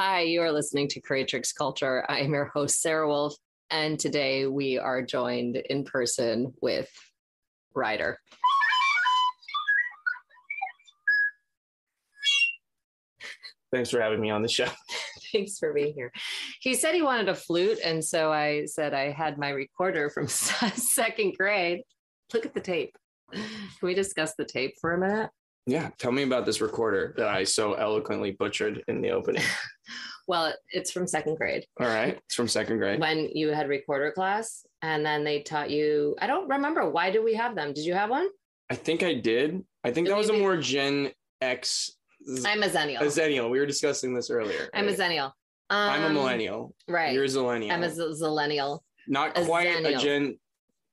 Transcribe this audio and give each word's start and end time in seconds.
Hi, 0.00 0.20
you 0.20 0.42
are 0.42 0.52
listening 0.52 0.86
to 0.90 1.00
Creatrix 1.00 1.52
Culture. 1.52 2.06
I 2.08 2.20
am 2.20 2.32
your 2.32 2.52
host, 2.54 2.84
SaraWolf, 2.84 3.32
and 3.68 3.98
today 3.98 4.46
we 4.46 4.78
are 4.78 5.02
joined 5.02 5.56
in 5.56 5.82
person 5.82 6.54
with 6.62 6.88
Ryder. 7.74 8.16
Thanks 13.72 13.90
for 13.90 14.00
having 14.00 14.20
me 14.20 14.30
on 14.30 14.42
the 14.42 14.48
show. 14.48 14.68
Thanks 15.32 15.58
for 15.58 15.72
being 15.72 15.94
here. 15.94 16.12
He 16.60 16.74
said 16.74 16.94
he 16.94 17.02
wanted 17.02 17.28
a 17.28 17.34
flute, 17.34 17.80
and 17.84 18.04
so 18.04 18.30
I 18.30 18.66
said 18.66 18.94
I 18.94 19.10
had 19.10 19.36
my 19.36 19.50
recorder 19.50 20.10
from 20.10 20.28
second 20.28 21.34
grade. 21.36 21.82
Look 22.32 22.46
at 22.46 22.54
the 22.54 22.60
tape. 22.60 22.96
Can 23.32 23.42
we 23.82 23.94
discuss 23.94 24.32
the 24.38 24.44
tape 24.44 24.74
for 24.80 24.92
a 24.92 24.98
minute? 24.98 25.30
Yeah, 25.68 25.90
tell 25.98 26.12
me 26.12 26.22
about 26.22 26.46
this 26.46 26.62
recorder 26.62 27.12
that 27.18 27.28
I 27.28 27.44
so 27.44 27.74
eloquently 27.74 28.30
butchered 28.30 28.82
in 28.88 29.02
the 29.02 29.10
opening. 29.10 29.42
well, 30.26 30.54
it's 30.70 30.90
from 30.90 31.06
second 31.06 31.36
grade. 31.36 31.66
All 31.78 31.86
right, 31.86 32.18
it's 32.24 32.34
from 32.34 32.48
second 32.48 32.78
grade. 32.78 33.00
When 33.00 33.28
you 33.34 33.48
had 33.48 33.68
recorder 33.68 34.10
class, 34.10 34.64
and 34.80 35.04
then 35.04 35.24
they 35.24 35.42
taught 35.42 35.68
you. 35.68 36.16
I 36.22 36.26
don't 36.26 36.48
remember 36.48 36.88
why 36.88 37.10
did 37.10 37.22
we 37.22 37.34
have 37.34 37.54
them. 37.54 37.74
Did 37.74 37.84
you 37.84 37.92
have 37.92 38.08
one? 38.08 38.28
I 38.70 38.76
think 38.76 39.02
I 39.02 39.12
did. 39.12 39.62
I 39.84 39.90
think 39.90 40.08
that 40.08 40.16
was 40.16 40.30
a 40.30 40.32
more 40.32 40.56
Gen 40.56 41.10
X. 41.42 41.92
I'm 42.46 42.62
a 42.62 42.68
zennial. 42.68 43.02
A 43.02 43.04
zennial. 43.04 43.50
We 43.50 43.58
were 43.58 43.66
discussing 43.66 44.14
this 44.14 44.30
earlier. 44.30 44.70
I'm 44.72 44.88
a 44.88 44.92
zennial. 44.94 45.32
Um, 45.68 45.90
I'm 45.90 46.04
a 46.04 46.10
millennial. 46.10 46.74
Right. 46.88 47.12
You're 47.12 47.24
a 47.24 47.28
zillennial. 47.28 47.72
I'm 47.72 47.82
a 47.82 47.88
zillennial. 47.88 48.80
Not 49.06 49.36
a 49.36 49.44
quite 49.44 49.68
zennial. 49.68 49.96
a 49.96 49.98
Gen 49.98 50.38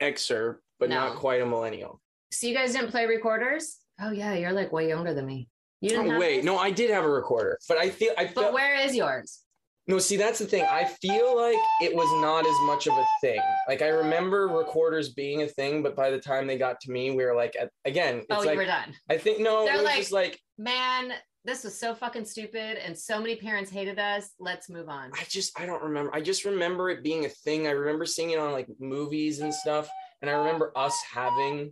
Xer, 0.01 0.57
but 0.79 0.89
no. 0.89 0.95
not 0.95 1.15
quite 1.15 1.41
a 1.41 1.45
millennial. 1.45 2.01
So 2.31 2.47
you 2.47 2.53
guys 2.53 2.73
didn't 2.73 2.91
play 2.91 3.05
recorders? 3.05 3.77
Oh 3.99 4.11
yeah, 4.11 4.33
you're 4.33 4.51
like 4.51 4.71
way 4.71 4.89
younger 4.89 5.13
than 5.13 5.25
me. 5.25 5.49
You 5.81 5.89
didn't 5.89 6.13
oh, 6.13 6.19
wait, 6.19 6.43
no, 6.43 6.57
I 6.57 6.71
did 6.71 6.89
have 6.89 7.03
a 7.03 7.09
recorder, 7.09 7.57
but 7.67 7.77
I 7.77 7.89
feel 7.89 8.13
I. 8.17 8.27
Feel, 8.27 8.43
but 8.43 8.53
where 8.53 8.75
is 8.75 8.95
yours? 8.95 9.41
No, 9.87 9.99
see, 9.99 10.17
that's 10.17 10.39
the 10.39 10.45
thing. 10.45 10.65
I 10.65 10.85
feel 10.85 11.35
like 11.35 11.59
it 11.79 11.95
was 11.95 12.09
not 12.21 12.45
as 12.45 12.55
much 12.65 12.87
of 12.87 12.97
a 12.97 13.05
thing. 13.21 13.39
Like 13.67 13.83
I 13.83 13.89
remember 13.89 14.47
recorders 14.47 15.09
being 15.09 15.43
a 15.43 15.47
thing, 15.47 15.83
but 15.83 15.95
by 15.95 16.09
the 16.09 16.19
time 16.19 16.47
they 16.47 16.57
got 16.57 16.79
to 16.81 16.91
me, 16.91 17.11
we 17.11 17.23
were 17.23 17.35
like, 17.35 17.55
at, 17.59 17.69
again, 17.85 18.23
oh, 18.31 18.39
like, 18.39 18.57
were 18.57 18.65
done. 18.65 18.95
I 19.11 19.17
think 19.17 19.39
no, 19.39 19.65
They're 19.65 19.75
it 19.75 19.77
was 19.77 19.85
like, 19.85 19.97
just 19.97 20.11
like, 20.11 20.39
man, 20.57 21.13
this 21.43 21.63
was 21.63 21.79
so 21.79 21.93
fucking 21.93 22.25
stupid, 22.25 22.83
and 22.83 22.97
so 22.97 23.19
many 23.19 23.35
parents 23.35 23.69
hated 23.69 23.99
us. 23.99 24.31
Let's 24.39 24.69
move 24.69 24.89
on. 24.89 25.11
I 25.13 25.23
just, 25.29 25.59
I 25.59 25.67
don't 25.67 25.83
remember. 25.83 26.15
I 26.15 26.21
just 26.21 26.45
remember 26.45 26.89
it 26.89 27.03
being 27.03 27.25
a 27.25 27.29
thing. 27.29 27.67
I 27.67 27.71
remember 27.71 28.07
seeing 28.07 28.31
it 28.31 28.39
on 28.39 28.53
like 28.53 28.67
movies 28.79 29.41
and 29.41 29.53
stuff, 29.53 29.87
and 30.21 30.31
I 30.31 30.33
remember 30.33 30.71
us 30.75 30.97
having 31.13 31.71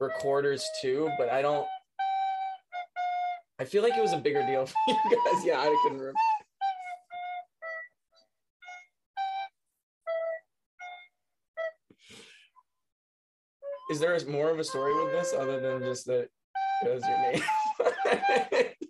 recorders 0.00 0.64
too, 0.80 1.10
but 1.18 1.30
I 1.30 1.42
don't. 1.42 1.66
I 3.58 3.64
feel 3.64 3.82
like 3.82 3.96
it 3.96 4.02
was 4.02 4.12
a 4.12 4.18
bigger 4.18 4.44
deal 4.46 4.66
for 4.66 4.74
you 4.88 4.96
guys. 5.04 5.44
Yeah, 5.44 5.60
I 5.60 5.74
couldn't 5.82 5.98
remember. 5.98 6.18
Is 13.90 14.00
there 14.00 14.18
more 14.28 14.50
of 14.50 14.58
a 14.58 14.64
story 14.64 14.92
with 15.04 15.12
this 15.12 15.32
other 15.32 15.60
than 15.60 15.80
just 15.80 16.06
that 16.06 16.28
it 16.84 16.94
was 16.94 17.04
your 17.06 17.18
name? 17.20 18.72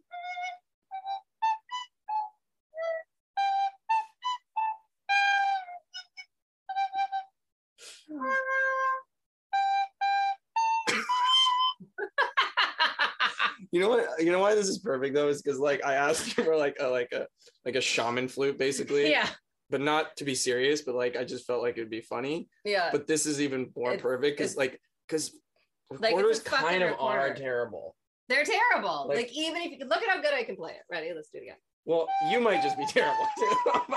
You 13.77 13.83
know 13.83 13.91
what? 13.91 14.07
You 14.19 14.33
know 14.33 14.39
why 14.39 14.55
this 14.55 14.69
is 14.69 14.79
perfect 14.79 15.15
though 15.15 15.29
is 15.29 15.43
because 15.43 15.61
like 15.61 15.85
I 15.85 15.97
asked 15.97 16.35
you 16.35 16.45
for 16.45 16.57
like 16.57 16.79
a 16.81 16.89
like 16.89 17.13
a 17.13 17.27
like 17.67 17.75
a 17.75 17.81
shaman 17.83 18.27
flute 18.27 18.59
basically. 18.59 19.11
Yeah. 19.11 19.29
But 19.69 19.83
not 19.83 20.17
to 20.17 20.25
be 20.25 20.35
serious, 20.35 20.81
but 20.81 20.95
like 20.95 21.15
I 21.15 21.25
just 21.25 21.47
felt 21.47 21.61
like 21.61 21.77
it'd 21.77 21.91
be 21.91 22.01
funny. 22.01 22.49
Yeah. 22.65 22.89
But 22.91 23.07
this 23.07 23.27
is 23.27 23.39
even 23.39 23.71
more 23.77 23.93
it, 23.93 24.01
perfect 24.01 24.39
because 24.39 24.57
like 24.57 24.81
because 25.07 25.39
recorders 25.91 26.39
like 26.39 26.63
kind 26.63 26.83
of 26.83 26.93
recorder. 26.93 27.19
are 27.19 27.35
terrible. 27.35 27.97
They're 28.31 28.47
terrible. 28.47 29.09
Like, 29.09 29.19
like, 29.19 29.33
even 29.37 29.61
if 29.61 29.79
you 29.79 29.85
look 29.85 30.03
at 30.03 30.09
how 30.09 30.23
good 30.23 30.33
I 30.33 30.43
can 30.43 30.57
play 30.57 30.73
it. 30.73 30.83
Ready? 30.91 31.13
Let's 31.15 31.29
do 31.29 31.37
it 31.39 31.43
again. 31.43 31.57
Well, 31.85 32.09
you 32.31 32.41
might 32.41 32.63
just 32.63 32.79
be 32.79 32.87
terrible 32.87 33.27
too. 33.39 33.57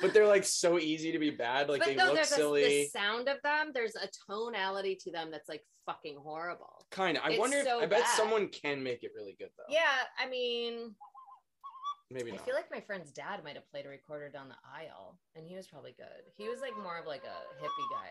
but 0.00 0.12
they're 0.12 0.26
like 0.26 0.44
so 0.44 0.78
easy 0.78 1.12
to 1.12 1.18
be 1.18 1.30
bad. 1.30 1.68
Like 1.68 1.80
but 1.80 1.88
they 1.88 1.94
no, 1.94 2.12
look 2.12 2.24
silly. 2.24 2.64
A, 2.64 2.84
the 2.84 2.88
sound 2.88 3.28
of 3.28 3.36
them, 3.42 3.70
there's 3.74 3.94
a 3.96 4.08
tonality 4.28 4.96
to 5.02 5.10
them 5.10 5.30
that's 5.30 5.48
like 5.48 5.62
fucking 5.86 6.16
horrible. 6.22 6.86
Kind 6.90 7.16
of. 7.16 7.24
I 7.24 7.30
it's 7.30 7.38
wonder. 7.38 7.62
So 7.64 7.78
if, 7.78 7.84
I 7.84 7.86
bet 7.86 8.00
bad. 8.02 8.16
someone 8.16 8.48
can 8.48 8.82
make 8.82 9.02
it 9.02 9.12
really 9.16 9.36
good 9.38 9.50
though. 9.56 9.72
Yeah, 9.72 9.82
I 10.18 10.28
mean, 10.28 10.94
maybe. 12.10 12.32
Not. 12.32 12.40
I 12.40 12.44
feel 12.44 12.54
like 12.54 12.70
my 12.70 12.80
friend's 12.80 13.12
dad 13.12 13.42
might 13.44 13.54
have 13.54 13.68
played 13.70 13.86
a 13.86 13.88
recorder 13.88 14.28
down 14.28 14.48
the 14.48 14.60
aisle, 14.64 15.18
and 15.36 15.46
he 15.46 15.56
was 15.56 15.66
probably 15.66 15.94
good. 15.96 16.06
He 16.36 16.48
was 16.48 16.60
like 16.60 16.76
more 16.82 16.98
of 16.98 17.06
like 17.06 17.22
a 17.24 17.62
hippie 17.62 17.90
guy. 17.92 18.10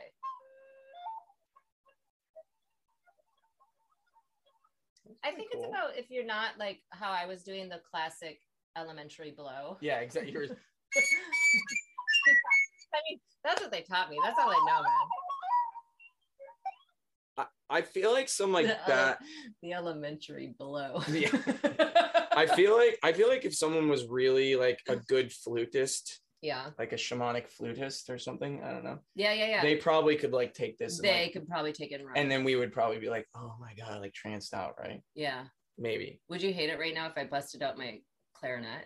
I 5.24 5.32
think 5.32 5.52
cool. 5.52 5.64
it's 5.64 5.70
about 5.70 5.98
if 5.98 6.10
you're 6.10 6.26
not 6.26 6.52
like 6.58 6.80
how 6.92 7.12
I 7.12 7.26
was 7.26 7.44
doing 7.44 7.70
the 7.70 7.82
classic 7.92 8.40
elementary 8.78 9.32
blow. 9.32 9.78
Yeah, 9.82 10.00
exactly. 10.00 10.34
I 12.94 13.00
mean, 13.10 13.20
that's 13.44 13.62
what 13.62 13.72
they 13.72 13.82
taught 13.82 14.10
me. 14.10 14.18
That's 14.24 14.38
all 14.40 14.50
I 14.50 14.60
know, 14.68 14.84
man. 14.84 15.08
I, 17.38 17.46
I 17.78 17.82
feel 17.82 18.12
like 18.12 18.28
some 18.28 18.52
like 18.52 18.68
the, 18.68 18.78
that. 18.88 19.20
the 19.62 19.74
elementary 19.74 20.54
blow. 20.58 21.02
Yeah. 21.10 21.30
I 22.34 22.46
feel 22.46 22.78
like 22.78 22.98
I 23.04 23.14
feel 23.14 23.28
like 23.28 23.46
if 23.46 23.56
someone 23.56 23.90
was 23.90 24.08
really 24.08 24.56
like 24.56 24.80
a 24.88 24.96
good 24.96 25.32
flutist, 25.32 26.20
yeah, 26.42 26.68
like 26.78 26.94
a 26.94 26.98
shamanic 26.98 27.48
flutist 27.50 28.10
or 28.10 28.18
something, 28.18 28.64
I 28.64 28.72
don't 28.72 28.84
know. 28.84 29.00
Yeah, 29.16 29.34
yeah, 29.34 29.48
yeah. 29.48 29.62
They 29.62 29.76
probably 29.76 30.16
could 30.16 30.32
like 30.32 30.54
take 30.54 30.78
this. 30.78 31.00
They 31.00 31.24
like, 31.24 31.34
could 31.34 31.48
probably 31.48 31.74
take 31.74 31.92
it 31.92 32.02
and. 32.02 32.10
And 32.16 32.32
then 32.32 32.44
we 32.44 32.56
would 32.56 32.72
probably 32.72 33.00
be 33.00 33.10
like, 33.10 33.28
oh 33.36 33.56
my 33.60 33.74
god, 33.74 34.02
like 34.02 34.14
tranced 34.14 34.54
out, 34.54 34.76
right? 34.80 35.02
Yeah. 35.16 35.44
Maybe. 35.78 36.20
Would 36.30 36.42
you 36.42 36.54
hate 36.54 36.70
it 36.70 36.80
right 36.80 36.94
now 36.94 37.08
if 37.08 37.18
I 37.18 37.26
busted 37.26 37.64
out 37.64 37.78
my 37.78 38.00
clarinet? 38.34 38.86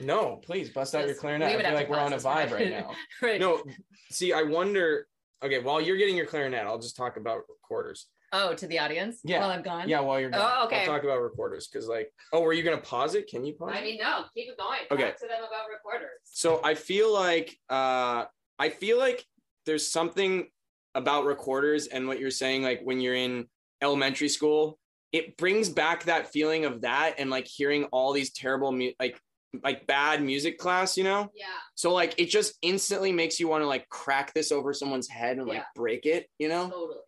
No, 0.00 0.36
please 0.36 0.70
bust 0.70 0.94
out 0.94 1.06
your 1.06 1.14
clarinet. 1.14 1.48
I 1.48 1.62
feel 1.62 1.74
like 1.74 1.88
we're 1.88 1.98
on 1.98 2.12
a 2.12 2.16
vibe 2.16 2.52
right 2.52 2.70
now. 2.70 2.92
right. 3.22 3.40
No, 3.40 3.62
see, 4.10 4.32
I 4.32 4.42
wonder. 4.42 5.06
Okay, 5.42 5.58
while 5.58 5.80
you're 5.80 5.96
getting 5.98 6.16
your 6.16 6.26
clarinet, 6.26 6.66
I'll 6.66 6.78
just 6.78 6.96
talk 6.96 7.16
about 7.16 7.42
recorders. 7.48 8.06
Oh, 8.32 8.54
to 8.54 8.66
the 8.66 8.78
audience? 8.78 9.20
Yeah. 9.24 9.40
While 9.40 9.50
I'm 9.50 9.62
gone? 9.62 9.88
Yeah, 9.88 10.00
while 10.00 10.20
you're 10.20 10.30
gone. 10.30 10.50
Oh, 10.58 10.66
okay. 10.66 10.80
I'll 10.80 10.86
talk 10.86 11.04
about 11.04 11.20
recorders 11.20 11.68
because, 11.68 11.88
like, 11.88 12.12
oh, 12.32 12.40
were 12.40 12.52
you 12.52 12.62
going 12.62 12.76
to 12.76 12.82
pause 12.82 13.14
it? 13.14 13.28
Can 13.28 13.44
you 13.44 13.54
pause 13.54 13.72
I 13.74 13.82
mean, 13.82 13.98
no, 13.98 14.24
keep 14.34 14.48
it 14.48 14.58
going. 14.58 14.80
Okay. 14.90 15.10
Talk 15.10 15.20
to 15.20 15.26
them 15.26 15.38
about 15.38 15.66
recorders. 15.72 16.10
So 16.24 16.60
I 16.64 16.74
feel 16.74 17.12
like, 17.12 17.56
uh, 17.70 18.24
I 18.58 18.68
feel 18.70 18.98
like 18.98 19.24
there's 19.64 19.90
something 19.90 20.48
about 20.94 21.24
recorders 21.24 21.86
and 21.86 22.08
what 22.08 22.18
you're 22.18 22.30
saying, 22.30 22.62
like 22.62 22.80
when 22.82 23.00
you're 23.00 23.14
in 23.14 23.46
elementary 23.80 24.28
school, 24.28 24.78
it 25.12 25.36
brings 25.36 25.68
back 25.68 26.04
that 26.04 26.32
feeling 26.32 26.64
of 26.64 26.80
that 26.80 27.14
and 27.18 27.30
like 27.30 27.46
hearing 27.46 27.84
all 27.84 28.12
these 28.12 28.32
terrible, 28.32 28.72
mu- 28.72 28.92
like 28.98 29.20
like 29.62 29.86
bad 29.86 30.22
music 30.22 30.58
class, 30.58 30.96
you 30.96 31.04
know? 31.04 31.30
Yeah. 31.34 31.46
So 31.74 31.92
like 31.92 32.14
it 32.18 32.26
just 32.26 32.54
instantly 32.62 33.12
makes 33.12 33.40
you 33.40 33.48
want 33.48 33.62
to 33.62 33.66
like 33.66 33.88
crack 33.88 34.34
this 34.34 34.52
over 34.52 34.72
someone's 34.72 35.08
head 35.08 35.38
and 35.38 35.46
like 35.46 35.64
break 35.74 36.06
it, 36.06 36.28
you 36.38 36.48
know? 36.48 36.68
Totally. 36.68 36.98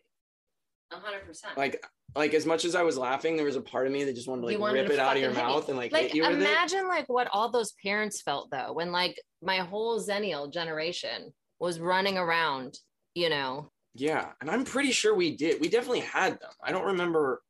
hundred 0.92 1.26
percent. 1.26 1.56
Like 1.56 1.84
like 2.16 2.34
as 2.34 2.46
much 2.46 2.64
as 2.64 2.74
I 2.74 2.82
was 2.82 2.96
laughing, 2.96 3.36
there 3.36 3.44
was 3.44 3.56
a 3.56 3.60
part 3.60 3.86
of 3.86 3.92
me 3.92 4.04
that 4.04 4.14
just 4.14 4.28
wanted 4.28 4.42
to 4.42 4.46
like 4.48 4.58
wanted 4.58 4.80
rip 4.80 4.86
to 4.88 4.94
it 4.94 4.98
out 4.98 5.16
of 5.16 5.22
your 5.22 5.32
mouth 5.32 5.68
and 5.68 5.76
like, 5.76 5.92
like 5.92 6.14
you 6.14 6.24
imagine 6.24 6.88
like 6.88 7.08
what 7.08 7.28
all 7.32 7.50
those 7.50 7.72
parents 7.82 8.22
felt 8.22 8.50
though 8.50 8.72
when 8.72 8.92
like 8.92 9.20
my 9.42 9.58
whole 9.58 10.00
Zennial 10.00 10.52
generation 10.52 11.32
was 11.60 11.80
running 11.80 12.16
around, 12.16 12.78
you 13.14 13.28
know. 13.28 13.70
Yeah, 13.94 14.28
and 14.40 14.50
I'm 14.50 14.64
pretty 14.64 14.92
sure 14.92 15.14
we 15.14 15.36
did. 15.36 15.60
We 15.60 15.68
definitely 15.68 16.00
had 16.00 16.34
them. 16.34 16.50
I 16.62 16.72
don't 16.72 16.86
remember 16.86 17.42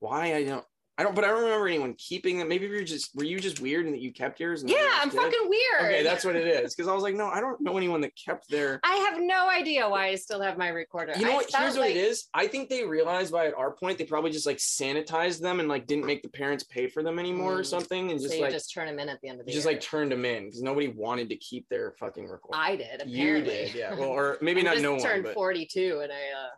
why 0.00 0.34
I 0.34 0.44
don't 0.44 0.64
I 0.96 1.02
don't, 1.02 1.14
but 1.16 1.24
I 1.24 1.28
don't 1.28 1.42
remember 1.42 1.66
anyone 1.66 1.94
keeping 1.98 2.38
them. 2.38 2.48
Maybe 2.48 2.66
you 2.66 2.72
were 2.72 2.84
just, 2.84 3.16
were 3.16 3.24
you 3.24 3.40
just 3.40 3.60
weird 3.60 3.84
and 3.84 3.94
that 3.94 4.00
you 4.00 4.12
kept 4.12 4.38
yours? 4.38 4.62
yeah, 4.64 4.76
I'm 5.00 5.08
did? 5.08 5.16
fucking 5.16 5.48
weird. 5.48 5.92
Okay, 5.92 6.02
that's 6.04 6.24
what 6.24 6.36
it 6.36 6.46
is. 6.46 6.72
Because 6.72 6.88
I 6.88 6.94
was 6.94 7.02
like, 7.02 7.16
no, 7.16 7.26
I 7.26 7.40
don't 7.40 7.60
know 7.60 7.76
anyone 7.76 8.00
that 8.02 8.12
kept 8.14 8.48
their. 8.48 8.78
I 8.84 8.94
have 9.10 9.20
no 9.20 9.48
idea 9.48 9.88
why 9.88 10.08
I 10.08 10.14
still 10.14 10.40
have 10.40 10.56
my 10.56 10.68
recorder. 10.68 11.14
You 11.16 11.24
know 11.24 11.32
I 11.32 11.34
what? 11.34 11.50
Here's 11.52 11.74
like... 11.74 11.80
what 11.80 11.90
it 11.90 11.96
is. 11.96 12.28
I 12.32 12.46
think 12.46 12.68
they 12.68 12.84
realized 12.84 13.32
by 13.32 13.46
at 13.46 13.54
our 13.54 13.72
point 13.72 13.98
they 13.98 14.04
probably 14.04 14.30
just 14.30 14.46
like 14.46 14.58
sanitized 14.58 15.40
them 15.40 15.58
and 15.58 15.68
like 15.68 15.88
didn't 15.88 16.06
make 16.06 16.22
the 16.22 16.28
parents 16.28 16.62
pay 16.62 16.86
for 16.86 17.02
them 17.02 17.18
anymore 17.18 17.56
mm. 17.56 17.58
or 17.58 17.64
something, 17.64 18.12
and 18.12 18.20
just 18.20 18.34
so 18.34 18.40
like 18.40 18.52
just 18.52 18.72
turn 18.72 18.86
them 18.86 19.00
in 19.00 19.08
at 19.08 19.20
the 19.20 19.28
end 19.28 19.40
of 19.40 19.46
the 19.46 19.50
day. 19.50 19.56
just 19.56 19.66
year. 19.66 19.74
like 19.74 19.82
turned 19.82 20.12
them 20.12 20.24
in 20.24 20.44
because 20.44 20.62
nobody 20.62 20.88
wanted 20.88 21.28
to 21.30 21.36
keep 21.36 21.68
their 21.68 21.92
fucking 21.98 22.28
recorder. 22.28 22.56
I 22.56 22.76
did. 22.76 23.02
Apparently. 23.02 23.18
You 23.18 23.42
did, 23.42 23.74
yeah. 23.74 23.94
Well, 23.94 24.10
or 24.10 24.38
maybe 24.40 24.62
not. 24.62 24.78
no 24.78 24.92
one 24.92 25.02
turned 25.02 25.24
one, 25.24 25.34
42 25.34 26.00
and 26.04 26.12
I. 26.12 26.14
uh 26.14 26.50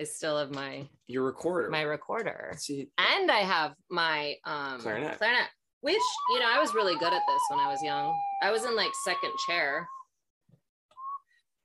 I 0.00 0.04
still 0.04 0.38
have 0.38 0.50
my 0.52 0.86
your 1.06 1.24
recorder. 1.24 1.70
My 1.70 1.82
recorder. 1.82 2.54
See, 2.58 2.88
and 2.98 3.30
I 3.30 3.40
have 3.40 3.74
my 3.90 4.36
um 4.44 4.80
clarinet. 4.80 5.18
Clarinet. 5.18 5.48
Which, 5.80 6.02
you 6.30 6.40
know, 6.40 6.46
I 6.48 6.58
was 6.60 6.74
really 6.74 6.94
good 6.96 7.12
at 7.12 7.22
this 7.28 7.40
when 7.50 7.60
I 7.60 7.68
was 7.68 7.80
young. 7.82 8.12
I 8.42 8.50
was 8.50 8.64
in 8.64 8.74
like 8.74 8.90
second 9.04 9.30
chair. 9.48 9.86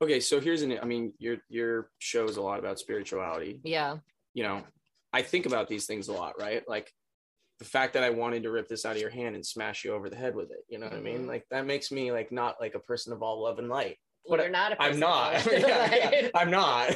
Okay, 0.03 0.19
so 0.19 0.39
here's 0.39 0.61
an 0.61 0.77
I 0.81 0.85
mean, 0.85 1.13
your 1.19 1.37
your 1.49 1.89
show 1.99 2.25
is 2.25 2.37
a 2.37 2.41
lot 2.41 2.59
about 2.59 2.79
spirituality. 2.79 3.61
Yeah. 3.63 3.97
You 4.33 4.43
know, 4.43 4.63
I 5.13 5.21
think 5.21 5.45
about 5.45 5.67
these 5.67 5.85
things 5.85 6.07
a 6.09 6.13
lot, 6.13 6.33
right? 6.39 6.63
Like 6.67 6.91
the 7.59 7.65
fact 7.65 7.93
that 7.93 8.03
I 8.03 8.09
wanted 8.09 8.43
to 8.43 8.51
rip 8.51 8.67
this 8.67 8.83
out 8.85 8.95
of 8.95 9.01
your 9.01 9.11
hand 9.11 9.35
and 9.35 9.45
smash 9.45 9.85
you 9.85 9.93
over 9.93 10.09
the 10.09 10.15
head 10.15 10.35
with 10.35 10.51
it. 10.51 10.65
You 10.67 10.79
know 10.79 10.87
what 10.87 10.95
I 10.95 11.01
mean? 11.01 11.25
Mhm. 11.25 11.27
Like 11.27 11.45
that 11.51 11.65
makes 11.65 11.91
me 11.91 12.11
like 12.11 12.31
not 12.31 12.55
like 12.59 12.75
a 12.75 12.79
person 12.79 13.13
of 13.13 13.21
all 13.21 13.43
love 13.43 13.59
and 13.59 13.69
light. 13.69 13.97
Well, 14.25 14.37
But 14.37 14.43
you're 14.43 14.51
not 14.51 14.73
a 14.73 14.81
I'm 14.81 14.99
not. 14.99 15.35
of- 15.45 15.51
Yeah, 15.53 15.95
yeah, 15.95 16.29
I'm 16.35 16.51
not. 16.51 16.93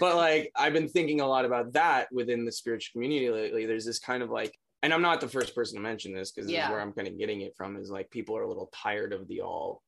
But 0.00 0.16
like 0.16 0.50
I've 0.56 0.72
been 0.72 0.88
thinking 0.88 1.20
a 1.20 1.26
lot 1.26 1.44
about 1.44 1.72
that 1.74 2.08
within 2.12 2.44
the 2.44 2.52
spiritual 2.52 2.92
community 2.92 3.30
lately. 3.30 3.66
There's 3.66 3.84
this 3.84 3.98
kind 3.98 4.22
of 4.22 4.30
like, 4.30 4.56
and 4.82 4.92
I'm 4.92 5.02
not 5.02 5.20
the 5.20 5.28
first 5.28 5.54
person 5.54 5.76
to 5.76 5.82
mention 5.82 6.12
this 6.14 6.30
because 6.32 6.46
this 6.46 6.54
Yeah. 6.54 6.66
is 6.66 6.70
where 6.70 6.80
I'm 6.80 6.92
kind 6.92 7.08
of 7.08 7.18
getting 7.18 7.40
it 7.42 7.54
from. 7.56 7.76
Is 7.76 7.90
like 7.90 8.10
people 8.10 8.36
are 8.36 8.42
a 8.42 8.48
little 8.48 8.70
tired 8.74 9.12
of 9.12 9.26
the 9.28 9.40
all. 9.40 9.82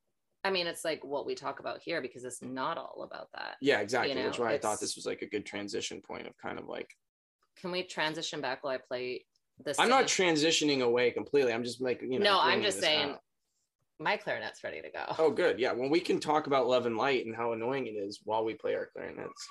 I 0.44 0.50
mean, 0.50 0.66
it's 0.66 0.84
like 0.84 1.04
what 1.04 1.26
we 1.26 1.34
talk 1.34 1.60
about 1.60 1.80
here 1.82 2.00
because 2.00 2.24
it's 2.24 2.40
not 2.42 2.78
all 2.78 3.02
about 3.02 3.28
that. 3.34 3.56
Yeah, 3.60 3.80
exactly. 3.80 4.14
know, 4.14 4.22
That's 4.22 4.38
why 4.38 4.52
I 4.52 4.58
thought 4.58 4.80
this 4.80 4.96
was 4.96 5.04
like 5.04 5.22
a 5.22 5.26
good 5.26 5.44
transition 5.44 6.00
point 6.00 6.26
of 6.26 6.36
kind 6.38 6.58
of 6.58 6.66
like 6.66 6.88
Can 7.60 7.72
we 7.72 7.82
transition 7.82 8.40
back 8.40 8.62
while 8.62 8.74
I 8.74 8.78
play 8.78 9.24
this? 9.64 9.78
I'm 9.78 9.88
not 9.88 10.04
transitioning 10.04 10.82
away 10.82 11.10
completely. 11.10 11.52
I'm 11.52 11.64
just 11.64 11.80
like 11.80 12.00
you 12.02 12.18
know. 12.20 12.24
no, 12.36 12.40
I'm 12.40 12.62
just 12.62 12.80
saying 12.80 13.10
out. 13.10 13.20
My 13.98 14.16
clarinet's 14.16 14.62
ready 14.62 14.80
to 14.80 14.90
go. 14.90 15.04
Oh, 15.18 15.30
good. 15.30 15.58
Yeah. 15.58 15.72
Well, 15.72 15.90
we 15.90 16.00
can 16.00 16.20
talk 16.20 16.46
about 16.46 16.68
love 16.68 16.86
and 16.86 16.96
light 16.96 17.26
and 17.26 17.34
how 17.34 17.52
annoying 17.52 17.86
it 17.86 17.96
is 17.96 18.20
while 18.24 18.44
we 18.44 18.54
play 18.54 18.74
our 18.74 18.86
clarinets. 18.86 19.48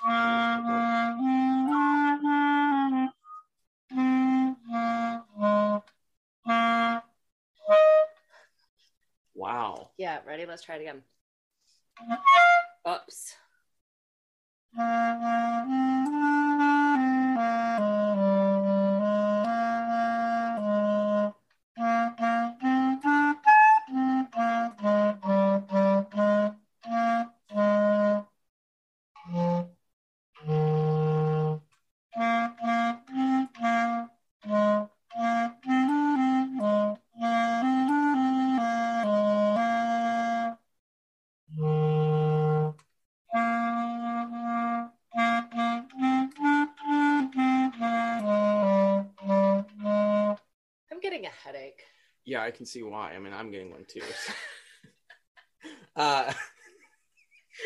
Wow. 9.34 9.90
Yeah, 9.98 10.18
ready? 10.26 10.46
Let's 10.46 10.62
try 10.62 10.76
it 10.76 10.82
again. 10.82 11.02
Oops. 12.88 13.34
Can 52.58 52.66
see 52.66 52.82
why. 52.82 53.12
I 53.14 53.18
mean, 53.18 53.32
I'm 53.32 53.50
getting 53.50 53.70
one 53.70 53.86
too. 53.88 54.02
uh, 55.96 56.32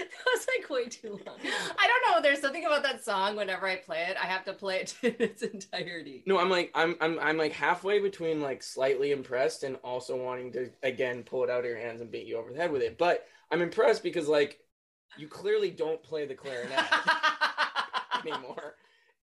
That 0.00 0.24
was 0.24 0.46
like 0.58 0.70
way 0.70 0.88
too 0.88 1.10
long. 1.26 1.36
I 1.78 1.86
don't 1.86 2.10
know. 2.10 2.22
There's 2.22 2.40
something 2.40 2.64
about 2.64 2.82
that 2.82 3.04
song. 3.04 3.36
Whenever 3.36 3.66
I 3.66 3.76
play 3.76 4.06
it, 4.08 4.16
I 4.16 4.24
have 4.24 4.42
to 4.46 4.54
play 4.54 4.76
it 4.80 4.94
in 5.02 5.14
its 5.18 5.42
entirety. 5.42 6.22
no, 6.26 6.38
I'm 6.38 6.48
like, 6.48 6.70
I'm, 6.74 6.96
I'm, 7.02 7.18
I'm 7.18 7.36
like 7.36 7.52
halfway 7.52 7.98
between 7.98 8.40
like 8.40 8.62
slightly 8.62 9.10
impressed 9.12 9.64
and 9.64 9.76
also 9.84 10.16
wanting 10.16 10.50
to 10.52 10.70
again 10.82 11.24
pull 11.24 11.44
it 11.44 11.50
out 11.50 11.58
of 11.60 11.66
your 11.66 11.76
hands 11.76 12.00
and 12.00 12.10
beat 12.10 12.26
you 12.26 12.38
over 12.38 12.50
the 12.50 12.56
head 12.56 12.72
with 12.72 12.80
it. 12.80 12.96
But 12.96 13.26
I'm 13.50 13.60
impressed 13.60 14.02
because 14.02 14.28
like 14.28 14.60
you 15.18 15.28
clearly 15.28 15.70
don't 15.70 16.02
play 16.02 16.24
the 16.24 16.34
clarinet 16.34 16.86
anymore, 18.24 18.76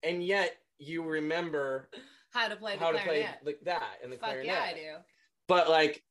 and 0.04 0.24
yet 0.24 0.56
you 0.78 1.04
remember 1.04 1.90
How 2.32 2.48
to 2.48 2.56
play 2.56 2.76
the 2.76 2.80
how 2.80 2.92
to 2.92 3.00
play 3.00 3.28
like 3.44 3.62
that 3.64 3.94
and 4.04 4.12
the 4.14 4.18
Fuck 4.18 4.30
clarinet. 4.30 4.46
yeah, 4.54 4.62
I 4.70 4.74
do. 4.74 4.92
But 5.50 5.70
like, 5.70 6.02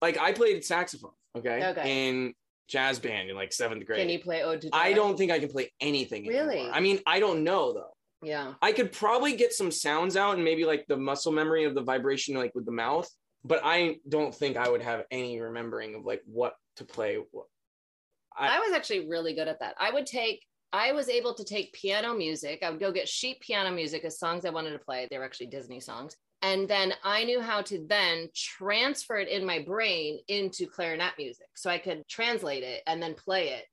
like 0.00 0.18
I 0.18 0.32
played 0.32 0.64
saxophone, 0.64 1.10
okay, 1.36 1.64
Okay. 1.70 2.08
in 2.08 2.34
jazz 2.68 3.00
band 3.00 3.28
in 3.30 3.34
like 3.34 3.52
seventh 3.52 3.84
grade. 3.84 3.98
Can 3.98 4.08
you 4.08 4.20
play 4.20 4.42
Ode 4.44 4.60
to 4.60 4.70
I 4.72 4.92
don't 4.92 5.16
think 5.18 5.32
I 5.32 5.40
can 5.40 5.48
play 5.48 5.72
anything. 5.80 6.26
Really? 6.28 6.58
anymore. 6.58 6.72
I 6.74 6.78
mean, 6.80 7.00
I 7.06 7.18
don't 7.18 7.42
know 7.42 7.72
though. 7.72 7.90
Yeah. 8.22 8.52
I 8.62 8.70
could 8.72 8.92
probably 8.92 9.34
get 9.34 9.52
some 9.52 9.70
sounds 9.72 10.14
out 10.16 10.34
and 10.36 10.44
maybe 10.44 10.64
like 10.64 10.84
the 10.86 10.96
muscle 10.96 11.32
memory 11.32 11.64
of 11.64 11.74
the 11.74 11.80
vibration, 11.82 12.36
like 12.36 12.54
with 12.54 12.66
the 12.66 12.70
mouth. 12.72 13.08
But 13.44 13.62
I 13.64 13.96
don't 14.08 14.34
think 14.34 14.56
I 14.58 14.68
would 14.68 14.82
have 14.82 15.04
any 15.10 15.40
remembering 15.40 15.94
of 15.96 16.04
like 16.04 16.20
what 16.26 16.54
to 16.76 16.84
play. 16.84 17.16
What- 17.32 17.46
I- 18.36 18.56
I 18.56 18.60
was 18.60 18.72
actually 18.72 19.08
really 19.08 19.34
good 19.34 19.48
at 19.48 19.58
that. 19.60 19.74
I 19.78 19.90
would 19.90 20.06
take, 20.06 20.44
I 20.72 20.92
was 20.92 21.08
able 21.08 21.34
to 21.34 21.44
take 21.44 21.72
piano 21.72 22.14
music. 22.14 22.62
I 22.62 22.70
would 22.70 22.78
go 22.78 22.92
get 22.92 23.08
sheet 23.08 23.40
piano 23.40 23.70
music 23.74 24.04
as 24.04 24.18
songs 24.18 24.44
I 24.44 24.50
wanted 24.50 24.72
to 24.72 24.78
play. 24.78 25.08
They 25.10 25.18
were 25.18 25.24
actually 25.24 25.46
Disney 25.48 25.80
songs. 25.80 26.14
And 26.42 26.68
then 26.68 26.94
I 27.04 27.24
knew 27.24 27.40
how 27.40 27.62
to 27.62 27.84
then 27.86 28.28
transfer 28.34 29.18
it 29.18 29.28
in 29.28 29.44
my 29.44 29.60
brain 29.60 30.20
into 30.28 30.66
clarinet 30.66 31.12
music. 31.18 31.46
So 31.54 31.70
I 31.70 31.78
could 31.78 32.06
translate 32.08 32.62
it 32.62 32.82
and 32.86 33.02
then 33.02 33.14
play 33.14 33.48
it. 33.50 33.64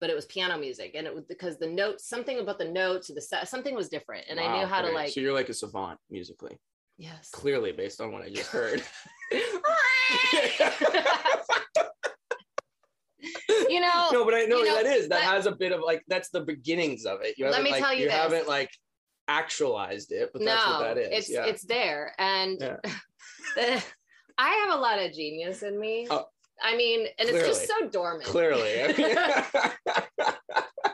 But 0.00 0.10
it 0.10 0.16
was 0.16 0.26
piano 0.26 0.58
music. 0.58 0.92
And 0.96 1.06
it 1.06 1.14
was 1.14 1.24
because 1.24 1.58
the 1.58 1.68
notes, 1.68 2.08
something 2.08 2.38
about 2.40 2.58
the 2.58 2.68
notes 2.68 3.10
or 3.10 3.14
the 3.14 3.20
set, 3.20 3.48
something 3.48 3.74
was 3.74 3.88
different. 3.88 4.24
And 4.28 4.40
I 4.40 4.44
knew 4.56 4.62
Wow, 4.64 4.66
how 4.66 4.82
to 4.82 4.90
like, 4.90 5.12
So 5.12 5.20
you're 5.20 5.32
like 5.32 5.48
a 5.48 5.54
savant 5.54 5.98
musically, 6.10 6.58
yes. 6.98 7.30
clearly 7.30 7.72
based 7.72 8.00
on 8.00 8.12
what 8.12 8.22
I 8.22 8.28
just 8.28 8.50
heard. 8.50 8.82
you 13.68 13.80
know, 13.80 14.08
no, 14.12 14.24
but 14.24 14.34
I 14.34 14.44
know 14.44 14.58
you 14.58 14.66
know, 14.66 14.76
that 14.82 14.86
is 14.86 15.08
that 15.08 15.20
let- 15.20 15.34
has 15.34 15.46
a 15.46 15.52
bit 15.52 15.72
of 15.72 15.80
like 15.80 16.02
that's 16.08 16.28
the 16.30 16.40
beginnings 16.40 17.04
of 17.06 17.20
it. 17.22 17.38
You 17.38 17.48
Let 17.48 17.62
me 17.62 17.70
like 17.70 17.82
tell 17.82 17.92
you 17.94 18.00
you 18.02 18.06
this. 18.06 18.14
haven't 18.14 18.48
like 18.48 18.70
actualized 19.28 20.12
it, 20.12 20.30
but 20.32 20.44
that's 20.44 20.66
what 20.66 20.80
that 20.80 20.98
is. 20.98 21.08
it's 21.10 21.30
yeah. 21.30 21.44
it's 21.44 21.64
there, 21.64 22.14
and 22.18 22.58
Yeah. 22.60 22.76
the, 23.56 23.82
I 24.36 24.50
have 24.66 24.78
a 24.78 24.80
lot 24.80 24.98
of 24.98 25.12
genius 25.12 25.62
in 25.62 25.78
me. 25.78 26.06
Oh. 26.10 26.26
I 26.62 26.76
mean, 26.76 27.06
and 27.18 27.28
it's 27.28 27.46
just 27.46 27.66
so 27.66 27.88
dormant. 27.88 28.24
clearly. 28.24 28.68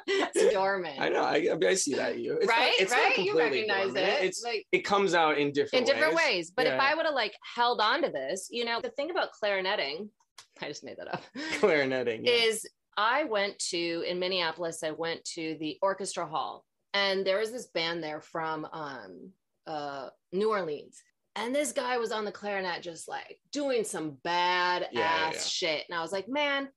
it's 0.07 0.53
dormant, 0.55 0.99
I 0.99 1.09
know. 1.11 1.23
I, 1.23 1.37
I 1.37 1.55
mean, 1.55 1.67
I 1.67 1.75
see 1.75 1.95
that 1.95 2.19
you. 2.19 2.39
It's 2.39 2.47
right? 2.47 2.73
Not, 2.79 2.81
it's 2.81 2.93
right? 2.93 3.19
You 3.19 3.39
recognize 3.39 3.87
dormant. 3.87 4.09
it. 4.09 4.25
It's 4.25 4.43
like 4.43 4.67
it 4.73 4.81
comes 4.81 5.15
out 5.15 5.39
in 5.39 5.53
different 5.53 5.89
in 5.89 5.95
different 5.95 6.15
ways. 6.15 6.51
But 6.51 6.67
if 6.67 6.81
I 6.81 6.95
would 6.95 7.05
have 7.05 7.15
like 7.15 7.35
held 7.55 7.81
on 7.81 8.03
to 8.03 8.11
this, 8.11 8.49
you 8.51 8.65
know, 8.65 8.81
the 8.81 8.91
thing 8.91 9.11
about 9.11 9.29
clarinetting, 9.43 10.09
I 10.63 10.69
just 10.69 10.85
made 10.85 10.97
that 10.99 11.13
up, 11.13 11.23
Clarinetting. 11.59 12.21
yeah. 12.25 12.33
is 12.33 12.67
I 12.97 13.25
went 13.25 13.59
to 13.71 14.05
in 14.07 14.19
Minneapolis. 14.19 14.83
I 14.83 14.91
went 14.91 15.25
to 15.37 15.57
the 15.61 15.79
orchestra 15.83 16.27
hall, 16.27 16.65
and 16.95 17.27
there 17.27 17.39
was 17.39 17.53
this 17.53 17.67
band 17.67 18.03
there 18.03 18.21
from 18.21 18.67
um, 18.73 19.31
uh, 19.67 20.09
New 20.33 20.51
Orleans. 20.51 21.03
And 21.37 21.55
this 21.55 21.73
guy 21.73 21.97
was 21.97 22.11
on 22.11 22.25
the 22.25 22.33
clarinet, 22.33 22.83
just 22.83 23.09
like 23.09 23.39
doing 23.53 23.85
some 23.85 24.19
bad 24.25 24.89
Yeah, 24.91 25.03
ass 25.03 25.35
yeah, 25.35 25.41
shit. 25.41 25.85
And 25.89 25.97
I 25.97 26.03
was 26.03 26.13
like, 26.13 26.29
man, 26.29 26.69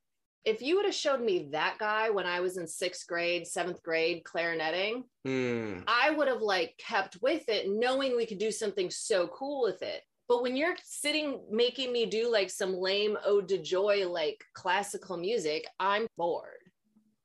if 0.46 0.62
you 0.62 0.76
would 0.76 0.86
have 0.86 0.94
showed 0.94 1.22
me 1.22 1.50
that 1.54 1.78
guy 1.80 2.10
when 2.12 2.28
I 2.28 2.40
was 2.40 2.58
in 2.58 2.68
sixth 2.68 3.08
grade, 3.08 3.48
seventh 3.48 3.82
grade 3.82 4.24
clarinetting, 4.24 5.04
Hmm. 5.26 5.80
I 5.88 6.12
would 6.12 6.28
have 6.28 6.42
like 6.42 6.76
kept 6.78 7.22
with 7.22 7.48
it, 7.48 7.70
knowing 7.70 8.16
we 8.16 8.26
could 8.26 8.40
do 8.40 8.52
something 8.52 8.90
so 8.90 9.28
cool 9.28 9.64
with 9.64 9.82
it. 9.82 10.02
But 10.28 10.42
when 10.42 10.56
you're 10.56 10.76
sitting 10.84 11.42
making 11.50 11.92
me 11.92 12.06
do 12.06 12.32
like 12.32 12.50
some 12.50 12.76
lame 12.76 13.18
ode 13.26 13.48
to 13.50 13.58
joy, 13.58 14.08
like 14.08 14.44
classical 14.54 15.18
music, 15.18 15.66
I'm 15.80 16.08
bored. 16.18 16.48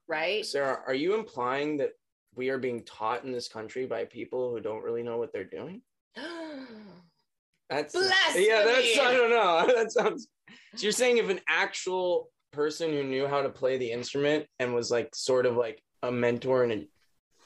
Right? 0.07 0.47
Sara, 0.47 0.81
are 0.87 0.95
you 0.95 1.15
implying 1.15 1.77
that 1.79 1.91
we 2.39 2.49
are 2.51 2.57
being 2.59 2.85
taught 2.85 3.25
in 3.25 3.33
this 3.33 3.49
country 3.49 3.85
by 3.85 4.05
people 4.05 4.51
who 4.51 4.61
don't 4.61 4.85
really 4.85 5.03
know 5.03 5.19
what 5.19 5.33
they're 5.33 5.45
doing? 5.45 5.83
That's 7.69 7.95
yeah. 7.95 8.65
That's 8.65 8.99
I 8.99 9.13
don't 9.13 9.31
know. 9.31 9.71
That 9.77 9.93
sounds. 9.93 10.29
So 10.77 10.83
you're 10.85 10.93
saying 10.93 11.19
if 11.19 11.29
an 11.29 11.41
actual 11.47 12.31
person 12.53 12.91
who 12.91 13.05
knew 13.05 13.27
how 13.27 13.43
to 13.43 13.51
play 13.51 13.77
the 13.77 13.91
instrument 13.91 14.47
and 14.59 14.75
was 14.75 14.91
like 14.91 15.15
sort 15.15 15.45
of 15.45 15.57
like 15.57 15.83
a 16.03 16.11
mentor 16.11 16.63
and 16.65 16.73
a, 16.73 16.89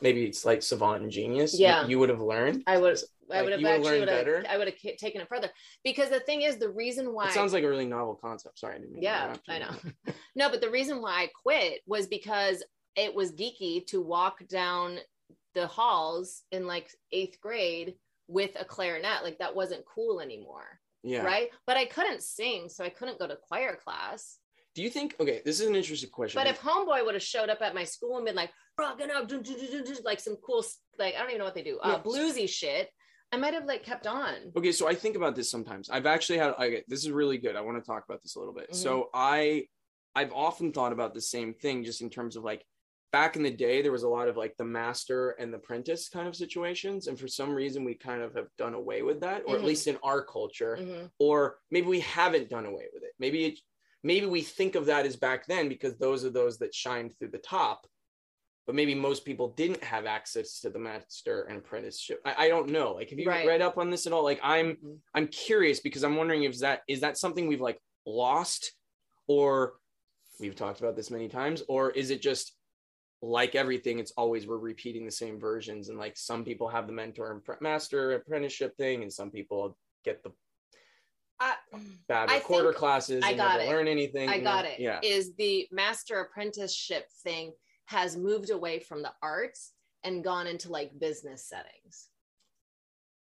maybe 0.01 0.25
it's 0.25 0.45
like 0.45 0.63
savant 0.63 1.03
and 1.03 1.11
genius, 1.11 1.59
Yeah. 1.59 1.87
you, 1.87 1.99
would 1.99 2.09
have 2.11 2.21
learned. 2.21 2.63
I 2.69 2.79
would 2.79 2.97
I 2.97 3.37
Like, 3.37 3.45
would 3.45 3.53
have 3.53 3.61
you 3.61 3.67
actually 3.67 4.01
learned 4.05 4.27
would 4.27 4.45
have? 4.45 4.45
I 4.49 4.59
would 4.59 4.69
have 4.69 4.77
taken 4.99 5.21
it 5.21 5.29
further. 5.29 5.51
Because 5.83 6.11
the 6.11 6.21
thing 6.21 6.43
is 6.43 6.59
the 6.59 6.69
reason 6.71 7.13
why 7.13 7.27
It 7.29 7.33
sounds 7.33 7.53
like 7.53 7.65
a 7.65 7.69
really 7.69 7.87
novel 7.87 8.15
concept. 8.15 8.59
Sorry, 8.61 8.77
I 8.77 8.79
didn't. 8.79 8.93
mean 8.95 9.03
Yeah. 9.03 9.35
I 9.49 9.59
know. 9.59 9.71
No, 10.37 10.49
but 10.51 10.61
the 10.61 10.71
reason 10.71 11.03
why 11.03 11.23
I 11.23 11.31
quit 11.43 11.81
was 11.87 12.07
because 12.07 12.63
it 12.97 13.15
was 13.15 13.33
geeky 13.33 13.87
to 13.87 14.01
walk 14.01 14.47
down 14.49 14.99
the 15.55 15.67
halls 15.67 16.43
in 16.51 16.67
like 16.67 16.91
eighth 17.13 17.41
grade 17.41 17.95
with 18.29 18.51
a 18.59 18.65
clarinet. 18.65 19.23
Like 19.23 19.39
that 19.39 19.55
wasn't 19.55 19.85
cool 19.85 20.21
anymore. 20.21 20.81
Yeah. 21.03 21.25
Right. 21.25 21.51
But 21.67 21.77
I 21.77 21.87
couldn't 21.87 22.23
sing, 22.23 22.69
so 22.69 22.85
I 22.85 22.89
couldn't 22.89 23.19
go 23.19 23.27
to 23.27 23.37
choir 23.49 23.77
class. 23.77 24.39
Do 24.75 24.83
you 24.83 24.89
think? 24.89 25.17
Okay, 25.21 25.43
this 25.45 25.61
is 25.61 25.67
an 25.67 25.77
interesting 25.77 26.09
question. 26.11 26.41
But 26.41 26.49
if 26.49 26.61
Homeboy 26.61 27.05
would 27.05 27.15
have 27.15 27.23
showed 27.23 27.51
up 27.51 27.61
at 27.61 27.75
my 27.75 27.85
school 27.85 28.17
and 28.17 28.25
been 28.25 28.37
like, 28.37 28.51
rocking 28.79 29.09
dun," 29.09 29.45
like 30.05 30.21
some 30.21 30.37
cool, 30.37 30.65
like, 30.99 31.15
I 31.15 31.19
don't 31.19 31.29
even 31.29 31.39
know 31.41 31.45
what 31.45 31.55
they 31.55 31.63
do, 31.63 31.79
uh, 31.81 31.89
Yeah. 31.89 32.03
bluesy 32.03 32.49
shit, 32.49 32.91
I 33.33 33.37
might 33.37 33.53
have 33.53 33.67
like 33.67 33.83
kept 33.83 34.07
on. 34.07 34.53
Okay, 34.57 34.73
so 34.73 34.87
I 34.87 34.95
think 34.95 35.17
about 35.17 35.35
this 35.35 35.51
sometimes. 35.51 35.91
I've 35.91 36.07
actually 36.07 36.39
had 36.39 36.51
okay, 36.55 36.85
this 36.89 37.01
is 37.01 37.11
really 37.11 37.39
good. 37.39 37.57
I 37.57 37.63
want 37.63 37.83
to 37.83 37.87
talk 37.87 38.05
about 38.09 38.23
this 38.23 38.37
a 38.37 38.39
little 38.39 38.55
bit. 38.55 38.71
Mhm. 38.71 38.77
So 38.77 39.11
I 39.13 39.69
I've 40.15 40.33
often 40.33 40.73
thought 40.73 40.93
about 40.93 41.15
the 41.15 41.23
same 41.23 41.55
thing 41.55 41.85
just 41.85 42.03
in 42.03 42.11
terms 42.11 42.37
of 42.37 42.45
like 42.45 42.67
back 43.13 43.37
in 43.37 43.43
the 43.43 43.51
day 43.51 43.83
there 43.83 43.93
was 43.93 44.03
a 44.05 44.09
lot 44.09 44.27
of 44.27 44.37
like 44.37 44.57
the 44.57 44.65
master 44.65 45.31
and 45.33 45.53
the 45.53 45.59
apprentice 45.59 46.09
kind 46.09 46.27
of 46.27 46.35
situations 46.35 47.07
and 47.07 47.21
for 47.21 47.29
some 47.29 47.55
reason 47.55 47.85
we 47.85 47.95
kind 47.95 48.23
of 48.23 48.35
have 48.35 48.49
done 48.57 48.75
away 48.75 49.03
with 49.03 49.21
that 49.21 49.43
or 49.47 49.55
Mhm. 49.55 49.59
at 49.59 49.65
least 49.65 49.87
in 49.87 49.99
our 50.03 50.25
culture 50.25 50.79
Mhm. 50.81 51.11
or 51.19 51.61
maybe 51.71 51.87
we 51.87 52.01
haven't 52.01 52.49
done 52.49 52.65
away 52.67 52.89
with 52.93 53.03
it 53.03 53.13
maybe 53.19 53.45
it, 53.45 53.61
maybe 54.03 54.27
we 54.27 54.41
think 54.41 54.75
of 54.75 54.87
that 54.87 55.05
as 55.07 55.17
back 55.17 55.47
then 55.47 55.69
because 55.69 55.97
those 55.99 56.25
are 56.25 56.31
those 56.31 56.59
that 56.59 56.75
shined 56.75 57.15
through 57.19 57.29
the 57.29 57.39
top 57.39 57.87
but 58.65 58.75
maybe 58.77 58.95
most 58.95 59.25
people 59.25 59.49
didn't 59.49 59.83
have 59.85 60.07
access 60.07 60.61
to 60.61 60.71
the 60.71 60.79
master 60.79 61.43
and 61.43 61.59
apprenticeship 61.59 62.19
i, 62.25 62.47
I 62.47 62.49
don't 62.49 62.71
know 62.71 62.93
like 62.95 63.11
have 63.11 63.19
you 63.19 63.29
Right. 63.29 63.47
read 63.47 63.61
up 63.61 63.77
on 63.77 63.91
this 63.91 64.07
at 64.07 64.13
all 64.15 64.25
like 64.25 64.41
i'm 64.43 64.77
Mhm. 64.77 64.99
i'm 65.15 65.29
curious 65.29 65.81
because 65.81 66.03
i'm 66.03 66.17
wondering 66.17 66.45
if 66.45 66.59
that 66.61 66.83
is 66.89 67.01
that 67.01 67.19
something 67.19 67.47
we've 67.47 67.61
like 67.61 67.79
lost 68.07 68.73
or 69.27 69.79
we've 70.41 70.57
talked 70.57 70.81
about 70.81 70.97
this 70.97 71.11
many 71.11 71.29
times 71.29 71.63
or 71.69 71.91
is 71.91 72.11
it 72.11 72.23
just 72.23 72.57
like 73.25 73.55
everything 73.55 74.01
it's 74.01 74.13
always 74.17 74.47
we're 74.49 74.57
repeating 74.59 75.05
the 75.05 75.11
same 75.11 75.39
versions 75.39 75.89
and 75.89 75.97
like 75.99 76.17
some 76.17 76.45
people 76.45 76.69
have 76.69 76.89
the 76.89 76.93
mentor 76.93 77.31
and 77.31 77.45
pre- 77.45 77.55
master 77.61 78.13
apprenticeship 78.15 78.77
thing 78.77 79.03
and 79.03 79.13
some 79.13 79.31
people 79.31 79.77
get 80.05 80.23
the 80.25 80.33
I, 81.39 81.55
bad 82.09 82.31
recorder 82.31 82.73
classes 82.73 83.23
I 83.25 83.31
and 83.31 83.37
got 83.39 83.59
never 83.59 83.63
it. 83.71 83.75
learn 83.75 83.89
anything 83.89 84.29
I 84.29 84.39
got 84.41 84.65
know? 84.65 84.71
it. 84.71 84.81
yeah 84.81 85.01
Is 85.03 85.35
the 85.37 85.67
master 85.71 86.21
apprenticeship 86.21 87.07
thing 87.23 87.53
has 87.87 88.17
moved 88.17 88.51
away 88.51 88.81
from 88.81 89.03
the 89.03 89.13
arts 89.23 89.73
and 90.05 90.23
gone 90.25 90.47
into 90.49 90.71
like 90.71 90.91
business 90.99 91.47
settings. 91.47 92.09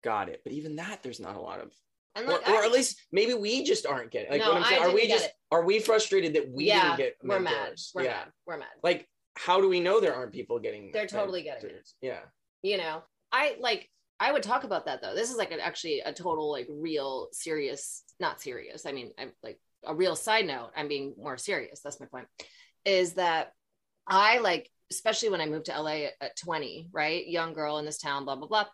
got 0.04 0.28
it 0.30 0.42
but 0.44 0.54
even 0.54 0.76
that 0.78 1.04
there's 1.04 1.20
not 1.20 1.36
a 1.36 1.40
lot 1.40 1.60
of 1.60 1.72
And 2.16 2.28
or, 2.28 2.40
or 2.50 2.64
at 2.64 2.72
least 2.72 3.00
maybe 3.12 3.34
we 3.36 3.64
just 3.64 3.86
aren't 3.86 4.10
getting 4.12 4.32
like 4.32 4.42
No, 4.42 4.50
what 4.54 4.58
i'm 4.58 4.64
saying 4.66 4.84
are 4.84 4.94
we 4.94 5.08
just 5.08 5.30
are 5.52 5.64
we 5.64 5.80
frustrated 5.80 6.34
that 6.34 6.50
we 6.52 6.66
yeah, 6.66 6.82
didn't 6.84 6.98
get 6.98 7.16
we're 7.24 7.40
mad. 7.40 7.76
We're 7.94 8.04
yeah 8.04 8.10
mad. 8.10 8.28
We're 8.48 8.58
mad. 8.58 8.68
like 8.84 9.08
how 9.36 9.60
do 9.60 9.68
we 9.70 9.80
know 9.80 10.00
there 10.00 10.14
aren't 10.16 10.32
people 10.34 10.60
getting 10.60 10.92
They're 10.94 11.08
totally 11.08 11.44
getting 11.44 11.70
it. 11.72 11.90
yeah. 12.02 12.20
You 12.62 12.78
know 12.78 13.04
i 13.32 13.56
like 13.60 13.90
i 14.20 14.32
would 14.32 14.44
talk 14.44 14.64
about 14.64 14.86
that 14.86 15.02
though. 15.02 15.16
This 15.16 15.32
is 15.32 15.38
like 15.38 15.52
an, 15.52 15.60
actually 15.60 16.00
a 16.02 16.14
total 16.14 16.52
like 16.52 16.68
real 16.70 17.28
serious 17.32 18.04
not 18.20 18.40
serious 18.42 18.86
i 18.86 18.92
mean 18.92 19.12
i'm 19.18 19.32
like 19.42 19.60
a 19.86 19.94
real 19.94 20.16
side 20.16 20.46
note 20.46 20.70
i'm 20.78 20.88
being 20.88 21.14
more 21.18 21.36
serious 21.38 21.82
that's 21.82 22.00
my 22.00 22.06
point 22.06 22.28
is 22.86 23.14
that 23.14 23.52
i 24.08 24.38
like 24.40 24.70
especially 24.92 25.30
when 25.30 25.42
i 25.42 25.46
moved 25.46 25.66
to 25.66 25.82
la 25.82 25.90
at, 25.90 26.14
at 26.22 26.38
20 26.38 26.90
right? 26.94 27.28
Young 27.28 27.54
girl 27.54 27.80
in 27.80 27.86
this 27.86 27.98
town 27.98 28.24
blah 28.26 28.36
blah 28.36 28.48
blah. 28.48 28.66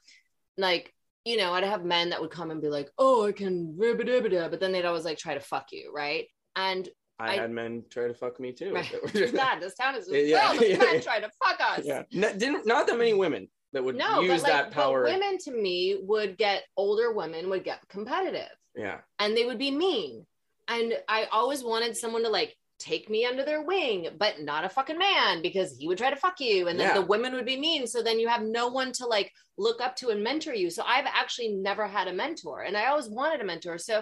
Like 0.57 0.93
you 1.25 1.37
know 1.37 1.53
i'd 1.53 1.63
have 1.63 1.83
men 1.85 2.09
that 2.09 2.21
would 2.21 2.31
come 2.31 2.51
and 2.51 2.61
be 2.61 2.69
like 2.69 2.89
oh 2.97 3.25
i 3.25 3.31
can 3.31 3.75
but 3.77 4.59
then 4.59 4.71
they'd 4.71 4.85
always 4.85 5.05
like 5.05 5.17
try 5.17 5.33
to 5.33 5.39
fuck 5.39 5.67
you 5.71 5.91
right? 5.95 6.25
And 6.55 6.87
I, 7.19 7.33
I- 7.33 7.35
had 7.35 7.51
men 7.51 7.83
try 7.89 8.07
to 8.07 8.13
fuck 8.13 8.39
me 8.39 8.51
too. 8.53 8.73
Right. 8.73 8.89
that 9.13 9.13
were 9.13 9.27
god 9.37 9.59
this 9.59 9.75
town 9.75 9.95
is 9.95 10.07
Yeah, 10.09 10.19
yeah, 10.23 10.51
filled 10.51 10.63
yeah, 10.69 10.77
men 10.77 10.93
yeah. 10.95 11.01
trying 11.01 11.21
to 11.21 11.31
fuck 11.43 11.59
us 11.59 11.81
yeah, 11.85 12.03
N- 12.13 12.37
didn't 12.37 12.65
not 12.65 12.87
that 12.87 12.97
many 12.97 13.13
women 13.13 13.47
that 13.73 13.83
would 13.83 13.95
no 13.95 14.21
use 14.21 14.41
like 14.43 14.51
that 14.51 14.71
power. 14.71 15.03
but 15.03 15.13
women 15.13 15.37
to 15.39 15.51
me 15.51 15.99
would 16.03 16.37
get 16.37 16.63
older 16.77 17.11
women 17.13 17.49
would 17.49 17.63
get 17.63 17.79
competitive 17.89 18.49
yeah, 18.75 18.99
and 19.19 19.35
they 19.35 19.45
would 19.45 19.57
be 19.59 19.71
mean 19.71 20.25
and 20.67 20.93
i 21.07 21.25
always 21.31 21.63
wanted 21.63 21.97
someone 21.97 22.23
to 22.23 22.29
like 22.29 22.55
take 22.79 23.09
me 23.09 23.25
under 23.25 23.43
their 23.43 23.61
wing 23.63 24.07
but 24.17 24.39
not 24.41 24.63
a 24.63 24.69
fucking 24.69 24.97
man 24.97 25.41
because 25.41 25.75
he 25.77 25.87
would 25.87 25.97
try 25.97 26.09
to 26.09 26.15
fuck 26.15 26.39
you 26.39 26.67
and 26.69 26.79
then 26.79 26.87
Yeah. 26.87 26.93
the 27.01 27.05
women 27.05 27.33
would 27.33 27.45
be 27.45 27.59
mean 27.59 27.85
so 27.87 28.01
then 28.01 28.19
you 28.19 28.29
have 28.29 28.41
no 28.43 28.69
one 28.69 28.91
to 28.93 29.05
like 29.05 29.31
look 29.57 29.81
up 29.81 29.95
to 29.97 30.09
and 30.09 30.23
mentor 30.23 30.53
you 30.53 30.69
so 30.69 30.83
i've 30.85 31.05
actually 31.07 31.49
never 31.49 31.85
had 31.87 32.07
a 32.07 32.13
mentor 32.13 32.61
and 32.61 32.77
i 32.77 32.85
always 32.85 33.09
wanted 33.09 33.41
a 33.41 33.43
mentor 33.43 33.77
so 33.77 34.01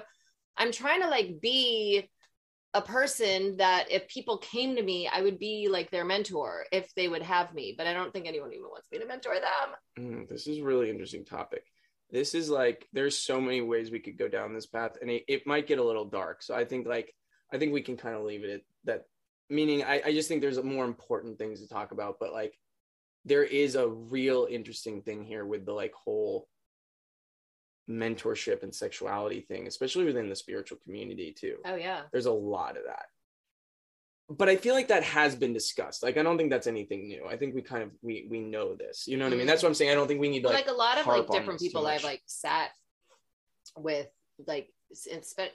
i'm 0.58 0.72
trying 0.72 1.02
to 1.02 1.10
like 1.10 1.42
be 1.42 2.08
a 2.78 2.82
person 2.82 3.58
that 3.58 3.86
if 3.90 4.08
people 4.08 4.38
came 4.38 4.76
to 4.76 4.84
me 4.84 5.10
i 5.12 5.22
would 5.22 5.40
be 5.40 5.68
like 5.70 5.90
their 5.92 6.06
mentor 6.06 6.66
if 6.72 6.94
they 6.96 7.08
would 7.08 7.22
have 7.22 7.54
me 7.54 7.74
but 7.78 7.88
i 7.88 7.94
don't 7.94 8.14
think 8.14 8.28
anyone 8.28 8.54
even 8.54 8.66
wants 8.66 8.88
me 8.92 9.00
to 9.00 9.06
mentor 9.06 9.36
them 9.36 9.76
Mm, 9.98 10.28
this 10.28 10.48
is 10.48 10.62
really 10.62 10.90
interesting 10.90 11.26
topic. 11.26 11.64
This 12.10 12.36
is 12.36 12.50
like 12.50 12.88
there's 12.94 13.18
so 13.18 13.42
many 13.42 13.62
ways 13.62 13.92
we 13.92 14.00
could 14.00 14.18
go 14.18 14.28
down 14.28 14.54
this 14.54 14.66
path, 14.66 14.98
and 15.02 15.10
it, 15.10 15.24
it 15.28 15.48
might 15.48 15.68
get 15.68 15.80
a 15.80 15.84
little 15.84 16.06
dark. 16.06 16.44
So 16.44 16.56
I 16.56 16.66
think 16.66 16.88
like 16.88 17.14
I 17.52 17.58
think 17.58 17.74
we 17.74 17.82
can 17.82 17.98
kind 17.98 18.16
of 18.16 18.24
leave 18.24 18.44
it 18.44 18.52
at 18.52 18.62
that. 18.86 19.06
Meaning, 19.50 19.84
I, 19.84 20.02
I 20.06 20.12
just 20.14 20.28
think 20.28 20.42
there's 20.42 20.62
more 20.62 20.86
important 20.86 21.38
things 21.38 21.62
to 21.62 21.70
talk 21.70 21.92
about, 21.92 22.18
but 22.20 22.34
like 22.34 22.54
there 23.24 23.44
is 23.44 23.76
a 23.76 23.88
real 23.88 24.48
interesting 24.50 25.02
thing 25.02 25.24
here 25.24 25.46
with 25.46 25.66
the 25.66 25.74
like 25.74 25.94
whole 25.94 26.48
mentorship 27.90 28.64
and 28.64 28.74
sexuality 28.74 29.42
thing, 29.42 29.68
especially 29.68 30.06
within 30.06 30.30
the 30.30 30.36
spiritual 30.36 30.78
community 30.84 31.34
too. 31.38 31.58
oh 31.66 31.76
yeah 31.76 32.02
There's 32.12 32.26
a 32.26 32.32
lot 32.32 32.78
of 32.78 32.84
that. 32.86 33.06
But 34.30 34.50
I 34.50 34.58
feel 34.58 34.74
like 34.74 34.90
that 34.90 35.04
has 35.04 35.36
been 35.36 35.54
discussed. 35.54 36.04
Like 36.04 36.18
I 36.18 36.24
don't 36.24 36.38
think 36.38 36.50
that's 36.50 36.68
anything 36.68 37.08
new. 37.08 37.26
I 37.30 37.38
think 37.38 37.56
we 37.56 37.62
kind 37.62 37.84
of 37.84 37.92
we 38.02 38.28
we 38.30 38.40
know 38.42 38.76
this. 38.76 39.08
You 39.08 39.16
know 39.16 39.26
what 39.26 39.34
I 39.34 39.38
mean? 39.38 39.48
That's 39.48 39.64
what 39.64 39.70
I'm 39.70 39.76
saying. 39.76 39.92
I 39.92 39.96
don't 39.96 40.08
think 40.08 40.20
we 40.20 40.28
need 40.30 40.42
to 40.42 40.50
like, 40.50 40.68
like, 40.68 40.74
a 40.74 40.78
lot 40.78 40.98
of 40.98 41.08
like 41.08 41.30
different 41.30 41.62
people 41.62 41.88
I've 41.88 42.04
like 42.04 42.22
sat 42.26 42.72
with 43.78 44.08
like 44.46 44.70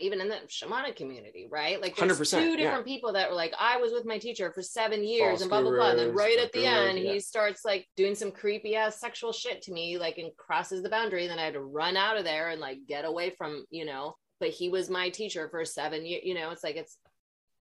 even 0.01 0.21
in 0.21 0.29
the 0.29 0.41
shamanic 0.49 0.97
community, 0.97 1.49
right? 1.51 1.81
Like 1.81 1.97
there's 1.97 2.19
100%, 2.19 2.39
two 2.39 2.51
yeah. 2.51 2.57
different 2.57 2.85
people 2.85 3.13
that 3.13 3.31
were 3.31 3.37
like, 3.37 3.55
I 3.59 3.79
was 3.79 3.93
with 3.93 4.05
my 4.05 4.19
teacher 4.19 4.53
for 4.53 4.63
seven 4.63 5.03
years 5.05 5.31
False 5.31 5.41
and 5.43 5.51
blah 5.51 5.63
blah 5.63 5.71
blah. 5.71 5.91
And 5.91 5.99
then 5.99 6.15
right 6.15 6.39
at 6.39 6.53
the 6.53 6.67
end, 6.67 6.99
yeah. 6.99 7.13
he 7.13 7.21
starts 7.21 7.65
like 7.65 7.87
doing 7.97 8.15
some 8.15 8.31
creepy 8.31 8.77
ass 8.77 9.01
sexual 9.01 9.33
shit 9.33 9.63
to 9.63 9.73
me, 9.73 9.99
like 9.99 10.19
and 10.19 10.31
crosses 10.37 10.83
the 10.83 10.91
boundary. 10.91 11.27
Then 11.27 11.39
I 11.39 11.45
had 11.45 11.55
to 11.55 11.61
run 11.61 11.97
out 11.97 12.19
of 12.19 12.25
there 12.25 12.51
and 12.51 12.61
like 12.61 12.79
get 12.87 13.05
away 13.05 13.31
from, 13.31 13.65
you 13.71 13.85
know. 13.85 14.17
But 14.41 14.51
he 14.51 14.69
was 14.69 14.91
my 14.91 15.09
teacher 15.09 15.49
for 15.49 15.65
seven 15.65 16.05
years. 16.05 16.23
You 16.25 16.35
know, 16.35 16.51
it's 16.51 16.65
like 16.65 16.77
it's 16.77 16.99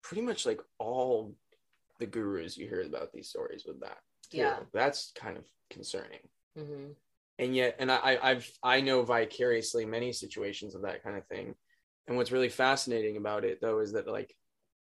pretty 0.01 0.21
much 0.21 0.45
like 0.45 0.61
all 0.79 1.35
the 1.99 2.05
gurus 2.05 2.57
you 2.57 2.67
hear 2.67 2.81
about 2.81 3.11
these 3.13 3.29
stories 3.29 3.63
with 3.67 3.81
that. 3.81 3.97
too. 4.31 4.37
Yeah. 4.37 4.59
That's 4.73 5.11
kind 5.15 5.37
of 5.37 5.43
concerning. 5.69 6.21
mhm. 6.57 6.95
And 7.39 7.55
yet 7.55 7.75
and 7.79 7.91
I, 7.91 8.19
i've 8.21 8.51
i 8.61 8.81
know 8.81 9.01
vicariously 9.03 9.85
many 9.85 10.11
situations 10.13 10.75
of 10.75 10.83
that 10.83 11.03
kind 11.03 11.17
of 11.17 11.25
thing. 11.27 11.55
And 12.07 12.17
what's 12.17 12.31
really 12.31 12.49
fascinating 12.49 13.17
about 13.17 13.45
it 13.45 13.59
though 13.61 13.79
is 13.79 13.91
that 13.93 14.07
like 14.07 14.35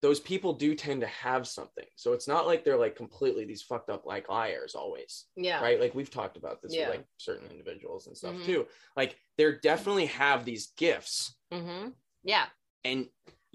those 0.02 0.20
people 0.20 0.52
do 0.52 0.74
tend 0.74 1.00
to 1.00 1.06
have 1.08 1.48
something. 1.48 1.86
So 1.96 2.12
it's 2.12 2.28
not 2.28 2.46
like 2.46 2.64
they're 2.64 2.76
like 2.76 2.94
completely 2.94 3.44
these 3.44 3.62
fucked 3.62 3.90
up 3.90 4.06
like 4.06 4.28
liars 4.28 4.74
always. 4.76 5.26
Yeah, 5.36 5.60
right? 5.60 5.80
Like 5.80 5.94
we've 5.94 6.10
talked 6.10 6.36
about 6.36 6.62
this 6.62 6.72
Yeah. 6.74 6.88
with 6.88 6.96
like 6.98 7.06
certain 7.16 7.50
individuals 7.50 8.06
and 8.06 8.16
stuff 8.16 8.34
Mhm. 8.34 8.44
too. 8.44 8.66
Like 8.96 9.18
they're 9.36 9.58
definitely 9.58 10.06
have 10.06 10.44
these 10.44 10.72
gifts 10.76 11.36
hmm 11.52 11.88
yeah. 12.22 12.46
and 12.84 13.08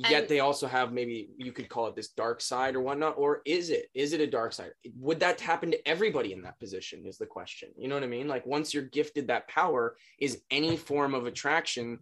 yet 0.09 0.21
And- 0.21 0.27
they 0.29 0.39
also 0.39 0.67
have 0.67 0.91
maybe 0.93 1.29
you 1.37 1.51
could 1.51 1.69
call 1.69 1.87
it 1.87 1.95
this 1.95 2.09
dark 2.09 2.41
side 2.41 2.75
or 2.75 2.81
whatnot 2.81 3.17
or 3.17 3.41
is 3.45 3.69
it 3.69 3.89
is 3.93 4.13
it 4.13 4.21
a 4.21 4.27
dark 4.27 4.53
side? 4.53 4.71
Would 4.95 5.19
that 5.19 5.39
happen 5.39 5.71
to 5.71 5.87
everybody 5.87 6.33
in 6.33 6.41
that 6.43 6.59
position 6.59 7.05
is 7.05 7.17
the 7.17 7.25
question. 7.25 7.69
You 7.77 7.87
know 7.87 7.95
what 7.95 8.03
i 8.03 8.07
mean? 8.07 8.27
Like 8.27 8.45
once 8.45 8.73
you're 8.73 8.83
gifted 8.83 9.27
that 9.27 9.47
power 9.47 9.95
is 10.19 10.41
any 10.49 10.77
form 10.77 11.13
of 11.13 11.25
attraction 11.27 11.99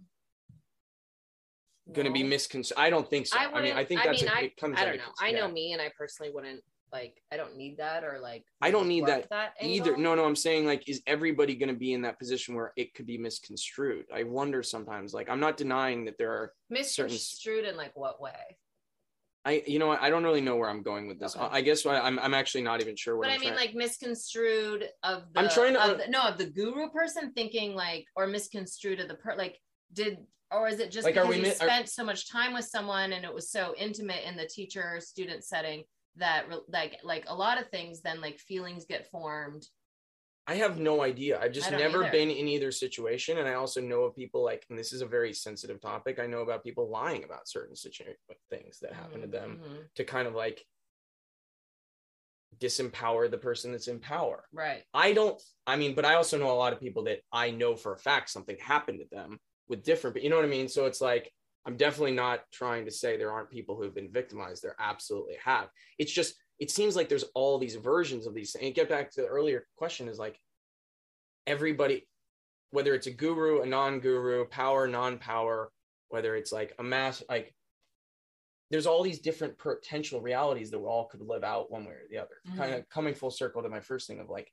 going 1.92 2.06
to 2.06 2.14
be 2.14 2.22
No. 2.24 2.30
misconstrued 2.30 2.78
i 2.78 2.90
don't 2.90 3.10
think 3.10 3.26
so. 3.28 3.38
I, 3.38 3.46
mean 3.46 3.54
wouldn't- 3.54 3.78
i 3.78 3.84
think 3.86 4.04
that's 4.04 4.22
mean, 4.22 4.32
a, 4.32 4.36
I, 4.36 4.40
it 4.42 4.58
comes 4.58 4.78
I 4.80 4.86
don't 4.86 4.98
know. 4.98 5.12
I 5.20 5.32
know 5.32 5.48
me, 5.48 5.74
and 5.74 5.82
I 5.82 5.92
personally 5.98 6.32
wouldn't 6.32 6.62
like. 6.92 7.22
I 7.32 7.38
don't 7.38 7.56
need 7.58 7.78
that, 7.78 8.04
or 8.04 8.20
like. 8.22 8.44
I 8.62 8.72
don't 8.72 8.88
need 8.88 9.04
work 9.04 9.28
that 9.30 9.54
either 9.62 9.96
no 9.98 10.16
no 10.16 10.26
i'm 10.26 10.36
saying 10.36 10.66
like 10.66 10.88
is 10.90 11.02
everybody 11.08 11.56
going 11.56 11.70
to 11.74 11.80
be 11.80 11.94
in 11.94 12.02
that 12.04 12.20
position 12.20 12.56
where 12.56 12.74
it 12.78 12.94
could 12.94 13.06
be 13.06 13.18
misconstrued 13.18 14.06
i 14.14 14.24
wonder 14.24 14.62
sometimes 14.64 15.14
like 15.14 15.30
i'm 15.30 15.40
not 15.40 15.56
denying 15.58 16.06
that 16.06 16.18
there 16.18 16.32
are 16.32 16.54
certain- 16.84 17.14
misconstrued 17.14 17.66
in 17.66 17.76
like 17.78 17.92
what 17.96 18.22
way? 18.22 18.58
i 19.46 19.64
you 19.66 19.80
know 19.80 19.90
i 19.92 20.10
don't 20.10 20.24
really 20.26 20.42
know 20.42 20.58
where 20.58 20.70
i'm 20.70 20.84
going 20.84 21.08
with 21.08 21.20
this 21.20 21.36
Okay. 21.36 21.48
i 21.52 21.62
guess 21.62 21.86
I, 21.86 22.00
i'm 22.02 22.20
i'm 22.20 22.34
actually 22.34 22.64
not 22.64 22.82
even 22.82 22.96
sure 22.98 23.16
what 23.18 23.24
But 23.28 23.32
I'm 23.34 23.38
I 23.38 23.40
mean, 23.40 23.54
trying- 23.54 23.68
like 23.68 23.76
misconstrued 23.76 24.84
of 25.04 25.24
the. 25.34 25.40
I'm 25.40 25.50
trying 25.50 25.74
to- 25.74 25.84
of 25.84 25.90
uh, 25.92 25.94
the, 26.06 26.08
no 26.10 26.22
of 26.24 26.38
the 26.38 26.46
guru 26.46 26.90
person 26.90 27.32
thinking 27.34 27.74
like, 27.76 28.06
or 28.16 28.28
misconstrued 28.28 29.00
of 29.00 29.08
the 29.08 29.16
per 29.16 29.36
like 29.38 29.58
did. 29.94 30.18
Or 30.52 30.68
is 30.68 30.80
it 30.80 30.90
just 30.90 31.06
Like, 31.06 31.16
are 31.16 31.22
because 31.28 31.30
we 31.30 31.36
you 31.38 31.42
mi- 31.44 31.50
are- 31.50 31.54
spent 31.70 31.90
so 31.90 32.04
much 32.04 32.28
time 32.32 32.54
with 32.54 32.66
someone 32.66 33.14
and 33.14 33.24
it 33.24 33.32
was 33.32 33.52
so 33.52 33.76
intimate 33.78 34.24
in 34.28 34.36
the 34.36 34.48
teacher 34.48 35.00
student 35.00 35.44
setting 35.44 35.84
that 36.16 36.46
like 36.68 36.98
like 37.04 37.26
a 37.28 37.36
lot 37.36 37.60
of 37.62 37.70
things 37.70 38.02
then 38.02 38.20
like 38.22 38.40
feelings 38.40 38.86
get 38.86 39.10
formed 39.12 39.66
I 40.48 40.56
have 40.56 40.80
no 40.80 41.04
idea. 41.04 41.40
I've 41.40 41.52
just 41.52 41.70
never 41.70 42.02
either. 42.02 42.12
been 42.12 42.32
in 42.32 42.48
either 42.48 42.72
situation. 42.72 43.38
And 43.38 43.48
I 43.48 43.54
also 43.54 43.82
know 43.82 44.02
of 44.06 44.16
people 44.16 44.44
like, 44.44 44.66
and 44.72 44.80
this 44.80 44.94
is 44.94 45.02
a 45.04 45.06
very 45.06 45.32
sensitive 45.32 45.80
topic. 45.80 46.18
I 46.18 46.26
know 46.26 46.40
about 46.40 46.64
people 46.64 46.90
lying 46.90 47.24
about 47.24 47.48
certain 47.48 47.76
situ- 47.76 48.16
things 48.50 48.80
that 48.80 48.94
happen 48.94 49.22
to 49.22 49.28
them 49.28 49.60
Mhm. 49.64 49.94
to 49.94 50.04
kind 50.04 50.28
of 50.28 50.34
like 50.34 50.66
disempower 52.58 53.30
the 53.30 53.38
person 53.38 53.72
that's 53.72 53.88
in 53.88 54.00
power. 54.00 54.44
right 54.52 54.84
I 54.92 55.14
don't, 55.14 55.40
I 55.68 55.76
mean, 55.76 55.94
but 55.94 56.04
I 56.04 56.16
also 56.16 56.38
know 56.40 56.52
a 56.52 56.58
lot 56.58 56.74
of 56.74 56.80
people 56.80 57.04
that 57.04 57.20
I 57.32 57.52
know 57.52 57.76
for 57.76 57.94
a 57.94 58.00
fact 58.00 58.32
something 58.32 58.58
happened 58.58 59.02
to 59.02 59.16
them 59.16 59.40
with 59.68 59.84
different, 59.84 60.16
but 60.16 60.24
you 60.24 60.30
know 60.32 60.36
what 60.36 60.46
I 60.46 60.50
mean? 60.50 60.68
So 60.68 60.86
it's 60.88 61.00
like, 61.00 61.32
I'm 61.66 61.78
definitely 61.78 62.14
not 62.14 62.42
trying 62.52 62.86
to 62.86 62.92
say 62.92 63.18
there 63.18 63.32
aren't 63.32 63.50
people 63.52 63.76
who 63.76 63.84
have 63.84 63.94
been 63.96 64.12
victimized. 64.12 64.64
There 64.64 64.76
absolutely 64.80 65.36
have. 65.44 65.68
It's 65.98 66.12
just, 66.12 66.36
it 66.60 66.72
seems 66.72 66.96
like 66.96 67.10
there's 67.10 67.26
all 67.36 67.60
these 67.60 67.76
versions 67.76 68.26
of 68.26 68.34
these. 68.34 68.52
Things. 68.54 68.66
And 68.66 68.76
get 68.76 68.90
back 68.90 69.12
to 69.12 69.22
the 69.22 69.28
earlier 69.28 69.66
question 69.76 70.08
is 70.08 70.18
like, 70.18 70.40
everybody, 71.48 72.08
whether 72.72 72.94
it's 72.94 73.08
a 73.08 73.12
guru, 73.12 73.62
a 73.62 73.66
non 73.66 74.00
guru, 74.00 74.46
power, 74.48 74.88
non 74.88 75.18
power, 75.18 75.72
whether 76.10 76.36
it's 76.36 76.52
like 76.52 76.74
a 76.80 76.84
mass, 76.84 77.24
like 77.30 77.54
there's 78.72 78.86
all 78.88 79.04
these 79.04 79.20
different 79.20 79.58
potential 79.58 80.22
realities 80.22 80.70
that 80.72 80.80
we 80.80 80.86
all 80.86 81.06
could 81.08 81.22
live 81.22 81.44
out 81.44 81.72
one 81.72 81.86
way 81.86 81.92
or 81.94 82.08
the 82.10 82.18
other. 82.20 82.38
Mhm. 82.48 82.58
Kind 82.58 82.74
of 82.76 82.90
coming 82.90 83.14
full 83.16 83.32
circle 83.32 83.64
to 83.64 83.70
my 83.70 83.80
first 83.80 84.08
thing 84.08 84.20
of 84.20 84.30
like, 84.30 84.52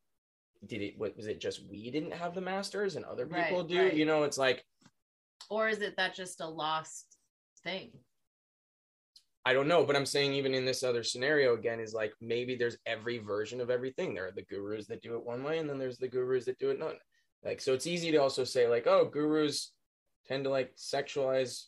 did 0.66 0.80
it? 0.80 0.98
What 0.98 1.16
was 1.16 1.26
it? 1.26 1.38
Just 1.40 1.66
we 1.68 1.90
didn't 1.90 2.12
have 2.14 2.34
the 2.34 2.40
masters 2.40 2.96
and 2.96 3.04
other 3.04 3.26
Right, 3.26 3.44
people 3.48 3.62
do. 3.64 3.78
right. 3.78 3.94
You 3.94 4.06
know, 4.06 4.24
it's 4.24 4.38
like 4.38 4.64
Or 5.48 5.68
is 5.68 5.80
it 5.80 5.96
that 5.96 6.14
just 6.14 6.40
a 6.40 6.46
lost 6.46 7.16
thing? 7.62 7.90
I 9.44 9.52
don't 9.52 9.68
know, 9.68 9.84
but 9.84 9.94
I'm 9.94 10.06
saying 10.06 10.32
even 10.32 10.54
in 10.54 10.64
this 10.64 10.82
other 10.82 11.04
scenario 11.04 11.54
again 11.54 11.78
is 11.78 11.94
like 11.94 12.12
maybe 12.20 12.56
there's 12.56 12.78
every 12.84 13.18
version 13.18 13.60
of 13.60 13.70
everything. 13.70 14.12
There 14.12 14.26
are 14.26 14.32
the 14.32 14.42
gurus 14.42 14.88
that 14.88 15.02
do 15.02 15.14
it 15.14 15.24
one 15.24 15.44
way, 15.44 15.58
and 15.58 15.70
then 15.70 15.78
there's 15.78 15.98
the 15.98 16.08
gurus 16.08 16.46
that 16.46 16.58
do 16.58 16.70
it 16.70 16.80
none. 16.80 16.96
Like 17.44 17.60
so, 17.60 17.72
it's 17.72 17.86
easy 17.86 18.10
to 18.10 18.16
also 18.16 18.42
say 18.42 18.66
like, 18.66 18.88
oh, 18.88 19.04
gurus 19.04 19.70
tend 20.26 20.44
to 20.44 20.50
like 20.50 20.74
sexualize 20.76 21.66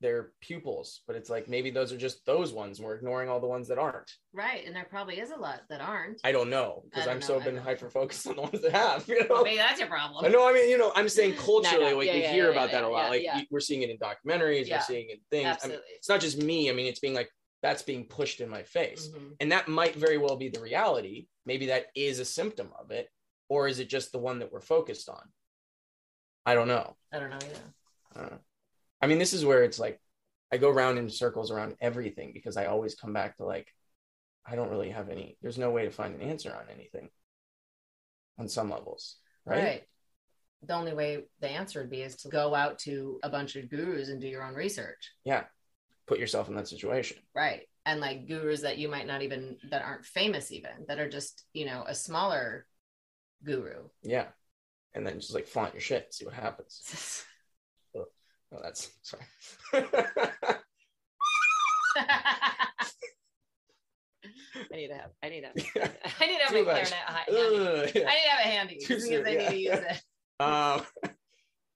their 0.00 0.32
pupils, 0.40 1.00
but 1.06 1.16
it's 1.16 1.30
like 1.30 1.48
maybe 1.48 1.70
those 1.70 1.92
are 1.92 1.96
just 1.96 2.24
those 2.26 2.52
ones. 2.52 2.78
and 2.78 2.86
We're 2.86 2.96
ignoring 2.96 3.28
all 3.28 3.40
the 3.40 3.46
ones 3.46 3.68
that 3.68 3.78
aren't. 3.78 4.10
Right. 4.32 4.64
And 4.66 4.76
there 4.76 4.86
probably 4.90 5.18
is 5.18 5.30
a 5.30 5.36
lot 5.36 5.62
that 5.70 5.80
aren't. 5.80 6.20
I 6.22 6.32
don't 6.32 6.50
know 6.50 6.82
because 6.84 7.08
I'm 7.08 7.20
know, 7.20 7.26
so 7.26 7.40
been 7.40 7.56
hyper 7.56 7.88
focused 7.88 8.26
on 8.26 8.36
the 8.36 8.42
ones 8.42 8.60
that 8.60 8.72
have. 8.72 9.08
You 9.08 9.26
know. 9.26 9.42
Maybe 9.42 9.56
that's 9.56 9.78
your 9.80 9.88
problem. 9.88 10.24
I 10.24 10.28
know. 10.28 10.46
I 10.48 10.52
mean, 10.52 10.68
you 10.68 10.76
know, 10.76 10.92
I'm 10.94 11.08
saying 11.08 11.34
culturally, 11.38 11.90
no, 11.92 11.96
like 11.96 12.06
yeah, 12.08 12.14
we 12.14 12.22
yeah, 12.22 12.32
hear 12.32 12.44
yeah, 12.46 12.50
about 12.50 12.70
that 12.72 12.84
a 12.84 12.88
lot. 12.88 13.10
like 13.10 13.24
we're 13.50 13.60
seeing 13.60 13.82
it 13.82 13.90
in 13.90 13.96
documentaries, 13.98 14.70
we're 14.70 14.80
seeing 14.80 15.08
it 15.08 15.12
in 15.14 15.20
things. 15.30 15.46
I 15.46 15.48
mean, 15.48 15.52
Absolutely. 15.52 15.84
it's 15.96 16.08
not 16.08 16.20
just 16.20 16.42
me. 16.42 16.68
I 16.70 16.72
mean, 16.74 16.86
it's 16.86 17.00
being 17.00 17.14
like 17.14 17.30
that's 17.62 17.82
being 17.82 18.04
pushed 18.04 18.40
in 18.42 18.50
my 18.50 18.62
face, 18.62 19.08
Mhm. 19.08 19.32
and 19.40 19.52
that 19.52 19.66
might 19.66 19.94
very 19.96 20.18
well 20.18 20.36
be 20.36 20.48
the 20.50 20.60
reality. 20.60 21.26
Maybe 21.46 21.66
that 21.66 21.86
is 21.96 22.18
a 22.18 22.24
symptom 22.24 22.68
of 22.78 22.90
it, 22.90 23.08
or 23.48 23.66
is 23.66 23.78
it 23.78 23.88
just 23.88 24.12
the 24.12 24.18
one 24.18 24.40
that 24.40 24.52
we're 24.52 24.60
focused 24.60 25.08
on? 25.08 25.22
I 26.44 26.54
don't 26.54 26.68
know. 26.68 26.96
I 27.12 27.18
don't 27.18 27.30
know 27.30 27.36
either. 27.36 27.74
I 28.14 28.20
don't 28.20 28.30
know. 28.32 28.38
I 29.00 29.06
mean, 29.06 29.18
this 29.18 29.32
is 29.32 29.44
where 29.44 29.62
it's 29.62 29.78
like 29.78 30.00
I 30.52 30.58
go 30.58 30.70
around 30.70 30.98
in 30.98 31.10
circles 31.10 31.50
around 31.50 31.76
everything 31.80 32.32
because 32.32 32.56
I 32.56 32.66
always 32.66 32.94
come 32.94 33.12
back 33.12 33.36
to 33.36 33.44
like 33.44 33.68
I 34.48 34.54
don't 34.54 34.70
really 34.70 34.90
have 34.90 35.08
any. 35.08 35.36
There's 35.42 35.58
no 35.58 35.70
way 35.70 35.84
to 35.84 35.90
find 35.90 36.14
an 36.14 36.28
answer 36.28 36.54
on 36.54 36.72
anything. 36.72 37.08
On 38.38 38.48
some 38.48 38.70
levels, 38.70 39.16
right? 39.44 39.62
Right. 39.62 39.82
The 40.62 40.74
only 40.74 40.94
way 40.94 41.24
the 41.40 41.48
answer 41.48 41.80
would 41.80 41.90
be 41.90 42.02
is 42.02 42.16
to 42.16 42.28
go 42.28 42.54
out 42.54 42.78
to 42.80 43.18
a 43.22 43.30
bunch 43.30 43.56
of 43.56 43.70
gurus 43.70 44.08
and 44.08 44.20
do 44.20 44.28
your 44.28 44.44
own 44.44 44.54
research. 44.54 45.10
Yeah. 45.24 45.44
Put 46.06 46.18
yourself 46.18 46.48
in 46.48 46.54
that 46.56 46.68
situation. 46.68 47.18
Right. 47.34 47.62
And 47.84 48.00
like 48.00 48.26
gurus 48.26 48.62
that 48.62 48.78
you 48.78 48.88
might 48.88 49.06
not 49.06 49.22
even, 49.22 49.56
that 49.70 49.82
aren't 49.82 50.04
famous 50.04 50.52
even, 50.52 50.86
that 50.88 50.98
are 50.98 51.08
just, 51.08 51.44
you 51.52 51.66
know, 51.66 51.84
a 51.86 51.94
smaller 51.94 52.66
guru. 53.44 53.88
Yeah. 54.02 54.26
And 54.94 55.06
then 55.06 55.20
just 55.20 55.34
like 55.34 55.46
flaunt 55.46 55.74
your 55.74 55.80
shit 55.80 56.12
see 56.12 56.24
what 56.24 56.34
happens. 56.34 57.24
Oh, 58.54 58.60
that's 58.62 58.90
sorry. 59.02 59.24
I 64.72 64.76
need 64.76 64.88
to 64.88 64.94
have, 64.94 65.10
I 65.22 65.28
need 65.28 65.42
to 65.42 65.46
have, 65.82 65.92
I 66.20 66.26
need 66.26 66.38
to 66.38 66.42
have 66.44 66.52
Too 66.52 66.64
my 66.64 66.72
much. 66.72 66.90
clarinet 66.90 66.94
hi- 67.06 67.24
handy. 67.28 67.56
Ugh, 67.56 67.78
I 67.78 67.84
need 67.84 67.92
to 67.92 68.06
have 68.06 68.40
it 68.40 68.50
handy 68.50 68.78
Too 68.78 68.88
because 68.88 69.04
soon, 69.08 69.26
I 69.26 69.30
yeah. 69.30 69.38
need 69.38 69.48
to 69.50 69.58
use 69.58 69.78
it. 69.78 70.02
Um, 70.38 70.82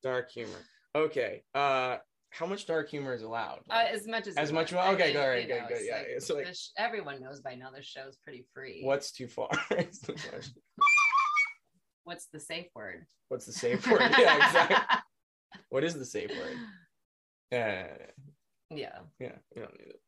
dark 0.03 0.31
humor. 0.31 0.53
Okay. 0.95 1.43
Uh, 1.55 1.97
how 2.29 2.45
much 2.45 2.67
dark 2.67 2.91
humor 2.91 3.15
is 3.15 3.23
allowed? 3.23 3.61
Uh, 3.71 3.85
as 3.91 4.07
much 4.07 4.27
as 4.27 4.37
As 4.37 4.53
much- 4.53 4.71
want. 4.75 4.95
Okay, 4.95 5.05
mean, 5.05 5.13
good, 5.15 5.23
alright, 5.23 5.43
you 5.43 5.49
good, 5.49 5.63
good, 5.69 5.77
it's 5.79 5.87
yeah, 5.89 5.97
like- 5.97 6.07
it's 6.11 6.31
like- 6.31 6.45
this- 6.47 6.73
everyone 6.77 7.23
knows 7.23 7.41
by 7.41 7.55
now 7.55 7.71
this 7.75 7.87
show's 7.87 8.17
pretty 8.23 8.45
free. 8.53 8.83
What's 8.85 9.13
too 9.13 9.29
far? 9.29 9.49
The. 9.71 10.51
What's 12.05 12.27
the 12.33 12.41
safe 12.41 12.67
word? 12.75 13.07
What's 13.29 13.47
the 13.47 13.53
safe 13.53 13.87
word? 13.91 14.01
Yeah, 14.19 14.37
exactly. 14.47 14.99
What 15.71 15.85
is 15.85 15.95
the 15.95 16.05
safe 16.05 16.31
word? 16.31 16.57
Yeah, 17.53 17.89
yeah. 18.71 18.99
yeah. 19.19 19.33
You 19.57 19.63
don't 19.63 19.77
need 19.77 19.89
it. 19.89 20.01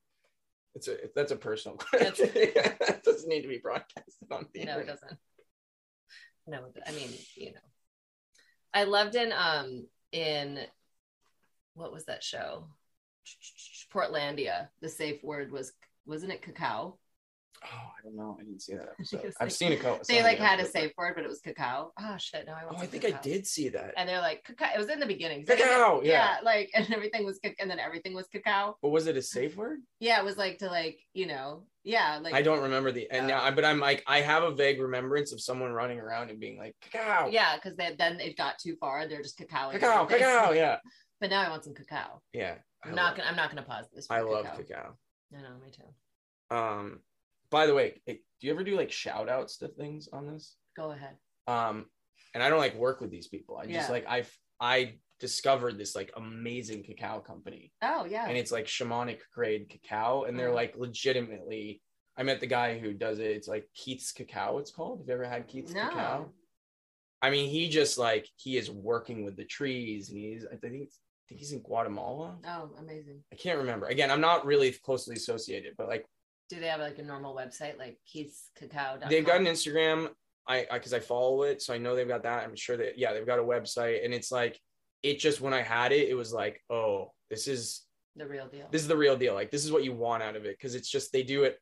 It's 0.76 0.86
a 0.86 0.96
that's 1.16 1.32
a 1.32 1.36
personal 1.36 1.76
question. 1.90 2.30
it 2.36 3.02
doesn't 3.02 3.28
need 3.28 3.42
to 3.42 3.48
be 3.48 3.58
broadcasted 3.58 4.30
on 4.30 4.46
the 4.54 4.64
No, 4.64 4.78
it 4.78 4.86
doesn't. 4.86 5.18
No, 6.46 6.60
I 6.86 6.92
mean, 6.92 7.10
you 7.34 7.46
know, 7.46 7.60
I 8.72 8.84
loved 8.84 9.16
in 9.16 9.32
um 9.32 9.88
in 10.12 10.60
what 11.74 11.92
was 11.92 12.04
that 12.04 12.22
show? 12.22 12.68
Portlandia. 13.92 14.68
The 14.80 14.88
safe 14.88 15.22
word 15.24 15.50
was 15.50 15.72
wasn't 16.06 16.32
it 16.32 16.42
cacao? 16.42 16.98
Oh, 17.64 17.68
I 17.98 18.02
don't 18.02 18.16
know. 18.16 18.36
I 18.40 18.44
didn't 18.44 18.60
see 18.62 18.74
that 18.74 18.88
episode. 18.98 19.32
I've 19.40 19.46
like- 19.46 19.50
seen 19.50 19.72
a 19.72 19.76
couple. 19.76 20.00
They 20.08 20.22
like 20.22 20.38
had 20.38 20.58
a 20.60 20.66
safe 20.66 20.92
word, 20.96 21.14
but 21.14 21.24
it 21.24 21.28
was 21.28 21.40
cacao. 21.40 21.92
Oh 21.98 22.16
shit! 22.18 22.46
No, 22.46 22.52
I 22.54 22.64
want. 22.64 22.78
Oh, 22.78 22.82
I 22.82 22.86
think 22.86 23.04
I 23.04 23.12
did 23.20 23.46
see 23.46 23.68
that. 23.70 23.94
And 23.96 24.08
they're 24.08 24.20
like 24.20 24.42
cacao. 24.44 24.68
It 24.74 24.78
was 24.78 24.88
in 24.88 24.98
the 25.00 25.06
beginning. 25.06 25.44
Cacao, 25.46 26.00
yeah. 26.02 26.38
like 26.42 26.70
and 26.74 26.92
everything 26.92 27.24
was 27.24 27.38
cac- 27.38 27.56
and 27.60 27.70
then 27.70 27.78
everything 27.78 28.14
was 28.14 28.26
cacao. 28.28 28.76
But 28.82 28.88
was 28.90 29.06
it 29.06 29.16
a 29.16 29.22
safe 29.22 29.56
word? 29.56 29.78
Yeah, 30.00 30.18
it 30.20 30.24
was 30.24 30.36
like 30.36 30.58
to 30.58 30.66
like 30.66 30.98
you 31.14 31.26
know 31.26 31.64
yeah 31.84 32.18
like 32.22 32.32
I 32.32 32.42
don't 32.42 32.62
remember 32.62 32.92
the 32.92 33.10
and 33.10 33.24
Uh, 33.26 33.28
now, 33.28 33.50
but 33.50 33.64
I'm 33.64 33.80
like 33.80 34.02
I 34.06 34.20
have 34.20 34.42
a 34.44 34.52
vague 34.52 34.80
remembrance 34.80 35.32
of 35.32 35.40
someone 35.40 35.72
running 35.72 35.98
around 35.98 36.30
and 36.30 36.38
being 36.38 36.56
like 36.58 36.74
cacao, 36.80 37.28
yeah 37.28 37.56
because 37.56 37.76
then 37.76 38.20
it 38.20 38.36
got 38.36 38.58
too 38.58 38.76
far. 38.80 39.06
They're 39.08 39.22
just 39.22 39.36
cacao. 39.36 39.70
cacao, 39.72 40.06
cacao, 40.06 40.52
yeah, 40.52 40.78
But 41.20 41.30
now 41.30 41.42
I 41.42 41.48
want 41.48 41.64
some 41.64 41.74
cacao. 41.74 42.20
yeah. 42.32 42.56
I 42.84 42.88
I'm 42.88 42.94
not 42.96 43.14
gonna. 43.16 43.28
I'm 43.28 43.36
not 43.36 43.48
gonna 43.50 43.62
pause 43.62 43.86
this. 43.94 44.08
I 44.10 44.20
love 44.22 44.44
cacao. 44.44 44.56
cacao. 44.62 44.96
I 45.36 45.42
know, 45.42 45.50
me 45.64 45.70
too. 45.70 46.56
Um, 46.56 46.98
by 47.52 47.66
the 47.66 47.74
way, 47.74 48.00
do 48.08 48.16
you 48.40 48.50
ever 48.50 48.64
do 48.64 48.76
like 48.76 48.90
shout 48.90 49.28
outs 49.28 49.58
to 49.58 49.68
things 49.68 50.08
on 50.12 50.26
this? 50.26 50.56
Go 50.76 50.90
ahead. 50.90 51.16
Um, 51.46 51.86
and 52.34 52.42
I 52.42 52.48
don't 52.48 52.58
like 52.58 52.74
work 52.74 53.00
with 53.00 53.10
these 53.10 53.28
people. 53.28 53.56
I 53.56 53.66
just 53.66 53.90
like 53.90 54.04
I've 54.08 54.30
I 54.60 54.94
discovered 55.20 55.78
this 55.78 55.94
like 55.94 56.10
amazing 56.16 56.82
cacao 56.82 57.20
company, 57.20 57.72
Oh 57.82 58.04
yeah. 58.06 58.26
and 58.26 58.36
it's 58.36 58.50
like 58.50 58.66
shamanic 58.66 59.18
grade 59.34 59.68
cacao, 59.68 60.24
and 60.24 60.36
they're 60.38 60.52
like 60.52 60.74
legitimately. 60.76 61.80
I 62.16 62.24
met 62.24 62.40
the 62.40 62.46
guy 62.46 62.78
who 62.78 62.92
does 62.92 63.20
it. 63.20 63.30
It's 63.30 63.48
like 63.48 63.66
Keith's 63.74 64.12
Cacao. 64.12 64.58
It's 64.58 64.70
called. 64.70 64.98
Have 65.00 65.08
you 65.08 65.14
ever 65.14 65.24
had 65.24 65.48
Keith's 65.48 65.72
No. 65.72 65.88
Cacao? 65.88 66.30
I 67.22 67.30
mean, 67.30 67.48
he 67.48 67.68
just 67.68 67.96
like 67.98 68.28
he 68.36 68.56
is 68.56 68.70
working 68.70 69.24
with 69.24 69.36
the 69.36 69.44
trees, 69.44 70.10
and 70.10 70.18
he's 70.18 70.44
I 70.44 70.56
think 70.56 70.74
it's, 70.82 70.98
I 70.98 71.22
think 71.28 71.40
he's 71.40 71.52
in 71.52 71.60
Guatemala. 71.60 72.36
oh, 72.46 72.70
amazing. 72.78 73.20
I 73.32 73.36
can't 73.36 73.58
remember. 73.58 73.86
Again, 73.86 74.10
I'm 74.10 74.20
not 74.20 74.44
really 74.44 74.72
closely 74.72 75.14
associated, 75.16 75.74
but 75.78 75.88
like 75.88 76.04
Do 76.52 76.60
they 76.60 76.66
have 76.66 76.80
like 76.80 76.98
a 76.98 77.02
normal 77.02 77.34
website 77.34 77.78
like 77.78 77.98
Keith's 78.06 78.50
Cacao? 78.54 78.98
they've 79.08 79.24
got 79.24 79.40
an 79.40 79.46
Instagram. 79.46 80.10
I 80.46 80.66
because 80.70 80.92
I, 80.92 81.00
follow 81.00 81.44
it, 81.44 81.62
so 81.62 81.72
I 81.72 81.78
know 81.78 81.96
they've 81.96 82.06
got 82.06 82.24
that. 82.24 82.44
I'm 82.44 82.54
sure 82.54 82.76
that 82.76 82.98
yeah, 82.98 83.14
they've 83.14 83.24
got 83.24 83.38
a 83.38 83.42
website, 83.42 84.04
and 84.04 84.12
it's 84.12 84.30
like 84.30 84.60
it 85.02 85.18
just 85.18 85.40
when 85.40 85.54
I 85.54 85.62
had 85.62 85.92
it, 85.92 86.10
it 86.10 86.14
was 86.14 86.30
like 86.30 86.60
oh, 86.68 87.12
this 87.30 87.48
is 87.48 87.86
the 88.16 88.26
real 88.26 88.48
deal. 88.48 88.68
this 88.70 88.82
is 88.82 88.88
the 88.88 88.96
real 88.98 89.16
deal. 89.16 89.32
Like 89.32 89.50
this 89.50 89.64
is 89.64 89.72
what 89.72 89.82
you 89.82 89.94
want 89.94 90.22
out 90.22 90.36
of 90.36 90.44
it 90.44 90.58
because 90.58 90.74
it's 90.74 90.90
just 90.90 91.10
they 91.10 91.22
do 91.22 91.44
it. 91.44 91.58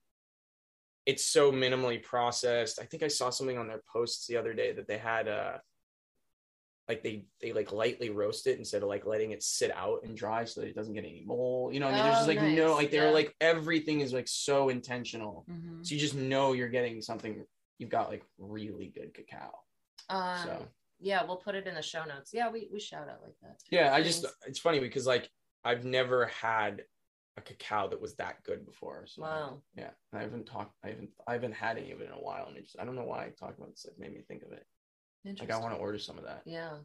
It's 1.07 1.25
so 1.25 1.53
minimally 1.53 2.03
processed. 2.03 2.81
I 2.83 2.85
think 2.85 3.05
I 3.05 3.09
saw 3.09 3.31
something 3.31 3.59
on 3.59 3.69
their 3.69 3.83
posts 3.93 4.27
the 4.27 4.39
other 4.39 4.55
day 4.55 4.73
that 4.73 4.89
they 4.89 4.99
had 4.99 5.29
uh 5.29 5.59
like 6.89 7.03
they 7.03 7.25
they 7.41 7.53
like 7.53 7.73
lightly 7.73 8.11
roast 8.11 8.47
it 8.47 8.59
instead 8.59 8.83
of 8.83 8.89
like 8.89 9.07
letting 9.07 9.31
it 9.31 9.43
sit 9.43 9.71
out 9.77 10.01
and 10.03 10.17
dry 10.17 10.45
so 10.45 10.61
that 10.61 10.69
it 10.69 10.75
doesn't 10.75 10.95
get 10.95 11.05
any 11.05 11.23
mold. 11.25 11.73
You 11.73 11.81
know, 11.81 11.89
I 11.89 11.93
mean, 11.95 12.03
there's 12.03 12.17
just 12.17 12.29
Oh, 12.29 12.33
like 12.35 12.43
no 12.43 12.75
like 12.75 12.91
they're 12.91 13.07
Yeah. 13.09 13.11
like 13.15 13.35
everything 13.41 14.01
is 14.01 14.13
like 14.13 14.27
so 14.29 14.69
intentional. 14.71 15.45
Mhm. 15.49 15.87
So 15.87 15.95
you 15.95 16.01
just 16.01 16.15
know 16.17 16.53
you're 16.53 16.69
getting 16.69 17.01
something. 17.01 17.45
You've 17.79 17.91
got 17.91 18.09
like 18.11 18.25
really 18.39 18.89
good 18.89 19.15
cacao. 19.15 19.53
Um, 20.09 20.39
So 20.45 20.69
yeah, 20.99 21.25
we'll 21.25 21.37
put 21.37 21.55
it 21.55 21.67
in 21.67 21.75
the 21.75 21.83
show 21.83 22.05
notes. 22.05 22.33
Yeah, 22.35 22.51
we 22.51 22.69
we 22.73 22.81
shout 22.81 23.09
out 23.09 23.23
like 23.23 23.37
that. 23.43 23.61
yeah, 23.71 23.95
I 23.95 24.03
just 24.03 24.27
it's 24.47 24.59
funny 24.59 24.81
because 24.81 25.07
like 25.07 25.31
I've 25.65 25.85
never 25.85 26.27
had 26.27 26.85
a 27.37 27.41
cacao 27.41 27.87
that 27.89 28.01
was 28.01 28.17
that 28.17 28.43
good 28.43 28.67
before. 28.67 29.07
So 29.07 29.23
Wow. 29.23 29.63
yeah, 29.77 29.91
I 30.13 30.21
haven't 30.23 30.47
talked. 30.47 30.75
I 30.83 30.89
haven't 30.89 31.11
I 31.29 31.35
haven't 31.35 31.53
had 31.55 31.79
any 31.79 31.93
of 31.93 32.01
it 32.01 32.07
in 32.07 32.13
a 32.13 32.21
while, 32.21 32.49
and 32.49 32.57
it 32.57 32.65
just 32.65 32.81
I 32.81 32.85
don't 32.85 32.97
know 32.97 33.05
why 33.05 33.31
talking 33.39 33.55
about 33.59 33.71
this 33.71 33.87
like 33.87 33.99
made 33.99 34.13
me 34.13 34.23
think 34.27 34.43
of 34.43 34.51
it. 34.51 34.67
Like 35.25 35.51
I 35.51 35.59
want 35.59 35.75
to 35.75 35.81
order 35.81 35.99
some 35.99 36.19
of 36.19 36.25
that. 36.25 36.43
Yeah. 36.47 36.77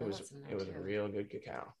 It 0.00 0.04
I 0.04 0.06
was 0.06 0.32
it 0.50 0.54
was 0.54 0.68
a 0.68 0.72
too. 0.72 0.80
real 0.80 1.08
good 1.08 1.30
cacao. 1.30 1.72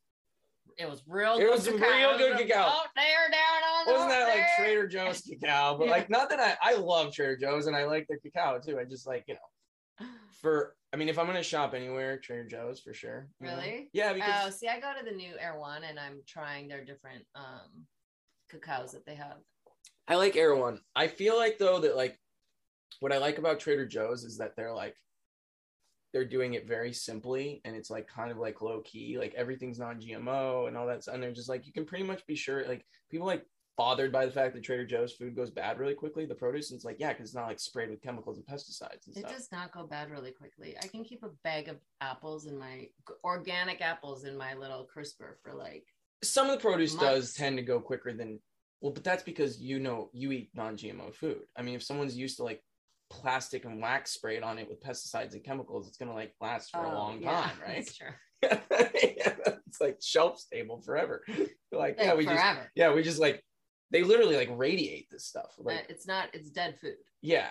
It 0.78 0.88
was 0.88 1.02
real. 1.06 1.36
It 1.38 1.50
was 1.50 1.66
cacao. 1.66 1.78
real 1.90 2.18
good 2.18 2.38
cacao. 2.38 2.60
Out 2.62 2.86
there, 2.96 3.30
down 3.30 3.62
on 3.88 3.92
Wasn't 3.92 4.10
that 4.10 4.28
like. 4.28 4.46
Trader 4.56 4.86
Joe's 4.86 5.20
cacao? 5.42 5.76
But 5.78 5.86
Yeah. 5.86 5.90
like 5.90 6.10
not 6.10 6.30
that 6.30 6.40
I 6.40 6.56
I 6.62 6.74
love 6.76 7.12
Trader 7.12 7.36
Joe's 7.36 7.66
and 7.66 7.76
I 7.76 7.84
like 7.84 8.06
their 8.08 8.18
cacao 8.18 8.58
too. 8.60 8.78
I 8.78 8.84
just 8.84 9.06
like 9.06 9.24
you 9.26 9.34
know 9.34 10.06
for 10.40 10.76
I 10.92 10.96
mean 10.96 11.08
if 11.08 11.18
I'm 11.18 11.26
gonna 11.26 11.42
shop 11.42 11.74
anywhere, 11.74 12.18
Trader 12.18 12.46
Joe's 12.46 12.80
for 12.80 12.94
sure. 12.94 13.28
you 13.40 13.46
know? 13.48 13.56
Really? 13.56 13.90
Yeah, 13.92 14.44
Oh, 14.46 14.50
see, 14.50 14.68
I 14.68 14.78
go 14.80 14.92
to 14.96 15.04
the 15.04 15.14
new 15.16 15.32
Erewhon 15.38 15.82
and 15.84 15.98
I'm 15.98 16.20
trying 16.28 16.68
their 16.68 16.84
different 16.84 17.24
um 17.34 17.86
cacaos 18.52 18.92
that 18.92 19.04
they 19.06 19.16
have. 19.16 19.38
I 20.06 20.14
like 20.16 20.36
Erewhon. 20.36 20.80
I 20.94 21.08
feel 21.08 21.36
like 21.36 21.58
though 21.58 21.80
that 21.80 21.96
like 21.96 22.16
what 23.00 23.12
I 23.12 23.18
like 23.18 23.38
about 23.38 23.58
Trader 23.58 23.86
Joe's 23.86 24.22
is 24.24 24.38
that 24.38 24.52
they're 24.56 24.72
like 24.74 24.94
they're 26.14 26.24
doing 26.24 26.54
it 26.54 26.66
very 26.68 26.92
simply 26.92 27.60
and 27.64 27.74
it's 27.74 27.90
like 27.90 28.06
kind 28.06 28.30
of 28.30 28.38
like 28.38 28.62
low 28.62 28.80
key, 28.82 29.18
like 29.18 29.34
everything's 29.34 29.80
non-GMO 29.80 30.68
and 30.68 30.76
all 30.76 30.86
that. 30.86 31.04
And 31.08 31.20
they're 31.20 31.32
just 31.32 31.48
like 31.48 31.66
you 31.66 31.72
can 31.72 31.84
pretty 31.84 32.04
much 32.04 32.24
be 32.24 32.36
sure 32.36 32.64
like 32.68 32.86
people 33.10 33.26
like 33.26 33.44
bothered 33.76 34.12
by 34.12 34.24
the 34.24 34.30
fact 34.30 34.54
that 34.54 34.62
Trader 34.62 34.86
Joe's 34.86 35.12
food 35.12 35.34
goes 35.34 35.50
bad 35.50 35.80
really 35.80 35.94
quickly. 35.94 36.24
The 36.24 36.34
produce 36.36 36.70
and 36.70 36.78
it's 36.78 36.84
like 36.84 37.00
yeah, 37.00 37.08
because 37.12 37.26
it's 37.26 37.34
not 37.34 37.48
like 37.48 37.58
sprayed 37.58 37.90
with 37.90 38.00
chemicals 38.00 38.36
and 38.36 38.46
pesticides 38.46 39.08
and 39.08 39.16
It 39.16 39.20
stuff. 39.20 39.32
does 39.32 39.48
not 39.50 39.72
go 39.72 39.88
bad 39.88 40.08
really 40.08 40.30
quickly. 40.30 40.76
I 40.80 40.86
can 40.86 41.02
keep 41.02 41.24
a 41.24 41.30
bag 41.42 41.68
of 41.68 41.78
apples 42.00 42.46
in 42.46 42.56
my 42.56 42.86
organic 43.24 43.80
apples 43.80 44.24
in 44.24 44.38
my 44.38 44.54
little 44.54 44.84
crisper 44.84 45.38
for 45.42 45.52
like 45.52 45.84
some 46.22 46.48
of 46.48 46.56
the 46.56 46.62
produce 46.62 46.94
does 46.94 47.34
tend 47.34 47.56
to 47.56 47.62
go 47.64 47.80
quicker 47.80 48.12
than 48.12 48.38
well, 48.80 48.92
but 48.92 49.02
that's 49.02 49.24
because 49.24 49.60
you 49.60 49.80
know 49.80 50.10
you 50.12 50.30
eat 50.30 50.50
non-GMO 50.54 51.12
food. 51.12 51.40
I 51.56 51.62
mean, 51.62 51.74
if 51.74 51.82
someone's 51.82 52.16
used 52.16 52.36
to 52.36 52.44
like 52.44 52.62
plastic 53.20 53.64
and 53.64 53.80
wax 53.80 54.12
sprayed 54.12 54.42
on 54.42 54.58
it 54.58 54.68
with 54.68 54.82
pesticides 54.82 55.32
and 55.34 55.44
chemicals, 55.44 55.88
it's 55.88 55.96
gonna 55.96 56.14
like 56.14 56.34
last 56.40 56.70
for 56.70 56.84
a 56.84 56.90
Oh, 56.90 56.94
long 56.94 57.22
yeah, 57.22 57.30
time, 57.42 57.56
right? 57.66 57.90
True. 57.96 58.10
it's 58.70 59.80
like 59.80 59.98
shelf 60.02 60.38
stable 60.38 60.80
forever. 60.82 61.24
like, 61.72 61.96
yeah, 61.98 62.08
Like, 62.12 62.18
we 62.18 62.24
just 62.26 62.44
yeah, 62.74 62.92
we 62.92 63.02
just 63.02 63.20
like 63.20 63.42
they 63.90 64.02
literally 64.02 64.36
like 64.36 64.50
radiate 64.52 65.06
this 65.10 65.24
stuff. 65.26 65.54
Uh, 65.58 65.72
it's 65.88 66.06
not. 66.06 66.28
It's 66.32 66.50
dead 66.50 66.76
food. 66.80 66.96
yeah. 67.22 67.50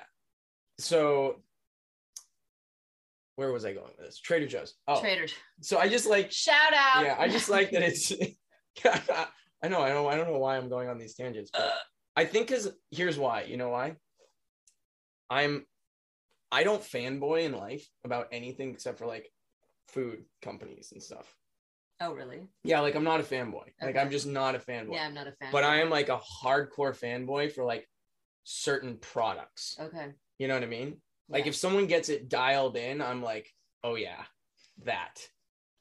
So 0.80 1.42
where 3.36 3.52
was 3.52 3.66
I 3.66 3.74
going 3.74 3.88
with 3.98 4.06
this? 4.06 4.20
Trader 4.20 4.48
Joe's. 4.48 4.76
Oh, 4.88 5.00
Trader. 5.02 5.26
so 5.62 5.78
I 5.80 5.88
just 5.88 6.08
like 6.08 6.32
Shout 6.32 6.74
out. 6.76 7.04
yeah, 7.04 7.16
I 7.18 7.28
just 7.28 7.50
like 7.50 7.72
that 7.72 7.82
it's. 7.82 8.12
I 9.64 9.70
know, 9.70 9.82
I 9.82 9.90
don't, 9.90 10.12
I 10.12 10.16
don't 10.16 10.28
know 10.32 10.40
why 10.40 10.58
I'm 10.58 10.68
going 10.70 10.90
on 10.90 10.98
these 10.98 11.16
tangents, 11.16 11.50
but 11.54 11.72
I 12.16 12.26
think 12.26 12.48
because 12.48 12.70
here's 12.92 13.18
why. 13.18 13.44
You 13.44 13.58
know 13.58 13.70
why? 13.70 13.96
I'm, 15.34 15.66
I 16.52 16.64
don't 16.64 16.82
fanboy 16.82 17.44
in 17.44 17.54
life 17.54 17.88
about 18.06 18.28
anything 18.32 18.70
except 18.72 19.00
for 19.00 19.08
like 19.08 19.30
food 19.88 20.24
companies 20.42 20.92
and 20.94 21.02
stuff. 21.02 21.34
Oh 22.00 22.14
really? 22.14 22.42
Yeah, 22.64 22.82
like 22.82 22.96
I'm 22.96 23.04
not 23.04 23.20
a 23.20 23.24
fanboy. 23.24 23.66
Like 23.82 23.98
I'm 23.98 24.12
just 24.12 24.28
not 24.28 24.56
a 24.56 24.60
fanboy. 24.60 24.94
Yeah, 24.94 25.06
I'm 25.06 25.14
not 25.14 25.28
a 25.28 25.32
fan. 25.32 25.50
But 25.52 25.64
I 25.64 25.80
am 25.82 25.90
like 25.90 26.10
a 26.10 26.20
hardcore 26.20 26.98
fanboy 26.98 27.52
for 27.52 27.64
like 27.64 27.88
certain 28.44 28.98
products. 28.98 29.78
Okay. 29.80 30.08
You 30.38 30.48
know 30.48 30.56
what 30.56 30.64
I 30.64 30.68
mean? 30.68 30.98
Like 31.30 31.46
Yeah. 31.46 31.50
if 31.50 31.56
someone 31.56 31.88
gets 31.88 32.10
it 32.10 32.30
dialed 32.30 32.78
in, 32.78 33.02
I'm 33.02 33.24
like, 33.24 33.50
oh 33.84 33.96
yeah, 33.96 34.22
that. 34.84 35.22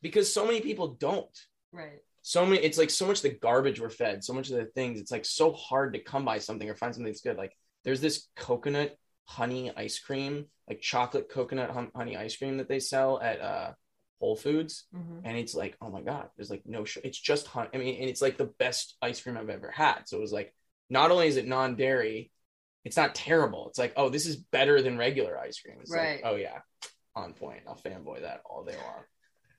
Because 0.01 0.33
so 0.33 0.47
many 0.47 0.61
people 0.61 0.89
don't. 0.95 1.37
Right. 1.73 2.01
So 2.23 2.47
many, 2.47 2.63
it's 2.63 2.79
like 2.79 2.91
so 2.91 3.07
much 3.07 3.21
the 3.23 3.31
garbage 3.31 3.81
we're 3.81 3.91
fed, 3.91 4.23
so 4.23 4.33
much 4.33 4.51
of 4.51 4.57
the 4.57 4.67
things. 4.67 5.01
It's 5.01 5.11
like 5.11 5.25
so 5.25 5.53
hard 5.53 5.95
to 5.95 5.99
come 5.99 6.25
by 6.25 6.39
something 6.39 6.69
or 6.71 6.77
find 6.77 6.95
something 6.95 7.11
that's 7.13 7.21
good. 7.23 7.37
Like 7.37 7.57
there's 7.85 8.01
this 8.01 8.29
coconut 8.37 8.97
honey 9.37 9.73
ice 9.77 9.99
cream, 9.99 10.47
like 10.69 10.81
chocolate 10.81 11.29
coconut 11.31 11.71
hon- 11.71 11.91
honey 11.95 12.17
ice 12.17 12.37
cream 12.37 12.57
that 12.59 12.69
they 12.69 12.81
sell 12.81 13.21
at 13.21 13.41
uh 13.41 13.73
Whole 14.21 14.37
Foods. 14.37 14.85
Mhm. 14.95 15.23
And 15.25 15.37
it's 15.37 15.55
like, 15.55 15.77
oh 15.81 15.91
my 15.91 16.03
God, 16.03 16.29
there's 16.37 16.51
like 16.51 16.63
no 16.65 16.85
sh- 16.85 16.99
It's 17.09 17.19
just 17.19 17.47
honey. 17.47 17.71
I 17.75 17.79
mean, 17.79 18.01
and 18.01 18.09
it's 18.11 18.23
like 18.23 18.37
the 18.39 18.53
best 18.65 18.97
ice 19.03 19.21
cream 19.21 19.37
I've 19.37 19.49
ever 19.59 19.71
had. 19.71 20.03
So 20.07 20.17
it 20.19 20.21
was 20.21 20.33
like, 20.33 20.55
not 20.89 21.11
only 21.11 21.27
is 21.27 21.37
it 21.37 21.47
non-dairy, 21.49 22.31
it's 22.85 22.97
not 22.97 23.15
terrible. 23.15 23.69
It's 23.69 23.79
like, 23.79 23.95
oh, 23.97 24.09
this 24.11 24.27
is 24.27 24.37
better 24.37 24.81
than 24.83 24.99
regular 24.99 25.39
ice 25.39 25.59
cream. 25.61 25.79
It's 25.81 25.91
Right. 25.91 26.23
like, 26.23 26.33
oh 26.33 26.37
yeah, 26.37 26.59
on 27.17 27.33
point. 27.35 27.63
I'll 27.67 27.77
fanboy 27.77 28.23
that 28.23 28.43
all 28.45 28.65
day 28.65 28.77
long. 28.77 29.03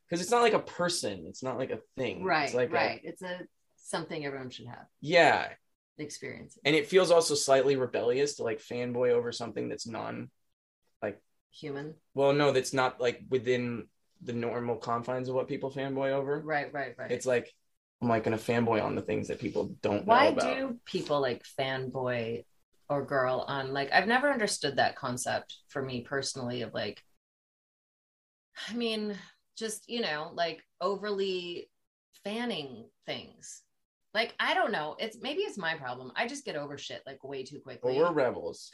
Because 0.08 0.22
it's 0.22 0.32
not 0.32 0.42
like 0.44 0.54
a 0.54 0.60
person. 0.60 1.26
It's 1.28 1.44
not 1.44 1.58
like 1.58 1.72
a 1.72 1.80
thing. 1.98 2.24
Right. 2.24 2.46
It's 2.46 2.54
like 2.54 2.70
a- 2.70 2.74
right. 2.74 3.02
it's 3.04 3.22
a 3.22 3.42
something 3.76 4.26
everyone 4.26 4.50
should 4.50 4.68
have 4.68 4.86
yeah. 5.02 5.50
Experience. 5.98 6.58
And 6.66 6.76
it 6.76 6.88
feels 6.88 7.12
also 7.12 7.36
slightly 7.36 7.76
rebellious 7.76 8.36
to 8.36 8.44
like 8.44 8.60
fanboy 8.60 9.12
over 9.12 9.32
something 9.32 9.70
that's 9.70 9.88
non 9.88 10.30
like 11.02 11.22
Human. 11.52 11.94
well, 12.16 12.34
no, 12.34 12.52
that's 12.52 12.74
not 12.74 13.00
like 13.00 13.22
within 13.30 13.88
the 14.22 14.34
normal 14.34 14.76
confines 14.78 15.30
of 15.30 15.36
what 15.36 15.48
people 15.48 15.72
fanboy 15.72 16.12
over. 16.12 16.40
Right. 16.40 16.74
Right. 16.74 16.96
Right. 16.98 17.12
It's 17.12 17.26
like 17.26 17.54
I'm 18.02 18.10
like 18.10 18.24
gonna 18.24 18.38
fanboy 18.38 18.84
on 18.84 18.96
the 18.96 19.02
things 19.02 19.28
that 19.28 19.40
people 19.40 19.76
don't 19.82 20.06
Why 20.06 20.32
do 20.32 20.80
people 20.86 21.22
like 21.22 21.44
fanboy 21.60 22.44
or 22.90 23.06
girl 23.06 23.46
on 23.48 23.72
like 23.74 23.92
I've 23.94 24.08
never 24.08 24.30
understood 24.30 24.78
that 24.78 24.96
concept 24.96 25.56
for 25.70 25.82
me 25.82 26.02
personally 26.02 26.64
of 26.64 26.74
like 26.74 27.02
I 28.70 28.74
mean 28.74 29.18
just 29.58 29.90
you 29.90 30.02
know 30.02 30.32
like 30.34 30.62
overly 30.82 31.70
fanning 32.24 32.90
things 33.06 33.62
like 34.14 34.34
I 34.40 34.54
don't 34.54 34.72
know 34.72 34.96
it's 35.00 35.18
maybe 35.22 35.42
it's 35.42 35.58
my 35.58 35.76
problem 35.76 36.12
I 36.16 36.28
just 36.28 36.46
get 36.46 36.56
over 36.56 36.78
shit 36.78 37.02
like 37.06 37.24
way 37.24 37.44
too 37.44 37.60
quickly 37.60 37.98
well, 37.98 38.12
we're 38.12 38.16
rebels, 38.16 38.72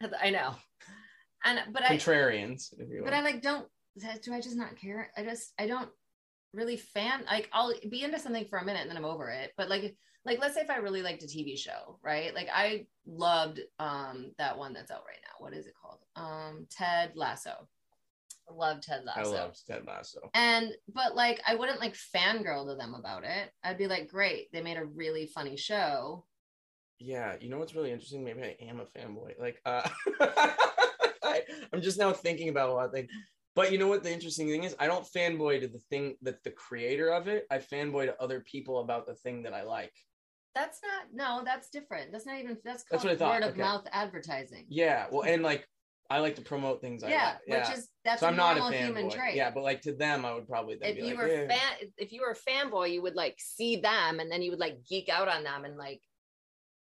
I 0.22 0.30
know 0.30 0.54
and 1.44 1.60
but 1.72 1.82
I 1.82 1.96
contrarians, 1.96 2.72
if 2.78 2.88
you 2.88 2.98
will. 2.98 3.04
but 3.04 3.14
I 3.14 3.20
like 3.20 3.42
don't 3.42 3.66
do 4.22 4.32
I 4.32 4.40
just 4.40 4.56
not 4.56 4.76
care? 4.76 5.10
I 5.16 5.22
just 5.22 5.52
I 5.58 5.66
don't 5.66 5.90
really 6.54 6.76
fan 6.76 7.24
like 7.26 7.48
I'll 7.52 7.74
be 7.90 8.02
into 8.02 8.18
something 8.18 8.46
for 8.46 8.58
a 8.58 8.64
minute 8.64 8.80
and 8.80 8.90
then 8.90 8.96
I'm 8.96 9.04
over 9.04 9.28
it. 9.28 9.52
But 9.56 9.68
like 9.68 9.96
like 10.24 10.40
let's 10.40 10.54
say 10.54 10.60
if 10.60 10.70
I 10.70 10.76
really 10.76 11.02
liked 11.02 11.22
a 11.22 11.26
TV 11.26 11.58
show, 11.58 11.98
right? 12.02 12.34
Like 12.34 12.48
I 12.52 12.86
loved 13.06 13.60
um 13.78 14.32
that 14.38 14.56
one 14.56 14.72
that's 14.72 14.90
out 14.90 15.04
right 15.06 15.18
now. 15.22 15.44
What 15.44 15.54
is 15.54 15.66
it 15.66 15.74
called? 15.80 15.98
Um 16.16 16.66
Ted 16.70 17.12
Lasso. 17.16 17.68
I 18.48 18.52
love 18.54 18.80
Ted 18.80 19.04
Lasso. 19.04 19.20
I 19.20 19.40
love 19.40 19.56
Ted 19.66 19.86
Lasso. 19.86 20.30
And 20.34 20.72
but 20.92 21.14
like 21.14 21.40
I 21.46 21.54
wouldn't 21.54 21.80
like 21.80 21.94
fangirl 21.94 22.68
to 22.68 22.74
them 22.76 22.94
about 22.94 23.24
it. 23.24 23.50
I'd 23.62 23.78
be 23.78 23.86
like, 23.86 24.08
great, 24.08 24.52
they 24.52 24.62
made 24.62 24.76
a 24.76 24.84
really 24.84 25.26
funny 25.26 25.56
show. 25.56 26.26
Yeah, 26.98 27.36
you 27.40 27.48
know 27.48 27.58
what's 27.58 27.74
really 27.74 27.90
interesting? 27.90 28.22
Maybe 28.24 28.42
I 28.42 28.56
am 28.60 28.80
a 28.80 28.84
fanboy. 28.86 29.38
Like, 29.40 29.60
uh, 29.64 29.88
I, 30.20 31.42
I'm 31.72 31.82
just 31.82 31.98
now 31.98 32.12
thinking 32.12 32.48
about 32.48 32.68
a 32.68 32.72
lot 32.72 32.86
of 32.86 32.92
things. 32.92 33.10
But 33.54 33.72
you 33.72 33.78
know 33.78 33.88
what? 33.88 34.02
The 34.02 34.12
interesting 34.12 34.46
thing 34.48 34.64
is, 34.64 34.76
I 34.78 34.86
don't 34.86 35.04
fanboy 35.04 35.60
to 35.60 35.68
the 35.68 35.80
thing 35.90 36.16
that 36.22 36.42
the 36.44 36.52
creator 36.52 37.12
of 37.12 37.26
it. 37.28 37.46
I 37.50 37.58
fanboy 37.58 38.06
to 38.06 38.22
other 38.22 38.40
people 38.40 38.80
about 38.80 39.06
the 39.06 39.14
thing 39.14 39.42
that 39.42 39.52
I 39.52 39.62
like. 39.62 39.92
That's 40.54 40.80
not 40.82 41.08
no, 41.12 41.42
that's 41.44 41.70
different. 41.70 42.12
That's 42.12 42.26
not 42.26 42.38
even 42.38 42.58
that's 42.64 42.84
That's 42.90 43.02
called 43.02 43.04
what 43.04 43.12
I 43.12 43.16
thought. 43.16 43.40
word 43.40 43.48
of 43.48 43.52
Okay. 43.54 43.62
mouth 43.62 43.86
advertising. 43.90 44.66
Yeah, 44.68 45.06
well, 45.10 45.22
and 45.22 45.42
like 45.42 45.66
I 46.12 46.18
like 46.20 46.34
to 46.36 46.42
promote 46.42 46.80
things 46.80 47.02
I 47.02 47.08
yeah, 47.10 47.24
like. 47.24 47.34
Yeah, 47.46 47.68
which 47.68 47.78
is 47.78 47.88
that's 48.04 48.20
so 48.20 48.26
a 48.26 48.30
I'm 48.30 48.36
not 48.36 48.56
a 48.56 48.60
normal 48.60 48.78
human 48.78 49.06
fanboy. 49.08 49.14
trait. 49.14 49.34
Yeah, 49.36 49.50
but 49.50 49.62
like 49.62 49.80
to 49.82 49.92
them, 49.94 50.24
I 50.24 50.34
would 50.34 50.46
probably 50.46 50.76
then 50.76 50.90
if 50.90 50.98
you 50.98 51.04
like, 51.04 51.16
were 51.18 51.28
yeah. 51.28 51.48
fan, 51.48 51.88
if 51.96 52.12
you 52.12 52.20
were 52.20 52.32
a 52.36 52.50
fanboy, 52.50 52.92
you 52.92 53.02
would 53.02 53.14
like 53.14 53.36
see 53.38 53.76
them, 53.76 54.20
and 54.20 54.30
then 54.30 54.42
you 54.42 54.50
would 54.50 54.60
like 54.60 54.84
geek 54.88 55.08
out 55.08 55.28
on 55.28 55.42
them 55.44 55.64
and 55.64 55.76
like 55.76 56.00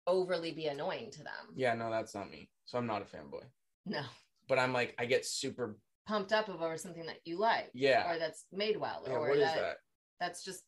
overly 0.07 0.53
be 0.53 0.67
annoying 0.67 1.11
to 1.12 1.19
them. 1.19 1.53
yeah, 1.55 1.75
no, 1.75 1.91
that's 1.91 2.14
not 2.14 2.31
me. 2.31 2.49
So 2.64 2.79
I'm 2.79 2.87
not 2.87 3.03
a 3.03 3.05
fanboy. 3.05 3.45
No, 3.87 4.03
But 4.49 4.59
I'm 4.59 4.73
like, 4.73 4.95
I 4.99 5.05
get 5.07 5.25
super. 5.27 5.77
pumped 6.07 6.33
up 6.33 6.49
over 6.49 6.77
something 6.79 7.05
that 7.07 7.19
you 7.25 7.38
like 7.38 7.71
Yeah. 7.75 8.11
or 8.11 8.19
that's 8.19 8.47
made 8.53 8.79
well, 8.79 9.03
yeah 9.07 9.12
or 9.12 9.29
what 9.29 9.37
is 9.37 9.45
that, 9.45 9.57
that? 9.57 9.77
that's 10.21 10.43
just 10.43 10.62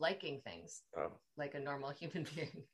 liking 0.00 0.40
things 0.44 0.82
Oh. 0.98 1.12
like 1.36 1.54
a 1.54 1.60
normal 1.60 1.90
human 2.00 2.26
being. 2.34 2.64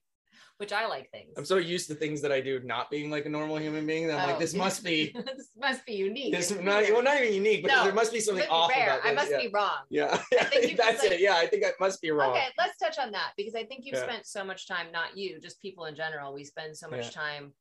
Which 0.58 0.72
I 0.72 0.86
like 0.86 1.10
things. 1.10 1.32
I'm 1.38 1.44
so 1.46 1.56
used 1.56 1.88
to 1.88 1.94
things 1.94 2.20
that 2.20 2.30
I 2.32 2.40
do 2.40 2.60
not 2.60 2.90
being 2.90 3.10
like 3.10 3.24
a 3.24 3.28
normal 3.30 3.56
human 3.58 3.86
being 3.86 4.06
that 4.08 4.18
I'm 4.18 4.26
like, 4.26 4.36
Oh, 4.36 4.38
this 4.40 4.52
must 4.54 4.84
be 4.84 5.10
this 5.36 5.48
must 5.56 5.86
be 5.86 5.94
unique. 5.94 6.34
this 6.34 6.50
not 6.50 6.82
well 6.90 7.02
not 7.02 7.20
even 7.22 7.32
unique, 7.34 7.62
but 7.62 7.68
No, 7.68 7.84
there 7.84 7.94
must 7.94 8.12
be 8.12 8.20
something 8.20 8.48
off 8.50 8.70
rare. 8.70 8.98
about 8.98 9.06
I 9.06 9.14
must 9.14 9.30
yeah. 9.30 9.38
be 9.40 9.48
wrong. 9.48 9.78
Yeah, 9.88 10.18
that's 10.32 11.02
like- 11.02 11.12
it. 11.12 11.20
Yeah, 11.20 11.36
I 11.36 11.46
think 11.46 11.64
I 11.64 11.70
must 11.80 12.02
be 12.02 12.10
wrong. 12.10 12.32
Okay, 12.32 12.48
let's 12.58 12.76
touch 12.78 12.98
on 12.98 13.10
that 13.12 13.32
because 13.36 13.54
I 13.54 13.64
think 13.64 13.86
you've 13.86 13.94
Yeah. 13.96 14.04
spent 14.04 14.26
so 14.26 14.44
much 14.44 14.68
time, 14.68 14.88
not 14.92 15.16
you, 15.16 15.40
just 15.40 15.60
people 15.62 15.86
in 15.86 15.94
general. 15.94 16.34
We 16.34 16.44
spend 16.44 16.76
so 16.76 16.88
much 16.88 17.06
Yeah. 17.06 17.10
time 17.22 17.54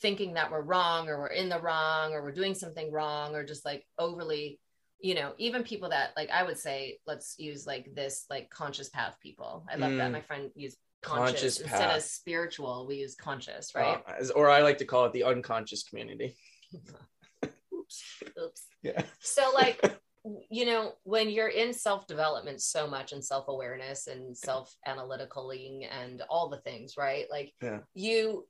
thinking 0.00 0.34
that 0.34 0.50
we're 0.50 0.60
wrong 0.62 1.08
or 1.08 1.18
we're 1.18 1.28
in 1.28 1.48
the 1.48 1.58
wrong 1.60 2.12
or 2.12 2.22
we're 2.22 2.30
doing 2.32 2.54
something 2.54 2.92
wrong 2.92 3.34
or 3.34 3.42
just 3.44 3.64
like 3.64 3.84
overly, 3.98 4.60
you 5.00 5.14
know, 5.14 5.32
even 5.38 5.62
people 5.62 5.88
that 5.88 6.10
like 6.16 6.30
I 6.30 6.42
would 6.42 6.58
say, 6.58 6.98
let's 7.06 7.34
use 7.38 7.66
like 7.66 7.94
this 7.94 8.24
like 8.30 8.50
conscious 8.50 8.88
path 8.90 9.16
people. 9.22 9.64
I 9.70 9.76
love 9.76 9.92
that. 9.92 10.10
Mm. 10.10 10.12
My 10.12 10.20
friend 10.20 10.50
used 10.54 10.76
conscious, 11.06 11.58
Conscious 11.58 11.60
instead 11.60 11.96
of 11.96 12.02
spiritual, 12.02 12.86
we 12.86 12.96
use 12.96 13.14
conscious, 13.14 13.74
right? 13.74 14.02
Uh, 14.06 14.26
or 14.34 14.50
I 14.50 14.62
like 14.62 14.78
to 14.78 14.84
call 14.84 15.04
it 15.04 15.12
the 15.12 15.24
unconscious 15.24 15.84
community. 15.84 16.36
Oops. 17.72 18.22
Oops. 18.42 18.66
Yeah. 18.82 19.02
So 19.20 19.50
like 19.54 19.80
you 20.50 20.66
know 20.66 20.92
when 21.04 21.30
you're 21.30 21.48
in 21.48 21.72
self-development 21.72 22.60
so 22.60 22.88
much 22.88 23.12
and 23.12 23.24
self-awareness 23.24 24.08
and 24.08 24.36
self-analyticaling 24.36 25.86
and 25.88 26.22
all 26.28 26.48
the 26.48 26.58
things 26.58 26.96
right 26.96 27.26
like 27.30 27.52
Yeah. 27.62 27.78
you 27.94 28.46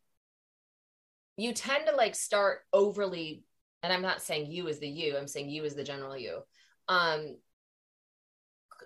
you 1.37 1.53
tend 1.53 1.87
to 1.87 1.95
like 1.95 2.14
start 2.14 2.61
overly 2.73 3.45
and 3.83 3.92
i'm 3.92 4.01
not 4.01 4.23
saying 4.23 4.51
you 4.51 4.69
as 4.69 4.79
the 4.79 4.88
you 4.88 5.19
i'm 5.19 5.29
saying 5.29 5.51
you 5.51 5.66
as 5.66 5.75
the 5.75 5.85
general 5.85 6.16
you 6.16 6.40
um 6.88 7.37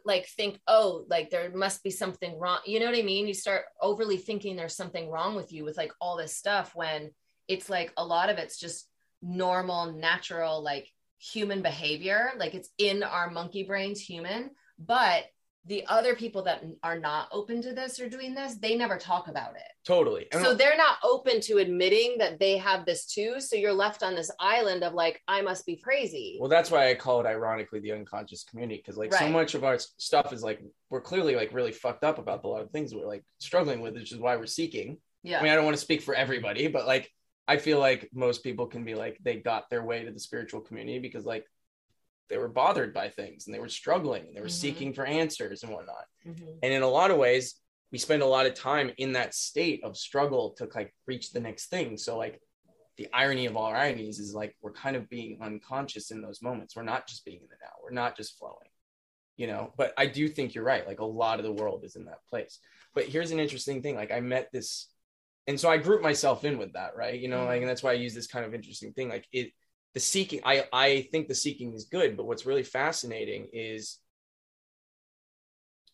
like 0.05 0.27
think 0.27 0.59
oh 0.67 1.05
like 1.09 1.31
there 1.31 1.51
must 1.55 1.83
be 1.83 1.91
something 1.91 2.39
wrong 2.39 2.59
you 2.67 2.81
know 2.81 2.87
what 2.87 2.99
i 2.99 3.03
mean? 3.03 3.27
You 3.27 3.35
start 3.35 3.65
overly 3.81 4.17
thinking 4.17 4.57
there's 4.57 4.77
something 4.77 5.11
wrong 5.11 5.35
with 5.35 5.53
you 5.53 5.65
with 5.65 5.77
like 5.77 5.93
all 6.01 6.17
this 6.17 6.37
stuff 6.37 6.75
when 6.75 7.11
it's 7.49 7.69
like 7.69 7.93
a 7.97 8.05
lot 8.05 8.31
of 8.31 8.39
it's 8.39 8.59
just 8.59 8.89
normal 9.23 9.93
natural 9.93 10.63
like 10.63 10.89
human 11.19 11.61
behavior 11.61 12.31
like 12.39 12.55
it's 12.55 12.71
in 12.79 13.03
our 13.03 13.31
monkey 13.31 13.65
brains 13.65 14.01
human 14.01 14.51
but 14.79 15.25
the 15.67 15.85
other 15.89 16.15
people 16.15 16.43
that 16.43 16.65
are 16.83 16.99
not 16.99 17.29
open 17.33 17.61
to 17.61 17.75
this 17.75 18.01
or 18.01 18.09
doing 18.09 18.35
this 18.35 18.55
they 18.57 18.77
never 18.77 18.97
talk 18.97 19.29
about 19.29 19.55
it. 19.57 19.63
Totally. 19.85 20.27
And 20.33 20.43
so 20.43 20.55
they're 20.55 20.77
not 20.77 20.97
open 21.05 21.41
to 21.43 21.59
admitting 21.59 22.17
that 22.19 22.39
they 22.39 22.57
have 22.57 22.87
this 22.87 23.07
too. 23.07 23.41
So 23.41 23.57
you're 23.57 23.73
left 23.73 24.03
on 24.03 24.15
this 24.15 24.31
island 24.41 24.83
of 24.83 24.95
like 24.95 25.21
i 25.29 25.43
must 25.43 25.67
be 25.67 25.77
crazy. 25.77 26.39
Well, 26.41 26.49
that's 26.49 26.71
why 26.71 26.91
I 26.91 26.95
call 26.95 27.21
it 27.21 27.27
ironically 27.27 27.81
the 27.81 27.93
unconscious 27.93 28.45
community 28.45 28.79
because 28.79 28.97
like 28.97 29.13
so 29.13 29.29
much 29.29 29.55
of 29.55 29.65
our 29.65 29.79
stuff 29.79 30.33
is 30.33 30.43
like 30.43 30.61
we're 30.89 31.03
clearly 31.03 31.37
like 31.37 31.53
really 31.53 31.73
fucked 31.73 32.05
up 32.05 32.19
about 32.19 32.45
a 32.45 32.49
lot 32.49 32.63
of 32.63 32.71
things 32.71 32.95
we're 32.95 33.07
like 33.07 33.25
struggling 33.39 33.81
with, 33.81 33.95
which 33.95 34.13
is 34.13 34.19
why 34.19 34.37
we're 34.37 34.47
seeking. 34.47 34.99
yeah. 35.23 35.41
I 35.41 35.43
mean, 35.43 35.53
I 35.53 35.55
don't 35.55 35.65
want 35.65 35.77
to 35.77 35.83
speak 35.83 36.03
for 36.03 36.15
everybody, 36.15 36.69
but 36.69 36.87
like 36.87 37.11
I 37.47 37.57
feel 37.59 37.81
like 37.81 38.09
most 38.15 38.43
people 38.43 38.67
can 38.67 38.85
be 38.85 38.95
like 38.95 39.19
they 39.23 39.37
got 39.37 39.69
their 39.69 39.85
way 39.85 40.05
to 40.05 40.11
the 40.11 40.21
spiritual 40.21 40.61
community 40.61 41.01
because 41.01 41.27
like 41.27 41.45
they 42.31 42.39
were 42.39 42.49
bothered 42.49 42.95
by 42.95 43.09
things 43.11 43.47
and 43.47 43.55
they 43.55 43.59
were 43.59 43.69
struggling 43.69 44.27
and 44.29 44.37
they 44.37 44.41
were 44.41 44.47
Mhm. 44.47 44.63
seeking 44.63 44.95
for 44.95 45.05
answers 45.05 45.63
and 45.63 45.73
whatnot. 45.73 46.07
Mhm. 46.25 46.59
And 46.63 46.73
in 46.73 46.83
a 46.83 46.89
lot 46.89 47.11
of 47.11 47.19
ways, 47.19 47.61
we 47.91 47.99
spend 47.99 48.23
a 48.23 48.27
lot 48.27 48.47
of 48.47 48.55
time 48.55 48.93
in 48.99 49.13
that 49.13 49.35
state 49.35 49.83
of 49.83 49.97
struggle 49.97 50.53
to 50.55 50.69
like 50.75 50.95
reach 51.07 51.33
the 51.33 51.41
next 51.41 51.67
thing. 51.67 51.97
So 51.99 52.17
like 52.17 52.41
the 52.97 53.09
irony 53.13 53.47
of 53.47 53.57
all 53.57 53.67
ironies 53.67 54.19
is 54.21 54.33
like 54.35 54.57
we're 54.61 54.73
kind 54.73 54.95
of 54.97 55.09
being 55.09 55.43
unconscious 55.43 56.11
in 56.11 56.23
those 56.23 56.41
moments. 56.41 56.77
We're 56.77 56.83
not 56.85 57.09
just 57.09 57.25
being 57.25 57.41
in 57.43 57.49
the 57.49 57.57
now. 57.61 57.73
We're 57.83 57.91
not 57.91 58.17
just 58.17 58.39
flowing. 58.39 58.71
You 59.37 59.47
know, 59.47 59.73
but 59.77 59.95
I 59.97 60.07
do 60.07 60.29
think 60.29 60.55
you're 60.55 60.65
right. 60.65 60.87
Like 60.87 61.01
a 61.01 61.05
lot 61.05 61.39
of 61.41 61.45
the 61.45 61.53
world 61.53 61.83
is 61.85 61.97
in 61.97 62.05
that 62.05 62.25
place. 62.27 62.59
But 62.95 63.07
here's 63.07 63.31
an 63.31 63.41
interesting 63.41 63.83
thing. 63.83 63.97
Like 63.97 64.13
I 64.13 64.21
met 64.21 64.53
this 64.53 64.89
and 65.47 65.59
so 65.59 65.69
I 65.71 65.79
group 65.79 66.03
myself 66.03 66.45
in 66.45 66.59
with 66.59 66.75
that, 66.75 66.95
right? 66.95 67.19
You 67.19 67.29
know, 67.29 67.47
like 67.47 67.61
and 67.61 67.69
that's 67.69 67.83
why 67.83 67.91
I 67.91 67.95
use 67.95 68.15
this 68.15 68.27
kind 68.29 68.45
of 68.45 68.55
interesting 68.55 68.93
thing. 68.93 69.09
Like 69.09 69.27
it 69.33 69.53
the 69.95 70.01
seeking, 70.01 70.41
I 70.45 70.65
I 70.73 71.09
think 71.11 71.29
the 71.29 71.35
seeking 71.35 71.75
is 71.75 71.85
good, 71.85 72.17
but 72.17 72.27
what's 72.27 72.47
really 72.47 72.63
fascinating 72.63 73.49
is 73.53 73.99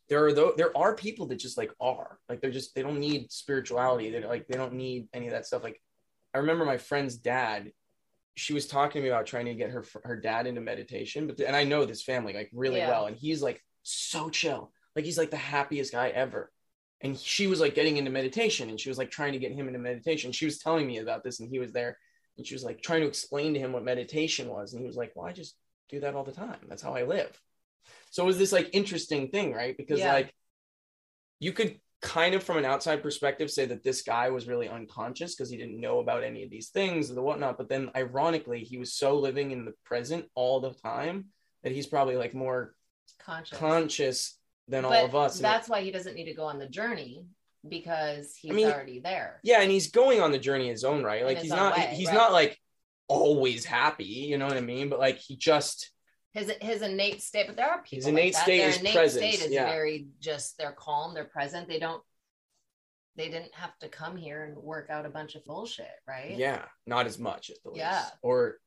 there 0.09 0.25
are 0.25 0.33
though 0.33 0.53
there 0.57 0.77
are 0.77 0.95
people 0.95 1.27
that 1.27 1.37
just 1.39 1.59
like 1.59 1.73
are 1.81 2.19
like 2.29 2.41
they're 2.41 2.51
just 2.51 2.75
they 2.75 2.83
don't 2.83 3.01
need 3.01 3.31
spirituality 3.31 4.11
they're 4.11 4.27
like 4.29 4.47
they 4.47 4.57
don't 4.57 4.73
need 4.73 5.09
any 5.13 5.27
of 5.27 5.33
that 5.33 5.47
stuff 5.47 5.65
like 5.65 5.81
i 6.35 6.39
remember 6.39 6.65
my 6.65 6.77
friend's 6.77 7.17
dad 7.17 7.73
she 8.37 8.53
was 8.53 8.67
talking 8.67 9.01
to 9.01 9.03
me 9.03 9.09
about 9.09 9.27
trying 9.27 9.47
to 9.47 9.55
get 9.55 9.71
her 9.71 9.85
her 10.05 10.17
dad 10.17 10.47
into 10.47 10.61
meditation 10.61 11.27
but 11.27 11.41
and 11.41 11.57
i 11.57 11.65
know 11.65 11.85
this 11.85 12.03
family 12.03 12.33
like 12.33 12.51
really 12.53 12.79
Yeah. 12.79 12.89
well 12.89 13.07
and 13.07 13.17
he's 13.17 13.43
like 13.43 13.61
so 13.83 14.29
chill 14.31 14.73
like 14.95 15.05
he's 15.05 15.19
like 15.19 15.31
the 15.31 15.37
happiest 15.37 15.93
guy 15.93 16.09
ever 16.11 16.53
and 17.01 17.19
she 17.19 17.47
was 17.47 17.61
like 17.61 17.75
getting 17.75 17.97
into 17.97 18.11
meditation 18.11 18.71
and 18.71 18.79
she 18.81 18.89
was 18.89 18.99
like 18.99 19.11
trying 19.11 19.33
to 19.33 19.39
get 19.39 19.53
him 19.53 19.67
into 19.67 19.81
meditation 19.81 20.31
she 20.33 20.45
was 20.45 20.59
telling 20.59 20.87
me 20.87 20.99
about 20.99 21.25
this 21.25 21.41
and 21.41 21.51
he 21.51 21.59
was 21.59 21.73
there 21.73 21.99
and 22.37 22.47
she 22.47 22.55
was 22.55 22.65
like 22.65 22.83
trying 22.83 23.01
to 23.03 23.07
explain 23.09 23.55
to 23.55 23.61
him 23.61 23.73
what 23.73 23.85
meditation 23.85 24.49
was. 24.49 24.73
And 24.73 24.81
he 24.81 24.87
was 24.87 24.97
like 24.97 25.13
well 25.15 25.27
i 25.27 25.33
just 25.33 25.57
do 25.89 26.01
that 26.01 26.15
all 26.15 26.25
the 26.25 26.33
time. 26.33 26.59
That's 26.69 26.83
how 26.83 26.95
i 26.95 27.05
live. 27.05 27.41
So 28.11 28.23
it 28.25 28.27
was 28.27 28.39
this 28.39 28.53
like 28.53 28.71
interesting 28.73 29.29
thing 29.29 29.53
right? 29.53 29.77
Because 29.77 30.01
Yeah. 30.01 30.13
like 30.13 30.35
you 31.39 31.53
could 31.53 31.81
kind 32.03 32.35
of 32.35 32.43
from 32.43 32.59
an 32.59 32.65
outside 32.65 33.03
perspective 33.03 33.51
say 33.51 33.65
that 33.67 33.83
this 33.83 34.03
guy 34.03 34.31
was 34.31 34.47
really 34.47 34.69
unconscious 34.69 35.35
because 35.35 35.51
he 35.51 35.57
didn't 35.57 35.81
know 35.81 35.99
about 36.01 36.23
any 36.25 36.43
of 36.45 36.51
these 36.51 36.69
things 36.69 37.11
or 37.11 37.15
the 37.15 37.23
whatnot. 37.23 37.57
But 37.59 37.69
then 37.69 37.91
ironically 37.97 38.61
he 38.65 38.77
was 38.79 38.93
so 38.93 39.17
living 39.17 39.51
in 39.51 39.65
the 39.65 39.75
present 39.85 40.27
all 40.35 40.61
the 40.61 40.73
time 40.75 41.27
that 41.63 41.73
he's 41.73 41.87
probably 41.87 42.17
like 42.17 42.35
more 42.35 42.75
Conscious. 43.19 43.59
conscious 43.59 44.39
than 44.69 44.83
but 44.83 44.93
all 44.93 45.05
of 45.05 45.15
us. 45.15 45.37
And 45.37 45.45
That's 45.45 45.69
why 45.69 45.81
he 45.83 45.91
doesn't 45.91 46.15
need 46.15 46.27
to 46.27 46.35
go 46.35 46.45
on 46.45 46.59
the 46.59 46.69
journey 46.69 47.27
because 47.69 48.35
he's 48.35 48.53
mean, 48.53 48.67
already 48.67 48.99
there. 49.01 49.41
yeah 49.43 49.61
and 49.61 49.71
he's 49.71 49.91
going 49.91 50.21
on 50.21 50.33
the 50.33 50.39
journey 50.39 50.69
his 50.69 50.85
own 50.85 51.03
right 51.03 51.25
like 51.25 51.39
he's 51.39 51.51
not 51.51 51.77
way, 51.77 51.93
he's 51.95 52.09
right. 52.09 52.15
not 52.15 52.33
like 52.33 52.59
always 53.09 53.65
happy 53.65 54.05
you 54.05 54.39
know 54.39 54.47
what 54.47 54.57
i 54.57 54.61
mean 54.61 54.89
but 54.89 54.99
like 54.99 55.19
he 55.19 55.37
just 55.37 55.91
His 56.33 56.53
his 56.61 56.83
innate 56.83 57.23
state, 57.23 57.47
but 57.47 57.57
there 57.57 57.71
are 57.71 57.83
people. 57.83 57.97
His 57.97 58.05
like 58.07 58.13
innate 58.13 58.35
that. 58.35 58.43
state 58.43 58.61
is 58.61 58.77
innate 58.79 58.95
presence, 58.95 59.25
state 59.35 59.47
is 59.47 59.53
yeah. 59.53 59.67
very 59.71 60.09
just 60.21 60.59
they're 60.59 60.73
calm, 60.73 61.15
they're 61.15 61.25
present. 61.25 61.67
They 61.69 61.79
don't 61.79 62.03
they 63.17 63.31
didn't 63.31 63.55
have 63.55 63.75
to 63.79 63.89
come 63.89 64.17
here 64.17 64.45
and 64.45 64.57
work 64.59 64.91
out 64.91 65.07
a 65.07 65.09
bunch 65.09 65.35
of 65.37 65.45
bullshit, 65.47 65.97
right? 66.07 66.37
yeah 66.37 66.63
not 66.87 67.07
as 67.07 67.19
much 67.19 67.49
at 67.51 67.57
the 67.63 67.71
least 67.71 67.81
Yeah. 67.81 68.05
or 68.21 68.59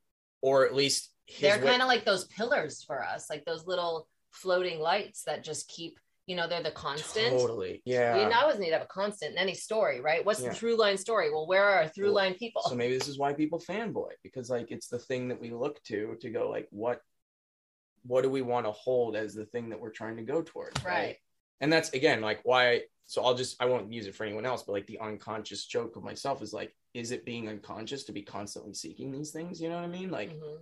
or 0.42 0.66
at 0.66 0.74
least 0.74 1.10
they're 1.40 1.62
kind 1.62 1.82
of 1.82 1.86
like 1.86 2.04
those 2.04 2.24
pillars 2.24 2.82
for 2.82 3.04
us, 3.04 3.30
like 3.30 3.44
those 3.44 3.66
little 3.66 4.08
floating 4.30 4.80
lights 4.80 5.22
that 5.24 5.44
just 5.44 5.68
keep, 5.68 6.00
you 6.30 6.36
know, 6.36 6.46
they're 6.48 6.62
the 6.62 6.70
constant. 6.70 7.30
totally 7.38 7.82
yeah 7.84 8.16
You 8.28 8.32
always 8.40 8.58
need 8.60 8.68
to 8.74 8.78
have 8.78 8.82
a 8.90 8.94
constant 9.00 9.32
in 9.32 9.38
any 9.38 9.54
story, 9.54 10.00
right? 10.00 10.24
What's 10.24 10.40
Yeah. 10.40 10.50
the 10.50 10.54
through 10.54 10.76
line 10.84 10.96
story? 10.96 11.28
Well, 11.32 11.46
where 11.52 11.64
are 11.68 11.76
our 11.82 11.88
through 11.88 12.12
line 12.20 12.34
people? 12.34 12.62
so 12.62 12.74
maybe 12.76 12.96
this 12.96 13.08
is 13.08 13.18
why 13.18 13.32
people 13.32 13.58
fanboy 13.58 14.12
because 14.22 14.48
like 14.56 14.68
it's 14.70 14.88
the 14.94 14.98
thing 15.08 15.22
that 15.28 15.40
we 15.44 15.50
look 15.50 15.82
to 15.90 16.16
to 16.22 16.28
go 16.30 16.42
like 16.48 16.68
what 16.70 17.00
what 18.10 18.22
do 18.22 18.30
we 18.30 18.42
want 18.52 18.64
to 18.66 18.72
hold 18.72 19.16
as 19.16 19.34
the 19.34 19.44
thing 19.52 19.68
that 19.70 19.80
we're 19.80 19.90
trying 20.00 20.16
to 20.16 20.22
go 20.22 20.40
towards 20.42 20.82
right, 20.84 20.92
Right. 21.06 21.16
and 21.60 21.70
that's 21.72 21.90
again 21.92 22.20
like 22.22 22.40
why 22.44 22.82
so 23.06 23.22
i'll 23.24 23.34
just 23.34 23.60
i 23.62 23.66
won't 23.66 23.92
use 23.92 24.06
it 24.06 24.14
for 24.14 24.24
anyone 24.24 24.46
else 24.46 24.62
but 24.62 24.72
like 24.72 24.86
the 24.86 24.98
unconscious 25.00 25.66
joke 25.66 25.96
of 25.96 26.02
myself 26.10 26.40
is 26.42 26.52
like 26.54 26.74
is 26.94 27.10
it 27.10 27.26
being 27.26 27.48
unconscious 27.48 28.04
to 28.04 28.12
be 28.12 28.22
constantly 28.22 28.72
seeking 28.72 29.10
these 29.12 29.32
things 29.32 29.60
you 29.60 29.68
know 29.68 29.74
what 29.76 29.84
i 29.84 29.88
mean 29.98 30.10
like 30.10 30.30
Mhm. 30.32 30.58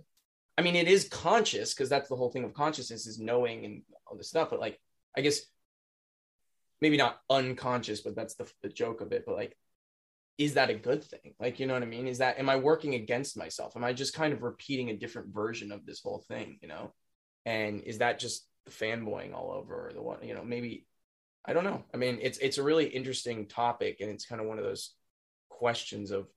I 0.57 0.61
mean, 0.61 0.75
it 0.75 0.89
is 0.89 1.07
conscious 1.07 1.73
because 1.73 1.87
that's 1.87 2.09
the 2.09 2.17
whole 2.17 2.31
thing 2.33 2.43
of 2.43 2.53
consciousness 2.53 3.07
is 3.07 3.17
knowing 3.17 3.63
and 3.63 3.81
all 4.05 4.17
this 4.17 4.27
stuff. 4.27 4.49
But 4.49 4.59
like, 4.59 4.77
I 5.15 5.21
guess 5.21 5.39
maybe 6.81 6.97
not 6.97 7.19
unconscious, 7.29 8.01
but 8.01 8.15
that's 8.15 8.35
the, 8.35 8.49
the 8.63 8.69
joke 8.69 9.01
of 9.01 9.11
it. 9.11 9.23
But 9.25 9.35
like, 9.35 9.57
is 10.37 10.53
that 10.53 10.69
a 10.69 10.75
good 10.75 11.03
thing? 11.03 11.33
Like, 11.39 11.59
you 11.59 11.67
know 11.67 11.73
what 11.73 11.83
I 11.83 11.87
mean? 11.87 12.07
Is 12.07 12.19
that, 12.19 12.39
am 12.39 12.49
I 12.49 12.55
working 12.55 12.95
against 12.95 13.37
myself? 13.37 13.75
Am 13.75 13.83
I 13.83 13.91
just 13.91 14.13
kind 14.13 14.31
of 14.31 14.41
repeating 14.41 14.89
a 14.89 14.97
different 14.97 15.33
version 15.33 15.71
of 15.71 15.85
this 15.85 16.01
whole 16.01 16.23
thing, 16.27 16.57
you 16.61 16.69
know? 16.69 16.93
And 17.45 17.81
is 17.81 17.97
that 17.97 18.19
just 18.19 18.47
the 18.65 18.71
fanboying 18.71 19.33
all 19.33 19.51
over 19.51 19.87
or 19.87 19.93
the 19.93 20.01
one, 20.01 20.23
you 20.23 20.33
know, 20.33 20.43
maybe, 20.43 20.85
I 21.45 21.51
don't 21.51 21.65
know. 21.65 21.83
I 21.93 21.97
mean, 21.97 22.19
it's, 22.21 22.37
it's 22.37 22.57
a 22.57 22.63
really 22.63 22.85
interesting 22.85 23.47
topic 23.47 23.97
and 23.99 24.09
it's 24.09 24.25
kind 24.25 24.39
of 24.39 24.47
one 24.47 24.57
of 24.57 24.63
those 24.63 24.93
questions 25.49 26.11
of, 26.11 26.27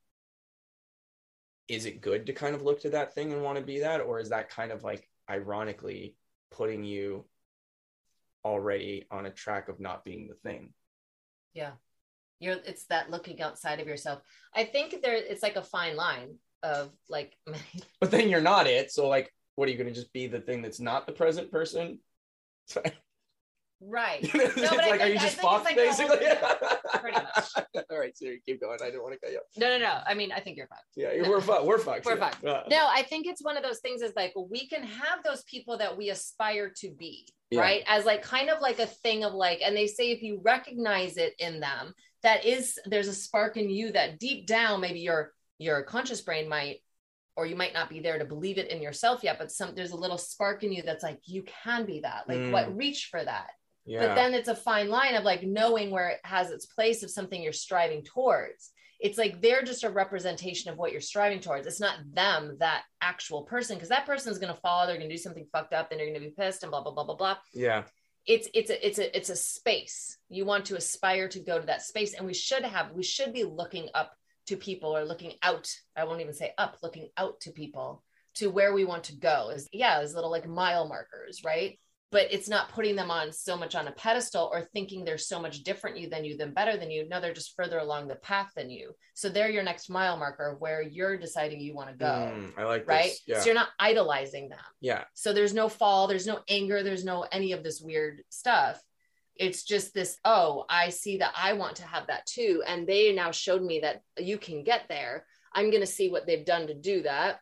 is 1.68 1.86
it 1.86 2.00
good 2.00 2.26
to 2.26 2.32
kind 2.32 2.56
of 2.56 2.62
look 2.62 2.80
to 2.80 2.90
that 2.90 3.14
thing 3.14 3.32
and 3.32 3.42
want 3.42 3.58
to 3.58 3.64
be 3.64 3.80
that 3.80 4.00
or 4.00 4.18
is 4.18 4.30
that 4.30 4.50
kind 4.50 4.72
of 4.72 4.82
like 4.82 5.08
ironically 5.30 6.16
putting 6.50 6.82
you 6.82 7.24
already 8.44 9.06
on 9.10 9.26
a 9.26 9.30
track 9.30 9.68
of 9.68 9.78
not 9.80 10.04
being 10.04 10.28
the 10.28 10.34
thing 10.48 10.72
Yeah. 11.54 11.72
You're 12.40 12.56
it's 12.66 12.86
that 12.86 13.08
looking 13.10 13.40
outside 13.40 13.78
of 13.78 13.86
yourself. 13.86 14.20
I 14.54 14.64
think 14.64 15.00
there 15.00 15.14
it's 15.14 15.42
like 15.44 15.54
a 15.56 15.62
fine 15.62 15.94
line 15.94 16.38
of 16.64 16.90
like 17.08 17.36
but 18.00 18.10
then 18.10 18.28
you're 18.28 18.40
not 18.40 18.66
it 18.66 18.90
so 18.90 19.08
like 19.08 19.32
what 19.54 19.68
are 19.68 19.72
you 19.72 19.78
going 19.78 19.88
to 19.88 19.94
just 19.94 20.12
be 20.12 20.26
the 20.26 20.40
thing 20.40 20.62
that's 20.62 20.80
not 20.80 21.06
the 21.06 21.12
present 21.12 21.50
person 21.52 21.98
right. 23.80 24.20
it's 24.22 24.54
but 24.54 24.80
I 24.80 24.90
like 24.90 24.92
are 24.94 24.98
think- 24.98 25.14
you 25.14 25.20
just 25.20 25.36
fucked 25.38 25.64
like 25.64 25.76
the 25.76 25.92
whole- 25.92 26.08
basically 26.08 26.26
pretty 27.02 27.18
much. 27.18 27.84
all 27.90 27.98
right 27.98 28.16
so 28.16 28.26
keep 28.46 28.60
going 28.60 28.78
i 28.82 28.86
didn't 28.86 29.02
want 29.02 29.12
to 29.14 29.20
cut 29.20 29.30
you 29.32 29.40
No, 29.58 29.68
no, 29.68 29.78
no. 29.78 30.00
I 30.06 30.14
mean, 30.14 30.32
I 30.32 30.40
think 30.40 30.56
you're 30.56 30.68
fine. 30.68 30.78
yeah 30.96 31.28
we're 31.28 31.40
fucked 31.40 31.64
we're 31.66 31.78
fucked 31.78 32.06
We're 32.06 32.16
yeah. 32.16 32.30
fucked. 32.30 32.42
No, 32.70 32.86
I 32.88 33.02
think 33.02 33.26
it's 33.26 33.42
one 33.42 33.56
of 33.56 33.62
those 33.62 33.80
things 33.80 34.00
is 34.02 34.12
like 34.16 34.32
we 34.36 34.66
can 34.68 34.82
have 34.84 35.22
those 35.24 35.42
people 35.44 35.76
that 35.78 35.96
we 35.98 36.08
aspire 36.10 36.72
to 36.78 36.90
be, 36.90 37.26
Yeah. 37.50 37.60
right? 37.60 37.82
As 37.86 38.04
like 38.04 38.22
kind 38.22 38.48
of 38.48 38.60
like 38.60 38.78
a 38.78 38.86
thing 38.86 39.24
of 39.24 39.34
like, 39.34 39.60
and 39.64 39.76
they 39.76 39.86
say 39.86 40.10
if 40.12 40.22
you 40.22 40.40
recognize 40.42 41.16
it 41.16 41.34
in 41.38 41.60
them, 41.60 41.92
that 42.22 42.44
is 42.44 42.78
there's 42.86 43.08
a 43.08 43.14
spark 43.14 43.56
in 43.56 43.68
you 43.68 43.92
that 43.92 44.18
deep 44.18 44.46
down, 44.46 44.80
maybe 44.80 45.00
your 45.00 45.32
your 45.58 45.82
conscious 45.82 46.20
brain 46.22 46.48
might 46.48 46.78
or 47.36 47.46
you 47.46 47.56
might 47.56 47.72
not 47.72 47.88
be 47.88 48.00
there 48.00 48.18
to 48.18 48.24
believe 48.26 48.58
it 48.58 48.70
in 48.70 48.82
yourself 48.82 49.22
yet, 49.24 49.38
but 49.38 49.50
some 49.50 49.74
there's 49.74 49.92
a 49.92 49.96
little 49.96 50.18
spark 50.18 50.62
in 50.64 50.72
you 50.72 50.82
that's 50.82 51.02
like 51.02 51.18
you 51.24 51.42
can 51.64 51.86
be 51.86 52.00
that. 52.00 52.28
Like 52.28 52.38
Mm. 52.38 52.50
what 52.52 52.76
reach 52.76 53.08
for 53.10 53.22
that. 53.24 53.50
Yeah 53.84 54.06
But 54.06 54.14
then 54.14 54.34
it's 54.34 54.48
a 54.48 54.54
fine 54.54 54.88
line 54.88 55.14
of 55.14 55.24
like 55.24 55.42
knowing 55.42 55.90
where 55.90 56.10
it 56.10 56.20
has 56.24 56.50
its 56.50 56.66
place 56.66 57.02
of 57.02 57.10
something 57.10 57.42
you're 57.42 57.52
striving 57.52 58.02
towards. 58.02 58.70
It's 59.00 59.18
like 59.18 59.40
they're 59.42 59.64
just 59.64 59.82
a 59.82 59.90
representation 59.90 60.70
of 60.70 60.78
what 60.78 60.92
you're 60.92 61.00
striving 61.00 61.40
towards. 61.40 61.66
It's 61.66 61.80
not 61.80 61.96
them, 62.12 62.56
that 62.60 62.82
actual 63.00 63.42
person, 63.42 63.76
because 63.76 63.88
that 63.88 64.06
person 64.06 64.30
is 64.30 64.38
going 64.38 64.54
to 64.54 64.60
fall. 64.60 64.86
They're 64.86 64.96
going 64.96 65.08
to 65.08 65.14
do 65.14 65.20
something 65.20 65.46
fucked 65.50 65.72
up, 65.72 65.90
then 65.90 65.98
you're 65.98 66.08
going 66.08 66.20
to 66.20 66.28
be 66.28 66.34
pissed 66.38 66.62
and 66.62 66.70
blah 66.70 66.82
blah 66.82 66.92
blah 66.92 67.04
blah 67.04 67.16
blah. 67.16 67.36
yeah 67.52 67.82
It's 68.26 68.48
it's 68.54 68.70
a 68.70 68.86
it's 68.86 68.98
a 68.98 69.16
it's 69.16 69.30
a 69.30 69.36
space. 69.36 70.18
You 70.28 70.44
want 70.44 70.66
to 70.66 70.76
aspire 70.76 71.26
to 71.28 71.40
go 71.40 71.58
to 71.58 71.66
that 71.66 71.82
space, 71.82 72.14
and 72.14 72.24
we 72.24 72.34
should 72.34 72.64
have 72.64 72.92
we 72.92 73.02
should 73.02 73.32
be 73.32 73.42
looking 73.42 73.88
up 73.94 74.12
to 74.46 74.56
people 74.56 74.96
or 74.96 75.04
looking 75.04 75.32
out. 75.42 75.68
I 75.96 76.04
won't 76.04 76.20
even 76.20 76.34
say 76.34 76.52
up, 76.56 76.76
looking 76.82 77.08
out 77.16 77.40
to 77.40 77.50
people 77.50 78.04
to 78.34 78.48
where 78.50 78.72
we 78.72 78.84
want 78.84 79.04
to 79.04 79.16
go. 79.16 79.50
Is 79.50 79.68
yeah, 79.72 79.98
as 79.98 80.14
little 80.14 80.30
like 80.30 80.48
mile 80.48 80.86
markers, 80.86 81.42
right? 81.44 81.78
But 82.12 82.30
it's 82.30 82.48
not 82.48 82.68
putting 82.68 82.94
them 82.94 83.10
on 83.10 83.32
so 83.32 83.56
much 83.56 83.74
on 83.74 83.88
a 83.88 83.92
pedestal 83.92 84.50
or 84.52 84.68
thinking 84.74 85.02
they're 85.02 85.16
so 85.16 85.40
much 85.40 85.62
different 85.64 85.96
you 85.98 86.10
than 86.10 86.24
you 86.26 86.36
than 86.36 86.52
better 86.52 86.76
than 86.76 86.90
you. 86.90 87.08
No 87.08 87.20
they're 87.20 87.32
just 87.32 87.56
further 87.56 87.78
along 87.78 88.06
the 88.06 88.16
path 88.16 88.50
than 88.54 88.68
you. 88.68 88.92
So 89.14 89.30
they're 89.30 89.50
your 89.50 89.62
next 89.62 89.88
mile 89.88 90.18
marker 90.18 90.50
of 90.50 90.60
where 90.60 90.82
you're 90.82 91.16
deciding 91.16 91.60
you 91.60 91.74
want 91.74 91.88
to 91.88 91.96
go 91.96 92.12
Mm, 92.34 92.52
i 92.58 92.64
like 92.64 92.86
right? 92.86 93.04
This. 93.10 93.22
yeah. 93.26 93.40
so 93.40 93.46
you're 93.46 93.54
not 93.54 93.70
idolizing 93.80 94.50
them. 94.50 94.58
Yeah. 94.80 95.04
So 95.14 95.32
there's 95.32 95.54
no 95.54 95.68
fall 95.70 96.06
there's 96.06 96.26
no 96.26 96.40
anger 96.48 96.82
there's 96.82 97.04
no 97.04 97.26
any 97.32 97.52
of 97.52 97.64
this 97.64 97.80
weird 97.80 98.22
stuff. 98.28 98.80
It's 99.34 99.64
just 99.64 99.94
this 99.94 100.18
oh 100.26 100.66
i 100.68 100.90
see 100.90 101.16
that 101.16 101.32
i 101.34 101.54
want 101.54 101.76
to 101.76 101.86
have 101.86 102.08
that 102.08 102.26
too 102.26 102.62
and 102.66 102.86
they 102.86 103.12
now 103.14 103.30
showed 103.30 103.62
me 103.62 103.80
that 103.80 104.02
you 104.18 104.36
can 104.36 104.62
get 104.64 104.82
there. 104.90 105.24
I'm 105.54 105.70
going 105.70 105.80
to 105.82 105.86
see 105.86 106.10
what 106.10 106.26
they've 106.26 106.44
done 106.44 106.66
to 106.66 106.74
do 106.74 107.02
that. 107.04 107.40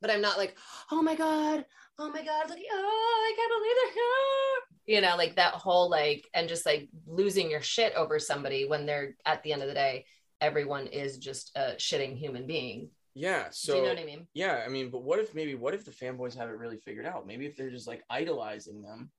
But 0.00 0.10
i'm 0.10 0.20
not 0.20 0.38
like 0.38 0.56
oh 0.90 1.02
my 1.02 1.14
god 1.14 1.64
oh 1.98 2.10
my 2.10 2.22
god 2.22 2.48
look 2.48 2.58
oh 2.72 3.28
i 3.28 3.34
can't 3.36 3.52
believe 3.52 3.76
they're 3.94 4.94
you 4.94 5.00
know 5.00 5.16
like 5.16 5.36
that 5.36 5.54
whole 5.54 5.90
like 5.90 6.26
and 6.34 6.48
just 6.48 6.64
like 6.64 6.88
losing 7.06 7.50
your 7.50 7.62
shit 7.62 7.92
over 7.94 8.18
somebody 8.18 8.66
when 8.66 8.86
they're 8.86 9.16
at 9.26 9.42
the 9.42 9.52
end 9.52 9.62
of 9.62 9.68
the 9.68 9.74
day 9.74 10.04
everyone 10.40 10.86
is 10.86 11.18
just 11.18 11.50
a 11.56 11.74
shitting 11.76 12.16
human 12.16 12.46
being 12.46 12.88
yeah 13.14 13.46
so 13.50 13.72
do 13.72 13.78
you 13.78 13.84
know 13.84 13.90
what 13.90 13.98
i 13.98 14.04
mean 14.04 14.26
Yeah, 14.34 14.62
I 14.64 14.68
mean, 14.68 14.90
but 14.90 15.02
what 15.02 15.18
if 15.18 15.34
maybe 15.34 15.56
what 15.56 15.74
if 15.74 15.84
the 15.84 15.90
fanboys 15.90 16.36
have 16.36 16.48
it 16.48 16.58
really 16.58 16.76
figured 16.76 17.06
out? 17.06 17.26
Maybe 17.26 17.46
if 17.46 17.56
they're 17.56 17.70
just 17.70 17.88
like 17.88 18.04
idolizing 18.08 18.80
them 18.82 19.10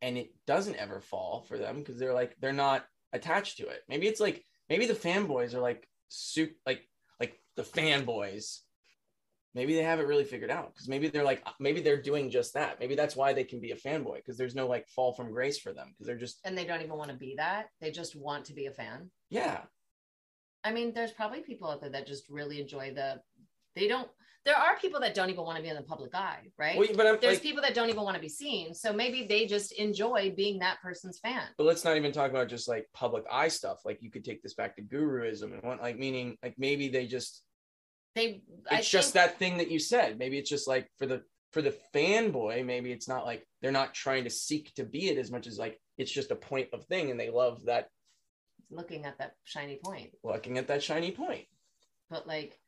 and 0.00 0.16
it 0.16 0.30
doesn't 0.46 0.76
ever 0.76 1.00
fall 1.00 1.44
for 1.46 1.58
them 1.58 1.78
because 1.78 1.98
they're 1.98 2.14
like 2.14 2.34
they're 2.40 2.52
not 2.54 2.86
attached 3.12 3.58
to 3.58 3.66
it. 3.68 3.82
Maybe 3.88 4.06
it's 4.06 4.20
like 4.20 4.42
maybe 4.70 4.86
the 4.86 4.94
fanboys 4.94 5.52
are 5.52 5.60
like 5.60 5.86
soup 6.08 6.52
like 6.64 6.88
like 7.20 7.34
the 7.56 7.62
fanboys 7.62 8.60
maybe 9.54 9.74
they 9.74 9.82
haven't 9.82 10.06
really 10.06 10.24
figured 10.24 10.50
out 10.50 10.72
because 10.74 10.88
maybe 10.88 11.08
they're 11.08 11.24
like 11.24 11.46
maybe 11.60 11.80
they're 11.80 12.00
doing 12.00 12.30
just 12.30 12.54
that. 12.54 12.80
Maybe 12.80 12.94
that's 12.94 13.16
why 13.16 13.32
they 13.32 13.44
can 13.44 13.60
be 13.60 13.72
a 13.72 13.76
fanboy 13.76 14.16
because 14.16 14.36
there's 14.36 14.54
no 14.54 14.66
like 14.66 14.88
fall 14.88 15.12
from 15.12 15.30
grace 15.32 15.58
for 15.58 15.72
them 15.72 15.88
because 15.92 16.06
they're 16.06 16.16
just 16.18 16.40
And 16.44 16.56
they 16.56 16.64
don't 16.64 16.80
even 16.82 16.96
want 16.96 17.10
to 17.10 17.16
be 17.16 17.34
that. 17.36 17.66
They 17.80 17.90
just 17.90 18.16
want 18.16 18.46
to 18.46 18.54
be 18.54 18.66
a 18.66 18.72
fan. 18.72 19.10
yeah. 19.30 19.60
I 20.64 20.70
mean, 20.70 20.92
there's 20.94 21.10
probably 21.10 21.40
people 21.40 21.68
out 21.68 21.80
there 21.80 21.90
that 21.90 22.06
just 22.06 22.28
really 22.28 22.60
enjoy 22.60 22.94
the. 22.94 23.20
They 23.74 23.88
don't. 23.88 24.08
There 24.44 24.56
are 24.56 24.76
people 24.76 25.00
that 25.00 25.12
don't 25.12 25.28
even 25.28 25.44
want 25.44 25.56
to 25.56 25.62
be 25.62 25.68
in 25.68 25.74
the 25.74 25.82
public 25.82 26.14
eye, 26.14 26.50
right? 26.56 26.78
Well, 26.78 26.86
but 26.96 27.06
I'm 27.06 27.18
there's 27.20 27.34
like, 27.38 27.42
people 27.42 27.62
that 27.62 27.74
don't 27.74 27.88
even 27.88 28.02
want 28.02 28.14
to 28.14 28.20
be 28.20 28.28
seen. 28.28 28.72
So 28.72 28.92
maybe 28.92 29.26
they 29.26 29.46
just 29.46 29.72
enjoy 29.72 30.32
being 30.36 30.60
that 30.60 30.80
person's 30.80 31.18
fan. 31.18 31.42
but 31.58 31.64
let's 31.64 31.84
not 31.84 31.96
even 31.96 32.12
talk 32.12 32.30
about 32.30 32.48
just 32.48 32.68
like 32.68 32.86
public 32.94 33.24
eye 33.30 33.48
stuff. 33.48 33.80
Like 33.84 34.02
you 34.02 34.10
could 34.12 34.24
take 34.24 34.40
this 34.40 34.54
back 34.54 34.76
to 34.76 34.82
guruism 34.82 35.52
and 35.52 35.62
what 35.64 35.80
like 35.80 35.98
meaning 35.98 36.36
like 36.44 36.54
maybe 36.58 36.88
they 36.88 37.06
just 37.06 37.42
They. 38.14 38.42
it's 38.70 38.88
just 38.90 39.14
that 39.14 39.38
thing 39.38 39.58
that 39.58 39.70
you 39.70 39.78
said. 39.78 40.18
Maybe 40.18 40.38
it's 40.38 40.50
just 40.50 40.68
like 40.68 40.88
for 40.98 41.06
the 41.06 41.22
for 41.52 41.62
the 41.62 41.74
fanboy, 41.94 42.64
maybe 42.64 42.92
it's 42.92 43.08
not 43.08 43.24
like 43.26 43.46
they're 43.60 43.70
not 43.72 43.94
trying 43.94 44.24
to 44.24 44.30
seek 44.30 44.72
to 44.74 44.84
be 44.84 45.08
it 45.08 45.18
as 45.18 45.30
much 45.30 45.46
as 45.46 45.58
like 45.58 45.78
it's 45.98 46.10
just 46.10 46.30
a 46.30 46.36
point 46.36 46.68
of 46.72 46.84
thing 46.86 47.10
and 47.10 47.20
they 47.20 47.30
love 47.30 47.64
that 47.66 47.88
looking 48.70 49.04
at 49.04 49.18
that 49.18 49.34
shiny 49.44 49.78
point, 49.84 50.10
looking 50.24 50.56
at 50.58 50.68
that 50.68 50.82
shiny 50.82 51.10
point. 51.10 51.44
but 52.10 52.26
like, 52.26 52.58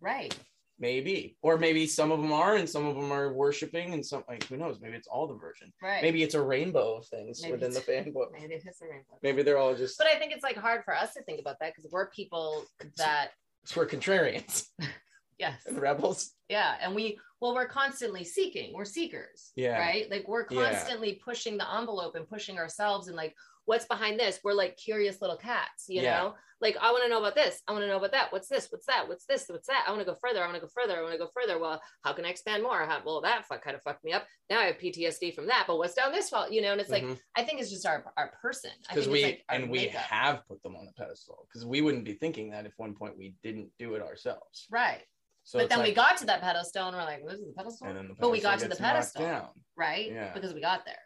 right? 0.00 0.36
Maybe. 0.80 1.36
Or 1.42 1.56
maybe 1.56 1.86
some 1.86 2.10
of 2.10 2.20
them 2.20 2.32
are 2.32 2.56
and 2.56 2.68
some 2.68 2.84
of 2.86 2.96
them 2.96 3.12
are 3.12 3.32
worshiping 3.32 3.94
and 3.94 4.04
some 4.04 4.24
like 4.26 4.42
who 4.48 4.56
knows, 4.56 4.80
maybe 4.80 4.96
it's 4.96 5.06
all 5.06 5.28
the 5.28 5.36
version. 5.36 5.72
Right. 5.80 6.02
Maybe 6.02 6.24
it's 6.24 6.34
a 6.34 6.42
rainbow 6.42 6.96
of 6.96 7.06
things 7.06 7.40
Maybe 7.40 7.52
within 7.52 7.70
the 7.72 7.78
it's- 7.80 8.06
fanboy. 8.08 8.32
Maybe 8.32 8.54
it 8.54 8.64
is 8.68 8.80
a 8.82 8.86
rainbow. 8.90 9.18
Maybe 9.22 9.42
they're 9.44 9.58
all 9.58 9.76
just 9.76 9.96
But 9.98 10.08
I 10.08 10.16
think 10.18 10.32
it's 10.32 10.42
like 10.42 10.56
hard 10.56 10.82
for 10.84 10.94
us 10.94 11.14
to 11.14 11.22
think 11.22 11.40
about 11.40 11.56
that 11.60 11.72
because 11.76 11.88
we're 11.92 12.10
people 12.10 12.64
that 12.96 13.28
we're 13.76 13.86
contrarians 13.86 14.66
yes, 15.38 15.62
and 15.66 15.78
rebels. 15.80 16.32
yeah, 16.48 16.74
and 16.80 16.94
we 16.94 17.18
well 17.44 17.54
we're 17.54 17.68
constantly 17.68 18.24
seeking. 18.24 18.72
We're 18.72 18.86
seekers. 18.86 19.52
Yeah. 19.54 19.78
Right. 19.78 20.10
Like 20.10 20.26
we're 20.26 20.46
Yeah. 20.50 20.70
constantly 20.72 21.20
pushing 21.22 21.58
the 21.58 21.70
envelope 21.76 22.14
and 22.14 22.26
pushing 22.26 22.56
ourselves 22.58 23.08
and 23.08 23.16
like 23.18 23.36
what's 23.66 23.84
behind 23.84 24.18
this. 24.18 24.40
We're 24.42 24.54
like 24.54 24.78
curious 24.78 25.20
little 25.20 25.36
cats. 25.36 25.84
You 25.86 26.00
Yeah. 26.00 26.16
know. 26.22 26.34
Like 26.62 26.78
I 26.80 26.90
want 26.90 27.02
to 27.04 27.10
know 27.10 27.18
about 27.18 27.34
this. 27.34 27.60
I 27.68 27.72
want 27.72 27.82
to 27.82 27.86
know 27.88 27.98
about 27.98 28.12
that. 28.12 28.32
What's 28.32 28.48
this? 28.48 28.68
What's 28.72 28.86
that? 28.86 29.06
What's 29.06 29.26
this? 29.26 29.44
What's 29.50 29.66
that? 29.66 29.84
I 29.86 29.90
want 29.90 30.00
to 30.00 30.06
go 30.10 30.16
further. 30.22 30.42
I 30.42 30.46
want 30.46 30.54
to 30.54 30.62
go 30.62 30.68
further. 30.74 30.96
I 30.98 31.02
want 31.02 31.12
to 31.12 31.18
go 31.18 31.28
further. 31.34 31.58
Well, 31.58 31.82
how 32.02 32.14
can 32.14 32.24
I 32.24 32.30
expand 32.30 32.62
more? 32.62 32.82
How, 32.86 33.02
well, 33.04 33.20
that 33.20 33.44
fuck 33.44 33.62
kind 33.62 33.76
of 33.76 33.82
fucked 33.82 34.04
me 34.04 34.12
up. 34.14 34.26
Now 34.48 34.60
I 34.60 34.64
have 34.64 34.78
PTSD 34.78 35.34
from 35.34 35.46
that. 35.48 35.64
But 35.66 35.76
what's 35.76 35.92
down 35.92 36.12
this 36.12 36.30
fault? 36.30 36.50
You 36.50 36.62
know. 36.62 36.72
And 36.72 36.80
it's 36.80 36.88
like 36.88 37.02
Mhm. 37.04 37.20
I 37.36 37.44
think 37.44 37.60
it's 37.60 37.70
just 37.70 37.84
our 37.84 38.10
our 38.16 38.28
person. 38.40 38.70
Because 38.88 39.06
we 39.06 39.22
like 39.22 39.44
and 39.50 39.70
we 39.70 39.80
makeup. 39.80 40.00
have 40.00 40.46
put 40.48 40.62
them 40.62 40.76
on 40.76 40.86
the 40.86 40.92
pedestal 40.92 41.46
because 41.46 41.66
we 41.66 41.82
wouldn't 41.82 42.04
be 42.04 42.14
thinking 42.14 42.48
that 42.52 42.64
if 42.64 42.72
one 42.78 42.94
point 42.94 43.18
we 43.18 43.34
didn't 43.42 43.70
do 43.78 43.94
it 43.96 44.00
ourselves. 44.00 44.66
right. 44.70 45.04
So 45.46 45.58
but 45.58 45.68
then 45.68 45.82
we 45.82 45.92
got 45.92 46.16
to 46.18 46.26
that 46.26 46.40
pedestal 46.40 46.88
and 46.88 46.96
we're 46.96 47.04
like, 47.04 47.22
this 47.26 47.38
is 47.38 47.46
the 47.46 47.52
pedestal. 47.52 47.92
the 47.92 48.14
but 48.18 48.30
we 48.30 48.40
got 48.40 48.58
to 48.60 48.68
the 48.68 48.76
pedestal. 48.76 49.22
down. 49.22 49.48
right? 49.76 50.10
Yeah. 50.10 50.32
Because 50.32 50.54
we 50.54 50.60
got 50.60 50.84
there. 50.86 50.96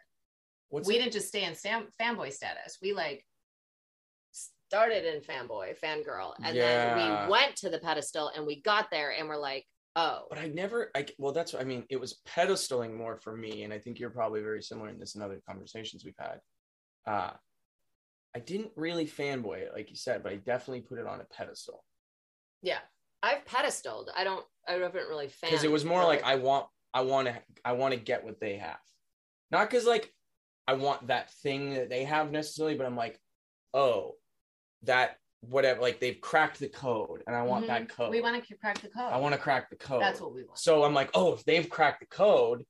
What's 0.69 0.87
we 0.87 0.95
it- 0.95 0.99
didn't 0.99 1.13
just 1.13 1.27
stay 1.27 1.43
in 1.43 1.55
stam- 1.55 1.89
fanboy 2.01 2.31
status. 2.31 2.77
We 2.81 2.93
like 2.93 3.25
started 4.31 5.03
in 5.05 5.21
fanboy, 5.21 5.77
fangirl, 5.79 6.33
and 6.43 6.55
then 6.55 6.95
we 7.25 7.31
went 7.31 7.55
to 7.57 7.69
the 7.69 7.79
pedestal 7.79 8.31
and 8.35 8.45
we 8.45 8.61
got 8.61 8.89
there 8.91 9.11
and 9.17 9.27
we're 9.27 9.35
like, 9.37 9.65
oh, 9.95 10.25
but 10.29 10.37
I 10.39 10.47
never 10.47 10.91
I 10.95 11.07
well 11.17 11.33
that's 11.33 11.51
what 11.53 11.61
I 11.61 11.65
mean 11.65 11.83
it 11.89 11.99
was 11.99 12.19
pedestaling 12.27 12.95
more 12.95 13.17
for 13.17 13.35
me 13.35 13.63
and 13.63 13.73
I 13.73 13.79
think 13.79 13.99
you're 13.99 14.11
probably 14.11 14.41
very 14.41 14.61
similar 14.61 14.87
in 14.89 14.99
this 14.99 15.15
and 15.15 15.23
other 15.23 15.41
conversations 15.47 16.05
we've 16.05 16.13
had. 16.19 16.39
Uh 17.05 17.31
I 18.35 18.39
didn't 18.39 18.71
really 18.75 19.07
fanboy 19.07 19.57
it 19.63 19.71
like 19.73 19.89
you 19.89 19.95
said, 19.95 20.21
but 20.23 20.31
I 20.31 20.35
definitely 20.35 20.81
put 20.81 20.99
it 20.99 21.07
on 21.07 21.19
a 21.19 21.25
pedestal. 21.25 21.83
yeah. 22.61 22.79
I've 23.21 23.45
pedestaled. 23.45 24.09
I 24.15 24.23
don't. 24.23 24.45
I 24.67 24.73
haven't 24.73 25.07
really 25.07 25.27
fan 25.27 25.49
because 25.49 25.63
it 25.63 25.71
was 25.71 25.83
more 25.85 26.03
like 26.03 26.23
I 26.23 26.35
want 26.35 26.67
I 26.93 27.01
want 27.01 27.27
to 27.27 27.35
I 27.65 27.73
want 27.73 27.93
to 27.93 27.99
get 27.99 28.23
what 28.23 28.39
they 28.39 28.57
have, 28.57 28.79
not 29.51 29.69
because 29.69 29.85
like 29.85 30.13
I 30.67 30.73
want 30.73 31.07
that 31.07 31.31
thing 31.31 31.73
that 31.73 31.89
they 31.89 32.03
have 32.03 32.31
necessarily, 32.31 32.75
but 32.75 32.85
I'm 32.85 32.95
like, 32.95 33.19
oh, 33.73 34.15
that 34.83 35.17
whatever 35.41 35.81
like 35.81 35.99
they've 35.99 36.19
cracked 36.21 36.59
the 36.59 36.67
code 36.69 37.23
and 37.25 37.35
I 37.35 37.41
want 37.43 37.63
Mhm. 37.65 37.67
that 37.69 37.89
code. 37.89 38.11
We 38.11 38.21
want 38.21 38.43
to 38.45 38.55
crack 38.57 38.79
the 38.81 38.89
code. 38.89 39.11
I 39.11 39.17
want 39.17 39.33
to 39.33 39.39
crack 39.39 39.69
the 39.69 39.75
code. 39.77 40.01
That's 40.01 40.19
what 40.21 40.33
we 40.33 40.43
want. 40.43 40.59
So 40.59 40.83
I'm 40.83 40.93
like, 40.93 41.09
oh, 41.13 41.33
if 41.33 41.43
they've 41.45 41.69
cracked 41.69 42.01
the 42.01 42.05
code, 42.07 42.65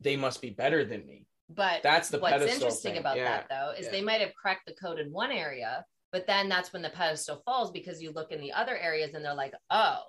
they 0.00 0.16
must 0.16 0.40
be 0.40 0.50
better 0.50 0.84
than 0.84 1.04
me. 1.06 1.26
But 1.50 1.82
That's 1.82 2.08
the 2.08 2.18
what's 2.18 2.44
interesting 2.44 2.92
thing. 2.92 3.00
about 3.00 3.16
Yeah. 3.16 3.24
that 3.24 3.48
though 3.48 3.72
is 3.76 3.86
Yeah. 3.86 3.92
they 3.92 4.00
might 4.02 4.20
have 4.20 4.32
cracked 4.34 4.66
the 4.66 4.74
code 4.74 4.98
in 5.00 5.10
one 5.12 5.32
area, 5.32 5.84
but 6.12 6.26
then 6.26 6.48
that's 6.48 6.72
when 6.72 6.82
the 6.82 6.90
pedestal 6.90 7.42
falls 7.44 7.70
because 7.70 8.02
you 8.02 8.10
look 8.12 8.32
in 8.32 8.40
the 8.40 8.52
other 8.52 8.76
areas 8.76 9.14
and 9.14 9.24
they're 9.24 9.34
like, 9.34 9.54
oh, 9.70 10.00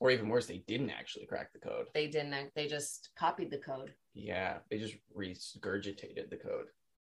Or 0.00 0.10
even 0.10 0.28
worse, 0.28 0.46
they 0.46 0.58
didn't 0.66 0.90
actually 0.90 1.26
crack 1.26 1.52
the 1.52 1.58
code. 1.58 1.86
they 1.94 2.06
didn't. 2.06 2.50
They 2.54 2.66
just 2.66 3.10
copied 3.18 3.50
the 3.50 3.58
code. 3.58 3.92
Yeah, 4.14 4.58
they 4.70 4.78
just 4.78 4.94
regurgitated 5.16 6.30
the 6.30 6.36
code. 6.36 6.66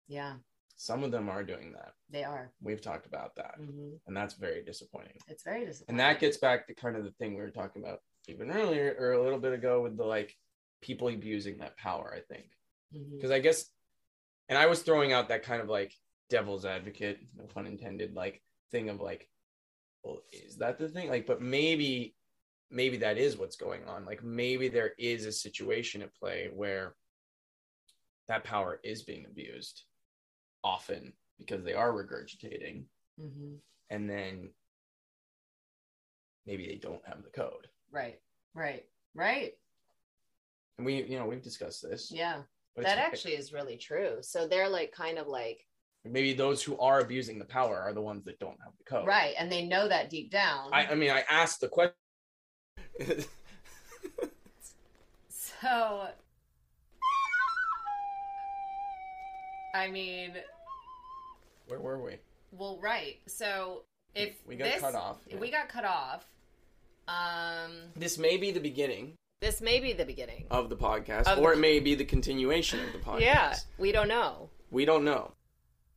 Yeah, 0.08 0.36
Some 0.76 1.04
of 1.04 1.12
them 1.12 1.30
are 1.30 1.44
doing 1.44 1.72
that. 1.74 1.94
they 2.10 2.24
are. 2.24 2.52
We've 2.62 2.82
talked 2.82 3.06
about 3.06 3.36
that, 3.36 3.56
hmm 3.58 3.96
and 4.08 4.16
that's 4.18 4.34
very 4.36 4.64
disappointing. 4.64 5.18
It's 5.28 5.44
very 5.44 5.66
disappointing. 5.66 5.90
and 5.90 6.00
that 6.00 6.20
gets 6.20 6.38
back 6.38 6.68
to 6.68 6.74
kind 6.74 6.96
of 6.96 7.04
the 7.04 7.12
thing 7.12 7.36
we 7.36 7.42
were 7.42 7.52
talking 7.52 7.84
about 7.84 8.02
even 8.28 8.50
earlier 8.52 8.96
or 9.00 9.14
a 9.14 9.22
little 9.24 9.40
bit 9.40 9.54
ago 9.54 9.82
with 9.82 9.98
the 9.98 10.04
like 10.04 10.36
people 10.82 11.08
abusing 11.10 11.58
that 11.58 11.76
power 11.78 12.14
i 12.16 12.22
think 12.34 12.46
Mhm. 12.96 13.16
because 13.18 13.32
i 13.32 13.40
guess 13.40 13.66
and 14.50 14.58
i 14.58 14.66
was 14.68 14.82
throwing 14.82 15.12
out 15.14 15.28
that 15.30 15.44
kind 15.44 15.62
of 15.62 15.68
like 15.68 15.94
devil's 16.30 16.66
advocate 16.66 17.20
no 17.38 17.44
pun 17.46 17.66
intended 17.66 18.14
like 18.14 18.42
thing 18.72 18.90
of 18.90 19.00
like 19.02 19.30
well 20.04 20.22
is 20.32 20.58
that 20.58 20.78
the 20.78 20.88
thing 20.88 21.10
like 21.10 21.26
but 21.26 21.42
maybe 21.42 22.16
maybe 22.70 22.98
that 22.98 23.18
is 23.18 23.38
what's 23.38 23.56
going 23.56 23.84
on 23.86 24.06
like 24.06 24.24
maybe 24.24 24.68
there 24.70 24.94
is 25.00 25.26
a 25.26 25.32
situation 25.32 26.02
at 26.02 26.14
play 26.16 26.50
where 26.54 26.96
that 28.28 28.44
power 28.44 28.80
is 28.84 29.02
being 29.02 29.26
abused 29.26 29.84
often 30.64 31.14
because 31.40 31.64
they 31.64 31.74
are 31.74 31.92
regurgitating 31.92 32.86
Mhm. 33.20 33.58
and 33.90 34.10
then 34.10 34.54
maybe 36.46 36.68
they 36.68 36.76
don't 36.78 37.06
have 37.08 37.24
the 37.24 37.30
code 37.32 37.68
Right, 37.92 38.22
right, 38.54 38.86
right. 39.16 39.54
and 40.78 40.86
we 40.86 41.04
you 41.04 41.18
know 41.18 41.26
we've 41.26 41.42
discussed 41.42 41.82
this 41.82 42.12
Yeah, 42.12 42.44
that 42.76 43.00
actually 43.00 43.34
is 43.36 43.52
really 43.52 43.78
true. 43.78 44.20
So 44.22 44.48
they're 44.48 44.70
like 44.70 44.92
kind 44.92 45.18
of 45.18 45.28
like 45.28 45.66
maybe 46.06 46.34
those 46.34 46.64
who 46.64 46.78
are 46.80 47.00
abusing 47.00 47.40
the 47.40 47.46
power 47.46 47.78
are 47.78 47.94
the 47.94 48.02
ones 48.02 48.24
that 48.26 48.40
don't 48.40 48.58
have 48.64 48.74
the 48.78 48.84
code 48.84 49.08
right, 49.08 49.36
and 49.38 49.52
they 49.52 49.66
know 49.66 49.88
that 49.88 50.10
deep 50.10 50.32
down. 50.32 50.70
I, 50.74 50.88
I 50.88 50.96
mean 50.96 51.12
i 51.12 51.24
asked 51.30 51.62
the 51.62 51.68
question 51.68 51.96
so, 55.62 56.08
I 59.74 59.90
mean, 59.90 60.34
where 61.68 61.80
were 61.80 62.02
we 62.02 62.18
well, 62.52 62.80
right. 62.82 63.18
So 63.28 63.84
if 64.16 64.36
we 64.48 64.56
got 64.56 64.66
this, 64.66 64.82
cut 64.82 64.96
off 64.96 65.18
yeah. 65.28 65.38
we 65.38 65.52
got 65.52 65.70
cut 65.70 65.86
off. 65.86 66.26
Um, 67.08 67.72
this 67.96 68.18
may 68.18 68.38
be 68.38 68.52
the 68.52 68.60
beginning 68.60 69.14
this 69.42 69.62
may 69.62 69.80
be 69.80 69.94
the 69.94 70.06
beginning. 70.06 70.46
of 70.52 70.70
the 70.70 70.76
podcast 70.76 71.28
Of 71.28 71.40
or 71.40 71.54
po- 71.54 71.58
it 71.58 71.60
may 71.60 71.80
be 71.80 71.96
the 71.96 72.06
continuation 72.06 72.80
of 72.82 72.92
the 72.92 73.00
podcast 73.00 73.22
Yeah, 73.22 73.56
we 73.78 73.92
don't 73.92 74.08
know. 74.08 74.50
we 74.70 74.86
don't 74.86 75.04
know 75.04 75.32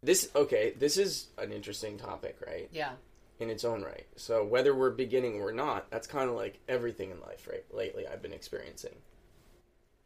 this 0.03 0.31
okay 0.35 0.73
this 0.79 0.97
is 0.97 1.29
an 1.39 1.53
interesting 1.53 1.97
topic 1.99 2.39
right 2.47 2.69
Yeah, 2.73 2.93
in 3.39 3.51
its 3.51 3.65
own 3.65 3.83
right 3.83 4.07
so 4.17 4.45
whether 4.45 4.75
we're 4.75 4.91
beginning 4.91 5.41
or 5.41 5.53
not 5.53 5.91
that's 5.91 6.07
kind 6.07 6.29
of 6.29 6.37
like 6.37 6.59
everything 6.69 7.11
in 7.11 7.21
life 7.21 7.49
right 7.51 7.65
lately 7.73 8.07
i've 8.07 8.23
been 8.23 8.33
experiencing 8.33 8.95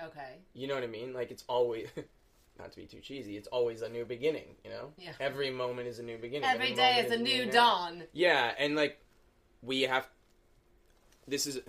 okay. 0.03 0.37
You 0.55 0.67
know 0.69 0.75
what 0.75 0.85
I 0.85 0.89
mean? 0.89 1.13
Like 1.13 1.31
it's 1.31 1.45
always 1.49 1.89
not 2.59 2.71
to 2.73 2.77
be 2.77 2.87
too 2.87 3.01
cheesy, 3.01 3.37
it's 3.37 3.49
always 3.49 3.83
a 3.83 3.89
new 3.89 4.05
beginning, 4.05 4.55
you 4.65 4.71
know? 4.71 4.93
Yeah. 4.99 5.13
Every 5.21 5.51
moment 5.51 5.89
is 5.89 5.99
a 5.99 6.03
new 6.03 6.19
beginning. 6.19 6.49
Every 6.49 6.75
day 6.75 6.97
moment 6.97 7.07
is 7.07 7.13
a 7.13 7.23
new 7.23 7.51
dawn. 7.51 8.03
Yeah, 8.13 8.53
and 8.59 8.77
like 8.77 8.99
we 9.63 9.83
have 9.83 10.09
this 11.27 11.47
is 11.47 11.61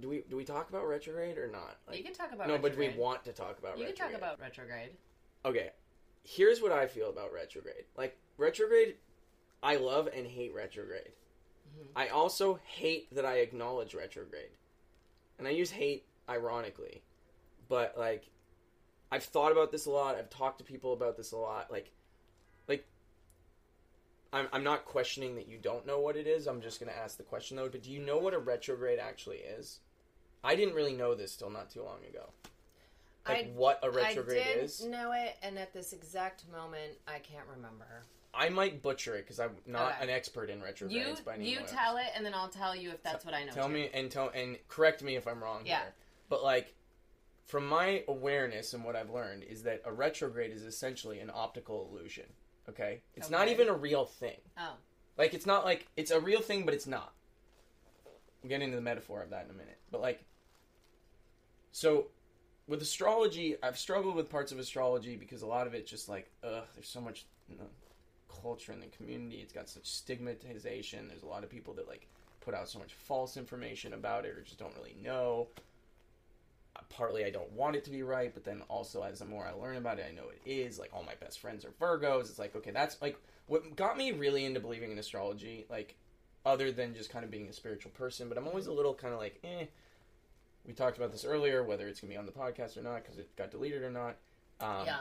do 0.00 0.08
we 0.08 0.24
do 0.28 0.36
we 0.36 0.44
talk 0.44 0.68
about 0.68 0.86
retrograde 0.88 1.38
or 1.38 1.48
not? 1.48 1.76
you 1.96 2.02
can 2.02 2.12
talk 2.12 2.32
about 2.32 2.48
retrograde. 2.48 2.62
no, 2.62 2.68
but 2.68 2.78
we 2.78 3.00
want 3.00 3.24
to 3.24 3.32
talk 3.32 3.58
about 3.58 3.78
retrograde? 3.78 3.88
You 3.88 3.94
can 3.94 4.10
talk 4.10 4.16
about 4.18 4.40
retrograde. 4.40 4.90
Okay. 5.44 5.70
Here's 6.24 6.60
what 6.60 6.72
I 6.72 6.86
feel 6.86 7.08
about 7.08 7.32
retrograde. 7.32 7.84
Like 7.96 8.18
retrograde 8.36 8.96
I 9.62 9.76
love 9.76 10.08
and 10.14 10.26
hate 10.26 10.54
retrograde. 10.54 11.12
Mhm. 11.76 11.88
I 11.96 12.08
also 12.08 12.60
hate 12.64 13.12
that 13.14 13.24
I 13.24 13.36
acknowledge 13.38 13.94
retrograde. 13.94 14.50
And 15.38 15.48
I 15.48 15.50
use 15.50 15.70
hate 15.70 16.06
ironically. 16.28 17.02
But 17.68 17.96
like 17.98 18.30
I've 19.10 19.24
thought 19.24 19.52
about 19.52 19.72
this 19.72 19.86
a 19.86 19.90
lot. 19.90 20.16
I've 20.16 20.30
talked 20.30 20.58
to 20.58 20.64
people 20.64 20.92
about 20.92 21.16
this 21.16 21.32
a 21.32 21.36
lot. 21.36 21.70
Like 21.70 21.90
like 22.68 22.86
I'm 24.32 24.48
I'm 24.52 24.64
not 24.64 24.84
questioning 24.84 25.34
that 25.36 25.48
you 25.48 25.58
don't 25.58 25.86
know 25.86 26.00
what 26.00 26.16
it 26.16 26.26
is. 26.26 26.46
I'm 26.46 26.60
just 26.60 26.80
going 26.80 26.92
to 26.92 26.98
ask 26.98 27.16
the 27.16 27.22
question 27.22 27.56
though, 27.56 27.68
but 27.68 27.82
do 27.82 27.90
you 27.90 28.00
know 28.00 28.18
what 28.18 28.34
a 28.34 28.38
retrograde 28.38 28.98
actually 28.98 29.38
is? 29.38 29.80
I 30.44 30.54
didn't 30.54 30.74
really 30.74 30.94
know 30.94 31.14
this 31.14 31.36
till 31.36 31.50
not 31.50 31.70
too 31.70 31.82
long 31.82 32.04
ago. 32.08 32.30
Like 33.28 33.46
I- 33.46 33.50
what 33.54 33.80
a 33.82 33.86
I 33.86 33.90
retrograde 33.90 34.44
did 34.44 34.64
is. 34.64 34.84
know 34.84 35.12
it, 35.12 35.36
and 35.42 35.58
at 35.58 35.72
this 35.72 35.92
exact 35.92 36.44
moment, 36.50 36.94
I 37.06 37.18
can't 37.18 37.46
remember. 37.46 38.02
I 38.34 38.48
might 38.50 38.82
butcher 38.82 39.16
it 39.16 39.22
because 39.22 39.40
I'm 39.40 39.56
not 39.66 39.92
Okay. 39.94 40.04
an 40.04 40.10
expert 40.10 40.50
in 40.50 40.58
You 40.58 40.64
retrogrades 40.64 41.20
by 41.20 41.34
any 41.34 41.50
you 41.50 41.60
tell 41.66 41.96
it, 41.96 42.06
and 42.14 42.24
then 42.24 42.34
I'll 42.34 42.48
tell 42.50 42.76
you 42.76 42.90
if 42.90 43.02
that's 43.02 43.24
what 43.24 43.34
I 43.34 43.44
know. 43.44 43.52
Tell 43.52 43.66
too. 43.68 43.72
me 43.74 43.90
and 43.92 44.10
tell 44.10 44.28
and 44.28 44.58
correct 44.68 45.02
me 45.02 45.16
if 45.16 45.26
I'm 45.26 45.42
wrong. 45.42 45.62
Yeah. 45.64 45.80
Here. 45.80 45.94
But 46.28 46.42
like, 46.44 46.74
from 47.46 47.66
my 47.66 48.04
awareness 48.06 48.74
and 48.74 48.84
what 48.84 48.94
I've 48.96 49.08
learned 49.10 49.42
is 49.44 49.62
that 49.62 49.80
a 49.86 49.92
retrograde 49.92 50.52
is 50.52 50.62
essentially 50.62 51.18
an 51.20 51.30
optical 51.32 51.88
illusion. 51.90 52.26
Okay, 52.68 53.00
it's 53.14 53.30
not 53.30 53.48
even 53.48 53.68
a 53.68 53.72
real 53.72 54.04
thing. 54.04 54.38
Oh, 54.58 54.74
Like, 55.16 55.32
it's 55.32 55.46
not 55.46 55.64
like 55.64 55.88
it's 55.96 56.10
a 56.10 56.20
real 56.20 56.42
thing, 56.42 56.64
but 56.66 56.74
it's 56.74 56.86
not. 56.86 57.14
We'll 58.42 58.50
get 58.50 58.60
into 58.60 58.76
the 58.76 58.82
metaphor 58.82 59.22
of 59.22 59.30
that 59.30 59.46
in 59.46 59.50
a 59.50 59.54
minute. 59.54 59.78
But 59.90 60.02
like, 60.02 60.22
so 61.72 62.08
with 62.68 62.82
astrology, 62.82 63.56
I've 63.62 63.78
struggled 63.78 64.14
with 64.14 64.30
parts 64.30 64.52
of 64.52 64.58
astrology 64.58 65.16
because 65.16 65.42
a 65.42 65.46
lot 65.46 65.66
of 65.66 65.74
it 65.74 65.86
just 65.86 66.08
like, 66.08 66.30
ugh, 66.44 66.64
there's 66.74 66.88
so 66.88 67.00
much 67.00 67.24
you 67.48 67.56
know, 67.56 67.64
culture 68.42 68.72
in 68.72 68.80
the 68.80 68.86
community. 68.86 69.36
It's 69.36 69.52
got 69.52 69.68
such 69.68 69.86
stigmatization. 69.86 71.08
There's 71.08 71.22
a 71.22 71.26
lot 71.28 71.42
of 71.42 71.50
people 71.50 71.74
that 71.74 71.88
like 71.88 72.06
put 72.40 72.54
out 72.54 72.68
so 72.68 72.78
much 72.78 72.92
false 72.92 73.36
information 73.36 73.94
about 73.94 74.26
it 74.26 74.36
or 74.36 74.42
just 74.42 74.58
don't 74.58 74.74
really 74.76 74.96
know. 75.02 75.48
Uh, 76.76 76.80
Partly, 76.90 77.24
I 77.24 77.30
don't 77.30 77.50
want 77.52 77.74
it 77.74 77.84
to 77.84 77.90
be 77.90 78.02
right, 78.02 78.32
but 78.32 78.44
then 78.44 78.62
also, 78.68 79.02
as 79.02 79.18
the 79.18 79.24
more 79.24 79.46
I 79.46 79.52
learn 79.52 79.76
about 79.76 79.98
it, 79.98 80.06
I 80.08 80.14
know 80.14 80.28
it 80.28 80.40
is. 80.48 80.78
Like, 80.78 80.90
all 80.92 81.02
my 81.02 81.14
best 81.14 81.40
friends 81.40 81.64
are 81.64 81.70
Virgos. 81.80 82.28
It's 82.28 82.38
like, 82.38 82.54
okay, 82.54 82.70
that's 82.70 83.00
like 83.00 83.18
what 83.46 83.76
got 83.76 83.96
me 83.96 84.12
really 84.12 84.44
into 84.44 84.60
believing 84.60 84.92
in 84.92 84.98
astrology. 84.98 85.64
Like, 85.70 85.96
other 86.44 86.70
than 86.70 86.94
just 86.94 87.10
kind 87.10 87.24
of 87.24 87.30
being 87.30 87.48
a 87.48 87.52
spiritual 87.52 87.90
person, 87.92 88.28
but 88.28 88.36
I'm 88.36 88.46
always 88.46 88.66
a 88.66 88.72
little 88.72 88.94
kind 88.94 89.14
of 89.14 89.20
like, 89.20 89.38
eh. 89.42 89.64
We 90.68 90.74
talked 90.74 90.98
about 90.98 91.10
this 91.10 91.24
earlier, 91.24 91.64
whether 91.64 91.88
it's 91.88 92.00
gonna 92.00 92.12
be 92.12 92.18
on 92.18 92.26
the 92.26 92.32
podcast 92.32 92.76
or 92.76 92.82
not, 92.82 93.02
because 93.02 93.18
it 93.18 93.34
got 93.36 93.50
deleted 93.50 93.82
or 93.82 93.90
not. 93.90 94.16
Um, 94.60 94.84
yeah. 94.86 94.98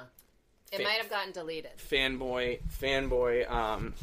It 0.72 0.78
fa- 0.78 0.84
might 0.84 0.98
have 1.00 1.10
gotten 1.10 1.32
deleted. 1.32 1.72
fanboy 1.78 2.60
fanboy 2.82 3.50
um 3.50 3.94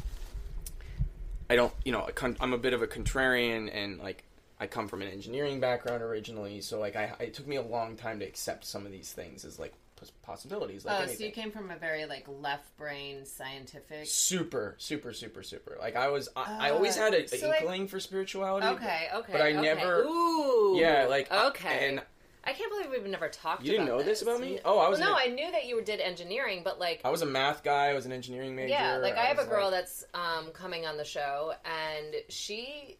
i 1.49 1.55
don't 1.55 1.71
you 1.83 1.91
know 1.91 2.09
i'm 2.39 2.53
a 2.53 2.57
bit 2.57 2.73
of 2.73 2.81
a 2.81 2.87
contrarian 2.87 3.69
and 3.71 3.99
like 3.99 4.23
i 4.59 4.65
come 4.65 4.87
from 4.87 5.03
an 5.03 5.07
engineering 5.07 5.59
background 5.59 6.01
originally 6.01 6.61
so 6.61 6.79
like 6.79 6.95
i 6.95 7.13
it 7.19 7.35
took 7.35 7.45
me 7.45 7.57
a 7.57 7.61
long 7.61 7.95
time 7.95 8.17
to 8.19 8.25
accept 8.25 8.65
some 8.65 8.83
of 8.83 8.91
these 8.91 9.11
things 9.11 9.45
as 9.45 9.59
like 9.59 9.73
possibilities 10.21 10.85
like 10.85 10.93
oh, 10.95 10.97
anything. 11.03 11.17
so 11.17 11.23
you 11.25 11.31
came 11.31 11.51
from 11.51 11.71
a 11.71 11.77
very 11.77 12.05
like 12.05 12.25
left 12.41 12.75
brain 12.77 13.25
scientific. 13.25 14.05
super 14.05 14.75
super 14.77 15.13
super 15.13 15.41
super 15.43 15.77
like 15.79 15.95
i 15.95 16.09
was 16.09 16.27
i, 16.35 16.67
I 16.67 16.69
always 16.71 16.97
Uh, 16.97 17.01
had 17.01 17.13
a, 17.13 17.23
a 17.23 17.27
so, 17.27 17.47
like- 17.47 17.61
inkling 17.61 17.87
for 17.87 17.99
spirituality 17.99 18.67
Okay, 18.67 19.07
okay. 19.13 19.31
but 19.31 19.41
I 19.41 19.51
okay. 19.51 19.61
never- 19.61 20.03
Ooh. 20.03 20.77
yeah 20.77 21.05
like 21.09 21.31
Okay. 21.31 21.89
and 21.89 22.01
I 22.47 22.53
can't 22.53 22.69
believe 22.71 22.91
we've 22.91 23.09
never 23.09 23.27
talked. 23.29 23.63
you 23.63 23.71
didn't 23.71 23.87
know 23.87 24.03
this 24.03 24.21
about 24.21 24.39
me 24.39 24.59
oh 24.65 24.77
i 24.79 24.87
was 24.89 24.99
well, 24.99 25.11
no, 25.11 25.17
I 25.17 25.27
knew 25.27 25.49
that 25.51 25.65
you 25.65 25.81
did 25.81 25.99
engineering, 25.99 26.61
but 26.63 26.77
like, 26.79 27.01
I 27.03 27.09
was 27.09 27.21
a 27.23 27.25
math 27.25 27.63
guy 27.63 27.87
i 27.87 27.93
was 27.93 28.05
an 28.05 28.11
engineering 28.11 28.55
major 28.55 28.69
yeah, 28.69 28.97
like 28.97 29.15
I 29.15 29.25
have 29.25 29.39
a 29.39 29.45
girl 29.45 29.65
like- 29.71 29.71
that's 29.85 30.03
um, 30.13 30.51
coming 30.51 30.85
on 30.85 30.97
the 30.97 31.05
show, 31.05 31.53
and 31.65 32.15
she 32.29 32.97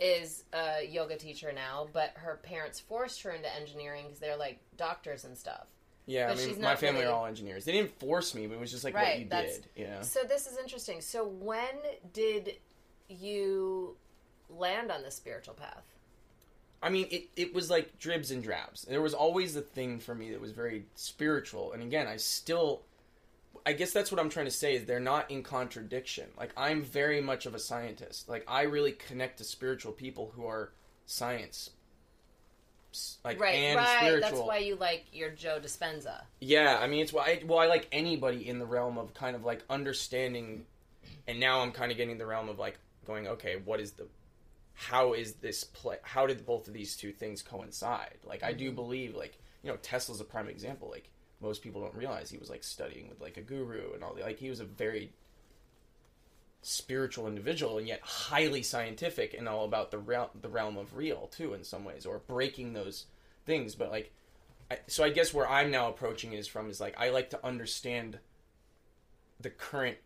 is 0.00 0.44
a 0.52 0.84
yoga 0.86 1.16
teacher 1.16 1.52
now, 1.52 1.86
but 1.92 2.10
her 2.16 2.40
parents 2.42 2.80
forced 2.80 3.22
her 3.22 3.30
into 3.30 3.48
engineering 3.54 4.04
because 4.06 4.18
they're 4.18 4.36
like 4.36 4.58
doctors 4.76 5.24
and 5.24 5.38
stuff. 5.38 5.66
Yeah 6.06 6.28
but 6.28 6.40
i 6.42 6.46
mean 6.46 6.60
my 6.60 6.74
family 6.76 7.00
really- 7.02 7.12
are 7.12 7.16
all 7.16 7.26
engineers 7.26 7.64
they 7.64 7.72
didn't 7.72 7.96
force 8.00 8.34
me 8.34 8.46
but 8.46 8.54
it 8.54 8.60
was 8.60 8.70
just 8.70 8.84
like 8.84 8.94
Right, 8.94 9.08
what 9.08 9.18
you 9.20 9.26
that's- 9.28 9.56
did 9.58 9.68
yeah 9.76 10.00
So 10.02 10.20
this 10.28 10.46
is 10.46 10.58
interesting. 10.58 11.00
So 11.00 11.24
when 11.24 11.74
did 12.12 12.56
you 13.08 13.96
land 14.48 14.90
on 14.90 15.02
the 15.02 15.10
spiritual 15.10 15.54
path? 15.54 15.84
I 16.82 16.88
mean, 16.90 17.06
it, 17.10 17.28
it 17.36 17.54
was 17.54 17.70
like 17.70 17.98
dribs 17.98 18.30
and 18.32 18.42
drabs. 18.42 18.82
There 18.82 19.00
was 19.02 19.14
always 19.14 19.54
a 19.54 19.60
thing 19.60 20.00
for 20.00 20.14
me 20.14 20.30
that 20.32 20.40
was 20.40 20.50
very 20.50 20.86
spiritual. 20.96 21.72
And 21.72 21.82
again, 21.82 22.08
I 22.08 22.16
still, 22.16 22.82
I 23.64 23.72
guess 23.72 23.92
that's 23.92 24.10
what 24.10 24.20
I'm 24.20 24.28
trying 24.28 24.46
to 24.46 24.50
say 24.50 24.74
is 24.74 24.84
they're 24.84 24.98
not 24.98 25.30
in 25.30 25.44
contradiction. 25.44 26.24
Like, 26.36 26.50
I'm 26.56 26.82
very 26.82 27.20
much 27.20 27.46
of 27.46 27.54
a 27.54 27.60
scientist. 27.60 28.28
Like, 28.28 28.44
I 28.48 28.62
really 28.62 28.92
connect 28.92 29.38
to 29.38 29.44
spiritual 29.44 29.92
people 29.92 30.32
who 30.34 30.44
are 30.46 30.72
science. 31.06 31.70
Like, 33.24 33.40
right, 33.40 33.54
and 33.54 33.76
right. 33.76 33.98
spiritual. 33.98 34.30
That's 34.30 34.40
why 34.40 34.58
you 34.58 34.76
like 34.76 35.06
your 35.12 35.30
Joe 35.30 35.58
Dispenza. 35.62 36.22
Yeah, 36.40 36.78
I 36.80 36.86
mean, 36.86 37.02
it's 37.02 37.12
why 37.12 37.24
I, 37.24 37.42
well, 37.46 37.58
I 37.58 37.66
like 37.66 37.88
anybody 37.92 38.48
in 38.48 38.58
the 38.58 38.66
realm 38.66 38.98
of 38.98 39.14
kind 39.14 39.36
of 39.36 39.44
like 39.44 39.62
understanding, 39.70 40.64
and 41.26 41.40
now 41.40 41.60
I'm 41.60 41.72
kind 41.72 41.90
of 41.90 41.96
getting 41.96 42.18
the 42.18 42.26
realm 42.26 42.48
of 42.48 42.58
like 42.58 42.78
going, 43.06 43.26
okay, 43.28 43.56
what 43.64 43.80
is 43.80 43.92
the, 43.92 44.06
how 44.74 45.12
is 45.12 45.34
this 45.34 45.64
play? 45.64 45.96
How 46.02 46.26
did 46.26 46.44
both 46.46 46.68
of 46.68 46.74
these 46.74 46.96
two 46.96 47.12
things 47.12 47.42
coincide? 47.42 48.18
Like, 48.24 48.42
I 48.42 48.52
do 48.52 48.66
mm-hmm. 48.66 48.74
believe, 48.76 49.14
like, 49.14 49.38
you 49.62 49.70
know, 49.70 49.76
Tesla's 49.82 50.20
a 50.20 50.24
prime 50.24 50.48
example. 50.48 50.88
Like, 50.90 51.08
most 51.40 51.62
people 51.62 51.80
don't 51.80 51.94
realize 51.94 52.30
he 52.30 52.38
was 52.38 52.48
like 52.48 52.62
studying 52.62 53.08
with 53.08 53.20
like 53.20 53.36
a 53.36 53.42
guru 53.42 53.92
and 53.94 54.04
all 54.04 54.14
the 54.14 54.22
like. 54.22 54.38
He 54.38 54.48
was 54.48 54.60
a 54.60 54.64
very 54.64 55.12
spiritual 56.62 57.26
individual 57.26 57.78
and 57.78 57.88
yet 57.88 58.00
highly 58.02 58.62
scientific 58.62 59.34
and 59.34 59.48
all 59.48 59.64
about 59.64 59.90
the 59.90 59.98
realm 59.98 60.28
the 60.40 60.48
realm 60.48 60.76
of 60.76 60.96
real 60.96 61.28
too 61.32 61.54
in 61.54 61.64
some 61.64 61.84
ways 61.84 62.06
or 62.06 62.20
breaking 62.26 62.72
those 62.72 63.06
things. 63.44 63.74
But 63.74 63.90
like 63.90 64.12
I, 64.70 64.78
so 64.86 65.04
I 65.04 65.10
guess 65.10 65.34
where 65.34 65.48
I'm 65.48 65.70
now 65.70 65.88
approaching 65.88 66.32
is 66.32 66.46
from 66.46 66.70
is 66.70 66.80
like 66.80 66.94
I 66.98 67.10
like 67.10 67.30
to 67.30 67.44
understand 67.44 68.18
the 69.40 69.50
current 69.50 69.98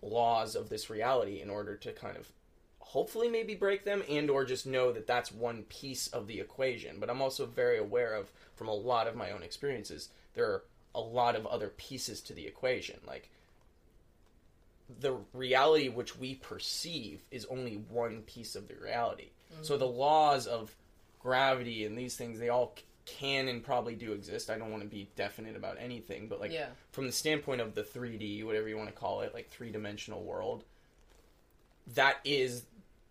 laws 0.00 0.54
of 0.54 0.68
this 0.68 0.88
reality 0.88 1.40
in 1.40 1.50
order 1.50 1.76
to 1.76 1.92
kind 1.92 2.16
of 2.16 2.32
hopefully 2.78 3.28
maybe 3.28 3.54
break 3.54 3.84
them 3.84 4.02
and 4.08 4.30
or 4.30 4.44
just 4.44 4.66
know 4.66 4.92
that 4.92 5.06
that's 5.06 5.32
one 5.32 5.64
piece 5.64 6.06
of 6.08 6.26
the 6.26 6.40
equation. 6.40 6.96
But 6.98 7.10
I'm 7.10 7.20
also 7.20 7.44
very 7.44 7.78
aware 7.78 8.14
of 8.14 8.32
from 8.54 8.68
a 8.68 8.74
lot 8.74 9.06
of 9.06 9.16
my 9.16 9.32
own 9.32 9.42
experiences 9.42 10.08
there 10.34 10.46
are 10.46 10.62
a 10.94 11.00
lot 11.00 11.34
of 11.34 11.46
other 11.46 11.68
pieces 11.68 12.20
to 12.22 12.32
the 12.32 12.46
equation. 12.46 13.00
Like 13.06 13.30
the 15.00 15.16
reality 15.32 15.88
which 15.88 16.18
we 16.18 16.34
perceive 16.34 17.22
is 17.30 17.46
only 17.46 17.82
one 17.88 18.22
piece 18.22 18.54
of 18.54 18.68
the 18.68 18.74
reality. 18.74 19.30
So 19.62 19.74
mm-hmm. 19.74 19.80
the 19.80 19.88
laws 19.88 20.46
of 20.46 20.74
gravity 21.20 21.84
and 21.84 21.96
these 21.96 22.16
things, 22.16 22.38
they 22.38 22.50
all 22.50 22.76
can 23.06 23.48
and 23.48 23.62
probably 23.62 23.94
do 23.94 24.12
exist. 24.12 24.50
I 24.50 24.58
don't 24.58 24.70
want 24.70 24.82
to 24.82 24.88
be 24.88 25.10
definite 25.16 25.56
about 25.56 25.76
anything, 25.78 26.28
but 26.28 26.40
like 26.40 26.52
Yeah. 26.52 26.68
from 26.92 27.06
the 27.06 27.12
standpoint 27.12 27.60
of 27.60 27.74
the 27.74 27.82
3D, 27.82 28.44
whatever 28.44 28.68
you 28.68 28.76
want 28.76 28.88
to 28.88 28.94
call 28.94 29.20
it, 29.22 29.34
like 29.34 29.48
three 29.50 29.70
dimensional 29.70 30.22
world, 30.22 30.64
that 31.94 32.18
is 32.24 32.64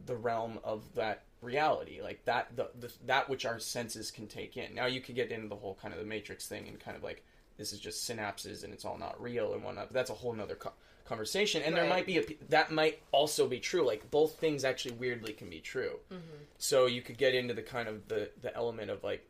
the 0.05 0.15
realm 0.15 0.59
of 0.63 0.95
that 0.95 1.23
reality. 1.41 2.01
Like 2.01 2.25
that, 2.25 2.55
the, 2.55 2.69
the 2.79 2.91
that 3.05 3.29
which 3.29 3.45
our 3.45 3.59
senses 3.59 4.11
can 4.11 4.27
take 4.27 4.57
in. 4.57 4.73
Now 4.73 4.85
you 4.85 5.01
could 5.01 5.15
get 5.15 5.31
into 5.31 5.47
the 5.47 5.55
whole 5.55 5.77
kind 5.81 5.93
of 5.93 5.99
the 5.99 6.05
matrix 6.05 6.47
thing 6.47 6.67
and 6.67 6.79
kind 6.79 6.97
of 6.97 7.03
like 7.03 7.23
this 7.57 7.71
is 7.71 7.79
just 7.79 8.09
synapses 8.09 8.63
and 8.63 8.73
it's 8.73 8.85
all 8.85 8.97
not 8.97 9.21
real 9.21 9.53
and 9.53 9.63
whatnot. 9.63 9.87
But 9.89 9.93
that's 9.93 10.09
a 10.09 10.15
whole 10.15 10.33
nother 10.33 10.55
co- 10.55 10.73
conversation. 11.05 11.61
And 11.63 11.75
there 11.75 11.87
might 11.87 12.05
be 12.05 12.17
a 12.17 12.23
that 12.49 12.71
might 12.71 13.01
also 13.11 13.47
be 13.47 13.59
true. 13.59 13.85
Like 13.85 14.09
both 14.11 14.35
things 14.35 14.63
actually 14.63 14.95
weirdly 14.95 15.33
can 15.33 15.49
be 15.49 15.59
true. 15.59 15.99
Mm-hmm. 16.11 16.43
So 16.57 16.85
you 16.85 17.01
could 17.01 17.17
get 17.17 17.35
into 17.35 17.53
the 17.53 17.61
kind 17.61 17.87
of 17.87 18.07
the 18.07 18.29
the 18.41 18.55
element 18.55 18.89
of 18.89 19.03
like 19.03 19.27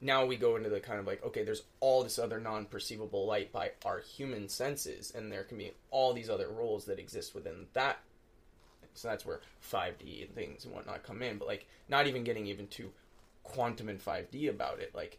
now 0.00 0.26
we 0.26 0.36
go 0.36 0.56
into 0.56 0.68
the 0.68 0.80
kind 0.80 1.00
of 1.00 1.06
like 1.06 1.24
okay 1.24 1.42
there's 1.44 1.62
all 1.80 2.02
this 2.02 2.18
other 2.18 2.38
non-perceivable 2.38 3.26
light 3.26 3.50
by 3.52 3.70
our 3.84 4.00
human 4.00 4.48
senses 4.48 5.12
and 5.14 5.32
there 5.32 5.44
can 5.44 5.56
be 5.56 5.72
all 5.90 6.12
these 6.12 6.28
other 6.28 6.48
rules 6.48 6.84
that 6.84 6.98
exist 6.98 7.34
within 7.34 7.66
that 7.72 7.98
so 8.92 9.08
that's 9.08 9.24
where 9.24 9.40
5d 9.72 10.26
and 10.26 10.34
things 10.34 10.64
and 10.64 10.74
whatnot 10.74 11.02
come 11.02 11.22
in 11.22 11.38
but 11.38 11.48
like 11.48 11.66
not 11.88 12.06
even 12.06 12.22
getting 12.22 12.46
even 12.46 12.66
to 12.66 12.90
quantum 13.44 13.88
and 13.88 14.04
5d 14.04 14.50
about 14.50 14.78
it 14.78 14.94
like 14.94 15.18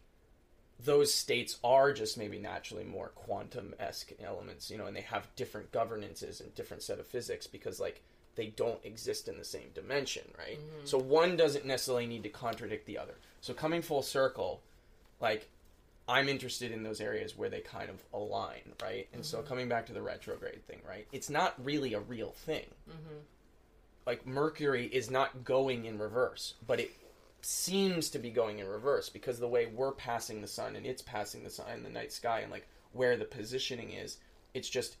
those 0.84 1.12
states 1.12 1.58
are 1.64 1.92
just 1.92 2.18
maybe 2.18 2.38
naturally 2.38 2.84
more 2.84 3.08
quantum-esque 3.14 4.12
elements 4.22 4.70
you 4.70 4.76
know 4.76 4.86
and 4.86 4.94
they 4.96 5.00
have 5.00 5.26
different 5.34 5.72
governances 5.72 6.40
and 6.40 6.54
different 6.54 6.82
set 6.82 6.98
of 6.98 7.06
physics 7.06 7.46
because 7.46 7.80
like 7.80 8.02
they 8.34 8.48
don't 8.48 8.84
exist 8.84 9.28
in 9.28 9.38
the 9.38 9.44
same 9.44 9.68
dimension 9.74 10.24
right? 10.38 10.58
So 10.84 10.98
one 10.98 11.36
doesn't 11.36 11.64
necessarily 11.64 12.06
need 12.06 12.22
to 12.24 12.28
contradict 12.28 12.84
the 12.86 12.98
other. 12.98 13.14
So 13.40 13.54
coming 13.54 13.80
full 13.80 14.02
circle 14.02 14.60
like 15.20 15.48
i'm 16.08 16.28
interested 16.28 16.70
in 16.70 16.82
those 16.82 17.00
areas 17.00 17.36
where 17.36 17.48
they 17.48 17.60
kind 17.60 17.88
of 17.88 18.02
align 18.12 18.60
right? 18.82 19.08
And 19.14 19.24
so 19.24 19.40
coming 19.40 19.68
back 19.68 19.86
to 19.86 19.94
the 19.94 20.02
retrograde 20.02 20.62
thing 20.66 20.80
right? 20.86 21.06
It's 21.12 21.30
not 21.30 21.54
really 21.64 21.94
a 21.94 22.00
real 22.00 22.32
thing. 22.32 22.66
Mm-hmm. 22.88 23.18
like 24.04 24.26
mercury 24.26 24.86
is 24.86 25.10
not 25.10 25.42
going 25.44 25.86
in 25.86 25.98
reverse 25.98 26.54
but 26.66 26.78
it 26.80 26.90
seems 27.46 28.10
to 28.10 28.18
be 28.18 28.30
going 28.30 28.58
in 28.58 28.66
reverse 28.66 29.08
because 29.08 29.38
the 29.38 29.46
way 29.46 29.66
we're 29.66 29.92
passing 29.92 30.40
the 30.40 30.48
sun 30.48 30.74
and 30.74 30.84
it's 30.84 31.00
passing 31.02 31.44
the 31.44 31.50
sun 31.50 31.66
in 31.74 31.84
the 31.84 31.88
night 31.88 32.12
sky 32.12 32.40
and 32.40 32.50
like 32.50 32.66
where 32.92 33.16
the 33.16 33.24
positioning 33.24 33.92
is 33.92 34.18
it's 34.52 34.68
just 34.68 34.96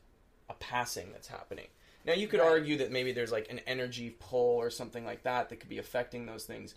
a 0.48 0.54
passing 0.54 1.10
that's 1.10 1.26
happening 1.26 1.66
now 2.04 2.12
you 2.12 2.28
could 2.28 2.38
Right. 2.38 2.48
argue 2.48 2.78
that 2.78 2.92
maybe 2.92 3.10
there's 3.10 3.32
like 3.32 3.50
an 3.50 3.58
energy 3.66 4.10
pull 4.20 4.58
or 4.58 4.70
something 4.70 5.04
like 5.04 5.24
that 5.24 5.48
that 5.48 5.56
could 5.56 5.68
be 5.68 5.78
affecting 5.78 6.24
those 6.24 6.44
things 6.44 6.76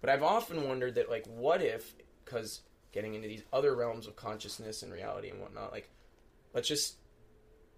but 0.00 0.10
i've 0.10 0.24
often 0.24 0.66
wondered 0.68 0.96
that 0.96 1.08
like 1.08 1.24
what 1.26 1.62
if 1.62 1.94
because 2.24 2.62
getting 2.90 3.14
into 3.14 3.28
these 3.28 3.44
other 3.52 3.76
realms 3.76 4.08
of 4.08 4.16
consciousness 4.16 4.82
and 4.82 4.92
reality 4.92 5.30
and 5.30 5.40
whatnot 5.40 5.70
like 5.70 5.90
let's 6.54 6.66
just 6.66 6.96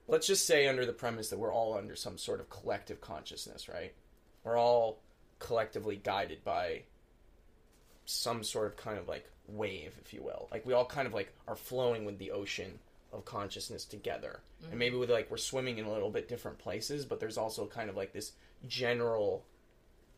let's 0.08 0.26
just 0.26 0.46
say 0.46 0.68
under 0.68 0.86
the 0.86 0.92
premise 0.92 1.28
that 1.28 1.38
we're 1.38 1.52
all 1.52 1.76
under 1.76 1.96
some 1.96 2.16
sort 2.16 2.40
of 2.40 2.48
collective 2.48 3.02
consciousness 3.02 3.68
right 3.68 3.92
we're 4.42 4.56
all 4.56 5.02
collectively 5.38 5.96
guided 5.96 6.42
by 6.42 6.80
some 8.06 8.42
sort 8.42 8.66
of 8.66 8.76
kind 8.76 8.98
of 8.98 9.08
like 9.08 9.30
wave, 9.48 9.92
if 10.04 10.14
you 10.14 10.22
will. 10.22 10.48
Like 10.50 10.64
we 10.64 10.72
all 10.72 10.86
kind 10.86 11.06
of 11.06 11.14
like 11.14 11.32
are 11.46 11.56
flowing 11.56 12.04
with 12.04 12.18
the 12.18 12.30
ocean 12.30 12.78
of 13.12 13.24
consciousness 13.24 13.84
together. 13.84 14.40
Mm-hmm. 14.62 14.70
And 14.70 14.78
maybe 14.78 14.96
with 14.96 15.10
like 15.10 15.30
we're 15.30 15.36
swimming 15.36 15.78
in 15.78 15.84
a 15.84 15.92
little 15.92 16.10
bit 16.10 16.28
different 16.28 16.58
places, 16.58 17.04
but 17.04 17.20
there's 17.20 17.38
also 17.38 17.66
kind 17.66 17.90
of 17.90 17.96
like 17.96 18.12
this 18.12 18.32
general 18.66 19.44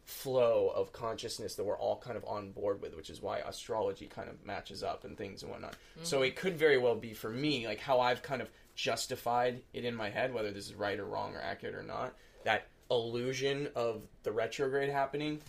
flow 0.05 0.72
of 0.74 0.91
consciousness 0.91 1.55
that 1.57 1.64
we're 1.64 1.76
all 1.76 1.99
kind 1.99 2.16
of 2.16 2.24
on 2.24 2.51
board 2.51 2.80
with, 2.80 2.97
which 2.97 3.11
is 3.11 3.20
why 3.20 3.41
astrology 3.41 4.07
kind 4.07 4.30
of 4.30 4.43
matches 4.45 4.82
up 4.82 5.05
and 5.05 5.18
things 5.18 5.43
and 5.43 5.53
whatnot. 5.53 5.76
So 6.03 6.22
it 6.22 6.34
could 6.34 6.57
very 6.57 6.78
well 6.78 6.95
be 6.95 7.12
for 7.12 7.28
me, 7.28 7.66
like 7.66 7.78
how 7.78 8.01
I've 8.01 8.22
kind 8.22 8.41
of 8.41 8.49
justified 8.74 9.61
it 9.74 9.84
in 9.84 9.95
my 9.95 10.09
head, 10.09 10.32
whether 10.32 10.51
this 10.51 10.66
is 10.66 10.74
right 10.74 10.99
or 10.99 11.05
wrong 11.05 11.34
or 11.34 11.43
accurate 11.43 11.74
or 11.74 11.82
not, 11.82 12.14
that 12.45 12.68
illusion 12.91 13.68
of 13.76 14.01
the 14.22 14.32
retrograde 14.32 14.89
happening, 14.89 15.41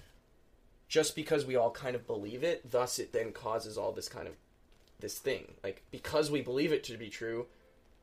just 0.89 1.15
because 1.15 1.45
we 1.45 1.55
all 1.55 1.71
kind 1.71 1.95
of 1.95 2.05
believe 2.05 2.43
it, 2.43 2.69
thus 2.69 2.99
it 2.99 3.13
then 3.13 3.31
causes 3.31 3.77
all 3.77 3.91
this 3.93 4.09
kind 4.09 4.27
of 4.27 4.33
this 4.99 5.17
thing. 5.17 5.53
Like 5.63 5.83
because 5.91 6.29
we 6.29 6.41
believe 6.41 6.73
it 6.73 6.83
to 6.85 6.97
be 6.97 7.09
true, 7.09 7.45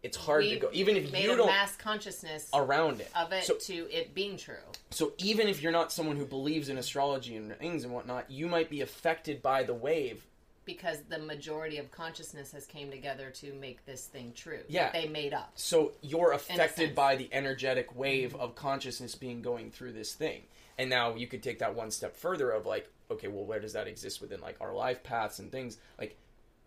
it's 0.03 0.16
hard 0.16 0.45
We 0.45 0.51
to 0.51 0.57
go 0.61 0.70
even 0.72 0.97
if 0.97 1.12
made 1.12 1.24
you 1.24 1.32
a 1.32 1.37
don't 1.37 1.47
mass 1.49 1.76
consciousness 1.76 2.49
around 2.55 3.01
it. 3.01 3.11
of 3.14 3.32
it 3.32 3.45
So 3.45 3.55
to 3.57 3.91
it 3.91 4.14
being 4.14 4.37
true. 4.37 4.55
so 4.91 5.12
even 5.18 5.49
if 5.49 5.62
you're 5.62 5.72
not 5.72 5.93
someone 5.93 6.16
who 6.16 6.24
believes 6.24 6.68
in 6.68 6.78
astrology 6.78 7.37
and 7.37 7.55
things 7.59 7.84
and 7.84 7.93
whatnot, 7.93 8.30
you 8.30 8.47
might 8.47 8.70
be 8.70 8.80
affected 8.80 9.43
by 9.43 9.64
the 9.64 9.74
wave. 9.74 10.24
Because 10.67 10.99
the 11.09 11.19
majority 11.19 11.79
of 11.79 11.91
consciousness 11.91 12.53
has 12.53 12.67
came 12.67 12.91
together 12.91 13.31
to 13.31 13.55
make 13.55 13.87
this 13.87 14.07
thing 14.07 14.33
true. 14.35 14.61
Yeah. 14.69 14.91
they 14.93 15.09
made 15.09 15.33
up. 15.33 15.53
So 15.55 15.93
you're 16.03 16.33
affected 16.33 16.95
by 16.95 17.17
the 17.17 17.29
energetic 17.33 17.97
wave 17.97 18.33
mm-hmm. 18.33 18.41
of 18.41 18.57
consciousness 18.57 19.14
being 19.14 19.41
going 19.41 19.71
through 19.71 19.93
this 19.93 20.12
thing. 20.12 20.43
And 20.77 20.91
now 20.91 21.14
you 21.14 21.29
could 21.29 21.43
take 21.43 21.61
that 21.61 21.75
one 21.75 21.91
step 21.91 22.17
further 22.17 22.51
of 22.51 22.67
like, 22.67 22.91
okay, 23.11 23.29
well, 23.29 23.45
where 23.45 23.61
does 23.61 23.73
that 23.73 23.87
exist 23.87 24.21
within 24.21 24.41
like 24.41 24.57
our 24.61 24.75
life 24.75 25.03
paths 25.03 25.39
and 25.39 25.51
things? 25.51 25.79
Like, 25.99 26.19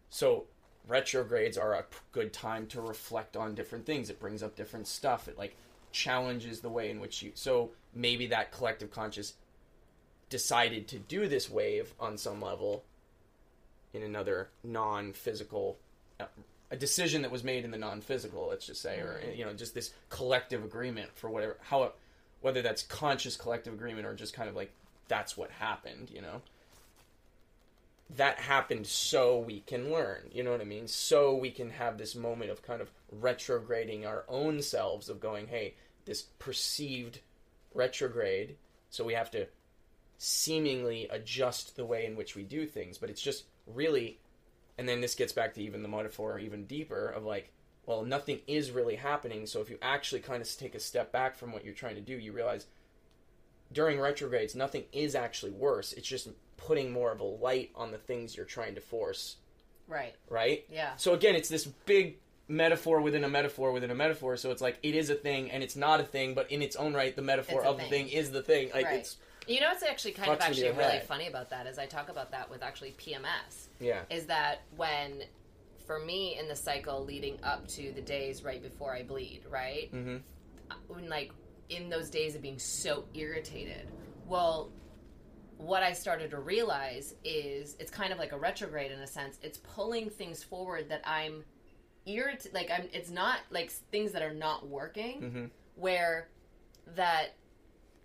so 0.09 0.45
retrogrades 0.87 1.57
are 1.57 1.73
a 1.73 1.85
good 2.13 2.33
time 2.33 2.65
to 2.67 2.81
reflect 2.81 3.37
on 3.37 3.53
different 3.53 3.85
things. 3.85 4.09
It 4.09 4.19
brings 4.19 4.41
up 4.41 4.55
different 4.55 4.87
stuff. 4.87 5.27
It 5.27 5.37
like 5.37 5.55
challenges 5.91 6.61
the 6.61 6.69
way 6.69 6.89
in 6.89 6.99
which 6.99 7.21
you. 7.21 7.31
So 7.35 7.71
maybe 7.93 8.27
that 8.27 8.51
collective 8.51 8.91
conscious 8.91 9.33
decided 10.29 10.87
to 10.87 10.99
do 10.99 11.27
this 11.27 11.49
wave 11.49 11.93
on 11.99 12.17
some 12.17 12.41
level 12.41 12.83
in 13.93 14.03
another 14.03 14.49
non-physical 14.63 15.77
uh, 16.19 16.25
a 16.71 16.75
decision 16.75 17.23
that 17.23 17.31
was 17.31 17.43
made 17.43 17.65
in 17.65 17.71
the 17.71 17.77
non-physical 17.77 18.47
let's 18.49 18.65
just 18.65 18.81
say 18.81 18.99
or 18.99 19.21
you 19.35 19.45
know 19.45 19.53
just 19.53 19.73
this 19.73 19.91
collective 20.09 20.63
agreement 20.63 21.09
for 21.15 21.29
whatever 21.29 21.57
how 21.61 21.91
whether 22.41 22.61
that's 22.61 22.83
conscious 22.83 23.35
collective 23.35 23.73
agreement 23.73 24.05
or 24.05 24.13
just 24.13 24.33
kind 24.33 24.49
of 24.49 24.55
like 24.55 24.71
that's 25.07 25.35
what 25.35 25.51
happened 25.51 26.09
you 26.13 26.21
know? 26.21 26.41
That 28.15 28.39
happened 28.39 28.87
so 28.87 29.37
we 29.37 29.61
can 29.61 29.91
learn 29.91 30.29
you 30.31 30.43
know 30.43 30.51
what 30.51 30.61
i 30.61 30.65
mean? 30.65 30.87
So 30.87 31.35
we 31.35 31.51
can 31.51 31.69
have 31.71 31.97
this 31.97 32.15
moment 32.15 32.51
of 32.51 32.61
kind 32.61 32.81
of 32.81 32.91
retrograding 33.11 34.05
our 34.05 34.23
own 34.27 34.61
selves 34.61 35.09
of 35.09 35.19
going 35.19 35.47
hey 35.47 35.73
this 36.05 36.23
perceived 36.37 37.19
retrograde 37.73 38.55
so 38.89 39.03
we 39.03 39.13
have 39.13 39.31
to 39.31 39.47
seemingly 40.17 41.07
adjust 41.09 41.75
the 41.75 41.85
way 41.85 42.05
in 42.05 42.15
which 42.15 42.35
we 42.35 42.43
do 42.43 42.65
things 42.65 42.97
but 42.97 43.09
it's 43.09 43.21
just 43.21 43.45
really 43.73 44.19
and 44.77 44.87
then 44.87 45.01
this 45.01 45.15
gets 45.15 45.33
back 45.33 45.53
to 45.53 45.61
even 45.61 45.81
the 45.83 45.89
metaphor 45.89 46.39
even 46.39 46.65
deeper 46.65 47.09
of 47.09 47.23
like 47.23 47.51
well 47.85 48.03
nothing 48.03 48.39
is 48.47 48.71
really 48.71 48.95
happening 48.95 49.45
so 49.45 49.61
if 49.61 49.69
you 49.69 49.77
actually 49.81 50.21
kind 50.21 50.41
of 50.41 50.57
take 50.57 50.75
a 50.75 50.79
step 50.79 51.11
back 51.11 51.35
from 51.35 51.51
what 51.51 51.63
you're 51.65 51.73
trying 51.73 51.95
to 51.95 52.01
do 52.01 52.13
you 52.13 52.31
realize 52.31 52.65
during 53.71 53.99
retrogrades 53.99 54.55
nothing 54.55 54.83
is 54.91 55.15
actually 55.15 55.51
worse 55.51 55.93
it's 55.93 56.07
just 56.07 56.29
putting 56.57 56.91
more 56.91 57.11
of 57.11 57.19
a 57.19 57.23
light 57.23 57.71
on 57.75 57.91
the 57.91 57.97
things 57.97 58.35
you're 58.35 58.45
trying 58.45 58.75
to 58.75 58.81
force 58.81 59.37
Right. 59.87 60.13
right 60.29 60.65
Yeah. 60.69 60.95
so 60.97 61.13
again 61.13 61.35
it's 61.35 61.49
this 61.49 61.65
big 61.65 62.17
metaphor 62.47 62.99
within 63.01 63.23
a 63.23 63.29
metaphor 63.29 63.71
within 63.71 63.91
a 63.91 63.95
metaphor 63.95 64.35
so 64.37 64.49
it's 64.51 64.61
like 64.61 64.79
it 64.81 64.95
is 64.95 65.09
a 65.11 65.15
thing 65.15 65.51
and 65.51 65.61
it's 65.63 65.75
not 65.75 65.99
a 65.99 66.03
thing 66.03 66.33
but 66.33 66.51
in 66.51 66.61
its 66.63 66.75
own 66.75 66.93
right 66.93 67.15
the 67.15 67.21
metaphor 67.21 67.63
of 67.63 67.77
the 67.77 67.83
thing. 67.83 68.07
thing 68.07 68.09
is 68.09 68.31
the 68.31 68.41
thing 68.41 68.69
like 68.73 68.85
Right. 68.85 68.99
it's 68.99 69.17
You 69.49 69.59
know 69.61 69.67
what's 69.69 69.83
actually 69.83 70.11
kind 70.11 70.31
of 70.31 70.39
actually 70.39 70.69
really 70.69 70.83
head. 70.83 71.03
funny 71.03 71.27
about 71.27 71.49
that 71.49 71.65
is 71.65 71.79
I 71.79 71.87
talk 71.87 72.09
about 72.09 72.31
that 72.31 72.49
with 72.49 72.61
actually 72.61 72.95
PMS. 72.99 73.69
yeah 73.79 74.01
Is 74.09 74.27
that 74.27 74.61
when 74.75 75.23
for 75.87 75.99
me 75.99 76.37
in 76.39 76.47
the 76.47 76.55
cycle 76.55 77.03
leading 77.03 77.39
up 77.43 77.67
to 77.69 77.91
the 77.93 78.01
days 78.01 78.43
right 78.43 78.61
before 78.61 78.93
I 78.93 79.01
bleed, 79.01 79.41
right? 79.49 79.91
mm-hmm. 79.91 80.17
when 80.87 81.09
like 81.09 81.31
in 81.69 81.89
those 81.89 82.09
days 82.09 82.35
of 82.35 82.41
being 82.41 82.59
so 82.59 83.05
irritated. 83.13 83.87
Well, 84.27 84.71
what 85.57 85.83
I 85.83 85.93
started 85.93 86.31
to 86.31 86.39
realize 86.39 87.15
is 87.23 87.75
it's 87.79 87.91
kind 87.91 88.13
of 88.13 88.19
like 88.19 88.31
a 88.31 88.37
retrograde 88.37 88.91
in 88.91 88.99
a 88.99 89.07
sense. 89.07 89.39
It's 89.41 89.57
pulling 89.57 90.09
things 90.09 90.43
forward 90.43 90.89
that 90.89 91.01
I'm 91.05 91.43
irritated. 92.05 92.53
Like 92.53 92.69
I'm. 92.71 92.87
It's 92.93 93.09
not 93.09 93.39
like 93.49 93.71
things 93.71 94.11
that 94.13 94.21
are 94.21 94.33
not 94.33 94.67
working. 94.67 95.21
Mm-hmm. 95.21 95.45
Where 95.75 96.29
that 96.95 97.35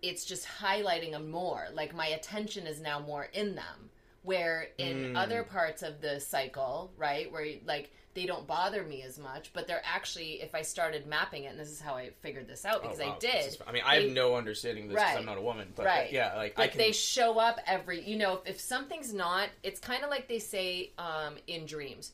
it's 0.09 0.25
just 0.25 0.47
highlighting 0.47 1.13
them 1.13 1.31
more. 1.31 1.67
Like 1.73 1.95
my 1.95 2.07
attention 2.09 2.67
is 2.67 2.81
now 2.81 3.01
more 3.01 3.25
in 3.33 3.55
them. 3.55 3.91
Where 4.23 4.69
in 4.79 5.13
Mm. 5.13 5.19
other 5.23 5.43
parts 5.43 5.83
of 5.83 6.01
the 6.01 6.19
cycle, 6.19 6.91
right, 6.97 7.31
where 7.31 7.47
like 7.67 7.91
they 8.15 8.25
don't 8.25 8.47
bother 8.47 8.83
me 8.85 9.03
as 9.03 9.19
much, 9.19 9.53
but 9.53 9.67
they're 9.67 9.83
actually, 9.85 10.41
if 10.41 10.55
I 10.55 10.63
started 10.63 11.07
mapping 11.07 11.45
it, 11.45 11.49
and 11.49 11.59
this 11.61 11.69
is 11.69 11.81
how 11.81 11.95
I 11.95 12.11
figured 12.23 12.47
this 12.49 12.65
out 12.65 12.81
because 12.81 13.01
Oh, 13.01 13.07
wow. 13.09 13.17
I 13.17 13.19
did. 13.19 13.57
I 13.67 13.73
mean, 13.73 13.83
I 13.85 13.99
they- 13.99 14.05
have 14.07 14.13
no 14.13 14.35
understanding 14.37 14.85
of 14.85 14.91
this 14.91 14.95
because 14.97 15.11
Right. 15.15 15.19
I'm 15.19 15.27
not 15.27 15.37
a 15.37 15.43
woman, 15.43 15.73
but 15.77 15.85
Right. 15.85 16.11
yeah, 16.13 16.35
like 16.37 16.53
I 16.59 16.63
But 16.63 16.71
can. 16.71 16.79
they 16.79 16.93
show 16.93 17.39
up 17.39 17.61
every, 17.67 18.01
you 18.03 18.17
know, 18.17 18.35
if, 18.39 18.47
if 18.55 18.61
something's 18.61 19.13
not, 19.13 19.51
it's 19.63 19.81
kind 19.81 20.05
of 20.05 20.11
like 20.11 20.27
they 20.29 20.39
say 20.39 20.93
um, 20.97 21.37
in 21.47 21.67
dreams 21.67 22.13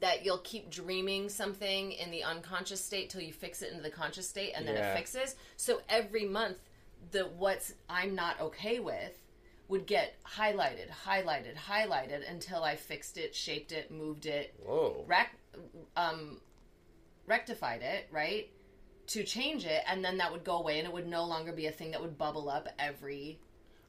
that 0.00 0.24
you'll 0.24 0.38
keep 0.38 0.70
dreaming 0.70 1.28
something 1.28 1.92
in 1.92 2.10
the 2.10 2.22
unconscious 2.22 2.82
state 2.82 3.10
till 3.10 3.20
you 3.20 3.32
fix 3.32 3.60
it 3.62 3.70
into 3.70 3.82
the 3.82 3.90
conscious 3.90 4.28
state 4.28 4.52
and 4.54 4.66
then 4.68 4.76
Yeah. 4.76 4.92
it 4.92 4.96
fixes. 4.96 5.34
So 5.56 5.82
every 5.88 6.24
month, 6.26 6.58
the 7.10 7.24
what's 7.24 7.74
I'm 7.88 8.14
not 8.14 8.40
okay 8.40 8.78
with 8.78 9.12
would 9.68 9.86
get 9.86 10.14
highlighted, 10.24 10.88
highlighted, 11.04 11.54
highlighted 11.56 12.28
until 12.28 12.64
I 12.64 12.76
fixed 12.76 13.18
it, 13.18 13.34
shaped 13.34 13.72
it, 13.72 13.90
moved 13.90 14.26
it, 14.26 14.54
Whoa. 14.64 15.04
rec- 15.06 15.36
um, 15.94 16.40
rectified 17.26 17.82
it, 17.82 18.08
right? 18.10 18.50
To 19.08 19.24
change 19.24 19.66
it, 19.66 19.82
and 19.86 20.04
then 20.04 20.18
that 20.18 20.32
would 20.32 20.44
go 20.44 20.58
away, 20.58 20.78
and 20.78 20.88
it 20.88 20.92
would 20.92 21.06
no 21.06 21.24
longer 21.24 21.52
be 21.52 21.66
a 21.66 21.70
thing 21.70 21.90
that 21.90 22.00
would 22.00 22.16
bubble 22.16 22.48
up 22.48 22.68
every. 22.78 23.38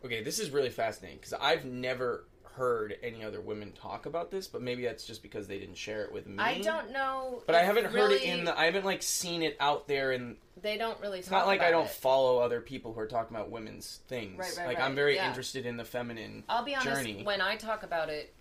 Okay, 0.04 0.22
this 0.22 0.40
is 0.40 0.52
really 0.52 0.70
fascinating 0.70 1.18
because 1.18 1.34
I've 1.34 1.66
never 1.66 2.26
heard 2.56 2.96
any 3.02 3.24
other 3.24 3.40
women 3.42 3.72
talk 3.72 4.06
about 4.06 4.32
this, 4.32 4.48
but 4.48 4.62
maybe 4.62 4.84
that's 4.84 5.06
just 5.06 5.22
because 5.22 5.48
they 5.48 5.60
didn't 5.60 5.78
share 5.78 6.04
it 6.04 6.12
with 6.12 6.28
me. 6.28 6.36
I 6.40 6.60
don't 6.62 6.92
know, 6.92 7.42
But 7.46 7.56
I 7.56 7.64
haven't 7.64 7.86
heard 7.86 8.12
it 8.12 8.24
in 8.24 8.46
the. 8.46 8.58
I 8.58 8.66
haven't 8.66 8.86
like 8.86 9.02
seen 9.04 9.42
it 9.44 9.56
out 9.60 9.88
there, 9.88 10.12
and 10.12 10.38
They 10.62 10.78
don't 10.78 11.00
really. 11.00 11.20
it's 11.20 11.32
not 11.32 11.48
like 11.48 11.62
I 11.62 11.72
don't 11.72 11.86
it. 11.86 11.92
follow 11.92 12.40
other 12.40 12.62
people 12.62 12.94
who 12.94 13.00
are 13.00 13.08
talking 13.08 13.36
about 13.36 13.50
women's 13.52 14.00
things. 14.08 14.38
Right, 14.38 14.54
right, 14.58 14.68
like 14.68 14.78
right, 14.78 14.86
I'm 14.86 14.96
very 14.96 15.16
yeah. 15.16 15.28
interested 15.28 15.66
in 15.66 15.78
the 15.78 15.86
feminine 15.86 16.44
I'll 16.50 16.64
be 16.66 16.76
honest. 16.76 16.90
journey. 16.90 17.24
When 17.24 17.42
I 17.42 17.56
talk 17.56 17.84
about 17.84 18.10
it, 18.10 18.34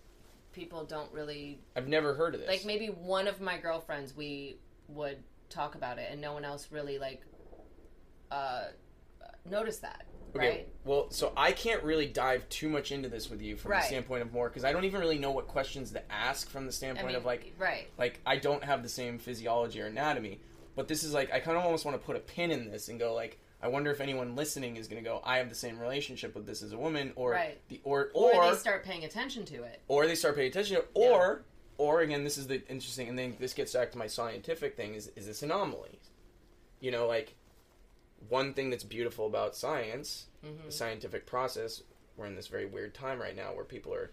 people 0.52 0.84
don't 0.84 1.12
really 1.12 1.60
I've 1.76 1.88
never 1.88 2.14
heard 2.14 2.34
of 2.34 2.40
this. 2.40 2.48
like. 2.48 2.64
Maybe 2.64 2.86
one 2.88 3.28
of 3.28 3.40
my 3.40 3.58
girlfriends, 3.58 4.16
we 4.16 4.58
would 4.88 5.18
talk 5.50 5.74
about 5.74 5.98
it, 5.98 6.08
and 6.10 6.20
no 6.20 6.32
one 6.32 6.44
else 6.44 6.68
really 6.70 6.98
like 6.98 7.22
uh 8.30 8.64
noticed 9.48 9.82
that. 9.82 10.04
Okay, 10.36 10.48
Right. 10.48 10.68
well, 10.84 11.10
so 11.10 11.32
I 11.36 11.52
can't 11.52 11.82
really 11.82 12.06
dive 12.06 12.48
too 12.48 12.68
much 12.68 12.92
into 12.92 13.08
this 13.08 13.30
with 13.30 13.40
you 13.40 13.56
from 13.56 13.72
Right. 13.72 13.80
the 13.82 13.86
standpoint 13.88 14.22
of 14.22 14.32
more 14.32 14.48
because 14.48 14.64
I 14.64 14.72
don't 14.72 14.84
even 14.84 15.00
really 15.00 15.18
know 15.18 15.30
what 15.30 15.46
questions 15.48 15.90
to 15.92 16.12
ask 16.12 16.50
from 16.50 16.64
the 16.64 16.70
I 16.70 16.72
standpoint 16.72 17.06
mean, 17.08 17.16
of 17.16 17.24
like 17.24 17.52
right. 17.58 17.88
like 17.98 18.20
I 18.26 18.36
don't 18.36 18.62
have 18.64 18.82
the 18.82 18.88
same 18.88 19.18
physiology 19.18 19.80
or 19.80 19.86
anatomy. 19.86 20.40
But 20.76 20.86
this 20.88 21.02
is 21.02 21.12
like 21.12 21.32
I 21.32 21.40
kind 21.40 21.56
of 21.56 21.64
almost 21.64 21.84
want 21.84 21.98
to 22.00 22.04
put 22.06 22.16
a 22.16 22.20
pin 22.20 22.50
in 22.50 22.70
this 22.70 22.88
and 22.88 22.98
go 22.98 23.14
like 23.14 23.38
I 23.60 23.66
wonder 23.68 23.90
if 23.90 24.00
anyone 24.00 24.36
listening 24.36 24.76
is 24.76 24.86
going 24.86 25.02
to 25.02 25.08
go 25.08 25.20
I 25.24 25.38
have 25.38 25.48
the 25.48 25.54
same 25.56 25.78
relationship 25.80 26.34
with 26.36 26.46
this 26.46 26.62
as 26.62 26.72
a 26.72 26.78
woman 26.78 27.12
or 27.16 27.32
Right. 27.32 27.58
the 27.68 27.80
or 27.84 28.10
Or, 28.14 28.34
or 28.34 28.50
they 28.52 28.56
start 28.56 28.84
paying 28.84 29.04
attention 29.04 29.44
to 29.46 29.62
it. 29.64 29.80
or 29.88 30.06
they 30.06 30.14
start 30.14 30.36
paying 30.36 30.48
attention 30.48 30.76
to 30.76 30.82
it, 30.82 30.88
or 30.94 31.42
or 31.78 32.00
again 32.02 32.22
this 32.22 32.36
is 32.38 32.46
the 32.46 32.56
interesting 32.68 33.08
and 33.08 33.18
then 33.18 33.34
this 33.40 33.54
gets 33.54 33.72
back 33.72 33.90
to 33.92 33.98
my 33.98 34.06
scientific 34.06 34.76
thing 34.76 34.94
is 34.94 35.08
is 35.16 35.26
this 35.26 35.42
anomaly 35.42 35.98
you 36.80 36.90
know 36.92 37.06
like 37.08 37.34
one 38.28 38.52
thing 38.54 38.70
that's 38.70 38.84
beautiful 38.84 39.26
about 39.26 39.54
science 39.56 40.26
Mm-hmm. 40.46 40.66
the 40.66 40.72
scientific 40.72 41.26
process 41.26 41.82
we're 42.16 42.26
in 42.26 42.36
this 42.36 42.46
very 42.46 42.64
weird 42.66 42.94
time 42.94 43.20
right 43.20 43.34
now 43.34 43.52
where 43.54 43.64
people 43.64 43.92
are 43.92 44.12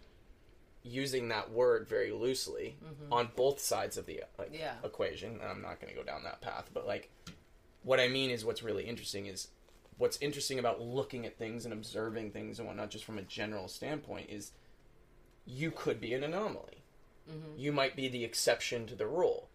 using 0.84 1.28
that 1.30 1.52
word 1.52 1.88
very 1.88 2.12
loosely 2.12 2.78
on 3.12 3.30
both 3.36 3.60
sides 3.60 3.96
of 3.98 4.06
the 4.08 4.24
like, 4.40 4.48
Mm-hmm. 4.48 4.56
Yeah. 4.60 4.74
equation 4.84 5.34
and 5.34 5.44
i'm 5.44 5.62
not 5.62 5.80
going 5.80 5.94
to 5.94 6.00
go 6.00 6.04
down 6.06 6.24
that 6.24 6.42
path 6.42 6.70
but 6.74 6.88
like 6.88 7.12
what 7.84 8.00
i 8.00 8.08
mean 8.08 8.32
is 8.32 8.44
what's 8.44 8.64
really 8.64 8.86
interesting 8.86 9.28
is 9.28 9.50
what's 9.98 10.18
interesting 10.20 10.58
about 10.60 10.82
looking 10.82 11.26
at 11.28 11.38
things 11.38 11.64
and 11.66 11.74
observing 11.74 12.32
things 12.32 12.58
and 12.60 12.68
whatnot 12.68 12.90
just 12.90 13.06
from 13.06 13.18
a 13.20 13.24
general 13.24 13.68
standpoint 13.68 14.30
is 14.30 14.52
you 15.46 15.70
could 15.72 16.00
be 16.02 16.14
an 16.14 16.24
anomaly 16.24 16.82
Mm-hmm. 17.30 17.58
you 17.60 17.72
might 17.72 17.96
be 17.96 18.08
the 18.08 18.24
exception 18.24 18.86
to 18.88 18.96
the 18.96 19.08
rule 19.08 19.50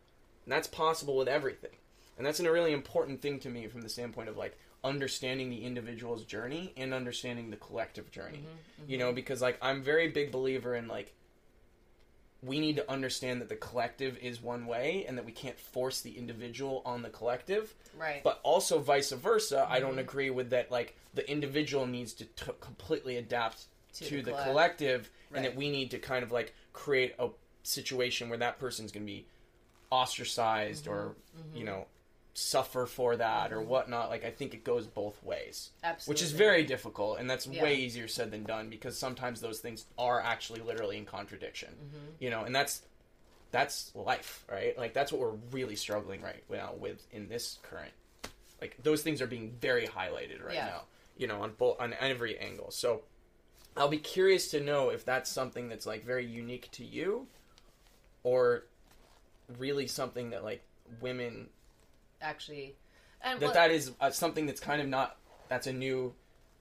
and 0.45 0.53
that's 0.53 0.67
possible 0.69 1.17
with 1.17 1.29
everything 1.29 1.77
and 2.21 2.27
that's 2.27 2.39
a 2.39 2.53
really 2.53 2.75
important 2.75 3.23
thing 3.23 3.39
to 3.41 3.49
me 3.49 3.67
from 3.67 3.81
the 3.81 3.89
standpoint 3.89 4.29
of 4.29 4.37
like 4.37 4.59
understanding 4.85 5.49
the 5.49 5.65
individual's 5.65 6.23
journey 6.27 6.71
and 6.77 6.93
understanding 6.93 7.49
the 7.51 7.57
collective 7.57 8.11
journey 8.11 8.45
you 8.87 8.99
know 8.99 9.11
because 9.11 9.41
like 9.41 9.57
i'm 9.63 9.83
very 9.83 10.09
big 10.09 10.31
believer 10.31 10.75
in 10.75 10.87
like 10.87 11.15
we 12.43 12.59
need 12.61 12.77
to 12.77 12.91
understand 12.91 13.41
that 13.41 13.49
the 13.49 13.57
collective 13.57 14.19
is 14.19 14.43
one 14.43 14.67
way 14.67 15.07
and 15.09 15.17
that 15.17 15.25
we 15.25 15.33
can't 15.33 15.59
force 15.59 16.03
the 16.03 16.11
individual 16.19 16.83
on 16.85 17.01
the 17.01 17.09
collective 17.09 17.75
right. 17.99 18.23
but 18.23 18.39
also 18.43 18.79
vice 18.79 19.13
versa 19.13 19.67
i 19.71 19.81
don't 19.81 19.97
Mhm. 19.97 20.01
agree 20.01 20.29
with 20.31 20.51
that 20.51 20.71
like 20.71 20.97
the 21.15 21.27
individual 21.31 21.87
needs 21.87 22.13
to 22.13 22.27
t- 22.27 22.53
completely 22.61 23.17
adapt 23.17 23.65
to, 23.95 24.05
To 24.05 24.17
the 24.17 24.23
the, 24.23 24.31
collect- 24.33 24.45
collective 24.51 25.11
and 25.35 25.43
that 25.43 25.57
we 25.57 25.71
need 25.71 25.91
to 25.93 25.99
kind 25.99 26.23
of 26.23 26.31
like 26.33 26.53
create 26.75 27.15
a 27.19 27.29
situation 27.63 28.29
where 28.29 28.39
that 28.39 28.59
person's 28.59 28.93
going 28.93 29.07
to 29.07 29.11
be 29.13 29.25
ostracized 29.91 30.87
or 30.87 31.15
Mm-hmm. 31.39 31.57
you 31.59 31.65
know 31.65 31.87
suffer 32.41 32.87
for 32.87 33.17
that 33.17 33.53
or 33.53 33.61
whatnot 33.61 34.09
like 34.09 34.25
i 34.25 34.31
think 34.31 34.55
it 34.55 34.65
goes 34.65 34.87
both 34.87 35.23
ways 35.23 35.71
Absolutely. 35.85 36.13
which 36.13 36.23
is 36.23 36.33
very 36.33 36.65
difficult 36.65 37.19
and 37.19 37.29
that's 37.29 37.47
Yeah. 37.47 37.63
way 37.63 37.75
easier 37.77 38.09
said 38.09 38.31
than 38.31 38.45
done 38.45 38.69
because 38.71 38.97
sometimes 38.99 39.41
those 39.41 39.61
things 39.61 39.85
are 39.99 40.21
actually 40.21 40.61
literally 40.61 40.97
in 40.97 41.05
contradiction 41.05 41.69
Mm-hmm. 41.71 42.07
you 42.19 42.31
know 42.31 42.45
and 42.45 42.55
that's 42.55 42.83
that's 43.53 43.91
life 43.95 44.45
right 44.51 44.77
like 44.79 44.95
that's 44.95 45.13
what 45.13 45.21
we're 45.21 45.37
really 45.53 45.77
struggling 45.77 46.23
right 46.23 46.43
now 46.51 46.73
with 46.79 47.07
in 47.13 47.29
this 47.29 47.59
current 47.63 47.93
like 48.61 48.77
those 48.83 49.03
things 49.03 49.21
are 49.21 49.27
being 49.27 49.53
very 49.61 49.87
highlighted 49.87 50.45
right 50.45 50.55
Yeah. 50.55 50.67
now 50.67 50.83
you 51.17 51.27
know 51.27 51.43
on 51.43 51.53
both 51.59 51.81
on 51.81 51.95
every 52.01 52.39
angle 52.39 52.71
so 52.71 53.03
i'll 53.77 53.89
be 53.89 53.99
curious 53.99 54.51
to 54.53 54.61
know 54.61 54.89
if 54.91 55.05
that's 55.05 55.31
something 55.31 55.69
that's 55.69 55.85
like 55.87 56.05
very 56.05 56.25
unique 56.25 56.71
to 56.73 56.85
you 56.85 57.27
or 58.23 58.65
really 59.59 59.87
something 59.87 60.31
that 60.31 60.45
like 60.45 60.63
women 61.01 61.49
actually, 62.21 62.75
and 63.23 63.41
that 63.41 63.47
well, 63.47 63.55
that 63.55 63.71
is 63.71 63.93
uh, 64.01 64.11
something 64.11 64.47
that's 64.47 64.61
kind 64.61 64.81
of 64.81 64.89
not 64.89 65.17
that's 65.49 65.67
a 65.67 65.73
new 65.73 66.15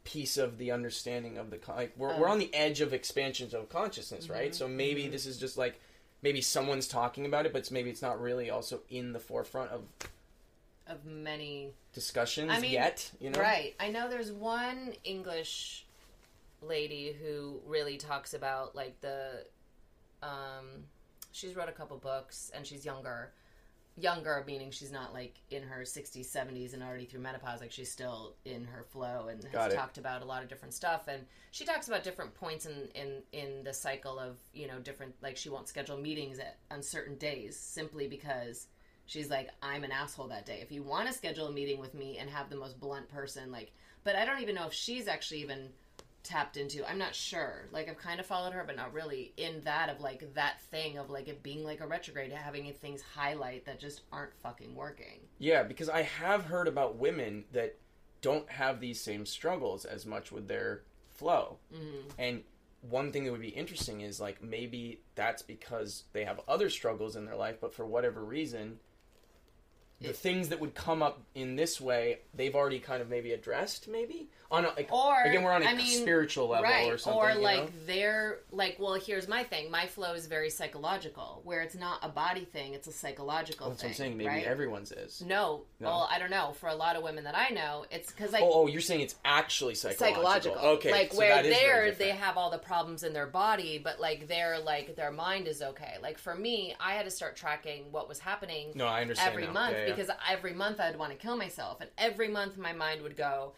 piece 0.03 0.37
of 0.37 0.57
the 0.57 0.71
understanding 0.71 1.37
of 1.37 1.49
the 1.51 1.57
con- 1.57 1.75
like 1.75 1.93
we're, 1.97 2.13
Um, 2.13 2.19
we're 2.19 2.29
on 2.29 2.39
the 2.39 2.53
edge 2.55 2.81
of 2.81 2.93
expansions 2.93 3.53
of 3.53 3.69
consciousness 3.69 4.29
right 4.29 4.51
Mhm, 4.51 4.55
so 4.55 4.67
maybe 4.67 5.03
mhm. 5.03 5.11
this 5.11 5.25
is 5.25 5.37
just 5.37 5.57
like 5.57 5.79
maybe 6.21 6.41
someone's 6.41 6.87
talking 6.87 7.25
about 7.25 7.45
it 7.45 7.53
but 7.53 7.59
it's, 7.59 7.69
maybe 7.71 7.89
it's 7.91 8.01
not 8.01 8.19
really 8.19 8.49
also 8.49 8.79
in 8.89 9.13
the 9.13 9.19
forefront 9.19 9.69
of 9.71 9.83
of 10.87 11.05
many 11.05 11.73
discussions 11.93 12.49
I 12.51 12.59
mean, 12.59 12.71
yet 12.71 13.11
you 13.19 13.29
know 13.29 13.39
Right. 13.39 13.75
I 13.79 13.89
know 13.89 14.09
there's 14.09 14.31
one 14.31 14.93
English 15.03 15.85
lady 16.61 17.15
who 17.21 17.61
really 17.67 17.97
talks 17.97 18.33
about 18.33 18.75
like 18.75 18.99
the 19.01 19.45
um 20.23 20.85
she's 21.31 21.55
wrote 21.55 21.69
a 21.69 21.73
couple 21.73 21.97
books 21.97 22.51
and 22.55 22.65
she's 22.65 22.83
younger. 22.83 23.31
Younger 23.99 24.43
meaning 24.47 24.71
she's 24.71 24.91
not 24.91 25.13
like 25.13 25.41
in 25.49 25.63
her 25.63 25.81
60s, 25.81 26.27
70s 26.27 26.73
and 26.73 26.81
already 26.81 27.05
through 27.05 27.21
menopause 27.21 27.59
like 27.59 27.71
she's 27.71 27.91
still 27.91 28.35
in 28.45 28.65
her 28.65 28.83
flow 28.83 29.27
and 29.29 29.43
has 29.53 29.73
talked 29.73 29.97
about 29.97 30.21
a 30.21 30.25
lot 30.25 30.41
of 30.43 30.49
different 30.49 30.73
stuff. 30.73 31.07
And 31.07 31.25
she 31.51 31.65
talks 31.65 31.87
about 31.87 32.03
different 32.03 32.33
points 32.33 32.65
in 32.65 32.89
in 32.95 33.21
in 33.33 33.63
the 33.63 33.73
cycle 33.73 34.19
of, 34.19 34.37
you 34.53 34.67
know, 34.67 34.79
different 34.79 35.15
like 35.21 35.37
she 35.37 35.49
won't 35.49 35.67
schedule 35.67 35.97
meetings 35.97 36.39
at 36.39 36.57
on 36.71 36.81
certain 36.81 37.15
days 37.17 37.57
simply 37.57 38.07
because 38.07 38.67
she's 39.05 39.29
like 39.29 39.49
i'm 39.61 39.83
an 39.83 39.91
asshole 39.91 40.27
that 40.27 40.45
day. 40.45 40.59
If 40.61 40.71
you 40.71 40.83
want 40.83 41.07
to 41.07 41.13
schedule 41.13 41.47
a 41.47 41.51
meeting 41.51 41.79
with 41.79 41.93
me 41.93 42.17
and 42.19 42.29
have 42.29 42.49
the 42.49 42.55
most 42.55 42.79
blunt 42.79 43.09
person 43.09 43.51
like 43.51 43.73
but 44.03 44.15
i 44.15 44.23
don't 44.23 44.41
even 44.41 44.55
know 44.55 44.67
if 44.67 44.73
she's 44.73 45.07
actually 45.07 45.41
even 45.41 45.69
tapped 46.23 46.57
into. 46.57 46.87
I'm 46.89 46.97
not 46.97 47.15
sure. 47.15 47.67
Like 47.71 47.89
i've 47.89 47.97
kind 47.97 48.19
of 48.19 48.25
followed 48.25 48.53
her 48.53 48.63
but 48.65 48.75
not 48.75 48.93
really 48.93 49.33
in 49.37 49.61
that 49.63 49.89
of 49.89 50.01
like 50.01 50.33
that 50.35 50.61
thing 50.63 50.97
of 50.97 51.09
like 51.09 51.27
it 51.27 51.43
being 51.43 51.63
like 51.63 51.81
a 51.81 51.87
retrograde 51.87 52.31
having 52.31 52.71
things 52.73 53.01
highlight 53.01 53.65
that 53.65 53.79
just 53.79 54.01
aren't 54.11 54.35
fucking 54.41 54.75
working. 54.75 55.19
Yeah 55.37 55.63
because 55.63 55.89
i 55.89 56.01
have 56.03 56.45
heard 56.45 56.67
about 56.67 56.97
women 56.97 57.45
that 57.53 57.77
don't 58.21 58.49
have 58.49 58.79
these 58.79 58.99
same 59.01 59.25
struggles 59.25 59.85
as 59.85 60.05
much 60.05 60.31
with 60.31 60.47
their 60.47 60.83
flow. 61.09 61.57
Mm-hmm. 61.73 62.09
And 62.17 62.43
one 62.81 63.11
thing 63.11 63.25
that 63.25 63.31
would 63.31 63.41
be 63.41 63.49
interesting 63.49 64.01
is 64.01 64.19
like 64.19 64.41
maybe 64.41 65.01
that's 65.15 65.41
because 65.41 66.05
they 66.13 66.23
have 66.25 66.39
other 66.47 66.69
struggles 66.69 67.15
in 67.15 67.25
their 67.25 67.35
life, 67.35 67.57
but 67.59 67.73
for 67.73 67.85
whatever 67.85 68.23
reason, 68.23 68.79
the 70.01 70.09
It- 70.09 70.15
things 70.15 70.49
that 70.49 70.59
would 70.59 70.75
come 70.75 71.01
up 71.03 71.21
in 71.35 71.55
this 71.55 71.79
way, 71.81 72.19
they've 72.33 72.55
already 72.55 72.79
kind 72.79 73.01
of 73.01 73.09
maybe 73.09 73.33
addressed, 73.33 73.87
maybe 73.87 74.29
on 74.51 74.65
a, 74.65 74.69
like 74.69 74.91
or 74.91 75.21
again 75.25 75.43
we're 75.43 75.51
on 75.51 75.61
a 75.61 75.65
I 75.65 75.75
mean, 75.75 76.01
spiritual 76.01 76.47
level 76.47 76.63
right 76.63 76.91
or 76.91 76.97
something. 76.97 77.21
or 77.21 77.31
you 77.33 77.39
like 77.39 77.65
know? 77.65 77.69
they're 77.85 78.39
like 78.51 78.77
well 78.79 78.95
here's 78.95 79.27
my 79.27 79.43
thing 79.43 79.69
my 79.69 79.85
flow 79.85 80.13
is 80.13 80.25
very 80.25 80.49
psychological 80.49 81.41
where 81.43 81.61
it's 81.61 81.75
not 81.75 81.99
a 82.01 82.09
body 82.09 82.45
thing 82.45 82.73
it's 82.73 82.87
a 82.87 82.91
psychological 82.91 83.69
that's 83.69 83.81
thing 83.81 83.89
what 83.89 83.93
I'm 83.93 83.97
saying. 83.97 84.17
Maybe 84.17 84.27
right? 84.29 84.43
everyone's 84.45 84.91
is. 84.91 85.21
no, 85.21 85.65
No. 85.79 85.87
well 85.89 86.09
i 86.11 86.17
don't 86.17 86.31
know 86.31 86.53
for 86.59 86.67
a 86.69 86.73
lot 86.73 86.95
of 86.95 87.03
women 87.03 87.25
that 87.25 87.35
i 87.37 87.49
know 87.49 87.85
it's 87.91 88.11
because 88.11 88.31
like 88.31 88.41
oh, 88.41 88.63
oh, 88.63 88.67
you're 88.67 88.81
saying 88.81 89.01
it's 89.01 89.15
actually 89.23 89.75
psychological. 89.75 90.23
psychological. 90.23 90.57
Okay, 90.77 90.91
Like 90.91 91.11
so 91.11 91.19
where 91.19 91.35
that 91.35 91.45
is 91.45 91.55
very 91.55 91.91
they're 91.91 92.09
they 92.09 92.09
have 92.17 92.35
all 92.37 92.49
the 92.49 92.57
problems 92.57 93.03
in 93.03 93.13
their 93.13 93.27
body, 93.27 93.77
but 93.77 93.99
like 93.99 94.27
they're 94.27 94.57
like 94.59 94.95
their 94.95 95.11
mind 95.11 95.47
is 95.47 95.61
okay. 95.61 95.95
Like 96.01 96.17
for 96.17 96.33
me, 96.33 96.73
I 96.79 96.93
had 96.93 97.05
to 97.05 97.11
start 97.11 97.35
tracking 97.35 97.91
what 97.91 98.07
was 98.09 98.17
happening 98.19 98.71
No, 98.75 98.87
I 98.87 99.01
understand 99.01 99.29
every 99.31 99.45
now. 99.45 99.53
month 99.53 99.75
Yeah, 99.77 99.88
yeah. 99.89 99.95
because 99.95 100.11
every 100.29 100.53
month 100.53 100.79
I'd 100.79 100.97
want 100.97 101.11
to 101.11 101.17
kill 101.17 101.35
myself, 101.37 101.81
and 101.81 101.89
every 101.97 102.27
month 102.29 102.57
my 102.57 102.73
mind 102.73 103.01
would 103.01 103.15
go, 103.17 103.53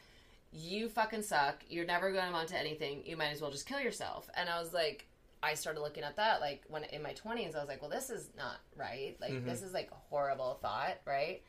"You 0.51 0.89
fucking 0.89 1.23
suck. 1.23 1.63
You're 1.69 1.85
never 1.85 2.11
going 2.11 2.23
to 2.23 2.29
amount 2.29 2.49
to 2.49 2.57
anything. 2.59 3.03
You 3.05 3.15
might 3.17 3.29
as 3.29 3.41
well 3.41 3.51
just 3.51 3.65
kill 3.67 3.79
yourself." 3.79 4.29
And 4.35 4.49
I 4.49 4.59
was 4.59 4.73
like. 4.73 5.07
I 5.43 5.55
started 5.55 5.79
looking 5.81 6.03
at 6.03 6.17
that 6.17 6.39
like 6.39 6.61
when 6.67 6.83
in 6.83 7.01
my 7.01 7.13
20s 7.15 7.55
I 7.55 7.59
was 7.59 7.67
like, 7.67 7.81
well 7.81 7.89
this 7.89 8.11
is 8.11 8.29
not 8.37 8.57
right. 8.75 9.17
Like 9.19 9.31
Mhm. 9.31 9.45
this 9.45 9.63
is 9.63 9.73
like 9.73 9.89
a 9.91 9.95
horrible 9.95 10.59
thought, 10.61 10.97
right? 11.03 11.41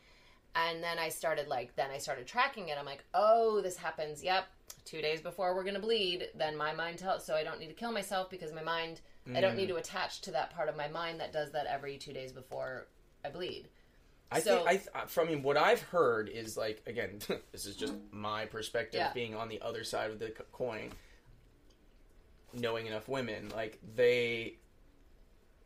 And 0.55 0.83
then 0.83 0.99
I 0.99 1.11
started 1.11 1.47
like 1.47 1.77
then 1.77 1.91
I 1.91 1.99
started 1.99 2.27
tracking 2.27 2.71
it. 2.71 2.79
I'm 2.79 2.87
like, 2.87 3.05
"Oh, 3.13 3.61
this 3.61 3.77
happens. 3.77 4.25
Yep. 4.25 4.47
2 4.87 5.03
days 5.03 5.21
before 5.21 5.55
we're 5.55 5.63
going 5.63 5.75
to 5.75 5.81
bleed." 5.81 6.31
Then 6.35 6.57
my 6.57 6.73
mind 6.73 7.01
tells 7.01 7.27
so 7.27 7.35
I 7.35 7.45
don't 7.45 7.61
need 7.61 7.67
to 7.69 7.75
kill 7.75 7.93
myself 7.93 8.31
because 8.31 8.51
my 8.51 8.63
mind 8.63 9.03
I 9.35 9.43
don't 9.43 9.53
Mm. 9.53 9.57
need 9.59 9.69
to 9.69 9.77
attach 9.77 10.23
to 10.23 10.31
that 10.31 10.49
part 10.55 10.71
of 10.71 10.75
my 10.77 10.89
mind 10.89 11.21
that 11.21 11.31
does 11.31 11.53
that 11.53 11.67
every 11.67 11.99
2 11.99 12.15
days 12.15 12.33
before 12.33 12.87
I 13.23 13.29
bleed. 13.29 13.69
I 14.33 14.41
So- 14.41 14.57
think 14.65 14.69
I 14.69 14.77
th- 15.01 15.09
from 15.11 15.29
mean, 15.29 15.43
what 15.43 15.57
I've 15.57 15.81
heard 15.83 16.29
is 16.29 16.57
like 16.57 16.83
again, 16.87 17.21
this 17.53 17.67
is 17.67 17.77
just 17.77 17.95
my 18.11 18.47
perspective 18.47 18.99
Yeah. 19.01 19.13
being 19.13 19.35
on 19.35 19.49
the 19.49 19.61
other 19.61 19.85
side 19.85 20.11
of 20.11 20.19
the 20.19 20.31
coin. 20.53 20.91
Knowing 22.55 22.87
enough 22.87 23.09
women, 23.09 23.49
like 23.55 23.79
they, 23.95 24.57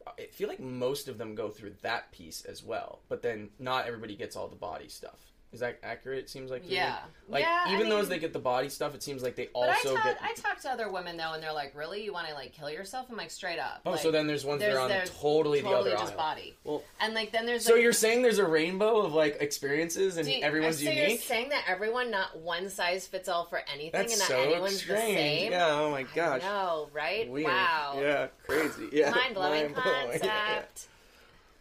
I 0.07 0.27
feel 0.27 0.49
like 0.49 0.61
most 0.61 1.09
of 1.09 1.19
them 1.19 1.35
go 1.35 1.51
through 1.51 1.75
that 1.83 2.13
piece 2.13 2.45
as 2.45 2.63
well. 2.63 3.01
But 3.09 3.23
then 3.23 3.51
not 3.59 3.87
everybody 3.87 4.15
gets 4.15 4.37
all 4.37 4.47
the 4.47 4.55
body 4.55 4.89
stuff. 4.89 5.19
Is 5.53 5.61
that 5.61 5.79
accurate? 5.83 6.19
It 6.19 6.29
seems 6.29 6.51
like? 6.51 6.65
Yeah. 6.67 6.99
Like 7.29 7.43
yeah, 7.45 7.65
I 7.67 7.75
even 7.75 7.89
those 7.89 8.03
mean- 8.03 8.11
they 8.11 8.19
get 8.19 8.33
the 8.35 8.39
body 8.39 8.69
stuff, 8.69 8.95
it 8.95 9.03
seems 9.03 9.23
like 9.23 9.37
they 9.37 9.49
But 9.55 9.61
also 9.61 9.93
I, 9.93 9.95
talk, 9.95 10.05
get. 10.05 10.19
I 10.23 10.33
talk 10.35 10.61
to 10.63 10.71
other 10.71 10.91
women 10.91 11.17
though, 11.17 11.33
and 11.33 11.43
they're 11.43 11.53
like, 11.53 11.75
"Really, 11.75 12.05
you 12.05 12.13
want 12.13 12.27
to 12.29 12.35
like 12.35 12.53
kill 12.53 12.69
yourself?" 12.69 13.07
I'm 13.11 13.17
like, 13.17 13.31
straight 13.31 13.59
up. 13.59 13.81
oh, 13.87 13.93
like, 13.93 14.01
so 14.01 14.11
then 14.11 14.27
there's 14.27 14.45
ones 14.45 14.61
that 14.61 14.73
are 14.75 14.81
on 14.81 14.91
totally, 14.91 15.63
totally 15.63 15.63
the 15.63 15.69
other 15.71 15.91
just 15.93 16.13
aisle. 16.13 16.17
body. 16.19 16.55
Well, 16.65 16.83
And 17.01 17.15
like 17.15 17.33
then 17.33 17.47
there's 17.47 17.65
so 17.65 17.75
you're 17.77 17.93
saying 17.95 18.23
there's 18.23 18.39
a 18.39 18.47
rainbow 18.47 18.99
of 19.01 19.15
like 19.15 19.39
experiences 19.41 20.19
and 20.19 20.29
you- 20.29 20.43
everyone's 20.43 20.77
so 20.79 20.91
You're 20.91 20.93
unique? 21.05 21.21
saying 21.23 21.49
that 21.51 21.65
everyone, 21.69 22.11
not 22.11 22.37
one 22.39 22.69
size 22.69 23.07
fits 23.07 23.29
all 23.29 23.47
for 23.47 23.63
anything, 23.73 23.93
That's 23.93 24.13
and 24.13 24.21
that 24.23 24.29
so 24.29 24.41
anyone's 24.43 24.79
strange. 24.83 25.01
the 25.09 25.15
same. 25.15 25.53
Yeah. 25.53 25.71
Oh 25.71 25.91
my 25.91 26.01
I 26.01 26.03
gosh. 26.15 26.43
know, 26.43 26.89
right? 26.93 27.31
Weird. 27.31 27.47
Wow. 27.47 27.99
Yeah. 28.01 28.27
Crazy. 28.47 28.89
Yeah. 28.93 29.11
Mind 29.11 29.35
blowing 29.35 29.73
concept. 29.75 30.25
Yeah. 30.25 30.63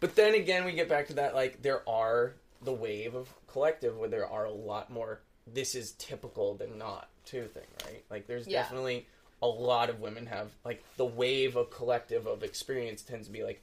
But 0.01 0.15
then 0.15 0.33
again, 0.35 0.65
we 0.65 0.73
get 0.73 0.89
back 0.89 1.07
to 1.07 1.13
that. 1.13 1.33
Like 1.33 1.61
there 1.61 1.87
are 1.87 2.33
the 2.61 2.73
wave 2.73 3.15
of 3.15 3.29
collective 3.59 3.97
where 3.97 4.09
there 4.09 4.27
are 4.27 4.43
a 4.43 4.51
lot 4.51 4.89
more. 4.91 5.21
This 5.47 5.75
is 5.75 5.93
typical 5.93 6.55
than 6.55 6.77
not 6.77 7.07
too 7.23 7.47
thing, 7.47 7.63
right? 7.85 8.03
Like 8.09 8.27
there's 8.27 8.45
Yeah. 8.47 8.63
definitely 8.63 9.07
a 9.41 9.47
lot 9.47 9.89
of 9.89 10.01
women 10.01 10.25
have 10.25 10.51
like 10.65 10.83
the 10.97 11.05
wave 11.05 11.55
of 11.55 11.69
collective 11.71 12.27
of 12.27 12.43
experience 12.43 13.01
tends 13.01 13.27
to 13.27 13.33
be 13.33 13.43
like 13.43 13.61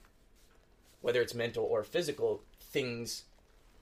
whether 1.02 1.20
it's 1.20 1.34
mental 1.34 1.64
or 1.64 1.82
physical 1.84 2.42
things 2.60 3.24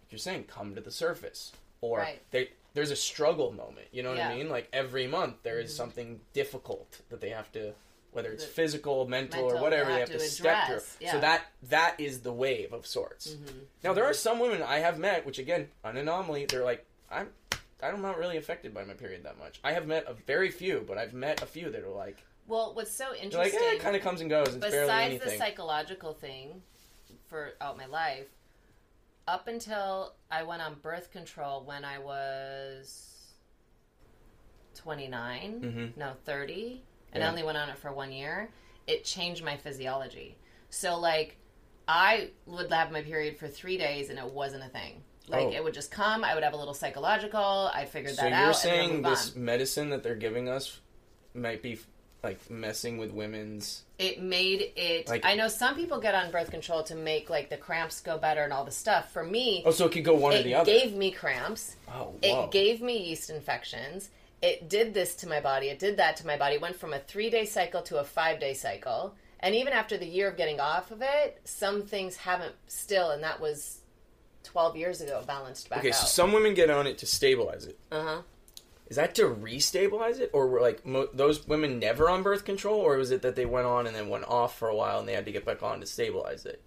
like 0.02 0.10
you're 0.12 0.18
saying 0.18 0.44
come 0.44 0.74
to 0.74 0.80
the 0.80 0.90
surface 0.90 1.52
or 1.80 1.98
Right. 1.98 2.20
they 2.32 2.50
there's 2.74 2.90
a 2.90 2.96
struggle 2.96 3.52
moment 3.52 3.86
you 3.92 4.02
know 4.02 4.10
what 4.10 4.20
i 4.20 4.34
mean 4.36 4.48
like 4.48 4.68
every 4.72 5.06
month 5.06 5.36
there 5.42 5.58
is 5.60 5.70
Mhm. 5.72 5.76
something 5.76 6.20
difficult 6.32 7.00
that 7.10 7.20
they 7.20 7.30
have 7.30 7.50
to 7.52 7.74
whether 8.12 8.32
it's 8.32 8.44
The- 8.44 8.50
physical 8.50 9.06
mental, 9.06 9.42
mental 9.42 9.58
or 9.58 9.62
whatever 9.62 9.84
they 9.90 9.94
they 9.94 10.00
have 10.00 10.08
have 10.10 10.18
to, 10.18 10.24
to 10.24 10.30
step 10.30 10.66
through 10.66 10.80
yeah. 11.00 11.12
so 11.12 11.20
that 11.20 11.44
that 11.64 11.98
is 12.00 12.20
the 12.20 12.32
wave 12.32 12.72
of 12.72 12.86
sorts 12.86 13.28
Mhm. 13.34 13.66
now 13.84 13.92
there 13.92 14.04
are 14.04 14.14
some 14.14 14.38
women 14.38 14.62
i 14.62 14.78
have 14.78 14.98
met 14.98 15.24
which 15.24 15.38
again 15.38 15.68
an 15.84 15.96
anomaly 15.96 16.46
they're 16.46 16.64
like 16.64 16.84
i'm 17.10 17.28
i'm 17.82 18.02
not 18.02 18.18
really 18.18 18.36
affected 18.36 18.74
by 18.74 18.84
my 18.84 18.94
period 18.94 19.22
that 19.24 19.38
much 19.38 19.60
i 19.64 19.72
have 19.72 19.86
met 19.86 20.04
a 20.08 20.14
very 20.14 20.50
few 20.50 20.84
but 20.86 20.98
i've 20.98 21.14
met 21.14 21.40
a 21.42 21.46
few 21.46 21.70
that 21.70 21.82
are 21.84 21.88
like 21.90 22.18
Well, 22.48 22.74
what's 22.74 22.90
so 22.90 23.04
they're 23.12 23.12
like 23.12 23.22
interesting? 23.52 23.60
eh, 23.62 23.72
it 23.74 23.80
kind 23.80 23.94
of 23.96 24.02
comes 24.02 24.20
and 24.20 24.28
goes 24.28 24.48
it's 24.48 24.56
barely 24.56 25.16
besides 25.18 25.24
the 25.24 25.38
psychological 25.38 26.12
thing 26.14 26.62
for 27.28 27.52
out 27.60 27.76
my 27.76 27.86
life 27.86 28.26
up 29.28 29.46
until 29.46 30.14
i 30.30 30.42
went 30.42 30.60
on 30.62 30.74
birth 30.82 31.12
control 31.12 31.62
when 31.62 31.84
i 31.84 31.98
was 31.98 33.06
29 34.74 35.60
Mhm. 35.60 35.96
no 35.96 36.14
30 36.24 36.82
and 37.12 37.22
i 37.22 37.28
only 37.28 37.42
went 37.42 37.58
on 37.58 37.68
it 37.68 37.78
for 37.78 37.92
one 37.92 38.12
year 38.12 38.48
it 38.86 39.04
changed 39.04 39.44
my 39.44 39.56
physiology 39.56 40.36
so 40.70 40.98
like 40.98 41.36
i 41.88 42.30
would 42.46 42.70
have 42.72 42.90
my 42.92 43.02
period 43.02 43.36
for 43.38 43.48
three 43.48 43.76
days 43.78 44.10
and 44.10 44.18
it 44.18 44.24
wasn't 44.32 44.62
a 44.62 44.68
thing 44.68 45.02
like 45.28 45.46
Oh. 45.46 45.52
it 45.52 45.62
would 45.62 45.74
just 45.74 45.90
come 45.90 46.24
i 46.24 46.34
would 46.34 46.42
have 46.44 46.52
a 46.54 46.56
little 46.56 46.74
psychological 46.74 47.70
i 47.74 47.84
figured 47.84 48.14
So 48.14 48.22
that 48.22 48.28
you're 48.30 48.38
out 48.38 48.46
and 48.48 48.56
saying 48.56 49.02
then 49.02 49.10
this 49.10 49.34
on. 49.36 49.44
medicine 49.44 49.90
that 49.90 50.02
they're 50.02 50.14
giving 50.14 50.48
us 50.48 50.80
might 51.34 51.62
be 51.62 51.78
like 52.22 52.50
messing 52.50 52.98
with 52.98 53.12
women's 53.12 53.84
it 53.98 54.20
made 54.20 54.72
it 54.76 55.08
Like- 55.08 55.24
i 55.24 55.34
know 55.34 55.48
some 55.48 55.74
people 55.74 55.98
get 56.00 56.14
on 56.14 56.30
birth 56.30 56.50
control 56.50 56.82
to 56.84 56.94
make 56.94 57.30
like 57.30 57.48
the 57.48 57.56
cramps 57.56 58.00
go 58.00 58.18
better 58.18 58.42
and 58.42 58.52
all 58.52 58.64
the 58.64 58.70
stuff 58.70 59.12
for 59.12 59.24
me 59.24 59.62
Oh, 59.64 59.70
so 59.70 59.86
it 59.86 59.92
could 59.92 60.04
go 60.04 60.14
one 60.14 60.34
or 60.34 60.42
the 60.42 60.54
other. 60.54 60.70
It 60.70 60.82
gave 60.82 60.94
me 60.94 61.10
cramps 61.12 61.76
oh, 61.88 62.14
whoa. 62.22 62.44
it 62.44 62.50
gave 62.50 62.82
me 62.82 62.98
yeast 63.08 63.30
infections 63.30 64.10
it 64.42 64.68
did 64.68 64.94
this 64.94 65.14
to 65.16 65.28
my 65.28 65.40
body 65.40 65.68
it 65.68 65.78
did 65.78 65.96
that 65.98 66.16
to 66.16 66.26
my 66.26 66.36
body 66.36 66.54
It 66.56 66.60
went 66.62 66.76
from 66.76 66.92
a 66.92 66.98
three 66.98 67.30
day 67.30 67.44
cycle 67.44 67.82
to 67.82 67.98
a 67.98 68.04
five 68.04 68.40
day 68.40 68.54
cycle. 68.54 69.14
And 69.42 69.54
even 69.54 69.72
after 69.72 69.96
the 69.96 70.06
year 70.06 70.28
of 70.28 70.36
getting 70.36 70.60
off 70.60 70.90
of 70.90 71.02
it 71.02 71.40
some 71.44 71.82
things 71.82 72.16
haven't 72.16 72.54
still 72.66 73.10
and 73.10 73.22
that 73.22 73.40
was 73.40 73.80
12 74.44 74.76
years 74.76 75.00
ago 75.00 75.22
balanced 75.26 75.68
back 75.68 75.80
okay, 75.80 75.88
out. 75.90 75.94
so 75.94 76.06
some 76.06 76.32
women 76.32 76.54
get 76.54 76.70
on 76.70 76.86
it 76.86 76.98
to 76.98 77.06
stabilize 77.06 77.66
it. 77.66 77.78
uh-huh. 77.92 78.22
Is 78.88 78.96
that 78.96 79.14
to 79.16 79.22
restabilize 79.22 80.18
it, 80.18 80.30
or 80.32 80.48
were 80.48 80.60
like 80.60 80.84
mo- 80.84 81.08
those 81.14 81.46
women 81.46 81.78
never 81.78 82.10
on 82.10 82.24
birth 82.24 82.44
control, 82.44 82.80
or 82.80 82.96
was 82.96 83.12
it 83.12 83.22
that 83.22 83.36
they 83.36 83.46
went 83.46 83.68
on 83.68 83.86
and 83.86 83.94
then 83.94 84.08
went 84.08 84.24
off 84.24 84.58
for 84.58 84.68
a 84.68 84.74
while 84.74 84.98
and 84.98 85.06
they 85.08 85.12
had 85.12 85.26
to 85.26 85.32
get 85.32 85.44
back 85.44 85.62
on 85.62 85.78
to 85.78 85.86
stabilize 85.86 86.44
it? 86.44 86.60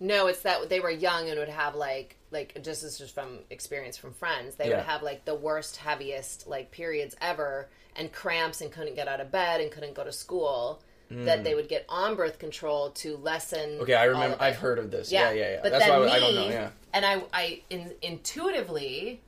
No, 0.00 0.28
it's 0.28 0.42
that 0.42 0.68
they 0.68 0.80
were 0.80 0.90
young 0.90 1.28
and 1.28 1.38
would 1.38 1.48
have 1.48 1.74
like 1.74 2.16
like 2.30 2.54
just 2.62 2.82
this 2.82 3.00
is 3.00 3.10
from 3.10 3.40
experience 3.50 3.96
from 3.96 4.12
friends. 4.12 4.54
They 4.56 4.68
Yeah. 4.68 4.76
would 4.76 4.86
have 4.86 5.02
like 5.02 5.24
the 5.24 5.34
worst, 5.34 5.76
heaviest 5.76 6.46
like 6.46 6.70
periods 6.70 7.16
ever 7.20 7.68
and 7.96 8.12
cramps 8.12 8.60
and 8.60 8.70
couldn't 8.70 8.94
get 8.94 9.08
out 9.08 9.20
of 9.20 9.32
bed 9.32 9.60
and 9.60 9.70
couldn't 9.72 9.94
go 9.94 10.04
to 10.04 10.12
school. 10.12 10.82
That 11.10 11.42
they 11.42 11.54
would 11.54 11.70
get 11.70 11.86
on 11.88 12.16
birth 12.16 12.38
control 12.38 12.90
to 12.90 13.16
lessen. 13.16 13.76
Hmm. 13.76 13.82
Okay, 13.84 13.94
I 13.94 14.04
remember. 14.04 14.36
I've 14.40 14.56
heard 14.56 14.78
of 14.78 14.90
this. 14.90 15.10
Yeah, 15.10 15.30
yeah, 15.30 15.52
yeah. 15.52 15.60
But 15.62 15.72
That's 15.72 15.86
then 15.86 16.00
why 16.00 16.04
me, 16.06 16.12
I 16.12 16.20
don't 16.20 16.34
know. 16.34 16.48
Yeah. 16.50 16.70
and 16.92 17.06
I, 17.06 17.22
I 17.32 17.62
in, 17.70 17.94
intuitively 18.02 19.22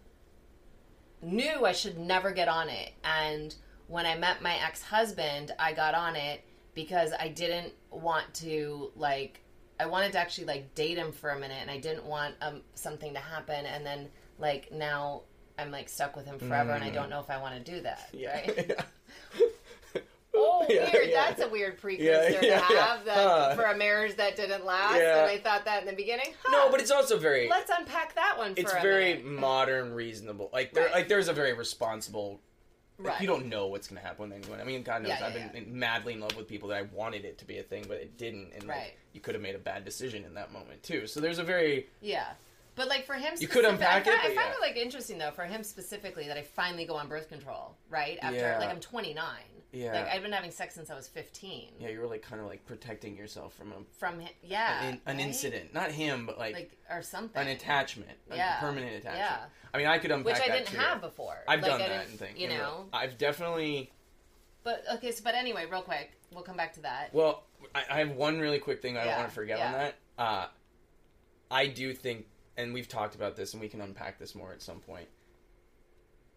knew 1.23 1.64
I 1.64 1.73
should 1.73 1.99
never 1.99 2.33
get 2.33 2.49
on 2.49 2.68
it. 2.68 2.93
And 3.03 3.55
when 3.89 4.05
I 4.05 4.16
met 4.18 4.43
my 4.43 4.57
ex 4.62 4.83
husband, 4.83 5.53
I 5.59 5.73
got 5.73 5.95
on 5.95 6.16
it 6.16 6.43
because 6.75 7.12
I 7.18 7.29
didn't 7.29 7.73
want 7.91 8.33
to 8.35 8.93
like. 8.95 9.41
I 9.81 9.87
wanted 9.87 10.12
to 10.12 10.18
actually 10.18 10.47
like 10.47 10.74
date 10.74 10.99
him 10.99 11.12
for 11.12 11.31
a 11.31 11.39
minute, 11.39 11.59
and 11.61 11.70
I 11.70 11.78
didn't 11.78 12.05
want 12.05 12.35
um 12.43 12.61
something 12.74 13.14
to 13.14 13.20
happen, 13.20 13.64
and 13.66 13.85
then 13.85 14.09
like 14.39 14.70
now 14.72 15.22
I'm 15.59 15.70
like 15.70 15.89
stuck 15.89 16.16
with 16.16 16.26
him 16.26 16.39
forever, 16.39 16.72
and 16.72 16.85
I 16.85 16.91
don't 16.91 17.11
know 17.11 17.20
if 17.20 17.31
I 17.31 17.39
want 17.41 17.55
to 17.64 17.72
do 17.72 17.81
that. 17.83 18.12
Mm. 18.12 18.20
Yeah. 18.20 18.35
Right? 18.35 18.81
Oh, 20.33 20.64
Yeah, 20.68 20.89
weird. 20.93 21.09
yeah. 21.11 21.26
That's 21.28 21.43
a 21.43 21.49
weird 21.49 21.78
precursor 21.81 22.39
Yeah, 22.47 22.61
to 22.61 22.76
have 22.76 23.05
that 23.05 23.16
Huh. 23.16 23.55
for 23.57 23.64
a 23.64 23.76
marriage 23.76 24.14
that 24.16 24.37
didn't 24.37 24.64
last. 24.64 24.97
Yeah. 24.97 25.22
And 25.22 25.31
I 25.31 25.39
thought 25.39 25.64
that 25.64 25.81
in 25.83 25.89
the 25.89 25.93
beginning. 25.95 26.33
Huh, 26.45 26.53
no, 26.66 26.70
but 26.70 26.81
it's 26.81 26.93
also 26.93 27.18
very. 27.18 27.49
let's 27.49 27.70
unpack 27.76 28.14
that 28.14 28.39
one 28.39 28.55
for 28.55 28.61
It's 28.61 28.72
very 28.74 29.14
minute. 29.16 29.26
modern, 29.41 29.93
reasonable. 29.93 30.49
Like 30.53 30.72
there, 30.72 30.85
Right. 30.85 30.95
like 30.95 31.09
there's 31.09 31.26
a 31.28 31.33
very 31.33 31.53
responsible. 31.53 32.41
Like, 33.03 33.12
Right. 33.12 33.20
You 33.20 33.26
don't 33.26 33.46
know 33.46 33.66
what's 33.66 33.88
going 33.88 34.01
to 34.01 34.07
happen 34.07 34.28
with 34.28 34.38
anyone. 34.38 34.61
I 34.61 34.64
mean, 34.64 34.82
God 34.82 35.03
knows 35.03 35.11
Yeah, 35.18 35.26
I've 35.26 35.34
yeah, 35.34 35.48
been 35.48 35.78
madly 35.78 36.12
in 36.12 36.20
love 36.20 36.36
with 36.36 36.46
people 36.48 36.68
that 36.68 36.78
I 36.78 36.82
wanted 36.82 37.24
it 37.24 37.38
to 37.38 37.44
be 37.44 37.59
a 37.59 37.62
thing, 37.62 37.84
but 37.88 37.96
it 37.98 38.16
didn't, 38.16 38.53
and 38.55 38.64
like, 38.64 38.76
Right. 38.76 38.92
you 39.12 39.20
could 39.20 39.34
have 39.34 39.42
made 39.42 39.55
a 39.55 39.59
bad 39.59 39.84
decision 39.84 40.24
in 40.24 40.34
that 40.34 40.53
moment 40.53 40.82
too. 40.82 41.07
So 41.07 41.20
there's 41.20 41.38
a 41.38 41.44
very 41.44 41.88
Yeah. 42.01 42.26
But 42.76 42.88
like 42.88 43.05
for 43.05 43.14
him, 43.14 43.34
You 43.38 43.48
could 43.48 43.64
unpack 43.64 43.94
I 43.94 43.98
it, 43.98 44.05
find, 44.05 44.16
but 44.22 44.30
I 44.30 44.34
find 44.34 44.48
yeah. 44.51 44.55
it 44.57 44.61
like 44.61 44.76
interesting 44.76 45.18
though 45.18 45.32
for 45.32 45.44
him 45.44 45.62
specifically 45.64 46.26
that 46.28 46.36
I 46.38 46.42
finally 46.42 46.84
go 46.84 46.94
on 46.94 47.09
birth 47.09 47.28
control 47.28 47.74
right 47.88 48.18
after 48.22 48.36
Yeah. 48.38 48.59
like 48.59 48.68
I'm 48.70 48.80
29. 48.80 49.24
Yeah. 49.73 49.93
Like 49.93 50.09
I've 50.09 50.23
been 50.23 50.33
having 50.33 50.51
sex 50.51 50.75
since 50.75 50.91
I 50.91 50.95
was 50.97 51.07
15. 51.09 51.75
yeah, 51.79 51.89
you 51.91 52.01
were 52.01 52.07
like 52.07 52.23
kind 52.23 52.41
of 52.41 52.47
like 52.49 52.64
protecting 52.66 53.16
yourself 53.16 53.55
from 53.55 53.71
a, 53.73 53.77
From 53.99 54.21
hi- 54.21 54.35
yeah, 54.43 54.83
an, 54.85 55.01
an 55.07 55.16
right? 55.18 55.27
incident, 55.27 55.73
not 55.73 55.93
him, 55.93 56.27
but 56.27 56.39
like, 56.39 56.55
like 56.55 56.79
or 56.91 57.03
something. 57.03 57.41
an 57.41 57.49
attachment, 57.49 58.18
Yeah. 58.29 58.59
a 58.59 58.61
permanent 58.61 58.93
attachment. 58.97 59.18
Yeah. 59.18 59.45
I 59.73 59.79
mean, 59.79 59.87
I 59.87 59.99
could 59.99 60.11
unpack 60.11 60.35
which 60.41 60.43
I 60.43 60.59
didn't 60.59 60.75
have 60.77 61.01
before. 61.01 61.37
I've 61.47 61.62
Like, 61.62 61.71
done 61.71 61.83
I 61.83 61.89
that 61.89 62.09
and 62.09 62.18
things, 62.18 62.39
You 62.39 62.49
know, 62.49 62.87
I've 62.93 63.16
definitely. 63.16 63.93
but 64.64 64.83
okay. 64.95 65.12
So, 65.12 65.23
but 65.23 65.35
anyway, 65.37 65.66
real 65.71 65.83
quick, 65.83 66.12
we'll 66.33 66.43
come 66.43 66.57
back 66.57 66.73
to 66.75 66.81
that. 66.81 67.14
Well, 67.14 67.45
I, 67.75 67.85
I 67.91 67.99
have 67.99 68.11
one 68.11 68.41
really 68.41 68.59
quick 68.59 68.83
thing 68.83 68.97
I 68.99 69.05
don't 69.05 69.16
want 69.18 69.29
to 69.29 69.35
forget 69.35 69.59
yeah. 69.59 69.66
on 69.66 69.73
that. 69.73 69.95
Uh, 70.18 70.47
I 71.53 71.66
do 71.68 71.95
think, 71.95 72.27
and 72.57 72.75
we've 72.75 72.89
talked 72.89 73.14
about 73.14 73.37
this, 73.37 73.53
and 73.55 73.61
we 73.61 73.68
can 73.68 73.81
unpack 73.81 74.18
this 74.18 74.35
more 74.35 74.53
at 74.53 74.62
some 74.62 74.81
point. 74.81 75.07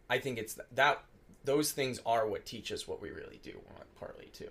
I 0.10 0.20
think 0.20 0.38
it's 0.38 0.54
th- 0.56 0.68
that 0.74 1.04
those 1.44 1.72
things 1.72 2.00
are 2.06 2.28
what 2.28 2.46
teach 2.46 2.72
us 2.72 2.88
what 2.88 3.02
we 3.02 3.10
really 3.10 3.40
do 3.44 3.54
want, 3.72 3.96
partly 4.00 4.28
too. 4.34 4.50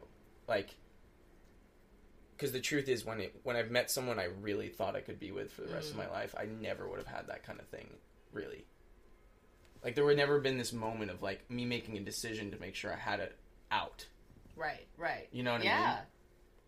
Like, 0.48 0.74
because 2.36 2.52
the 2.52 2.60
truth 2.60 2.88
is, 2.88 3.04
when 3.04 3.20
it 3.20 3.34
when 3.44 3.56
I've 3.56 3.70
met 3.70 3.90
someone 3.90 4.18
I 4.18 4.28
really 4.40 4.68
thought 4.68 4.96
I 4.96 5.00
could 5.00 5.20
be 5.20 5.30
with 5.32 5.52
for 5.52 5.62
the 5.62 5.72
rest 5.72 5.90
of 5.90 5.94
Mm. 5.94 5.98
my 5.98 6.10
life, 6.10 6.34
I 6.36 6.46
never 6.46 6.88
would 6.88 6.98
have 6.98 7.06
had 7.06 7.28
that 7.28 7.44
kind 7.44 7.60
of 7.60 7.66
thing, 7.68 7.88
really. 8.32 8.64
Like, 9.84 9.94
there 9.94 10.04
would 10.04 10.16
never 10.16 10.38
been 10.40 10.58
this 10.58 10.72
moment 10.72 11.10
of 11.10 11.22
like 11.22 11.48
me 11.50 11.64
making 11.64 11.96
a 11.96 12.00
decision 12.00 12.50
to 12.52 12.58
make 12.60 12.74
sure 12.74 12.92
I 12.92 12.96
had 12.96 13.20
it 13.20 13.36
out. 13.70 14.06
Right, 14.56 14.86
right. 14.96 15.28
You 15.32 15.42
know 15.44 15.52
what 15.52 15.62
I 15.62 15.64
mean? 15.64 15.96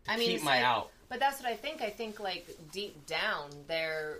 To 0.05 0.11
I 0.11 0.17
mean, 0.17 0.29
keep 0.29 0.43
my 0.43 0.57
like- 0.57 0.65
out. 0.65 0.91
But 1.07 1.19
that's 1.19 1.39
what 1.41 1.47
I 1.51 1.55
think. 1.55 1.81
I 1.81 1.89
think 1.91 2.19
like 2.19 2.47
deep 2.71 3.05
down 3.05 3.49
there 3.67 4.19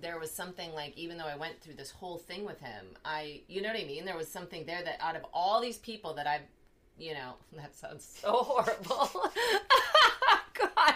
there 0.00 0.18
was 0.18 0.30
something 0.30 0.72
like 0.74 0.96
even 0.96 1.16
though 1.18 1.26
I 1.26 1.36
went 1.36 1.60
through 1.60 1.74
this 1.74 1.90
whole 1.90 2.18
thing 2.18 2.44
with 2.44 2.60
him, 2.60 2.86
I 3.04 3.40
you 3.48 3.62
know 3.62 3.68
what 3.68 3.80
I 3.80 3.84
mean? 3.84 4.04
There 4.04 4.16
was 4.16 4.28
something 4.28 4.64
there 4.66 4.82
that 4.82 4.96
out 5.00 5.16
of 5.16 5.24
all 5.32 5.60
these 5.60 5.78
people 5.78 6.14
that 6.14 6.26
I've 6.26 6.42
you 6.98 7.14
know, 7.14 7.34
that 7.56 7.74
sounds 7.76 8.04
so 8.20 8.32
horrible. 8.32 9.30
God. 10.54 10.94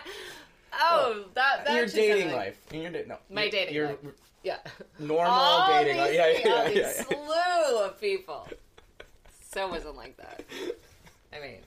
Oh, 0.76 1.14
oh, 1.16 1.24
that 1.34 1.64
that 1.64 1.74
your 1.76 1.86
dating 1.86 2.26
like- 2.28 2.36
life. 2.36 2.72
In 2.72 2.82
your 2.82 2.90
da- 2.90 3.06
no, 3.06 3.18
My 3.30 3.42
your- 3.42 3.50
dating 3.50 3.74
your 3.74 3.86
life. 3.88 3.98
Yeah. 4.42 4.58
normal 4.98 5.32
all 5.32 5.68
dating 5.72 5.94
these, 5.94 6.02
life. 6.02 6.12
Yeah, 6.14 6.26
yeah, 6.44 6.50
all 6.56 6.64
yeah, 6.64 6.68
yeah, 6.68 6.92
yeah. 6.98 7.02
slew 7.68 7.84
of 7.84 8.00
people. 8.00 8.46
So 9.54 9.68
wasn't 9.68 9.96
like 9.96 10.16
that. 10.18 10.42
I 11.32 11.40
mean, 11.40 11.58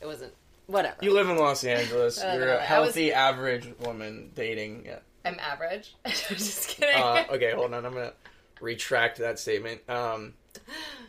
it 0.00 0.06
wasn't. 0.06 0.34
Whatever. 0.66 0.96
You 1.00 1.14
live 1.14 1.30
in 1.30 1.38
Los 1.38 1.64
Angeles. 1.64 2.20
You're 2.22 2.48
a 2.48 2.54
I 2.56 2.56
was- 2.58 2.66
healthy, 2.66 3.12
average 3.12 3.68
woman 3.80 4.32
dating. 4.34 4.82
Yeah. 4.84 4.98
I'm 5.24 5.38
average. 5.40 5.94
I'm 6.04 6.12
just 6.12 6.68
kidding. 6.68 6.94
Uh, 7.02 7.24
okay, 7.30 7.52
hold 7.52 7.74
on. 7.74 7.84
I'm 7.84 7.92
gonna 7.92 8.12
retract 8.60 9.18
that 9.18 9.38
statement. 9.38 9.80
Um, 9.88 10.34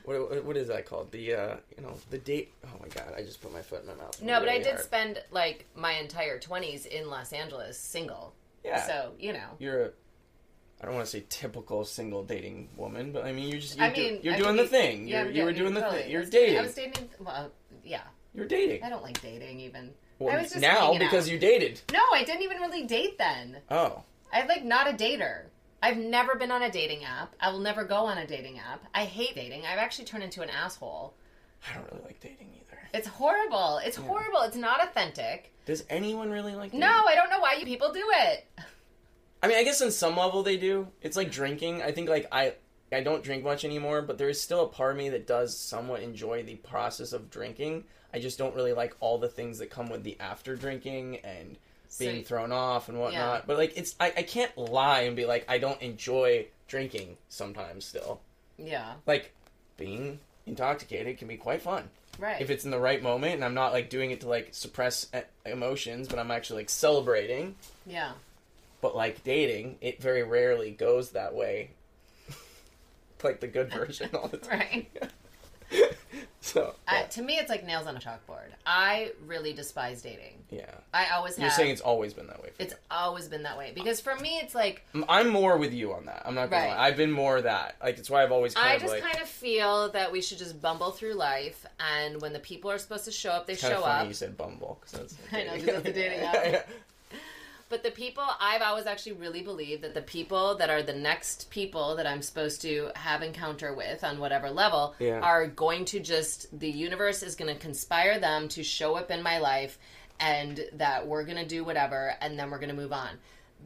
what 0.05 0.43
what 0.45 0.57
is 0.57 0.68
that 0.68 0.86
called? 0.86 1.12
The 1.12 1.34
uh, 1.34 1.55
you 1.78 1.84
know, 1.84 1.93
the 2.10 2.18
date. 2.18 2.53
Oh 2.66 2.80
my 2.82 2.88
god! 2.88 3.14
I 3.18 3.22
just 3.24 3.41
put 3.41 3.53
my 3.53 3.62
foot 3.62 3.82
in 3.82 3.88
my 3.88 3.95
mouth. 3.95 4.22
No, 4.22 4.39
but 4.39 4.49
I 4.49 4.57
did 4.57 4.68
hard. 4.74 4.82
spend 4.82 5.24
like 5.32 5.66
my 5.76 5.93
entire 5.93 6.39
20s 6.39 6.86
in 6.86 7.10
Los 7.10 7.34
Angeles 7.34 7.78
single. 7.80 8.34
Yeah. 8.64 8.86
So, 8.86 9.12
you 9.20 9.34
know. 9.34 9.47
You're 9.60 9.82
a. 9.86 9.89
I 10.82 10.86
don't 10.86 10.95
want 10.95 11.05
to 11.05 11.12
say 11.12 11.26
typical 11.30 11.84
single 11.86 12.24
dating 12.24 12.70
woman, 12.78 13.12
but 13.12 13.26
I 13.26 13.32
mean 13.34 13.49
you're 13.49 13.60
just 13.60 13.78
you're, 13.78 13.86
I 13.86 13.93
do- 13.93 14.01
mean, 14.01 14.20
you're 14.24 14.34
I 14.34 14.38
doing 14.38 14.55
could 14.55 14.66
the 14.66 14.70
thing. 14.70 15.07
yeah, 15.07 15.24
You're, 15.24 15.32
you 15.32 15.43
were 15.45 15.53
doing- 15.53 15.74
the 15.74 15.82
totally. 15.82 16.01
thing. 16.03 16.12
You're 16.12 16.24
dating- 16.26 16.39
dating. 16.41 16.57
I 16.57 16.62
was 16.62 16.74
dating. 16.76 17.10
Well, 17.20 17.51
yeah. 17.84 18.01
You're 18.34 18.45
dating. 18.47 18.84
I 18.84 18.89
don't 18.89 19.03
like 19.03 19.22
dating 19.22 19.60
even. 19.60 19.91
Well, 20.20 20.36
I 20.36 20.41
was 20.41 20.51
just 20.51 20.61
now 20.61 20.97
because 20.97 21.28
out. 21.28 21.32
you 21.32 21.39
dated. 21.39 21.82
No, 21.91 22.01
I 22.13 22.24
didn't 22.24 22.43
even 22.43 22.57
really 22.57 22.84
date 22.84 23.17
then. 23.17 23.57
Oh. 23.72 24.03
I'm 24.32 24.47
like 24.47 24.65
not 24.65 24.89
a 24.89 24.93
dater. 24.93 25.45
I've 25.82 25.97
never 25.97 26.36
been 26.36 26.51
on 26.51 26.61
a 26.61 26.70
dating 26.70 27.05
app. 27.05 27.36
I 27.39 27.51
will 27.51 27.59
never 27.59 27.86
go 27.86 28.05
on 28.05 28.17
a 28.17 28.28
dating 28.28 28.59
app. 28.59 28.84
I 28.93 29.05
hate 29.05 29.36
dating. 29.36 29.65
I've 29.65 29.80
actually 29.80 30.05
turned 30.05 30.24
into 30.24 30.41
an 30.41 30.49
asshole. 30.49 31.13
I 31.67 31.74
don't 31.74 31.89
really 31.91 32.03
like 32.03 32.20
dating 32.20 32.49
either. 32.55 32.80
It's 32.93 33.07
horrible. 33.07 33.80
It's 33.84 33.95
horrible. 33.95 34.41
It's 34.41 34.57
not 34.57 34.84
authentic. 34.84 35.53
Does 35.65 35.86
anyone 35.89 36.30
really 36.30 36.53
like 36.53 36.72
dating? 36.72 36.82
No, 36.82 37.05
I 37.07 37.15
don't 37.15 37.30
know 37.30 37.39
why 37.39 37.53
you 37.53 37.65
people 37.65 37.93
do 37.93 38.05
it. 38.09 38.45
I 39.41 39.47
mean, 39.47 39.57
I 39.57 39.63
guess 39.63 39.82
on 39.82 39.91
some 39.91 40.17
level 40.17 40.43
they 40.43 40.57
do. 40.57 40.88
It's 41.01 41.15
like 41.15 41.32
drinking. 41.32 41.82
I 41.82 41.93
think 41.93 42.09
like 42.09 42.28
I 42.32 42.55
I 42.91 43.01
don't 43.01 43.24
drink 43.24 43.43
much 43.43 43.63
anymore, 43.63 44.01
but 44.01 44.17
there 44.17 44.30
is 44.30 44.41
still 44.41 44.65
a 44.65 44.67
part 44.67 44.91
of 44.91 44.97
me 44.97 45.09
that 45.09 45.28
does 45.28 45.57
somewhat 45.57 46.01
enjoy 46.01 46.43
the 46.43 46.55
process 46.55 47.13
of 47.13 47.30
drinking. 47.30 47.86
I 48.14 48.20
just 48.20 48.38
don't 48.38 48.55
really 48.55 48.74
like 48.74 48.95
all 48.99 49.18
the 49.18 49.28
things 49.30 49.60
that 49.60 49.70
come 49.70 49.89
with 49.89 50.03
the 50.03 50.18
after 50.20 50.55
drinking 50.55 51.18
and 51.24 51.57
So- 51.89 52.05
being 52.05 52.24
thrown 52.24 52.51
off 52.51 52.89
and 52.89 52.99
whatnot. 52.99 53.39
Yeah. 53.39 53.41
But 53.45 53.57
like 53.57 53.78
it's 53.78 53.95
I, 53.99 54.07
I 54.18 54.24
can't 54.24 54.57
lie 54.57 55.01
and 55.01 55.16
be 55.16 55.26
like 55.26 55.45
I 55.47 55.57
don't 55.57 55.82
enjoy 55.82 56.47
drinking 56.68 57.18
sometimes 57.30 57.86
still. 57.86 58.20
Yeah. 58.57 58.93
Like 59.05 59.32
being 59.78 60.20
intoxicated 60.45 61.18
can 61.18 61.28
be 61.28 61.38
quite 61.38 61.62
fun 61.62 61.89
Right. 62.18 62.41
if 62.41 62.49
it's 62.49 62.66
in 62.66 62.72
the 62.72 62.80
right 62.80 63.01
moment 63.01 63.36
and 63.36 63.45
I'm 63.45 63.53
not 63.53 63.72
like 63.72 63.89
doing 63.89 64.12
it 64.12 64.22
to 64.22 64.28
like 64.28 64.49
suppress 64.51 65.07
emotions, 65.45 66.07
but 66.07 66.20
I'm 66.20 66.32
actually 66.32 66.62
like 66.64 66.70
celebrating 66.70 67.55
yeah. 67.86 68.12
but 68.82 68.95
like 68.95 69.24
dating, 69.24 69.78
it 69.82 70.01
very 70.01 70.24
rarely 70.24 70.72
goes 70.72 71.12
that 71.12 71.34
way. 71.36 71.70
like 73.24 73.39
the 73.39 73.47
good 73.47 73.72
version 73.74 74.10
all 74.14 74.28
the 74.28 74.38
time. 74.38 74.86
Right. 75.72 75.91
So 76.41 76.74
yeah. 76.91 77.03
to 77.03 77.22
me, 77.22 77.34
it's 77.38 77.49
like 77.49 77.66
nails 77.68 77.86
on 77.86 77.97
a 77.97 77.99
chalkboard. 77.99 78.47
I 78.66 79.12
really 79.28 79.51
despise 79.53 80.01
dating. 80.01 80.43
yeah. 80.49 80.72
I 80.93 81.07
always 81.10 81.36
have. 81.36 81.43
You're 81.43 81.51
saying 81.51 81.72
it's 81.72 81.82
always 81.82 82.14
been 82.14 82.28
that 82.28 82.41
way 82.41 82.49
for 82.55 82.64
It's 82.64 82.74
always 82.89 83.28
been 83.28 83.43
that 83.43 83.57
way 83.57 83.74
because 83.76 83.99
for 83.99 84.16
me, 84.16 84.39
it's 84.41 84.55
like. 84.55 84.84
I'm 85.10 85.28
more 85.30 85.57
with 85.57 85.74
you 85.74 85.93
on 85.93 86.05
that. 86.05 86.24
I'm 86.26 86.36
not 86.36 86.49
gonna 86.49 86.64
Right. 86.68 86.72
lie. 86.78 86.88
I've 86.88 86.97
been 86.97 87.12
more 87.12 87.41
that. 87.41 87.76
Like 87.84 87.97
it's 87.99 88.10
why 88.10 88.24
I've 88.24 88.32
always 88.32 88.53
kind 88.55 88.68
I 88.70 88.80
just 88.80 88.93
like 88.93 89.03
kind 89.03 89.22
of 89.22 89.28
feel 89.28 89.89
that 89.91 90.12
we 90.12 90.22
should 90.22 90.38
just 90.38 90.62
bumble 90.62 90.91
through 90.91 91.14
life, 91.16 91.66
and 91.95 92.22
when 92.22 92.32
the 92.34 92.39
people 92.39 92.72
are 92.72 92.78
supposed 92.78 93.05
to 93.05 93.12
show 93.12 93.32
up, 93.32 93.45
they 93.45 93.55
show 93.55 93.84
up. 93.84 94.07
you 94.07 94.14
said 94.14 94.38
Bumble 94.38 94.80
because 94.82 94.99
that's 94.99 95.16
I 95.34 95.43
know, 95.43 95.51
'cause 95.51 95.62
because 95.62 95.84
that's 95.84 95.89
a 95.89 95.93
dating 95.93 96.20
app. 96.55 96.70
But 97.70 97.84
the 97.84 97.91
people 97.91 98.24
I've 98.39 98.63
always 98.63 98.88
actually 98.88 99.11
really 99.13 99.43
believed 99.43 99.84
that 99.84 99.93
the 99.93 100.01
people 100.01 100.55
that 100.57 100.72
are 100.72 100.82
the 100.82 100.93
next 100.93 101.51
people 101.51 101.95
that 101.97 102.07
I'm 102.07 102.24
supposed 102.24 102.61
to 102.63 102.89
have 102.95 103.22
encounter 103.22 103.76
with 103.76 104.03
on 104.03 104.20
whatever 104.20 104.49
level 104.49 104.95
Yeah. 104.97 105.20
are 105.20 105.45
going 105.45 105.86
to 105.86 105.99
just 105.99 106.59
the 106.59 106.70
universe 106.70 107.22
is 107.22 107.36
going 107.36 107.53
to 107.53 107.59
conspire 107.59 108.20
them 108.20 108.47
to 108.49 108.63
show 108.63 108.95
up 108.95 109.11
in 109.11 109.22
my 109.22 109.38
life 109.38 109.78
and 110.20 110.65
that 110.74 111.07
we're 111.07 111.24
going 111.24 111.38
to 111.38 111.45
do 111.45 111.63
whatever 111.63 112.15
and 112.22 112.38
then 112.38 112.49
we're 112.49 112.57
going 112.57 112.70
to 112.70 112.76
move 112.76 112.91
on. 112.91 113.09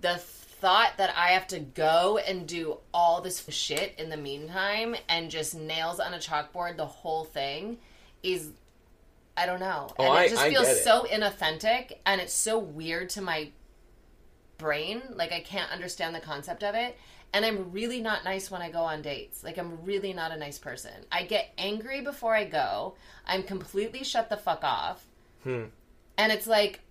The 0.02 0.18
thought 0.18 0.98
that 0.98 1.14
I 1.18 1.30
have 1.30 1.48
to 1.48 1.60
go 1.60 2.18
and 2.18 2.46
do 2.48 2.80
all 2.94 3.22
this 3.22 3.46
shit 3.50 3.96
in 3.98 4.10
the 4.10 4.18
meantime 4.18 4.96
and 5.08 5.32
just 5.32 5.56
nails 5.56 6.00
on 6.00 6.14
a 6.14 6.18
chalkboard 6.18 6.76
the 6.76 6.86
whole 6.86 7.24
thing 7.24 7.78
is 8.22 8.52
I 9.36 9.46
don't 9.46 9.60
know. 9.60 9.90
Oh, 9.98 10.14
and 10.14 10.26
it 10.26 10.30
just 10.30 10.42
I 10.42 10.50
feels 10.52 10.84
so 10.84 11.06
inauthentic 11.10 11.98
and 12.06 12.22
it's 12.22 12.34
so 12.34 12.60
weird 12.60 13.10
to 13.12 13.22
my 13.22 13.50
brain. 14.64 15.04
Like 15.14 15.32
I 15.32 15.42
can't 15.42 15.72
understand 15.72 16.16
the 16.16 16.20
concept 16.20 16.64
of 16.64 16.74
it. 16.74 16.98
And 17.34 17.46
I'm 17.46 17.72
really 17.72 18.02
not 18.02 18.24
nice 18.24 18.50
when 18.50 18.62
I 18.62 18.72
go 18.72 18.82
on 18.82 19.02
dates. 19.04 19.44
Like 19.44 19.58
I'm 19.58 19.84
really 19.84 20.14
not 20.14 20.32
a 20.32 20.38
nice 20.38 20.58
person. 20.58 20.94
I 21.12 21.24
get 21.24 21.54
angry 21.58 22.02
before 22.02 22.36
I 22.36 22.46
go. 22.46 22.96
I'm 23.26 23.44
completely 23.44 24.04
shut 24.04 24.30
the 24.30 24.38
fuck 24.38 24.64
off. 24.64 25.06
Hmm. 25.44 25.66
And 26.18 26.32
it's 26.32 26.48
like 26.48 26.82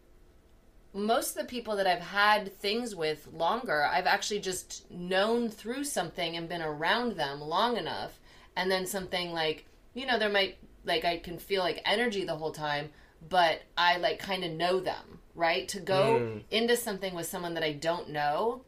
most 0.94 1.36
of 1.36 1.42
the 1.42 1.48
people 1.48 1.76
that 1.76 1.86
I've 1.86 2.00
had 2.00 2.56
things 2.58 2.94
with 2.94 3.28
longer, 3.32 3.82
I've 3.82 4.06
actually 4.06 4.40
just 4.40 4.90
known 4.90 5.48
through 5.48 5.84
something 5.84 6.36
and 6.36 6.48
been 6.48 6.62
around 6.62 7.16
them 7.16 7.40
long 7.40 7.76
enough. 7.76 8.18
And 8.56 8.70
then 8.70 8.86
something 8.86 9.32
like, 9.32 9.66
you 9.94 10.06
know, 10.06 10.18
there 10.18 10.28
might, 10.28 10.58
like, 10.84 11.04
I 11.04 11.18
can 11.18 11.38
feel 11.38 11.62
like 11.62 11.80
energy 11.86 12.24
the 12.24 12.36
whole 12.36 12.52
time, 12.52 12.90
but 13.26 13.62
I, 13.78 13.96
like, 13.96 14.18
kind 14.18 14.44
of 14.44 14.52
know 14.52 14.80
them, 14.80 15.20
right? 15.34 15.68
To 15.68 15.80
go 15.80 16.20
Mm. 16.20 16.44
into 16.50 16.76
something 16.76 17.14
with 17.14 17.26
someone 17.26 17.54
that 17.54 17.62
I 17.64 17.72
don't 17.72 18.08
know, 18.10 18.64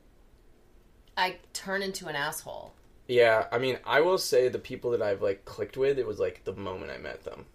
I 1.16 1.38
turn 1.52 1.82
into 1.82 2.06
an 2.08 2.16
asshole. 2.16 2.74
Yeah, 3.06 3.46
I 3.52 3.58
mean, 3.58 3.78
I 3.84 4.00
will 4.00 4.18
say 4.18 4.48
the 4.48 4.58
people 4.58 4.90
that 4.92 5.02
I've 5.02 5.22
like 5.22 5.44
clicked 5.44 5.76
with, 5.76 5.98
it 5.98 6.06
was 6.06 6.18
like 6.18 6.44
the 6.44 6.54
moment 6.54 6.90
I 6.90 6.98
met 6.98 7.24
them. 7.24 7.46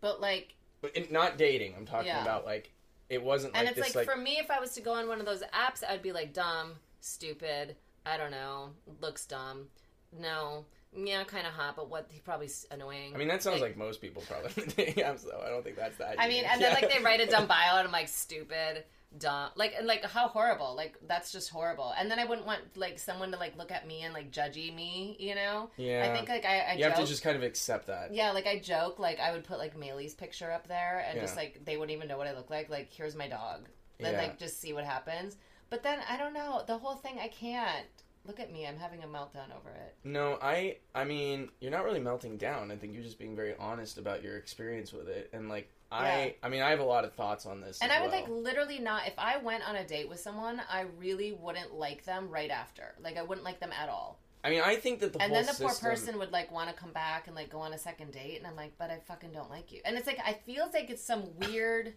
But, 0.00 0.20
like, 0.20 0.54
But 0.80 1.10
not 1.10 1.38
dating. 1.38 1.74
I'm 1.76 1.86
talking 1.86 2.06
Yeah. 2.06 2.22
about 2.22 2.44
like 2.44 2.72
it 3.08 3.22
wasn't 3.22 3.56
and 3.56 3.66
it's 3.66 3.74
this 3.76 3.94
like, 3.94 4.06
like, 4.06 4.14
for 4.16 4.20
me 4.20 4.36
if 4.38 4.50
i 4.50 4.60
was 4.60 4.74
to 4.74 4.82
go 4.82 4.92
on 4.92 5.08
one 5.08 5.18
of 5.18 5.24
those 5.24 5.42
apps 5.54 5.82
i'd 5.88 6.02
be 6.02 6.12
like 6.12 6.34
dumb 6.34 6.74
stupid 7.00 7.74
i 8.04 8.18
don't 8.18 8.30
know 8.30 8.68
looks 9.00 9.24
dumb 9.24 9.68
no 10.12 10.66
yeah 10.96 11.22
kind 11.24 11.46
of 11.46 11.52
hot 11.52 11.76
but 11.76 11.90
what 11.90 12.06
he 12.10 12.20
probably 12.20 12.48
annoying 12.70 13.14
I 13.14 13.18
mean, 13.18 13.28
that 13.28 13.42
sounds 13.42 13.60
like- 13.60 13.70
like, 13.70 13.76
most 13.78 14.00
people 14.00 14.22
probably 14.26 14.64
dating 14.76 15.04
apps. 15.04 15.24
I 15.32 15.48
don't 15.50 15.62
think 15.62 15.76
that's 15.76 15.96
that. 15.98 16.16
i 16.18 16.28
mean 16.28 16.44
and 16.44 16.60
then 16.60 16.72
like 16.72 16.90
they 16.92 17.02
write 17.02 17.20
a 17.20 17.26
dumb 17.26 17.46
bio 17.54 17.76
and 17.76 17.86
i'm 17.86 17.92
like 17.92 18.08
stupid 18.08 18.84
dumb 19.18 19.50
like 19.56 19.74
and 19.78 19.86
like 19.86 20.04
how 20.04 20.28
horrible 20.28 20.74
like 20.76 20.94
that's 21.06 21.32
just 21.32 21.48
horrible 21.48 21.94
and 21.98 22.10
then 22.10 22.18
i 22.18 22.24
wouldn't 22.26 22.46
want 22.46 22.60
like 22.76 22.98
someone 22.98 23.30
to 23.32 23.38
like 23.38 23.56
look 23.56 23.72
at 23.72 23.86
me 23.86 24.02
and 24.02 24.12
like 24.12 24.30
judgy 24.30 24.74
me 24.74 25.16
you 25.18 25.34
know 25.34 25.70
Yeah. 25.78 26.06
i 26.10 26.14
think 26.14 26.28
like 26.28 26.44
i, 26.44 26.58
I 26.60 26.72
you 26.74 26.84
have 26.84 26.96
to 26.96 27.06
just 27.06 27.22
kind 27.22 27.34
of 27.36 27.42
accept 27.42 27.86
that. 27.86 28.12
yeah, 28.14 28.32
like 28.32 28.46
I 28.46 28.58
joke, 28.58 28.98
like 28.98 29.18
I 29.18 29.32
would 29.32 29.44
put 29.44 29.56
like 29.58 29.78
Maylee's 29.78 30.14
picture 30.14 30.50
up 30.52 30.68
there, 30.68 31.04
and 31.08 31.18
just 31.20 31.36
like 31.36 31.64
they 31.64 31.76
wouldn't 31.78 31.96
even 31.96 32.06
know 32.08 32.18
what 32.18 32.26
I 32.26 32.34
look 32.34 32.50
like. 32.50 32.68
Like, 32.70 32.92
here's 32.92 33.16
my 33.16 33.28
dog. 33.28 33.68
Then 33.98 34.12
Yeah. 34.14 34.20
like 34.22 34.38
just 34.38 34.60
see 34.60 34.72
what 34.74 34.84
happens. 34.84 35.36
But 35.70 35.82
then 35.82 36.00
I 36.08 36.16
don't 36.18 36.34
know 36.34 36.62
the 36.66 36.76
whole 36.78 36.96
thing. 36.96 37.18
I 37.20 37.28
can't. 37.28 37.86
Look 38.28 38.38
at 38.38 38.52
me. 38.52 38.66
I'm 38.66 38.76
having 38.76 39.02
a 39.02 39.06
meltdown 39.06 39.56
over 39.56 39.70
it. 39.70 39.96
No, 40.04 40.38
I 40.40 40.76
I 40.94 41.04
mean, 41.04 41.48
you're 41.60 41.70
not 41.70 41.84
really 41.84 41.98
melting 41.98 42.36
down. 42.36 42.70
I 42.70 42.76
think 42.76 42.92
you're 42.92 43.02
just 43.02 43.18
being 43.18 43.34
very 43.34 43.54
honest 43.58 43.96
about 43.96 44.22
your 44.22 44.36
experience 44.36 44.92
with 44.92 45.08
it. 45.08 45.30
And 45.32 45.48
like 45.48 45.70
I 45.90 46.34
I 46.42 46.50
mean, 46.50 46.60
I 46.60 46.68
have 46.68 46.80
a 46.80 46.84
lot 46.84 47.04
of 47.04 47.14
thoughts 47.14 47.46
on 47.46 47.62
this. 47.62 47.78
And 47.80 47.90
I 47.90 48.02
would 48.02 48.12
well. 48.12 48.20
like 48.20 48.28
literally 48.28 48.78
not. 48.78 49.06
If 49.06 49.14
I 49.16 49.38
went 49.38 49.66
on 49.66 49.76
a 49.76 49.84
date 49.86 50.10
with 50.10 50.20
someone, 50.20 50.60
I 50.70 50.84
really 50.98 51.32
wouldn't 51.32 51.72
like 51.72 52.04
them 52.04 52.28
right 52.28 52.50
after. 52.50 52.94
Like 53.02 53.16
I 53.16 53.22
wouldn't 53.22 53.46
like 53.46 53.60
them 53.60 53.72
at 53.72 53.88
all. 53.88 54.18
I 54.44 54.50
mean, 54.50 54.60
I 54.60 54.76
think 54.76 55.00
that 55.00 55.14
the 55.14 55.22
and 55.22 55.32
then 55.32 55.46
the 55.46 55.54
poor 55.54 55.74
person 55.74 56.18
would 56.18 56.30
like 56.30 56.52
want 56.52 56.68
to 56.68 56.74
come 56.74 56.92
back 56.92 57.26
and 57.26 57.34
like 57.34 57.50
go 57.50 57.60
on 57.60 57.72
a 57.72 57.78
second 57.78 58.12
date, 58.12 58.36
and 58.36 58.46
I'm 58.46 58.56
like, 58.56 58.72
but 58.78 58.90
I 58.90 58.98
fucking 58.98 59.32
don't 59.32 59.50
like 59.50 59.72
you. 59.72 59.80
And 59.86 59.96
it's 59.96 60.06
like 60.06 60.20
I 60.24 60.34
feel 60.34 60.68
like 60.72 60.90
it's 60.90 61.02
some 61.02 61.24
weird. 61.38 61.94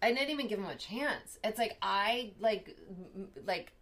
I 0.00 0.12
didn't 0.12 0.30
even 0.30 0.46
give 0.46 0.60
him 0.60 0.66
a 0.66 0.76
chance. 0.76 1.38
It's 1.42 1.58
like 1.58 1.76
I 1.82 2.32
like 2.38 2.76
m- 2.88 3.28
like 3.44 3.72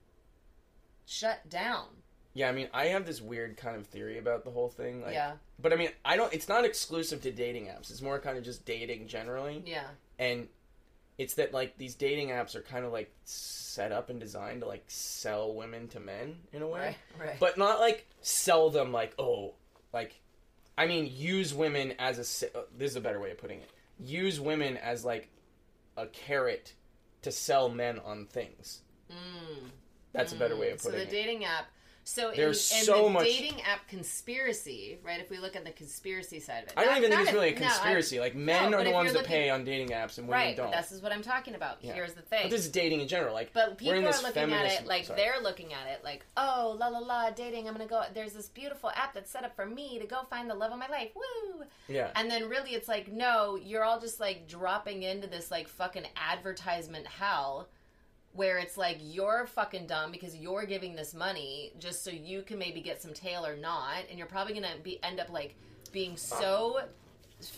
shut 1.07 1.48
down. 1.48 1.86
Yeah, 2.32 2.48
I 2.48 2.52
mean, 2.52 2.68
I 2.74 2.86
have 2.86 3.07
this 3.07 3.20
weird 3.20 3.57
kind 3.57 3.76
of 3.76 3.86
theory 3.86 4.18
about 4.18 4.44
the 4.44 4.50
whole 4.50 4.68
thing. 4.68 5.02
Like, 5.02 5.14
yeah, 5.14 5.32
But 5.61 5.72
I 5.72 5.76
mean, 5.76 5.90
I 6.05 6.16
don't. 6.16 6.32
It's 6.32 6.48
not 6.48 6.64
exclusive 6.64 7.22
to 7.22 7.30
dating 7.30 7.66
apps. 7.66 7.90
It's 7.90 8.02
more 8.02 8.18
kind 8.18 8.36
of 8.36 8.42
just 8.44 8.64
dating 8.64 9.07
generally. 9.07 9.62
yeah, 9.64 9.86
and 10.18 10.48
it's 11.16 11.34
that 11.34 11.52
like 11.55 11.78
these 11.78 11.94
dating 11.94 12.30
apps 12.30 12.57
are 12.57 12.61
kind 12.62 12.84
of 12.84 12.92
like 12.92 13.12
set 13.22 13.92
up 13.92 14.11
and 14.11 14.18
designed 14.18 14.62
to 14.62 14.66
like 14.66 14.84
sell 14.88 15.55
women 15.55 15.86
to 15.88 16.00
men 16.00 16.36
in 16.52 16.61
a 16.62 16.66
way 16.66 16.96
right, 17.20 17.26
right. 17.28 17.40
but 17.40 17.57
not 17.57 17.78
like 17.78 18.07
sell 18.20 18.68
them 18.70 18.92
like 18.92 19.14
oh 19.18 19.55
like 19.92 20.20
i 20.76 20.86
mean 20.86 21.09
use 21.14 21.55
women 21.55 21.92
as 22.00 22.42
a 22.42 22.59
uh, 22.59 22.62
this 22.76 22.90
is 22.90 22.96
a 22.96 23.00
better 23.00 23.20
way 23.20 23.30
of 23.30 23.38
putting 23.38 23.61
it 23.61 23.70
use 24.00 24.40
women 24.40 24.76
as 24.76 25.05
like 25.05 25.28
a 25.96 26.07
carrot 26.07 26.74
to 27.22 27.30
sell 27.30 27.68
men 27.68 28.00
on 28.05 28.26
things 28.26 28.80
Mm. 29.11 29.68
That's 30.15 30.33
a 30.33 30.37
better 30.37 30.57
way 30.57 30.71
of 30.71 30.79
mm, 30.79 30.85
putting 30.85 31.01
it. 31.01 31.05
So 31.05 31.11
the 31.11 31.17
it 31.19 31.23
dating 31.23 31.45
app. 31.45 31.67
So 32.07 32.29
in, 32.31 32.37
There's 32.37 32.71
in 32.71 32.85
so 32.85 33.05
the 33.05 33.11
much- 33.11 33.25
dating 33.25 33.62
app 33.62 33.89
conspiracy, 33.89 34.99
right? 35.03 35.21
If 35.21 35.31
we 35.31 35.39
look 35.39 35.57
at 35.57 35.65
the 35.65 35.71
conspiracy 35.71 36.39
side 36.39 36.65
of 36.65 36.69
it, 36.69 36.75
i 36.77 36.85
don't 36.85 36.99
even 36.99 37.11
think 37.11 37.23
it's 37.23 37.33
really 37.33 37.49
a 37.49 37.53
if- 37.53 37.61
no, 37.61 37.67
conspiracy 37.67 38.21
like 38.21 38.35
men 38.35 38.71
No, 38.73 38.79
are 38.79 38.85
the 38.85 38.91
ones 38.91 39.07
you're 39.07 39.15
that 39.15 39.19
looking- 39.21 39.31
pay 39.31 39.49
on 39.49 39.65
dating 39.65 39.89
apps 39.89 40.19
and 40.19 40.29
women 40.29 40.45
right, 40.49 40.55
don't 40.57 40.71
this 40.71 40.93
is 40.93 41.01
what 41.01 41.12
I'm 41.12 41.23
talking 41.23 41.55
about. 41.55 41.79
Yeah. 41.81 41.95
Here's 41.95 42.12
the 42.12 42.21
thing. 42.21 42.41
but 42.43 42.51
this 42.51 42.61
is 42.67 42.71
dating 42.71 43.01
in 43.01 43.09
general 43.09 43.33
like 43.33 43.55
But 43.55 43.71
we're 43.71 43.77
people 43.77 43.95
in 43.95 44.05
are 44.07 44.23
looking 44.23 44.53
at 44.53 44.67
it 44.67 44.87
like 44.87 45.07
sorry. 45.07 45.19
they're 45.19 45.43
looking 45.43 45.73
at 45.73 45.87
it 45.89 46.05
like, 46.05 46.27
oh, 46.37 46.77
la 46.79 46.89
la 46.89 46.99
la, 46.99 47.31
dating. 47.31 47.67
I'm 47.69 47.73
gonna 47.75 47.87
go. 47.87 48.03
There's 48.12 48.35
this 48.35 48.51
beautiful 48.51 48.91
app 48.95 49.15
that's 49.15 49.31
set 49.31 49.45
up 49.45 49.57
for 49.57 49.65
me 49.65 49.99
to 49.99 50.07
go 50.07 50.25
find 50.29 50.51
the 50.51 50.55
love 50.55 50.73
of 50.73 50.79
my 50.79 50.89
life. 50.89 51.09
Woo! 51.15 51.65
yeah 51.89 52.11
And 52.17 52.31
then 52.31 52.51
really, 52.51 52.75
it's 52.75 52.87
like, 52.89 53.11
no, 53.11 53.57
you're 53.57 53.83
all 53.83 53.99
just 53.99 54.21
like 54.21 54.47
dropping 54.47 55.05
into 55.05 55.27
this 55.27 55.51
like 55.51 55.69
fucking 55.69 56.05
advertisement 56.17 57.07
hell, 57.07 57.69
where 58.35 58.59
it's 58.59 58.76
like 58.76 58.99
you're 59.01 59.47
fucking 59.47 59.87
dumb 59.87 60.11
because 60.12 60.37
you're 60.37 60.66
giving 60.66 60.95
this 60.95 61.14
money 61.14 61.72
just 61.78 62.05
so 62.05 62.11
you 62.11 62.43
can 62.43 62.59
maybe 62.59 62.80
get 62.80 63.01
some 63.01 63.12
tail 63.14 63.47
or 63.47 63.57
not, 63.57 63.99
and 64.11 64.18
you're 64.18 64.26
probably 64.28 64.55
gonna 64.55 64.74
be 64.82 65.03
end 65.03 65.20
up 65.20 65.30
like 65.30 65.55
being 65.93 66.16
so 66.16 66.80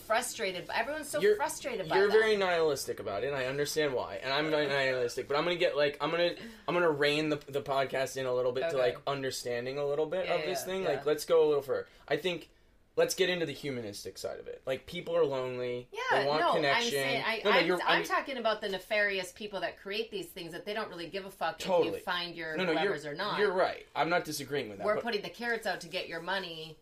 frustrated. 0.07 0.68
Everyone's 0.74 1.09
so 1.09 1.20
You're- 1.20 1.37
frustrated 1.37 1.89
by 1.89 1.97
You're 1.97 2.09
that. 2.09 2.12
very 2.12 2.37
nihilistic 2.37 2.99
about 3.01 3.22
it, 3.24 3.29
and 3.29 3.37
I 3.37 3.45
understand 3.47 3.93
why. 3.95 4.18
And 4.22 4.33
I'm 4.33 4.51
very 4.51 4.66
nihilistic, 4.66 5.29
but 5.29 5.37
I'm 5.37 5.45
gonna 5.45 5.57
get 5.57 5.77
like 5.77 5.97
I'm 6.01 6.11
gonna 6.11 6.31
I'm 6.66 6.74
gonna 6.74 6.91
rein 6.91 7.29
the 7.29 7.37
the 7.49 7.62
podcast 7.62 8.16
in 8.16 8.27
a 8.27 8.35
little 8.35 8.53
bit 8.53 8.70
to 8.70 8.77
like 8.77 8.99
understanding 9.07 9.79
a 9.79 9.87
little 9.87 10.07
bit 10.07 10.27
Yeah, 10.27 10.35
of 10.35 10.43
this 10.47 10.61
yeah, 10.61 10.66
thing. 10.66 10.83
yeah. 10.83 10.89
Like 10.91 11.07
let's 11.07 11.24
go 11.24 11.45
a 11.45 11.47
little 11.47 11.62
further. 11.62 11.87
I 12.09 12.16
think 12.16 12.49
let's 12.97 13.14
get 13.14 13.28
into 13.28 13.47
the 13.47 13.53
humanistic 13.53 14.18
side 14.18 14.40
of 14.40 14.49
it. 14.49 14.62
Like 14.66 14.86
people 14.86 15.16
are 15.16 15.24
lonely. 15.24 15.86
Yeah, 15.92 16.20
they 16.20 16.26
want 16.26 16.40
no, 16.40 16.55
connection. 16.55 16.86
I'm 16.86 16.90
saying 16.90 17.24
I, 17.26 17.40
no, 17.44 17.51
no, 17.51 17.57
I'm, 17.57 17.66
you're, 17.66 17.80
I'm, 17.86 18.05
talking 18.05 18.38
about 18.38 18.61
the 18.61 18.68
nefarious 18.68 19.32
people 19.32 19.61
that 19.61 19.80
create 19.80 20.11
these 20.11 20.26
things 20.26 20.53
that 20.53 20.64
they 20.64 20.74
don't 20.74 20.88
really 20.88 21.07
give 21.07 21.26
a 21.26 21.30
fuck 21.30 21.61
if 21.61 21.66
you 21.84 21.99
find 21.99 22.34
your 22.34 22.57
no, 22.57 22.64
no, 22.64 22.74
whoever's 22.74 23.07
or 23.07 23.14
not. 23.14 23.38
You're 23.38 23.53
right. 23.53 23.86
I'm 23.94 24.09
not 24.09 24.24
disagreeing 24.24 24.68
with 24.68 24.78
that. 24.78 24.86
We're 24.86 25.01
putting 25.01 25.22
the 25.22 25.28
carrots 25.28 25.66
out 25.66 25.80
to 25.82 25.88
get 25.88 26.09
your 26.09 26.20
money. 26.20 26.76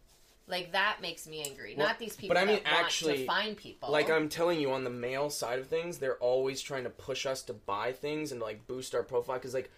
Like 0.47 0.73
that 0.73 0.99
makes 1.01 1.27
me 1.27 1.43
angry. 1.43 1.75
Well, 1.77 1.87
not 1.87 1.99
these 1.99 2.17
people 2.17 2.35
but 2.35 2.43
I 2.43 2.45
mean, 2.45 2.61
actually, 2.67 3.27
find 3.27 3.57
people. 3.57 3.91
like 3.91 4.11
I'm 4.11 4.29
telling 4.29 4.61
you, 4.61 4.73
on 4.73 4.85
the 4.85 4.91
male 4.91 5.31
side 5.31 5.59
of 5.59 5.69
things, 5.69 5.99
they're 5.99 6.17
always 6.17 6.61
trying 6.61 6.85
to 6.85 6.91
push 6.91 7.25
us 7.25 7.43
to 7.45 7.55
buy 7.55 7.93
things 7.93 8.31
and 8.31 8.43
like 8.43 8.67
boost 8.67 8.95
our 8.95 9.03
profile 9.03 9.37
because 9.37 9.55
like 9.55 9.71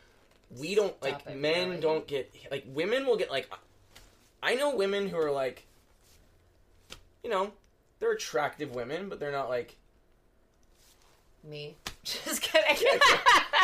we 0.58 0.74
don't 0.74 0.96
Stop 0.96 1.02
like 1.04 1.26
it, 1.26 1.40
men 1.40 1.68
really. 1.68 1.80
don't 1.80 2.06
get 2.08 2.34
like 2.50 2.64
women 2.66 3.06
will 3.06 3.16
get 3.16 3.30
like 3.30 3.48
I 4.42 4.56
know 4.56 4.74
women 4.74 5.08
who 5.08 5.16
are 5.18 5.30
like 5.30 5.66
you 7.26 7.32
know 7.32 7.50
they're 7.98 8.12
attractive 8.12 8.72
women, 8.72 9.08
but 9.08 9.18
they're 9.18 9.32
not 9.32 9.48
like 9.48 9.76
me. 11.42 11.74
Just 12.04 12.40
kidding. 12.40 13.00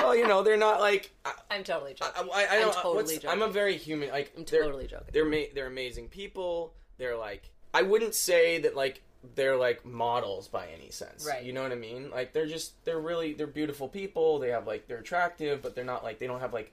well 0.00 0.16
you 0.16 0.26
know 0.26 0.42
they're 0.42 0.56
not 0.56 0.80
like 0.80 1.12
I, 1.24 1.32
I'm 1.48 1.62
totally 1.62 1.94
joking. 1.94 2.28
I, 2.34 2.46
I 2.50 2.58
don't 2.58 2.74
totally 2.74 3.14
what's- 3.14 3.24
I'm 3.24 3.40
a 3.42 3.46
very 3.48 3.76
human 3.76 4.08
like 4.10 4.32
I'm 4.36 4.44
totally 4.44 4.88
joking. 4.88 5.06
they're 5.12 5.24
ma- 5.24 5.52
they're 5.54 5.68
amazing 5.68 6.08
people. 6.08 6.74
They're 6.98 7.16
like 7.16 7.50
I 7.72 7.82
wouldn't 7.82 8.16
say 8.16 8.58
that 8.62 8.74
like 8.74 9.00
they're 9.36 9.56
like 9.56 9.86
models 9.86 10.48
by 10.48 10.66
any 10.76 10.90
sense. 10.90 11.24
Right. 11.24 11.44
You 11.44 11.52
know 11.52 11.62
what 11.62 11.70
I 11.70 11.76
mean? 11.76 12.10
Like 12.10 12.32
they're 12.32 12.46
just 12.46 12.84
they're 12.84 12.98
really 12.98 13.32
they're 13.34 13.46
beautiful 13.46 13.86
people. 13.88 14.40
They 14.40 14.48
have 14.48 14.66
like 14.66 14.88
they're 14.88 14.98
attractive, 14.98 15.62
but 15.62 15.76
they're 15.76 15.84
not 15.84 16.02
like 16.02 16.18
they 16.18 16.26
don't 16.26 16.40
have 16.40 16.52
like 16.52 16.72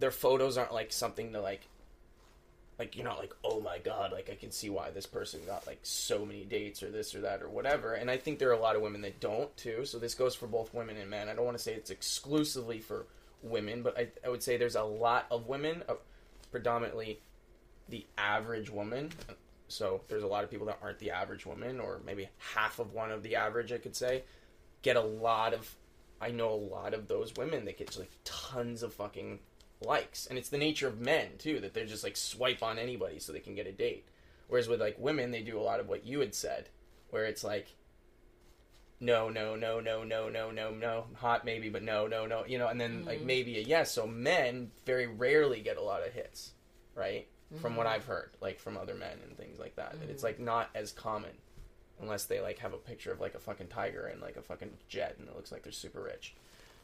their 0.00 0.10
photos 0.10 0.58
aren't 0.58 0.74
like 0.74 0.92
something 0.92 1.32
to 1.34 1.40
like 1.40 1.68
like 2.78 2.96
you're 2.96 3.04
not 3.04 3.18
like 3.18 3.34
oh 3.44 3.60
my 3.60 3.78
god 3.78 4.12
like 4.12 4.28
I 4.30 4.34
can 4.34 4.50
see 4.50 4.68
why 4.68 4.90
this 4.90 5.06
person 5.06 5.40
got 5.46 5.66
like 5.66 5.78
so 5.82 6.24
many 6.24 6.44
dates 6.44 6.82
or 6.82 6.90
this 6.90 7.14
or 7.14 7.20
that 7.22 7.42
or 7.42 7.48
whatever. 7.48 7.94
And 7.94 8.10
I 8.10 8.16
think 8.16 8.38
there 8.38 8.50
are 8.50 8.54
a 8.54 8.60
lot 8.60 8.76
of 8.76 8.82
women 8.82 9.02
that 9.02 9.20
don't 9.20 9.54
too. 9.56 9.84
So 9.84 9.98
this 9.98 10.14
goes 10.14 10.34
for 10.34 10.46
both 10.46 10.74
women 10.74 10.96
and 10.96 11.08
men. 11.08 11.28
I 11.28 11.34
don't 11.34 11.44
want 11.44 11.56
to 11.56 11.62
say 11.62 11.74
it's 11.74 11.90
exclusively 11.90 12.80
for 12.80 13.06
women, 13.42 13.82
but 13.82 13.98
I, 13.98 14.08
I 14.24 14.28
would 14.28 14.42
say 14.42 14.56
there's 14.56 14.76
a 14.76 14.82
lot 14.82 15.26
of 15.30 15.46
women, 15.46 15.82
uh, 15.88 15.94
predominantly 16.50 17.20
the 17.88 18.06
average 18.18 18.70
woman. 18.70 19.10
So 19.68 20.02
there's 20.08 20.22
a 20.22 20.26
lot 20.26 20.44
of 20.44 20.50
people 20.50 20.66
that 20.66 20.78
aren't 20.82 20.98
the 20.98 21.10
average 21.10 21.46
woman, 21.46 21.80
or 21.80 22.00
maybe 22.04 22.28
half 22.54 22.78
of 22.78 22.92
one 22.92 23.10
of 23.10 23.22
the 23.22 23.36
average, 23.36 23.72
I 23.72 23.78
could 23.78 23.96
say, 23.96 24.24
get 24.82 24.96
a 24.96 25.00
lot 25.00 25.54
of 25.54 25.74
I 26.20 26.30
know 26.30 26.50
a 26.50 26.54
lot 26.54 26.94
of 26.94 27.08
those 27.08 27.34
women 27.36 27.64
that 27.66 27.76
get 27.76 27.98
like 27.98 28.10
tons 28.24 28.82
of 28.82 28.94
fucking 28.94 29.40
likes, 29.84 30.26
and 30.26 30.38
it's 30.38 30.48
the 30.48 30.58
nature 30.58 30.88
of 30.88 31.00
men 31.00 31.28
too 31.38 31.60
that 31.60 31.74
they're 31.74 31.86
just 31.86 32.04
like 32.04 32.16
swipe 32.16 32.62
on 32.62 32.78
anybody 32.78 33.18
so 33.18 33.32
they 33.32 33.40
can 33.40 33.54
get 33.54 33.66
a 33.66 33.72
date. 33.72 34.06
Whereas 34.48 34.68
with 34.68 34.80
like 34.80 34.98
women, 34.98 35.30
they 35.30 35.42
do 35.42 35.58
a 35.58 35.62
lot 35.62 35.80
of 35.80 35.88
what 35.88 36.04
you 36.06 36.20
had 36.20 36.34
said, 36.34 36.68
where 37.10 37.24
it's 37.24 37.44
like, 37.44 37.68
no, 39.00 39.28
no, 39.28 39.56
no, 39.56 39.80
no, 39.80 40.04
no, 40.04 40.28
no, 40.28 40.50
no, 40.50 40.70
no, 40.70 41.06
hot 41.16 41.44
maybe, 41.44 41.68
but 41.68 41.82
no, 41.82 42.06
no, 42.06 42.26
no, 42.26 42.44
you 42.46 42.58
know, 42.58 42.68
and 42.68 42.80
then 42.80 43.04
like 43.04 43.20
Mhm. 43.20 43.24
maybe 43.24 43.58
a 43.58 43.62
yes. 43.62 43.92
So 43.92 44.06
men 44.06 44.70
very 44.86 45.06
rarely 45.06 45.60
get 45.60 45.76
a 45.76 45.82
lot 45.82 46.06
of 46.06 46.12
hits, 46.12 46.52
right? 46.94 47.26
From 47.60 47.76
what 47.76 47.86
Mhm. 47.86 47.90
I've 47.90 48.04
heard, 48.06 48.30
like 48.40 48.58
from 48.58 48.76
other 48.76 48.94
men 48.94 49.20
and 49.22 49.36
things 49.36 49.58
like 49.60 49.76
that, 49.76 49.98
that 50.00 50.10
it's 50.10 50.22
like 50.24 50.38
not 50.40 50.70
as 50.74 50.90
common 50.92 51.36
unless 52.00 52.24
they 52.24 52.40
like 52.40 52.58
have 52.58 52.72
a 52.72 52.78
picture 52.78 53.12
of 53.12 53.20
like 53.20 53.34
a 53.34 53.38
fucking 53.38 53.68
tiger 53.68 54.06
and 54.06 54.20
like 54.20 54.36
a 54.36 54.42
fucking 54.42 54.76
jet 54.88 55.14
and 55.18 55.28
it 55.28 55.36
looks 55.36 55.52
like 55.52 55.62
they're 55.62 55.70
super 55.72 56.02
rich. 56.02 56.34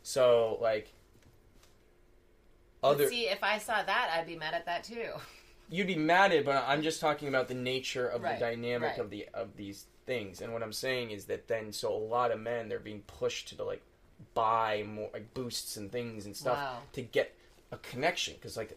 So 0.03 0.59
like 0.61 0.93
But 2.83 3.09
see, 3.09 3.29
if 3.29 3.43
I 3.43 3.59
saw 3.59 3.83
that, 3.83 4.11
I'd 4.15 4.27
be 4.27 4.37
mad 4.37 4.55
at 4.55 4.67
that 4.67 4.85
too. 4.85 5.13
you'd 5.69 5.87
be 5.87 5.97
mad 5.97 6.33
at, 6.33 6.45
but 6.45 6.65
I'm 6.67 6.83
just 6.83 7.01
talking 7.01 7.29
about 7.29 7.49
the 7.49 7.55
nature 7.55 8.07
of 8.09 8.23
Right, 8.23 8.39
the 8.39 8.45
dynamic 8.45 8.91
right. 8.91 8.99
of 8.99 9.11
the 9.11 9.29
of 9.35 9.57
these 9.57 9.87
things. 10.07 10.41
And 10.41 10.53
what 10.53 10.63
I'm 10.63 10.73
saying 10.73 11.11
is 11.11 11.27
that 11.27 11.47
then 11.49 11.73
so 11.73 11.93
a 11.93 11.97
lot 11.97 12.31
of 12.31 12.41
men 12.41 12.69
they're 12.69 12.79
being 12.81 13.03
pushed 13.03 13.57
to 13.57 13.63
like 13.65 13.83
buy 14.35 14.85
more 14.89 15.09
like 15.13 15.33
boosts 15.35 15.77
and 15.77 15.91
things 15.91 16.27
and 16.27 16.37
stuff 16.37 16.59
Wow. 16.59 16.79
to 16.95 17.03
get 17.03 17.35
a 17.73 17.77
connection 17.79 18.35
because 18.35 18.57
like 18.57 18.77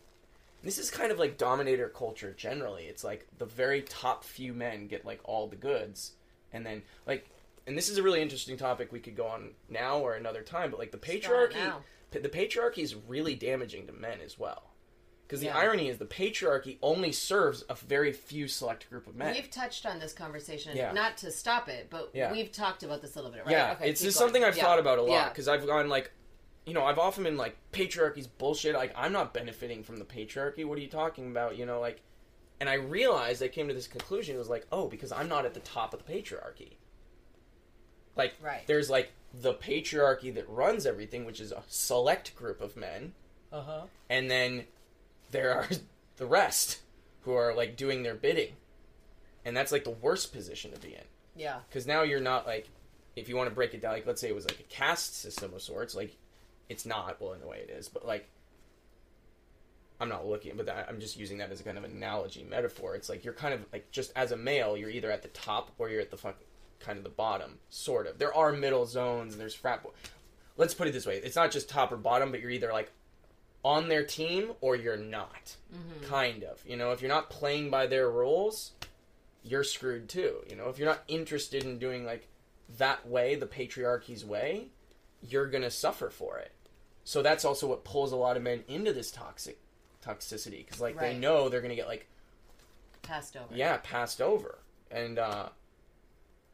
this 0.63 0.77
is 0.77 0.89
kind 0.91 1.11
of 1.11 1.19
like 1.19 1.37
dominator 1.37 1.89
culture 1.89 2.33
generally. 2.37 2.83
It's 2.85 3.03
like 3.03 3.27
the 3.37 3.45
very 3.45 3.81
top 3.81 4.23
few 4.23 4.53
men 4.53 4.87
get 4.87 5.05
like 5.05 5.19
all 5.25 5.47
the 5.47 5.55
goods, 5.57 6.13
and 6.53 6.65
then 6.65 6.83
like, 7.05 7.27
and 7.67 7.77
this 7.77 7.89
is 7.89 7.97
a 7.97 8.03
really 8.03 8.21
interesting 8.21 8.55
topic 8.55 8.91
we 8.91 8.99
could 8.99 9.15
go 9.17 9.25
on 9.27 9.49
now 9.69 9.97
or 9.99 10.13
another 10.13 10.41
time. 10.41 10.69
But 10.71 10.79
like 10.79 10.91
the 10.91 10.97
patriarchy, 10.97 11.73
the 12.21 12.29
patriarchy 12.29 12.79
is 12.79 12.93
really 12.95 13.35
damaging 13.35 13.87
to 13.87 13.93
men 13.93 14.19
as 14.21 14.37
well. 14.37 14.71
Because 15.25 15.39
the 15.39 15.47
Yeah. 15.47 15.57
irony 15.57 15.87
is 15.89 15.97
the 15.97 16.05
patriarchy 16.05 16.77
only 16.83 17.11
serves 17.11 17.63
a 17.69 17.75
very 17.75 18.11
few 18.11 18.47
select 18.47 18.87
group 18.89 19.07
of 19.07 19.15
men. 19.15 19.33
We've 19.33 19.49
touched 19.49 19.85
on 19.85 19.99
this 19.99 20.13
conversation, 20.13 20.75
Yeah. 20.77 20.91
not 20.91 21.17
to 21.17 21.31
stop 21.31 21.69
it, 21.69 21.87
but 21.89 22.11
Yeah. 22.13 22.31
we've 22.31 22.51
talked 22.51 22.83
about 22.83 23.01
this 23.01 23.13
a 23.15 23.19
little 23.19 23.31
bit, 23.31 23.45
right? 23.45 23.51
Yeah, 23.51 23.71
Okay, 23.73 23.89
it's 23.89 24.01
just 24.01 24.19
going. 24.19 24.27
something 24.27 24.43
I've 24.43 24.55
thought 24.57 24.77
about 24.79 24.99
a 24.99 25.01
lot 25.01 25.29
because 25.33 25.47
I've 25.47 25.65
gone 25.65 25.89
like, 25.89 26.11
you 26.65 26.73
know, 26.73 26.85
I've 26.85 26.99
often 26.99 27.23
been 27.23 27.37
like, 27.37 27.55
patriarchy's 27.71 28.27
bullshit. 28.27 28.75
Like, 28.75 28.91
I'm 28.95 29.11
not 29.11 29.33
benefiting 29.33 29.81
from 29.83 29.97
the 29.97 30.05
patriarchy. 30.05 30.65
What 30.65 30.77
are 30.77 30.81
you 30.81 30.87
talking 30.89 31.31
about? 31.31 31.57
You 31.57 31.65
know, 31.65 31.79
like, 31.79 32.01
and 32.59 32.69
I 32.69 32.75
realized 32.75 33.41
I 33.41 33.47
came 33.47 33.67
to 33.69 33.73
this 33.73 33.87
conclusion. 33.87 34.35
It 34.35 34.39
was 34.39 34.49
like, 34.49 34.67
oh, 34.71 34.87
because 34.87 35.11
I'm 35.11 35.27
not 35.27 35.45
at 35.45 35.53
the 35.53 35.59
top 35.61 35.93
of 35.93 36.05
the 36.05 36.13
patriarchy. 36.13 36.73
Like, 38.15 38.35
Right. 38.41 38.65
there's 38.67 38.89
like 38.89 39.11
the 39.33 39.53
patriarchy 39.53 40.33
that 40.35 40.47
runs 40.49 40.85
everything, 40.85 41.25
which 41.25 41.39
is 41.39 41.51
a 41.51 41.63
select 41.67 42.35
group 42.35 42.61
of 42.61 42.75
men, 42.77 43.13
Uh 43.51 43.61
huh. 43.61 43.81
and 44.09 44.29
then 44.29 44.65
there 45.31 45.53
are 45.55 45.67
the 46.17 46.25
rest 46.25 46.81
who 47.21 47.33
are 47.33 47.53
like 47.55 47.75
doing 47.75 48.03
their 48.03 48.15
bidding, 48.15 48.53
and 49.45 49.55
that's 49.57 49.71
like 49.71 49.83
the 49.83 49.89
worst 49.89 50.31
position 50.33 50.71
to 50.71 50.79
be 50.79 50.93
in 50.93 51.03
Yeah. 51.35 51.59
because 51.67 51.87
now 51.87 52.03
you're 52.03 52.19
not 52.21 52.45
like 52.45 52.69
if 53.15 53.27
you 53.29 53.35
want 53.35 53.49
to 53.49 53.55
break 53.55 53.73
it 53.73 53.81
down 53.81 53.93
like 53.93 54.05
let's 54.07 54.19
say 54.21 54.29
it 54.29 54.35
was 54.35 54.45
like 54.45 54.59
a 54.59 54.63
caste 54.63 55.15
system 55.19 55.53
of 55.53 55.61
sorts 55.61 55.93
like 55.95 56.17
it's 56.69 56.85
not 56.85 57.19
well 57.21 57.33
in 57.33 57.41
a 57.43 57.47
way 57.47 57.59
it 57.59 57.69
is 57.69 57.87
but 57.87 58.05
like 58.07 58.27
i'm 59.99 60.09
not 60.09 60.25
looking 60.27 60.53
but 60.57 60.67
i'm 60.89 60.99
just 60.99 61.15
using 61.17 61.37
that 61.37 61.51
as 61.51 61.59
a 61.59 61.63
kind 61.63 61.77
of 61.77 61.83
analogy 61.83 62.43
metaphor 62.49 62.95
it's 62.95 63.09
like 63.09 63.23
you're 63.23 63.33
kind 63.33 63.53
of 63.53 63.63
like 63.71 63.89
just 63.91 64.11
as 64.15 64.31
a 64.31 64.35
male 64.37 64.75
you're 64.75 64.89
either 64.89 65.11
at 65.11 65.21
the 65.21 65.27
top 65.29 65.69
or 65.77 65.89
you're 65.89 66.01
at 66.01 66.09
the 66.09 66.17
fuck 66.17 66.35
kind 66.83 66.97
of 66.97 67.03
the 67.03 67.09
bottom 67.09 67.57
sort 67.69 68.05
of. 68.07 68.19
There 68.19 68.33
are 68.33 68.51
middle 68.51 68.85
zones 68.85 69.33
and 69.33 69.41
there's 69.41 69.55
frat 69.55 69.81
bo- 69.83 69.93
let's 70.57 70.73
put 70.75 70.87
it 70.87 70.91
this 70.91 71.05
way 71.07 71.17
it's 71.17 71.35
not 71.35 71.49
just 71.51 71.67
top 71.69 71.91
or 71.91 71.97
bottom 71.97 72.29
but 72.31 72.39
you're 72.39 72.51
either 72.51 72.71
like 72.71 72.91
on 73.65 73.87
their 73.87 74.03
team 74.03 74.51
or 74.61 74.75
you're 74.75 74.97
not. 74.97 75.55
Mm-hmm. 75.73 76.05
kind 76.09 76.43
of 76.43 76.61
you 76.67 76.75
know 76.77 76.91
if 76.91 77.01
you're 77.01 77.09
not 77.09 77.29
playing 77.29 77.69
by 77.71 77.87
their 77.87 78.09
rules 78.11 78.73
you're 79.43 79.63
screwed 79.63 80.07
too 80.09 80.37
you 80.49 80.55
know. 80.55 80.69
If 80.69 80.77
you're 80.77 80.87
not 80.87 81.03
interested 81.07 81.63
in 81.63 81.79
doing 81.79 82.05
like 82.05 82.27
that 82.77 83.07
way 83.07 83.35
the 83.35 83.45
patriarchy's 83.47 84.23
way 84.25 84.67
you're 85.21 85.47
gonna 85.47 85.71
suffer 85.71 86.09
for 86.09 86.37
it. 86.39 86.51
So 87.05 87.21
that's 87.21 87.43
also 87.45 87.67
what 87.67 87.83
pulls 87.83 88.11
a 88.11 88.15
lot 88.17 88.37
of 88.37 88.43
men 88.43 88.63
into 88.67 88.93
this 88.93 89.09
toxic 89.11 89.57
toxicity 90.05 90.65
because 90.65 90.79
like 90.81 90.99
they 90.99 91.13
know 91.17 91.47
they're 91.49 91.61
gonna 91.61 91.75
get 91.75 91.87
like 91.87 92.07
Passed 93.01 93.35
over. 93.35 93.53
yeah 93.55 93.77
passed 93.83 94.21
over. 94.21 94.59
And 94.91 95.17
uh 95.19 95.49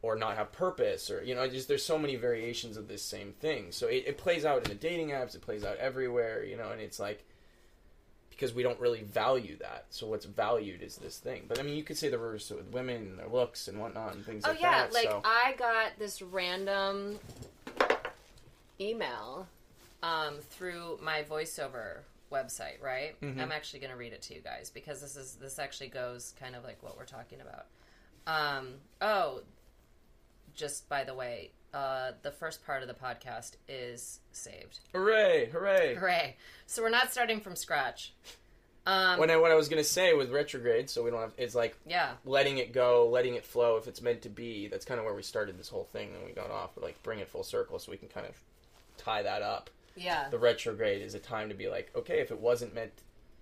or 0.02 0.16
not 0.16 0.38
have 0.38 0.52
purpose 0.52 1.10
or 1.12 1.22
you 1.24 1.36
know 1.36 1.47
just 1.47 1.68
there's 1.68 1.84
so 1.84 1.97
many 1.97 2.16
variations 2.16 2.78
of 2.78 2.88
this 2.88 3.02
same 3.02 3.34
thing 3.34 3.72
so 3.72 3.88
it, 3.88 4.04
it 4.08 4.18
plays 4.18 4.45
out 4.45 4.64
in 4.64 4.70
the 4.70 4.76
dating 4.76 5.10
apps 5.10 5.36
it 5.36 5.41
plays 5.41 5.64
out 5.64 5.76
everywhere 5.78 6.43
you 6.43 6.56
know 6.56 6.70
and 6.70 6.80
it's 6.80 7.00
like 7.00 7.26
because 8.30 8.54
we 8.54 8.64
don't 8.64 8.80
really 8.80 9.04
value 9.04 9.58
that 9.58 9.86
so 9.89 10.08
what's 10.08 10.24
valued 10.26 10.82
is 10.82 10.95
this 10.95 11.18
thing 11.18 11.43
but 11.50 11.60
i 11.60 11.62
mean 11.64 11.76
you 11.76 11.84
could 11.84 11.97
say 11.97 12.08
the 12.08 12.18
reverse 12.18 12.50
with 12.50 12.72
women 12.72 12.95
and 12.95 13.20
their 13.20 13.28
looks 13.28 13.68
and 13.68 13.78
whatnot 13.78 14.16
and 14.16 14.26
things 14.26 14.43
like 14.45 14.62
that. 14.62 14.89
Oh 14.89 14.93
like 14.93 15.04
yeah, 15.04 15.12
that 15.12 15.20
like 15.20 15.24
so 15.24 15.30
I 15.30 15.54
got 15.58 16.00
this 16.00 16.22
random 16.22 17.20
email 18.80 19.47
um, 20.02 20.36
through 20.52 21.00
my 21.02 21.24
voiceover 21.24 21.97
website, 22.32 22.82
right? 22.82 23.20
Mhm. 23.22 23.41
I'm 23.41 23.52
actually 23.52 23.80
going 23.80 23.91
to 23.91 23.97
read 23.97 24.14
it 24.14 24.22
to 24.24 24.36
you 24.36 24.41
guys 24.41 24.70
because 24.70 25.02
this 25.02 25.16
is 25.16 25.36
this 25.36 25.60
actually 25.60 25.89
goes 25.89 26.34
kind 26.39 26.56
of 26.56 26.64
like 26.64 26.82
what 26.82 26.97
we're 26.97 27.06
talking 27.06 27.39
about. 27.41 27.66
Um, 28.28 28.76
oh, 29.02 29.41
just 30.60 30.88
by 30.89 31.03
the 31.03 31.14
way, 31.16 31.51
uh, 31.74 32.12
the 32.22 32.32
first 32.32 32.66
part 32.66 32.82
of 32.82 32.88
the 32.88 32.93
podcast 32.93 33.53
is 33.68 34.20
saved. 34.32 34.80
hooray 34.93 35.49
hooray 35.51 35.95
Hooray! 35.95 36.36
So 36.68 36.82
we're 36.84 36.89
not 36.89 37.12
starting 37.12 37.39
from 37.39 37.55
scratch. 37.55 38.14
Um, 38.86 39.20
when 39.20 39.30
I, 39.30 39.38
what 39.38 39.51
I 39.51 39.55
was 39.55 39.70
gonna 39.70 39.84
say 39.84 40.14
with 40.14 40.32
retrograde 40.32 40.89
so 40.89 41.03
we 41.03 41.12
don't 41.12 41.20
have 41.22 41.34
it's 41.38 41.53
like 41.55 41.78
yeah, 41.88 42.12
letting 42.26 42.57
it 42.57 42.74
go, 42.74 43.07
letting 43.10 43.36
it 43.36 43.45
flow 43.45 43.78
if 43.78 43.88
it's 43.88 44.01
meant 44.01 44.22
to 44.24 44.30
be. 44.30 44.68
That's 44.68 44.86
kind 44.86 44.99
of 44.99 45.05
where 45.05 45.14
we 45.16 45.24
started 45.24 45.57
this 45.57 45.70
whole 45.70 45.86
thing 45.86 46.10
and 46.16 46.26
we 46.26 46.32
got 46.34 46.51
off, 46.51 46.72
but 46.76 46.84
like 46.84 47.01
bring 47.03 47.20
it 47.20 47.30
full 47.30 47.43
circle 47.43 47.80
so 47.80 47.91
we 47.91 47.97
can 47.97 48.10
kind 48.10 48.28
of 48.28 48.36
tie 48.97 49.22
that 49.24 49.41
up. 49.41 49.70
yeah, 49.95 50.28
The 50.30 50.39
retrograde 50.39 51.01
is 51.01 51.14
a 51.16 51.20
time 51.20 51.49
to 51.49 51.55
be 51.55 51.70
like, 51.70 51.89
okay, 51.95 52.20
if 52.20 52.32
it 52.32 52.39
wasn't 52.39 52.74
meant, 52.74 52.91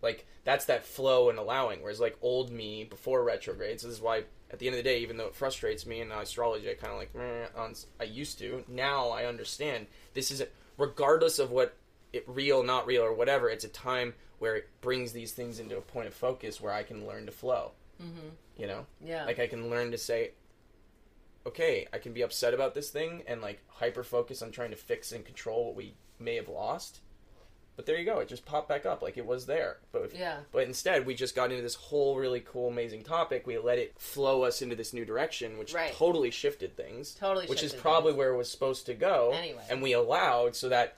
like 0.01 0.25
that's 0.43 0.65
that 0.65 0.85
flow 0.85 1.29
and 1.29 1.39
allowing. 1.39 1.81
Whereas 1.81 1.99
like 1.99 2.17
old 2.21 2.51
me 2.51 2.83
before 2.83 3.23
retrograde, 3.23 3.79
so 3.79 3.87
this 3.87 3.97
is 3.97 4.01
why 4.01 4.23
at 4.49 4.59
the 4.59 4.67
end 4.67 4.75
of 4.77 4.83
the 4.83 4.89
day, 4.89 4.99
even 4.99 5.17
though 5.17 5.27
it 5.27 5.35
frustrates 5.35 5.85
me 5.85 5.99
in 5.99 6.11
astrology, 6.11 6.69
I 6.69 6.75
kind 6.75 6.93
of 6.93 6.99
like, 6.99 7.11
on, 7.57 7.73
I 7.99 8.05
used 8.05 8.39
to. 8.39 8.63
Now 8.67 9.09
I 9.09 9.25
understand 9.25 9.87
this 10.13 10.31
is 10.31 10.43
regardless 10.77 11.39
of 11.39 11.51
what 11.51 11.75
it 12.13 12.23
real, 12.27 12.63
not 12.63 12.87
real, 12.87 13.03
or 13.03 13.13
whatever. 13.13 13.49
It's 13.49 13.65
a 13.65 13.69
time 13.69 14.13
where 14.39 14.55
it 14.55 14.69
brings 14.81 15.11
these 15.11 15.33
things 15.33 15.59
into 15.59 15.77
a 15.77 15.81
point 15.81 16.07
of 16.07 16.13
focus 16.13 16.61
where 16.61 16.71
I 16.71 16.83
can 16.83 17.07
learn 17.07 17.25
to 17.25 17.31
flow. 17.31 17.71
mm-hmm. 18.01 18.29
You 18.55 18.67
know, 18.67 18.85
yeah, 19.03 19.25
like 19.25 19.39
I 19.39 19.47
can 19.47 19.69
learn 19.69 19.91
to 19.91 19.97
say, 19.97 20.31
okay, 21.45 21.87
I 21.93 21.97
can 21.97 22.13
be 22.13 22.23
upset 22.23 22.53
about 22.53 22.73
this 22.73 22.89
thing 22.89 23.23
and 23.27 23.41
like 23.41 23.61
hyper 23.67 24.03
focus 24.03 24.41
on 24.41 24.51
trying 24.51 24.71
to 24.71 24.75
fix 24.75 25.11
and 25.11 25.25
control 25.25 25.65
what 25.65 25.75
we 25.75 25.93
may 26.19 26.35
have 26.35 26.49
lost. 26.49 27.01
But 27.77 27.85
there 27.85 27.95
you 27.97 28.05
go, 28.05 28.17
it 28.19 28.27
just 28.27 28.43
popped 28.43 28.67
back 28.67 28.85
up 28.87 29.01
like 29.03 29.17
it 29.17 29.25
was 29.25 29.45
there. 29.45 29.77
But 29.91 30.01
if, 30.05 30.15
yeah, 30.15 30.39
but 30.51 30.63
instead, 30.63 31.05
we 31.05 31.13
just 31.13 31.35
got 31.35 31.51
into 31.51 31.61
this 31.61 31.75
whole 31.75 32.17
really 32.17 32.39
cool, 32.41 32.67
amazing 32.69 33.03
topic. 33.03 33.45
We 33.45 33.57
let 33.59 33.77
it 33.77 33.93
flow 33.99 34.41
us 34.43 34.63
into 34.63 34.75
this 34.75 34.93
new 34.93 35.05
direction, 35.05 35.59
which 35.59 35.73
Right. 35.75 35.93
totally 35.93 36.31
shifted 36.31 36.75
things. 36.75 37.13
totally. 37.13 37.45
which 37.45 37.61
is 37.61 37.73
probably 37.73 38.11
things. 38.13 38.17
where 38.17 38.33
it 38.33 38.37
was 38.37 38.49
supposed 38.51 38.87
to 38.87 38.95
go. 38.95 39.31
Anyway. 39.33 39.63
And 39.69 39.81
we 39.83 39.93
allowed 39.93 40.55
so 40.55 40.69
that 40.69 40.95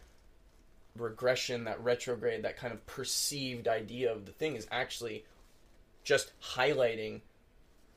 regression, 0.95 1.65
that 1.65 1.83
retrograde, 1.83 2.43
that 2.43 2.57
kind 2.57 2.73
of 2.73 2.85
perceived 2.87 3.67
idea 3.67 4.11
of 4.11 4.25
the 4.25 4.31
thing 4.31 4.55
is 4.55 4.65
actually 4.71 5.25
just 6.03 6.31
highlighting 6.41 7.21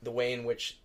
the 0.02 0.10
way 0.10 0.32
in 0.32 0.42
which, 0.44 0.78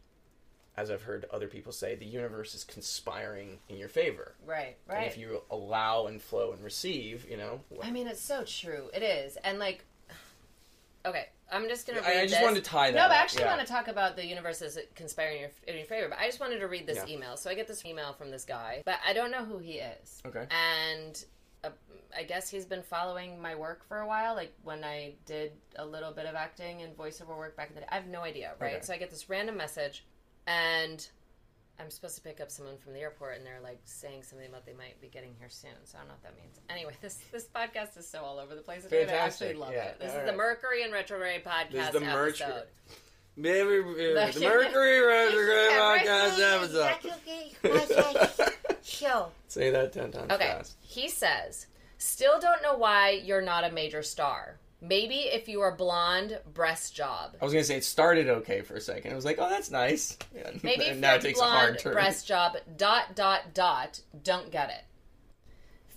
as 0.77 0.91
I've 0.91 1.01
heard 1.01 1.25
other 1.33 1.47
people 1.47 1.71
say, 1.71 1.95
the 1.95 2.05
universe 2.05 2.53
is 2.53 2.63
conspiring 2.63 3.57
in 3.67 3.77
your 3.77 3.89
favor. 3.89 4.35
right, 4.45 4.77
And 4.87 4.97
right. 4.99 5.07
if 5.07 5.17
you 5.17 5.41
allow 5.49 6.05
and 6.05 6.21
flow 6.21 6.51
and 6.53 6.63
receive, 6.63 7.27
you 7.29 7.35
know. 7.37 7.61
I 7.81 7.89
mean, 7.91 8.07
it's 8.07 8.21
so 8.21 8.43
true. 8.43 8.89
It 8.93 9.01
is, 9.01 9.37
and 9.43 9.57
like, 9.57 9.83
okay, 11.05 11.29
I'm 11.51 11.67
just 11.67 11.87
gonna. 11.87 12.01
Read 12.01 12.07
I, 12.17 12.19
I 12.19 12.23
just 12.23 12.35
this. 12.35 12.43
wanted 12.43 12.63
to 12.63 12.69
tie 12.69 12.91
that. 12.91 12.97
No, 13.09 13.13
I 13.13 13.17
actually 13.17 13.43
yeah. 13.43 13.55
want 13.55 13.65
to 13.65 13.73
talk 13.73 13.87
about 13.87 14.15
the 14.15 14.25
universe 14.25 14.61
is 14.61 14.77
conspiring 14.95 15.37
in 15.37 15.41
your, 15.41 15.51
in 15.67 15.75
your 15.77 15.85
favor. 15.85 16.09
But 16.09 16.19
I 16.19 16.25
just 16.27 16.39
wanted 16.39 16.59
to 16.59 16.67
read 16.67 16.85
this 16.85 16.97
Yeah. 17.07 17.13
email. 17.15 17.37
So 17.37 17.49
I 17.49 17.55
get 17.55 17.67
this 17.67 17.83
email 17.85 18.13
from 18.13 18.29
this 18.31 18.45
guy, 18.45 18.83
but 18.85 18.99
I 19.07 19.13
don't 19.13 19.31
know 19.31 19.45
who 19.45 19.57
he 19.57 19.73
is. 19.79 20.21
Okay. 20.25 20.45
And 20.51 21.25
uh, 21.63 21.69
I 22.15 22.23
guess 22.23 22.49
he's 22.49 22.65
been 22.65 22.83
following 22.83 23.41
my 23.41 23.55
work 23.55 23.87
for 23.87 23.99
a 24.01 24.07
while. 24.07 24.35
Like 24.35 24.53
when 24.63 24.83
I 24.83 25.15
did 25.25 25.53
a 25.77 25.85
little 25.85 26.11
bit 26.11 26.25
of 26.25 26.35
acting 26.35 26.81
and 26.83 26.95
voiceover 26.95 27.35
work 27.37 27.55
back 27.57 27.69
in 27.69 27.75
the 27.75 27.81
day. 27.81 27.87
I 27.89 27.95
have 27.95 28.07
no 28.07 28.21
idea, 28.21 28.51
right? 28.59 28.75
Okay. 28.75 28.85
So 28.85 28.93
I 28.93 28.97
get 28.97 29.09
this 29.09 29.29
random 29.29 29.57
message, 29.57 30.05
and 30.47 31.07
I'm 31.79 31.91
supposed 31.91 32.15
to 32.15 32.21
pick 32.21 32.41
up 32.41 32.49
someone 32.49 32.77
from 32.77 32.93
the 32.93 32.99
airport, 33.01 33.37
and 33.37 33.45
they're 33.45 33.59
like 33.61 33.79
saying 33.85 34.23
something 34.23 34.47
about 34.47 34.65
they 34.65 34.73
might 34.73 34.99
be 34.99 35.07
getting 35.09 35.35
here 35.37 35.49
soon. 35.49 35.69
So 35.83 35.97
I 35.97 36.01
don't 36.01 36.07
know 36.07 36.15
what 36.15 36.23
that 36.23 36.41
means. 36.41 36.57
Anyway, 36.69 36.93
this 37.01 37.19
this 37.31 37.47
podcast 37.53 37.97
is 37.97 38.07
so 38.07 38.23
all 38.23 38.39
over 38.39 38.55
the 38.55 38.61
place. 38.61 38.83
today, 38.83 39.05
but 39.05 39.13
I 39.13 39.17
Fantastic. 39.17 39.47
actually 39.49 39.59
love 39.61 39.73
Yeah. 39.73 39.83
it. 39.89 39.99
This 39.99 40.13
All 40.13 40.19
is 40.21 40.25
the. 40.31 40.35
Mercury 40.37 40.83
and 40.83 40.91
Retrograde 40.93 41.43
podcast 41.43 41.71
This 41.71 41.85
is 41.87 41.93
the 41.93 41.99
Mercury- 41.99 42.27
episode. 42.47 42.63
Maybe, 43.39 43.59
uh, 43.59 43.83
the 44.31 44.39
Yeah. 44.39 44.49
Mercury 44.49 44.99
Retrograde 44.99 45.69
Yeah, 45.69 45.97
podcast 45.99 46.39
Mercury, 46.39 47.55
episode. 47.63 48.53
Show. 48.83 49.27
Say 49.47 49.69
that 49.69 49.93
10 49.93 50.11
times 50.11 50.31
Okay. 50.31 50.47
fast. 50.47 50.75
He 50.81 51.07
says, 51.09 51.67
still 51.99 52.39
don't 52.39 52.63
know 52.63 52.75
why 52.77 53.11
you're 53.11 53.41
not 53.41 53.63
a 53.63 53.69
major 53.71 54.01
star. 54.01 54.57
Maybe 54.79 55.15
if 55.15 55.47
you 55.47 55.61
are 55.61 55.75
blonde, 55.75 56.39
breast 56.53 56.95
job. 56.95 57.35
I 57.41 57.43
was 57.43 57.53
gonna 57.53 57.63
say 57.63 57.77
it 57.77 57.83
started 57.83 58.29
okay 58.29 58.61
for 58.61 58.75
a 58.75 58.81
second. 58.81 59.11
It 59.11 59.15
was 59.15 59.25
like, 59.25 59.37
oh, 59.39 59.49
that's 59.49 59.71
nice. 59.71 60.17
Yeah, 60.35 60.51
Maybe 60.63 60.85
if 60.85 60.97
now 60.97 61.09
you're 61.09 61.17
it 61.17 61.21
takes 61.21 61.39
a 61.39 61.43
hard 61.43 61.65
blonde, 61.69 61.79
turn. 61.79 61.93
breast 61.93 62.27
job, 62.27 62.57
dot, 62.77 63.15
dot, 63.15 63.53
dot, 63.53 64.01
don't 64.23 64.51
get 64.51 64.69
it. 64.69 64.83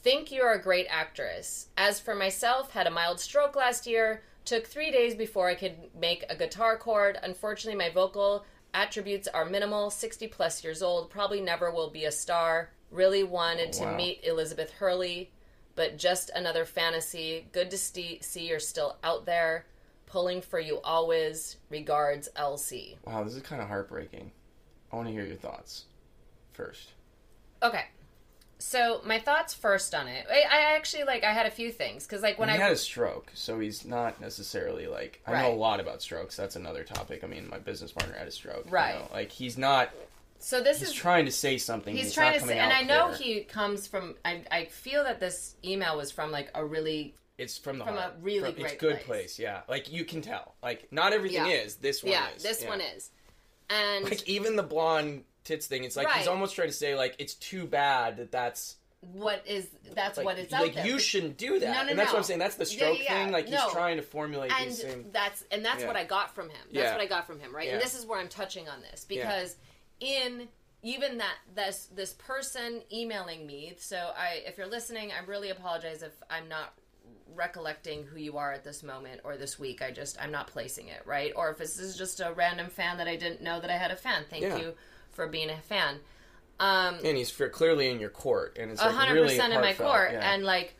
Think 0.02 0.32
you're 0.32 0.52
a 0.52 0.62
great 0.62 0.86
actress. 0.88 1.68
As 1.76 2.00
for 2.00 2.14
myself, 2.14 2.70
had 2.70 2.86
a 2.86 2.90
mild 2.90 3.20
stroke 3.20 3.54
last 3.54 3.86
year, 3.86 4.22
took 4.46 4.66
three 4.66 4.90
days 4.90 5.14
before 5.14 5.48
I 5.48 5.54
could 5.54 5.74
make 5.94 6.24
a 6.30 6.36
guitar 6.36 6.78
chord. 6.78 7.18
Unfortunately, 7.22 7.76
my 7.78 7.90
vocal 7.90 8.46
attributes 8.72 9.28
are 9.28 9.44
minimal, 9.44 9.90
60 9.90 10.26
plus 10.28 10.64
years 10.64 10.82
old, 10.82 11.10
probably 11.10 11.42
never 11.42 11.70
will 11.70 11.90
be 11.90 12.04
a 12.06 12.12
star. 12.12 12.70
Really 12.90 13.22
wanted 13.22 13.74
to 13.74 13.84
wow. 13.84 13.96
meet 13.96 14.20
Elizabeth 14.24 14.72
Hurley, 14.72 15.30
but 15.80 15.96
just 15.96 16.28
another 16.34 16.66
fantasy. 16.66 17.46
Good 17.52 17.70
to 17.70 17.78
see, 17.78 18.18
see 18.20 18.46
you're 18.46 18.60
still 18.60 18.98
out 19.02 19.24
there. 19.24 19.64
Pulling 20.04 20.42
for 20.42 20.60
you 20.60 20.78
always. 20.84 21.56
Regards, 21.70 22.28
LC. 22.36 22.96
Wow, 23.06 23.24
this 23.24 23.34
is 23.34 23.42
kind 23.42 23.62
of 23.62 23.68
heartbreaking. 23.68 24.30
I 24.92 24.96
want 24.96 25.08
to 25.08 25.12
hear 25.14 25.24
your 25.24 25.36
thoughts 25.38 25.86
first. 26.52 26.90
Okay. 27.62 27.84
So 28.58 29.00
my 29.06 29.18
thoughts 29.18 29.54
first 29.54 29.94
on 29.94 30.06
it. 30.06 30.26
I, 30.30 30.42
I 30.54 30.76
actually 30.76 31.04
like. 31.04 31.24
I 31.24 31.32
had 31.32 31.46
a 31.46 31.50
few 31.50 31.70
things 31.72 32.06
because 32.06 32.20
like 32.22 32.38
when 32.38 32.50
he 32.50 32.56
I 32.56 32.58
had 32.58 32.72
a 32.72 32.76
stroke, 32.76 33.30
so 33.32 33.58
he's 33.58 33.86
not 33.86 34.20
necessarily 34.20 34.86
like. 34.86 35.22
I 35.26 35.40
know 35.40 35.54
a 35.54 35.56
lot 35.56 35.80
about 35.80 36.02
strokes. 36.02 36.36
That's 36.36 36.56
another 36.56 36.84
topic. 36.84 37.24
I 37.24 37.26
mean, 37.26 37.48
my 37.48 37.58
business 37.58 37.90
partner 37.90 38.14
had 38.18 38.28
a 38.28 38.30
stroke. 38.30 38.66
you 38.66 38.70
Right. 38.72 38.96
know, 38.96 39.08
Like 39.10 39.30
he's 39.30 39.56
not. 39.56 39.88
So 40.40 40.60
this 40.62 40.80
He's 40.80 40.88
is 40.88 40.94
trying 40.94 41.26
to 41.26 41.30
say 41.30 41.58
something. 41.58 41.94
he's 41.94 42.06
He's, 42.06 42.14
trying 42.14 42.38
to 42.40 42.44
say, 42.46 42.58
and 42.58 42.72
I 42.72 42.82
know 42.82 43.12
clear. 43.14 43.16
he 43.38 43.40
comes 43.44 43.86
from. 43.86 44.16
I 44.24 44.42
I 44.50 44.64
feel 44.66 45.04
that 45.04 45.20
this 45.20 45.54
email 45.64 45.96
was 45.96 46.10
from 46.10 46.30
like 46.32 46.50
a 46.54 46.64
really 46.64 47.14
It's 47.38 47.56
from 47.58 47.78
the 47.78 47.84
from 47.84 47.96
a 47.96 48.12
really 48.20 48.50
It's 48.50 48.58
great 48.60 48.78
good 48.78 48.94
place. 48.96 49.04
place. 49.06 49.38
Yeah, 49.38 49.60
like 49.68 49.92
you 49.92 50.04
can 50.04 50.22
tell. 50.22 50.54
Like 50.62 50.90
not 50.92 51.12
everything 51.12 51.46
Yeah. 51.46 51.52
is. 51.52 51.76
This 51.76 52.02
one 52.02 52.12
yeah. 52.12 52.26
is. 52.36 52.42
This 52.42 52.62
Yeah. 52.62 52.68
one 52.70 52.80
is, 52.80 53.10
and 53.68 54.04
Like 54.04 54.28
even 54.28 54.56
the 54.56 54.62
blonde 54.62 55.24
tits 55.44 55.66
thing. 55.66 55.84
It's 55.84 55.96
like 55.96 56.10
he's 56.12 56.26
almost 56.28 56.54
trying 56.54 56.68
to 56.68 56.74
say 56.74 56.94
like 56.94 57.14
it's 57.18 57.34
too 57.34 57.66
bad 57.66 58.16
that 58.18 58.32
that's 58.32 58.76
what 59.00 59.42
is 59.46 59.66
that's 59.94 60.18
like, 60.18 60.26
what 60.26 60.38
it's 60.38 60.52
like 60.52 60.84
you 60.84 60.98
shouldn't 60.98 61.38
do 61.38 61.58
that. 61.58 61.74
No, 61.74 61.82
no, 61.84 61.88
and 61.90 61.98
that's 61.98 62.08
no. 62.10 62.14
what 62.14 62.18
I'm 62.18 62.24
saying. 62.24 62.38
That's 62.40 62.56
the 62.56 62.66
stroke 62.66 62.98
yeah, 62.98 63.04
yeah. 63.04 63.24
thing. 63.24 63.32
Like 63.32 63.48
No. 63.48 63.58
he's 63.58 63.72
trying 63.72 63.96
to 63.96 64.02
formulate 64.02 64.52
and 64.60 64.74
same. 64.74 65.06
that's 65.10 65.42
and 65.50 65.64
that's 65.64 65.80
Yeah. 65.80 65.86
what 65.86 65.96
I 65.96 66.04
got 66.04 66.34
from 66.34 66.50
him. 66.50 66.60
That's 66.72 66.92
what 66.92 67.00
I 67.00 67.06
got 67.06 67.26
from 67.26 67.40
him, 67.40 67.54
right? 67.54 67.68
And 67.70 67.80
this 67.80 67.94
is 67.98 68.04
where 68.04 68.18
I'm 68.18 68.28
touching 68.28 68.68
on 68.68 68.82
this 68.82 69.04
because 69.06 69.56
in 70.00 70.48
even 70.82 71.18
that 71.18 71.34
this 71.54 71.88
this 71.94 72.14
person 72.14 72.82
emailing 72.92 73.46
me. 73.46 73.74
So 73.78 73.96
I, 73.96 74.42
if 74.46 74.56
you're 74.58 74.66
listening, 74.66 75.10
I 75.12 75.24
really 75.26 75.50
apologize 75.50 76.02
if 76.02 76.12
I'm 76.30 76.48
not 76.48 76.74
recollecting 77.34 78.04
who 78.04 78.18
you 78.18 78.38
are 78.38 78.52
at 78.52 78.64
this 78.64 78.82
moment 78.82 79.20
or 79.24 79.36
this 79.36 79.58
week. 79.58 79.82
I 79.82 79.90
just 79.90 80.20
I'm 80.20 80.32
not 80.32 80.46
placing 80.46 80.88
it 80.88 81.02
right. 81.04 81.32
Or 81.36 81.50
if 81.50 81.58
this 81.58 81.78
is 81.78 81.96
just 81.96 82.20
a 82.20 82.32
random 82.34 82.68
fan 82.68 82.98
that 82.98 83.08
I 83.08 83.16
didn't 83.16 83.42
know 83.42 83.60
that 83.60 83.70
I 83.70 83.76
had 83.76 83.90
a 83.90 83.96
fan. 83.96 84.24
Thank 84.28 84.42
Yeah. 84.42 84.56
you 84.56 84.74
for 85.12 85.26
being 85.26 85.50
a 85.50 85.58
fan. 85.58 86.00
Um, 86.58 86.96
and 87.04 87.16
he's 87.16 87.30
clearly 87.30 87.90
in 87.90 88.00
your 88.00 88.10
court, 88.10 88.58
and 88.60 88.70
it's 88.70 88.82
a 88.82 88.86
like 88.86 88.94
hundred 88.94 89.14
really 89.14 89.28
percent 89.28 89.54
in 89.54 89.60
my 89.62 89.72
court 89.72 90.12
yeah. 90.12 90.32
and 90.32 90.44
like 90.44 90.76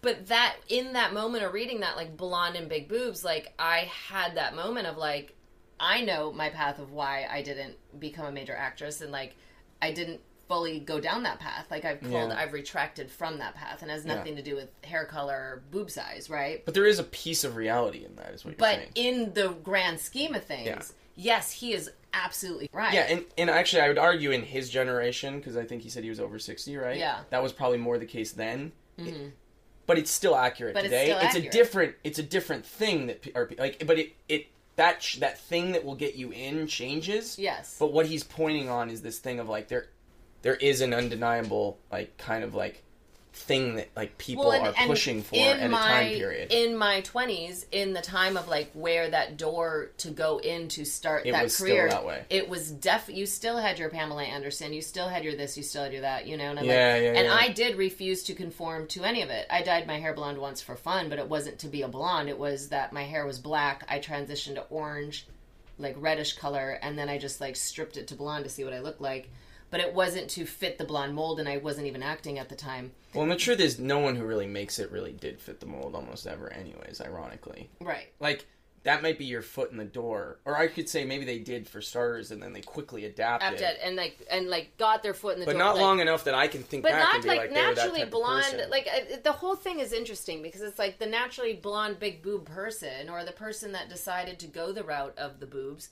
but 0.00 0.26
that 0.28 0.56
in 0.68 0.92
that 0.94 1.12
moment 1.12 1.44
of 1.44 1.52
reading 1.52 1.80
that 1.80 1.96
like 1.96 2.16
blonde 2.16 2.56
and 2.56 2.68
big 2.68 2.88
boobs 2.88 3.24
like 3.24 3.52
i 3.58 3.90
had 4.08 4.36
that 4.36 4.54
moment 4.54 4.86
of 4.86 4.96
like 4.96 5.34
i 5.80 6.00
know 6.02 6.32
my 6.32 6.48
path 6.50 6.78
of 6.78 6.92
why 6.92 7.26
i 7.30 7.42
didn't 7.42 7.74
become 8.00 8.26
a 8.26 8.32
major 8.32 8.54
actress 8.54 9.00
and 9.00 9.12
like 9.12 9.34
i 9.82 9.90
didn't 9.92 10.20
fully 10.48 10.80
go 10.80 10.98
down 10.98 11.22
that 11.22 11.38
path 11.38 11.66
like 11.70 11.84
i've 11.84 12.00
pulled 12.00 12.12
Yeah. 12.30 12.38
i've 12.38 12.52
retracted 12.54 13.10
from 13.10 13.38
that 13.38 13.54
path 13.54 13.82
and 13.82 13.90
it 13.90 13.94
has 13.94 14.04
Yeah. 14.06 14.14
nothing 14.14 14.34
to 14.36 14.42
do 14.42 14.54
with 14.56 14.68
hair 14.82 15.04
color 15.04 15.34
or 15.34 15.62
boob 15.70 15.90
size 15.90 16.30
right 16.30 16.64
But 16.64 16.72
there 16.74 16.86
is 16.86 16.98
a 16.98 17.04
piece 17.04 17.44
of 17.44 17.56
reality 17.56 18.04
in 18.04 18.16
that, 18.16 18.32
is 18.32 18.44
what 18.44 18.58
you're 18.58 18.66
saying. 18.68 18.88
but 18.94 18.96
saying. 18.96 19.24
in 19.26 19.34
the 19.34 19.50
grand 19.62 20.00
scheme 20.00 20.34
of 20.34 20.44
things 20.44 20.66
Yeah. 20.66 20.82
yes 21.16 21.52
he 21.52 21.74
is 21.74 21.90
absolutely 22.14 22.70
right 22.72 22.94
Yeah, 22.94 23.02
and, 23.10 23.24
and 23.36 23.50
actually, 23.50 23.82
I 23.82 23.88
would 23.88 23.98
argue 23.98 24.30
in 24.30 24.42
his 24.42 24.70
generation, 24.70 25.38
because 25.38 25.58
I 25.58 25.64
think 25.66 25.82
he 25.82 25.90
said 25.90 26.02
he 26.02 26.08
was 26.08 26.18
over 26.18 26.38
60, 26.38 26.74
right? 26.78 26.96
Yeah. 26.96 27.12
Mm-hmm. 27.16 27.22
That 27.28 27.42
was 27.42 27.52
probably 27.52 27.76
more 27.76 27.98
the 27.98 28.06
case 28.06 28.32
then. 28.32 28.72
But 29.86 29.98
it's 29.98 30.10
still 30.10 30.34
accurate 30.34 30.72
But 30.74 30.84
it's 30.84 30.92
today. 30.92 31.28
still 31.30 31.42
a 31.42 31.50
different 31.50 31.94
it's 32.04 32.18
a 32.18 32.22
different 32.22 32.64
thing 32.66 33.06
that 33.08 33.26
are 33.34 33.50
like 33.58 33.86
but 33.86 33.98
it 33.98 34.12
it 34.28 34.46
that 34.78 35.02
sh- 35.02 35.16
that 35.16 35.38
thing 35.38 35.72
that 35.72 35.84
will 35.84 35.94
get 35.96 36.14
you 36.14 36.30
in 36.32 36.66
changes. 36.66 37.38
yes 37.38 37.76
But 37.78 37.92
what 37.92 38.06
he's 38.06 38.24
pointing 38.24 38.68
on 38.70 38.90
is 38.90 39.02
this 39.02 39.18
thing 39.18 39.38
of 39.40 39.48
like 39.48 39.68
there 39.68 39.88
there 40.42 40.54
is 40.56 40.80
an 40.80 40.94
undeniable 40.94 41.78
like 41.92 42.16
kind 42.16 42.42
of 42.44 42.54
like 42.54 42.82
thing 43.38 43.76
that 43.76 43.88
like 43.96 44.18
people 44.18 44.50
and- 44.50 44.66
are 44.66 44.74
and 44.76 44.88
pushing 44.88 45.22
for 45.22 45.34
in 45.34 45.58
at 45.60 45.70
my, 45.70 46.00
a 46.00 46.10
time 46.10 46.18
period. 46.18 46.52
In 46.52 46.76
my 46.76 47.00
twenties, 47.02 47.64
in 47.72 47.92
the 47.92 48.00
time 48.02 48.36
of 48.36 48.48
like 48.48 48.70
where 48.74 49.08
that 49.10 49.36
door 49.36 49.90
to 49.98 50.10
go 50.10 50.38
in 50.38 50.68
to 50.68 50.84
start 50.84 51.26
It 51.26 51.32
that 51.32 51.44
was 51.44 51.54
still 51.54 51.66
career, 51.68 51.88
that 51.88 52.04
way. 52.04 52.24
it 52.28 52.48
was 52.48 52.70
def. 52.70 53.08
You 53.08 53.26
still 53.26 53.56
had 53.56 53.78
your 53.78 53.88
Pamela 53.90 54.24
Anderson, 54.24 54.72
you 54.72 54.82
still 54.82 55.08
had 55.08 55.24
your 55.24 55.36
this, 55.36 55.56
you 55.56 55.62
still 55.62 55.84
had 55.84 55.92
your 55.92 56.02
that, 56.02 56.26
you 56.26 56.36
know. 56.36 56.50
And 56.50 56.58
I'm 56.58 56.64
Yeah, 56.64 56.92
like, 56.94 57.02
yeah, 57.02 57.12
and 57.14 57.26
yeah. 57.26 57.34
I 57.34 57.48
did 57.50 57.76
refuse 57.76 58.22
to 58.24 58.34
conform 58.34 58.86
to 58.88 59.04
any 59.04 59.22
of 59.22 59.30
it. 59.30 59.46
I 59.50 59.62
dyed 59.62 59.86
my 59.86 59.98
hair 59.98 60.12
blonde 60.14 60.38
once 60.38 60.60
for 60.60 60.76
fun, 60.76 61.08
but 61.08 61.18
it 61.18 61.28
wasn't 61.28 61.58
to 61.60 61.68
be 61.68 61.82
a 61.82 61.88
blonde. 61.88 62.28
It 62.28 62.38
was 62.38 62.68
that 62.70 62.92
my 62.92 63.04
hair 63.04 63.24
was 63.24 63.38
black. 63.38 63.84
I 63.88 63.98
transitioned 64.00 64.54
to 64.56 64.62
orange, 64.70 65.26
like 65.78 65.94
reddish 65.98 66.34
color, 66.34 66.78
and 66.82 66.98
then 66.98 67.08
I 67.08 67.18
just 67.18 67.40
like 67.40 67.56
stripped 67.56 67.96
it 67.96 68.08
to 68.08 68.14
blonde 68.14 68.44
to 68.44 68.50
see 68.50 68.64
what 68.64 68.72
I 68.72 68.80
looked 68.80 69.00
like. 69.00 69.30
But 69.70 69.80
it 69.80 69.92
wasn't 69.92 70.30
to 70.30 70.46
fit 70.46 70.78
the 70.78 70.84
blonde 70.84 71.14
mold, 71.14 71.38
and 71.40 71.48
I 71.48 71.58
wasn't 71.58 71.86
even 71.86 72.02
acting 72.02 72.38
at 72.38 72.48
the 72.48 72.54
time. 72.56 72.92
well, 73.12 73.22
and 73.24 73.30
the 73.32 73.36
truth 73.36 73.60
is, 73.60 73.78
no 73.78 73.98
one 73.98 74.16
who 74.16 74.24
really 74.24 74.46
makes 74.46 74.78
it 74.78 74.90
really 74.90 75.12
did 75.12 75.40
fit 75.40 75.60
the 75.60 75.66
mold 75.66 75.94
almost 75.94 76.26
ever, 76.26 76.50
anyways. 76.52 77.00
Ironically, 77.00 77.68
Right. 77.80 78.08
like 78.20 78.46
that 78.84 79.02
might 79.02 79.18
be 79.18 79.24
your 79.26 79.42
foot 79.42 79.70
in 79.70 79.76
the 79.76 79.84
door, 79.84 80.38
or 80.46 80.56
I 80.56 80.68
could 80.68 80.88
say 80.88 81.04
maybe 81.04 81.26
they 81.26 81.38
did 81.40 81.68
for 81.68 81.82
starters, 81.82 82.30
and 82.30 82.42
then 82.42 82.54
they 82.54 82.62
quickly 82.62 83.04
adapted, 83.04 83.60
and 83.82 83.96
like 83.96 84.16
and 84.30 84.48
like 84.48 84.74
got 84.78 85.02
their 85.02 85.12
foot 85.12 85.34
in 85.34 85.40
the 85.40 85.46
but 85.46 85.52
door, 85.52 85.58
but 85.60 85.64
not 85.66 85.74
like- 85.74 85.82
long 85.82 86.00
enough 86.00 86.24
that 86.24 86.34
I 86.34 86.48
can 86.48 86.62
think 86.62 86.82
but 86.84 86.92
back 86.92 87.02
not 87.02 87.14
and 87.16 87.22
be 87.24 87.28
like, 87.28 87.38
like, 87.38 87.50
they 87.50 87.60
were 87.60 87.74
that 87.74 87.76
naturally 87.76 88.04
blonde. 88.06 88.66
Like 88.70 88.86
uh, 88.90 89.16
the 89.22 89.32
whole 89.32 89.56
thing 89.56 89.80
is 89.80 89.92
interesting 89.92 90.40
because 90.42 90.62
it's 90.62 90.78
like 90.78 90.98
the 90.98 91.06
naturally 91.06 91.52
blonde, 91.54 91.98
big 91.98 92.22
boob 92.22 92.46
person, 92.46 93.10
or 93.10 93.22
the 93.24 93.32
person 93.32 93.72
that 93.72 93.90
decided 93.90 94.38
to 94.38 94.46
go 94.46 94.72
the 94.72 94.84
route 94.84 95.12
of 95.18 95.40
the 95.40 95.46
boobs. 95.46 95.90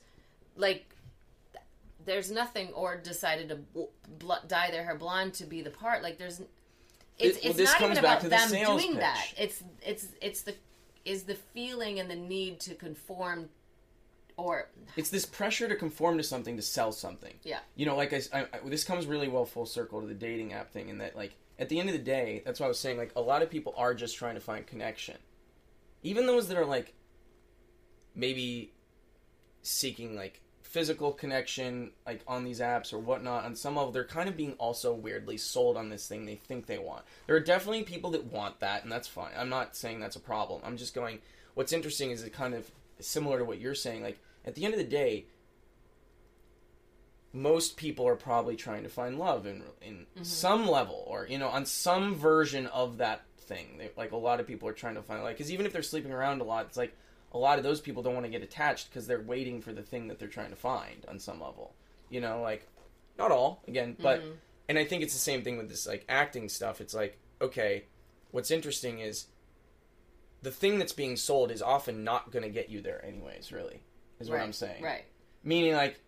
Like, 0.55 0.87
there's 2.07 2.31
nothing, 2.31 2.69
or 2.73 2.97
decided 2.97 3.49
to 3.49 3.59
bl- 4.17 4.33
dye 4.47 4.71
their 4.71 4.83
hair 4.83 4.95
blonde 4.95 5.35
to 5.35 5.43
be 5.45 5.61
the 5.61 5.69
part. 5.69 6.01
Like, 6.01 6.17
there's. 6.17 6.41
It's, 7.19 7.37
It- 7.37 7.43
well, 7.43 7.59
it's 7.59 7.71
not 7.73 7.81
even 7.81 7.97
about 7.97 8.21
the 8.21 8.29
them 8.29 8.49
doing 8.49 8.91
pitch. 8.93 8.99
that. 8.99 9.27
It's 9.37 9.63
it's 9.85 10.07
it's 10.21 10.41
the 10.41 10.55
is 11.05 11.23
the 11.23 11.35
feeling 11.35 11.99
and 11.99 12.09
the 12.09 12.15
need 12.15 12.59
to 12.61 12.75
conform, 12.75 13.49
or 14.37 14.69
it's 14.95 15.09
this 15.09 15.25
pressure 15.25 15.67
to 15.67 15.75
conform 15.75 16.17
to 16.17 16.23
something 16.23 16.55
to 16.57 16.61
sell 16.61 16.91
something. 16.91 17.33
yeah, 17.43 17.59
you 17.75 17.85
know, 17.85 17.95
like 17.95 18.13
I 18.13 18.45
this 18.65 18.83
comes 18.83 19.05
really 19.07 19.27
well 19.27 19.45
full 19.45 19.65
circle 19.65 20.01
to 20.01 20.07
the 20.07 20.13
dating 20.13 20.53
app 20.53 20.71
thing, 20.71 20.89
in 20.89 20.97
that 20.99 21.15
like 21.15 21.33
at 21.59 21.69
the 21.69 21.79
end 21.79 21.89
of 21.89 21.93
the 21.93 22.01
day, 22.03 22.43
that's 22.45 22.59
why 22.59 22.65
I 22.67 22.69
was 22.69 22.79
saying 22.79 22.97
like 22.97 23.11
a 23.15 23.21
lot 23.21 23.41
of 23.41 23.49
people 23.49 23.73
are 23.77 23.93
just 23.95 24.15
trying 24.15 24.35
to 24.35 24.41
find 24.41 24.67
connection, 24.67 25.17
even 26.03 26.27
those 26.27 26.47
that 26.49 26.57
are 26.57 26.65
like 26.65 26.93
maybe 28.15 28.73
seeking 29.63 30.15
like 30.15 30.41
physical 30.77 31.11
connection 31.11 31.89
like 32.05 32.21
on 32.27 32.43
these 32.43 32.59
apps 32.59 32.93
or 32.93 32.99
whatnot 32.99 33.43
on 33.43 33.55
some 33.55 33.75
level 33.75 33.91
they're 33.91 34.03
kind 34.03 34.29
of 34.29 34.37
being 34.37 34.53
also 34.59 34.93
weirdly 34.93 35.35
sold 35.35 35.75
on 35.75 35.89
this 35.89 36.07
thing 36.07 36.23
they 36.23 36.35
think 36.35 36.67
they 36.67 36.77
want. 36.77 37.03
There 37.25 37.35
are 37.35 37.39
definitely 37.39 37.81
people 37.81 38.11
that 38.11 38.25
want 38.25 38.59
that 38.59 38.83
and 38.83 38.91
that's 38.91 39.07
fine. 39.07 39.31
I'm 39.35 39.49
not 39.49 39.75
saying 39.75 39.99
that's 39.99 40.17
a 40.17 40.19
problem. 40.19 40.61
I'm 40.63 40.77
just 40.77 40.93
going 40.93 41.17
what's 41.55 41.73
interesting 41.73 42.11
is 42.11 42.21
it 42.21 42.31
kind 42.31 42.53
of 42.53 42.69
similar 42.99 43.39
to 43.39 43.43
what 43.43 43.59
you're 43.59 43.73
saying 43.73 44.03
like 44.03 44.19
at 44.45 44.53
the 44.53 44.65
end 44.65 44.75
of 44.75 44.77
the 44.77 44.83
day 44.83 45.25
most 47.33 47.75
people 47.75 48.07
are 48.07 48.15
probably 48.15 48.55
trying 48.55 48.83
to 48.83 48.89
find 48.89 49.17
love 49.17 49.47
in 49.47 49.63
in 49.81 49.95
mm-hmm. 49.95 50.21
some 50.21 50.69
level 50.69 51.05
or 51.07 51.25
you 51.27 51.39
know 51.39 51.47
on 51.47 51.65
some 51.65 52.13
version 52.13 52.67
of 52.67 52.99
that 52.99 53.23
thing. 53.39 53.79
They, 53.79 53.89
like 53.97 54.11
a 54.11 54.15
lot 54.15 54.39
of 54.39 54.45
people 54.45 54.69
are 54.69 54.73
trying 54.73 54.93
to 54.93 55.01
find 55.01 55.23
like 55.23 55.37
because 55.37 55.51
even 55.51 55.65
if 55.65 55.73
they're 55.73 55.81
sleeping 55.81 56.11
around 56.11 56.39
a 56.39 56.43
lot 56.43 56.67
it's 56.67 56.77
like 56.77 56.95
a 57.31 57.37
lot 57.37 57.57
of 57.57 57.63
those 57.63 57.81
people 57.81 58.03
don't 58.03 58.13
want 58.13 58.25
to 58.25 58.31
get 58.31 58.41
attached 58.41 58.89
because 58.89 59.07
they're 59.07 59.21
waiting 59.21 59.61
for 59.61 59.73
the 59.73 59.81
thing 59.81 60.07
that 60.07 60.19
they're 60.19 60.27
trying 60.27 60.49
to 60.49 60.55
find 60.55 61.05
on 61.07 61.19
some 61.19 61.41
level. 61.41 61.73
You 62.09 62.21
know 62.21 62.41
like 62.41 62.67
not 63.17 63.31
all 63.31 63.63
again 63.67 63.95
but 63.99 64.21
mm-hmm. 64.21 64.31
and 64.69 64.77
i 64.77 64.85
think 64.85 65.01
it's 65.01 65.13
the 65.13 65.19
same 65.19 65.41
thing 65.43 65.57
with 65.57 65.69
this 65.69 65.87
like 65.87 66.05
acting 66.07 66.49
stuff. 66.49 66.79
It's 66.81 66.93
like 66.93 67.19
okay 67.41 67.85
what's 68.31 68.51
interesting 68.51 68.99
is 68.99 69.27
the 70.41 70.51
thing 70.51 70.77
that's 70.79 70.93
being 70.93 71.15
sold 71.15 71.51
is 71.51 71.61
often 71.61 72.03
not 72.03 72.31
going 72.31 72.43
to 72.43 72.49
get 72.49 72.69
you 72.69 72.81
there 72.81 73.03
anyways 73.03 73.51
really 73.51 73.81
is 74.19 74.29
what 74.29 74.39
i'm 74.39 74.53
saying. 74.53 74.83
Right. 74.83 75.05
meaning 75.43 75.73
like 75.73 75.99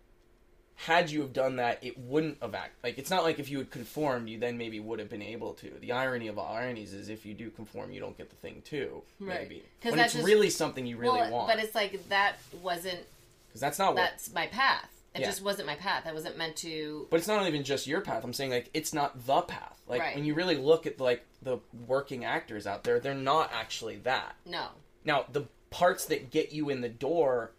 had 0.86 1.10
you 1.10 1.20
have 1.20 1.32
done 1.32 1.56
that 1.56 1.78
it 1.82 1.98
wouldn't 1.98 2.38
have 2.40 2.54
act 2.54 2.72
like 2.82 2.96
it's 2.98 3.10
not 3.10 3.22
like 3.22 3.38
if 3.38 3.50
you 3.50 3.58
had 3.58 3.70
conformed 3.70 4.28
you 4.28 4.38
then 4.38 4.56
maybe 4.56 4.80
would 4.80 4.98
have 4.98 5.10
been 5.10 5.20
able 5.22 5.52
to 5.52 5.70
the 5.80 5.92
irony 5.92 6.26
of 6.28 6.38
all 6.38 6.54
ironies 6.54 6.94
is 6.94 7.08
if 7.10 7.26
you 7.26 7.34
do 7.34 7.50
conform 7.50 7.90
you 7.92 8.00
don't 8.00 8.16
get 8.16 8.30
the 8.30 8.36
thing 8.36 8.62
too 8.64 9.02
Right. 9.18 9.42
maybe 9.42 9.62
'Cause 9.82 9.90
when 9.92 9.98
that's 9.98 10.14
it's 10.14 10.22
just- 10.22 10.26
really 10.26 10.48
something 10.50 10.86
you 10.86 10.96
really 10.96 11.20
well, 11.20 11.30
want 11.30 11.48
but 11.48 11.58
it's 11.62 11.74
like 11.74 12.08
that 12.08 12.36
wasn't 12.62 13.00
because 13.48 13.60
that's 13.60 13.78
not 13.78 13.88
what 13.94 13.96
that's 13.96 14.32
my 14.32 14.46
path. 14.46 14.88
It 15.12 15.22
Yeah. 15.22 15.26
just 15.26 15.42
wasn't 15.42 15.66
my 15.66 15.74
path. 15.74 16.04
I 16.06 16.12
wasn't 16.12 16.38
meant 16.38 16.54
to. 16.58 17.08
but 17.10 17.16
it's 17.18 17.26
not 17.26 17.44
even 17.48 17.64
just 17.64 17.86
your 17.88 18.00
path 18.00 18.22
i'm 18.24 18.32
saying 18.32 18.50
like 18.50 18.70
it's 18.72 18.94
not 18.94 19.26
the 19.26 19.42
path 19.42 19.78
like 19.88 20.00
Right. 20.00 20.14
when 20.14 20.24
you 20.24 20.34
really 20.34 20.56
look 20.56 20.86
at 20.86 20.98
like 21.00 21.26
the 21.42 21.58
working 21.86 22.24
actors 22.24 22.66
out 22.66 22.84
there 22.84 23.00
they're 23.00 23.12
not 23.14 23.50
actually 23.52 23.96
that 23.98 24.36
No. 24.46 24.68
now 25.04 25.26
the 25.30 25.46
parts 25.70 26.04
that 26.06 26.30
get 26.30 26.52
you 26.52 26.70
in 26.70 26.80
the 26.80 26.88
door 26.88 27.52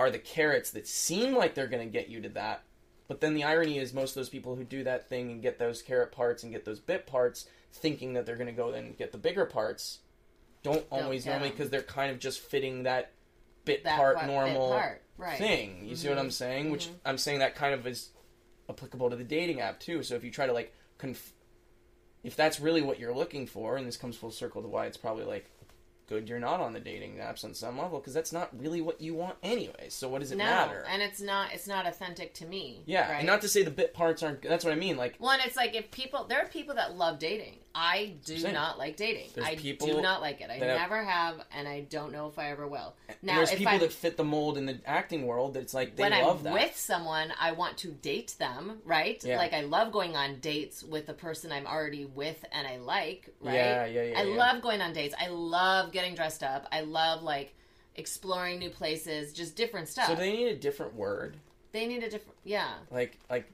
are 0.00 0.10
the 0.10 0.18
carrots 0.18 0.70
that 0.70 0.88
seem 0.88 1.36
like 1.36 1.54
they're 1.54 1.68
going 1.68 1.86
to 1.86 1.92
get 1.92 2.08
you 2.08 2.20
to 2.20 2.28
that 2.28 2.64
but 3.06 3.20
then 3.20 3.34
the 3.34 3.44
irony 3.44 3.78
is 3.78 3.92
most 3.92 4.10
of 4.10 4.14
those 4.16 4.28
people 4.28 4.56
who 4.56 4.64
do 4.64 4.82
that 4.82 5.08
thing 5.08 5.30
and 5.30 5.42
get 5.42 5.58
those 5.58 5.82
carrot 5.82 6.10
parts 6.10 6.42
and 6.42 6.52
get 6.52 6.64
those 6.64 6.80
bit 6.80 7.06
parts 7.06 7.46
thinking 7.72 8.14
that 8.14 8.26
they're 8.26 8.36
going 8.36 8.46
to 8.46 8.52
go 8.52 8.72
then 8.72 8.86
and 8.86 8.98
get 8.98 9.12
the 9.12 9.18
bigger 9.18 9.44
parts 9.44 10.00
don't 10.62 10.84
always 10.90 11.26
normally 11.26 11.50
because 11.50 11.70
they're 11.70 11.82
kind 11.82 12.10
of 12.10 12.18
just 12.18 12.40
fitting 12.40 12.82
that 12.84 13.12
bit 13.64 13.84
That 13.84 13.96
part 13.96 14.16
part- 14.16 14.26
bit 14.26 14.32
normal 14.32 14.68
part, 14.70 15.02
right. 15.16 15.38
thing. 15.38 15.84
You 15.84 15.96
see 15.96 16.08
what 16.08 16.16
mm-hmm. 16.16 16.26
I'm 16.26 16.30
saying? 16.30 16.70
Which 16.70 16.86
mm-hmm. 16.86 16.96
I'm 17.04 17.18
saying 17.18 17.38
that 17.38 17.54
kind 17.54 17.74
of 17.74 17.86
is 17.86 18.10
applicable 18.68 19.10
to 19.10 19.16
the 19.16 19.24
dating 19.24 19.60
app 19.60 19.80
too. 19.80 20.02
So 20.02 20.14
if 20.14 20.24
you 20.24 20.30
try 20.30 20.46
to 20.46 20.52
like 20.52 20.74
conf- 20.98 21.32
if 22.22 22.36
that's 22.36 22.60
really 22.60 22.82
what 22.82 22.98
you're 22.98 23.14
looking 23.14 23.46
for, 23.46 23.76
and 23.76 23.86
this 23.86 23.96
comes 23.96 24.16
full 24.16 24.30
circle 24.30 24.62
to 24.62 24.68
why 24.68 24.86
it's 24.86 24.96
probably 24.96 25.24
like 25.24 25.50
good 26.10 26.28
you're 26.28 26.40
not 26.40 26.60
on 26.60 26.72
the 26.72 26.80
dating 26.80 27.16
apps 27.16 27.44
on 27.44 27.54
some 27.54 27.78
level 27.78 27.98
because 27.98 28.12
that's 28.12 28.32
not 28.32 28.50
really 28.58 28.80
what 28.80 29.00
you 29.00 29.14
want 29.14 29.36
anyway. 29.42 29.86
So 29.88 30.08
what 30.08 30.20
does 30.20 30.32
it 30.32 30.36
no. 30.36 30.44
matter? 30.44 30.84
And 30.90 31.00
it's 31.00 31.20
not. 31.20 31.54
It's 31.54 31.66
not 31.66 31.86
authentic 31.86 32.34
to 32.34 32.46
me. 32.46 32.82
yeah, 32.84 33.10
Right? 33.10 33.18
and 33.18 33.26
not 33.26 33.40
to 33.42 33.48
say 33.48 33.62
the 33.62 33.70
bit 33.70 33.94
parts 33.94 34.22
aren't. 34.22 34.42
That's 34.42 34.64
what 34.64 34.72
I 34.72 34.76
mean. 34.76 34.96
Like 34.96 35.16
One, 35.18 35.38
it's 35.40 35.56
like 35.56 35.74
if 35.74 35.90
people, 35.90 36.26
there 36.28 36.40
are 36.40 36.48
people 36.48 36.74
that 36.74 36.96
love 36.96 37.18
dating. 37.18 37.58
I 37.74 38.14
do 38.24 38.36
Same. 38.38 38.54
not 38.54 38.78
like 38.78 38.96
dating. 38.96 39.28
There's 39.34 39.46
I 39.46 39.54
do 39.54 40.00
not 40.02 40.20
like 40.20 40.40
it. 40.40 40.50
I 40.50 40.58
that 40.58 40.78
never 40.78 41.04
have, 41.04 41.40
and 41.54 41.68
I 41.68 41.82
don't 41.82 42.12
know 42.12 42.26
if 42.26 42.38
I 42.38 42.50
ever 42.50 42.66
will. 42.66 42.94
Now, 43.22 43.36
there's 43.36 43.52
people 43.52 43.74
I 43.74 43.78
that 43.78 43.92
fit 43.92 44.16
the 44.16 44.24
mold 44.24 44.58
in 44.58 44.66
the 44.66 44.80
acting 44.84 45.26
world 45.26 45.54
that's 45.54 45.72
like 45.72 45.94
they 45.94 46.02
when 46.02 46.12
love 46.12 46.38
I'm 46.38 46.44
that. 46.44 46.52
with 46.52 46.76
someone, 46.76 47.32
I 47.40 47.52
want 47.52 47.76
to 47.78 47.88
date 47.88 48.34
them, 48.38 48.78
right? 48.84 49.22
Yeah. 49.24 49.36
Like 49.36 49.52
I 49.52 49.60
love 49.60 49.92
going 49.92 50.16
on 50.16 50.40
dates 50.40 50.82
with 50.82 51.06
the 51.06 51.14
person 51.14 51.52
I'm 51.52 51.66
already 51.66 52.06
with 52.06 52.44
and 52.52 52.66
I 52.66 52.78
like, 52.78 53.28
right? 53.40 53.54
Yeah, 53.54 53.86
yeah, 53.86 54.02
yeah, 54.02 54.18
I 54.18 54.22
yeah. 54.24 54.36
love 54.36 54.62
going 54.62 54.80
on 54.80 54.92
dates. 54.92 55.14
I 55.18 55.28
love 55.28 55.92
getting 55.92 56.14
dressed 56.16 56.42
up. 56.42 56.66
I 56.72 56.80
love 56.80 57.22
like 57.22 57.54
exploring 57.94 58.58
new 58.58 58.70
places, 58.70 59.32
just 59.32 59.54
different 59.54 59.88
stuff. 59.88 60.06
so 60.06 60.14
they 60.16 60.32
need 60.32 60.48
a 60.48 60.56
different 60.56 60.94
word. 60.94 61.36
they 61.72 61.86
need 61.86 62.02
a 62.02 62.10
different, 62.10 62.36
yeah. 62.44 62.74
like 62.90 63.16
like 63.28 63.50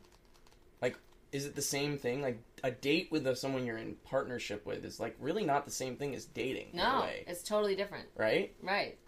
is 1.32 1.44
it 1.46 1.54
the 1.54 1.62
same 1.62 1.98
thing? 1.98 2.22
Like 2.22 2.38
a 2.62 2.70
date 2.70 3.08
with 3.10 3.26
a, 3.26 3.34
someone 3.36 3.66
you're 3.66 3.76
in 3.78 3.96
partnership 4.04 4.64
with 4.66 4.84
is 4.84 4.98
like 5.00 5.16
really 5.20 5.44
not 5.44 5.64
the 5.64 5.70
same 5.70 5.96
thing 5.96 6.14
as 6.14 6.24
dating 6.24 6.68
No, 6.72 7.06
it's 7.26 7.42
totally 7.42 7.74
different, 7.76 8.08
right? 8.16 8.54
Right? 8.62 8.98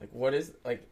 like 0.00 0.10
what 0.12 0.32
is 0.32 0.52
like 0.64 0.86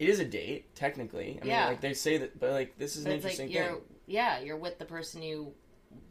it 0.00 0.08
is 0.08 0.18
a 0.18 0.24
date 0.24 0.74
technically. 0.74 1.38
I 1.40 1.44
mean 1.44 1.50
Yeah. 1.50 1.66
like 1.68 1.80
they 1.80 1.94
say 1.94 2.18
that 2.18 2.38
but 2.40 2.50
like 2.50 2.76
this 2.78 2.96
is 2.96 3.04
But 3.04 3.10
an 3.10 3.16
like 3.16 3.22
interesting 3.24 3.50
you're, 3.50 3.64
thing. 3.64 3.80
Yeah, 4.06 4.40
you're 4.40 4.56
with 4.56 4.78
the 4.78 4.84
person 4.84 5.22
you, 5.22 5.52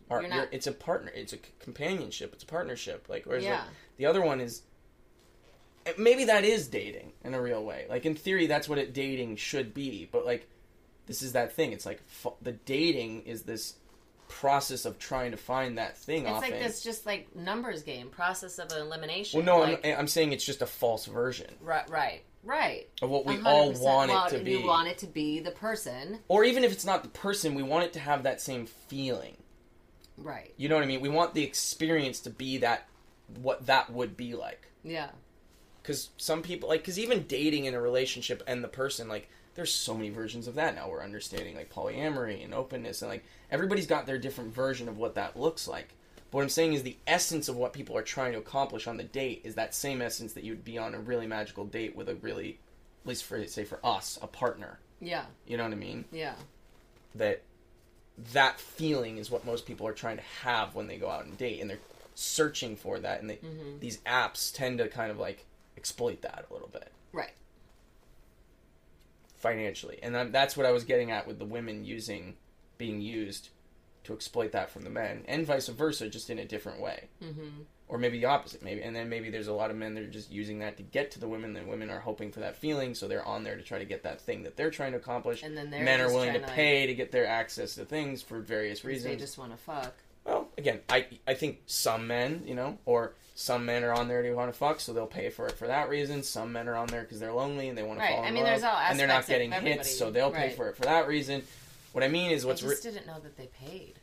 Par- 0.08 0.22
you're 0.22 0.30
you're- 0.30 0.41
not- 0.44 0.54
it's 0.54 0.68
a 0.68 0.72
partner 0.72 1.12
it's 1.14 1.34
a 1.34 1.38
companionship 1.60 2.34
it's 2.34 2.44
a 2.44 2.48
partnership. 2.48 3.08
Like 3.10 3.26
whereas 3.26 3.44
like, 3.45 3.60
the 3.98 4.06
other 4.06 4.22
one 4.24 4.40
is 4.40 4.62
eh, 5.86 5.94
maybe 5.98 6.24
that 6.26 6.45
is 6.45 6.68
dating 6.70 7.12
in 7.26 7.34
a 7.34 7.41
real 7.41 7.64
way. 7.64 7.86
Like 7.90 8.06
in 8.06 8.16
theory 8.16 8.48
that's 8.48 8.70
what 8.70 8.78
it 8.78 8.94
dating 8.94 9.36
should 9.36 9.74
be 9.74 10.08
but 10.10 10.26
like 10.26 10.48
this 11.08 11.22
is 11.22 11.34
that 11.34 11.52
thing 11.54 11.72
it's 11.72 11.86
like 11.86 12.02
f- 12.24 12.34
the 12.42 12.52
dating 12.52 13.24
is 13.24 13.44
this 13.44 13.76
process 14.30 14.86
of 14.86 15.00
trying 15.00 15.32
to 15.32 15.38
find 15.38 15.78
that 15.78 15.98
thing 15.98 16.24
it's 16.24 16.32
often 16.32 16.52
like 16.52 16.60
this 16.60 16.84
just 16.84 17.06
like 17.06 17.34
numbers 17.36 17.82
game, 17.82 18.10
process 18.10 18.60
of 18.60 18.70
elimination. 18.72 19.38
well 19.44 19.46
no 19.60 19.64
like, 19.72 19.86
I'm, 19.86 20.00
I'm 20.00 20.08
saying 20.08 20.34
it's 20.34 20.46
just 20.46 20.62
a 20.62 20.66
false 20.66 21.06
version 21.06 21.50
right, 21.62 21.90
right, 21.90 22.24
right. 22.44 22.88
of 23.02 23.10
what 23.10 23.26
we 23.26 23.36
100%. 23.38 23.46
all 23.46 23.72
want 23.72 24.12
well, 24.12 24.26
it 24.28 24.38
to 24.38 24.44
be 24.44 24.52
You 24.52 24.68
want 24.68 24.90
it 24.90 24.98
to 25.00 25.08
be 25.08 25.40
the 25.40 25.52
person, 25.52 26.20
or 26.28 26.44
even 26.44 26.64
if 26.66 26.74
it's 26.74 26.86
not 26.86 27.04
the 27.04 27.10
person 27.10 27.56
we 27.56 27.64
want 27.64 27.86
it 27.86 27.94
to 27.94 28.00
have 28.00 28.24
that 28.24 28.42
same 28.42 28.66
feeling 28.66 29.38
right? 30.18 30.54
you 30.58 30.68
know 30.68 30.76
what 30.76 30.84
i 30.84 30.88
mean 30.88 31.00
we 31.02 31.10
want 31.10 31.34
the 31.34 31.44
experience 31.44 32.20
to 32.20 32.30
be 32.30 32.58
that 32.58 32.88
what 33.42 33.66
that 33.66 33.92
would 33.92 34.18
be 34.18 34.34
like 34.36 34.68
Yeah, 34.84 35.10
because 35.82 36.10
some 36.18 36.42
people 36.42 36.68
like 36.70 36.82
because 36.82 37.00
even 37.00 37.24
dating 37.28 37.64
in 37.66 37.74
a 37.74 37.80
relationship 37.82 38.44
and 38.46 38.62
the 38.64 38.68
person 38.68 39.08
like 39.08 39.30
there's 39.58 39.74
so 39.74 39.94
many 39.94 40.10
versions 40.10 40.48
of 40.48 40.56
that 40.56 40.74
now 40.76 40.88
we're 40.90 41.04
understanding 41.04 41.56
like 41.56 41.70
polyamory 41.74 42.42
and 42.44 42.54
openness 42.54 43.02
and 43.02 43.12
like 43.12 43.26
everybody's 43.52 43.88
got 43.88 44.06
their 44.06 44.18
different 44.18 44.54
version 44.54 44.88
of 44.88 44.98
what 44.98 45.16
that 45.16 45.38
looks 45.38 45.68
like 45.68 45.90
but 46.16 46.38
what 46.38 46.44
i'm 46.44 46.50
saying 46.50 46.74
is 46.74 46.84
the 46.84 46.96
essence 47.06 47.50
of 47.50 47.58
what 47.58 47.74
people 47.74 47.98
are 47.98 48.02
trying 48.04 48.32
to 48.32 48.38
accomplish 48.38 48.88
on 48.88 48.96
the 48.98 49.04
date 49.04 49.42
is 49.44 49.56
that 49.56 49.76
same 49.76 50.02
essence 50.02 50.32
that 50.34 50.44
you 50.46 50.54
would 50.54 50.64
be 50.64 50.78
on 50.78 50.96
a 50.96 51.00
really 51.00 51.28
magical 51.28 51.66
date 51.66 51.96
with 51.96 52.08
a 52.08 52.16
really 52.16 52.60
at 53.04 53.08
least 53.10 53.24
for 53.26 53.44
say 53.48 53.66
for 53.66 53.80
us 53.84 54.18
a 54.22 54.28
partner 54.28 54.80
yeah, 55.02 55.26
you 55.46 55.58
know 55.58 55.64
what 55.64 55.74
i 55.74 55.76
mean 55.76 56.06
yeah. 56.12 56.34
that 57.16 57.42
that 58.34 58.60
feeling 58.60 59.18
is 59.18 59.30
what 59.30 59.46
most 59.46 59.66
people 59.66 59.88
are 59.88 59.94
trying 59.94 60.18
to 60.18 60.24
have 60.44 60.74
when 60.76 60.88
they 60.88 60.98
go 60.98 61.10
out 61.10 61.26
and 61.26 61.38
date 61.38 61.60
and 61.62 61.70
they're 61.70 61.80
searching 62.16 62.76
for 62.76 63.00
that 63.00 63.22
and 63.22 63.30
they, 63.30 63.36
Mm-hmm. 63.36 63.80
these 63.80 63.98
apps 64.00 64.52
tend 64.54 64.80
to 64.80 64.88
kind 64.88 65.12
of 65.12 65.20
like 65.20 65.46
exploit 65.78 66.22
that 66.24 66.46
a 66.50 66.54
little 66.54 66.70
bit 66.70 66.92
Right. 67.14 67.32
Financially 69.38 69.99
and 70.03 70.14
that- 70.15 70.31
that's 70.31 70.57
what 70.57 70.65
i 70.65 70.72
was 70.72 70.84
getting 70.84 71.11
at 71.11 71.26
with 71.27 71.39
the 71.39 71.45
women 71.45 71.85
using 71.85 72.35
being 72.77 73.01
used 73.01 73.49
to 74.03 74.14
exploit 74.14 74.51
that 74.51 74.69
from 74.69 74.84
the 74.84 74.89
men 74.89 75.23
and 75.27 75.45
vice 75.45 75.68
versa 75.68 76.09
just 76.09 76.30
in 76.30 76.39
a 76.39 76.45
different 76.45 76.80
way 76.81 77.07
Mm-hmm. 77.23 77.61
or 77.88 77.97
maybe 77.97 78.19
the 78.19 78.26
opposite 78.26 78.64
maybe 78.64 78.81
and 78.81 78.95
then 78.95 79.09
maybe 79.09 79.30
there's 79.30 79.47
a 79.47 79.53
lot 79.53 79.69
of 79.69 79.76
men 79.77 79.93
that 79.95 80.03
are 80.03 80.09
just 80.09 80.31
using 80.31 80.59
that 80.59 80.77
to 80.77 80.84
get 80.84 81.11
to 81.11 81.19
the 81.19 81.27
women 81.27 81.53
the 81.53 81.64
women 81.64 81.89
are 81.89 81.99
hoping 81.99 82.31
for 82.31 82.39
that 82.39 82.55
feeling 82.55 82.93
so 82.95 83.07
they're 83.07 83.26
on 83.26 83.43
there 83.43 83.55
to 83.57 83.64
try 83.64 83.77
to 83.80 83.85
get 83.85 84.03
that 84.03 84.19
thing 84.22 84.43
that 84.43 84.55
they're 84.57 84.72
trying 84.72 84.91
to 84.93 84.97
accomplish 84.97 85.43
And 85.43 85.57
then 85.57 85.69
men 85.69 86.01
are 86.01 86.07
willing 86.11 86.34
to, 86.34 86.39
pay 86.39 86.88
to 86.88 86.93
get 86.95 87.11
their 87.11 87.27
access 87.27 87.76
to 87.76 87.85
things 87.85 88.22
for 88.22 88.39
various 88.39 88.84
reasons. 88.85 89.05
They 89.05 89.15
just 89.18 89.38
want 89.38 89.51
to 89.51 89.57
fuck. 89.57 89.93
well, 90.26 90.47
again, 90.57 90.80
I 90.89 91.07
I 91.27 91.34
think 91.34 91.59
some 91.65 92.07
men, 92.07 92.43
you 92.45 92.55
know, 92.55 92.77
or 92.85 93.14
some 93.39 93.68
men 93.68 93.84
are 93.84 93.93
on 93.93 94.07
there 94.07 94.23
to 94.23 94.34
want 94.34 94.51
to 94.51 94.57
fuck, 94.57 94.80
so 94.80 94.93
they'll 94.93 95.05
pay 95.05 95.30
for 95.30 95.45
it 95.47 95.55
for 95.59 95.68
that 95.68 95.89
reason. 95.89 96.23
Some 96.23 96.51
men 96.53 96.68
are 96.68 96.76
on 96.76 96.88
there 96.88 97.01
because 97.01 97.19
they're 97.19 97.31
lonely 97.31 97.69
and 97.69 97.77
they 97.77 97.84
want 97.84 97.99
to 97.99 98.03
Right. 98.03 98.15
fall 98.15 98.23
in 98.23 98.30
I 98.30 98.31
mean, 98.31 98.38
love, 98.43 98.45
there's 98.51 98.64
all 98.64 98.72
aspects 98.72 98.89
and 98.91 98.99
they're 98.99 99.07
not 99.07 99.27
getting 99.27 99.51
hits, 99.51 99.95
so 99.95 100.09
they'll 100.09 100.31
pay 100.31 100.47
Right. 100.47 100.55
for 100.55 100.69
it 100.69 100.76
for 100.76 100.81
that 100.85 101.07
reason. 101.07 101.43
What 101.93 102.03
I 102.03 102.07
mean 102.07 102.31
is, 102.31 102.47
what's 102.47 102.64
I 102.64 102.65
re- 102.65 102.72
just 102.73 102.81
didn't 102.84 103.05
know 103.05 103.19
that 103.19 103.38
they 103.38 103.45
paid. 103.47 103.99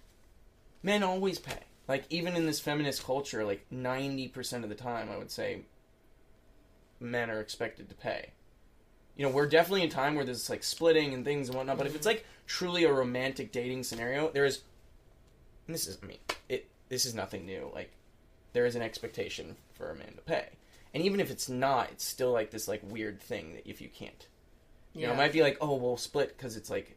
men 0.84 1.02
always 1.02 1.40
pay. 1.40 1.58
Like 1.88 2.04
even 2.10 2.36
in 2.36 2.46
this 2.46 2.60
feminist 2.60 3.02
culture, 3.02 3.44
like 3.44 3.66
ninety 3.72 4.28
percent 4.28 4.62
of 4.62 4.70
the 4.70 4.76
time, 4.76 5.10
I 5.10 5.16
would 5.18 5.32
say, 5.32 5.62
men 7.00 7.28
are 7.28 7.40
expected 7.40 7.88
to 7.88 7.94
pay. 7.96 8.30
You 9.16 9.26
know, 9.26 9.32
we're 9.32 9.46
definitely 9.48 9.82
in 9.82 9.88
a 9.88 9.92
time 9.92 10.14
where 10.14 10.24
there's 10.24 10.48
like 10.48 10.62
splitting 10.64 11.12
and 11.12 11.24
things 11.24 11.48
and 11.48 11.56
whatnot. 11.56 11.78
But 11.78 11.86
if 11.88 11.94
it's 11.94 12.06
like 12.06 12.24
truly 12.46 12.84
a 12.84 12.92
romantic 12.92 13.50
dating 13.52 13.82
scenario, 13.84 14.30
there 14.30 14.44
is. 14.44 14.62
And 15.66 15.74
this 15.74 15.86
is, 15.88 15.98
I 16.02 16.06
mean, 16.06 16.18
it. 16.48 16.68
This 16.88 17.04
is 17.06 17.14
nothing 17.14 17.46
new. 17.46 17.70
Like, 17.74 17.90
there 18.54 18.64
is 18.64 18.74
an 18.76 18.82
expectation 18.82 19.56
for 19.74 19.90
a 19.90 19.94
man 19.94 20.14
to 20.16 20.22
pay, 20.22 20.48
and 20.94 21.02
even 21.02 21.20
if 21.20 21.30
it's 21.30 21.48
not, 21.50 21.90
it's 21.90 22.04
still 22.04 22.32
like 22.32 22.50
this 22.50 22.66
like 22.66 22.80
weird 22.82 23.20
thing 23.20 23.52
that 23.52 23.68
if 23.68 23.82
you 23.82 23.88
can't, 23.90 24.26
you 24.94 25.06
know, 25.06 25.12
it 25.12 25.16
might 25.16 25.32
be 25.32 25.42
like, 25.42 25.58
oh, 25.60 25.74
we'll 25.74 25.98
split 25.98 26.34
because 26.36 26.56
it's 26.56 26.70
like 26.70 26.96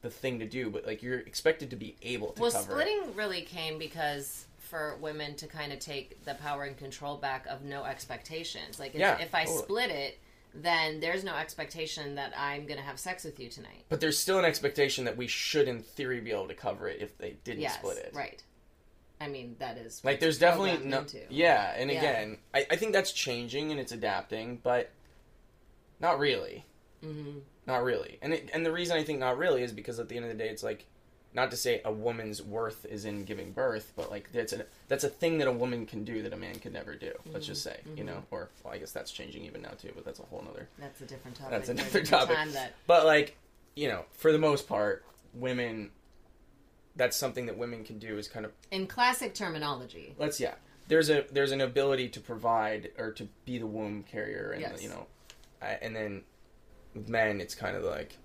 the 0.00 0.10
thing 0.10 0.38
to 0.38 0.46
do, 0.46 0.70
but 0.70 0.86
like 0.86 1.02
you're 1.02 1.18
expected 1.20 1.70
to 1.70 1.76
be 1.76 1.96
able 2.02 2.28
to 2.32 2.40
Well, 2.42 2.50
cover 2.50 2.62
it. 2.80 2.86
splitting 2.86 3.14
really 3.14 3.42
came 3.42 3.78
because 3.78 4.46
for 4.58 4.96
women 5.00 5.34
to 5.36 5.46
kind 5.46 5.72
of 5.72 5.78
take 5.80 6.24
the 6.24 6.34
power 6.34 6.64
and 6.64 6.76
control 6.78 7.16
back 7.18 7.44
of 7.46 7.62
no 7.62 7.84
expectations. 7.84 8.80
Like, 8.80 8.94
if, 8.94 9.00
Yeah, 9.00 9.18
if 9.18 9.34
I 9.34 9.44
totally. 9.44 9.62
split 9.64 9.90
it, 9.90 10.18
then 10.54 10.98
there's 11.00 11.24
no 11.24 11.34
expectation 11.34 12.14
that 12.14 12.32
I'm 12.38 12.66
going 12.66 12.78
to 12.78 12.84
have 12.84 12.98
sex 12.98 13.22
with 13.24 13.38
you 13.38 13.48
tonight. 13.50 13.84
But 13.90 14.00
there's 14.00 14.16
still 14.18 14.38
an 14.38 14.44
expectation 14.46 15.04
that 15.04 15.16
we 15.16 15.26
should, 15.26 15.68
in 15.68 15.82
theory, 15.82 16.20
be 16.20 16.30
able 16.30 16.48
to 16.48 16.54
cover 16.54 16.88
it 16.88 17.00
if 17.02 17.18
they 17.18 17.36
didn't 17.44 17.60
yes, 17.60 17.74
split 17.74 17.98
it. 17.98 18.12
right. 18.14 18.42
I 19.22 19.28
mean, 19.28 19.56
that 19.58 19.78
is 19.78 20.04
Like, 20.04 20.20
there's 20.20 20.38
definitely 20.38 20.86
no. 20.86 20.98
into. 21.00 21.20
Yeah, 21.30 21.72
and 21.76 21.90
Yeah. 21.90 21.98
again, 21.98 22.38
I, 22.52 22.66
I 22.70 22.76
think 22.76 22.92
that's 22.92 23.12
changing 23.12 23.70
and 23.70 23.78
it's 23.80 23.92
adapting, 23.92 24.58
but 24.62 24.90
not 26.00 26.18
really. 26.18 26.64
hmm 27.00 27.38
Not 27.66 27.84
really. 27.84 28.18
And 28.22 28.32
it, 28.34 28.50
and 28.52 28.66
the 28.66 28.72
reason 28.72 28.96
I 28.96 29.04
think 29.04 29.18
not 29.20 29.38
really 29.38 29.62
is 29.62 29.72
because 29.72 30.00
at 30.00 30.08
the 30.08 30.16
end 30.16 30.24
of 30.24 30.30
the 30.32 30.36
day, 30.36 30.48
it's 30.50 30.62
like, 30.64 30.86
not 31.34 31.50
to 31.50 31.56
say 31.56 31.80
a 31.84 31.90
woman's 31.92 32.42
worth 32.42 32.84
is 32.84 33.04
in 33.06 33.24
giving 33.24 33.52
birth, 33.52 33.92
but 33.96 34.10
like 34.10 34.30
that's 34.32 34.52
a 34.52 34.66
that's 34.88 35.02
a 35.02 35.08
thing 35.08 35.38
that 35.38 35.48
a 35.48 35.52
woman 35.52 35.86
can 35.86 36.04
do 36.04 36.22
that 36.22 36.32
a 36.34 36.36
man 36.36 36.56
could 36.58 36.74
never 36.74 36.94
do. 36.94 37.10
Let's 37.32 37.46
just 37.46 37.62
say, 37.62 37.80
you 37.96 38.04
know, 38.04 38.22
or 38.30 38.50
well, 38.62 38.74
I 38.74 38.76
guess 38.78 38.92
that's 38.92 39.10
changing 39.10 39.46
even 39.46 39.62
now 39.62 39.70
too, 39.70 39.92
but 39.94 40.04
that's 40.04 40.18
a 40.20 40.24
whole 40.24 40.44
other. 40.50 40.68
That's 40.78 41.00
a 41.00 41.06
different 41.06 41.38
topic. 41.38 41.50
That's 41.52 41.68
another 41.70 42.02
topic. 42.04 42.36
That 42.52 42.74
But 42.86 43.06
like, 43.06 43.38
you 43.76 43.88
know, 43.88 44.04
for 44.10 44.30
the 44.30 44.38
most 44.38 44.68
part, 44.68 45.06
women. 45.32 45.90
That's 46.96 47.16
something 47.16 47.46
that 47.46 47.56
women 47.56 47.84
can 47.84 47.98
do 47.98 48.18
is 48.18 48.28
kind 48.28 48.44
of 48.44 48.52
in 48.70 48.86
classic 48.86 49.34
terminology. 49.34 50.14
let's 50.18 50.38
yeah. 50.40 50.54
There's 50.88 51.08
a 51.10 51.24
there's 51.32 51.52
an 51.52 51.60
ability 51.60 52.08
to 52.10 52.20
provide 52.20 52.90
or 52.98 53.12
to 53.12 53.28
be 53.44 53.58
the 53.58 53.66
womb 53.66 54.02
carrier 54.02 54.50
and 54.52 54.60
Yes. 54.60 54.82
you 54.82 54.88
know, 54.90 55.06
I- 55.62 55.78
and 55.80 55.94
then 55.96 56.22
with 56.94 57.08
men 57.08 57.40
it's 57.40 57.54
kind 57.54 57.76
of 57.76 57.84
like 57.84 58.16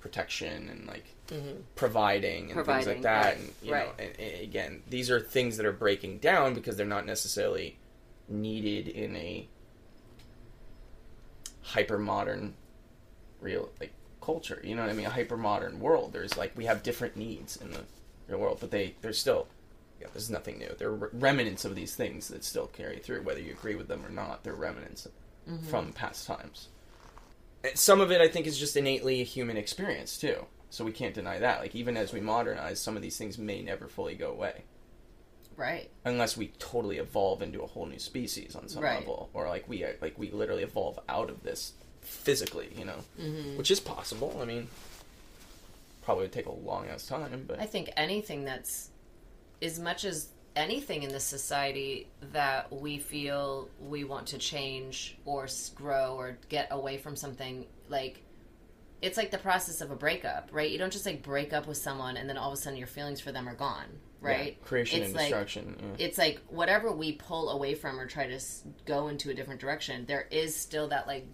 protection 0.00 0.68
and 0.68 0.86
like 0.86 1.04
Mm-hmm. 1.28 1.60
providing 1.74 2.52
and 2.52 2.64
things 2.64 2.86
like 2.86 3.02
that. 3.02 3.24
right, 3.26 3.36
And 3.36 3.52
you 3.60 3.72
right. 3.72 3.86
know, 3.98 4.04
and, 4.04 4.20
and 4.20 4.40
again, 4.42 4.82
these 4.88 5.10
are 5.10 5.18
things 5.20 5.56
that 5.56 5.66
are 5.66 5.72
breaking 5.72 6.18
down 6.18 6.54
because 6.54 6.76
they're 6.76 6.86
not 6.86 7.04
necessarily 7.04 7.76
needed 8.28 8.86
in 8.86 9.16
a 9.16 9.48
hyper 11.62 11.98
modern, 11.98 12.54
real 13.40 13.70
like 13.80 13.92
culture. 14.20 14.60
You 14.64 14.74
know 14.76 14.82
what 14.82 14.90
I 14.90 14.94
mean? 14.94 15.06
A 15.06 15.10
hyper 15.10 15.36
modern 15.36 15.80
world. 15.80 16.12
There's 16.12 16.36
like 16.36 16.56
we 16.56 16.64
have 16.66 16.82
different 16.82 17.16
needs 17.16 17.56
in 17.56 17.70
the 17.72 17.80
real 18.28 18.38
world, 18.38 18.58
but 18.60 18.70
they 18.70 18.94
they're 19.02 19.12
still 19.12 19.46
yeah. 20.00 20.08
There's 20.12 20.30
nothing 20.30 20.58
new. 20.58 20.74
They're 20.78 20.90
remnants 20.92 21.64
of 21.64 21.74
these 21.74 21.94
things 21.94 22.28
that 22.28 22.44
still 22.44 22.66
carry 22.66 22.98
through, 22.98 23.22
whether 23.22 23.40
you 23.40 23.52
agree 23.52 23.74
with 23.76 23.88
them 23.88 24.04
or 24.04 24.10
not. 24.10 24.44
They're 24.44 24.54
remnants 24.54 25.08
from 25.70 25.92
past 25.92 26.26
times. 26.26 26.68
And 27.64 27.78
Some 27.78 28.00
of 28.00 28.10
it, 28.10 28.20
I 28.20 28.28
think, 28.28 28.46
is 28.46 28.58
just 28.58 28.76
innately 28.76 29.20
a 29.20 29.24
human 29.24 29.56
experience 29.56 30.18
too. 30.18 30.44
So 30.70 30.84
we 30.84 30.92
can't 30.92 31.14
deny 31.14 31.38
that. 31.38 31.60
Like 31.60 31.74
even 31.74 31.96
as 31.96 32.12
we 32.12 32.20
modernize, 32.20 32.78
some 32.80 32.96
of 32.96 33.02
these 33.02 33.16
things 33.16 33.38
may 33.38 33.62
never 33.62 33.86
fully 33.88 34.14
go 34.16 34.30
away 34.32 34.64
Right. 35.56 35.88
unless 36.04 36.36
we 36.36 36.48
totally 36.58 36.98
evolve 36.98 37.40
into 37.40 37.62
a 37.62 37.66
whole 37.66 37.86
new 37.86 37.98
species 37.98 38.54
on 38.54 38.68
some 38.68 38.82
Right. 38.82 38.98
level, 38.98 39.30
or 39.32 39.48
like 39.48 39.66
we 39.68 39.86
like 40.02 40.18
we 40.18 40.30
literally 40.30 40.62
evolve 40.64 40.98
out 41.08 41.30
of 41.30 41.42
this 41.42 41.72
physically, 42.02 42.68
you 42.76 42.84
know, 42.84 42.98
Mm-hmm. 43.18 43.56
which 43.56 43.70
is 43.70 43.80
possible. 43.80 44.36
I 44.42 44.44
mean, 44.44 44.68
probably 46.06 46.22
would 46.24 46.32
take 46.32 46.46
a 46.46 46.52
long 46.52 46.86
ass 46.86 47.06
time, 47.08 47.44
but 47.48 47.58
I 47.60 47.66
think 47.66 47.90
anything 47.96 48.44
that's 48.44 48.90
as 49.60 49.80
much 49.80 50.04
as 50.04 50.28
anything 50.54 51.02
in 51.02 51.10
this 51.10 51.24
society 51.24 52.08
that 52.32 52.72
we 52.72 52.98
feel 52.98 53.68
we 53.80 54.04
want 54.04 54.28
to 54.28 54.38
change 54.38 55.18
or 55.24 55.48
grow 55.74 56.14
or 56.14 56.38
get 56.48 56.68
away 56.70 56.96
from 56.96 57.16
something 57.16 57.66
like 57.88 58.22
it's 59.02 59.16
like 59.18 59.30
the 59.32 59.38
process 59.38 59.80
of 59.80 59.90
a 59.90 59.96
breakup, 59.96 60.48
right? 60.52 60.70
You 60.70 60.78
don't 60.78 60.92
just 60.92 61.04
like 61.04 61.22
break 61.22 61.52
up 61.52 61.66
with 61.66 61.76
someone 61.76 62.16
and 62.16 62.28
then 62.30 62.38
all 62.38 62.52
of 62.52 62.54
a 62.54 62.56
sudden 62.56 62.78
your 62.78 62.86
feelings 62.86 63.20
for 63.20 63.32
them 63.32 63.48
are 63.48 63.54
gone, 63.54 63.86
yeah, 64.22 64.28
right? 64.28 64.64
creation 64.64 65.00
It's 65.00 65.06
and 65.08 65.16
like- 65.16 65.24
destruction. 65.28 65.76
yeah. 65.98 66.06
It's 66.06 66.18
like 66.18 66.40
whatever 66.48 66.92
we 66.92 67.12
pull 67.14 67.50
away 67.50 67.74
from 67.74 67.98
or 68.00 68.06
try 68.06 68.28
to 68.28 68.40
go 68.86 69.08
into 69.08 69.30
a 69.30 69.34
different 69.34 69.60
direction, 69.60 70.06
there 70.06 70.26
is 70.30 70.54
still 70.56 70.88
that 70.88 71.06
like 71.08 71.26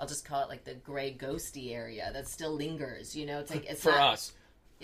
I'll 0.00 0.06
just 0.06 0.24
call 0.24 0.42
it 0.42 0.48
like 0.48 0.64
the 0.64 0.74
gray 0.74 1.14
ghosty 1.18 1.72
area 1.72 2.10
that 2.12 2.28
still 2.28 2.52
lingers, 2.54 3.14
you 3.16 3.26
know? 3.26 3.38
It's 3.40 3.50
like 3.50 3.66
it's 3.66 3.82
For 3.82 3.92
not, 3.92 4.00
us, 4.00 4.32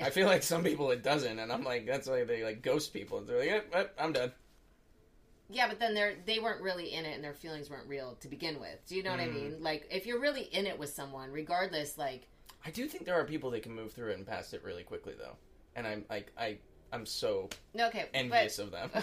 I 0.01 0.11
feel 0.11 0.27
like 0.27 0.43
some 0.43 0.63
people 0.63 0.91
it 0.91 1.03
doesn't, 1.03 1.39
and 1.39 1.53
I'm 1.53 1.65
like, 1.65 1.87
that's 1.87 2.09
why 2.09 2.25
they 2.25 2.43
like 2.45 2.63
ghost 2.63 2.93
people. 2.93 3.21
They're 3.21 3.39
like, 3.39 3.47
yep, 3.49 3.67
yep, 3.73 3.95
I'm 3.99 4.13
done. 4.13 4.33
Yeah, 5.49 5.69
but 5.69 5.81
then 5.81 5.95
they're 5.95 6.15
they 6.25 6.39
weren't 6.39 6.63
really 6.63 6.93
in 6.95 7.05
it 7.05 7.15
and 7.15 7.25
their 7.25 7.35
feelings 7.35 7.69
weren't 7.69 7.89
real 7.89 8.15
to 8.21 8.29
begin 8.29 8.61
with. 8.61 8.87
Do 8.87 8.95
you 8.97 9.03
know 9.03 9.11
what 9.11 9.21
I 9.21 9.27
Mm. 9.27 9.33
mean? 9.35 9.63
Like 9.63 9.87
if 9.91 10.07
you're 10.07 10.21
really 10.21 10.43
in 10.43 10.67
it 10.67 10.79
with 10.79 10.91
someone, 10.91 11.31
regardless, 11.33 11.99
like 11.99 12.29
I 12.65 12.71
do 12.71 12.87
think 12.89 13.05
there 13.05 13.19
are 13.19 13.25
people 13.25 13.51
that 13.53 13.63
can 13.63 13.75
move 13.75 13.93
through 13.93 14.11
it 14.11 14.19
and 14.19 14.27
past 14.27 14.55
it 14.55 14.63
really 14.63 14.83
quickly, 14.85 15.15
though, 15.19 15.37
and 15.75 15.87
I'm 15.87 16.05
like, 16.11 16.33
I 16.39 16.59
I'm 16.93 17.07
so 17.07 17.49
no, 17.75 17.89
okay, 17.89 18.07
envious 18.15 18.59
of 18.59 18.71
them. 18.71 18.91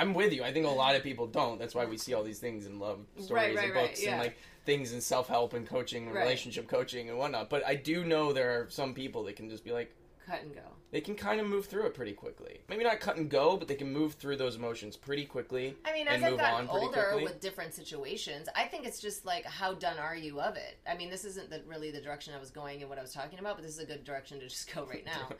I'm 0.00 0.14
with 0.14 0.32
you. 0.32 0.42
I 0.42 0.52
think 0.52 0.66
a 0.66 0.70
lot 0.70 0.94
of 0.96 1.02
people 1.02 1.26
don't. 1.26 1.58
That's 1.58 1.74
why 1.74 1.84
we 1.84 1.96
see 1.98 2.14
all 2.14 2.22
these 2.22 2.38
things 2.38 2.66
in 2.66 2.78
love 2.78 3.00
stories 3.16 3.30
Right, 3.30 3.56
right, 3.56 3.64
and 3.66 3.74
right, 3.74 3.86
books 3.88 4.02
yeah. 4.02 4.12
and 4.12 4.20
like 4.20 4.36
things 4.64 4.92
in 4.92 5.00
self 5.00 5.28
help 5.28 5.52
and 5.52 5.66
coaching 5.66 6.06
and 6.06 6.14
Right. 6.14 6.22
relationship 6.22 6.68
coaching 6.68 7.08
and 7.10 7.18
whatnot. 7.18 7.50
But 7.50 7.66
I 7.66 7.74
do 7.74 8.04
know 8.04 8.32
there 8.32 8.50
are 8.60 8.70
some 8.70 8.94
people 8.94 9.24
that 9.24 9.36
can 9.36 9.48
just 9.50 9.64
be 9.64 9.72
like 9.72 9.94
cut 10.26 10.42
and 10.42 10.54
go. 10.54 10.60
they 10.92 11.00
can 11.00 11.14
kind 11.16 11.40
of 11.40 11.46
move 11.46 11.66
through 11.66 11.86
it 11.86 11.94
pretty 11.94 12.12
quickly. 12.12 12.60
Maybe 12.68 12.84
not 12.84 13.00
cut 13.00 13.16
and 13.16 13.28
go, 13.28 13.56
but 13.56 13.66
they 13.68 13.74
can 13.74 13.92
move 13.92 14.14
through 14.14 14.36
those 14.36 14.54
emotions 14.56 14.96
pretty 14.96 15.24
quickly. 15.24 15.76
I 15.84 15.92
mean, 15.92 16.06
as 16.08 16.22
I've 16.22 16.36
gotten 16.38 16.68
older 16.68 17.02
quickly. 17.08 17.24
with 17.24 17.40
different 17.40 17.74
situations, 17.74 18.48
I 18.54 18.64
think 18.66 18.86
it's 18.86 19.00
just 19.00 19.24
like 19.26 19.44
how 19.44 19.74
done 19.74 19.98
are 19.98 20.14
you 20.16 20.40
of 20.40 20.56
it? 20.56 20.78
I 20.88 20.94
mean, 20.96 21.10
this 21.10 21.24
isn't 21.24 21.50
the, 21.50 21.62
really 21.66 21.90
the 21.90 22.00
direction 22.00 22.32
I 22.34 22.38
was 22.38 22.50
going 22.50 22.80
and 22.80 22.88
what 22.88 22.98
I 22.98 23.02
was 23.02 23.12
talking 23.12 23.38
about, 23.38 23.56
but 23.56 23.64
this 23.64 23.74
is 23.74 23.80
a 23.80 23.86
good 23.86 24.04
direction 24.04 24.38
to 24.40 24.46
just 24.48 24.72
go 24.72 24.84
right 24.86 25.04
now. 25.14 25.30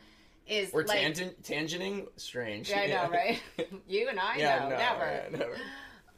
Is 0.51 0.73
We're 0.73 0.83
like, 0.83 0.99
tangent 0.99 1.41
tangenting. 1.43 2.07
Strange. 2.17 2.69
Yeah, 2.69 2.81
I 2.81 2.87
know, 2.87 3.09
right? 3.11 3.41
you 3.87 4.09
and 4.09 4.19
I 4.19 4.35
yeah, 4.37 4.59
know, 4.59 4.69
no, 4.69 4.77
never. 4.77 5.05
yeah, 5.05 5.37
never. 5.37 5.55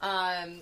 Um, 0.02 0.62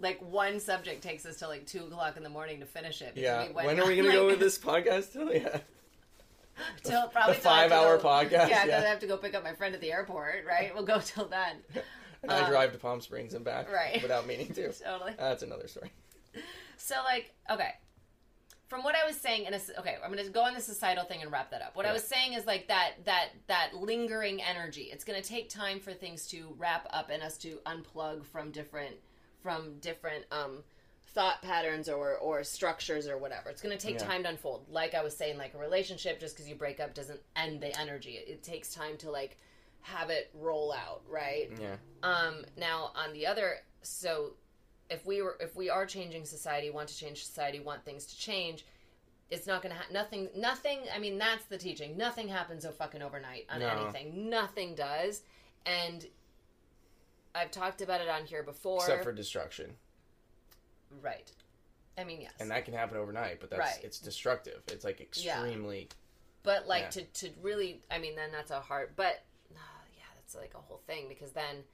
like 0.00 0.20
one 0.20 0.58
subject 0.58 1.02
takes 1.02 1.24
us 1.24 1.38
till 1.38 1.48
like 1.48 1.66
two 1.66 1.84
o'clock 1.84 2.16
in 2.16 2.22
the 2.24 2.28
morning 2.28 2.58
to 2.60 2.66
finish 2.66 3.02
it. 3.02 3.12
Yeah. 3.14 3.46
we 3.46 3.52
When 3.54 3.78
are 3.80 3.86
we 3.86 3.96
gonna 3.96 4.10
go 4.12 4.22
like- 4.24 4.32
with 4.32 4.40
this 4.40 4.58
podcast? 4.58 5.12
Till 5.12 5.32
yeah. 5.32 5.60
till 6.82 7.06
probably 7.08 7.34
the 7.36 7.48
I 7.48 7.64
to 7.64 7.70
five-hour 7.70 7.98
go- 7.98 8.02
podcast, 8.08 8.48
Yeah, 8.48 8.64
because 8.64 8.84
I 8.84 8.88
have 8.88 8.98
to 9.00 9.06
go 9.06 9.16
pick 9.18 9.34
up 9.34 9.44
my 9.44 9.52
friend 9.54 9.74
at 9.74 9.80
the 9.80 9.92
airport. 9.92 10.44
Right, 10.46 10.74
we'll 10.74 10.84
go 10.84 10.98
till 11.00 11.26
then. 11.28 11.56
And 12.22 12.32
I 12.32 12.40
Um, 12.40 12.50
drive 12.50 12.72
to 12.72 12.78
Palm 12.78 13.00
Springs 13.00 13.34
and 13.34 13.44
back 13.44 13.70
right. 13.72 14.02
without 14.02 14.26
meaning 14.26 14.52
to. 14.54 14.72
Totally. 14.72 15.12
That's 15.16 15.42
another 15.44 15.68
story. 15.68 15.92
So 16.76 16.96
like, 17.04 17.32
okay. 17.50 17.70
From 18.68 18.82
what 18.82 18.96
I 18.96 19.06
was 19.06 19.16
saying, 19.16 19.44
in 19.44 19.54
a, 19.54 19.60
okay, 19.78 19.96
I'm 20.04 20.12
going 20.12 20.24
to 20.24 20.30
go 20.32 20.42
on 20.42 20.54
the 20.54 20.60
societal 20.60 21.04
thing 21.04 21.22
and 21.22 21.30
wrap 21.30 21.50
that 21.52 21.62
up. 21.62 21.76
What 21.76 21.86
I 21.86 21.92
was 21.92 22.02
saying 22.02 22.32
is 22.32 22.46
like 22.46 22.66
that 22.68 22.94
that 23.04 23.28
that 23.46 23.74
lingering 23.74 24.42
energy. 24.42 24.88
It's 24.92 25.04
going 25.04 25.20
to 25.20 25.26
take 25.26 25.48
time 25.48 25.78
for 25.78 25.92
things 25.92 26.26
to 26.28 26.52
wrap 26.58 26.86
up 26.90 27.10
and 27.10 27.22
us 27.22 27.36
to 27.38 27.58
unplug 27.66 28.24
from 28.24 28.50
different 28.50 28.96
from 29.40 29.78
different 29.80 30.24
um, 30.32 30.64
thought 31.14 31.42
patterns 31.42 31.88
or 31.88 32.16
or 32.16 32.42
structures 32.42 33.06
or 33.06 33.18
whatever. 33.18 33.50
It's 33.50 33.62
going 33.62 33.76
to 33.76 33.84
take 33.86 34.00
Yeah. 34.00 34.06
time 34.06 34.24
to 34.24 34.30
unfold. 34.30 34.66
Like 34.68 34.94
I 34.94 35.02
was 35.04 35.16
saying, 35.16 35.38
like 35.38 35.54
a 35.54 35.58
relationship, 35.58 36.18
just 36.18 36.34
because 36.34 36.48
you 36.48 36.56
break 36.56 36.80
up 36.80 36.92
doesn't 36.92 37.20
end 37.36 37.60
the 37.60 37.78
energy. 37.78 38.12
It, 38.12 38.28
it 38.28 38.42
takes 38.42 38.74
time 38.74 38.96
to 38.98 39.10
like 39.12 39.36
have 39.82 40.10
it 40.10 40.28
roll 40.34 40.72
out, 40.72 41.02
right? 41.08 41.52
Yeah. 41.60 41.76
Um, 42.02 42.44
now 42.56 42.90
on 42.96 43.12
the 43.12 43.28
other, 43.28 43.58
so 43.82 44.32
if 44.90 45.04
we 45.06 45.22
were, 45.22 45.36
if 45.40 45.56
we 45.56 45.68
are 45.70 45.86
changing 45.86 46.24
society, 46.24 46.70
want 46.70 46.88
to 46.88 46.96
change 46.96 47.24
society, 47.24 47.60
want 47.60 47.84
things 47.84 48.06
to 48.06 48.18
change, 48.18 48.64
it's 49.30 49.46
not 49.46 49.62
gonna 49.62 49.74
ha- 49.74 49.86
nothing, 49.92 50.28
nothing. 50.36 50.80
I 50.94 50.98
mean, 50.98 51.18
that's 51.18 51.44
the 51.46 51.58
teaching. 51.58 51.96
Nothing 51.96 52.28
happens 52.28 52.62
so 52.62 52.70
fucking 52.70 53.02
overnight 53.02 53.46
on 53.50 53.60
No. 53.60 53.68
anything. 53.68 54.28
Nothing 54.30 54.74
does, 54.74 55.22
and 55.64 56.06
I've 57.34 57.50
talked 57.50 57.82
about 57.82 58.00
it 58.00 58.08
on 58.08 58.24
here 58.26 58.42
before. 58.42 58.78
Except 58.80 59.02
for 59.04 59.12
destruction. 59.12 59.76
right. 61.02 61.30
I 61.98 62.04
mean, 62.04 62.20
yes, 62.20 62.32
And 62.40 62.50
that 62.50 62.66
can 62.66 62.74
happen 62.74 62.98
overnight, 62.98 63.40
but 63.40 63.48
that's 63.48 63.58
Right. 63.76 63.84
it's 63.84 63.98
destructive. 63.98 64.62
It's 64.68 64.84
like 64.84 65.00
extremely 65.00 65.88
but 66.46 66.68
like 66.68 66.82
yeah. 66.84 66.90
to 66.90 67.02
to 67.04 67.30
really, 67.42 67.82
I 67.90 67.98
mean, 67.98 68.14
then 68.14 68.30
that's 68.30 68.52
a 68.52 68.60
hard. 68.60 68.94
But 68.96 69.24
ah, 69.54 69.58
yeah, 69.98 70.04
that's 70.14 70.34
like 70.36 70.54
a 70.54 70.58
whole 70.58 70.80
thing 70.86 71.08
because 71.08 71.32
then 71.32 71.64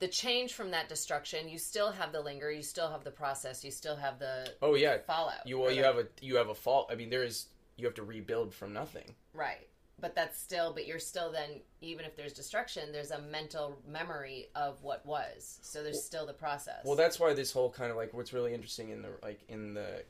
the 0.00 0.08
change 0.08 0.54
from 0.54 0.70
that 0.72 0.88
destruction, 0.88 1.48
you 1.48 1.58
still 1.58 1.92
have 1.92 2.10
the 2.12 2.20
linger, 2.20 2.50
you 2.50 2.62
still 2.62 2.90
have 2.90 3.04
the 3.04 3.10
process, 3.10 3.62
you 3.64 3.70
still 3.70 3.96
have 3.96 4.18
the 4.18 4.52
Oh 4.62 4.74
yeah. 4.74 4.98
fallout. 5.06 5.46
You 5.46 5.58
well 5.58 5.70
you 5.70 5.84
have 5.84 5.98
a 5.98 6.06
you 6.20 6.36
have 6.36 6.48
a 6.48 6.54
fault. 6.54 6.88
I 6.90 6.94
mean 6.96 7.10
there 7.10 7.22
is 7.22 7.46
you 7.76 7.86
have 7.86 7.94
to 7.94 8.02
rebuild 8.02 8.52
from 8.52 8.72
nothing. 8.72 9.14
right, 9.34 9.68
but 10.00 10.14
that's 10.14 10.38
still, 10.38 10.72
but 10.72 10.86
you're 10.86 10.98
still 10.98 11.30
then 11.30 11.60
even 11.82 12.04
if 12.04 12.16
there's 12.16 12.32
destruction, 12.32 12.92
there's 12.92 13.10
a 13.10 13.20
mental 13.20 13.78
memory 13.86 14.48
of 14.54 14.82
what 14.82 15.04
was. 15.06 15.58
So 15.62 15.82
there's 15.82 16.02
still 16.02 16.26
the 16.26 16.32
process. 16.32 16.80
Well 16.84 16.96
that's 16.96 17.20
why 17.20 17.34
this 17.34 17.52
whole 17.52 17.70
kind 17.70 17.90
of 17.90 17.96
like 17.98 18.12
what's 18.14 18.32
really 18.32 18.54
interesting 18.54 18.88
in 18.90 19.02
the 19.02 19.10
like 19.22 19.40
in 19.48 19.74
the 19.74 20.02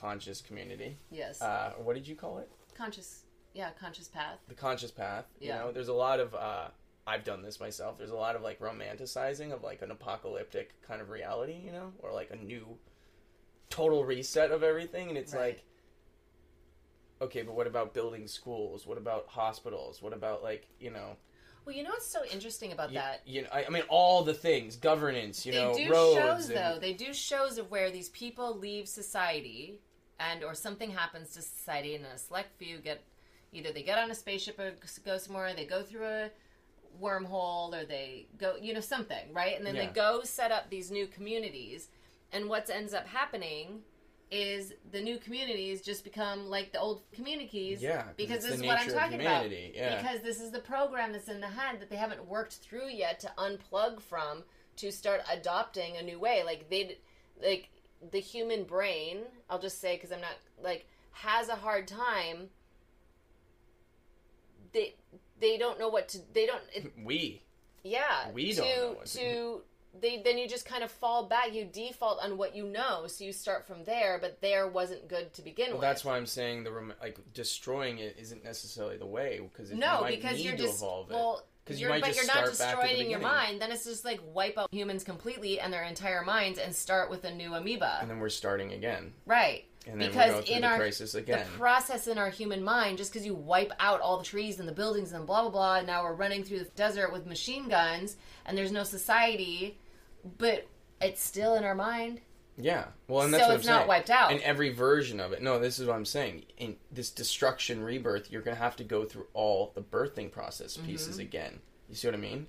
conscious 0.00 0.40
community. 0.40 0.96
yes, 1.10 1.42
Uh 1.42 1.72
what 1.82 1.94
did 1.94 2.06
you 2.06 2.14
call 2.14 2.38
it? 2.38 2.48
conscious, 2.76 3.24
yeah, 3.54 3.70
conscious 3.80 4.06
path. 4.06 4.38
The 4.46 4.54
conscious 4.54 4.92
path. 4.92 5.24
You 5.40 5.48
Yeah. 5.48 5.58
know, 5.58 5.72
there's 5.72 5.88
a 5.88 5.92
lot 5.92 6.20
of 6.20 6.32
uh 6.36 6.68
I've 7.08 7.24
done 7.24 7.40
this 7.42 7.58
myself. 7.58 7.96
There's 7.96 8.10
a 8.10 8.14
lot 8.16 8.36
of 8.36 8.42
like 8.42 8.60
romanticizing 8.60 9.52
of 9.52 9.62
like 9.62 9.80
an 9.80 9.90
apocalyptic 9.90 10.80
kind 10.82 11.00
of 11.00 11.08
reality, 11.08 11.56
you 11.64 11.72
know, 11.72 11.92
or 12.00 12.12
like 12.12 12.30
a 12.30 12.36
new 12.36 12.76
total 13.70 14.04
reset 14.04 14.50
of 14.50 14.62
everything. 14.62 15.08
And 15.08 15.16
it's 15.16 15.32
Right. 15.32 15.54
like, 15.56 15.64
okay, 17.22 17.42
but 17.42 17.54
what 17.54 17.66
about 17.66 17.94
building 17.94 18.26
schools? 18.28 18.86
What 18.86 18.98
about 18.98 19.26
hospitals? 19.28 20.02
What 20.02 20.12
about 20.12 20.42
like, 20.42 20.68
you 20.78 20.90
know, 20.90 21.16
Well, 21.64 21.74
you 21.74 21.82
know 21.82 21.90
what's 21.90 22.06
so 22.06 22.24
interesting 22.26 22.72
about 22.72 22.90
you, 22.90 22.96
that? 22.96 23.22
you 23.26 23.42
know, 23.42 23.48
I, 23.52 23.64
I 23.64 23.68
mean, 23.70 23.84
all 23.88 24.22
the 24.22 24.34
things, 24.34 24.76
governance, 24.76 25.44
you 25.46 25.52
they 25.52 25.64
know, 25.64 25.74
do 25.74 25.90
roads. 25.90 26.14
shows 26.18 26.48
and- 26.50 26.56
though. 26.58 26.78
They 26.78 26.92
do 26.92 27.14
shows 27.14 27.56
of 27.58 27.70
where 27.70 27.90
these 27.90 28.10
people 28.10 28.54
leave 28.56 28.86
society, 28.88 29.80
and 30.20 30.44
or 30.44 30.54
something 30.54 30.90
happens 30.90 31.30
to 31.34 31.42
society, 31.42 31.94
and 31.94 32.04
a 32.04 32.18
select 32.18 32.58
few 32.58 32.78
get 32.78 33.02
either 33.52 33.72
they 33.72 33.82
get 33.82 33.98
on 33.98 34.10
a 34.10 34.14
spaceship 34.14 34.58
or 34.58 34.74
go 35.04 35.16
somewhere, 35.16 35.54
they 35.54 35.64
go 35.64 35.82
through 35.82 36.04
a 36.04 36.30
wormhole, 37.00 37.74
or 37.74 37.84
they 37.84 38.26
go, 38.38 38.56
you 38.60 38.74
know, 38.74 38.80
something, 38.80 39.32
right? 39.32 39.56
And 39.56 39.66
then 39.66 39.74
Yeah. 39.76 39.86
they 39.86 39.92
go 39.92 40.22
set 40.22 40.50
up 40.52 40.70
these 40.70 40.90
new 40.90 41.06
communities, 41.06 41.88
and 42.32 42.48
what 42.48 42.68
ends 42.70 42.94
up 42.94 43.06
happening 43.06 43.82
is 44.30 44.74
the 44.92 45.00
new 45.00 45.16
communities 45.18 45.80
just 45.80 46.04
become 46.04 46.50
like 46.50 46.70
the 46.72 46.78
old 46.78 47.02
communities 47.12 47.80
Yeah, 47.80 48.02
'cause 48.02 48.14
because 48.16 48.42
this 48.44 48.60
is 48.60 48.62
what 48.62 48.78
I'm 48.78 48.90
talking 48.90 49.20
about 49.22 49.50
yeah. 49.50 49.96
because 50.02 50.20
this 50.20 50.38
is 50.38 50.50
the 50.50 50.58
program 50.60 51.12
that's 51.12 51.28
in 51.28 51.40
the 51.40 51.48
head 51.48 51.80
that 51.80 51.88
they 51.88 51.96
haven't 51.96 52.26
worked 52.26 52.56
through 52.56 52.88
yet 52.90 53.20
to 53.20 53.32
unplug 53.38 54.02
from 54.02 54.44
to 54.76 54.92
start 54.92 55.22
adopting 55.30 55.96
a 55.96 56.02
new 56.02 56.18
way 56.18 56.42
like 56.44 56.68
they 56.68 56.98
like 57.42 57.70
the 58.12 58.20
human 58.20 58.64
brain 58.64 59.22
i'll 59.48 59.58
just 59.58 59.80
say 59.80 59.96
because 59.96 60.12
i'm 60.12 60.20
not 60.20 60.36
like 60.62 60.86
has 61.12 61.48
a 61.48 61.56
hard 61.56 61.88
time 61.88 62.50
they 64.72 64.94
they 65.40 65.56
don't 65.58 65.78
know 65.78 65.88
what 65.88 66.08
to 66.10 66.18
they 66.32 66.46
don't 66.46 66.62
it, 66.74 66.92
we. 67.04 67.42
yeah 67.82 68.30
We 68.32 68.50
to 68.52 68.56
don't 68.56 68.68
know 68.68 68.92
what 68.98 69.06
to 69.06 69.18
to 69.18 69.60
they 70.00 70.20
then 70.22 70.36
you 70.38 70.46
just 70.46 70.66
kind 70.66 70.84
of 70.84 70.90
fall 70.90 71.26
back 71.26 71.54
you 71.54 71.64
default 71.64 72.18
on 72.22 72.36
what 72.36 72.54
you 72.54 72.64
know 72.66 73.06
so 73.06 73.24
you 73.24 73.32
start 73.32 73.66
from 73.66 73.84
there 73.84 74.18
but 74.20 74.40
there 74.40 74.68
wasn't 74.68 75.08
good 75.08 75.32
to 75.34 75.42
begin 75.42 75.68
Well, 75.68 75.78
with 75.78 75.82
that's 75.82 76.04
why 76.04 76.16
I'm 76.16 76.26
saying 76.26 76.64
the 76.64 76.72
rem- 76.72 76.92
like 77.00 77.18
destroying 77.32 77.98
it 77.98 78.16
isn't 78.18 78.44
necessarily 78.44 78.96
the 78.98 79.06
way 79.06 79.40
because 79.50 79.70
no 79.72 79.96
you 79.96 80.00
might 80.02 80.16
because 80.16 80.36
need 80.36 80.44
you're 80.44 80.56
to 80.56 80.62
just 80.62 80.76
evolve 80.78 81.10
it. 81.10 81.14
well 81.14 81.44
because 81.64 81.80
you 81.80 81.88
might 81.88 82.00
but 82.00 82.08
just 82.08 82.18
you're 82.18 82.26
not 82.26 82.54
start 82.54 82.58
back 82.58 82.78
at 82.84 82.88
destroying 82.88 83.10
your 83.10 83.20
mind. 83.20 83.60
Then 83.60 83.70
it's 83.70 83.84
just 83.84 84.02
like 84.02 84.20
wipe 84.32 84.56
out 84.56 84.68
humans 84.72 85.04
completely 85.04 85.60
and 85.60 85.70
their 85.70 85.82
entire 85.84 86.22
minds 86.22 86.58
and 86.58 86.74
start 86.74 87.10
with 87.10 87.24
a 87.24 87.34
new 87.34 87.52
amoeba. 87.54 87.98
and 88.00 88.08
then 88.08 88.20
we're 88.20 88.30
starting 88.30 88.72
again, 88.72 89.12
right. 89.26 89.66
And 89.86 90.00
then 90.00 90.08
Because 90.10 90.48
in 90.48 90.62
the 90.62 90.66
our- 90.68 90.76
crisis 90.76 91.14
again. 91.14 91.46
The 91.52 91.58
process 91.58 92.06
in 92.06 92.18
our 92.18 92.30
human 92.30 92.62
mind, 92.62 92.98
just 92.98 93.12
because 93.12 93.24
you 93.26 93.34
wipe 93.34 93.72
out 93.80 94.00
all 94.00 94.18
the 94.18 94.24
trees 94.24 94.58
and 94.58 94.68
the 94.68 94.72
buildings 94.72 95.12
and 95.12 95.26
blah 95.26 95.42
blah 95.42 95.50
blah, 95.50 95.74
and 95.76 95.86
now 95.86 96.02
we're 96.02 96.14
running 96.14 96.44
through 96.44 96.58
the 96.60 96.64
desert 96.76 97.12
with 97.12 97.26
machine 97.26 97.68
guns 97.68 98.16
and 98.44 98.56
there's 98.56 98.72
no 98.72 98.84
society, 98.84 99.78
but 100.38 100.66
it's 101.00 101.22
still 101.22 101.54
in 101.54 101.64
our 101.64 101.74
mind. 101.74 102.20
Yeah. 102.60 102.86
Well, 103.06 103.22
and 103.24 103.32
that's 103.32 103.46
So 103.46 103.52
it's 103.54 103.66
not 103.66 103.78
saying. 103.80 103.88
wiped 103.88 104.10
out. 104.10 104.32
And 104.32 104.40
every 104.40 104.70
version 104.70 105.20
of 105.20 105.32
it. 105.32 105.40
No, 105.42 105.58
this 105.60 105.78
is 105.78 105.86
what 105.86 105.94
I'm 105.94 106.04
saying. 106.04 106.44
In 106.56 106.76
this 106.90 107.10
destruction 107.10 107.82
rebirth, 107.84 108.30
you're 108.32 108.42
gonna 108.42 108.56
have 108.56 108.76
to 108.76 108.84
go 108.84 109.04
through 109.04 109.26
all 109.32 109.70
the 109.74 109.80
birthing 109.82 110.30
process 110.32 110.76
pieces 110.76 111.18
again. 111.18 111.60
You 111.88 111.94
see 111.94 112.08
what 112.08 112.14
I 112.14 112.18
mean? 112.18 112.46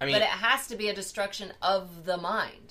I 0.00 0.06
mean, 0.06 0.14
Mm-hmm. 0.14 0.20
But 0.20 0.22
it 0.22 0.28
has 0.28 0.66
to 0.68 0.76
be 0.76 0.88
a 0.88 0.94
destruction 0.94 1.52
of 1.62 2.04
the 2.04 2.16
mind, 2.16 2.63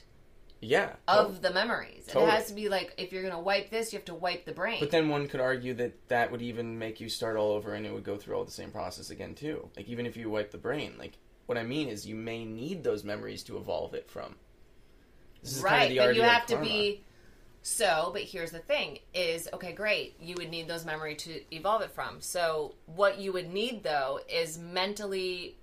yeah. 0.63 0.93
of 1.07 1.41
the 1.41 1.51
memories. 1.51 2.05
Totally. 2.07 2.25
It 2.25 2.35
has 2.35 2.47
to 2.47 2.53
be 2.53 2.69
like 2.69 2.93
if 2.97 3.11
you're 3.11 3.23
gonna 3.23 3.39
wipe 3.39 3.69
this, 3.69 3.93
you 3.93 3.97
have 3.97 4.05
to 4.05 4.15
wipe 4.15 4.45
the 4.45 4.53
brain. 4.53 4.77
But 4.79 4.91
then 4.91 5.09
one 5.09 5.27
could 5.27 5.39
argue 5.41 5.73
that 5.75 6.07
that 6.09 6.31
would 6.31 6.41
even 6.41 6.79
make 6.79 6.99
you 6.99 7.09
start 7.09 7.37
all 7.37 7.51
over, 7.51 7.73
and 7.73 7.85
it 7.85 7.93
would 7.93 8.03
go 8.03 8.17
through 8.17 8.35
all 8.35 8.45
the 8.45 8.51
same 8.51 8.71
process 8.71 9.09
again 9.09 9.35
too. 9.35 9.69
Like 9.75 9.87
even 9.87 10.05
if 10.05 10.17
you 10.17 10.29
wipe 10.29 10.51
the 10.51 10.57
brain, 10.57 10.93
like 10.97 11.17
what 11.45 11.57
I 11.57 11.63
mean 11.63 11.89
is 11.89 12.07
you 12.07 12.15
may 12.15 12.45
need 12.45 12.83
those 12.83 13.03
memories 13.03 13.43
to 13.43 13.57
evolve 13.57 13.93
it 13.93 14.09
from. 14.09 14.35
This 15.41 15.57
is 15.57 15.63
right, 15.63 15.71
kind 15.71 15.83
of 15.83 15.89
the 15.89 15.97
but 15.97 16.15
you 16.15 16.21
have 16.21 16.45
to 16.47 16.57
be. 16.57 17.03
So, 17.65 18.09
but 18.11 18.23
here's 18.23 18.51
the 18.51 18.59
thing: 18.59 18.99
is 19.13 19.47
okay, 19.53 19.73
great. 19.73 20.15
You 20.19 20.35
would 20.37 20.49
need 20.49 20.67
those 20.67 20.85
memory 20.85 21.15
to 21.15 21.41
evolve 21.55 21.81
it 21.81 21.91
from. 21.91 22.21
So, 22.21 22.75
what 22.85 23.19
you 23.19 23.33
would 23.33 23.53
need 23.53 23.83
though 23.83 24.19
is 24.29 24.57
mentally, 24.57 25.57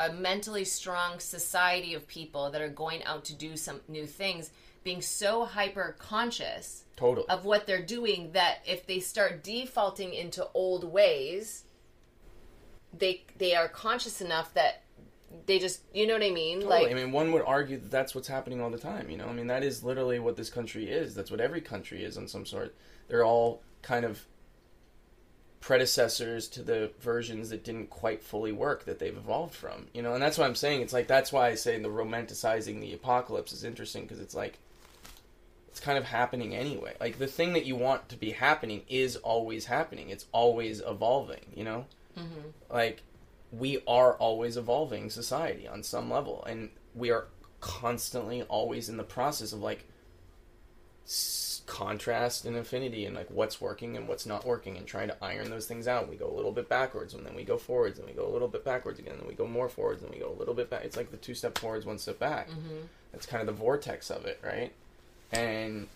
a 0.00 0.12
mentally 0.12 0.64
strong 0.64 1.18
society 1.18 1.94
of 1.94 2.06
people 2.06 2.50
that 2.50 2.60
are 2.60 2.68
going 2.68 3.02
out 3.04 3.24
to 3.26 3.34
do 3.34 3.56
some 3.56 3.80
new 3.88 4.06
things, 4.06 4.50
being 4.84 5.02
so 5.02 5.44
hyper 5.44 5.96
conscious 5.98 6.84
totally. 6.96 7.28
of 7.28 7.44
what 7.44 7.66
they're 7.66 7.84
doing 7.84 8.32
that 8.32 8.58
if 8.66 8.86
they 8.86 9.00
start 9.00 9.42
defaulting 9.42 10.14
into 10.14 10.46
old 10.54 10.84
ways, 10.84 11.64
they 12.96 13.24
they 13.36 13.54
are 13.54 13.68
conscious 13.68 14.20
enough 14.20 14.54
that 14.54 14.82
they 15.46 15.58
just 15.58 15.82
you 15.92 16.06
know 16.06 16.14
what 16.14 16.22
I 16.22 16.30
mean, 16.30 16.60
Totally. 16.60 16.82
like 16.84 16.90
I 16.90 16.94
mean, 16.94 17.12
one 17.12 17.32
would 17.32 17.42
argue 17.42 17.78
that 17.78 17.90
that's 17.90 18.14
what's 18.14 18.28
happening 18.28 18.60
all 18.60 18.70
the 18.70 18.78
time. 18.78 19.10
You 19.10 19.16
know, 19.16 19.26
I 19.26 19.32
mean, 19.32 19.48
that 19.48 19.62
is 19.62 19.82
literally 19.82 20.18
what 20.18 20.36
this 20.36 20.50
country 20.50 20.88
is. 20.88 21.14
That's 21.14 21.30
what 21.30 21.40
every 21.40 21.60
country 21.60 22.02
is, 22.02 22.16
on 22.16 22.28
some 22.28 22.46
sort. 22.46 22.74
They're 23.08 23.24
all 23.24 23.62
kind 23.82 24.04
of 24.04 24.24
predecessors 25.60 26.48
to 26.48 26.62
the 26.62 26.90
versions 27.00 27.50
that 27.50 27.64
didn't 27.64 27.90
quite 27.90 28.22
fully 28.22 28.52
work 28.52 28.84
that 28.84 28.98
they've 28.98 29.16
evolved 29.16 29.54
from. 29.54 29.86
You 29.92 30.02
know, 30.02 30.14
and 30.14 30.22
that's 30.22 30.38
why 30.38 30.46
I'm 30.46 30.54
saying 30.54 30.82
it's 30.82 30.92
like 30.92 31.06
that's 31.06 31.32
why 31.32 31.48
I 31.48 31.54
say 31.54 31.78
the 31.78 31.88
romanticizing 31.88 32.80
the 32.80 32.94
apocalypse 32.94 33.52
is 33.52 33.64
interesting 33.64 34.02
because 34.02 34.20
it's 34.20 34.34
like 34.34 34.58
it's 35.68 35.80
kind 35.80 35.98
of 35.98 36.04
happening 36.04 36.54
anyway. 36.54 36.94
Like 37.00 37.18
the 37.18 37.26
thing 37.26 37.52
that 37.54 37.66
you 37.66 37.76
want 37.76 38.08
to 38.10 38.16
be 38.16 38.30
happening 38.30 38.82
is 38.88 39.16
always 39.16 39.66
happening. 39.66 40.10
It's 40.10 40.26
always 40.32 40.80
evolving. 40.80 41.52
You 41.54 41.64
know, 41.64 41.86
mm-hmm. 42.16 42.48
like 42.70 43.02
we 43.50 43.82
are 43.86 44.14
always 44.14 44.56
evolving 44.56 45.10
society 45.10 45.66
on 45.66 45.82
some 45.82 46.10
level 46.10 46.44
and 46.44 46.70
we 46.94 47.10
are 47.10 47.26
constantly 47.60 48.42
always 48.42 48.88
in 48.88 48.96
the 48.96 49.04
process 49.04 49.52
of 49.52 49.60
like 49.60 49.84
contrast 51.68 52.44
and 52.44 52.56
affinity 52.56 53.04
and 53.04 53.14
like 53.14 53.30
what's 53.30 53.60
working 53.60 53.96
and 53.96 54.08
what's 54.08 54.26
not 54.26 54.44
working 54.44 54.76
and 54.76 54.86
trying 54.86 55.08
to 55.08 55.16
iron 55.22 55.50
those 55.50 55.66
things 55.66 55.86
out. 55.86 56.08
We 56.08 56.16
go 56.16 56.28
a 56.28 56.34
little 56.34 56.50
bit 56.50 56.68
backwards 56.68 57.14
and 57.14 57.24
then 57.24 57.34
we 57.34 57.44
go 57.44 57.58
forwards 57.58 57.98
and 57.98 58.08
we 58.08 58.14
go 58.14 58.26
a 58.26 58.32
little 58.32 58.48
bit 58.48 58.64
backwards 58.64 58.98
again 58.98 59.12
and 59.12 59.20
then 59.20 59.28
we 59.28 59.34
go 59.34 59.46
more 59.46 59.68
forwards 59.68 60.02
and 60.02 60.10
we 60.10 60.18
go 60.18 60.30
a 60.30 60.38
little 60.38 60.54
bit 60.54 60.70
back. 60.70 60.84
It's 60.84 60.96
like 60.96 61.10
the 61.10 61.16
two 61.16 61.34
step 61.34 61.58
forwards 61.58 61.86
one 61.86 61.98
step 61.98 62.18
back. 62.18 62.48
Mm-hmm. 62.48 62.86
That's 63.12 63.26
kind 63.26 63.40
of 63.40 63.46
the 63.46 63.60
vortex 63.60 64.10
of 64.10 64.24
it 64.26 64.40
right? 64.42 64.72
And 65.30 65.88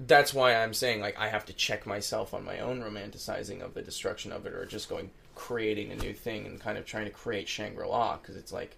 that's 0.00 0.34
why 0.34 0.54
I'm 0.54 0.74
saying 0.74 1.00
like 1.00 1.18
I 1.18 1.28
have 1.28 1.46
to 1.46 1.52
check 1.52 1.86
myself 1.86 2.34
on 2.34 2.44
my 2.44 2.58
own 2.58 2.82
romanticizing 2.82 3.62
of 3.62 3.74
the 3.74 3.82
destruction 3.82 4.32
of 4.32 4.46
it, 4.46 4.52
or 4.52 4.66
just 4.66 4.88
going 4.88 5.10
creating 5.34 5.92
a 5.92 5.96
new 5.96 6.12
thing 6.12 6.46
and 6.46 6.60
kind 6.60 6.78
of 6.78 6.86
trying 6.86 7.04
to 7.04 7.10
create 7.10 7.48
Shangri 7.48 7.86
La 7.86 8.16
because 8.16 8.36
it's 8.36 8.52
like 8.52 8.76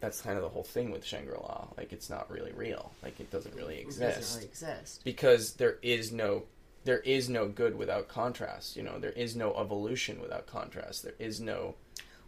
that's 0.00 0.20
kind 0.20 0.36
of 0.36 0.42
the 0.42 0.48
whole 0.48 0.64
thing 0.64 0.90
with 0.90 1.04
Shangri 1.04 1.36
La. 1.40 1.68
Like 1.76 1.92
it's 1.92 2.10
not 2.10 2.30
really 2.30 2.52
real. 2.52 2.92
Like 3.02 3.20
it 3.20 3.30
doesn't 3.30 3.54
really 3.54 3.76
it 3.76 3.82
exist 3.82 4.18
doesn't 4.18 4.36
really 4.36 4.48
exist. 4.48 5.04
because 5.04 5.54
there 5.54 5.78
is 5.82 6.10
no 6.10 6.44
there 6.84 7.00
is 7.00 7.28
no 7.28 7.46
good 7.46 7.76
without 7.76 8.08
contrast. 8.08 8.76
You 8.76 8.82
know, 8.82 8.98
there 8.98 9.12
is 9.12 9.36
no 9.36 9.54
evolution 9.54 10.20
without 10.20 10.46
contrast. 10.46 11.02
There 11.02 11.14
is 11.18 11.40
no 11.40 11.74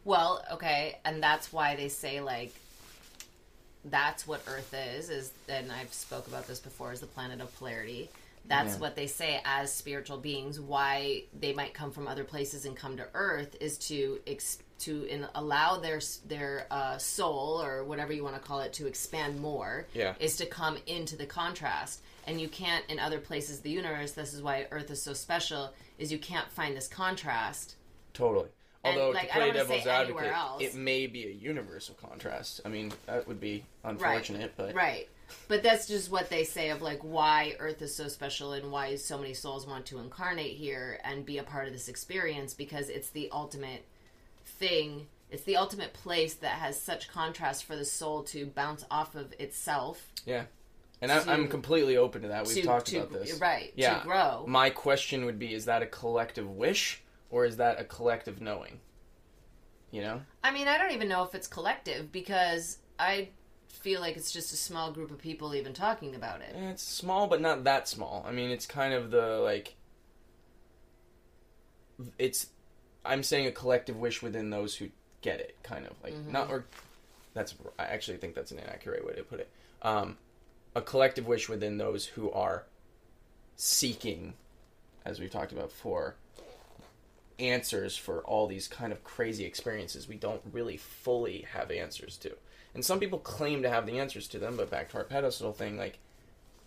Well, 0.05 0.45
okay, 0.53 0.99
and 1.05 1.23
that's 1.23 1.53
why 1.53 1.75
they 1.75 1.89
say 1.89 2.21
like 2.21 2.53
that's 3.87 4.27
what 4.27 4.43
Earth 4.47 4.75
is 4.75 5.11
is 5.11 5.33
and 5.49 5.73
I've 5.73 5.93
spoke 5.93 6.29
about 6.29 6.47
this 6.47 6.61
before 6.61 6.93
is 6.93 7.01
the 7.01 7.07
planet 7.07 7.41
of 7.41 7.57
polarity. 7.59 8.11
That's 8.47 8.75
Yeah. 8.75 8.81
what 8.81 8.97
they 8.97 9.07
say 9.07 9.41
as 9.45 9.73
spiritual 9.73 10.19
beings 10.19 10.59
why 10.61 11.25
they 11.39 11.53
might 11.53 11.75
come 11.75 11.91
from 11.93 12.09
other 12.09 12.25
places 12.25 12.65
and 12.65 12.77
come 12.77 12.97
to 12.97 13.07
Earth 13.15 13.57
is 13.61 13.79
to 13.89 14.21
ex- 14.27 14.59
to 14.81 15.05
in, 15.05 15.27
allow 15.37 15.77
their 15.79 16.01
their 16.27 16.67
uh, 16.71 16.99
soul 16.99 17.63
or 17.63 17.85
whatever 17.85 18.13
you 18.13 18.25
want 18.25 18.35
to 18.35 18.41
call 18.43 18.61
it 18.61 18.73
to 18.75 18.87
expand 18.87 19.41
more 19.41 19.87
Yeah. 19.95 20.15
is 20.19 20.37
to 20.39 20.47
come 20.47 20.77
into 20.87 21.15
the 21.17 21.27
contrast 21.27 22.03
and 22.27 22.41
you 22.41 22.49
can't 22.49 22.85
in 22.89 22.99
other 22.99 23.19
places 23.21 23.59
of 23.59 23.63
the 23.63 23.71
universe 23.71 24.13
this 24.13 24.35
is 24.35 24.43
why 24.43 24.67
Earth 24.73 24.91
is 24.91 25.01
so 25.01 25.13
special 25.13 25.73
is 25.99 26.11
you 26.11 26.19
can't 26.19 26.51
find 26.51 26.77
this 26.77 26.89
contrast 26.89 27.77
Totally. 28.13 28.49
And, 28.85 28.99
Although 28.99 29.11
like, 29.13 29.29
to 29.29 29.35
play 29.35 29.51
devil's 29.53 29.87
advocate, 29.87 30.33
else. 30.33 30.61
it 30.61 30.75
may 30.75 31.07
be 31.07 31.25
a 31.27 31.31
universal 31.31 31.95
contrast. 31.95 32.61
I 32.65 32.69
mean, 32.69 32.93
that 33.07 33.29
would 33.29 33.41
be 33.41 33.65
unfortunate, 33.85 34.53
but 34.57 34.75
Right. 34.75 35.09
But 35.49 35.63
that's 35.63 35.87
just 35.87 36.11
what 36.11 36.31
they 36.31 36.45
say 36.45 36.71
of 36.71 36.83
like 36.83 37.01
why 37.01 37.57
Earth 37.59 37.83
is 37.83 37.95
so 37.95 38.09
special 38.09 38.53
and 38.53 38.71
why 38.71 38.97
so 38.97 39.19
many 39.19 39.35
souls 39.35 39.67
want 39.67 39.87
to 39.87 39.99
incarnate 39.99 40.57
here 40.57 40.99
and 41.05 41.27
be 41.27 41.39
a 41.39 41.43
part 41.43 41.67
of 41.67 41.73
this 41.73 41.89
experience 41.89 42.55
because 42.55 42.89
it's 42.89 43.11
the 43.11 43.29
ultimate 43.33 43.85
thing. 44.45 45.07
It's 45.31 45.45
the 45.45 45.57
ultimate 45.57 45.93
place 45.93 46.35
that 46.35 46.59
has 46.59 46.81
such 46.81 47.09
contrast 47.09 47.65
for 47.65 47.77
the 47.77 47.85
soul 47.85 48.23
to 48.25 48.47
bounce 48.47 48.85
off 48.91 49.15
of 49.15 49.33
itself. 49.39 50.13
yeah. 50.27 50.45
And 51.01 51.11
I, 51.11 51.19
I'm 51.33 51.49
completely 51.49 51.97
open 51.97 52.23
to 52.23 52.29
that. 52.29 52.47
We've 52.47 52.55
to, 52.55 52.63
talked 52.63 52.87
to, 52.87 52.99
about 52.99 53.13
this. 53.13 53.41
Right. 53.41 53.73
Yeah. 53.75 53.99
To 53.99 54.05
grow. 54.05 54.45
My 54.47 54.71
question 54.71 55.25
would 55.25 55.37
be: 55.37 55.53
Is 55.53 55.65
that 55.65 55.83
a 55.83 55.87
collective 55.87 56.49
wish, 56.49 57.03
or 57.29 57.45
is 57.45 57.57
that 57.57 57.81
a 57.81 57.85
collective 57.85 58.41
knowing? 58.41 58.79
You 59.91 60.03
know. 60.03 60.23
I 60.45 60.53
mean, 60.53 60.69
I 60.69 60.79
don't 60.79 60.93
even 60.93 61.09
know 61.09 61.25
if 61.25 61.35
it's 61.35 61.49
collective 61.49 62.13
because 62.13 62.79
I 63.01 63.31
feel 63.73 64.01
like 64.01 64.17
it's 64.17 64.31
just 64.31 64.53
a 64.53 64.57
small 64.57 64.93
group 64.93 65.11
of 65.11 65.19
people 65.19 65.55
even 65.55 65.73
talking 65.73 66.15
about 66.15 66.41
it. 66.41 66.55
Eh, 66.55 66.71
It's 66.71 66.83
small, 66.83 67.27
but 67.27 67.41
not 67.41 67.65
that 67.65 67.89
small. 67.89 68.25
I 68.27 68.31
mean, 68.33 68.51
it's 68.51 68.67
kind 68.67 68.95
of 68.95 69.11
the 69.11 69.39
like. 69.39 69.75
It's, 72.19 72.47
I'm 73.05 73.23
saying 73.23 73.47
a 73.47 73.53
collective 73.53 73.97
wish 73.97 74.23
within 74.23 74.51
those 74.51 74.77
who 74.77 74.89
get 75.21 75.41
it, 75.41 75.57
kind 75.63 75.87
of 75.87 75.93
like 76.03 76.15
not 76.27 76.51
or, 76.51 76.65
that's 77.35 77.55
I 77.79 77.85
actually 77.85 78.17
think 78.19 78.35
that's 78.35 78.51
an 78.51 78.59
inaccurate 78.59 79.07
way 79.07 79.15
to 79.15 79.23
put 79.23 79.41
it. 79.41 79.49
Um, 79.83 80.17
a 80.75 80.83
collective 80.83 81.27
wish 81.27 81.49
within 81.49 81.79
those 81.79 82.07
who 82.07 82.31
are 82.33 82.65
seeking, 83.57 84.35
as 85.05 85.21
we've 85.21 85.31
talked 85.31 85.53
about 85.53 85.69
before, 85.69 86.17
answers 87.39 87.97
for 87.97 88.21
all 88.25 88.47
these 88.47 88.69
kind 88.69 88.93
of 88.93 89.03
crazy 89.05 89.45
experiences 89.45 90.09
we 90.09 90.17
don't 90.17 90.43
really 90.53 90.77
fully 90.77 91.47
have 91.53 91.71
answers 91.71 92.17
to. 92.19 92.33
And 92.75 92.85
some 92.85 93.01
people 93.01 93.19
claim 93.19 93.63
to 93.63 93.69
have 93.69 93.87
the 93.87 93.99
answers 93.99 94.29
to 94.29 94.39
them, 94.39 94.57
but 94.57 94.71
back 94.71 94.91
to 94.91 94.99
our 94.99 95.05
pedestal 95.05 95.53
thing, 95.53 95.77
like 95.77 95.99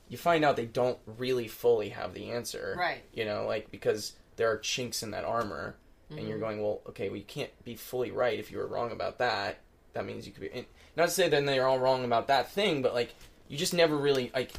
you 0.08 0.18
find 0.18 0.46
out 0.46 0.56
they 0.56 0.66
don't 0.66 1.00
really 1.18 1.48
fully 1.48 1.90
have 1.90 2.14
the 2.14 2.32
answer. 2.32 2.76
Right. 2.78 3.04
You 3.14 3.26
know, 3.26 3.46
like 3.48 3.72
because 3.72 4.14
there 4.36 4.52
are 4.52 4.58
chinks 4.58 5.02
in 5.02 5.12
that 5.12 5.26
armor 5.26 5.76
and 6.10 6.20
you're 6.28 6.38
mm-hmm. 6.38 6.40
going, 6.40 6.62
Well, 6.62 6.82
okay, 6.90 7.10
well 7.10 7.18
you 7.18 7.24
can't 7.24 7.52
be 7.64 7.76
fully 7.76 8.12
right 8.12 8.40
if 8.40 8.52
you 8.52 8.60
were 8.60 8.68
wrong 8.68 8.92
about 8.92 9.18
that. 9.18 9.60
That 9.94 10.06
means 10.06 10.28
you 10.28 10.34
could 10.34 10.42
be 10.42 10.52
and 10.52 10.66
not 10.96 11.06
to 11.06 11.12
say 11.12 11.28
then 11.28 11.46
they're 11.46 11.68
all 11.68 11.80
wrong 11.80 12.06
about 12.06 12.28
that 12.28 12.52
thing, 12.52 12.82
but 12.82 12.94
like 12.94 13.16
you 13.48 13.58
just 13.58 13.74
never 13.74 13.98
really 13.98 14.32
like 14.34 14.52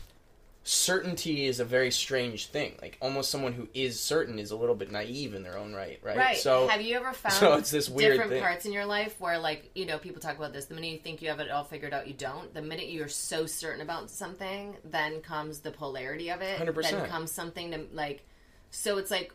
certainty 0.67 1.47
is 1.47 1.61
a 1.61 1.65
very 1.65 1.93
strange 1.93 2.49
thing. 2.49 2.75
Like 2.83 2.99
almost 3.01 3.31
someone 3.31 3.53
who 3.53 3.69
is 3.73 4.01
certain 4.01 4.41
is 4.41 4.51
a 4.51 4.57
little 4.57 4.75
bit 4.75 4.91
naive 4.91 5.33
in 5.35 5.45
their 5.45 5.57
own 5.57 5.73
right, 5.73 6.01
right? 6.03 6.17
Right. 6.17 6.37
So 6.37 6.67
have 6.67 6.83
you 6.83 6.97
ever 6.97 7.13
found 7.13 7.35
so 7.35 7.55
it's 7.55 7.71
this 7.71 7.89
weird 7.89 8.15
different 8.15 8.33
thing. 8.33 8.43
parts 8.43 8.67
in 8.67 8.73
your 8.73 8.85
life 8.85 9.21
where, 9.21 9.39
like, 9.39 9.71
you 9.77 9.87
know, 9.87 9.97
people 9.99 10.21
talk 10.21 10.37
about 10.37 10.53
this. 10.53 10.65
The 10.65 10.75
minute 10.75 10.89
you 10.89 10.99
think 10.99 11.23
you 11.23 11.29
have 11.29 11.39
it 11.39 11.51
all 11.53 11.63
figured 11.63 11.95
out, 11.95 12.09
you 12.09 12.15
don't. 12.15 12.53
The 12.53 12.63
minute 12.63 12.89
you're 12.89 13.07
so 13.07 13.47
certain 13.47 13.81
about 13.81 14.11
something, 14.11 14.77
then 14.85 15.21
comes 15.21 15.61
the 15.61 15.71
polarity 15.71 16.31
of 16.31 16.43
it. 16.43 16.59
100%. 16.59 16.83
Then 16.83 17.09
comes 17.09 17.31
something 17.31 17.71
to 17.71 17.87
like. 17.93 18.27
So 18.71 18.99
it's 18.99 19.13
like 19.13 19.33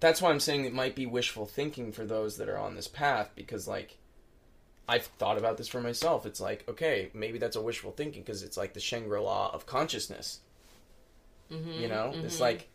that's 0.00 0.20
why 0.20 0.30
I'm 0.30 0.40
saying 0.40 0.64
it 0.64 0.74
might 0.74 0.96
be 0.96 1.06
wishful 1.06 1.46
thinking 1.46 1.92
for 1.92 2.04
those 2.04 2.38
that 2.38 2.48
are 2.48 2.58
on 2.58 2.74
this 2.74 2.88
path 2.88 3.30
because 3.36 3.68
like 3.68 3.96
I've 4.88 5.06
thought 5.06 5.38
about 5.38 5.58
this 5.58 5.68
for 5.68 5.80
myself. 5.80 6.26
It's 6.26 6.40
like, 6.40 6.64
okay, 6.68 7.10
maybe 7.14 7.38
that's 7.38 7.56
a 7.56 7.62
wishful 7.62 7.92
thinking 7.92 8.22
because 8.22 8.42
it's 8.42 8.56
like 8.56 8.74
the 8.74 8.80
Shangri-La 8.80 9.50
of 9.52 9.66
consciousness. 9.66 10.40
Mm-hmm, 11.50 11.72
You 11.72 11.88
know, 11.88 12.12
it's 12.14 12.40
like 12.40 12.68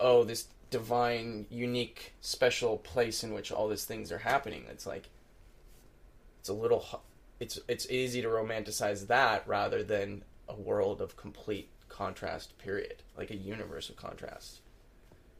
oh, 0.00 0.24
this 0.24 0.48
divine, 0.70 1.46
unique, 1.50 2.14
special 2.20 2.78
place 2.78 3.22
in 3.22 3.34
which 3.34 3.52
all 3.52 3.68
these 3.68 3.84
things 3.84 4.10
are 4.10 4.18
happening. 4.18 4.64
It's 4.68 4.86
like 4.86 5.08
it's 6.40 6.48
a 6.48 6.54
little 6.54 7.02
it's 7.38 7.58
it's 7.68 7.88
easy 7.90 8.22
to 8.22 8.28
romanticize 8.28 9.06
that 9.08 9.46
rather 9.46 9.82
than 9.82 10.24
a 10.48 10.54
world 10.54 11.00
of 11.00 11.16
complete 11.16 11.68
contrast 11.88 12.56
period, 12.58 13.02
like 13.16 13.30
a 13.30 13.36
universe 13.36 13.88
of 13.90 13.96
contrast. 13.96 14.60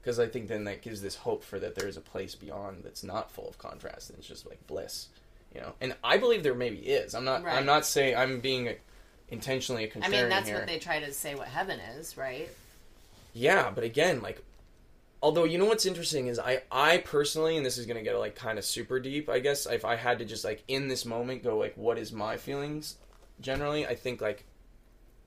Because 0.01 0.18
I 0.18 0.27
think 0.27 0.48
then 0.48 0.64
that 0.64 0.82
gives 0.82 1.02
this 1.02 1.16
hope 1.16 1.44
for 1.44 1.59
that 1.59 1.74
there 1.74 1.89
is 1.89 1.97
a 1.97 2.02
place 2.02 2.35
beyond 2.35 2.85
that's 2.85 3.05
not 3.05 3.31
full 3.31 3.48
of 3.48 3.59
contrast 3.59 4.10
and 4.10 4.18
it's 4.18 4.28
just 4.28 4.48
like 4.48 4.66
bliss, 4.66 5.09
you 5.55 5.60
know. 5.60 5.74
And 5.81 5.94
I 6.02 6.16
believe 6.16 6.43
there 6.43 6.55
maybe 6.55 6.78
is. 6.78 7.14
I'm 7.14 7.24
not. 7.24 7.44
Right. 7.44 7.56
I'm 7.56 7.66
not 7.66 7.85
saying 7.85 8.16
I'm 8.16 8.40
being 8.40 8.68
a, 8.68 8.77
intentionally 9.31 9.85
a 9.85 9.89
contrarian 9.89 10.05
I 10.05 10.09
mean, 10.09 10.28
that's 10.28 10.48
here. 10.48 10.59
what 10.59 10.66
they 10.66 10.78
try 10.78 11.01
to 11.01 11.12
say 11.12 11.35
what 11.35 11.48
heaven 11.48 11.81
is, 11.98 12.16
right? 12.16 12.48
Yeah, 13.32 13.70
but 13.70 13.85
again, 13.85 14.20
like, 14.23 14.43
although 15.23 15.44
you 15.44 15.59
know 15.59 15.66
what's 15.66 15.86
interesting 15.86 16.27
is 16.27 16.39
I, 16.39 16.62
I 16.70 16.98
personally, 16.98 17.57
and 17.57 17.65
this 17.65 17.78
is 17.78 17.86
gonna 17.86 18.02
get 18.02 18.19
like 18.19 18.35
kind 18.35 18.59
of 18.59 18.65
super 18.65 18.98
deep, 19.01 19.28
I 19.28 19.39
guess. 19.39 19.66
If 19.66 19.85
I 19.85 19.97
had 19.97 20.19
to 20.19 20.24
just 20.24 20.44
like 20.44 20.62
in 20.69 20.89
this 20.89 21.05
moment 21.05 21.43
go 21.43 21.57
like, 21.57 21.74
what 21.77 21.98
is 21.98 22.12
my 22.12 22.36
feelings? 22.36 22.97
Generally, 23.40 23.86
I 23.86 23.94
think 23.94 24.20
like, 24.20 24.44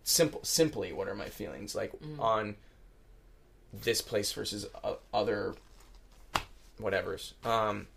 simple, 0.03 0.41
simply, 0.43 0.93
what 0.93 1.07
are 1.07 1.15
my 1.15 1.30
feelings 1.30 1.73
like 1.73 1.91
on 2.19 2.55
this 3.73 4.01
place 4.01 4.31
versus 4.34 4.67
other, 5.13 5.55
whatever's. 6.77 7.34
Um, 7.43 7.88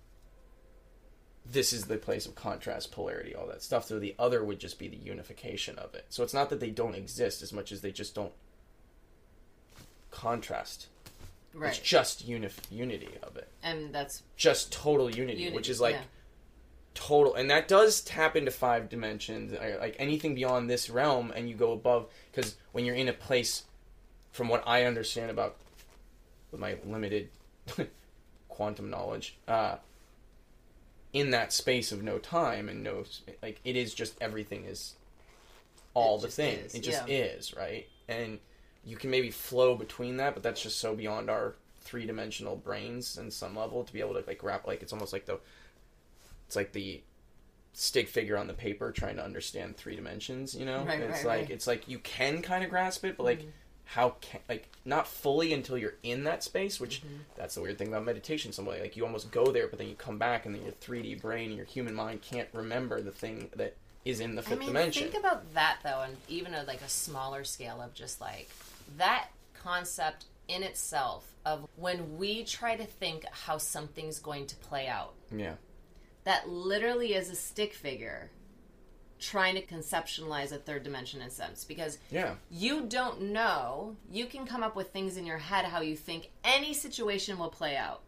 this 1.53 1.73
is 1.73 1.85
the 1.87 1.97
place 1.97 2.27
of 2.27 2.35
contrast, 2.35 2.93
polarity, 2.93 3.35
all 3.35 3.47
that 3.47 3.63
stuff. 3.63 3.85
So 3.87 3.99
the 3.99 4.15
other 4.19 4.43
would 4.45 4.59
just 4.59 4.79
be 4.79 4.89
the 4.89 4.97
unification 4.97 5.79
of 5.79 5.95
it. 5.95 6.07
So 6.09 6.23
it's 6.23 6.35
not 6.35 6.51
that 6.51 6.61
they 6.61 6.71
don't 6.71 6.95
exist 6.95 7.43
as 7.43 7.53
much 7.53 7.73
as 7.73 7.81
they 7.81 7.93
just 7.93 8.15
don't 8.15 8.33
contrast. 10.11 10.89
Right. 11.55 11.71
It's 11.71 11.79
just 11.79 12.29
unif- 12.29 12.71
unity 12.71 13.09
of 13.23 13.37
it. 13.37 13.49
and 13.63 13.95
that's 13.95 14.23
Just 14.37 14.73
total 14.73 15.09
unity, 15.11 15.39
Unity, 15.41 15.57
which 15.57 15.71
is 15.71 15.81
like 15.81 15.95
yeah. 15.95 16.03
total, 16.95 17.35
and 17.35 17.49
that 17.51 17.67
does 17.67 18.03
tap 18.03 18.37
into 18.37 18.51
five 18.51 18.91
dimensions. 18.91 19.53
Like 19.81 19.97
anything 19.99 20.35
beyond 20.35 20.69
this 20.69 20.91
realm, 20.91 21.33
and 21.35 21.49
you 21.49 21.55
go 21.55 21.73
above, 21.73 22.09
because 22.31 22.57
when 22.73 22.85
you're 22.85 22.95
in 22.95 23.09
a 23.09 23.13
place, 23.15 23.65
from 24.33 24.49
what 24.49 24.63
I 24.67 24.85
understand 24.85 25.31
about 25.31 25.57
with 26.51 26.61
my 26.61 26.77
limited 26.85 27.31
quantum 28.49 28.91
knowledge, 28.91 29.39
uh, 29.49 29.77
in 31.17 31.31
that 31.31 31.51
space 31.51 31.93
of 31.93 32.03
no 32.03 32.19
time 32.19 32.69
and 32.69 32.83
no 32.83 33.03
like, 33.43 33.59
it 33.65 33.75
is 33.75 33.95
just 33.95 34.15
everything 34.21 34.67
is 34.67 34.97
all 35.95 36.19
It 36.19 36.23
the 36.23 36.29
thing. 36.29 36.59
is, 36.59 36.75
It 36.75 36.83
just 36.83 37.09
yeah. 37.09 37.17
is 37.17 37.55
right, 37.57 37.87
and 38.07 38.39
you 38.85 38.97
can 38.97 39.09
maybe 39.09 39.31
flow 39.31 39.75
between 39.77 40.19
that, 40.19 40.35
but 40.35 40.43
that's 40.43 40.63
just 40.63 40.79
so 40.79 40.95
beyond 40.95 41.31
our 41.31 41.55
three 41.81 42.05
dimensional 42.05 42.55
brains 42.55 43.17
in 43.17 43.31
some 43.31 43.57
level 43.57 43.83
to 43.83 43.93
be 43.95 44.01
able 44.01 44.13
to 44.13 44.25
like 44.27 44.43
wrap 44.43 44.67
like 44.67 44.83
it's 44.83 44.93
almost 44.93 45.15
like 45.15 45.25
the 45.25 45.39
it's 46.47 46.55
like 46.55 46.73
the 46.73 47.01
stick 47.73 48.09
figure 48.09 48.37
on 48.37 48.47
the 48.47 48.53
paper 48.55 48.93
trying 48.93 49.17
to 49.17 49.25
understand 49.25 49.77
three 49.77 49.97
dimensions, 49.97 50.55
you 50.55 50.67
know? 50.67 50.85
Right, 50.85 51.01
it's 51.01 51.19
right, 51.19 51.27
like 51.27 51.41
right. 51.43 51.51
it's 51.51 51.67
like 51.67 51.89
you 51.89 51.99
can 51.99 52.43
kind 52.43 52.63
of 52.63 52.69
grasp 52.69 53.05
it, 53.07 53.17
but 53.17 53.25
like 53.25 53.39
mm-hmm. 53.41 53.51
How 53.87 54.17
can 54.21 54.41
like 54.49 54.69
not 54.85 55.07
fully 55.07 55.53
until 55.53 55.79
you're 55.79 55.95
in 56.03 56.25
that 56.25 56.43
space, 56.43 56.81
which 56.81 57.03
mm-hmm. 57.03 57.17
that's 57.37 57.55
the 57.55 57.63
weird 57.63 57.79
thing 57.79 57.89
about 57.89 58.05
meditation. 58.05 58.53
Somebody 58.53 58.81
like 58.81 58.97
you 58.97 59.05
almost 59.07 59.31
go 59.31 59.53
there, 59.53 59.69
but 59.69 59.79
then 59.79 59.89
you 59.89 59.95
come 59.95 60.19
back, 60.19 60.45
and 60.45 60.55
then 60.55 60.63
your 60.63 60.73
3D 60.73 61.21
brain, 61.21 61.53
your 61.53 61.65
human 61.65 61.95
mind 61.95 62.21
can't 62.21 62.49
remember 62.53 63.01
the 63.01 63.13
thing 63.13 63.49
that 63.57 63.77
is 64.05 64.21
in 64.21 64.35
the 64.35 64.43
fifth 64.43 64.55
I 64.55 64.57
mean, 64.59 64.69
dimension. 64.69 65.03
think 65.05 65.19
about 65.19 65.55
that 65.55 65.79
though, 65.83 66.03
and 66.03 66.17
even 66.29 66.53
at 66.55 66.67
like 66.67 66.83
a 66.83 66.89
smaller 66.89 67.45
scale 67.45 67.81
of 67.81 67.95
just 67.95 68.21
like 68.21 68.51
that 68.99 69.29
concept 69.55 70.27
in 70.49 70.63
itself 70.63 71.25
of 71.45 71.67
when 71.77 72.17
we 72.17 72.45
try 72.45 72.77
to 72.77 72.85
think 72.85 73.25
how 73.31 73.59
something's 73.59 74.19
going 74.19 74.47
to 74.47 74.57
play 74.57 74.87
out. 74.89 75.15
yeah, 75.35 75.55
That 76.25 76.49
literally 76.49 77.15
is 77.15 77.31
a 77.31 77.37
stick 77.37 77.73
figure 77.73 78.31
trying 79.19 79.55
to 79.55 79.63
conceptualize 79.63 80.53
a 80.53 80.59
third 80.59 80.83
dimension 80.83 81.21
in 81.21 81.31
sense 81.31 81.65
because 81.65 81.99
yeah, 82.11 82.35
you 82.51 82.87
don't 82.87 83.21
know 83.21 83.97
you 84.11 84.27
can 84.27 84.47
come 84.47 84.63
up 84.63 84.77
with 84.77 84.93
things 84.93 85.17
in 85.17 85.27
your 85.27 85.39
head 85.39 85.65
how 85.65 85.81
you 85.81 85.97
think 85.97 86.31
any 86.45 86.75
situation 86.75 87.39
will 87.39 87.49
play 87.49 87.77
out 87.77 88.03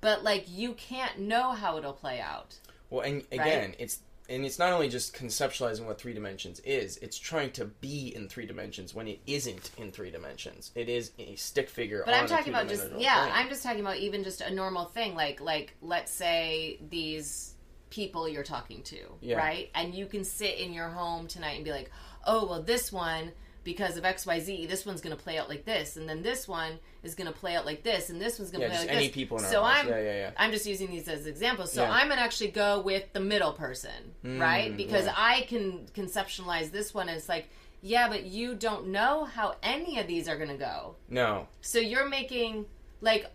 but 0.00 0.24
like 0.24 0.44
you 0.48 0.72
can't 0.74 1.18
know 1.18 1.52
how 1.52 1.76
it'll 1.76 1.92
play 1.92 2.20
out 2.20 2.56
Well, 2.90 3.02
and 3.02 3.24
again, 3.30 3.74
it's 3.78 4.00
and 4.28 4.44
it's 4.44 4.60
not 4.60 4.72
only 4.72 4.88
just 4.88 5.14
conceptualizing 5.14 5.86
what 5.86 6.00
three 6.00 6.14
dimensions 6.14 6.60
is; 6.60 6.96
it's 6.98 7.18
trying 7.18 7.50
to 7.52 7.64
be 7.64 8.14
in 8.14 8.28
three 8.28 8.46
dimensions 8.46 8.94
when 8.94 9.08
it 9.08 9.20
isn't 9.26 9.70
in 9.76 9.90
three 9.90 10.10
dimensions. 10.10 10.70
It 10.74 10.88
is 10.88 11.12
a 11.18 11.34
stick 11.34 11.68
figure. 11.68 12.02
But 12.04 12.14
on 12.14 12.20
I'm 12.20 12.26
a 12.26 12.28
talking 12.28 12.52
about 12.52 12.68
just 12.68 12.88
yeah, 12.96 13.22
plane. 13.22 13.32
I'm 13.34 13.48
just 13.48 13.62
talking 13.62 13.80
about 13.80 13.96
even 13.96 14.24
just 14.24 14.40
a 14.40 14.52
normal 14.52 14.86
thing 14.86 15.14
like 15.14 15.40
like 15.40 15.74
let's 15.82 16.12
say 16.12 16.78
these 16.88 17.54
people 17.90 18.28
you're 18.28 18.44
talking 18.44 18.82
to, 18.84 18.98
Yeah. 19.20 19.36
right? 19.36 19.70
And 19.74 19.94
you 19.94 20.06
can 20.06 20.24
sit 20.24 20.58
in 20.58 20.72
your 20.72 20.88
home 20.88 21.26
tonight 21.26 21.56
and 21.56 21.64
be 21.64 21.70
like, 21.72 21.90
"Oh, 22.26 22.46
well 22.46 22.62
this 22.62 22.90
one 22.92 23.32
because 23.62 23.98
of 23.98 24.04
XYZ, 24.04 24.66
this 24.66 24.86
one's 24.86 25.02
going 25.02 25.14
to 25.14 25.22
play 25.22 25.36
out 25.36 25.50
like 25.50 25.66
this, 25.66 25.96
and 25.98 26.08
then 26.08 26.22
this 26.22 26.48
one 26.48 26.78
is 27.02 27.14
going 27.14 27.30
to 27.30 27.38
play 27.38 27.54
out 27.56 27.66
like 27.66 27.82
this, 27.82 28.08
and 28.08 28.18
this 28.18 28.38
one's 28.38 28.50
going 28.50 28.62
to 28.62 28.68
yeah, 28.68 28.72
play 28.72 28.78
out 28.78 28.86
like 28.86 28.96
any 28.96 29.06
this." 29.08 29.14
people 29.14 29.36
in 29.38 29.44
our 29.44 29.50
so 29.50 29.62
house. 29.62 29.84
I'm 29.84 29.88
yeah, 29.88 30.00
yeah, 30.00 30.12
yeah. 30.12 30.30
I'm 30.38 30.50
just 30.50 30.64
using 30.64 30.90
these 30.90 31.06
as 31.08 31.26
examples. 31.26 31.72
So. 31.72 31.84
I'm 31.84 32.08
gonna 32.08 32.22
actually 32.22 32.52
go 32.52 32.80
with 32.80 33.12
the 33.12 33.20
middle 33.20 33.52
person, 33.52 34.14
mm, 34.24 34.40
right? 34.40 34.74
Because. 34.76 35.06
I 35.14 35.42
can 35.42 35.86
conceptualize 35.94 36.70
this 36.70 36.94
one 36.94 37.08
as 37.08 37.28
like, 37.28 37.50
yeah, 37.82 38.08
but 38.08 38.24
you 38.24 38.54
don't 38.54 38.88
know 38.88 39.24
how 39.24 39.56
any 39.62 39.98
of 39.98 40.06
these 40.06 40.28
are 40.28 40.38
gonna 40.38 40.56
go. 40.56 40.96
No, 41.08 41.48
So 41.60 41.78
you're 41.78 42.08
making 42.08 42.66
like 43.00 43.26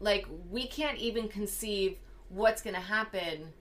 like 0.00 0.26
we 0.50 0.66
can't 0.66 0.98
even 0.98 1.28
conceive 1.28 1.96
what's 2.28 2.62
going 2.62 2.74
to 2.74 2.80
happen 2.80 3.52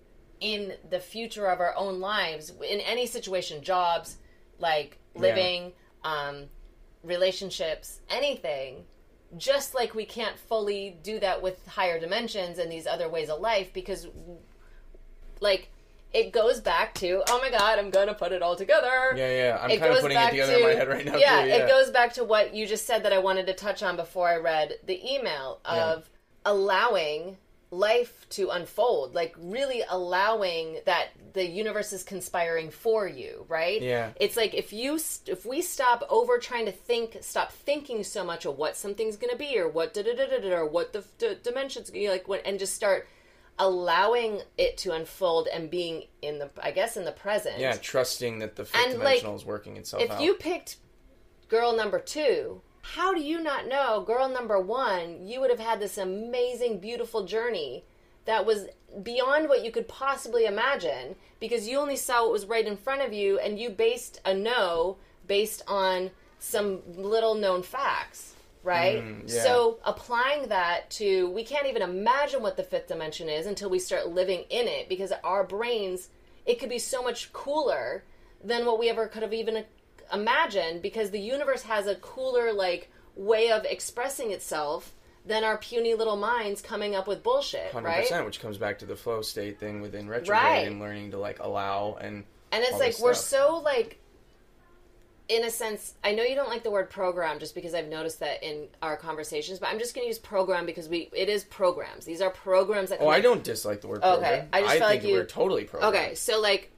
in 0.42 0.74
the 0.90 1.00
future 1.00 1.46
of 1.46 1.60
our 1.60 1.74
own 1.78 2.00
lives 2.00 2.52
in 2.68 2.80
any 2.82 3.06
situation, 3.06 3.64
jobs, 3.64 4.18
like 4.60 4.98
living, 5.16 5.72
um 6.04 6.46
relationships, 7.04 8.02
anything. 8.10 8.84
Just 9.38 9.74
like 9.74 9.96
we 9.96 10.06
can't 10.06 10.38
fully 10.38 10.98
do 11.04 11.20
that 11.20 11.42
with 11.42 11.66
higher 11.66 12.00
dimensions 12.00 12.60
and 12.60 12.70
these 12.72 12.86
other 12.86 13.08
ways 13.08 13.30
of 13.30 13.40
life 13.40 13.72
because 13.72 14.08
like 15.40 15.70
it 16.14 16.34
goes 16.34 16.60
back 16.60 16.94
to 16.96 17.24
oh 17.30 17.40
my 17.40 17.50
god, 17.50 17.80
I'm 17.80 17.90
going 17.90 18.08
to 18.08 18.14
put 18.14 18.34
it 18.34 18.42
all 18.42 18.58
together 18.58 19.14
yeah, 19.16 19.30
yeah. 19.32 19.60
I'm 19.62 19.70
it 19.72 19.80
kind 19.80 19.94
of 19.94 20.02
putting 20.02 20.18
it 20.18 20.30
together 20.32 20.52
to, 20.54 20.58
in 20.60 20.64
my 20.64 20.74
head 20.74 20.90
right 20.90 21.06
now. 21.06 21.16
Yeah, 21.16 21.44
too, 21.44 21.48
yeah. 21.50 21.56
it 21.56 21.70
goes 21.70 21.90
back 21.92 22.14
to 22.16 22.26
what 22.26 22.54
you 22.54 22.68
just 22.68 22.86
said 22.86 23.04
that 23.04 23.14
I 23.14 23.20
wanted 23.20 23.48
to 23.48 23.54
touch 23.54 23.82
on 23.82 23.96
before 23.96 24.28
I 24.28 24.36
read 24.36 24.74
the 24.86 25.00
email 25.14 25.62
Yeah. 25.66 25.94
of 25.94 26.10
allowing 26.46 27.38
life 27.74 28.28
to 28.30 28.50
unfold, 28.50 29.16
like 29.16 29.34
really 29.40 29.82
allowing 29.90 30.80
that 30.86 31.08
the 31.34 31.46
universe 31.48 31.94
is 31.94 32.04
conspiring 32.04 32.70
for 32.70 33.08
you, 33.08 33.46
right? 33.48 33.82
Yeah. 33.82 34.10
It's 34.20 34.36
like 34.36 34.54
if 34.54 34.74
you 34.74 35.00
st- 35.00 35.30
if 35.38 35.46
we 35.46 35.62
stop 35.62 36.04
over 36.10 36.38
trying 36.38 36.66
to 36.66 36.72
think, 36.74 37.18
stop 37.22 37.52
thinking 37.54 38.04
so 38.04 38.26
much 38.26 38.46
of 38.46 38.58
what 38.58 38.76
something's 38.76 39.16
going 39.16 39.32
to 39.32 39.38
be 39.38 39.58
or 39.58 39.70
what 39.70 39.94
da 39.94 40.04
da 40.04 40.14
da 40.14 40.28
da 40.28 40.40
da 40.42 40.50
or 40.58 40.66
what 40.68 40.92
the 40.92 41.04
d- 41.18 41.38
dimensions 41.42 41.90
you 41.94 42.08
know, 42.08 42.12
like 42.12 42.28
what 42.28 42.42
and 42.46 42.60
just 42.60 42.74
start 42.76 43.08
allowing 43.58 44.42
it 44.58 44.78
to 44.80 44.92
unfold 44.94 45.48
and 45.54 45.70
being 45.70 46.04
in 46.22 46.40
the 46.40 46.50
I 46.62 46.72
guess 46.72 46.98
in 46.98 47.06
the 47.06 47.12
present 47.12 47.60
Yeah, 47.60 47.76
trusting 47.78 48.40
that 48.40 48.56
the 48.56 48.66
fifth 48.66 48.82
And, 48.82 48.94
like, 49.00 49.20
dimensional 49.20 49.36
is 49.36 49.46
working 49.46 49.78
itself 49.78 50.02
out. 50.02 50.06
if 50.06 50.12
out. 50.16 50.22
you 50.22 50.34
picked 50.34 50.78
girl 51.48 51.76
number 51.76 52.00
two, 52.00 52.62
how 52.82 53.14
do 53.14 53.22
you 53.22 53.42
not 53.42 53.68
know 53.68 54.02
girl 54.02 54.28
number 54.28 54.60
one? 54.60 55.26
You 55.26 55.40
would 55.40 55.50
have 55.50 55.60
had 55.60 55.80
this 55.80 55.98
amazing, 55.98 56.80
beautiful 56.80 57.26
journey 57.26 57.84
that 58.26 58.46
was 58.46 58.66
beyond 59.04 59.50
what 59.50 59.64
you 59.64 59.72
could 59.72 59.88
possibly 59.88 60.46
imagine 60.46 61.16
because 61.40 61.68
you 61.68 61.80
only 61.80 61.96
saw 61.96 62.24
what 62.24 62.32
was 62.32 62.46
right 62.46 62.66
in 62.66 62.78
front 62.78 63.02
of 63.02 63.14
you 63.14 63.40
and 63.40 63.60
you 63.60 63.70
based 63.70 64.20
a 64.26 64.34
no 64.34 64.98
based 65.28 65.64
on 65.68 66.12
some 66.40 66.82
little 66.96 67.36
known 67.36 67.64
facts. 67.64 68.36
Right? 68.64 69.04
Mm, 69.04 69.24
yeah. 69.26 69.42
So 69.42 69.80
applying 69.84 70.50
that 70.50 70.90
to, 70.92 71.32
we 71.32 71.44
can't 71.44 71.66
even 71.66 71.82
imagine 71.82 72.44
what 72.44 72.58
the 72.58 72.64
fifth 72.64 72.88
dimension 72.88 73.28
is 73.28 73.48
until 73.48 73.72
we 73.72 73.80
start 73.80 74.10
living 74.10 74.44
in 74.52 74.68
it 74.68 74.88
because 74.88 75.12
our 75.24 75.44
brains, 75.44 76.10
it 76.46 76.60
could 76.60 76.70
be 76.70 76.78
so 76.78 77.02
much 77.02 77.34
cooler 77.34 78.04
than 78.44 78.66
what 78.66 78.78
we 78.78 78.88
ever 78.88 79.08
could 79.08 79.24
have 79.24 79.34
even 79.34 79.66
imagined 80.14 80.82
because 80.82 81.12
the 81.12 81.20
universe 81.20 81.64
has 81.64 81.88
a 81.88 81.96
cooler 81.96 82.52
like 82.54 82.90
way 83.16 83.52
of 83.52 83.66
expressing 83.66 84.32
itself 84.32 84.94
than 85.26 85.44
our 85.44 85.58
puny 85.58 85.94
little 85.94 86.16
minds 86.18 86.62
coming 86.62 86.96
up 86.96 87.08
with 87.08 87.22
bullshit, 87.22 87.72
Hundred 87.72 87.88
right? 87.90 88.26
which 88.26 88.40
comes 88.42 88.58
back 88.58 88.80
to 88.80 88.86
the 88.86 88.96
flow 88.96 89.22
state 89.22 89.60
thing 89.60 89.82
within 89.82 90.08
retrograde 90.10 90.42
Right. 90.44 90.68
and 90.68 90.80
learning 90.80 91.12
to 91.12 91.18
like 91.20 91.40
allow 91.40 91.98
and 92.02 92.24
And 92.52 92.64
it's 92.64 92.80
like 92.80 92.98
we're 93.00 93.14
so 93.14 93.58
like 93.64 94.00
in 95.30 95.46
a 95.46 95.50
sense, 95.50 95.94
I 96.04 96.12
know 96.14 96.24
you 96.24 96.36
don't 96.36 96.50
like 96.50 96.64
the 96.64 96.72
word 96.72 96.90
program 96.90 97.40
just 97.40 97.56
because 97.56 97.74
I've 97.74 97.88
noticed 97.88 98.20
that 98.20 98.44
in 98.44 98.68
our 98.82 98.98
conversations, 98.98 99.60
but 99.60 99.70
I'm 99.70 99.80
just 99.80 99.96
going 99.96 100.04
to 100.04 100.08
use 100.10 100.20
program 100.20 100.66
because 100.66 100.90
we 100.90 101.10
it 101.14 101.30
is 101.30 101.46
programs. 101.46 102.04
These 102.04 102.22
are 102.22 102.30
programs 102.32 102.90
that 102.90 103.00
Oh, 103.00 103.08
I 103.08 103.22
don't 103.22 103.42
dislike 103.44 103.80
the 103.80 103.88
word 103.88 104.02
Program. 104.02 104.34
Okay. 104.34 104.48
I 104.52 104.62
just 104.62 104.78
felt 104.80 104.90
think 104.92 105.04
like 105.04 105.10
you- 105.10 105.16
we're 105.16 105.26
totally 105.26 105.64
programmed. 105.64 105.96
Okay, 105.96 106.16
so 106.16 106.40
like 106.42 106.70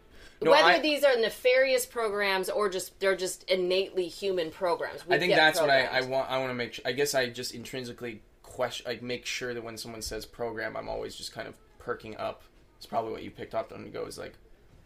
No, 0.44 0.52
whether 0.52 0.68
I- 0.68 0.80
these 0.80 1.04
are 1.04 1.16
nefarious 1.18 1.86
programs 1.86 2.50
or 2.50 2.70
just 2.70 3.00
they're 3.00 3.16
just 3.16 3.44
innately 3.50 4.08
human 4.08 4.52
programs. 4.52 5.06
we 5.06 5.16
I 5.16 5.20
think 5.20 5.34
that's 5.36 5.60
what 5.60 5.70
I, 5.70 5.86
I 5.86 6.02
want. 6.02 6.30
I 6.30 6.38
want 6.38 6.50
to 6.52 6.56
make. 6.56 6.74
Sure, 6.74 6.84
I 6.88 6.92
guess 6.92 7.16
I 7.16 7.30
just 7.30 7.54
intrinsically 7.54 8.22
question, 8.42 8.86
like 8.88 9.02
make 9.02 9.26
sure 9.26 9.54
that 9.54 9.64
when 9.64 9.78
someone 9.78 10.02
says 10.02 10.26
program, 10.26 10.78
I'm 10.78 10.88
always 10.90 11.16
just 11.16 11.34
kind 11.34 11.48
of 11.48 11.56
perking 11.80 12.16
up. 12.18 12.44
It's 12.78 12.86
probably 12.86 13.12
what 13.12 13.24
you 13.24 13.32
picked 13.32 13.56
up 13.56 13.72
on. 13.72 13.90
go 13.92 14.06
is 14.06 14.18
like, 14.18 14.34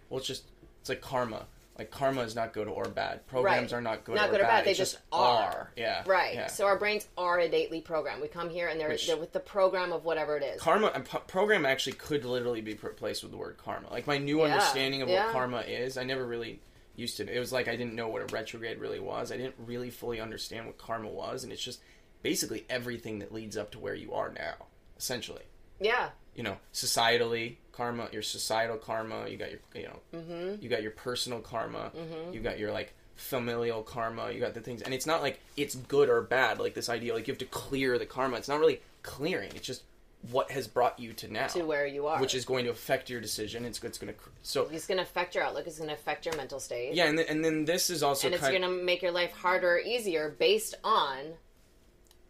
well, 0.09 0.19
it's 0.19 0.27
just 0.27 0.43
it's 0.81 0.89
like 0.89 1.01
karma. 1.01 1.47
Like 1.77 1.91
karma 1.91 2.21
is 2.21 2.35
not 2.35 2.53
good 2.53 2.67
or 2.67 2.85
bad. 2.85 3.25
Programs 3.27 3.71
Right. 3.71 3.77
are 3.77 3.81
not 3.81 4.03
good 4.03 4.15
Not 4.15 4.29
or 4.29 4.31
good 4.31 4.39
or 4.41 4.43
bad. 4.45 4.49
bad, 4.49 4.65
they 4.65 4.71
It's 4.71 4.79
just 4.79 4.97
are. 5.11 5.71
Yeah. 5.75 6.03
Right. 6.07 6.33
Yeah. 6.33 6.47
So 6.47 6.65
our 6.65 6.77
brains 6.77 7.07
are 7.17 7.39
innately 7.39 7.81
programmed. 7.81 8.21
We 8.21 8.27
come 8.27 8.49
here 8.49 8.67
and 8.67 8.79
they're 8.79 8.89
Which- 8.89 9.05
they're 9.07 9.17
with 9.17 9.31
the 9.33 9.39
program 9.39 9.91
of 9.93 10.03
whatever 10.05 10.37
it 10.37 10.43
is. 10.43 10.59
karma 10.61 10.87
and 10.87 11.05
p- 11.07 11.17
program 11.27 11.65
actually 11.65 11.93
could 11.93 12.25
literally 12.25 12.61
be 12.61 12.73
replaced 12.73 13.21
with 13.21 13.31
the 13.31 13.37
word 13.37 13.57
karma. 13.57 13.89
Like 13.91 14.07
my 14.07 14.17
new 14.17 14.39
Yeah, 14.39 14.45
understanding 14.45 15.01
of 15.03 15.09
yeah. 15.09 15.25
what 15.25 15.33
karma 15.33 15.59
is, 15.61 15.97
I 15.97 16.03
never 16.03 16.25
really 16.25 16.59
used 16.95 17.17
to. 17.17 17.31
It 17.31 17.37
was 17.37 17.51
like 17.53 17.67
I 17.67 17.75
didn't 17.75 17.93
know 17.93 18.07
what 18.07 18.23
a 18.23 18.33
retrograde 18.33 18.79
really 18.79 18.99
was. 18.99 19.31
I 19.31 19.37
didn't 19.37 19.55
really 19.59 19.91
fully 19.91 20.19
understand 20.19 20.65
what 20.65 20.77
karma 20.79 21.09
was, 21.09 21.43
and 21.43 21.53
it's 21.53 21.61
just 21.63 21.79
basically 22.23 22.65
everything 22.71 23.19
that 23.19 23.31
leads 23.31 23.55
up 23.55 23.69
to 23.71 23.79
where 23.79 23.93
you 23.93 24.13
are 24.13 24.29
now, 24.31 24.65
essentially. 24.97 25.43
Yeah. 25.79 26.09
You 26.35 26.43
know, 26.43 26.57
societally, 26.73 27.55
karma, 27.71 28.09
your 28.11 28.21
societal 28.21 28.77
karma. 28.77 29.27
You 29.27 29.37
got 29.37 29.49
your, 29.51 29.59
you 29.75 29.83
know, 29.83 29.99
Mm-hmm. 30.13 30.61
you 30.63 30.69
got 30.69 30.81
your 30.83 30.91
personal 30.91 31.39
karma. 31.39 31.91
You 32.31 32.39
got 32.39 32.59
your 32.59 32.71
like 32.71 32.93
familial 33.15 33.81
karma. 33.81 34.31
You 34.31 34.39
got 34.39 34.53
the 34.53 34.61
things, 34.61 34.81
and 34.83 34.93
it's 34.93 35.05
not 35.07 35.21
like 35.21 35.39
it's 35.55 35.75
good 35.75 36.09
or 36.09 36.21
bad. 36.21 36.59
Like 36.59 36.73
this 36.75 36.89
idea, 36.89 37.13
like 37.15 37.27
you 37.27 37.31
have 37.31 37.39
to 37.39 37.45
clear 37.45 37.97
the 37.97 38.05
karma. 38.05 38.37
It's 38.37 38.47
not 38.47 38.59
really 38.59 38.81
clearing. 39.01 39.49
It's 39.55 39.65
just 39.65 39.83
what 40.31 40.49
has 40.51 40.67
brought 40.67 40.99
you 40.99 41.13
to 41.13 41.31
now 41.31 41.45
To 41.47 41.63
where 41.63 41.85
you 41.85 42.07
are. 42.07 42.19
which 42.19 42.33
is 42.35 42.43
going 42.43 42.65
to 42.65 42.71
affect 42.71 43.09
your 43.09 43.21
decision. 43.21 43.63
It's, 43.65 43.81
it's 43.83 43.97
going 43.99 44.11
to 44.13 44.19
so 44.43 44.67
it's 44.71 44.85
going 44.87 44.97
to 44.97 45.03
affect 45.03 45.35
your 45.35 45.43
outlook. 45.43 45.65
It's 45.67 45.77
going 45.77 45.89
to 45.89 45.93
affect 45.95 46.25
your 46.25 46.35
mental 46.35 46.59
state. 46.59 46.93
yeah, 46.95 47.05
and 47.05 47.17
then, 47.17 47.25
and 47.29 47.45
then 47.45 47.65
this 47.65 47.89
is 47.89 48.01
also 48.03 48.27
and 48.27 48.35
it's 48.35 48.47
going 48.47 48.61
to 48.63 48.67
make 48.69 49.01
your 49.01 49.11
life 49.11 49.31
harder 49.31 49.73
or 49.75 49.79
easier 49.79 50.35
based 50.37 50.75
on 50.83 51.17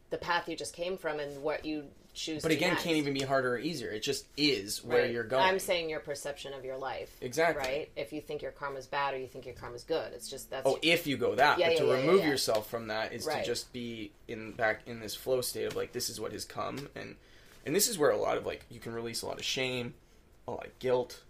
the 0.10 0.18
path 0.18 0.48
you 0.48 0.56
just 0.56 0.74
came 0.74 0.98
from 0.98 1.20
and 1.20 1.42
what 1.42 1.66
you 1.66 1.86
choose 2.18 2.42
but 2.42 2.52
again, 2.52 2.72
next. 2.72 2.84
can't 2.84 2.98
even 2.98 3.14
be 3.14 3.22
harder 3.22 3.54
or 3.54 3.58
easier. 3.60 3.90
It 3.90 4.02
just 4.02 4.26
is 4.36 4.84
where 4.84 5.04
Right. 5.04 5.12
you're 5.12 5.24
going. 5.24 5.44
I'm 5.44 5.60
saying 5.60 5.90
your 5.90 6.00
perception 6.00 6.54
of 6.54 6.66
your 6.66 6.76
life. 6.78 7.10
Exactly. 7.22 7.64
Right? 7.64 7.92
If 7.96 8.12
you 8.12 8.20
think 8.22 8.42
your 8.42 8.52
karma's 8.52 8.88
bad 8.88 9.14
or 9.14 9.18
you 9.18 9.28
think 9.28 9.46
your 9.46 9.56
karma's 9.56 9.84
good. 9.84 10.12
It's 10.14 10.30
just 10.30 10.50
that's 10.50 10.68
Oh, 10.68 10.78
if 10.82 11.08
you 11.08 11.16
go 11.18 11.36
that, 11.36 11.60
Yeah, 11.60 11.68
but 11.68 11.74
yeah, 11.74 11.80
to 11.80 11.86
yeah, 11.88 11.94
remove 11.94 12.26
yourself 12.26 12.70
from 12.70 12.88
that 12.88 13.14
is 13.14 13.26
Right. 13.26 13.44
to 13.44 13.46
just 13.46 13.72
be 13.72 14.12
in 14.28 14.52
back 14.54 14.82
in 14.88 15.00
this 15.00 15.16
flow 15.16 15.42
state 15.42 15.66
of 15.66 15.76
like 15.76 15.92
this 15.94 16.10
is 16.10 16.20
what 16.20 16.32
has 16.34 16.44
come, 16.44 16.90
and 16.96 17.16
and 17.66 17.76
this 17.76 17.88
is 17.88 17.98
where 17.98 18.12
a 18.12 18.18
lot 18.18 18.38
of 18.38 18.46
like 18.46 18.66
you 18.70 18.80
can 18.80 18.94
release 18.94 19.22
a 19.22 19.26
lot 19.28 19.38
of 19.38 19.46
shame, 19.46 19.94
a 20.48 20.52
lot 20.52 20.66
of 20.66 20.80
guilt, 20.80 21.22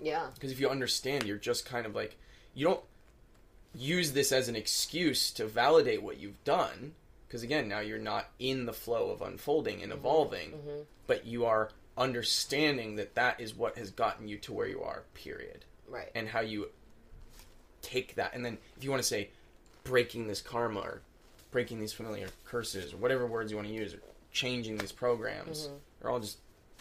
yeah. 0.00 0.28
because 0.34 0.50
if 0.50 0.58
you 0.60 0.68
understand, 0.68 1.24
you're 1.24 1.36
just 1.36 1.64
kind 1.66 1.84
of 1.86 1.94
like 1.94 2.16
you 2.54 2.64
don't 2.64 2.82
use 3.74 4.12
this 4.12 4.30
as 4.32 4.48
an 4.48 4.54
excuse 4.56 5.30
to 5.32 5.46
validate 5.46 6.00
what 6.02 6.18
you've 6.18 6.42
done 6.44 6.94
because 7.34 7.42
again 7.42 7.66
now 7.66 7.80
you're 7.80 7.98
not 7.98 8.28
in 8.38 8.64
the 8.64 8.72
flow 8.72 9.10
of 9.10 9.20
unfolding 9.20 9.82
and 9.82 9.90
mm-hmm. 9.90 9.98
evolving 9.98 10.50
mm-hmm. 10.50 10.82
but 11.08 11.26
you 11.26 11.44
are 11.44 11.68
understanding 11.98 12.94
that 12.94 13.16
that 13.16 13.40
is 13.40 13.52
what 13.56 13.76
has 13.76 13.90
gotten 13.90 14.28
you 14.28 14.36
to 14.36 14.52
where 14.52 14.68
you 14.68 14.80
are 14.80 15.02
period. 15.14 15.64
Right. 15.88 16.10
and 16.14 16.28
how 16.28 16.40
you 16.40 16.68
take 17.82 18.14
that. 18.14 18.34
And 18.34 18.44
then 18.44 18.58
if 18.76 18.84
you 18.84 18.90
want 18.90 19.02
to 19.02 19.08
say 19.08 19.30
breaking 19.82 20.28
this 20.28 20.40
karma 20.40 20.78
or 20.78 21.02
breaking 21.50 21.80
these 21.80 21.92
familiar 21.92 22.28
curses 22.44 22.92
or 22.92 22.98
whatever 22.98 23.26
words 23.26 23.50
you 23.50 23.56
want 23.56 23.66
to 23.66 23.74
use 23.74 23.94
or 23.94 24.00
changing 24.30 24.78
these 24.78 24.92
programs 24.92 25.66
mm-hmm. 25.66 25.74
they're 26.00 26.10
all 26.12 26.20
just 26.20 26.38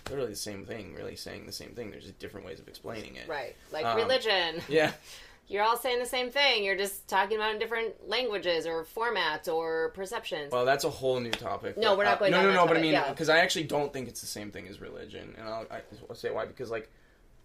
literally 0.07 0.29
the 0.29 0.35
same 0.35 0.65
thing 0.65 0.93
really 0.93 1.15
saying 1.15 1.47
the 1.47 1.51
same 1.51 1.71
thing. 1.71 1.89
There's 1.89 2.03
just 2.03 2.19
different 2.19 2.45
ways 2.45 2.59
of 2.59 2.67
explaining 2.67 3.15
it. 3.15 3.27
Right. 3.27 3.55
Like 3.71 3.85
Um, 3.85 3.97
religion. 3.97 4.61
yeah 4.69 4.91
You're 5.53 5.61
all 5.61 5.77
saying 5.77 5.99
the 5.99 6.05
same 6.07 6.31
thing. 6.31 6.63
You're 6.63 6.75
just 6.75 7.07
talking 7.07 7.37
about 7.37 7.53
in 7.53 7.59
different 7.59 8.09
languages 8.09 8.65
or 8.65 8.83
formats 8.83 9.47
or 9.47 9.91
perceptions. 9.91 10.51
Well, 10.51 10.65
that's 10.65 10.83
a 10.83 10.89
whole 10.89 11.19
new 11.19 11.29
topic. 11.29 11.77
No, 11.77 11.89
but, 11.89 11.97
we're 11.99 12.03
not 12.05 12.15
uh, 12.15 12.19
going 12.21 12.31
No, 12.31 12.37
down 12.37 12.45
no, 12.45 12.49
that 12.49 12.55
no. 12.55 12.61
But 12.61 12.71
I 12.71 12.73
topic, 12.73 12.81
mean, 12.81 12.91
yeah. 12.93 13.09
because 13.11 13.29
I 13.29 13.37
actually 13.37 13.65
don't 13.65 13.93
think 13.93 14.07
it's 14.07 14.19
the 14.19 14.25
same 14.25 14.49
thing 14.49 14.67
as 14.67 14.81
religion, 14.81 15.35
and 15.37 15.47
I'll, 15.47 15.67
I'll 16.09 16.15
say 16.15 16.31
why. 16.31 16.47
Because 16.47 16.71
like, 16.71 16.89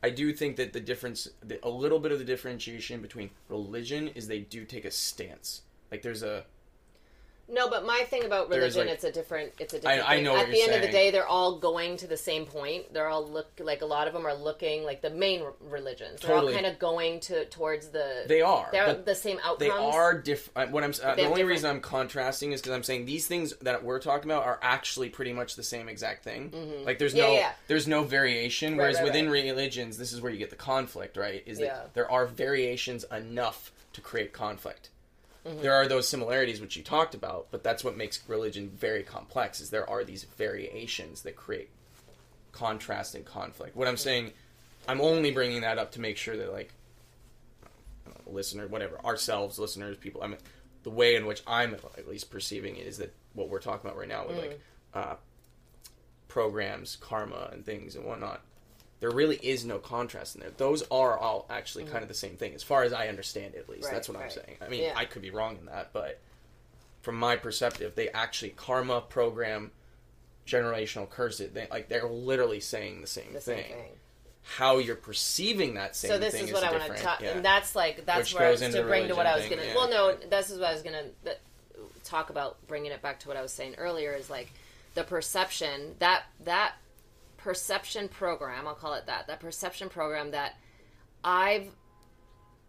I 0.03 0.09
do 0.09 0.33
think 0.33 0.57
that 0.57 0.73
the 0.73 0.81
difference, 0.81 1.29
the, 1.43 1.63
a 1.63 1.69
little 1.69 1.99
bit 1.99 2.11
of 2.11 2.19
the 2.19 2.25
differentiation 2.25 3.03
between 3.03 3.29
religion 3.51 4.09
is 4.15 4.27
they 4.27 4.41
do 4.41 4.65
take 4.65 4.87
a 4.87 4.91
stance. 4.91 5.61
Like, 5.93 6.01
there's 6.01 6.23
a 6.23 6.47
No, 7.51 7.71
but 7.71 7.87
my 7.87 8.05
thing 8.11 8.25
about 8.25 8.51
There's, 8.51 8.75
religion, 8.75 8.87
like- 8.89 8.95
it's 8.97 9.05
a 9.05 9.11
different. 9.13 9.53
It's 9.59 9.73
a 9.73 9.79
different. 9.79 10.07
I 10.07 10.17
thing. 10.17 10.25
know 10.25 10.33
what 10.35 10.47
At 10.47 10.51
the 10.51 10.57
you're 10.59 10.67
end 10.67 10.75
of 10.75 10.81
the 10.83 10.93
saying. 10.93 11.07
day, 11.07 11.11
they're 11.11 11.27
all 11.27 11.59
going 11.59 11.97
to 11.97 12.07
the 12.07 12.17
same 12.17 12.45
point. 12.45 12.93
They're 12.93 13.09
all 13.09 13.27
look 13.27 13.49
like 13.59 13.81
a 13.81 13.87
lot 13.87 14.07
of 14.07 14.13
them 14.13 14.27
are 14.27 14.35
looking 14.35 14.85
like 14.85 15.01
the 15.01 15.09
main 15.11 15.41
r- 15.43 15.55
religions. 15.61 16.21
They're 16.21 16.31
Totally. 16.35 16.53
all 16.55 16.61
kind 16.61 16.71
of 16.73 16.79
going 16.79 17.21
to 17.21 17.47
towards 17.47 17.89
the. 17.89 18.25
they 18.29 18.43
are. 18.43 18.69
They're 18.71 18.87
but 18.89 19.07
the 19.07 19.15
same 19.15 19.39
outcomes. 19.39 19.59
they 19.61 19.71
are 19.71 20.19
different. 20.21 20.73
What 20.73 20.85
I'm 20.85 20.91
uh, 20.91 20.93
the 20.93 21.09
only 21.23 21.23
different- 21.23 21.49
reason 21.49 21.71
I'm 21.71 21.81
contrasting 21.81 22.53
is 22.53 22.61
because 22.61 22.75
I'm 22.75 22.83
saying 22.83 23.07
these 23.07 23.27
things 23.27 23.55
that 23.63 23.83
we're 23.83 23.99
talking 24.01 24.31
about 24.31 24.45
are 24.45 24.59
actually 24.61 25.09
pretty 25.09 25.33
much 25.33 25.57
the 25.57 25.63
same 25.63 25.89
exact 25.89 26.25
thing. 26.25 26.53
Like 26.85 26.99
there's 26.99 27.13
Mm-hmm. 27.15 27.19
Yeah, 27.19 27.27
no 27.29 27.33
yeah. 27.33 27.53
there's 27.67 27.89
no 27.89 28.03
variation. 28.05 28.73
Right, 28.73 28.79
Whereas 28.85 28.97
right, 28.97 29.05
within 29.05 29.31
religions, 29.31 29.97
this 29.97 30.13
is 30.13 30.21
where 30.21 30.31
you 30.31 30.39
get 30.39 30.51
the 30.51 30.57
conflict. 30.57 31.17
Right? 31.17 31.43
Is 31.47 31.59
that 31.59 31.65
Yeah. 31.65 31.81
there 31.95 32.11
are 32.11 32.27
variations 32.27 33.05
enough 33.11 33.73
to 33.95 34.01
create 34.03 34.33
conflict. 34.35 34.91
Mm-hmm. 35.47 35.63
There 35.63 35.75
are 35.75 35.87
those 35.87 36.09
similarities 36.09 36.61
which 36.61 36.77
you 36.77 36.83
talked 36.83 37.15
about, 37.15 37.49
but 37.51 37.63
that's 37.63 37.85
what 37.85 37.97
makes 37.97 38.21
religion 38.29 38.71
very 38.71 39.03
complex. 39.03 39.61
Is 39.61 39.71
there 39.71 39.89
are 39.89 40.05
these 40.05 40.25
variations 40.25 41.23
that 41.23 41.37
create 41.37 41.71
contrast 42.53 43.15
and 43.15 43.25
conflict. 43.25 43.77
What 43.77 43.89
I'm 43.89 43.97
saying, 43.97 44.33
I'm 44.89 45.01
only 45.01 45.31
bringing 45.31 45.61
that 45.61 45.79
up 45.79 45.93
to 45.93 46.01
make 46.01 46.17
sure 46.17 46.37
that 46.37 46.53
like 46.53 46.73
know, 48.09 48.33
listener, 48.33 48.67
whatever, 48.67 49.05
ourselves, 49.05 49.59
listeners, 49.59 49.97
people. 49.97 50.23
I 50.23 50.27
mean, 50.27 50.39
the 50.83 50.91
way 50.91 51.17
in 51.17 51.27
which 51.27 51.43
I'm 51.47 51.75
at 51.75 52.09
least 52.09 52.31
perceiving 52.31 52.77
it 52.77 52.87
is 52.87 52.99
that 52.99 53.15
what 53.35 53.49
we're 53.49 53.61
talking 53.61 53.89
about 53.89 53.99
right 53.99 54.09
now 54.09 54.27
with 54.27 54.39
like 54.39 54.61
uh, 54.95 55.15
programs, 56.29 56.97
karma, 56.97 57.51
and 57.53 57.65
things 57.65 57.95
and 57.97 58.05
whatnot. 58.05 58.41
There 59.01 59.11
really 59.11 59.37
is 59.37 59.65
no 59.65 59.79
contrast 59.79 60.35
in 60.35 60.41
there. 60.41 60.51
Those 60.57 60.83
are 60.91 61.17
all 61.17 61.47
actually 61.49 61.85
mm-hmm. 61.85 61.93
kind 61.93 62.03
of 62.03 62.09
the 62.09 62.15
same 62.15 62.37
thing, 62.37 62.55
as 62.55 62.63
far 62.63 62.83
as 62.83 62.93
I 62.93 63.09
understand. 63.09 63.55
At 63.55 63.69
least 63.69 63.85
Right, 63.85 63.95
that's 63.95 64.09
what 64.09 64.21
I'm 64.21 64.31
saying. 64.31 64.57
I 64.61 64.69
mean, 64.69 64.83
Yeah. 64.83 64.95
I 64.97 65.05
could 65.05 65.23
be 65.23 65.31
wrong 65.31 65.57
in 65.59 65.67
that, 65.67 65.93
but 65.93 66.19
from 67.03 67.17
my 67.17 67.37
perspective, 67.37 67.95
they 67.95 68.09
actually 68.09 68.51
karma, 68.51 69.01
program, 69.01 69.71
generational 70.47 71.09
curse 71.09 71.41
it. 71.41 71.55
They 71.55 71.69
like 71.71 71.89
they're 71.89 72.09
literally 72.09 72.61
saying 72.61 73.01
the 73.01 73.07
same, 73.07 73.33
the 73.33 73.41
thing. 73.41 73.65
same 73.65 73.73
thing. 73.73 73.93
How 74.57 74.79
you're 74.79 74.97
perceiving 74.97 75.75
that 75.75 75.95
same 75.95 76.11
So 76.11 76.19
this 76.19 76.35
is 76.35 76.53
what 76.53 76.65
I 76.65 76.73
want 76.73 76.97
to 76.97 77.03
talk, 77.03 77.21
yeah. 77.21 77.31
and 77.31 77.45
that's 77.45 77.77
like 77.77 78.05
that's 78.07 78.33
Which 78.33 78.41
where 78.41 78.57
to 78.57 78.83
bring 78.83 79.09
to 79.09 79.15
what 79.15 79.27
I 79.27 79.37
was 79.37 79.45
gonna. 79.47 79.63
thing, 79.63 79.75
Well, 79.75 79.91
no, 79.91 80.17
this 80.29 80.51
is 80.51 80.59
what 80.59 80.71
I 80.71 80.73
was 80.73 80.83
gonna 80.83 81.05
th- 81.25 81.37
talk 82.05 82.31
about. 82.31 82.57
Bringing 82.67 82.91
it 82.91 83.03
back 83.03 83.21
to 83.21 83.29
what 83.29 83.37
I 83.37 83.43
was 83.43 83.53
saying 83.53 83.75
earlier 83.77 84.13
is 84.13 84.31
like 84.31 84.51
the 84.95 85.05
perception 85.05 85.95
that 85.99 86.25
that 86.45 86.75
perception 87.39 88.09
program. 88.09 88.67
I'll 88.69 88.75
call 88.75 88.95
it 88.95 89.07
that. 89.07 89.27
That 89.29 89.41
perception 89.41 89.89
program 89.89 90.31
that 90.33 90.57
I've 91.25 91.69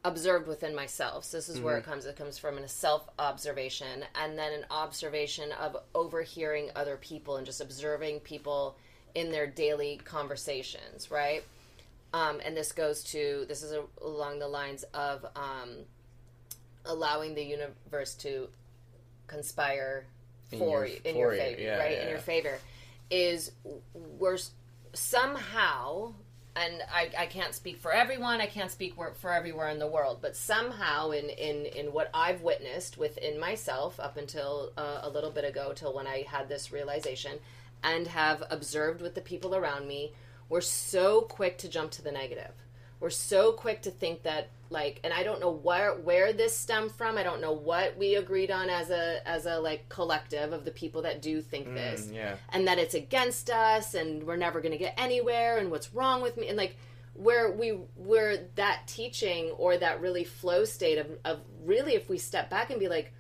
observed 0.06 0.48
within 0.48 0.74
myself. 0.74 1.26
So 1.26 1.38
this 1.38 1.50
is 1.50 1.60
where 1.60 1.76
it 1.78 1.82
Mm-hmm. 1.82 1.92
comes. 1.92 2.06
It 2.06 2.16
comes 2.16 2.38
from 2.38 2.58
a 2.58 2.68
self 2.68 3.10
observation 3.20 4.06
and 4.16 4.38
then 4.40 4.54
an 4.54 4.66
observation 4.72 5.52
of 5.52 5.76
overhearing 5.94 6.70
other 6.76 6.96
people 6.98 7.36
and 7.36 7.46
just 7.46 7.60
observing 7.60 8.22
people 8.22 8.78
in 9.16 9.32
their 9.32 9.48
daily 9.48 10.00
conversations, 10.06 11.12
right? 11.12 11.44
Um, 12.14 12.40
and 12.46 12.56
this 12.56 12.72
goes 12.72 13.04
to 13.06 13.46
this 13.50 13.62
is 13.62 13.72
a, 13.74 13.84
along 14.02 14.40
the 14.40 14.48
lines 14.48 14.84
of 14.94 15.26
um, 15.36 15.70
allowing 16.86 17.36
the 17.36 17.44
universe 17.44 18.16
to 18.16 18.48
conspire 19.28 20.06
In 20.52 20.60
for 20.60 20.86
your- 20.86 20.96
you 20.96 21.02
in 21.04 21.14
for 21.14 21.20
your 21.20 21.34
you, 21.34 21.40
favor, 21.40 21.62
yeah, 21.62 21.78
right? 21.78 21.92
yeah. 21.92 22.04
In 22.04 22.10
your 22.10 22.20
favor 22.20 22.58
is 23.12 23.52
we're 23.94 24.38
somehow 24.94 26.14
and 26.56 26.82
I, 26.92 27.10
I 27.18 27.26
can't 27.28 27.54
speak 27.54 27.80
for 27.80 27.92
everyone 27.92 28.42
i 28.42 28.46
can't 28.46 28.72
speak 28.72 28.96
for 28.96 29.32
everywhere 29.32 29.70
in 29.70 29.80
the 29.80 29.88
world 29.88 30.20
but 30.22 30.36
somehow 30.36 31.12
in, 31.12 31.30
in, 31.30 31.66
in 31.68 31.94
what 31.94 32.10
i've 32.14 32.42
witnessed 32.42 32.98
within 32.98 33.40
myself 33.40 34.00
up 34.00 34.18
until 34.18 34.72
uh, 34.78 35.00
a 35.04 35.10
little 35.10 35.32
bit 35.32 35.46
ago 35.46 35.74
till 35.76 35.94
when 35.94 36.08
i 36.08 36.24
had 36.28 36.50
this 36.50 36.72
realization 36.72 37.38
and 37.84 38.08
have 38.08 38.44
observed 38.50 39.02
with 39.02 39.16
the 39.16 39.22
people 39.22 39.56
around 39.56 39.88
me 39.88 40.12
we're 40.50 40.62
so 40.62 41.22
quick 41.22 41.58
to 41.60 41.70
jump 41.70 41.92
to 41.92 42.02
the 42.02 42.12
negative 42.12 42.52
we're 43.00 43.10
so 43.10 43.52
quick 43.52 43.82
to 43.84 43.92
think 43.92 44.24
that 44.24 44.50
like 44.70 45.00
and 45.04 45.14
i 45.14 45.24
don't 45.24 45.40
know 45.40 45.50
where 45.52 45.94
where 45.94 46.32
this 46.34 46.56
stemmed 46.56 46.92
from. 46.92 47.18
I 47.18 47.24
don't 47.24 47.42
know 47.42 47.52
what 47.52 47.98
we 47.98 48.16
agreed 48.16 48.52
on 48.52 48.70
as 48.70 48.90
a 48.90 49.28
as 49.28 49.46
a 49.46 49.60
like 49.60 49.90
collective 49.90 50.54
of 50.54 50.66
the 50.66 50.72
people 50.72 51.02
that 51.04 51.22
do 51.22 51.42
think 51.42 51.74
this. 51.74 52.08
Mm, 52.08 52.16
yeah. 52.16 52.36
and 52.50 52.68
that 52.68 52.78
it's 52.78 52.94
against 52.94 53.50
us 53.50 53.94
and 53.94 54.24
we're 54.24 54.38
never 54.38 54.62
going 54.62 54.72
to 54.72 54.78
get 54.78 54.94
anywhere 54.98 55.58
and 55.58 55.72
what's 55.72 55.94
wrong 55.94 56.22
with 56.22 56.38
me. 56.38 56.48
And 56.48 56.58
like 56.58 56.78
where 57.14 57.52
we 57.52 57.70
where 57.96 58.46
that 58.56 58.84
teaching 58.88 59.50
or 59.58 59.78
that 59.78 60.02
really 60.02 60.24
flow 60.24 60.66
state 60.66 60.98
of, 60.98 61.08
of 61.26 61.40
really 61.64 61.96
if 61.96 62.10
we 62.10 62.18
step 62.18 62.50
back 62.50 62.70
and 62.70 62.80
be 62.80 62.88
like 62.88 63.12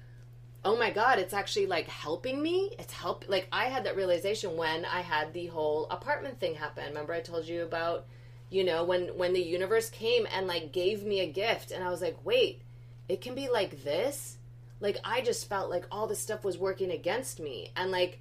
oh 0.65 0.77
my 0.77 0.91
god 0.91 1.19
it's 1.19 1.33
actually 1.33 1.65
like 1.65 1.87
helping 1.87 2.41
me? 2.41 2.75
It's 2.77 2.93
help 2.93 3.25
like 3.27 3.47
i 3.51 3.65
had 3.65 3.85
that 3.85 3.95
realization 3.95 4.57
when 4.57 4.85
i 4.85 5.01
had 5.01 5.33
the 5.33 5.47
whole 5.47 5.87
apartment 5.89 6.39
thing 6.39 6.55
happen. 6.55 6.85
Remember 6.87 7.13
i 7.13 7.21
told 7.21 7.47
you 7.47 7.63
about 7.63 8.05
you 8.49 8.63
know 8.63 8.83
when 8.83 9.07
when 9.17 9.33
the 9.33 9.41
universe 9.43 9.89
came 9.89 10.27
and 10.35 10.47
like 10.47 10.71
gave 10.71 11.03
me 11.03 11.19
a 11.19 11.31
gift 11.31 11.71
and 11.71 11.83
i 11.83 11.89
was 11.89 12.01
like 12.01 12.17
wait 12.25 12.61
it 13.07 13.21
can 13.21 13.35
be 13.35 13.47
like 13.49 13.83
this 13.83 14.37
like 14.79 14.97
i 15.03 15.21
just 15.21 15.47
felt 15.49 15.69
like 15.69 15.85
all 15.91 16.07
this 16.07 16.19
stuff 16.19 16.43
was 16.43 16.57
working 16.57 16.91
against 16.91 17.39
me 17.39 17.71
and 17.75 17.91
like 17.91 18.19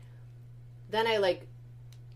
then 0.90 1.06
I 1.06 1.18
like 1.18 1.46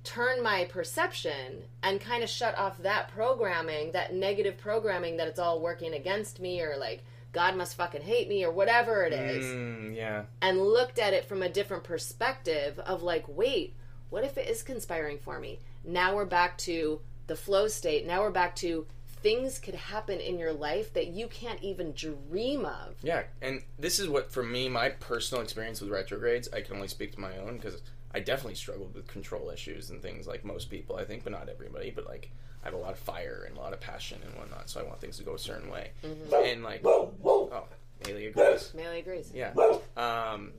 turn 0.02 0.42
my 0.42 0.64
perception 0.64 1.62
and 1.82 2.00
kind 2.00 2.22
of 2.24 2.28
shut 2.30 2.56
off 2.56 2.78
that 2.82 3.08
programming, 3.08 3.92
that 3.92 4.14
negative 4.14 4.56
programming 4.56 5.18
that 5.18 5.28
it's 5.28 5.38
all 5.38 5.60
working 5.60 5.92
against 5.94 6.40
me 6.40 6.60
or 6.62 6.76
like 6.78 7.04
God 7.32 7.54
must 7.54 7.76
fucking 7.76 8.00
hate 8.02 8.28
me 8.30 8.44
or 8.44 8.50
whatever 8.50 9.04
it 9.04 9.12
is, 9.12 9.44
Mm, 9.44 9.94
yeah. 9.94 10.22
and 10.40 10.58
looked 10.60 10.98
at 10.98 11.12
it 11.12 11.26
from 11.26 11.42
a 11.42 11.48
different 11.50 11.84
perspective 11.84 12.78
of 12.78 13.02
like, 13.02 13.24
wait, 13.28 13.74
what 14.10 14.24
if 14.24 14.36
it 14.38 14.48
is 14.48 14.62
conspiring 14.62 15.18
for 15.18 15.38
me? 15.38 15.58
Now 15.84 16.14
we're 16.14 16.24
back 16.24 16.56
to 16.58 17.00
the 17.32 17.36
flow 17.36 17.66
state. 17.66 18.06
Now 18.06 18.20
we're 18.20 18.30
back 18.30 18.54
to 18.56 18.86
things 19.22 19.58
could 19.58 19.74
happen 19.74 20.20
in 20.20 20.38
your 20.38 20.52
life 20.52 20.92
that 20.92 21.06
you 21.06 21.28
can't 21.28 21.62
even 21.62 21.92
dream 21.92 22.66
of. 22.66 22.94
Yeah, 23.02 23.22
and 23.40 23.62
this 23.78 23.98
is 23.98 24.06
what 24.06 24.30
for 24.30 24.42
me, 24.42 24.68
my 24.68 24.90
personal 24.90 25.42
experience 25.42 25.80
with 25.80 25.88
retrogrades. 25.88 26.50
I 26.52 26.60
can 26.60 26.76
only 26.76 26.88
speak 26.88 27.12
to 27.14 27.20
my 27.20 27.38
own 27.38 27.56
because 27.56 27.80
I 28.14 28.20
definitely 28.20 28.56
struggled 28.56 28.94
with 28.94 29.06
control 29.06 29.48
issues 29.48 29.88
and 29.88 30.02
things 30.02 30.26
like 30.26 30.44
most 30.44 30.68
people, 30.68 30.96
I 30.96 31.04
think, 31.04 31.24
but 31.24 31.32
not 31.32 31.48
everybody. 31.48 31.90
But 31.90 32.04
like, 32.04 32.30
I 32.62 32.66
have 32.66 32.74
a 32.74 32.76
lot 32.76 32.92
of 32.92 32.98
fire 32.98 33.46
and 33.48 33.56
a 33.56 33.60
lot 33.60 33.72
of 33.72 33.80
passion 33.80 34.18
and 34.26 34.36
whatnot, 34.36 34.68
so 34.68 34.80
I 34.80 34.82
want 34.82 35.00
things 35.00 35.16
to 35.16 35.24
go 35.24 35.34
a 35.34 35.38
certain 35.38 35.70
way. 35.70 35.92
And 36.02 36.62
like, 36.62 36.82
oh, 36.84 37.64
Haley 38.06 38.26
agrees. 38.26 38.74
Maley 38.76 38.98
agrees. 38.98 39.32
Yeah. 39.34 39.54
Um, 39.96 40.52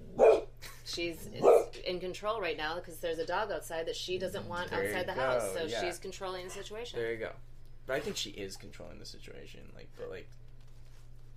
She's 0.85 1.30
in 1.85 1.99
control 1.99 2.41
right 2.41 2.57
now 2.57 2.76
because 2.76 2.98
there's 2.98 3.19
a 3.19 3.26
dog 3.26 3.52
outside 3.52 3.85
that 3.88 3.95
she 3.95 4.18
doesn't 4.18 4.48
want 4.48 4.69
There 4.69 4.84
outside 4.84 5.07
the 5.07 5.14
you 5.14 5.19
house. 5.19 5.53
So 5.53 5.64
yeah. 5.65 5.81
she's 5.81 5.98
controlling 5.98 6.45
the 6.45 6.52
situation. 6.52 6.99
there 6.99 7.11
you 7.11 7.18
go. 7.19 7.31
But 7.85 7.95
I 7.95 7.99
think 7.99 8.15
she 8.18 8.31
is 8.31 8.56
controlling 8.56 8.99
the 8.99 9.06
situation. 9.06 9.61
Like, 9.76 9.90
but 9.98 10.10
like, 10.10 10.27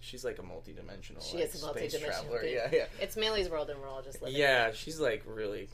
she's 0.00 0.24
like 0.24 0.38
a 0.38 0.42
multi-dimensional. 0.42 1.22
She 1.22 1.36
like, 1.36 1.46
is 1.46 1.54
a 1.54 1.58
space 1.58 1.92
multi-dimensional. 1.92 2.44
Yeah, 2.44 2.68
yeah. 2.72 2.84
It's 3.00 3.16
Maley's 3.16 3.48
world 3.48 3.70
and 3.70 3.80
we're 3.80 3.88
all 3.88 4.02
just 4.02 4.22
living. 4.22 4.36
Yeah, 4.38 4.72
she's 4.72 5.00
like 5.00 5.22
really. 5.26 5.68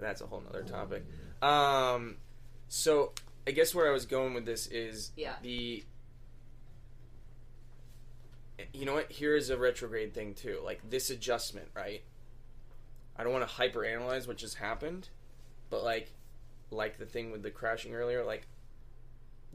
That's 0.00 0.20
a 0.20 0.26
whole 0.26 0.40
nother 0.40 0.62
topic. 0.64 1.04
Um, 1.42 2.16
so 2.68 3.12
I 3.46 3.52
guess 3.52 3.74
where 3.74 3.88
I 3.88 3.92
was 3.92 4.06
going 4.06 4.34
with 4.34 4.44
this 4.46 4.66
is 4.66 5.12
Yeah. 5.16 5.34
the. 5.42 5.84
You 8.72 8.84
know 8.84 8.94
what? 8.94 9.10
Here's 9.10 9.50
a 9.50 9.56
retrograde 9.56 10.14
thing 10.14 10.34
too. 10.34 10.60
Like 10.64 10.88
this 10.88 11.10
adjustment, 11.10 11.68
right? 11.74 12.02
I 13.16 13.22
don't 13.24 13.32
want 13.32 13.46
to 13.48 13.54
hyper 13.54 13.84
analyze 13.84 14.26
what 14.26 14.36
just 14.36 14.56
happened, 14.56 15.08
but 15.70 15.84
like, 15.84 16.10
like 16.70 16.98
the 16.98 17.06
thing 17.06 17.30
with 17.30 17.42
the 17.42 17.50
crashing 17.50 17.94
earlier, 17.94 18.24
like 18.24 18.46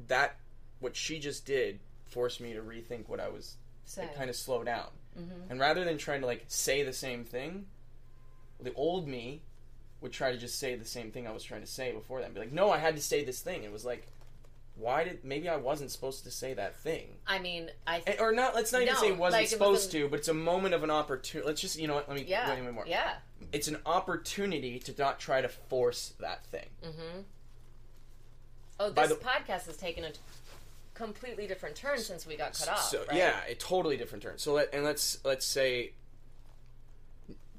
that, 0.07 0.37
what 0.79 0.95
she 0.95 1.19
just 1.19 1.45
did 1.45 1.79
forced 2.07 2.39
me 2.41 2.53
to 2.53 2.61
rethink 2.61 3.07
what 3.07 3.19
I 3.19 3.27
was 3.29 3.55
like, 3.97 4.15
kind 4.15 4.29
of 4.29 4.35
slow 4.35 4.63
down. 4.63 4.87
Mhm. 5.17 5.49
And 5.49 5.59
rather 5.59 5.83
than 5.83 5.97
trying 5.97 6.21
to 6.21 6.27
like 6.27 6.45
say 6.47 6.83
the 6.83 6.93
same 6.93 7.25
thing, 7.25 7.65
the 8.61 8.73
old 8.73 9.07
me 9.07 9.41
would 10.01 10.11
try 10.13 10.31
to 10.31 10.37
just 10.37 10.57
say 10.59 10.75
the 10.75 10.85
same 10.85 11.11
thing 11.11 11.27
I 11.27 11.31
was 11.31 11.43
trying 11.43 11.61
to 11.61 11.67
say 11.67 11.91
before 11.91 12.21
that. 12.21 12.33
Be 12.33 12.39
like, 12.39 12.51
no, 12.53 12.71
I 12.71 12.77
had 12.77 12.95
to 12.95 13.01
say 13.01 13.23
this 13.25 13.41
thing. 13.41 13.63
It 13.63 13.71
was 13.71 13.83
like, 13.83 14.07
why 14.75 15.03
did 15.03 15.25
maybe 15.25 15.49
I 15.49 15.57
wasn't 15.57 15.91
supposed 15.91 16.23
to 16.23 16.31
say 16.31 16.53
that 16.53 16.77
thing, 16.77 17.09
I 17.27 17.39
mean, 17.39 17.69
I. 17.85 18.01
And- 18.07 18.19
or 18.21 18.31
not? 18.31 18.55
Let's 18.55 18.71
not 18.71 18.81
even 18.83 18.93
No, 18.93 18.99
say 19.01 19.11
wasn't 19.11 19.41
like, 19.41 19.49
supposed 19.49 19.87
wasn't- 19.87 19.91
to, 19.91 20.07
but 20.09 20.19
it's 20.19 20.29
a 20.29 20.33
moment 20.33 20.73
of 20.73 20.83
an 20.83 20.89
opportunity. 20.91 21.45
Let's 21.47 21.59
just 21.59 21.77
you 21.77 21.87
know 21.87 21.95
what? 21.95 22.07
Let 22.07 22.17
me 22.17 22.23
yeah. 22.25 22.47
wait 22.47 22.53
a 22.55 22.61
minute 22.61 22.73
more. 22.75 22.85
Yeah. 22.87 23.15
It's 23.51 23.67
an 23.67 23.77
opportunity 23.85 24.79
to 24.79 24.93
not 24.97 25.19
try 25.19 25.41
to 25.41 25.49
force 25.49 26.13
that 26.19 26.45
thing. 26.47 26.67
Mm-hmm. 26.83 27.19
Oh, 28.79 28.89
this 28.91 29.09
the- 29.09 29.15
podcast 29.15 29.65
has 29.65 29.77
taken 29.77 30.05
a 30.05 30.11
t- 30.11 30.19
completely 30.93 31.47
different 31.47 31.75
turn 31.75 31.97
since 31.97 32.25
we 32.25 32.35
got 32.35 32.57
cut 32.57 32.69
off. 32.69 32.81
So 32.81 32.99
right? 33.07 33.17
yeah, 33.17 33.39
a 33.47 33.55
totally 33.55 33.97
different 33.97 34.23
turn. 34.23 34.37
So 34.37 34.53
let 34.53 34.73
and 34.73 34.83
let's 34.83 35.19
let's 35.23 35.45
say 35.45 35.93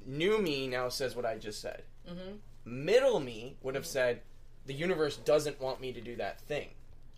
new 0.05 0.41
me 0.41 0.67
now 0.67 0.89
says 0.89 1.15
what 1.15 1.25
I 1.25 1.37
just 1.37 1.61
said. 1.61 1.83
Mm-hmm. 2.09 2.85
Middle 2.85 3.19
me 3.19 3.57
would 3.61 3.75
have 3.75 3.85
said 3.85 4.21
the 4.65 4.73
universe 4.73 5.17
doesn't 5.17 5.59
want 5.59 5.81
me 5.81 5.91
to 5.93 6.01
do 6.01 6.15
that 6.17 6.39
thing. 6.41 6.69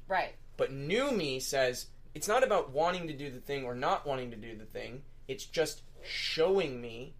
Right. 0.07 0.35
But 0.57 0.72
new 0.72 1.11
me 1.11 1.40
says 1.40 1.88
it's 2.15 2.27
not 2.27 2.44
about 2.44 2.72
wanting 2.72 3.07
to 3.07 3.14
do 3.14 3.30
the 3.30 3.40
thing 3.40 3.65
or 3.65 3.76
not 3.76 4.06
wanting 4.06 4.31
to 4.31 4.38
do 4.38 4.56
the 4.56 4.65
thing. 4.65 5.03
It's 5.27 5.45
just 5.45 5.81
showing 6.03 6.81
me 6.81 7.14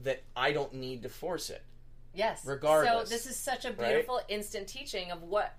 that 0.00 0.22
I 0.36 0.52
don't 0.52 0.74
need 0.74 1.02
to 1.04 1.08
force 1.08 1.50
it. 1.50 1.62
Yes. 2.14 2.42
Regardless, 2.44 3.08
So 3.08 3.14
this 3.14 3.26
is 3.26 3.36
such 3.36 3.64
a 3.64 3.72
beautiful 3.72 4.20
instant 4.28 4.68
teaching 4.68 5.10
of 5.10 5.22
what 5.22 5.54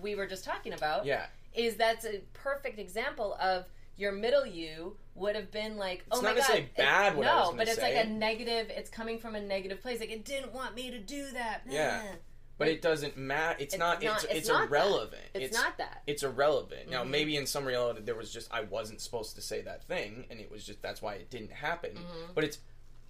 we 0.00 0.14
were 0.14 0.26
just 0.26 0.44
talking 0.44 0.72
about. 0.72 1.04
Yeah. 1.04 1.26
Is 1.54 1.76
that's 1.76 2.04
a 2.06 2.20
perfect 2.32 2.78
example 2.78 3.36
of 3.40 3.66
your 3.96 4.12
middle 4.12 4.46
you 4.46 4.96
would 5.14 5.36
have 5.36 5.50
been 5.50 5.76
like, 5.76 6.02
oh 6.10 6.16
It's 6.16 6.22
my 6.22 6.32
not 6.32 6.48
god, 6.48 6.56
it- 6.58 6.74
bad 6.76 7.14
what 7.16 7.26
I 7.26 7.40
no, 7.42 7.52
but 7.54 7.68
it's 7.68 7.76
say. 7.76 7.94
like 7.96 8.06
a 8.06 8.08
negative. 8.08 8.70
It's 8.70 8.88
coming 8.88 9.18
from 9.18 9.34
a 9.34 9.40
negative 9.40 9.82
place. 9.82 10.00
Like 10.00 10.10
it 10.10 10.24
didn't 10.24 10.54
want 10.54 10.74
me 10.74 10.90
to 10.90 10.98
do 10.98 11.30
that. 11.32 11.62
Yeah. 11.68 12.02
Nah. 12.04 12.10
But 12.58 12.68
it 12.68 12.80
doesn't 12.80 13.16
matter. 13.16 13.56
It's, 13.60 13.74
It's 13.74 13.78
not, 13.78 14.02
not- 14.02 14.14
It's, 14.16 14.24
it's 14.24 14.34
it's, 14.34 14.48
not 14.48 14.68
irrelevant. 14.68 15.22
It's, 15.34 15.54
not 15.56 15.76
that. 15.78 16.02
It's 16.06 16.22
irrelevant. 16.22 16.90
Now, 16.90 17.02
Mhm. 17.02 17.08
maybe 17.10 17.36
in 17.36 17.46
some 17.46 17.64
reality, 17.64 18.02
there 18.02 18.14
was 18.14 18.32
just 18.32 18.52
I 18.52 18.60
wasn't 18.62 19.00
supposed 19.00 19.34
to 19.34 19.42
say 19.42 19.62
that 19.62 19.82
thing, 19.84 20.26
and 20.30 20.38
it 20.40 20.50
was 20.50 20.64
just 20.64 20.80
that's 20.80 21.02
why 21.02 21.14
it 21.14 21.28
didn't 21.28 21.50
happen. 21.52 21.96
Mhm. 21.96 22.34
But 22.34 22.44
it's 22.44 22.58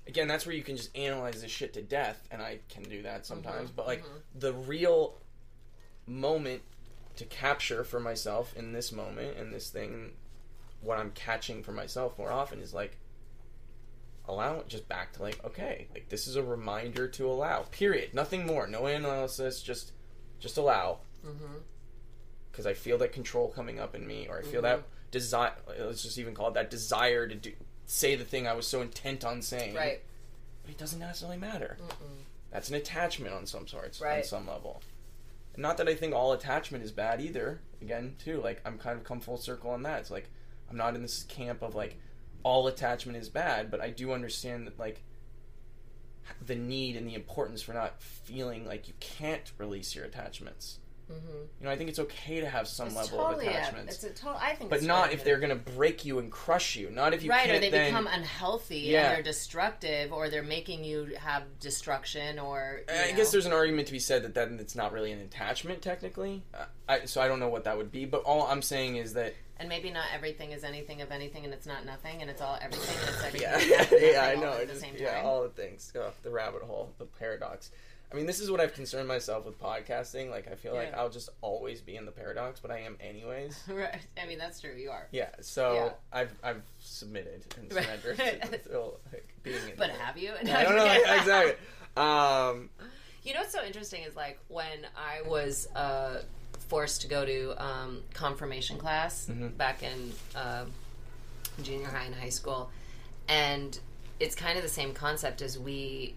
again, 0.07 0.29
that's 0.29 0.47
where 0.47 0.55
you 0.55 0.63
can 0.63 0.77
just 0.77 0.97
analyze 0.97 1.43
this 1.43 1.51
shit 1.51 1.73
to 1.75 1.83
death, 1.83 2.27
and 2.31 2.43
I 2.43 2.59
can 2.69 2.83
do 2.85 3.03
that 3.03 3.25
sometimes. 3.27 3.71
Mhm, 3.71 3.77
But 3.77 3.87
like 3.87 4.05
mhm. 4.05 4.09
the 4.35 4.53
real 4.53 5.19
moment 6.07 6.63
to 7.17 7.25
capture 7.25 7.85
for 7.85 8.01
myself 8.01 8.57
in 8.57 8.73
this 8.73 8.91
moment 8.93 9.37
and 9.37 9.53
this 9.53 9.71
thing, 9.71 10.13
what 10.81 10.99
I'm 10.99 11.13
catching 11.13 11.63
for 11.63 11.73
myself 11.73 12.19
more 12.19 12.33
often 12.33 12.61
is 12.61 12.75
like 12.75 12.97
allow 14.29 14.59
it 14.61 14.69
just 14.69 14.89
back 14.89 15.13
to 15.13 15.21
like 15.23 15.45
okay 15.45 15.89
like 15.93 16.09
this 16.09 16.29
is 16.29 16.37
a 16.37 16.43
reminder 16.43 17.09
to 17.09 17.27
allow 17.29 17.63
period 17.73 18.15
nothing 18.15 18.47
more 18.47 18.69
no 18.69 18.87
analysis 18.87 19.61
just 19.61 19.91
just 20.39 20.57
allow 20.57 20.99
Mm-hmm. 21.27 21.59
because 22.51 22.67
I 22.67 22.75
feel 22.75 22.99
that 22.99 23.13
control 23.13 23.49
coming 23.49 23.79
up 23.79 23.95
in 23.95 24.05
me, 24.07 24.27
or 24.29 24.39
I 24.39 24.43
feel 24.43 24.61
that 24.63 24.83
desire. 25.13 25.53
Let's 25.79 26.03
just 26.03 26.19
even 26.19 26.35
call 26.35 26.49
it 26.49 26.55
that 26.55 26.69
desire 26.69 27.29
to 27.29 27.35
do 27.37 27.53
say 27.93 28.17
the 28.17 28.25
thing 28.25 28.47
I 28.47 28.55
was 28.55 28.67
so 28.67 28.81
intent 28.81 29.23
on 29.23 29.43
saying. 29.43 29.75
Right. 29.75 30.01
But 30.63 30.71
it 30.71 30.79
doesn't 30.79 30.99
necessarily 30.99 31.37
matter. 31.37 31.77
Mm-mm. 31.81 32.25
That's 32.51 32.71
an 32.71 32.75
attachment 32.75 33.35
on 33.35 33.47
some 33.47 33.67
sorts, 33.67 34.01
on 34.01 34.25
some 34.25 34.47
level. 34.47 34.83
And 35.55 35.63
not 35.63 35.77
that 35.77 35.89
I 35.89 35.95
think 35.95 36.15
all 36.15 36.33
attachment 36.33 36.83
is 36.83 36.91
bad 36.91 37.21
either. 37.21 37.61
Again, 37.83 38.15
too, 38.19 38.41
like 38.41 38.63
I'm 38.65 38.79
kind 38.79 38.97
of 38.97 39.05
come 39.05 39.21
full 39.21 39.37
circle 39.37 39.71
on 39.71 39.83
that. 39.83 40.01
It's 40.01 40.11
like 40.11 40.31
I'm 40.71 40.77
not 40.77 40.95
in 40.95 41.03
this 41.03 41.25
camp 41.25 41.63
of 41.63 41.75
like 41.75 41.99
all 42.43 42.67
attachment 42.67 43.19
is 43.19 43.29
bad, 43.29 43.71
but 43.71 43.81
I 43.81 43.91
do 43.91 44.13
understand 44.13 44.67
that 44.67 44.79
like 44.79 45.03
the 46.45 46.55
need 46.55 46.97
and 46.97 47.07
the 47.07 47.15
importance 47.15 47.61
for 47.61 47.75
not 47.75 48.01
feeling 48.01 48.67
like 48.67 48.89
you 48.89 48.95
can't 49.01 49.53
release 49.59 49.95
your 49.95 50.07
attachments. 50.07 50.79
Mm-hmm. 51.13 51.39
You 51.61 51.67
know, 51.67 51.71
I 51.71 51.77
think 51.77 51.91
it's 51.91 51.99
okay 52.01 52.41
to 52.41 52.49
have 52.49 52.67
some 52.67 52.89
It's 52.89 52.97
level 52.97 53.19
totally 53.19 53.47
of 53.47 53.53
a- 53.53 53.57
attachments, 53.57 53.95
it's 53.95 54.05
a 54.05 54.11
total. 54.11 54.39
I 54.41 54.55
think, 54.55 54.71
but 54.71 54.79
it's 54.79 54.87
not 54.87 55.13
if 55.13 55.23
they're 55.23 55.39
going 55.39 55.51
to 55.51 55.73
break 55.73 56.05
you 56.05 56.19
and 56.19 56.31
crush 56.31 56.75
you. 56.77 56.91
Not 56.91 57.15
if 57.15 57.23
you 57.23 57.31
right, 57.31 57.49
or 57.51 57.59
they 57.61 57.71
then. 57.71 57.91
become 57.93 58.07
unhealthy 58.09 58.79
Yeah. 58.81 59.07
and 59.09 59.17
they're 59.17 59.23
destructive, 59.23 60.13
or 60.13 60.29
they're 60.29 60.43
making 60.43 60.85
you 60.85 61.15
have 61.19 61.45
destruction, 61.61 62.39
or 62.39 62.81
I 62.89 63.11
know. 63.11 63.17
guess 63.17 63.31
there's 63.31 63.47
an 63.47 63.53
argument 63.53 63.87
to 63.89 63.93
be 63.93 63.99
said 64.01 64.23
that 64.25 64.35
then 64.35 64.59
it's 64.61 64.75
not 64.75 64.93
really 64.93 65.13
an 65.13 65.21
attachment 65.21 65.83
technically. 65.83 66.43
Uh, 66.55 66.65
I, 66.89 67.05
so 67.05 67.21
I 67.21 67.29
don't 67.29 67.39
know 67.41 67.49
what 67.49 67.65
that 67.65 67.77
would 67.77 67.93
be, 67.93 68.05
but 68.07 68.23
all 68.25 68.47
I'm 68.47 68.63
saying 68.63 68.97
is 68.97 69.13
that 69.15 69.35
and 69.59 69.69
maybe 69.69 69.91
not 69.91 70.07
everything 70.13 70.51
is 70.51 70.65
anything 70.65 71.03
of 71.03 71.13
anything, 71.13 71.45
and 71.45 71.55
it's 71.55 71.67
not 71.67 71.87
nothing, 71.87 72.21
and 72.21 72.29
it's 72.29 72.43
all 72.43 72.59
everything, 72.61 72.97
it's 73.07 73.25
everything. 73.25 73.71
yeah, 74.03 74.11
yeah, 74.13 74.25
I 74.27 74.35
know. 74.35 74.55
at 74.55 74.67
the 74.69 74.75
same 74.75 74.95
yeah, 74.99 75.15
time. 75.17 75.27
all 75.27 75.43
the 75.45 75.51
things. 75.51 75.93
Oh, 75.95 76.11
the 76.25 76.31
rabbit 76.31 76.63
hole, 76.63 76.93
the 76.99 77.05
paradox. 77.05 77.71
I 78.13 78.17
mean, 78.17 78.27
this 78.27 78.41
is 78.41 78.51
what 78.51 78.61
I've 78.61 78.75
concerned 78.75 79.09
myself 79.09 79.47
with 79.47 79.59
podcasting. 79.61 80.31
Like, 80.31 80.47
I 80.51 80.55
feel 80.55 80.75
like 80.75 80.93
I'll 80.95 81.09
just 81.09 81.31
always 81.41 81.81
be 81.81 81.97
in 81.97 82.05
the 82.05 82.13
paradox, 82.13 82.61
but 82.61 82.71
I 82.71 82.81
am 82.81 82.97
anyways. 83.01 83.59
right. 83.69 83.99
I 84.23 84.27
mean, 84.27 84.39
that's 84.39 84.61
true. 84.61 84.75
You 84.77 84.91
are. 84.91 85.07
Yeah, 85.13 85.31
so 85.41 85.75
Yeah. 85.75 85.93
I've 86.13 86.35
I've 86.43 86.63
submitted 86.81 87.45
and 87.59 87.73
Right. 87.73 87.85
surrendered 87.85 88.19
to, 88.19 88.59
to, 88.69 88.81
like, 89.13 89.29
being 89.43 89.57
in 89.71 89.77
But 89.79 89.89
there. 89.89 89.97
have 89.99 90.19
you? 90.19 90.33
I 90.41 90.63
don't 90.63 90.77
know 90.77 91.15
exactly. 91.17 91.55
Um, 91.97 92.69
You 93.25 93.35
know 93.35 93.41
what's 93.41 93.53
so 93.53 93.65
interesting 93.65 94.03
is 94.03 94.15
like 94.17 94.39
when 94.49 94.87
I 94.97 95.23
was 95.29 95.69
uh, 95.75 96.23
forced 96.69 97.03
to 97.03 97.07
go 97.09 97.25
to 97.25 97.65
um, 97.65 98.03
confirmation 98.15 98.79
class 98.79 99.27
Mhm. 99.31 99.57
back 99.57 99.83
in 99.83 100.13
uh, 100.35 100.65
junior 101.63 101.87
high 101.89 102.05
and 102.05 102.15
high 102.15 102.29
school, 102.31 102.71
and 103.29 103.79
it's 104.21 104.35
kind 104.35 104.57
of 104.57 104.63
the 104.65 104.69
same 104.71 104.93
concept 104.93 105.41
as 105.43 105.59
we 105.59 106.15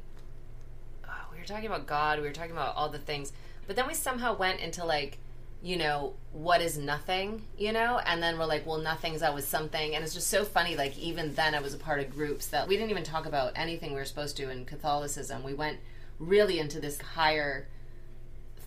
were 1.45 1.53
talking 1.53 1.67
about 1.67 1.85
God, 1.85 2.19
we 2.19 2.26
were 2.26 2.34
talking 2.34 2.51
about 2.51 2.76
all 2.76 2.89
the 2.89 2.97
things, 2.99 3.31
but 3.67 3.76
then 3.76 3.88
we 3.88 3.93
somehow 3.93 4.35
went 4.35 4.59
into 4.59 4.84
like 4.84 5.19
you 5.61 5.77
know 5.77 6.13
what 6.31 6.61
is 6.61 6.77
nothing 6.77 7.41
you 7.57 7.72
know 7.72 7.97
and 8.05 8.22
then 8.22 8.38
we're 8.38 8.45
like 8.45 8.67
well 8.67 8.77
nothing's 8.77 9.23
always 9.23 9.45
something 9.45 9.95
and 9.95 10.03
it's 10.03 10.13
just 10.13 10.27
so 10.27 10.43
funny 10.43 10.76
like 10.76 10.95
even 10.99 11.34
then 11.34 11.55
i 11.55 11.59
was 11.61 11.73
a 11.73 11.77
part 11.77 11.99
of 11.99 12.09
groups 12.11 12.47
that 12.47 12.67
we 12.67 12.76
didn't 12.76 12.91
even 12.91 13.05
talk 13.05 13.26
about 13.26 13.53
anything 13.55 13.91
we 13.91 13.95
were 13.95 14.05
supposed 14.05 14.35
to 14.38 14.51
in 14.51 14.65
catholicism 14.65 15.43
we 15.43 15.55
went 15.55 15.80
really 16.19 16.59
into 16.59 16.80
this 16.80 17.01
higher 17.01 17.67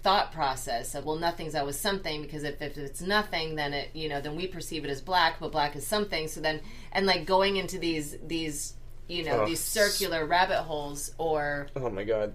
thought 0.02 0.32
process 0.32 0.94
of 0.94 1.04
well 1.04 1.14
nothing's 1.14 1.54
always 1.54 1.78
something 1.78 2.22
because 2.22 2.42
if, 2.42 2.60
if 2.60 2.76
it's 2.78 3.02
nothing 3.02 3.54
then 3.54 3.74
it 3.74 3.90
you 3.92 4.08
know 4.08 4.20
then 4.20 4.34
we 4.34 4.48
perceive 4.48 4.82
it 4.82 4.90
as 4.90 5.02
black 5.02 5.38
but 5.38 5.52
black 5.52 5.76
is 5.76 5.86
something 5.86 6.26
so 6.26 6.40
then 6.40 6.58
and 6.90 7.06
like 7.06 7.26
going 7.26 7.58
into 7.58 7.78
these 7.78 8.16
these 8.26 8.74
you 9.08 9.24
know 9.24 9.42
Ugh. 9.42 9.48
these 9.48 9.60
circular 9.60 10.26
rabbit 10.26 10.62
holes 10.62 11.12
or 11.18 11.68
oh 11.76 11.90
my 11.90 12.04
god. 12.04 12.32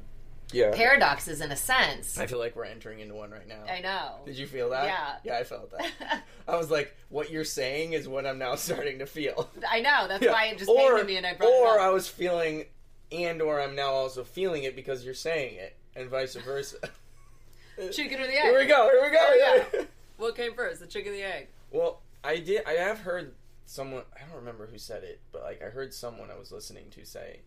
Yeah. 0.54 0.72
paradoxes 0.74 1.42
in 1.42 1.52
a 1.52 1.56
sense. 1.56 2.18
I 2.18 2.28
feel 2.28 2.40
like 2.40 2.56
we're 2.56 2.66
entering 2.66 3.00
into 3.00 3.16
one 3.16 3.32
right 3.32 3.48
now. 3.48 3.64
I 3.72 3.82
know. 3.82 4.20
Did 4.26 4.38
you 4.38 4.48
feel 4.48 4.70
that? 4.70 4.86
Yeah. 4.86 5.16
Yeah, 5.24 5.40
I 5.40 5.44
felt 5.44 5.72
that. 5.72 6.24
I 6.48 6.56
was 6.58 6.70
like, 6.72 6.96
what 7.10 7.32
you're 7.32 7.44
saying 7.44 7.94
is 7.94 8.08
what 8.08 8.26
I'm 8.26 8.38
now 8.38 8.56
starting 8.68 9.00
to 9.00 9.06
feel. 9.06 9.50
I 9.70 9.82
know. 9.82 10.08
That's 10.08 10.24
Yeah. 10.24 10.32
why 10.32 10.46
it 10.48 10.58
just 10.58 10.70
or, 10.70 10.76
came 10.92 10.98
to 11.00 11.04
me 11.06 11.18
and 11.18 11.26
I 11.26 11.34
brought 11.34 11.50
it. 11.50 11.62
Or 11.62 11.78
it 11.78 11.82
I 11.82 11.90
was 11.90 12.08
feeling, 12.08 12.66
and 13.12 13.42
or 13.42 13.60
I'm 13.62 13.76
now 13.76 13.92
also 13.92 14.24
feeling 14.24 14.64
it 14.64 14.76
because 14.76 15.04
you're 15.04 15.14
saying 15.14 15.56
it, 15.56 15.76
and 15.96 16.10
vice 16.10 16.36
versa. 16.36 16.78
Chicken 17.92 18.22
or 18.22 18.28
the 18.28 18.34
egg? 18.34 18.44
Here 18.44 18.60
we 18.60 18.66
go. 18.66 18.90
Here 18.92 19.02
we 19.02 19.10
go. 19.10 19.28
There 19.38 19.68
we 19.74 19.80
yeah. 19.80 19.86
What 20.18 20.36
came 20.36 20.54
first, 20.54 20.80
the 20.80 20.86
chicken 20.88 21.12
or 21.12 21.16
the 21.16 21.24
egg? 21.24 21.48
Well, 21.72 22.02
I 22.24 22.38
did. 22.38 22.64
I 22.68 22.74
have 22.74 23.00
heard 23.00 23.34
someone. 23.66 24.04
I 24.16 24.20
don't 24.28 24.38
remember 24.38 24.68
who 24.68 24.78
said 24.78 25.04
it, 25.04 25.22
but 25.32 25.42
like 25.42 25.62
I 25.62 25.70
heard 25.70 25.94
someone 25.94 26.30
I 26.30 26.38
was 26.38 26.52
listening 26.52 26.86
to 26.92 27.04
say. 27.06 27.40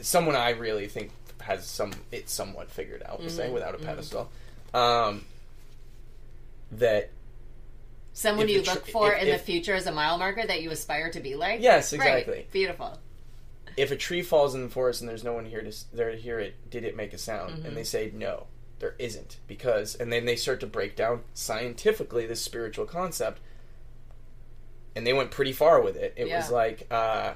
Someone 0.00 0.34
I 0.36 0.50
really 0.50 0.88
think 0.88 1.10
has 1.40 1.66
some 1.66 1.92
it 2.10 2.28
somewhat 2.28 2.70
figured 2.70 3.02
out. 3.04 3.20
Mhm, 3.20 3.52
without 3.52 3.74
a 3.74 3.78
mhm. 3.78 3.84
pedestal. 3.84 4.30
Um, 4.72 5.24
that 6.72 7.10
Someone 8.12 8.48
you 8.48 8.62
look 8.62 8.86
for 8.88 9.12
if- 9.12 9.22
in 9.22 9.28
the 9.28 9.38
future 9.38 9.74
as 9.74 9.86
a 9.86 9.92
mile 9.92 10.18
marker 10.18 10.46
that 10.46 10.62
you 10.62 10.70
aspire 10.70 11.10
to 11.10 11.20
be 11.20 11.34
like? 11.34 11.60
Yes, 11.60 11.92
Right. 11.92 12.00
exactly. 12.00 12.46
Beautiful. 12.52 12.98
if 13.76 13.90
a 13.90 13.96
tree 13.96 14.22
falls 14.22 14.54
in 14.54 14.62
the 14.62 14.68
forest 14.68 15.00
and 15.00 15.10
there's 15.10 15.24
no 15.24 15.32
one 15.32 15.44
here 15.46 15.60
to 15.60 15.72
there 15.92 16.12
to 16.12 16.16
hear 16.16 16.38
it, 16.38 16.54
did 16.70 16.84
it 16.84 16.94
make 16.94 17.12
a 17.12 17.18
sound? 17.18 17.58
Mhm. 17.58 17.64
And 17.66 17.76
they 17.76 17.82
say 17.82 18.08
no, 18.14 18.46
there 18.78 18.94
isn't 19.00 19.38
because, 19.48 19.96
and 19.96 20.12
then 20.12 20.26
they 20.26 20.36
start 20.36 20.60
to 20.60 20.66
break 20.68 20.94
down 20.94 21.24
scientifically 21.34 22.24
this 22.24 22.40
spiritual 22.40 22.86
concept, 22.86 23.40
and 24.94 25.04
they 25.04 25.12
went 25.12 25.32
pretty 25.32 25.52
far 25.52 25.80
with 25.80 25.96
it. 25.96 26.12
It 26.16 26.28
was 26.30 26.50
like 26.52 26.86
uh, 26.88 27.34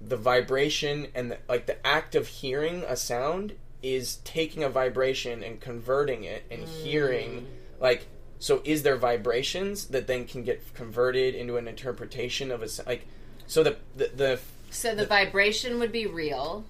the 0.00 0.16
vibration 0.16 1.08
and 1.14 1.32
the, 1.32 1.38
like 1.48 1.66
the 1.66 1.86
act 1.86 2.14
of 2.14 2.26
hearing 2.26 2.84
a 2.86 2.96
sound 2.96 3.54
is 3.82 4.16
taking 4.24 4.62
a 4.62 4.68
vibration 4.68 5.42
and 5.42 5.60
converting 5.60 6.24
it 6.24 6.44
and 6.50 6.62
mm. 6.62 6.68
hearing 6.82 7.46
like 7.80 8.06
so 8.38 8.60
is 8.64 8.82
there 8.82 8.96
vibrations 8.96 9.86
that 9.86 10.06
then 10.06 10.26
can 10.26 10.42
get 10.42 10.62
converted 10.74 11.34
into 11.34 11.56
an 11.56 11.68
interpretation 11.68 12.50
of 12.50 12.62
a 12.62 12.68
like 12.86 13.06
so 13.46 13.62
the 13.62 13.76
the, 13.96 14.10
the 14.14 14.40
So 14.70 14.94
the 14.94 15.06
vibration 15.06 15.78
would 15.78 15.92
be 15.92 16.06
real, 16.06 16.64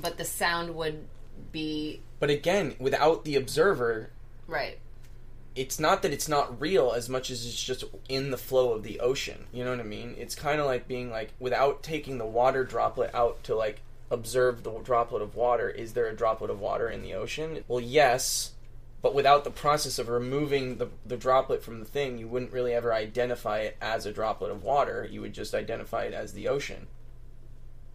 but 0.00 0.16
the 0.16 0.24
sound 0.24 0.74
would 0.74 1.06
be 1.50 2.00
but 2.18 2.30
again 2.30 2.74
without 2.78 3.24
the 3.24 3.36
observer 3.36 4.10
right. 4.46 4.78
It's 5.54 5.78
not 5.78 6.02
that 6.02 6.12
it's 6.12 6.28
not 6.28 6.60
real 6.60 6.92
as 6.92 7.08
much 7.08 7.30
as 7.30 7.44
it's 7.44 7.62
just 7.62 7.84
in 8.08 8.30
the 8.30 8.38
flow 8.38 8.72
of 8.72 8.82
the 8.82 8.98
ocean 9.00 9.44
you 9.52 9.62
know 9.64 9.70
what 9.70 9.80
i 9.80 9.82
mean 9.84 10.14
it's 10.18 10.34
kind 10.34 10.60
of 10.60 10.66
like 10.66 10.88
being 10.88 11.10
like 11.10 11.30
without 11.38 11.82
taking 11.82 12.18
the 12.18 12.24
water 12.26 12.64
droplet 12.64 13.10
out 13.14 13.42
to 13.44 13.54
like 13.54 13.80
observe 14.10 14.62
the 14.62 14.70
droplet 14.80 15.20
of 15.22 15.34
water 15.34 15.68
is 15.68 15.92
there 15.92 16.06
a 16.06 16.14
droplet 16.16 16.50
of 16.50 16.60
water 16.60 16.88
in 16.88 17.02
the 17.02 17.12
ocean 17.14 17.62
well 17.68 17.80
yes 17.80 18.52
but 19.02 19.14
without 19.14 19.42
the 19.42 19.50
process 19.50 19.98
of 19.98 20.08
removing 20.08 20.76
the, 20.78 20.86
the 21.04 21.16
droplet 21.16 21.62
from 21.62 21.80
the 21.80 21.84
thing 21.86 22.18
you 22.18 22.28
wouldn't 22.28 22.52
really 22.52 22.72
ever 22.72 22.94
identify 22.94 23.58
it 23.58 23.76
as 23.80 24.06
a 24.06 24.12
droplet 24.12 24.50
of 24.50 24.62
water 24.62 25.06
you 25.10 25.20
would 25.20 25.32
just 25.32 25.54
identify 25.54 26.04
it 26.04 26.14
as 26.14 26.32
the 26.32 26.48
ocean 26.48 26.86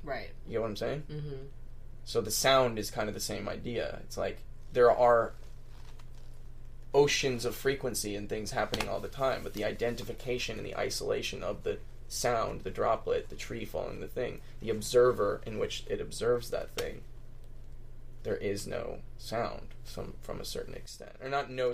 Right. 0.04 0.30
you 0.46 0.54
get 0.54 0.62
what 0.62 0.68
i'm 0.70 0.76
saying 0.76 1.04
Mm-hmm. 1.10 1.36
so 2.06 2.22
the 2.22 2.32
sound 2.32 2.80
is 2.80 2.92
kind 2.92 3.08
of 3.10 3.14
the 3.16 3.20
same 3.22 3.50
idea. 3.50 4.00
It's 4.04 4.18
like 4.18 4.40
there 4.74 4.92
are 4.92 5.34
oceans 6.98 7.46
of 7.46 7.56
frequency 7.56 8.16
and 8.16 8.28
things 8.28 8.52
happening 8.52 8.90
all 8.90 9.00
the 9.00 9.08
time, 9.08 9.42
but 9.44 9.54
the 9.54 9.64
identification 9.64 10.58
and 10.58 10.66
the 10.66 10.76
isolation 10.76 11.44
of 11.44 11.62
the 11.62 11.78
sound, 12.08 12.62
the 12.62 12.72
droplet, 12.72 13.30
the 13.30 13.36
tree 13.36 13.66
falling, 13.66 14.00
the 14.00 14.08
thing, 14.08 14.42
the 14.62 14.72
observer 14.72 15.40
in 15.46 15.60
which 15.60 15.84
it 15.88 16.02
observes 16.02 16.50
that 16.50 16.72
thing, 16.76 17.02
there 18.24 18.38
is 18.38 18.66
no 18.66 18.98
sound 19.18 19.68
from 19.84 20.16
from 20.24 20.42
a 20.42 20.46
certain 20.46 20.74
extent, 20.74 21.12
or 21.22 21.30
not 21.30 21.52
no. 21.52 21.72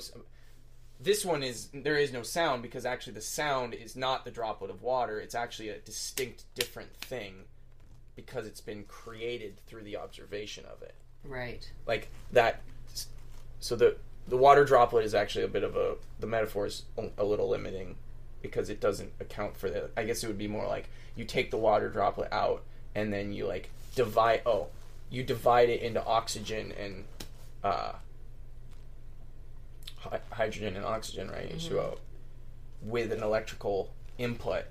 This 1.00 1.24
one 1.26 1.42
is 1.42 1.70
there 1.74 1.98
is 1.98 2.12
no 2.12 2.22
sound 2.24 2.62
because 2.62 2.86
actually 2.86 3.14
the 3.14 3.22
sound 3.22 3.74
is 3.74 3.96
not 3.96 4.26
the 4.26 4.32
droplet 4.32 4.70
of 4.70 4.82
water. 4.82 5.20
It's 5.20 5.36
actually 5.36 5.70
a 5.70 5.80
distinct 5.80 6.44
different 6.54 6.96
thing 6.98 7.46
because 8.16 8.46
it's 8.46 8.62
been 8.62 8.84
created 8.84 9.60
through 9.68 9.84
the 9.84 9.98
observation 9.98 10.66
of 10.66 10.82
it 10.84 10.94
Right. 11.24 11.72
like 11.88 12.10
that 12.32 12.62
so 13.60 13.76
the 13.76 13.96
the 14.28 14.38
water 14.38 14.64
droplet 14.66 15.06
is 15.06 15.14
actually 15.14 15.44
a 15.44 15.48
bit 15.48 15.64
of 15.64 15.76
a 15.76 15.96
the 16.20 16.28
metaphor 16.28 16.66
is 16.66 16.84
a 17.18 17.24
little 17.24 17.50
limiting 17.50 17.96
because 18.42 18.70
it 18.70 18.80
doesn't 18.80 19.12
account 19.20 19.56
for 19.58 19.70
the 19.70 19.90
i 19.98 20.04
guess 20.04 20.24
it 20.24 20.28
would 20.28 20.38
be 20.38 20.48
more 20.48 20.68
like 20.68 20.90
you 21.16 21.26
take 21.26 21.52
the 21.52 21.58
water 21.58 21.90
droplet 21.90 22.32
out 22.32 22.64
and 22.96 23.12
then 23.12 23.34
you 23.34 23.46
like 23.46 23.70
divide 23.96 24.42
oh 24.46 24.68
you 25.10 25.24
divide 25.24 25.70
it 25.70 25.82
into 25.82 26.04
oxygen 26.06 26.72
and 26.80 27.04
uh 27.64 27.94
hy- 30.04 30.22
hydrogen 30.32 30.76
and 30.76 30.86
oxygen 30.86 31.30
right? 31.30 31.56
H2O, 31.56 31.98
with 32.82 33.12
an 33.12 33.24
electrical 33.24 33.90
input. 34.18 34.66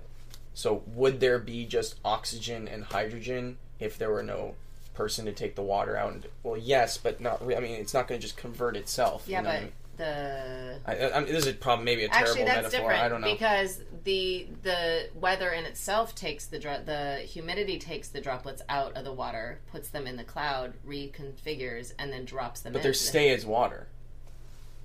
So 0.53 0.83
would 0.87 1.19
there 1.19 1.39
be 1.39 1.65
just 1.65 1.95
oxygen 2.05 2.67
and 2.67 2.83
hydrogen 2.83 3.57
if 3.79 3.97
there 3.97 4.11
were 4.11 4.23
no 4.23 4.55
person 4.93 5.25
to 5.25 5.31
take 5.31 5.55
the 5.55 5.61
water 5.61 5.95
out? 5.97 6.13
And 6.13 6.27
well, 6.43 6.57
yes, 6.57 6.97
but 6.97 7.19
not. 7.19 7.45
Re- 7.45 7.55
I 7.55 7.59
mean, 7.59 7.73
it's 7.73 7.93
not 7.93 8.07
going 8.07 8.19
to 8.19 8.25
just 8.25 8.37
convert 8.37 8.75
itself. 8.75 9.25
Yeah, 9.27 9.39
you 9.39 9.43
know 9.43 9.49
but 9.51 9.71
the 9.97 10.79
I, 10.85 11.11
I 11.11 11.19
mean, 11.21 11.31
this 11.31 11.45
is 11.45 11.53
probably 11.53 11.85
maybe 11.85 12.05
a 12.05 12.09
terrible 12.09 12.29
actually 12.29 12.45
that's 12.45 12.63
metaphor. 12.63 12.79
different 12.79 13.03
I 13.03 13.09
don't 13.09 13.21
know. 13.21 13.31
because 13.31 13.81
the 14.03 14.47
the 14.63 15.09
weather 15.15 15.51
in 15.51 15.65
itself 15.65 16.15
takes 16.15 16.47
the 16.47 16.59
dro- 16.59 16.81
the 16.83 17.17
humidity 17.17 17.77
takes 17.77 18.09
the 18.09 18.21
droplets 18.21 18.61
out 18.69 18.93
of 18.95 19.03
the 19.03 19.13
water, 19.13 19.59
puts 19.71 19.89
them 19.89 20.07
in 20.07 20.17
the 20.17 20.23
cloud, 20.23 20.73
reconfigures, 20.87 21.93
and 21.99 22.11
then 22.11 22.25
drops 22.25 22.61
them. 22.61 22.73
but 22.73 22.79
in. 22.79 22.83
their 22.83 22.93
stay 22.93 23.29
as 23.33 23.45
water. 23.45 23.87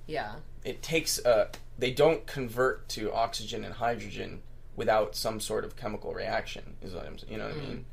Yeah. 0.05 0.35
It 0.63 0.81
takes. 0.81 1.23
Uh, 1.23 1.49
they 1.77 1.91
don't 1.91 2.25
convert 2.27 2.89
to 2.89 3.13
oxygen 3.13 3.63
and 3.63 3.75
hydrogen 3.75 4.41
without 4.75 5.15
some 5.15 5.39
sort 5.39 5.63
of 5.63 5.75
chemical 5.75 6.13
reaction. 6.13 6.75
Is 6.81 6.93
what 6.93 7.05
I'm. 7.05 7.17
You 7.29 7.37
know 7.37 7.45
what 7.47 7.57
I 7.57 7.59
mean? 7.59 7.85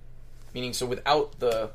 Meaning, 0.55 0.73
so 0.73 0.87
without 0.87 1.39
the 1.39 1.71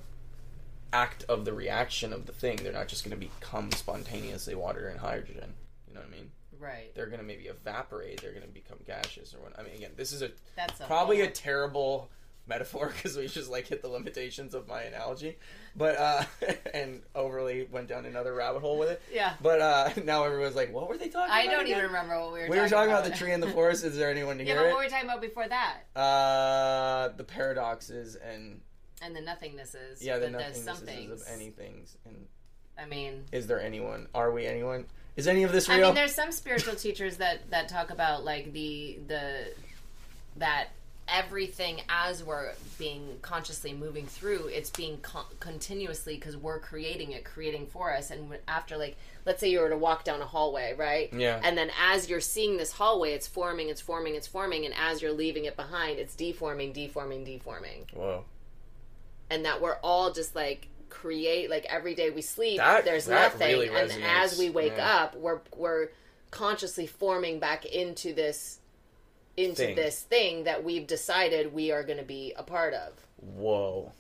act 0.94 1.24
of 1.30 1.46
the 1.46 1.54
reaction 1.54 2.14
of 2.14 2.26
the 2.26 2.32
thing, 2.32 2.58
they're 2.58 2.74
not 2.74 2.88
just 2.88 3.04
going 3.04 3.20
to 3.20 3.28
become 3.28 3.72
spontaneously 3.72 4.56
water 4.56 4.88
and 4.88 5.00
hydrogen. 5.00 5.54
You 5.88 5.94
know 5.94 6.02
what 6.02 6.10
I 6.10 6.12
mean? 6.12 6.32
Right. 6.60 6.94
they're 6.94 7.08
going 7.08 7.20
to 7.20 7.26
maybe 7.26 7.46
evaporate. 7.46 8.22
They're 8.22 8.34
going 8.34 8.46
to 8.46 8.48
become 8.48 8.78
gaseous 8.86 9.34
or 9.34 9.40
what. 9.40 9.58
I 9.60 9.64
mean, 9.64 9.74
again, 9.74 9.92
this 9.98 10.12
is 10.12 10.22
a 10.22 10.30
That's 10.56 10.80
a 10.80 10.86
probably 10.86 11.22
a 11.22 11.30
terrible 11.30 12.12
metaphor 12.48 12.88
because 12.96 13.18
we 13.18 13.28
just 13.28 13.50
like 13.50 13.68
hit 13.68 13.82
the 13.82 13.88
limitations 13.88 14.54
of 14.54 14.68
my 14.68 14.84
analogy, 14.84 15.38
but 15.76 15.98
uh, 15.98 16.24
and 16.74 17.02
overly 17.16 17.68
went 17.72 17.88
down 17.88 18.06
another 18.06 18.34
rabbit 18.36 18.60
hole 18.62 18.78
with 18.78 18.90
it. 18.90 19.02
Yeah. 19.12 19.34
But 19.42 19.62
uh, 19.62 19.90
now 20.04 20.24
everyone's 20.24 20.56
like, 20.56 20.72
"What 20.72 20.88
were 20.88 20.98
they 20.98 21.10
talking 21.10 21.32
I 21.32 21.44
about?" 21.44 21.52
don't 21.54 21.68
even 21.68 21.84
remember 21.84 22.20
what 22.20 22.34
we 22.34 22.40
were. 22.42 22.46
Talking 22.48 22.48
about. 22.48 22.56
We 22.56 22.62
were 22.62 22.70
talking 22.70 22.92
about 22.92 23.04
the 23.06 23.18
tree 23.18 23.34
in 23.34 23.40
the 23.40 23.50
forest. 23.52 23.84
Is 23.84 23.98
there 23.98 24.12
anyone 24.12 24.38
to 24.38 24.44
yeah, 24.46 24.54
hear 24.54 24.62
but 24.62 24.66
it? 24.68 24.70
what 24.70 24.78
were 24.78 24.84
we 24.84 24.90
talking 24.90 25.10
about 25.10 25.22
before 25.22 25.48
that? 25.48 25.78
Uh, 25.96 27.10
the 27.18 27.24
paradoxes 27.24 28.16
and 28.16 28.62
And 29.02 29.16
the 29.16 29.22
nothingnesses. 29.22 29.98
yeah, 30.02 30.18
the 30.18 30.28
that 30.28 30.38
there's 30.38 30.64
some 30.64 30.78
nothingnesses 30.78 31.12
of 31.12 31.40
anythings. 31.40 31.96
And 32.06 32.28
I 32.78 32.86
mean, 32.86 33.26
is 33.32 33.48
there 33.48 33.62
anyone? 33.62 34.08
Are 34.14 34.32
we 34.32 34.46
anyone? 34.46 34.86
Is 35.16 35.28
any 35.28 35.44
of 35.44 35.52
this 35.52 35.68
real? 35.68 35.80
I 35.80 35.82
mean, 35.82 35.96
there's 35.96 36.16
some 36.16 36.32
spiritual 36.32 36.76
teachers 36.76 37.18
that 37.18 37.50
that 37.50 37.68
talk 37.68 37.90
about 37.90 38.24
like 38.24 38.54
the 38.54 39.00
the 39.08 39.54
that 40.38 40.70
everything 41.12 41.82
as 41.90 42.24
we're 42.24 42.54
being 42.80 43.18
consciously 43.22 43.74
moving 43.74 44.08
through, 44.08 44.48
it's 44.48 44.70
being 44.70 44.98
con- 45.02 45.26
continuously 45.40 46.16
because 46.16 46.38
we're 46.38 46.60
creating 46.60 47.12
it, 47.12 47.26
creating 47.26 47.68
for 47.68 47.94
us. 47.94 48.12
And 48.12 48.38
after 48.48 48.78
like, 48.78 48.96
let's 49.26 49.40
say 49.40 49.50
you 49.50 49.60
were 49.60 49.70
to 49.70 49.78
walk 49.78 50.04
down 50.04 50.22
a 50.22 50.26
hallway, 50.26 50.74
right? 50.78 51.14
Yeah. 51.14 51.42
And 51.44 51.58
then 51.58 51.70
as 51.80 52.10
you're 52.10 52.22
seeing 52.22 52.58
this 52.58 52.72
hallway, 52.72 53.12
it's 53.12 53.28
forming, 53.28 53.70
it's 53.70 53.82
forming, 53.82 54.16
it's 54.16 54.28
forming, 54.28 54.66
and 54.66 54.74
as 54.76 55.02
you're 55.02 55.12
leaving 55.12 55.46
it 55.46 55.56
behind, 55.56 56.00
it's 56.00 56.16
deforming, 56.16 56.72
deforming, 56.72 57.24
deforming, 57.26 57.86
Whoa. 57.94 58.24
And 59.32 59.46
that 59.46 59.62
we're 59.62 59.78
all 59.82 60.12
just 60.12 60.36
like 60.36 60.68
create 60.90 61.50
like 61.50 61.66
every 61.70 61.96
day 61.96 62.10
we 62.12 62.22
sleep 62.22 62.58
That- 62.58 62.86
there's 62.86 63.06
that 63.06 63.34
nothing 63.34 63.48
really 63.60 63.70
and 63.70 63.92
as 64.04 64.38
we 64.38 64.50
wake 64.52 64.74
Yeah. 64.78 64.96
up 65.04 65.16
we're 65.16 65.40
we're 65.56 65.88
consciously 66.30 66.86
forming 66.86 67.40
back 67.40 67.66
into 67.66 68.14
this 68.14 68.60
into 69.38 69.64
Thing. 69.64 69.76
this 69.76 70.02
thing 70.02 70.44
that 70.44 70.64
we've 70.64 70.86
decided 70.86 71.54
we 71.54 71.72
are 71.72 71.84
going 71.84 71.98
to 71.98 72.04
be 72.04 72.34
a 72.38 72.44
part 72.44 72.74
of 72.74 72.94
Whoa. 73.18 73.94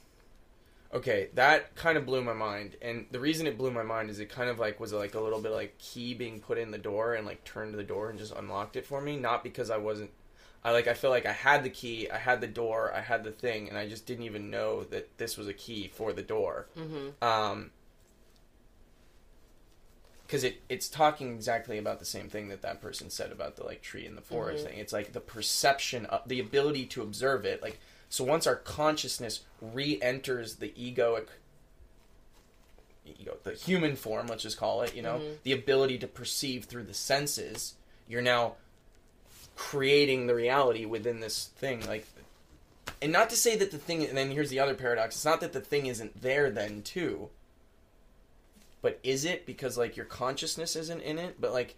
Okay, 0.93 1.29
that 1.35 1.73
kind 1.75 1.97
of 1.97 2.05
blew 2.05 2.21
my 2.21 2.33
mind, 2.33 2.75
and 2.81 3.05
the 3.11 3.19
reason 3.19 3.47
it 3.47 3.57
blew 3.57 3.71
my 3.71 3.83
mind 3.83 4.09
is 4.09 4.19
it 4.19 4.27
kind 4.29 4.49
of 4.49 4.59
like 4.59 4.77
was 4.77 4.91
like 4.91 5.15
a 5.15 5.21
little 5.21 5.39
bit 5.39 5.53
like 5.53 5.77
key 5.77 6.13
being 6.13 6.41
put 6.41 6.57
in 6.57 6.69
the 6.71 6.77
door 6.77 7.13
and 7.13 7.25
like 7.25 7.45
turned 7.45 7.75
the 7.75 7.83
door 7.83 8.09
and 8.09 8.19
just 8.19 8.33
unlocked 8.35 8.75
it 8.75 8.85
for 8.85 8.99
me. 8.99 9.15
Not 9.15 9.41
because 9.41 9.69
I 9.69 9.77
wasn't, 9.77 10.09
I 10.63 10.71
like 10.71 10.87
I 10.87 10.93
feel 10.93 11.09
like 11.09 11.25
I 11.25 11.31
had 11.31 11.63
the 11.63 11.69
key, 11.69 12.09
I 12.09 12.17
had 12.17 12.39
the 12.41 12.47
door, 12.47 12.93
I 12.93 13.01
had 13.01 13.23
the 13.23 13.31
thing, 13.31 13.67
and 13.69 13.77
I 13.77 13.87
just 13.89 14.05
didn't 14.05 14.25
even 14.25 14.49
know 14.51 14.83
that 14.85 15.17
this 15.17 15.35
was 15.37 15.47
a 15.47 15.53
key 15.53 15.87
for 15.87 16.13
the 16.13 16.21
door. 16.21 16.67
mm-hmm. 16.77 17.23
Um, 17.23 17.71
because 20.25 20.43
it 20.45 20.61
it's 20.69 20.87
talking 20.87 21.33
exactly 21.33 21.77
about 21.77 21.99
the 21.99 22.05
same 22.05 22.29
thing 22.29 22.47
that 22.47 22.61
that 22.61 22.81
person 22.81 23.09
said 23.09 23.31
about 23.33 23.57
the 23.57 23.65
like 23.65 23.81
tree 23.81 24.05
in 24.05 24.15
the 24.15 24.21
forest 24.21 24.63
Mhm. 24.65 24.69
thing. 24.69 24.79
It's 24.79 24.93
like 24.93 25.11
the 25.11 25.19
perception 25.19 26.05
of 26.05 26.21
the 26.27 26.39
ability 26.39 26.85
to 26.87 27.01
observe 27.01 27.43
it. 27.43 27.61
Like 27.61 27.79
so, 28.07 28.23
once 28.23 28.45
our 28.47 28.55
consciousness 28.55 29.41
re-enters 29.61 30.55
the 30.57 30.69
egoic, 30.69 31.27
ego, 33.05 33.37
the 33.43 33.53
human 33.55 33.95
form, 33.95 34.27
let's 34.27 34.43
just 34.43 34.57
call 34.57 34.83
it. 34.83 34.95
You 34.95 35.01
know, 35.01 35.19
Mhm. 35.19 35.37
the 35.43 35.51
ability 35.53 35.97
to 35.99 36.07
perceive 36.07 36.65
through 36.65 36.83
the 36.83 36.93
senses. 36.93 37.73
You're 38.07 38.21
now 38.21 38.55
creating 39.69 40.27
the 40.27 40.35
reality 40.35 40.85
within 40.85 41.19
this 41.19 41.47
thing, 41.57 41.85
like. 41.87 42.05
And 43.01 43.11
not 43.11 43.29
to 43.31 43.35
say 43.35 43.55
that 43.57 43.71
the 43.71 43.77
thing, 43.77 44.03
and 44.05 44.17
then 44.17 44.29
here's 44.31 44.49
the 44.49 44.59
other 44.59 44.75
paradox. 44.75 45.15
It's 45.15 45.25
not 45.25 45.41
that 45.41 45.53
the 45.53 45.61
thing 45.61 45.85
isn't 45.87 46.21
there 46.21 46.49
then 46.49 46.81
too 46.81 47.29
but 48.83 48.99
is 49.03 49.25
it 49.25 49.45
because 49.45 49.77
like 49.77 49.95
your 49.95 50.07
consciousness 50.07 50.75
isn't 50.75 51.01
in 51.01 51.19
it 51.19 51.35
but 51.39 51.51
like 51.53 51.75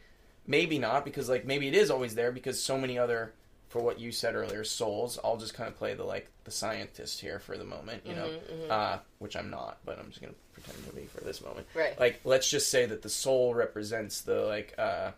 maybe 0.47 0.79
not 0.79 1.03
because 1.03 1.27
like 1.27 1.43
maybe 1.45 1.67
it 1.67 1.73
is 1.73 1.91
always 1.91 2.15
there 2.15 2.31
because 2.31 2.63
so 2.63 2.77
many 2.77 2.97
other 2.97 3.33
for 3.67 3.81
what 3.81 3.99
you 3.99 4.09
said 4.09 4.35
earlier 4.35 4.63
souls 4.63 5.19
i'll 5.21 5.35
just 5.35 5.53
kind 5.53 5.67
of 5.67 5.77
play 5.77 5.93
the 5.93 6.03
like 6.05 6.29
the 6.45 6.51
scientist 6.51 7.19
here 7.19 7.39
for 7.39 7.57
the 7.57 7.63
moment 7.65 8.01
you 8.05 8.15
know 8.15 8.27
Mhm, 8.29 8.67
mhm. 8.67 8.71
uh 8.71 8.97
which 9.19 9.35
i'm 9.35 9.49
not 9.49 9.79
but 9.83 9.99
i'm 9.99 10.07
just 10.09 10.21
gonna 10.21 10.33
pretend 10.53 10.77
to 10.87 10.95
be 10.95 11.03
for 11.07 11.21
this 11.25 11.41
moment 11.43 11.67
right. 11.73 11.99
like 11.99 12.21
let's 12.23 12.49
just 12.49 12.69
say 12.71 12.85
that 12.85 13.01
the 13.01 13.09
soul 13.09 13.53
represents 13.53 14.21
the 14.21 14.41
like 14.45 14.73
uh 14.77 15.11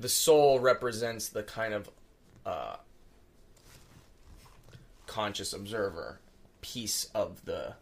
the 0.00 0.08
soul 0.08 0.58
represents 0.58 1.28
the 1.28 1.42
kind 1.42 1.74
of 1.74 1.88
uh 2.44 2.76
conscious 5.06 5.52
observer 5.52 6.18
piece 6.62 7.10
of 7.14 7.44
the 7.44 7.74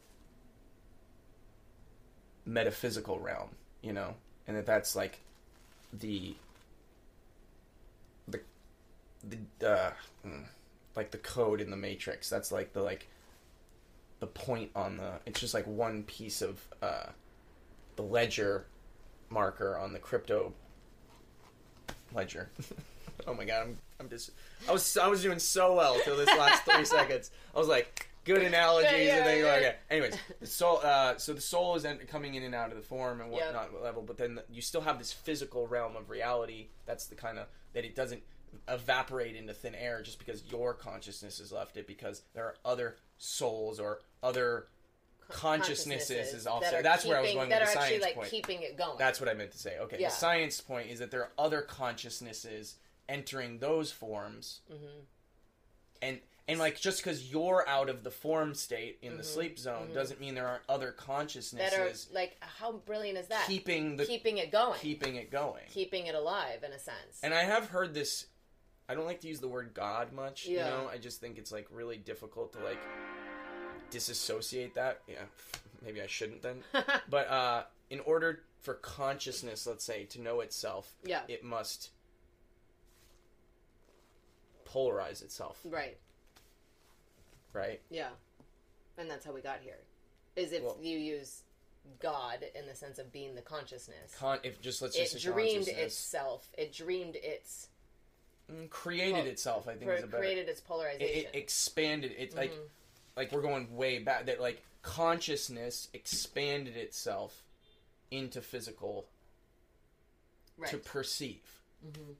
metaphysical 2.44 3.18
realm 3.18 3.50
you 3.82 3.92
know? 3.92 4.14
And 4.46 4.56
that 4.56 4.66
that's 4.66 4.96
like 4.96 5.20
the 5.92 6.34
the 8.26 8.40
the 9.24 9.66
uh 9.66 9.92
mm, 10.26 10.44
like 10.96 11.10
the 11.10 11.18
code 11.18 11.60
in 11.60 11.70
the 11.70 11.76
matrix. 11.76 12.28
That's 12.28 12.50
like 12.50 12.72
the 12.72 12.82
like 12.82 13.08
the 14.20 14.26
point 14.26 14.70
on 14.74 14.96
the 14.96 15.12
it's 15.26 15.40
just 15.40 15.54
like 15.54 15.66
one 15.66 16.02
piece 16.04 16.42
of 16.42 16.60
uh 16.82 17.06
the 17.96 18.02
ledger 18.02 18.66
marker 19.30 19.76
on 19.76 19.92
the 19.92 19.98
crypto 19.98 20.52
ledger 22.14 22.48
oh 23.26 23.34
my 23.34 23.44
god 23.44 23.62
i'm 23.62 23.78
i'm 24.00 24.08
just 24.08 24.30
i 24.68 24.72
was 24.72 24.96
i 24.96 25.06
was 25.06 25.22
doing 25.22 25.38
so 25.38 25.74
well 25.74 25.96
till 26.04 26.16
this 26.16 26.28
last 26.38 26.62
three 26.64 26.84
seconds 26.96 27.30
i 27.54 27.58
was 27.58 27.68
like 27.68 28.08
good 28.24 28.42
analogies 28.42 28.90
Yeah, 28.92 28.98
yeah, 28.98 29.16
and 29.16 29.26
then 29.26 29.38
yeah. 29.38 29.52
okay 29.54 29.74
anyways 29.90 30.16
the 30.40 30.46
soul 30.46 30.80
uh 30.84 31.16
so 31.16 31.32
the 31.32 31.40
soul 31.40 31.74
is 31.76 31.84
en- 31.84 31.98
coming 32.08 32.34
in 32.34 32.42
and 32.42 32.54
out 32.54 32.70
of 32.70 32.76
the 32.76 32.82
form 32.82 33.20
and 33.20 33.32
Yep. 33.32 33.40
whatnot 33.54 33.82
level 33.82 34.02
but 34.02 34.16
then 34.18 34.40
you 34.50 34.60
still 34.62 34.82
have 34.82 34.98
this 34.98 35.12
physical 35.12 35.66
realm 35.66 35.96
of 35.96 36.10
reality 36.10 36.68
that's 36.86 37.06
the 37.06 37.14
kind 37.14 37.38
of 37.38 37.46
that 37.74 37.84
it 37.84 37.94
doesn't 37.94 38.22
evaporate 38.68 39.36
into 39.36 39.52
thin 39.52 39.74
air 39.74 40.02
just 40.02 40.18
because 40.18 40.42
your 40.50 40.72
consciousness 40.74 41.38
has 41.38 41.52
left 41.52 41.76
it 41.76 41.86
because 41.86 42.22
there 42.34 42.44
are 42.44 42.54
other 42.64 42.96
souls 43.18 43.78
or 43.80 44.00
other 44.22 44.66
consciousnesses 45.28 46.32
is 46.34 46.46
also 46.46 46.70
that 46.70 46.82
that's 46.82 47.04
where 47.04 47.18
I 47.18 47.22
was 47.22 47.32
going 47.32 47.48
with 47.48 47.58
the 47.58 47.62
actually 47.62 47.74
science 47.88 48.02
like 48.04 48.14
point. 48.14 48.30
keeping 48.30 48.62
it 48.62 48.76
going. 48.76 48.98
That's 48.98 49.20
what 49.20 49.28
I 49.28 49.34
meant 49.34 49.52
to 49.52 49.58
say. 49.58 49.78
Okay, 49.78 49.98
Yeah. 50.00 50.08
the 50.08 50.14
science 50.14 50.60
point 50.60 50.90
is 50.90 50.98
that 50.98 51.10
there 51.10 51.22
are 51.22 51.32
other 51.38 51.62
consciousnesses 51.62 52.76
entering 53.08 53.58
those 53.58 53.90
forms, 53.92 54.60
Mhm. 54.70 55.04
and 56.02 56.20
and 56.46 56.58
like 56.58 56.80
just 56.80 56.98
because 57.02 57.30
you're 57.30 57.68
out 57.68 57.90
of 57.90 58.04
the 58.04 58.10
form 58.10 58.54
state 58.54 58.98
in 59.02 59.18
the 59.18 59.22
Mhm, 59.22 59.26
sleep 59.26 59.58
zone 59.58 59.88
mhm. 59.90 59.94
doesn't 59.94 60.18
mean 60.18 60.34
there 60.34 60.46
aren't 60.48 60.62
other 60.66 60.86
that 60.86 60.92
are 60.92 61.04
consciousnesses 61.04 62.08
like 62.10 62.36
how 62.40 62.72
brilliant 62.72 63.18
is 63.18 63.26
that? 63.28 63.46
keeping 63.46 63.96
the 63.98 64.06
keeping 64.06 64.38
it 64.38 64.50
going, 64.50 64.80
keeping 64.80 65.16
it 65.16 65.30
going. 65.30 65.64
keeping 65.68 66.06
it 66.06 66.14
alive 66.14 66.62
in 66.64 66.72
a 66.72 66.78
sense. 66.78 67.20
And 67.22 67.34
I 67.34 67.42
have 67.44 67.68
heard 67.68 67.92
this. 67.92 68.26
I 68.88 68.94
don't 68.94 69.04
like 69.04 69.20
to 69.20 69.28
use 69.28 69.40
the 69.40 69.48
word 69.48 69.74
God 69.74 70.12
much. 70.14 70.46
You 70.46 70.56
Yeah. 70.56 70.70
know, 70.70 70.88
I 70.88 70.96
just 70.96 71.20
think 71.20 71.36
it's 71.36 71.52
like 71.52 71.66
really 71.70 71.98
difficult 71.98 72.54
to 72.54 72.60
like 72.60 72.80
disassociate 73.90 74.74
that. 74.74 75.00
Yeah, 75.08 75.22
maybe 75.84 76.00
I 76.02 76.06
shouldn't 76.06 76.42
then. 76.42 76.62
But 77.10 77.28
uh, 77.28 77.62
in 77.90 78.00
order 78.00 78.40
for 78.60 78.74
consciousness, 78.74 79.66
let's 79.66 79.84
say, 79.84 80.04
to 80.06 80.20
know 80.20 80.40
itself, 80.40 80.92
yeah, 81.04 81.20
it 81.28 81.44
must 81.44 81.90
polarize 84.70 85.22
itself, 85.22 85.58
right. 85.64 85.96
right? 87.52 87.80
Yeah, 87.90 88.08
and 88.98 89.10
that's 89.10 89.24
how 89.24 89.32
we 89.32 89.40
got 89.40 89.60
here. 89.62 89.78
Is 90.36 90.52
if 90.52 90.62
Well- 90.62 90.78
you 90.80 90.98
use 90.98 91.42
God 92.00 92.44
in 92.54 92.66
the 92.66 92.74
sense 92.74 92.98
of 92.98 93.10
being 93.10 93.34
the 93.34 93.40
consciousness. 93.40 94.14
Con- 94.18 94.40
if 94.42 94.60
just 94.60 94.82
let's 94.82 94.94
it 94.96 95.10
just 95.10 95.24
dreamed 95.24 95.68
itself. 95.68 96.48
It 96.58 96.72
dreamed 96.72 97.16
its 97.16 97.68
Mm, 98.52 98.68
created 98.70 99.24
po- 99.24 99.30
itself. 99.30 99.68
I 99.68 99.72
think 99.72 99.84
pro- 99.84 99.94
is 99.96 100.04
a 100.04 100.06
better. 100.06 100.22
created 100.22 100.48
its 100.48 100.60
It, 100.60 100.66
polarization. 100.66 101.30
it 101.32 101.36
expanded. 101.36 102.14
It's 102.16 102.34
like 102.34 102.50
Mhm. 102.52 102.68
Like 103.18 103.32
we're 103.32 103.42
going 103.42 103.76
way 103.76 103.98
back. 103.98 104.26
That 104.26 104.40
like 104.40 104.62
consciousness 104.82 105.88
expanded 105.92 106.76
itself 106.76 107.42
into 108.10 108.40
physical 108.40 109.06
right. 110.56 110.70
to 110.70 110.78
perceive. 110.78 111.42
mm-hmm. 111.86 112.12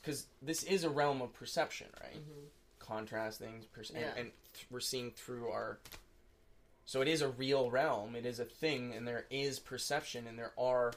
Because 0.00 0.26
this 0.40 0.62
is 0.64 0.84
a 0.84 0.90
realm 0.90 1.20
of 1.22 1.32
perception, 1.34 1.86
right? 2.02 2.14
Mm-hmm. 2.14 2.46
Contrast 2.78 3.38
things, 3.38 3.66
perce- 3.66 3.92
Yeah. 3.94 4.08
and, 4.08 4.18
and 4.18 4.30
th- 4.54 4.66
we're 4.70 4.80
seeing 4.80 5.10
through 5.10 5.48
our. 5.50 5.78
So 6.86 7.02
it 7.02 7.08
is 7.08 7.22
a 7.22 7.28
real 7.28 7.70
realm. 7.70 8.16
It 8.16 8.26
is 8.26 8.40
a 8.40 8.44
thing, 8.44 8.94
and 8.94 9.06
there 9.06 9.26
is 9.30 9.60
perception, 9.60 10.26
and 10.26 10.38
there 10.38 10.52
are 10.58 10.92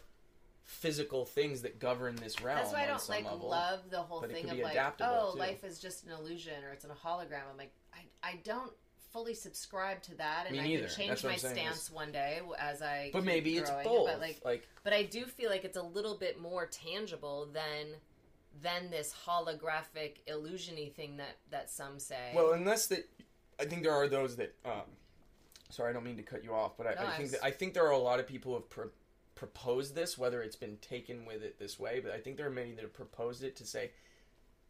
physical 0.64 1.26
things 1.26 1.62
that 1.62 1.80
govern 1.80 2.16
this 2.16 2.42
realm. 2.42 2.58
That's 2.58 2.74
why 2.74 2.84
I 2.84 2.88
don't 2.88 3.10
like 3.10 3.26
level. 3.26 3.50
love 3.50 3.80
the 3.92 4.00
whole 4.00 4.22
thing 4.22 4.50
of 4.50 4.58
like, 4.58 4.78
oh, 5.02 5.34
too. 5.34 5.40
life 5.40 5.64
is 5.64 5.78
just 5.78 6.06
an 6.06 6.12
illusion 6.12 6.64
or 6.64 6.72
it's 6.72 6.84
in 6.84 6.90
a 6.90 6.96
hologram. 6.96 7.44
I'm 7.52 7.58
like, 7.58 7.72
I, 7.94 8.28
I 8.28 8.40
don't 8.44 8.72
fully 9.16 9.34
subscribe 9.34 10.02
to 10.04 10.14
that, 10.16 10.44
and 10.46 10.58
Me 10.58 10.60
I 10.60 10.64
neither. 10.68 10.88
could 10.88 10.96
change 10.98 11.10
That's 11.10 11.24
what 11.24 11.30
my 11.30 11.34
I'm 11.36 11.40
saying 11.40 11.56
stance 11.56 11.90
one 11.90 12.12
day 12.12 12.42
as 12.60 12.82
I. 12.82 13.12
But 13.14 13.20
keep 13.20 13.26
maybe 13.26 13.58
it's 13.58 13.70
growing, 13.70 13.86
both. 13.86 14.08
But 14.08 14.20
like, 14.20 14.42
like 14.44 14.68
but 14.84 14.92
I 14.92 15.04
do 15.04 15.24
feel 15.24 15.50
like 15.50 15.64
it's 15.64 15.78
a 15.78 15.82
little 15.82 16.16
bit 16.16 16.42
more 16.42 16.66
tangible 16.66 17.48
than 17.54 17.96
than 18.62 18.92
this 18.92 19.16
holographic 19.26 20.18
illusiony 20.28 20.92
thing 20.94 21.16
that 21.18 21.38
that 21.50 21.70
some 21.72 21.98
say. 21.98 22.34
Well, 22.36 22.52
unless 22.52 22.88
that, 22.88 23.08
I 23.58 23.64
think 23.64 23.84
there 23.84 23.94
are 23.94 24.10
those 24.10 24.36
that. 24.36 24.54
Um, 24.66 24.82
sorry, 25.70 25.92
I 25.92 25.94
don't 25.94 26.04
mean 26.04 26.18
to 26.18 26.24
cut 26.24 26.44
you 26.44 26.54
off, 26.54 26.76
but 26.78 26.86
I, 26.86 26.94
No, 26.96 27.02
I 27.02 27.04
I 27.06 27.10
think 27.12 27.22
was- 27.22 27.32
that 27.32 27.44
I 27.46 27.52
think 27.52 27.74
there 27.74 27.86
are 27.88 27.92
a 27.92 27.98
lot 27.98 28.20
of 28.20 28.28
people 28.28 28.52
who 28.52 28.58
have 28.60 28.70
pro- 28.70 28.90
proposed 29.36 29.96
this, 29.96 30.18
whether 30.18 30.42
it's 30.42 30.58
been 30.58 30.76
taken 30.82 31.26
with 31.26 31.42
it 31.42 31.58
this 31.58 31.80
way, 31.80 32.02
but 32.02 32.12
I 32.12 32.20
think 32.20 32.36
there 32.36 32.48
are 32.48 32.52
many 32.52 32.74
that 32.74 32.82
have 32.82 32.94
proposed 32.94 33.44
it 33.46 33.56
to 33.58 33.66
say 33.66 33.92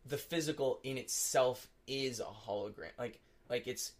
the 0.06 0.18
physical 0.18 0.80
in 0.84 1.00
itself 1.00 1.68
is 1.88 2.20
a 2.20 2.26
hologram, 2.26 2.92
like 3.00 3.20
like 3.50 3.66
it's 3.68 3.94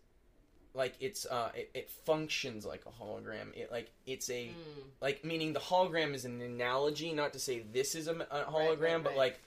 like 0.76 0.94
it's 1.00 1.26
uh 1.26 1.50
it, 1.56 1.72
it 1.74 1.90
functions 1.90 2.66
like 2.66 2.84
a 2.86 3.04
hologram. 3.04 3.56
It 3.56 3.72
like 3.72 3.92
it's 4.06 4.30
a 4.30 4.48
Mm, 4.50 4.84
like 5.02 5.24
meaning 5.24 5.54
the 5.54 5.60
hologram 5.60 6.14
is 6.14 6.26
an 6.26 6.42
analogy, 6.42 7.14
not 7.14 7.34
to 7.34 7.40
say 7.40 7.64
this 7.72 7.96
is 7.96 8.08
a, 8.08 8.14
a 8.32 8.44
hologram, 8.52 8.80
right, 8.82 9.04
but 9.04 9.10
right. 9.10 9.18
like 9.18 9.40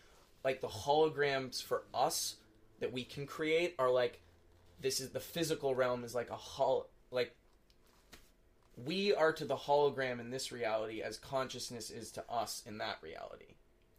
like 0.44 0.60
the 0.60 0.68
holograms 0.68 1.62
for 1.62 1.82
us 1.92 2.36
that 2.80 2.92
we 2.92 3.04
can 3.04 3.26
create 3.26 3.74
are 3.78 3.90
like 3.90 4.20
this 4.80 5.00
is 5.00 5.10
the 5.10 5.20
physical 5.20 5.74
realm 5.74 6.04
is 6.04 6.14
like 6.14 6.30
a 6.30 6.36
hol 6.36 6.86
like 7.10 7.34
we 8.76 9.12
are 9.12 9.32
to 9.32 9.44
the 9.44 9.56
hologram 9.56 10.20
in 10.20 10.30
this 10.30 10.52
reality 10.52 11.02
as 11.02 11.16
consciousness 11.18 11.90
is 11.90 12.12
to 12.12 12.24
us 12.30 12.62
in 12.66 12.78
that 12.78 12.96
reality 13.02 13.56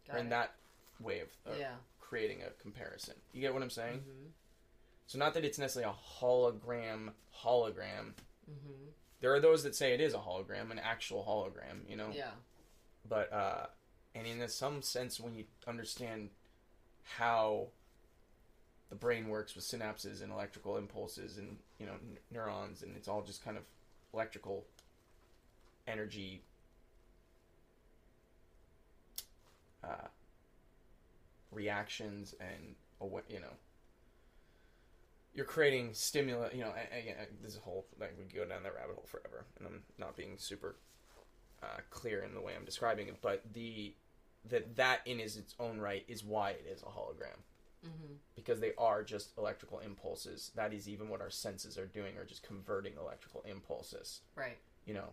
got 0.08 0.16
or 0.16 0.18
in 0.20 0.26
it. 0.26 0.30
that 0.30 0.54
way 1.00 1.20
of, 1.20 1.28
of 1.52 1.58
yeah. 1.58 1.72
creating 2.00 2.38
a 2.42 2.50
comparison 2.62 3.14
you 3.32 3.40
get 3.42 3.52
what 3.52 3.62
i'm 3.62 3.70
saying 3.70 3.98
Mm-hmm. 3.98 4.28
So 5.10 5.18
not 5.18 5.34
that 5.34 5.44
it's 5.44 5.58
necessarily 5.58 5.92
a 5.92 6.22
hologram 6.24 7.10
hologram 7.44 8.12
Mm-hmm. 8.50 8.90
there 9.20 9.32
are 9.34 9.40
those 9.40 9.62
that 9.64 9.74
say 9.76 9.92
it 9.92 10.00
is 10.00 10.14
a 10.14 10.18
hologram 10.18 10.70
an 10.70 10.78
actual 10.80 11.24
hologram 11.28 11.88
you 11.88 11.96
know 11.96 12.08
Yeah. 12.12 12.30
but 13.08 13.32
uh 13.32 13.66
and 14.14 14.26
in 14.26 14.46
some 14.48 14.82
sense 14.82 15.18
when 15.20 15.34
you 15.34 15.44
understand 15.66 16.30
how 17.16 17.66
the 18.88 18.96
brain 18.96 19.28
works 19.28 19.54
with 19.54 19.64
synapses 19.64 20.20
and 20.22 20.32
electrical 20.32 20.76
impulses 20.78 21.38
and 21.38 21.58
you 21.78 21.86
know 21.86 21.92
n- 21.92 22.18
neurons 22.32 22.82
and 22.82 22.96
it's 22.96 23.06
all 23.08 23.22
just 23.22 23.44
kind 23.44 23.56
of 23.56 23.62
electrical 24.14 24.64
energy 25.86 26.42
uh 29.84 30.08
reactions 31.52 32.34
and 32.40 32.74
you 33.28 33.38
know 33.40 33.46
you're 35.34 35.46
creating 35.46 35.94
stimulus 35.94 36.52
you 36.54 36.60
know 36.60 36.72
again 36.98 37.14
this 37.42 37.52
is 37.52 37.58
a 37.58 37.60
whole 37.60 37.86
like 38.00 38.12
we 38.18 38.24
could 38.24 38.34
go 38.34 38.44
down 38.44 38.62
that 38.62 38.74
rabbit 38.74 38.94
hole 38.94 39.06
forever 39.06 39.44
and 39.58 39.66
i'm 39.66 39.82
not 39.98 40.16
being 40.16 40.36
super 40.36 40.76
uh, 41.62 41.78
clear 41.90 42.22
in 42.22 42.34
the 42.34 42.40
way 42.40 42.54
I'm 42.56 42.64
describing 42.64 43.08
it, 43.08 43.16
but 43.20 43.42
the 43.52 43.94
that 44.48 44.76
that 44.76 45.00
in 45.04 45.20
is 45.20 45.36
its 45.36 45.54
own 45.60 45.78
right 45.78 46.04
is 46.08 46.24
why 46.24 46.50
it 46.52 46.66
is 46.70 46.82
a 46.82 46.86
hologram 46.86 47.36
Mm-hmm. 47.82 48.12
because 48.34 48.60
they 48.60 48.72
are 48.76 49.02
just 49.02 49.30
electrical 49.38 49.78
impulses. 49.78 50.50
That 50.54 50.74
is 50.74 50.86
even 50.86 51.08
what 51.08 51.22
our 51.22 51.30
senses 51.30 51.78
are 51.78 51.86
doing, 51.86 52.18
are 52.18 52.26
just 52.26 52.42
converting 52.42 52.92
electrical 52.98 53.42
impulses. 53.48 54.20
Right. 54.36 54.58
You 54.84 54.92
know, 54.92 55.08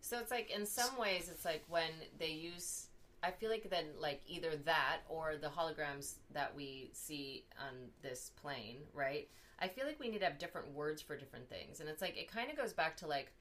So 0.00 0.18
it's 0.18 0.30
like 0.30 0.50
in 0.50 0.64
some 0.64 0.96
ways, 0.98 1.28
it's 1.30 1.44
like 1.44 1.62
when 1.68 1.90
they 2.18 2.30
use. 2.30 2.86
I 3.24 3.30
feel 3.30 3.50
like 3.50 3.68
then 3.70 3.86
like 3.98 4.20
either 4.26 4.56
that 4.64 4.98
or 5.08 5.36
the 5.40 5.48
holograms 5.48 6.14
that 6.32 6.54
we 6.54 6.90
see 6.92 7.44
on 7.58 7.74
this 8.02 8.30
plane, 8.40 8.78
right? 8.92 9.28
I 9.58 9.68
feel 9.68 9.86
like 9.86 9.98
we 9.98 10.08
need 10.08 10.18
to 10.18 10.24
have 10.24 10.38
different 10.38 10.72
words 10.72 11.00
for 11.00 11.16
different 11.16 11.48
things, 11.48 11.80
and 11.80 11.88
it's 11.88 12.02
like 12.02 12.16
it 12.16 12.30
kind 12.30 12.50
of 12.50 12.56
goes 12.56 12.72
back 12.72 12.96
to 12.98 13.06
like 13.06 13.32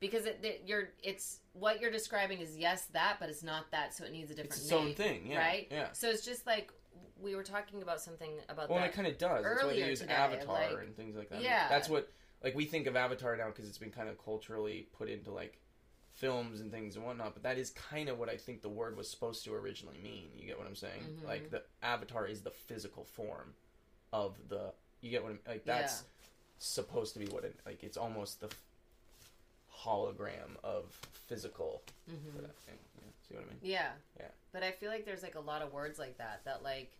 because 0.00 0.26
it, 0.26 0.40
it, 0.42 0.62
you're 0.66 0.88
it's 1.02 1.38
what 1.52 1.80
you're 1.80 1.90
describing 1.92 2.40
is 2.40 2.58
yes 2.58 2.86
that, 2.86 3.18
but 3.20 3.28
it's 3.28 3.44
not 3.44 3.70
that, 3.70 3.94
so 3.94 4.04
it 4.04 4.12
needs 4.12 4.30
a 4.30 4.34
different 4.34 4.54
It's 4.54 4.64
its 4.64 4.72
own 4.72 4.94
thing, 4.94 5.26
yeah, 5.26 5.38
right? 5.38 5.68
yeah. 5.70 5.88
So 5.92 6.08
it's 6.08 6.24
just 6.24 6.46
like 6.46 6.72
we 7.20 7.36
were 7.36 7.44
talking 7.44 7.82
about 7.82 8.00
something 8.00 8.32
about 8.48 8.68
Well, 8.68 8.80
that. 8.80 8.90
it 8.90 8.92
kind 8.94 9.06
of 9.06 9.16
does. 9.16 9.44
That's 9.44 9.62
why 9.62 9.68
earlier 9.68 9.84
they 9.84 9.90
use 9.90 10.00
today, 10.00 10.12
Avatar 10.14 10.54
like- 10.54 10.78
and 10.82 10.96
things 10.96 11.14
like 11.16 11.30
that. 11.30 11.42
Yeah. 11.42 11.68
That's 11.68 11.88
what 11.88 12.10
like 12.42 12.56
we 12.56 12.64
think 12.64 12.88
of 12.88 12.96
Avatar 12.96 13.36
now 13.36 13.46
because 13.46 13.68
it's 13.68 13.78
been 13.78 13.92
kind 13.92 14.08
of 14.08 14.18
culturally 14.22 14.88
put 14.98 15.08
into 15.08 15.30
like 15.30 15.60
films 16.14 16.60
and 16.60 16.70
things 16.70 16.96
and 16.96 17.04
whatnot. 17.04 17.34
But 17.34 17.42
that 17.44 17.58
is 17.58 17.70
kind 17.70 18.08
of 18.08 18.18
what 18.18 18.28
I 18.28 18.36
think 18.36 18.62
the 18.62 18.68
word 18.68 18.96
was 18.96 19.08
supposed 19.10 19.44
to 19.44 19.54
originally 19.54 19.98
mean. 20.02 20.28
You 20.36 20.46
get 20.46 20.58
what 20.58 20.66
I'm 20.66 20.76
saying? 20.76 21.02
Mhm. 21.22 21.26
Like 21.26 21.50
the 21.50 21.62
Avatar 21.82 22.26
is 22.26 22.42
the 22.42 22.50
physical 22.50 23.04
form 23.04 23.54
of 24.12 24.36
the. 24.48 24.72
You 25.00 25.10
get 25.10 25.22
what 25.22 25.32
I'm 25.32 25.40
like? 25.46 25.64
That's 25.64 26.04
supposed 26.58 27.14
to 27.14 27.18
be 27.18 27.26
what 27.26 27.44
it 27.44 27.58
like. 27.66 27.82
It's 27.82 27.96
almost 27.96 28.40
the 28.40 28.48
hologram 29.84 30.56
of 30.62 30.92
physical. 31.26 31.82
Mhm. 32.08 32.34
for 32.36 32.42
that 32.42 32.56
thing. 32.58 32.78
Yeah. 32.96 33.02
See 33.28 33.34
what 33.34 33.44
I 33.44 33.46
mean? 33.46 33.58
Yeah. 33.62 33.92
Yeah. 34.18 34.28
But 34.52 34.62
I 34.62 34.72
feel 34.72 34.90
like 34.90 35.04
there's 35.04 35.22
like 35.22 35.34
a 35.34 35.40
lot 35.40 35.62
of 35.62 35.72
words 35.72 35.98
like 35.98 36.18
that 36.18 36.44
that 36.44 36.62
like 36.62 36.92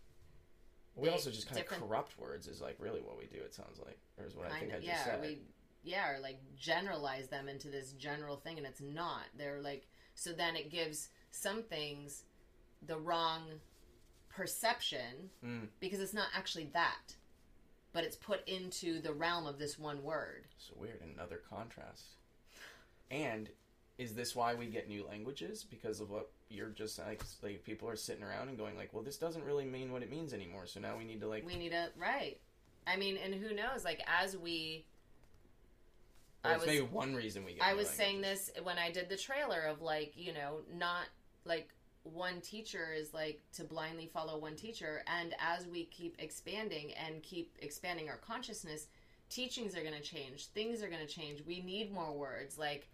We 0.95 1.07
They- 1.07 1.13
also 1.13 1.31
just 1.31 1.47
kind 1.47 1.59
of 1.59 1.65
corrupt 1.65 2.19
words 2.19 2.47
is 2.47 2.61
like 2.61 2.75
really 2.79 3.01
what 3.01 3.17
we 3.17 3.25
do. 3.25 3.37
It 3.37 3.55
sounds 3.55 3.79
like, 3.79 3.97
or 4.19 4.25
is 4.25 4.35
what 4.35 4.45
I 4.45 4.49
kind 4.49 4.59
think 4.61 4.73
I 4.73 4.75
just 4.75 4.87
yeah 4.87 5.03
said. 5.05 5.21
we 5.21 5.39
yeah 5.83 6.09
or 6.11 6.19
like 6.19 6.39
generalize 6.57 7.27
them 7.27 7.47
into 7.49 7.69
this 7.69 7.91
general 7.93 8.37
thing 8.37 8.57
and 8.57 8.65
it's 8.67 8.81
not. 8.81 9.23
They're 9.37 9.61
like 9.61 9.87
so 10.15 10.31
then 10.31 10.55
it 10.55 10.69
gives 10.71 11.09
some 11.31 11.63
things 11.63 12.23
the 12.85 12.97
wrong 12.97 13.41
perception 14.29 15.29
Mm. 15.43 15.67
because 15.79 15.99
it's 15.99 16.13
not 16.13 16.27
actually 16.35 16.69
that. 16.73 17.15
But 17.91 18.03
it's 18.03 18.15
put 18.15 18.47
into 18.47 18.99
the 19.01 19.13
realm 19.13 19.45
of 19.45 19.59
this 19.59 19.77
one 19.77 20.01
word. 20.03 20.45
So 20.57 20.73
weird, 20.77 20.99
another 21.01 21.41
contrast. 21.47 22.15
And 23.11 23.49
is 23.99 24.15
this 24.15 24.35
why 24.35 24.55
we 24.55 24.65
get 24.65 24.87
new 24.89 25.05
languages? 25.05 25.63
Because 25.63 25.99
of 25.99 26.09
what 26.09 26.31
you're 26.49 26.69
just 26.69 26.97
like, 26.97 27.21
like 27.43 27.63
people 27.63 27.87
are 27.87 27.95
sitting 27.95 28.23
around 28.23 28.49
and 28.49 28.57
going 28.57 28.75
like, 28.75 28.91
well, 28.93 29.03
this 29.03 29.17
doesn't 29.17 29.43
really 29.45 29.65
mean 29.65 29.91
what 29.91 30.01
it 30.01 30.09
means 30.09 30.33
anymore. 30.33 30.65
So 30.65 30.79
now 30.79 30.97
we 30.97 31.03
need 31.05 31.21
to 31.21 31.27
like, 31.27 31.45
We 31.45 31.55
need 31.55 31.69
to 31.69 31.89
right. 31.95 32.39
I 32.87 32.97
mean, 32.97 33.17
and 33.17 33.35
who 33.35 33.53
knows? 33.53 33.85
Like 33.85 34.01
as 34.07 34.35
we 34.35 34.85
I 36.43 36.57
was- 36.57 36.65
maybe 36.65 36.81
one 36.85 37.15
reason 37.15 37.43
we 37.45 37.53
get. 37.53 37.63
I 37.63 37.73
was 37.73 37.89
saying 37.89 38.21
this 38.21 38.51
when 38.63 38.77
I 38.77 38.91
did 38.91 39.09
the 39.09 39.17
trailer 39.17 39.61
of 39.61 39.81
like, 39.81 40.13
you 40.17 40.33
know, 40.33 40.61
not 40.73 41.07
like 41.45 41.73
one 42.03 42.41
teacher 42.41 42.91
is 42.93 43.13
like 43.13 43.41
to 43.53 43.63
blindly 43.63 44.07
follow 44.07 44.37
one 44.37 44.55
teacher. 44.55 45.03
And 45.07 45.33
as 45.39 45.65
we 45.65 45.85
keep 45.85 46.15
expanding 46.19 46.93
and 46.95 47.23
keep 47.23 47.55
expanding 47.59 48.09
our 48.09 48.17
consciousness, 48.17 48.87
teachings 49.29 49.75
are 49.75 49.81
going 49.83 49.95
to 49.95 50.01
change. 50.01 50.47
Things 50.47 50.83
are 50.83 50.89
going 50.89 51.05
to 51.05 51.11
change. 51.11 51.41
We 51.45 51.61
need 51.61 51.91
more 51.93 52.11
words. 52.11 52.57
Like, 52.57 52.89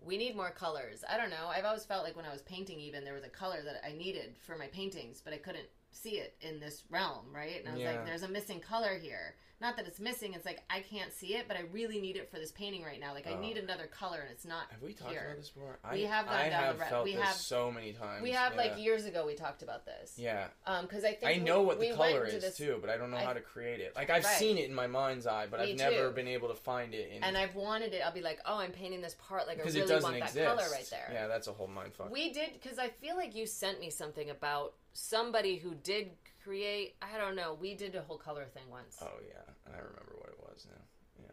we 0.00 0.16
need 0.16 0.34
more 0.34 0.50
colors. 0.50 1.04
I 1.08 1.16
don't 1.18 1.30
know. 1.30 1.46
I've 1.48 1.64
always 1.64 1.84
felt 1.84 2.04
like 2.04 2.16
when 2.16 2.24
I 2.24 2.32
was 2.32 2.42
painting, 2.42 2.80
even 2.80 3.04
there 3.04 3.14
was 3.14 3.22
a 3.24 3.28
color 3.28 3.62
that 3.62 3.86
I 3.86 3.92
needed 3.92 4.36
for 4.38 4.56
my 4.56 4.66
paintings, 4.68 5.20
but 5.22 5.32
I 5.34 5.38
couldn't 5.38 5.68
see 5.92 6.18
it 6.18 6.36
in 6.40 6.58
this 6.58 6.84
realm, 6.90 7.26
right? 7.34 7.60
And 7.60 7.68
I 7.68 7.72
was 7.72 7.80
Yeah. 7.82 7.92
like, 7.92 8.06
there's 8.06 8.22
a 8.22 8.28
missing 8.28 8.60
color 8.60 8.98
here. 8.98 9.36
Not 9.60 9.76
that 9.76 9.86
it's 9.86 10.00
missing, 10.00 10.34
it's 10.34 10.44
like 10.44 10.62
I 10.68 10.80
can't 10.80 11.12
see 11.12 11.36
it, 11.36 11.46
but 11.48 11.56
I 11.56 11.60
really 11.72 12.00
need 12.00 12.16
it 12.16 12.30
for 12.30 12.38
this 12.38 12.50
painting 12.52 12.82
right 12.84 12.98
now. 13.00 13.14
Like, 13.14 13.26
I 13.26 13.34
Oh. 13.34 13.40
need 13.40 13.56
another 13.56 13.86
color, 13.86 14.20
and 14.20 14.30
it's 14.30 14.44
not 14.44 14.64
Have 14.72 14.82
we 14.82 14.92
talked 14.92 15.12
here. 15.12 15.24
about 15.26 15.36
this 15.36 15.50
before? 15.50 15.78
We 15.92 16.04
I, 16.04 16.08
have 16.08 16.26
gone 16.26 16.34
I 16.34 16.48
down 16.48 16.50
the 16.50 16.66
have 16.66 16.80
ra- 16.80 16.86
felt 16.88 17.04
we 17.04 17.14
this 17.14 17.22
have- 17.24 17.34
so 17.36 17.70
many 17.70 17.92
times. 17.92 18.22
We 18.22 18.32
have 18.32 18.52
yeah. 18.54 18.58
like 18.60 18.78
years 18.78 19.04
ago 19.06 19.24
we 19.24 19.34
talked 19.34 19.62
about 19.62 19.86
this. 19.86 20.18
Yeah, 20.18 20.48
Um, 20.66 20.82
because 20.86 21.04
I 21.04 21.14
think 21.14 21.24
I 21.24 21.36
know 21.36 21.60
we- 21.60 21.66
what 21.66 21.80
the 21.80 21.88
we 21.90 21.94
color 21.94 22.24
is 22.26 22.42
this, 22.42 22.56
too, 22.56 22.78
but 22.80 22.90
I 22.90 22.96
don't 22.96 23.10
know 23.10 23.16
I- 23.16 23.24
how 23.24 23.32
to 23.32 23.40
create 23.40 23.80
it. 23.80 23.94
Like 23.96 24.10
I've 24.10 24.24
Right. 24.24 24.38
seen 24.38 24.58
it 24.58 24.68
in 24.68 24.74
my 24.74 24.86
mind's 24.88 25.26
eye, 25.26 25.46
but 25.46 25.60
Me 25.60 25.70
I've 25.72 25.78
never 25.78 26.08
too. 26.08 26.14
been 26.14 26.28
able 26.28 26.48
to 26.48 26.54
find 26.56 26.92
it 26.94 27.10
in 27.12 27.22
and 27.24 27.38
I've 27.38 27.54
wanted 27.54 27.94
it. 27.94 28.00
I'll 28.04 28.12
be 28.12 28.20
like, 28.22 28.40
oh, 28.44 28.56
I'm 28.56 28.72
painting 28.72 29.00
this 29.00 29.14
part. 29.14 29.46
Like 29.46 29.54
I 29.58 29.62
because 29.62 29.74
really 29.74 29.86
it 29.86 29.88
doesn't 29.88 30.02
want 30.12 30.16
exist. 30.16 30.34
that 30.34 30.56
color 30.56 30.68
right 30.70 30.86
there. 30.90 31.10
Yeah, 31.12 31.26
that's 31.28 31.46
a 31.46 31.52
whole 31.52 31.68
mind 31.68 31.94
fuck. 31.94 32.10
We 32.10 32.32
did 32.32 32.52
because 32.54 32.78
I 32.78 32.88
feel 32.88 33.16
like 33.16 33.34
you 33.34 33.46
sent 33.46 33.78
me 33.80 33.88
something 33.90 34.30
about 34.30 34.74
somebody 34.92 35.56
who 35.56 35.74
did 35.74 36.10
create. 36.44 36.96
I 37.00 37.18
don't 37.18 37.36
know. 37.36 37.56
We 37.58 37.74
did 37.74 37.94
a 37.94 38.02
whole 38.02 38.18
color 38.18 38.44
thing 38.52 38.64
once. 38.70 38.98
Oh 39.00 39.18
yeah, 39.26 39.52
I 39.66 39.76
remember 39.76 40.14
what 40.18 40.30
it 40.30 40.38
was 40.40 40.66
now. 40.68 41.26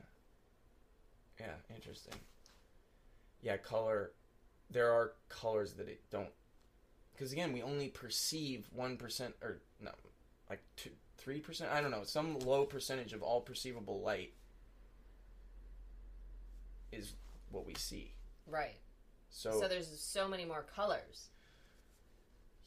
Yeah, 1.40 1.46
yeah, 1.48 1.76
interesting. 1.76 2.16
Yeah, 3.42 3.58
color. 3.58 4.12
There 4.70 4.92
are 4.92 5.14
colors 5.28 5.74
that 5.74 5.90
it 5.90 6.02
don't, 6.10 6.30
because 7.14 7.34
again, 7.34 7.52
we 7.52 7.62
only 7.62 7.90
perceive 7.90 8.70
one 8.72 8.96
percent 8.96 9.36
or 9.42 9.62
no, 9.82 9.92
like 10.50 10.62
two, 10.78 10.92
three 11.18 11.40
percent. 11.40 11.72
I 11.72 11.82
don't 11.82 11.92
know, 11.92 12.04
some 12.04 12.40
low 12.40 12.66
percentage 12.66 13.12
of 13.12 13.22
all 13.22 13.42
perceivable 13.42 14.02
light 14.02 14.34
is 16.92 17.14
what 17.52 17.66
we 17.66 17.74
see. 17.76 18.14
Right. 18.48 18.78
So, 19.30 19.60
So 19.60 19.68
there's 19.68 19.88
so 20.00 20.28
many 20.28 20.46
more 20.46 20.66
colors. 20.76 21.30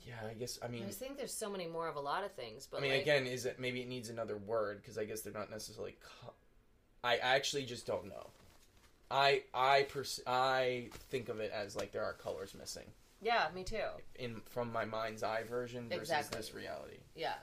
Yeah, 0.07 0.15
I 0.29 0.35
guess 0.35 0.59
I 0.63 0.69
mean, 0.69 0.85
I 0.87 0.91
think 0.91 1.17
there's 1.17 1.33
so 1.35 1.51
many 1.51 1.67
more 1.67 1.89
of 1.89 1.97
a 1.97 2.01
lot 2.01 2.25
of 2.25 2.33
things. 2.33 2.69
But 2.71 2.79
I 2.79 2.81
mean, 2.81 2.93
like, 2.93 3.03
again, 3.03 3.27
is 3.27 3.47
it 3.47 3.59
maybe 3.59 3.81
it 3.81 3.89
needs 3.89 4.11
another 4.11 4.37
word 4.37 4.81
because 4.83 4.99
I 4.99 5.05
guess 5.05 5.23
they're 5.23 5.33
not 5.33 5.51
necessarily. 5.51 5.97
Co- 6.03 6.33
I 7.03 7.17
actually 7.17 7.65
just 7.65 7.87
don't 7.87 8.07
know. 8.07 8.29
I 9.11 9.43
I 9.53 9.83
pers- 9.83 10.21
I 10.27 10.89
think 11.11 11.29
of 11.29 11.41
it 11.41 11.53
as 11.53 11.77
like 11.77 11.93
there 11.93 12.05
are 12.05 12.15
colors 12.15 12.55
missing 12.55 12.87
yeah, 13.25 13.47
me 13.55 13.65
too. 13.65 13.77
in 14.17 14.43
from 14.51 14.71
my 14.71 14.85
mind's 14.85 15.23
eye 15.23 15.43
version 15.49 15.89
versus 15.89 16.03
Exactly. 16.03 16.37
this 16.37 16.55
reality. 16.55 16.99
Yeah. 17.17 17.35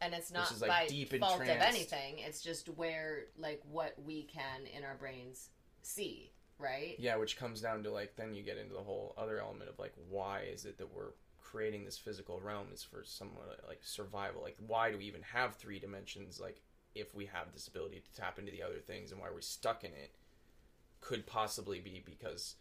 And 0.00 0.14
it's 0.14 0.30
not 0.30 0.52
like, 0.60 0.70
by 0.70 0.86
deep 0.86 1.18
fault 1.18 1.40
of 1.40 1.48
anything. 1.48 2.18
It's 2.18 2.40
just 2.40 2.68
where, 2.68 3.24
like, 3.36 3.60
what 3.68 3.94
we 4.04 4.22
can 4.22 4.66
in 4.76 4.84
our 4.84 4.94
brains 4.94 5.48
see, 5.82 6.30
right? 6.58 6.94
Yeah, 6.98 7.16
which 7.16 7.36
comes 7.36 7.60
down 7.60 7.82
to 7.82 7.90
like 7.90 8.14
then 8.16 8.34
you 8.34 8.42
get 8.42 8.58
into 8.58 8.74
the 8.74 8.82
whole 8.82 9.14
other 9.18 9.40
element 9.40 9.70
of 9.70 9.78
like 9.78 9.94
why 10.08 10.42
is 10.52 10.66
it 10.66 10.78
that 10.78 10.94
we're 10.94 11.12
creating 11.50 11.84
this 11.84 11.96
physical 11.98 12.40
realm 12.40 12.66
is 12.72 12.82
for 12.82 13.02
somewhat 13.04 13.60
like 13.66 13.80
survival. 13.82 14.42
Like 14.42 14.56
why 14.66 14.90
do 14.90 14.98
we 14.98 15.04
even 15.04 15.22
have 15.22 15.54
three 15.54 15.78
dimensions? 15.78 16.40
Like 16.40 16.60
if 16.94 17.14
we 17.14 17.26
have 17.26 17.52
this 17.52 17.68
ability 17.68 18.00
to 18.00 18.20
tap 18.20 18.38
into 18.38 18.50
the 18.50 18.62
other 18.62 18.80
things 18.86 19.12
and 19.12 19.20
why 19.20 19.28
we're 19.32 19.40
stuck 19.40 19.84
in 19.84 19.90
it 19.92 20.12
could 21.00 21.26
possibly 21.26 21.80
be 21.80 22.02
because 22.04 22.56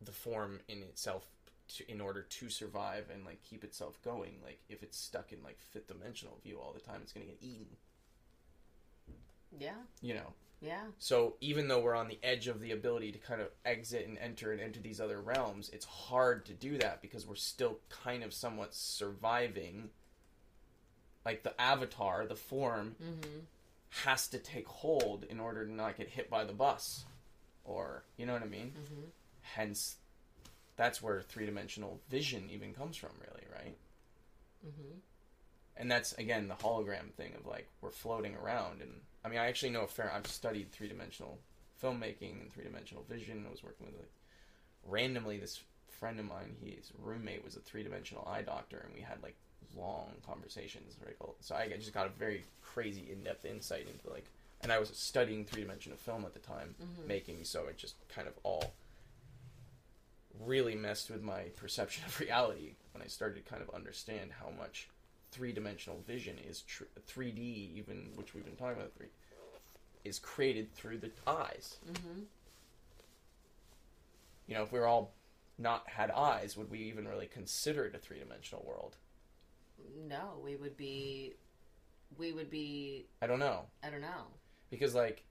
the 0.00 0.12
form 0.12 0.60
in 0.68 0.78
itself 0.82 1.26
to, 1.68 1.90
in 1.90 2.00
order 2.00 2.22
to 2.22 2.48
survive 2.48 3.06
and 3.12 3.24
like 3.24 3.42
keep 3.42 3.64
itself 3.64 3.98
going 4.04 4.34
like 4.44 4.60
if 4.68 4.82
it's 4.82 4.98
stuck 4.98 5.32
in 5.32 5.42
like 5.42 5.58
fifth 5.58 5.88
dimensional 5.88 6.38
view 6.42 6.58
all 6.60 6.72
the 6.72 6.80
time 6.80 7.00
it's 7.02 7.12
going 7.12 7.26
to 7.26 7.32
get 7.32 7.42
eaten 7.42 7.66
Yeah. 9.58 9.72
you 10.02 10.14
know 10.14 10.32
Yeah. 10.60 10.80
so 10.98 11.36
even 11.40 11.68
though 11.68 11.78
we're 11.80 11.94
on 11.94 12.08
the 12.08 12.18
edge 12.22 12.48
of 12.48 12.60
the 12.60 12.72
ability 12.72 13.12
to 13.12 13.18
kind 13.18 13.40
of 13.40 13.48
exit 13.64 14.08
and 14.08 14.18
enter 14.18 14.50
and 14.52 14.60
enter 14.60 14.80
these 14.80 15.00
other 15.00 15.20
realms, 15.20 15.70
it's 15.72 15.84
hard 15.84 16.46
to 16.46 16.52
do 16.52 16.78
that 16.78 17.00
because 17.00 17.26
we're 17.26 17.36
still 17.36 17.78
kind 17.90 18.24
of 18.24 18.32
somewhat 18.34 18.74
surviving. 18.74 19.90
Like 21.24 21.42
the 21.42 21.58
avatar, 21.60 22.26
the 22.26 22.34
form, 22.34 22.96
Mm-hmm. 23.02 23.38
has 24.04 24.26
to 24.28 24.38
take 24.38 24.66
hold 24.66 25.24
in 25.24 25.38
order 25.40 25.64
to 25.64 25.72
not 25.72 25.96
get 25.96 26.08
hit 26.08 26.28
by 26.28 26.44
the 26.44 26.52
bus. 26.52 27.04
Or, 27.64 28.02
you 28.16 28.26
know 28.26 28.32
what 28.32 28.42
I 28.42 28.46
mean? 28.46 28.72
Mm-hmm. 28.72 29.02
Hence, 29.42 29.96
that's 30.76 31.02
where 31.02 31.20
three 31.22 31.46
dimensional 31.46 32.00
vision 32.10 32.48
even 32.50 32.72
comes 32.74 32.96
from, 32.96 33.10
really, 33.20 33.44
right? 33.52 33.76
Mm-hmm. 34.66 34.98
and 35.76 35.88
that's 35.90 36.12
again 36.14 36.48
the 36.48 36.54
hologram 36.56 37.12
thing 37.16 37.32
of 37.38 37.46
like 37.46 37.68
we're 37.80 37.90
floating 37.92 38.34
around 38.34 38.80
and 38.82 38.90
i 39.24 39.28
mean 39.28 39.38
i 39.38 39.46
actually 39.46 39.70
know 39.70 39.82
a 39.82 39.86
fair 39.86 40.12
i've 40.14 40.26
studied 40.26 40.70
three-dimensional 40.72 41.38
filmmaking 41.82 42.40
and 42.40 42.52
three-dimensional 42.52 43.04
vision 43.08 43.44
i 43.46 43.50
was 43.50 43.62
working 43.62 43.86
with 43.86 43.96
like 43.96 44.10
randomly 44.86 45.38
this 45.38 45.60
friend 45.88 46.18
of 46.20 46.26
mine 46.26 46.56
his 46.62 46.92
roommate 46.98 47.44
was 47.44 47.56
a 47.56 47.60
three-dimensional 47.60 48.26
eye 48.30 48.42
doctor 48.42 48.78
and 48.84 48.94
we 48.94 49.00
had 49.00 49.22
like 49.22 49.36
long 49.76 50.12
conversations 50.26 50.96
right 51.04 51.16
so 51.40 51.54
i 51.54 51.68
just 51.68 51.92
got 51.94 52.06
a 52.06 52.10
very 52.10 52.44
crazy 52.62 53.08
in-depth 53.12 53.44
insight 53.44 53.86
into 53.92 54.08
like 54.10 54.26
and 54.60 54.72
i 54.72 54.78
was 54.78 54.88
studying 54.90 55.44
three-dimensional 55.44 55.98
film 55.98 56.24
at 56.24 56.32
the 56.34 56.40
time 56.40 56.74
Mhm. 56.80 57.06
making 57.06 57.44
so 57.44 57.66
it 57.66 57.76
just 57.76 57.96
kind 58.08 58.26
of 58.28 58.34
all 58.44 58.72
really 60.40 60.74
messed 60.74 61.10
with 61.10 61.22
my 61.22 61.42
perception 61.56 62.04
of 62.06 62.20
reality 62.26 62.74
when 62.92 63.02
I 63.02 63.06
started 63.06 63.44
to 63.44 63.50
kind 63.50 63.62
of 63.62 63.70
understand 63.74 64.30
how 64.40 64.50
much 64.50 64.88
three 65.30 65.52
dimensional 65.52 66.00
vision 66.06 66.36
is 66.48 66.62
tr- 66.62 66.84
3D, 67.08 67.76
even 67.76 68.12
which 68.14 68.34
we've 68.34 68.44
been 68.44 68.56
talking 68.56 68.76
about, 68.78 68.92
three 68.96 69.08
is 70.04 70.18
created 70.18 70.72
through 70.74 70.98
the 70.98 71.10
eyes. 71.26 71.76
Mm-hmm. 71.90 72.20
You 74.46 74.54
know, 74.54 74.62
if 74.62 74.72
we 74.72 74.78
were 74.78 74.86
all 74.86 75.12
not 75.58 75.82
had 75.86 76.10
eyes, 76.10 76.56
would 76.56 76.70
we 76.70 76.78
even 76.80 77.06
really 77.06 77.26
consider 77.26 77.84
it 77.84 77.94
a 77.94 77.98
three 77.98 78.18
dimensional 78.18 78.64
world? 78.66 78.96
No, 80.08 80.38
we 80.42 80.56
would 80.56 80.76
be, 80.76 81.34
we 82.16 82.32
would 82.32 82.50
be. 82.50 83.06
I 83.20 83.26
don't 83.26 83.38
know 83.38 83.66
I 83.82 83.90
don't 83.90 84.00
know. 84.00 84.26
because 84.70 84.94
like 84.94 85.24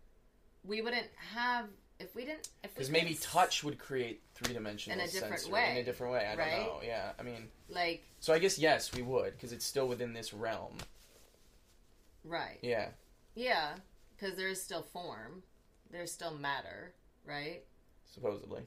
We 0.64 0.82
wouldn't 0.82 1.08
have 1.34 1.66
if 2.00 2.14
we 2.16 2.26
didn't 2.26 2.50
if 2.64 2.74
Because 2.74 2.90
maybe 2.90 3.16
touch 3.16 3.64
would 3.64 3.80
create 3.80 4.22
three 4.36 4.54
dimensional 4.54 5.00
In 5.00 5.06
a 5.06 5.12
different 5.12 5.40
sensory- 5.40 5.54
way, 5.54 5.72
In 5.72 5.78
a 5.78 5.84
different 5.84 6.14
way. 6.14 6.26
I 6.26 6.36
don't 6.36 6.40
right? 6.48 6.62
know. 6.62 6.80
Yeah. 6.84 7.12
I 7.20 7.24
mean, 7.24 7.50
like 7.70 8.04
so 8.20 8.34
I 8.34 8.40
guess 8.40 8.58
yes, 8.60 8.94
we 8.94 9.02
would 9.02 9.34
because 9.34 9.52
it's 9.52 9.66
still 9.66 9.88
within 9.88 10.14
this 10.14 10.34
realm. 10.34 10.78
right 12.24 12.60
Yeah. 12.62 12.90
yeah 13.36 13.76
because 14.16 14.36
there's 14.36 14.62
still 14.62 14.82
form 14.84 15.44
there's 15.92 16.12
still 16.12 16.34
matter 16.36 16.94
right 17.26 17.64
Supposedly. 18.14 18.64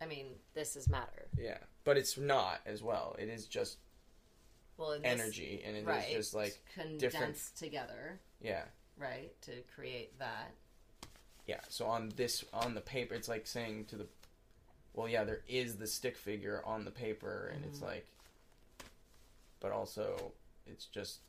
i 0.00 0.06
mean 0.06 0.26
this 0.54 0.76
is 0.76 0.88
matter 0.88 1.26
Yeah. 1.38 1.58
But 1.84 1.96
it's 1.96 2.18
not 2.18 2.60
as 2.66 2.82
well. 2.82 3.14
It 3.16 3.28
is 3.28 3.46
just 3.46 3.78
well 4.76 4.90
this- 4.98 5.04
energy, 5.04 5.62
and 5.64 5.76
it 5.76 5.80
is 5.80 5.86
right 5.86 6.10
just 6.10 6.34
like 6.34 6.58
condensed 6.74 6.98
different- 7.00 7.52
together 7.56 8.18
yeah. 8.40 8.64
right 8.98 9.30
to 9.42 9.52
create 9.74 10.18
that 10.18 10.50
Yeah. 11.46 11.60
So 11.68 11.86
on 11.86 12.12
this 12.16 12.44
on 12.52 12.74
the 12.74 12.80
paper, 12.80 13.14
it's 13.14 13.28
like 13.28 13.46
saying 13.46 13.86
to 13.86 13.96
the, 13.96 14.06
well, 14.94 15.08
yeah, 15.08 15.24
there 15.24 15.42
is 15.48 15.76
the 15.76 15.86
stick 15.86 16.16
figure 16.16 16.62
on 16.64 16.84
the 16.84 16.90
paper, 16.90 17.52
and 17.54 17.64
it's 17.64 17.78
Mhm. 17.80 17.84
like, 17.86 18.06
but 19.60 19.70
also 19.72 20.32
it's 20.66 20.86
just 20.86 21.20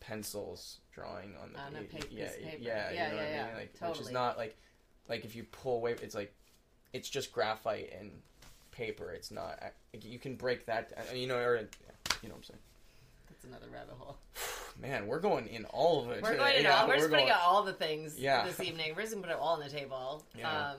pencils 0.00 0.78
drawing 0.92 1.34
on 1.36 1.52
the 1.52 1.60
On 1.60 1.76
a 1.76 1.82
pa- 1.84 1.98
pa- 1.98 2.04
yeah, 2.10 2.28
paper. 2.30 2.46
yeah, 2.46 2.50
you 2.58 2.64
Yeah, 2.64 2.88
know 2.88 2.94
yeah, 2.94 3.14
what 3.14 3.24
I 3.24 3.28
yeah. 3.30 3.46
mean? 3.46 3.54
Like, 3.80 3.90
which 3.90 4.00
is 4.00 4.10
not 4.10 4.36
like, 4.36 4.56
like 5.08 5.24
if 5.24 5.34
you 5.34 5.44
pull 5.44 5.76
away, 5.76 5.92
it's 5.92 6.14
like, 6.14 6.34
it's 6.92 7.08
just 7.08 7.32
graphite 7.32 7.92
and 7.98 8.22
paper. 8.70 9.10
It's 9.12 9.30
not. 9.30 9.58
You 9.98 10.18
can 10.18 10.36
break 10.36 10.66
that, 10.66 10.92
you 11.14 11.26
know, 11.26 11.36
or 11.38 11.56
you 12.22 12.28
know 12.28 12.34
what 12.34 12.36
I'm 12.36 12.42
saying. 12.42 12.60
That's 13.50 13.62
another 13.64 13.72
rabbit 13.72 13.94
hole 13.98 14.16
Man, 14.80 15.06
we're 15.06 15.20
going 15.20 15.46
in 15.46 15.64
all 15.66 16.02
of 16.04 16.10
it. 16.10 16.22
we're 16.22 16.36
going 16.36 16.56
to 16.56 16.62
Yeah, 16.62 16.80
all 16.80 16.88
we're 16.88 16.96
just 16.96 17.08
putting 17.10 17.26
going- 17.26 17.30
out 17.32 17.42
all 17.46 17.62
the 17.62 17.72
things 17.72 18.18
Yeah. 18.18 18.44
this 18.44 18.60
evening 18.60 18.92
we're 18.96 19.02
just 19.02 19.14
gonna 19.14 19.26
put 19.26 19.32
it 19.32 19.38
all 19.40 19.54
on 19.54 19.60
the 19.60 19.68
table 19.68 20.24
Yeah. 20.36 20.70
um 20.72 20.78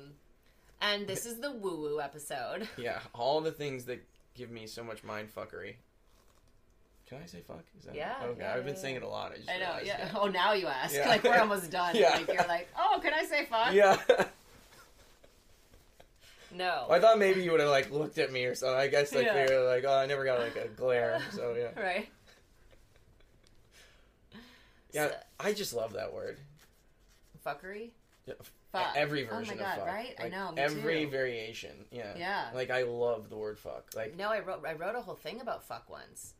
and 0.81 1.07
this 1.07 1.25
is 1.25 1.39
the 1.39 1.51
woo 1.51 1.77
woo 1.81 2.01
episode 2.01 2.67
Yeah, 2.77 2.99
all 3.13 3.41
the 3.41 3.51
things 3.51 3.85
that 3.85 4.03
give 4.35 4.51
me 4.51 4.67
so 4.67 4.83
much 4.83 5.03
mind 5.03 5.29
fuckery. 5.33 5.75
Can 7.07 7.19
I 7.23 7.27
say 7.27 7.39
fuck? 7.47 7.63
Is 7.79 7.85
that 7.85 7.95
Yeah, 7.95 8.15
Okay, 8.23 8.41
yeah, 8.41 8.53
I've 8.55 8.65
been 8.65 8.75
saying 8.75 8.95
it 8.95 9.03
a 9.03 9.07
lot. 9.07 9.31
I, 9.31 9.53
I 9.53 9.59
know, 9.59 9.65
realized, 9.65 9.85
yeah. 9.85 10.09
Oh, 10.15 10.25
now 10.27 10.53
you 10.53 10.65
ask. 10.67 10.97
Like 11.05 11.23
we're 11.23 11.37
almost 11.39 11.69
done. 11.71 11.95
Yeah. 11.95 12.09
Like 12.09 12.27
you're 12.27 12.47
like, 12.47 12.67
oh, 12.77 12.99
can 13.01 13.13
I 13.13 13.23
say 13.23 13.45
fuck? 13.45 13.73
Yeah. 13.73 13.97
No. 16.51 16.85
I 16.89 16.99
thought 16.99 17.19
maybe 17.19 17.43
you 17.43 17.51
would 17.51 17.59
have 17.59 17.69
like 17.69 17.91
looked 17.91 18.17
at 18.17 18.31
me 18.31 18.45
or 18.45 18.55
something. 18.55 18.77
I 18.77 18.87
guess 18.87 19.13
like 19.13 19.25
Yeah. 19.25 19.45
they 19.45 19.53
were 19.57 19.65
like, 19.65 19.83
oh, 19.85 19.93
I 19.93 20.05
never 20.05 20.23
got 20.23 20.39
like 20.39 20.55
a 20.55 20.67
glare. 20.69 21.19
So 21.31 21.53
yeah, 21.53 21.77
Right. 21.81 22.07
Yeah. 24.95 25.07
So- 25.09 25.13
uh, 25.13 25.17
I 25.39 25.53
just 25.53 25.73
love 25.73 25.93
that 25.93 26.13
word. 26.13 26.39
fuckery. 27.45 27.91
Yeah, 28.25 28.33
Fuck. 28.71 28.93
Every 28.95 29.23
version 29.23 29.53
Oh 29.53 29.57
my 29.57 29.61
God, 29.63 29.77
of 29.77 29.85
fuck, 29.85 29.93
right? 29.93 30.15
I 30.19 30.29
know, 30.29 30.51
me 30.51 30.61
every 30.61 31.05
too. 31.05 31.11
variation. 31.11 31.85
Yeah. 31.91 32.13
Yeah. 32.17 32.49
Like 32.55 32.71
I 32.71 32.81
love 32.83 33.29
the 33.29 33.37
word 33.37 33.59
fuck. 33.59 33.91
Like 33.95 34.17
No, 34.17 34.29
I 34.29 34.39
wrote 34.39 34.65
I 34.67 34.73
wrote 34.73 34.95
a 34.95 35.01
whole 35.01 35.15
thing 35.15 35.39
about 35.41 35.63
fuck 35.63 35.89
once. 35.89 36.33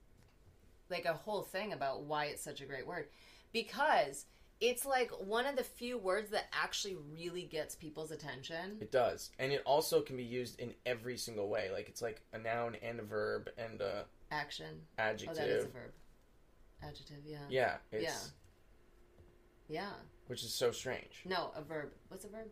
Like 0.90 1.06
a 1.06 1.14
whole 1.14 1.44
thing 1.44 1.74
about 1.74 2.02
why 2.04 2.26
it's 2.26 2.44
such 2.44 2.62
a 2.62 2.66
great 2.66 2.88
word. 2.88 3.08
Because 3.54 4.26
it's 4.60 4.86
like 4.86 5.12
one 5.12 5.46
of 5.46 5.56
the 5.56 5.64
few 5.64 5.98
words 5.98 6.32
that 6.32 6.48
actually 6.54 6.96
really 7.14 7.44
gets 7.44 7.76
people's 7.76 8.12
attention. 8.12 8.78
it 8.82 8.92
does, 8.92 9.30
and 9.38 9.52
it 9.52 9.62
also 9.66 10.02
can 10.02 10.18
be 10.18 10.24
used 10.24 10.60
in 10.60 10.74
every 10.86 11.18
single 11.18 11.48
way. 11.50 11.70
Like 11.72 11.88
it's 11.88 12.02
like 12.02 12.22
a 12.34 12.38
noun 12.40 12.76
and 12.82 13.00
a 13.00 13.04
verb 13.04 13.50
and 13.58 13.80
a 13.82 14.06
Action. 14.32 14.82
adjective. 14.98 15.38
Oh, 15.38 15.40
that 15.40 15.50
is 15.50 15.66
a 15.66 15.68
verb. 15.68 15.92
Adjective, 16.84 17.18
yeah. 17.26 17.38
Yeah. 17.50 17.76
It's 17.92 18.32
Yeah. 19.68 19.92
which 20.28 20.44
is 20.44 20.54
so 20.54 20.72
strange. 20.72 21.22
No, 21.26 21.52
a 21.56 21.62
verb. 21.62 21.90
What's 22.10 22.26
a 22.26 22.30
verb? 22.30 22.48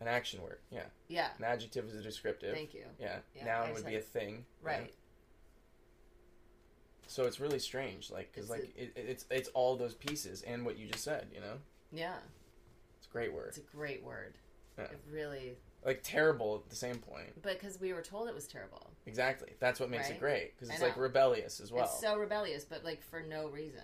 An 0.00 0.08
action 0.08 0.42
word. 0.42 0.58
Yeah. 0.70 0.84
Yeah. 1.08 1.28
An 1.38 1.44
adjective 1.44 1.86
is 1.86 1.94
a 1.94 2.02
descriptive. 2.02 2.54
Thank 2.54 2.74
you. 2.74 2.84
Yeah. 2.98 3.18
Yeah, 3.34 3.44
Noun 3.44 3.72
would 3.74 3.86
be 3.86 3.96
a 3.96 4.00
thing. 4.00 4.44
yeah. 4.62 4.70
Right. 4.70 4.94
So 7.06 7.24
it's 7.24 7.38
really 7.38 7.58
strange, 7.58 8.10
like, 8.10 8.32
because 8.32 8.48
like 8.50 8.72
it, 8.76 8.92
it's 8.96 9.26
it's 9.30 9.48
all 9.50 9.76
those 9.76 9.94
pieces 9.94 10.42
and 10.42 10.64
what 10.64 10.78
you 10.78 10.86
just 10.86 11.04
said. 11.04 11.26
You 11.34 11.40
know, 11.40 11.54
Yeah. 11.92 12.16
it's 12.98 13.06
a 13.06 13.10
great 13.10 13.32
word. 13.32 13.48
It's 13.48 13.58
a 13.58 13.76
great 13.76 14.02
word. 14.02 14.34
Yeah. 14.78 14.84
It 14.84 15.00
really 15.10 15.56
Like 15.84 16.00
terrible 16.02 16.56
at 16.64 16.70
the 16.70 16.76
same 16.76 16.96
point. 16.96 17.40
But 17.42 17.60
because 17.60 17.78
we 17.78 17.92
were 17.92 18.02
told 18.02 18.28
it 18.28 18.34
was 18.34 18.48
terrible. 18.48 18.90
Exactly. 19.06 19.50
That's 19.60 19.78
what 19.78 19.90
makes 19.90 20.08
it 20.08 20.18
great 20.18 20.54
because 20.56 20.70
it's 20.70 20.82
like 20.82 20.96
rebellious 20.96 21.60
as 21.60 21.70
well. 21.70 21.84
It's 21.84 22.00
so 22.00 22.16
rebellious, 22.16 22.64
but 22.64 22.84
like 22.84 23.02
for 23.02 23.20
no 23.22 23.48
reason. 23.48 23.82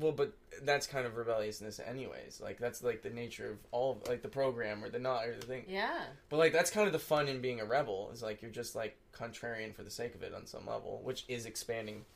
Well, 0.00 0.12
but 0.12 0.32
that's 0.62 0.86
kind 0.86 1.06
of 1.06 1.16
rebelliousness, 1.16 1.78
anyways. 1.78 2.40
Like 2.42 2.58
that's 2.58 2.82
like 2.82 3.02
the 3.02 3.10
nature 3.10 3.50
of 3.50 3.58
all 3.70 3.92
of, 3.92 4.08
like 4.08 4.22
the 4.22 4.28
program 4.28 4.82
or 4.82 4.88
the 4.88 4.98
not 4.98 5.26
or 5.26 5.36
the 5.36 5.46
thing. 5.46 5.64
Yeah. 5.68 6.00
But 6.30 6.38
like 6.38 6.52
that's 6.54 6.70
kind 6.70 6.86
of 6.86 6.92
the 6.94 6.98
fun 6.98 7.28
in 7.28 7.42
being 7.42 7.60
a 7.60 7.66
rebel 7.66 8.10
is 8.12 8.22
like 8.22 8.40
you're 8.40 8.50
just 8.50 8.74
like 8.74 8.96
contrarian 9.12 9.74
for 9.74 9.82
the 9.82 9.90
sake 9.90 10.14
of 10.14 10.22
it 10.22 10.32
on 10.34 10.46
some 10.46 10.66
level, 10.66 11.02
which 11.04 11.26
is 11.28 11.44
expanding 11.44 12.06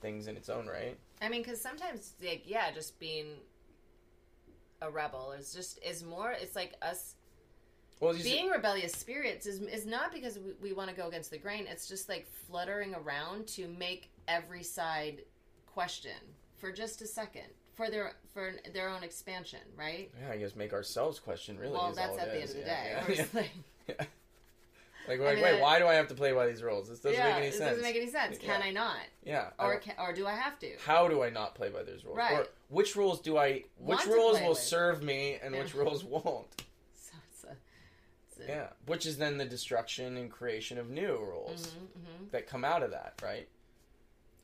things 0.00 0.26
in 0.26 0.36
its 0.38 0.48
own 0.48 0.66
right. 0.66 0.96
I 1.20 1.28
mean, 1.28 1.42
because 1.42 1.60
sometimes, 1.60 2.14
like, 2.20 2.42
yeah, 2.46 2.72
just 2.72 2.98
being 2.98 3.26
a 4.80 4.90
rebel 4.90 5.32
is 5.32 5.52
just 5.52 5.78
is 5.84 6.02
more. 6.02 6.32
It's 6.32 6.56
like 6.56 6.74
us 6.80 7.14
Well, 8.00 8.16
you 8.16 8.22
see- 8.22 8.32
being 8.32 8.48
rebellious 8.48 8.92
spirits 8.92 9.44
is 9.46 9.60
is 9.60 9.84
not 9.84 10.12
because 10.12 10.38
we, 10.38 10.52
we 10.62 10.72
want 10.72 10.88
to 10.88 10.96
go 10.96 11.08
against 11.08 11.30
the 11.30 11.38
grain. 11.38 11.66
It's 11.68 11.86
just 11.86 12.08
like 12.08 12.26
fluttering 12.48 12.94
around 12.94 13.46
to 13.48 13.68
make 13.68 14.10
every 14.26 14.62
side 14.62 15.22
question 15.66 16.16
for 16.62 16.70
just 16.70 17.02
a 17.02 17.06
second 17.08 17.42
for 17.74 17.90
their 17.90 18.14
for 18.32 18.52
their 18.72 18.88
own 18.88 19.02
expansion, 19.02 19.58
right? 19.76 20.12
yeah, 20.22 20.30
I 20.32 20.36
guess 20.38 20.54
make 20.54 20.72
ourselves 20.72 21.18
question 21.18 21.58
really. 21.58 21.72
well, 21.72 21.92
that's 21.94 22.16
at 22.16 22.30
the 22.30 22.40
end 22.40 22.44
of 22.50 22.54
the 22.54 22.60
Yeah, 22.60 23.04
day. 23.06 23.14
yeah. 23.16 23.24
Like, 23.34 24.08
Like, 25.08 25.20
I 25.20 25.34
mean, 25.34 25.42
wait, 25.42 25.60
why 25.60 25.80
do 25.80 25.88
I 25.88 25.94
have 25.94 26.06
to 26.08 26.14
play 26.14 26.30
by 26.30 26.46
these 26.46 26.62
rules? 26.62 26.88
This 26.88 27.00
doesn't 27.00 27.18
make 27.18 27.34
any 27.34 27.46
this 27.46 27.58
sense. 27.58 27.70
doesn't 27.70 27.82
make 27.82 27.96
any 27.96 28.06
sense. 28.08 28.38
Can. 28.40 28.62
I 28.62 28.70
not, 28.70 28.98
yeah. 29.24 29.48
Or 29.58 29.76
can, 29.80 29.94
or 29.98 30.12
do 30.12 30.28
I 30.28 30.34
have 30.36 30.60
to? 30.60 30.68
how 30.86 31.08
do 31.08 31.24
I 31.24 31.28
not 31.28 31.56
play 31.56 31.70
by 31.70 31.82
these 31.82 32.04
rules? 32.04 32.16
Right. 32.16 32.32
Or 32.38 32.46
which 32.68 32.94
rules 32.94 33.20
do 33.20 33.36
I? 33.36 33.64
Which 33.78 34.02
to 34.04 34.10
rules 34.10 34.40
will 34.40 34.50
with. 34.50 34.58
serve 34.58 35.02
me 35.02 35.38
and 35.42 35.56
which 35.56 35.74
rules 35.74 36.04
won't? 36.14 36.62
So 36.94 37.14
it's 37.32 37.42
a, 37.42 37.56
it's 38.30 38.38
a, 38.38 38.52
Yeah. 38.52 38.66
Which 38.86 39.04
is 39.04 39.18
then 39.18 39.38
the 39.38 39.44
destruction 39.44 40.16
and 40.16 40.30
creation 40.30 40.78
of 40.78 40.88
new 40.88 41.16
rules 41.18 41.66
Mhm, 41.66 42.00
mhm. 42.26 42.30
that 42.30 42.46
come 42.46 42.64
out 42.64 42.84
of 42.84 42.92
that, 42.92 43.14
right? 43.24 43.48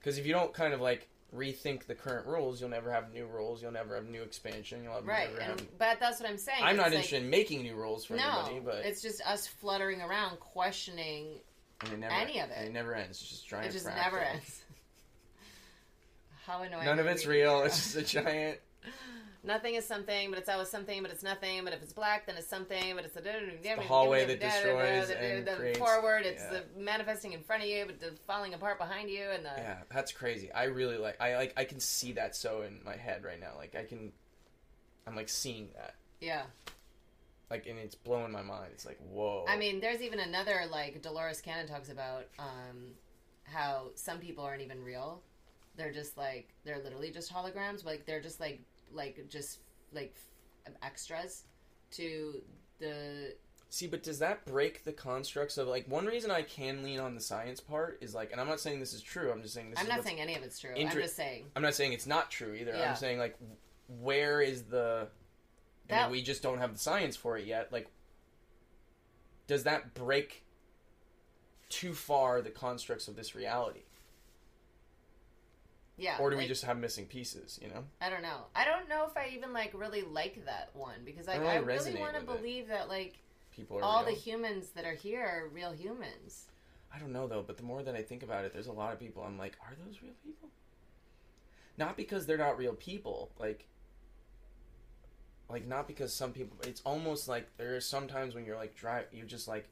Because 0.00 0.18
if 0.18 0.26
you 0.26 0.32
don't 0.32 0.52
kind 0.52 0.74
of 0.74 0.80
like 0.80 1.06
rethink 1.34 1.84
the 1.86 1.94
current 1.94 2.26
rules, 2.26 2.60
you'll 2.60 2.70
never 2.70 2.90
have 2.90 3.12
new 3.12 3.26
rules. 3.26 3.60
You'll 3.62 3.72
never 3.72 3.94
have 3.94 4.06
new 4.08 4.22
expansion. 4.22 4.82
You'll 4.82 4.94
have 4.94 5.06
Right, 5.06 5.28
never 5.30 5.40
and, 5.40 5.60
have. 5.60 5.78
but 5.78 6.00
that's 6.00 6.20
what 6.20 6.28
I'm 6.28 6.38
saying. 6.38 6.60
I'm 6.62 6.76
not 6.76 6.84
like- 6.86 6.92
interested 6.94 7.22
in 7.22 7.28
making 7.30 7.62
new 7.62 7.74
rules 7.74 8.04
for 8.04 8.14
no, 8.14 8.44
anybody, 8.46 8.60
but 8.60 8.86
it's 8.86 9.02
just 9.02 9.20
us 9.26 9.46
fluttering 9.46 10.00
around, 10.00 10.40
questioning. 10.40 11.40
and 11.82 11.92
it 11.92 11.98
never, 11.98 12.14
any 12.14 12.40
of 12.40 12.50
it. 12.50 12.54
and 12.56 12.68
it 12.68 12.72
never 12.72 12.94
ends. 12.94 13.20
It's 13.20 13.28
just 13.30 13.46
giant. 13.48 13.68
it 13.68 13.72
just 13.72 13.86
never 13.86 14.18
ends. 14.20 14.62
How 16.46 16.62
annoying! 16.62 16.86
None 16.86 16.98
of 16.98 17.06
it's 17.06 17.26
real. 17.26 17.62
It's 17.62 17.76
just 17.92 17.96
a 17.96 18.02
giant. 18.22 18.58
Nothing 19.48 19.76
is 19.76 19.86
something, 19.86 20.28
but 20.28 20.38
it's 20.38 20.50
always 20.50 20.68
something, 20.68 21.00
but 21.00 21.10
it's 21.10 21.22
nothing. 21.22 21.64
But 21.64 21.72
if 21.72 21.82
it's 21.82 21.94
black, 21.94 22.26
then 22.26 22.36
it's 22.36 22.46
something. 22.46 22.94
But 22.94 23.06
it's 23.06 23.14
the, 23.14 23.22
the 23.22 23.82
hallway 23.88 24.26
that 24.26 24.40
destroys 24.40 25.08
and 25.18 25.48
creates- 25.48 25.78
forward. 25.78 26.26
It's 26.26 26.42
yeah. 26.42 26.60
the 26.74 26.80
manifesting 26.80 27.32
in 27.32 27.42
front 27.42 27.62
of 27.62 27.68
you, 27.70 27.86
but 27.86 27.98
the 27.98 28.12
falling 28.26 28.52
apart 28.52 28.78
behind 28.78 29.08
you, 29.08 29.24
and 29.32 29.42
the 29.42 29.52
Yeah, 29.56 29.78
that's 29.90 30.12
crazy. 30.12 30.52
I 30.52 30.64
really 30.64 30.98
like. 30.98 31.18
I 31.18 31.36
like. 31.36 31.54
I 31.56 31.64
can 31.64 31.80
see 31.80 32.12
that 32.12 32.36
so 32.36 32.60
in 32.60 32.80
my 32.84 32.94
head 32.94 33.24
right 33.24 33.40
now. 33.40 33.52
Like 33.56 33.74
I 33.74 33.84
can. 33.84 34.12
I'm 35.06 35.16
like 35.16 35.30
seeing 35.30 35.70
that. 35.74 35.94
yeah. 36.20 36.42
Like 37.50 37.66
and 37.66 37.78
it's 37.78 37.94
blowing 37.94 38.30
my 38.30 38.42
mind. 38.42 38.68
It's 38.74 38.84
like 38.84 38.98
whoa. 39.10 39.46
I 39.48 39.56
mean, 39.56 39.80
there's 39.80 40.02
even 40.02 40.20
another 40.20 40.64
like 40.70 41.00
Dolores 41.00 41.40
Cannon 41.40 41.66
talks 41.66 41.88
about 41.88 42.26
um, 42.38 42.92
how 43.44 43.92
some 43.94 44.18
people 44.18 44.44
aren't 44.44 44.60
even 44.60 44.84
real. 44.84 45.22
They're 45.78 45.92
just 45.92 46.18
like 46.18 46.50
they're 46.64 46.82
literally 46.84 47.10
just 47.10 47.32
holograms. 47.32 47.82
Like 47.82 48.04
they're 48.04 48.20
just 48.20 48.40
like 48.40 48.60
like 48.92 49.24
just 49.28 49.60
like 49.92 50.16
extras 50.82 51.44
to 51.92 52.42
the 52.78 53.34
See, 53.70 53.86
but 53.86 54.02
does 54.02 54.18
that 54.20 54.46
break 54.46 54.84
the 54.84 54.92
constructs 54.92 55.58
of 55.58 55.68
like 55.68 55.86
one 55.88 56.06
reason 56.06 56.30
I 56.30 56.40
can 56.40 56.82
lean 56.82 57.00
on 57.00 57.14
the 57.14 57.20
science 57.20 57.60
part 57.60 57.98
is 58.00 58.14
like, 58.14 58.32
and 58.32 58.40
I'm 58.40 58.48
not 58.48 58.60
saying 58.60 58.80
this 58.80 58.94
is 58.94 59.02
true. 59.02 59.30
I'm 59.30 59.42
just 59.42 59.52
saying 59.52 59.70
this. 59.70 59.78
I'm 59.78 59.88
not 59.88 60.04
saying 60.04 60.20
any 60.20 60.34
of 60.36 60.42
it's 60.42 60.58
true. 60.58 60.72
inter- 60.74 60.96
I'm 60.96 61.02
just 61.02 61.16
saying 61.16 61.44
I'm 61.54 61.62
not 61.62 61.74
saying 61.74 61.92
it's 61.92 62.06
not 62.06 62.30
true 62.30 62.54
either. 62.54 62.74
Yeah. 62.74 62.90
I'm 62.90 62.96
saying 62.96 63.18
like, 63.18 63.36
where 64.00 64.40
is 64.40 64.62
the? 64.62 65.08
That- 65.88 66.04
mean, 66.04 66.12
we 66.12 66.22
just 66.22 66.42
don't 66.42 66.58
have 66.58 66.72
the 66.72 66.78
science 66.78 67.14
for 67.14 67.36
it 67.36 67.46
yet. 67.46 67.70
Like, 67.70 67.90
does 69.46 69.64
that 69.64 69.92
break 69.94 70.44
too 71.68 71.92
far 71.92 72.40
the 72.40 72.50
constructs 72.50 73.06
of 73.06 73.16
this 73.16 73.34
reality, 73.34 73.82
yeah. 75.98 76.16
or 76.18 76.30
do 76.30 76.36
we 76.36 76.46
just 76.46 76.64
have 76.64 76.78
missing 76.78 77.06
pieces? 77.06 77.58
You 77.62 77.68
know. 77.68 77.84
I 78.00 78.08
don't 78.08 78.22
know. 78.22 78.46
I 78.54 78.64
don't 78.64 78.88
know 78.88 79.06
if 79.06 79.16
I 79.16 79.30
even 79.34 79.52
like 79.52 79.72
really 79.74 80.02
like 80.02 80.44
that 80.46 80.70
one 80.74 81.00
because 81.04 81.26
like 81.26 81.40
don't 81.40 81.46
I 81.46 81.56
really 81.56 81.94
want 81.96 82.14
to 82.14 82.20
with 82.20 82.30
it. 82.30 82.42
believe 82.42 82.68
that 82.68 82.88
like 82.88 83.16
People 83.50 83.78
are 83.78 83.82
all 83.82 84.04
real. 84.04 84.14
the 84.14 84.20
humans 84.20 84.68
that 84.76 84.84
are 84.84 84.94
here 84.94 85.20
are 85.20 85.48
real 85.52 85.72
humans. 85.72 86.46
I 86.94 86.98
don't 86.98 87.12
know 87.12 87.26
though, 87.26 87.42
but 87.46 87.56
the 87.56 87.64
more 87.64 87.82
that 87.82 87.94
I 87.94 88.02
think 88.02 88.22
about 88.22 88.44
it, 88.44 88.52
there's 88.52 88.68
a 88.68 88.72
lot 88.72 88.92
of 88.92 89.00
people 89.00 89.22
I'm 89.22 89.36
like, 89.36 89.56
are 89.60 89.74
those 89.84 90.00
real 90.02 90.14
people? 90.24 90.48
Not 91.76 91.96
because 91.96 92.26
they're 92.26 92.38
not 92.38 92.56
real 92.56 92.74
people, 92.74 93.30
like 93.38 93.66
like 95.50 95.66
not 95.66 95.86
because 95.88 96.12
some 96.12 96.32
people 96.32 96.56
it's 96.64 96.82
almost 96.84 97.26
like 97.28 97.48
there 97.56 97.74
are 97.74 97.80
sometimes 97.80 98.34
when 98.34 98.44
you're 98.44 98.56
like 98.56 98.74
drive 98.74 99.06
you're 99.12 99.26
just 99.26 99.48
like 99.48 99.68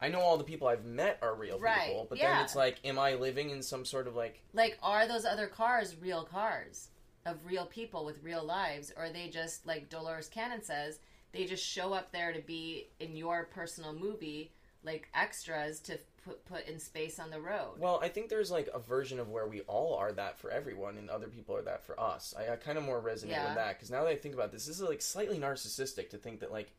I 0.00 0.08
know 0.08 0.20
all 0.20 0.36
the 0.38 0.44
people 0.44 0.66
I've 0.68 0.84
met 0.84 1.18
are 1.22 1.34
real 1.34 1.58
Right, 1.58 1.88
people, 1.88 2.06
but 2.08 2.18
yeah. 2.18 2.34
then 2.34 2.44
it's 2.44 2.56
like, 2.56 2.78
am 2.84 2.98
I 2.98 3.14
living 3.14 3.50
in 3.50 3.62
some 3.62 3.84
sort 3.84 4.06
of 4.06 4.16
like 4.16 4.42
Like, 4.54 4.78
are 4.82 5.06
those 5.06 5.24
other 5.24 5.46
cars 5.46 5.96
real 6.00 6.24
cars 6.24 6.88
of 7.26 7.44
real 7.44 7.66
people 7.66 8.04
with 8.04 8.22
real 8.22 8.42
lives? 8.44 8.92
Or 8.96 9.04
are 9.04 9.10
they 9.10 9.28
just, 9.28 9.66
like 9.66 9.90
Dolores 9.90 10.28
Cannon 10.28 10.62
says, 10.62 11.00
they 11.32 11.44
just 11.44 11.64
show 11.64 11.92
up 11.92 12.12
there 12.12 12.32
to 12.32 12.40
be 12.40 12.88
in 12.98 13.14
your 13.16 13.44
personal 13.44 13.92
movie, 13.92 14.52
like 14.82 15.08
extras 15.14 15.80
to 15.80 15.98
put, 16.24 16.44
put 16.46 16.66
in 16.66 16.78
space 16.80 17.18
on 17.18 17.28
the 17.30 17.40
road? 17.40 17.74
Well, 17.78 18.00
I 18.02 18.08
think 18.08 18.30
there's 18.30 18.50
like 18.50 18.70
a 18.72 18.78
version 18.78 19.20
of 19.20 19.28
where 19.28 19.46
we 19.46 19.60
all 19.62 19.94
are 19.96 20.12
that 20.12 20.38
for 20.38 20.50
everyone, 20.50 20.96
and 20.96 21.10
other 21.10 21.28
people 21.28 21.54
are 21.56 21.62
that 21.62 21.84
for 21.84 22.00
us. 22.00 22.34
I, 22.38 22.50
I 22.52 22.56
kind 22.56 22.78
of 22.78 22.84
more 22.84 23.00
resonate 23.02 23.30
Yeah. 23.32 23.44
with 23.48 23.56
that 23.56 23.76
because 23.76 23.90
now 23.90 24.04
that 24.04 24.10
I 24.10 24.16
think 24.16 24.34
about 24.34 24.50
this, 24.50 24.64
this 24.64 24.76
is 24.76 24.82
like 24.82 25.02
slightly 25.02 25.38
narcissistic 25.38 26.08
to 26.10 26.16
think 26.16 26.40
that 26.40 26.50
like 26.50 26.72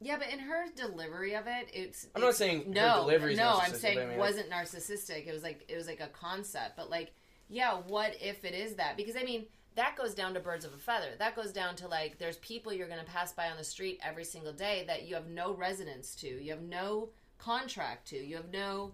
Yeah, 0.00 0.18
but 0.18 0.28
in 0.30 0.38
her 0.38 0.66
delivery 0.74 1.34
of 1.34 1.46
it, 1.46 1.68
it's 1.72 2.08
I'm 2.14 2.22
not 2.22 2.34
saying 2.34 2.64
her 2.64 2.70
no, 2.72 3.06
no. 3.06 3.58
I'm 3.62 3.74
saying 3.74 3.96
but 3.96 4.06
I 4.06 4.08
mean, 4.10 4.18
wasn't 4.18 4.50
narcissistic. 4.50 5.26
It 5.26 5.32
was 5.32 5.42
like 5.42 5.64
it 5.68 5.76
was 5.76 5.86
like 5.86 6.00
a 6.00 6.08
concept, 6.08 6.76
but 6.76 6.90
like, 6.90 7.14
yeah, 7.48 7.74
what 7.74 8.14
if 8.20 8.44
it 8.44 8.54
is 8.54 8.74
that? 8.74 8.96
Because 8.96 9.16
I 9.16 9.22
mean, 9.22 9.46
that 9.76 9.96
goes 9.96 10.14
down 10.14 10.34
to 10.34 10.40
birds 10.40 10.64
of 10.64 10.74
a 10.74 10.78
feather. 10.78 11.10
That 11.18 11.36
goes 11.36 11.52
down 11.52 11.76
to 11.76 11.88
like, 11.88 12.18
there's 12.18 12.36
people 12.38 12.72
you're 12.72 12.88
going 12.88 13.04
to 13.04 13.10
pass 13.10 13.32
by 13.32 13.48
on 13.48 13.56
the 13.56 13.64
street 13.64 14.00
every 14.02 14.24
single 14.24 14.52
day 14.52 14.84
that 14.86 15.04
you 15.04 15.14
have 15.14 15.28
no 15.28 15.54
resonance 15.54 16.14
to, 16.16 16.28
you 16.28 16.50
have 16.50 16.62
no 16.62 17.10
contract 17.38 18.08
to, 18.08 18.16
you 18.16 18.36
have 18.36 18.52
no 18.52 18.92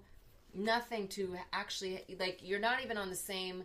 nothing 0.54 1.08
to 1.08 1.36
actually 1.52 2.04
like. 2.18 2.40
You're 2.42 2.60
not 2.60 2.82
even 2.84 2.96
on 2.96 3.10
the 3.10 3.16
same. 3.16 3.64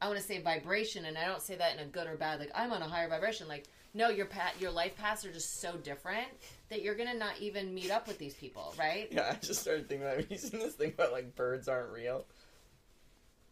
I 0.00 0.08
want 0.08 0.18
to 0.18 0.24
say 0.24 0.42
vibration, 0.42 1.06
and 1.06 1.16
I 1.16 1.24
don't 1.24 1.40
say 1.40 1.56
that 1.56 1.74
in 1.74 1.80
a 1.80 1.86
good 1.86 2.06
or 2.06 2.16
bad. 2.16 2.38
Like 2.38 2.52
I'm 2.54 2.72
on 2.72 2.82
a 2.82 2.88
higher 2.88 3.08
vibration. 3.08 3.48
Like 3.48 3.66
no, 3.94 4.10
your 4.10 4.26
pat, 4.26 4.54
your 4.60 4.70
life 4.70 4.94
paths 4.96 5.24
are 5.24 5.32
just 5.32 5.60
so 5.60 5.76
different 5.78 6.28
that 6.68 6.82
you're 6.82 6.94
gonna 6.94 7.14
not 7.14 7.38
even 7.40 7.74
meet 7.74 7.90
up 7.90 8.06
with 8.08 8.18
these 8.18 8.34
people, 8.34 8.74
right? 8.78 9.08
yeah, 9.10 9.32
I 9.32 9.44
just 9.44 9.60
started 9.60 9.88
thinking 9.88 10.06
about 10.06 10.28
seen 10.38 10.60
this 10.60 10.74
thing 10.74 10.92
about 10.92 11.12
like 11.12 11.34
birds 11.34 11.68
aren't 11.68 11.92
real? 11.92 12.26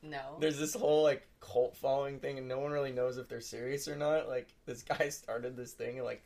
No. 0.02 0.36
There's 0.38 0.58
this 0.58 0.74
whole 0.74 1.02
like 1.02 1.26
cult 1.40 1.76
following 1.76 2.18
thing, 2.18 2.38
and 2.38 2.46
no 2.46 2.58
one 2.58 2.72
really 2.72 2.92
knows 2.92 3.16
if 3.16 3.28
they're 3.28 3.40
serious 3.40 3.88
or 3.88 3.96
not. 3.96 4.28
Like 4.28 4.48
this 4.66 4.82
guy 4.98 5.08
started 5.08 5.56
this 5.56 5.72
thing, 5.72 5.96
and 5.96 6.04
like 6.04 6.22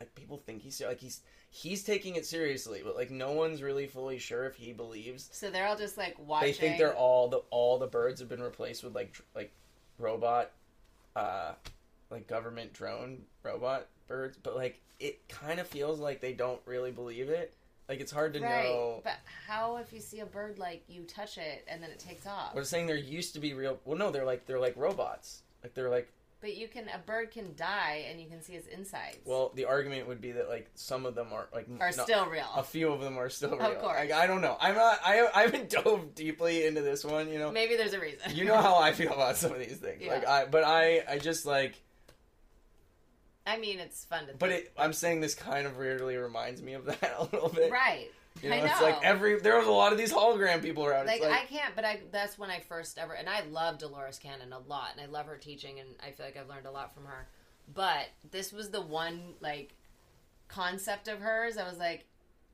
like 0.00 0.14
people 0.14 0.38
think 0.38 0.62
he's 0.62 0.80
like 0.82 0.98
he's 0.98 1.20
he's 1.50 1.84
taking 1.84 2.16
it 2.16 2.26
seriously, 2.26 2.82
but 2.84 2.96
like 2.96 3.10
no 3.10 3.32
one's 3.32 3.62
really 3.62 3.86
fully 3.86 4.18
sure 4.18 4.46
if 4.46 4.56
he 4.56 4.72
believes. 4.72 5.28
So 5.32 5.50
they're 5.50 5.66
all 5.66 5.76
just 5.76 5.96
like 5.96 6.16
watching. 6.18 6.48
They 6.48 6.52
think 6.52 6.78
they're 6.78 6.96
all 6.96 7.28
the 7.28 7.42
all 7.50 7.78
the 7.78 7.86
birds 7.86 8.20
have 8.20 8.28
been 8.28 8.42
replaced 8.42 8.82
with 8.82 8.94
like 8.94 9.12
dr- 9.12 9.28
like 9.34 9.52
robot, 9.98 10.50
uh, 11.14 11.52
like 12.10 12.26
government 12.26 12.72
drone 12.72 13.22
robot 13.44 13.86
birds, 14.08 14.36
but 14.42 14.56
like 14.56 14.80
it 15.00 15.28
kind 15.28 15.60
of 15.60 15.66
feels 15.66 15.98
like 16.00 16.20
they 16.20 16.32
don't 16.32 16.60
really 16.66 16.90
believe 16.90 17.28
it. 17.28 17.54
Like 17.88 18.00
it's 18.00 18.12
hard 18.12 18.32
to 18.34 18.40
right. 18.40 18.64
know. 18.64 19.00
But 19.04 19.18
how 19.46 19.76
if 19.76 19.92
you 19.92 20.00
see 20.00 20.20
a 20.20 20.26
bird 20.26 20.58
like 20.58 20.84
you 20.88 21.02
touch 21.02 21.36
it 21.36 21.64
and 21.68 21.82
then 21.82 21.90
it 21.90 21.98
takes 21.98 22.26
off? 22.26 22.54
We're 22.54 22.64
saying 22.64 22.86
there 22.86 22.96
used 22.96 23.34
to 23.34 23.40
be 23.40 23.52
real. 23.52 23.78
Well, 23.84 23.98
no, 23.98 24.10
they're 24.10 24.24
like 24.24 24.46
they're 24.46 24.60
like 24.60 24.74
robots. 24.76 25.42
Like 25.62 25.74
they're 25.74 25.90
like 25.90 26.10
But 26.40 26.56
you 26.56 26.66
can 26.68 26.88
a 26.94 26.98
bird 26.98 27.30
can 27.30 27.54
die 27.56 28.06
and 28.10 28.18
you 28.18 28.26
can 28.26 28.40
see 28.40 28.54
its 28.54 28.68
insides. 28.68 29.18
well, 29.26 29.52
the 29.54 29.66
argument 29.66 30.08
would 30.08 30.22
be 30.22 30.32
that 30.32 30.48
like 30.48 30.70
some 30.74 31.04
of 31.04 31.14
them 31.14 31.28
are 31.34 31.46
like 31.52 31.66
are 31.78 31.92
no, 31.94 32.04
still 32.04 32.24
real. 32.26 32.46
a 32.56 32.62
few 32.62 32.90
of 32.90 33.02
them 33.02 33.18
are 33.18 33.28
still 33.28 33.50
real. 33.50 33.60
Of 33.60 33.78
course. 33.80 33.98
Like, 33.98 34.12
I 34.12 34.26
don't 34.26 34.40
know. 34.40 34.56
I'm 34.58 34.74
not. 34.76 35.00
I 35.04 35.28
I 35.34 35.42
haven't 35.42 35.68
dove 35.84 36.14
deeply 36.14 36.66
into 36.66 36.80
this 36.80 37.04
one. 37.04 37.28
You 37.28 37.38
know. 37.38 37.52
Maybe 37.52 37.76
there's 37.76 37.92
a 37.92 38.00
reason. 38.00 38.34
You 38.34 38.46
know 38.46 38.56
how 38.56 38.78
I 38.78 38.92
feel 38.92 39.12
about 39.12 39.36
some 39.36 39.52
of 39.52 39.58
these 39.58 39.76
things. 39.76 40.00
Yeah. 40.04 40.14
Like 40.14 40.26
I, 40.26 40.44
but 40.46 40.64
I 40.64 41.02
I 41.06 41.18
just 41.18 41.44
like. 41.44 41.82
I 43.46 43.58
mean, 43.58 43.78
it's 43.78 44.04
fun 44.04 44.26
to. 44.26 44.34
But 44.38 44.50
think. 44.50 44.64
it, 44.64 44.72
I'm 44.78 44.92
saying 44.92 45.20
this 45.20 45.34
kind 45.34 45.66
of 45.66 45.76
weirdly 45.76 46.16
reminds 46.16 46.62
me 46.62 46.74
of 46.74 46.84
that 46.86 47.14
a 47.18 47.24
little 47.24 47.48
bit. 47.48 47.70
right. 47.70 48.10
You 48.42 48.50
know, 48.50 48.56
I 48.56 48.58
it's 48.60 48.80
know. 48.80 48.86
like 48.86 49.04
every 49.04 49.38
there 49.38 49.56
was 49.56 49.66
a 49.68 49.72
lot 49.72 49.92
of 49.92 49.98
these 49.98 50.12
hologram 50.12 50.60
people 50.60 50.84
around. 50.84 51.06
Like, 51.06 51.20
like 51.22 51.30
I 51.30 51.44
can't, 51.44 51.74
but 51.76 51.84
I 51.84 52.00
that's 52.10 52.36
when 52.36 52.50
I 52.50 52.60
first 52.60 52.98
ever 52.98 53.12
and 53.12 53.28
I 53.28 53.42
love 53.44 53.78
Dolores 53.78 54.18
Cannon 54.18 54.52
a 54.52 54.58
lot 54.58 54.88
and 54.92 55.00
I 55.00 55.06
love 55.06 55.26
her 55.26 55.36
teaching 55.36 55.78
and 55.78 55.88
I 56.04 56.10
feel 56.10 56.26
like 56.26 56.36
I've 56.36 56.48
learned 56.48 56.66
a 56.66 56.70
lot 56.72 56.92
from 56.92 57.04
her. 57.04 57.28
But 57.72 58.06
this 58.32 58.52
was 58.52 58.70
the 58.70 58.80
one 58.80 59.34
like 59.40 59.74
concept 60.48 61.06
of 61.06 61.20
hers. 61.20 61.56
I 61.56 61.68
was 61.68 61.78
like, 61.78 62.06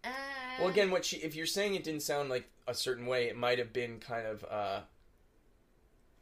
eh. 0.05 0.11
well, 0.59 0.69
again, 0.69 0.91
what 0.91 1.05
she 1.05 1.17
if 1.17 1.35
you're 1.35 1.47
saying 1.47 1.75
it 1.77 1.83
didn't 1.83 2.03
sound 2.03 2.29
like 2.29 2.49
a 2.69 2.75
certain 2.75 3.07
way, 3.07 3.29
it 3.29 3.37
might 3.37 3.59
have 3.59 3.73
been 3.73 3.99
kind 4.01 4.27
of. 4.27 4.45
uh 4.45 4.81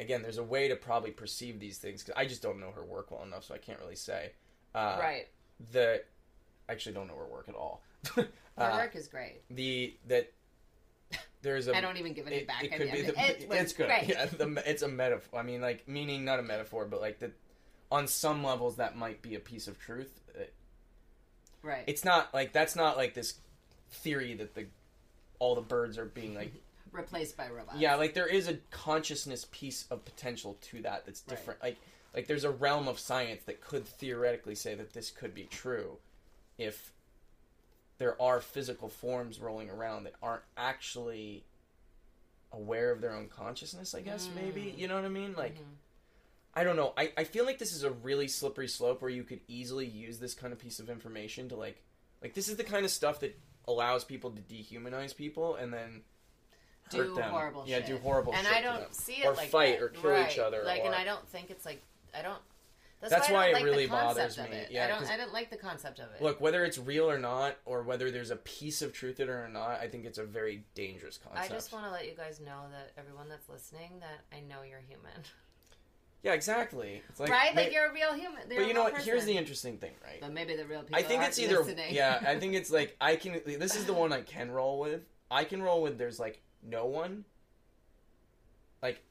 Again, 0.00 0.22
there's 0.22 0.38
a 0.38 0.44
way 0.44 0.68
to 0.68 0.76
probably 0.76 1.10
perceive 1.10 1.58
these 1.58 1.78
things 1.78 2.04
because 2.04 2.16
I 2.16 2.24
just 2.24 2.40
don't 2.40 2.60
know 2.60 2.70
her 2.70 2.84
work 2.84 3.10
well 3.10 3.24
enough, 3.24 3.42
so 3.42 3.54
I 3.54 3.58
can't 3.58 3.80
really 3.80 3.96
say. 3.96 4.30
Uh, 4.74 4.98
right. 5.00 5.26
The 5.72 6.02
I 6.68 6.72
actually 6.72 6.94
don't 6.94 7.06
know 7.08 7.16
her 7.16 7.26
work 7.26 7.46
at 7.48 7.54
all. 7.54 7.82
Her 8.14 8.28
Uh, 8.56 8.76
work 8.76 8.96
is 8.96 9.06
great. 9.08 9.42
the 9.50 9.94
that 10.08 10.32
there's 11.42 11.68
a 11.68 11.76
I 11.76 11.80
don't 11.80 11.96
even 11.96 12.12
give 12.12 12.26
any 12.26 12.36
it, 12.36 12.46
back. 12.48 12.64
it 12.64 12.72
could 12.72 12.90
be 12.92 13.02
the, 13.02 13.20
it 13.20 13.46
it's 13.50 13.72
good 13.72 13.86
Great. 13.86 14.08
yeah 14.08 14.26
the, 14.26 14.62
it's 14.66 14.82
a 14.82 14.88
metaphor 14.88 15.38
i 15.38 15.42
mean 15.44 15.60
like 15.60 15.86
meaning 15.88 16.24
not 16.24 16.38
a 16.40 16.42
metaphor 16.42 16.84
but 16.84 17.00
like 17.00 17.20
that. 17.20 17.32
on 17.92 18.06
some 18.08 18.42
levels 18.42 18.76
that 18.76 18.96
might 18.96 19.22
be 19.22 19.36
a 19.36 19.40
piece 19.40 19.68
of 19.68 19.78
truth 19.78 20.20
It- 20.34 20.52
Right. 21.62 21.84
it's 21.86 22.04
not 22.04 22.32
like 22.34 22.52
that's 22.52 22.74
not 22.76 22.96
like 22.96 23.14
this 23.14 23.34
theory 23.90 24.34
that 24.34 24.54
the 24.54 24.66
all 25.38 25.54
the 25.54 25.60
birds 25.62 25.96
are 25.98 26.04
being 26.06 26.34
like 26.34 26.52
Replaced 26.92 27.36
by 27.36 27.48
robots. 27.48 27.78
yeah 27.78 27.94
like 27.94 28.14
there 28.14 28.26
is 28.26 28.48
a 28.48 28.54
consciousness 28.70 29.46
piece 29.52 29.86
of 29.90 30.04
potential 30.04 30.56
to 30.62 30.82
that 30.82 31.04
that's 31.06 31.22
Right. 31.26 31.36
different 31.36 31.62
like 31.62 31.76
like 32.18 32.26
there's 32.26 32.42
a 32.42 32.50
realm 32.50 32.88
of 32.88 32.98
science 32.98 33.44
that 33.44 33.60
could 33.60 33.86
theoretically 33.86 34.56
say 34.56 34.74
that 34.74 34.92
this 34.92 35.08
could 35.08 35.32
be 35.32 35.44
true 35.44 35.98
if 36.58 36.92
there 37.98 38.20
are 38.20 38.40
physical 38.40 38.88
forms 38.88 39.38
rolling 39.38 39.70
around 39.70 40.02
that 40.02 40.14
aren't 40.20 40.42
actually 40.56 41.44
aware 42.52 42.90
of 42.90 43.00
their 43.00 43.12
own 43.14 43.28
consciousness 43.28 43.94
i 43.94 44.00
guess 44.00 44.28
maybe 44.34 44.62
Mm. 44.62 44.78
you 44.78 44.88
know 44.88 44.96
what 44.96 45.04
i 45.04 45.08
mean 45.08 45.32
like 45.38 45.54
Mhm. 45.54 45.76
i 46.54 46.64
don't 46.64 46.74
know 46.74 46.92
I, 46.96 47.12
I 47.16 47.22
feel 47.22 47.44
like 47.44 47.58
this 47.58 47.72
is 47.72 47.84
a 47.84 47.92
really 47.92 48.26
slippery 48.26 48.66
slope 48.66 49.00
where 49.00 49.12
you 49.12 49.22
could 49.22 49.40
easily 49.46 49.86
use 49.86 50.18
this 50.18 50.34
kind 50.34 50.52
of 50.52 50.58
piece 50.58 50.80
of 50.80 50.90
information 50.90 51.48
to 51.50 51.54
like 51.54 51.84
like 52.20 52.34
this 52.34 52.48
is 52.48 52.56
the 52.56 52.64
kind 52.64 52.84
of 52.84 52.90
stuff 52.90 53.20
that 53.20 53.38
allows 53.68 54.02
people 54.02 54.32
to 54.32 54.42
dehumanize 54.42 55.14
people 55.14 55.54
and 55.54 55.72
then 55.72 56.02
hurt 56.92 57.08
do 57.10 57.14
them 57.14 57.30
horrible 57.30 57.62
yeah 57.64 57.76
shit. 57.76 57.86
do 57.86 57.98
horrible 57.98 58.34
and 58.34 58.44
I 58.48 58.60
don't 58.60 58.92
see 58.92 59.12
it 59.22 59.26
Or 59.26 59.34
like 59.34 59.50
fight 59.50 59.78
that. 59.78 59.84
or 59.84 59.88
kill 59.90 60.10
Right. 60.10 60.32
each 60.32 60.38
other 60.40 60.64
Like, 60.64 60.82
and 60.84 60.94
I 60.96 61.04
don't 61.04 61.28
think 61.28 61.50
it's 61.50 61.64
like 61.64 61.80
I 62.16 62.22
don't. 62.22 62.38
That's, 63.00 63.12
That's 63.12 63.30
why, 63.30 63.34
I 63.34 63.38
why 63.38 63.44
don't 63.44 63.50
it 63.50 63.54
like 63.54 63.64
really 63.64 63.86
bothers 63.86 64.38
me. 64.38 64.44
It. 64.46 64.70
Yeah, 64.72 64.84
I 64.84 64.88
don't. 64.88 65.08
I 65.08 65.16
didn't 65.16 65.32
like 65.32 65.50
the 65.50 65.56
concept 65.56 66.00
of 66.00 66.06
it. 66.12 66.20
Look, 66.20 66.40
whether 66.40 66.64
it's 66.64 66.78
real 66.78 67.08
or 67.08 67.18
not, 67.18 67.56
or 67.64 67.84
whether 67.84 68.10
there's 68.10 68.32
a 68.32 68.36
piece 68.36 68.82
of 68.82 68.92
truth 68.92 69.20
in 69.20 69.28
it 69.28 69.30
or 69.32 69.48
not, 69.48 69.78
I 69.80 69.86
think 69.86 70.04
it's 70.04 70.18
a 70.18 70.24
very 70.24 70.64
dangerous 70.74 71.16
concept. 71.16 71.44
I 71.52 71.54
just 71.54 71.72
want 71.72 71.84
to 71.84 71.92
let 71.92 72.06
you 72.06 72.14
guys 72.16 72.40
know 72.40 72.62
that 72.72 72.90
everyone 72.98 73.28
that's 73.28 73.48
listening, 73.48 74.00
that 74.00 74.22
I 74.36 74.40
know 74.40 74.62
you're 74.68 74.80
human, 74.80 75.12
yeah, 76.24 76.32
exactly. 76.32 77.00
It's 77.08 77.20
like, 77.20 77.30
right? 77.30 77.54
may- 77.54 77.64
Like 77.66 77.72
you're 77.72 77.86
a 77.86 77.92
real 77.92 78.14
human. 78.14 78.42
You're 78.50 78.62
but 78.62 78.66
you 78.68 78.74
know 78.74 78.82
what? 78.82 78.98
Here's 78.98 79.24
the 79.24 79.36
interesting 79.36 79.78
thing, 79.78 79.92
right? 80.04 80.20
But 80.20 80.32
maybe 80.32 80.56
the 80.56 80.66
real 80.66 80.80
people. 80.82 80.96
I 80.96 81.02
think 81.02 81.20
aren't 81.20 81.28
it's 81.30 81.38
either 81.38 81.58
listening. 81.60 81.94
yeah. 81.94 82.20
I 82.26 82.36
think 82.40 82.54
it's 82.54 82.70
like 82.72 82.96
I 83.00 83.14
can. 83.14 83.40
This 83.46 83.76
is 83.76 83.84
the 83.84 83.94
one 83.94 84.12
I 84.12 84.22
can 84.22 84.50
roll 84.50 84.80
with. 84.80 85.02
I 85.30 85.44
can 85.44 85.62
roll 85.62 85.82
with. 85.82 85.98
There's 85.98 86.18
like 86.18 86.40
no 86.64 86.86
one. 86.86 87.24
Like, 88.82 89.02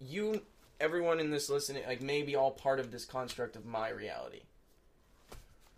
you, 0.00 0.42
everyone 0.80 1.20
in 1.20 1.30
this 1.30 1.48
listening, 1.48 1.84
like 1.86 2.02
maybe 2.02 2.36
all 2.36 2.50
part 2.50 2.80
of 2.80 2.90
this 2.90 3.04
construct 3.04 3.56
of 3.56 3.64
my 3.64 3.88
reality. 3.88 4.42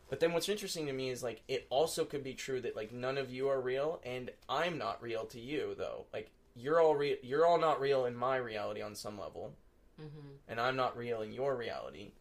But 0.09 0.21
then 0.21 0.33
what's 0.33 0.49
interesting 0.49 0.87
to 0.87 0.93
me 0.93 1.11
is 1.11 1.23
like 1.23 1.43
it 1.49 1.67
also 1.69 2.05
could 2.05 2.23
be 2.23 2.35
true 2.35 2.61
that 2.61 2.77
like 2.77 2.93
none 2.93 3.19
of 3.19 3.31
you 3.31 3.49
are 3.49 3.61
real 3.61 4.01
and 4.05 4.31
I'm 4.49 4.79
not 4.79 5.03
real 5.03 5.25
to 5.27 5.41
you 5.41 5.75
though. 5.77 6.07
Like 6.13 6.31
you're 6.55 6.81
all 6.81 6.95
real. 6.95 7.17
You're 7.23 7.47
all 7.47 7.59
not 7.59 7.81
real 7.81 8.05
in 8.07 8.15
my 8.17 8.37
reality 8.37 8.83
on 8.83 8.95
some 8.95 9.19
level 9.19 9.53
hmm 9.99 10.05
and 10.49 10.61
I'm 10.61 10.77
not 10.77 10.97
real 10.97 11.23
in 11.23 11.33
your 11.33 11.57
reality. 11.57 12.13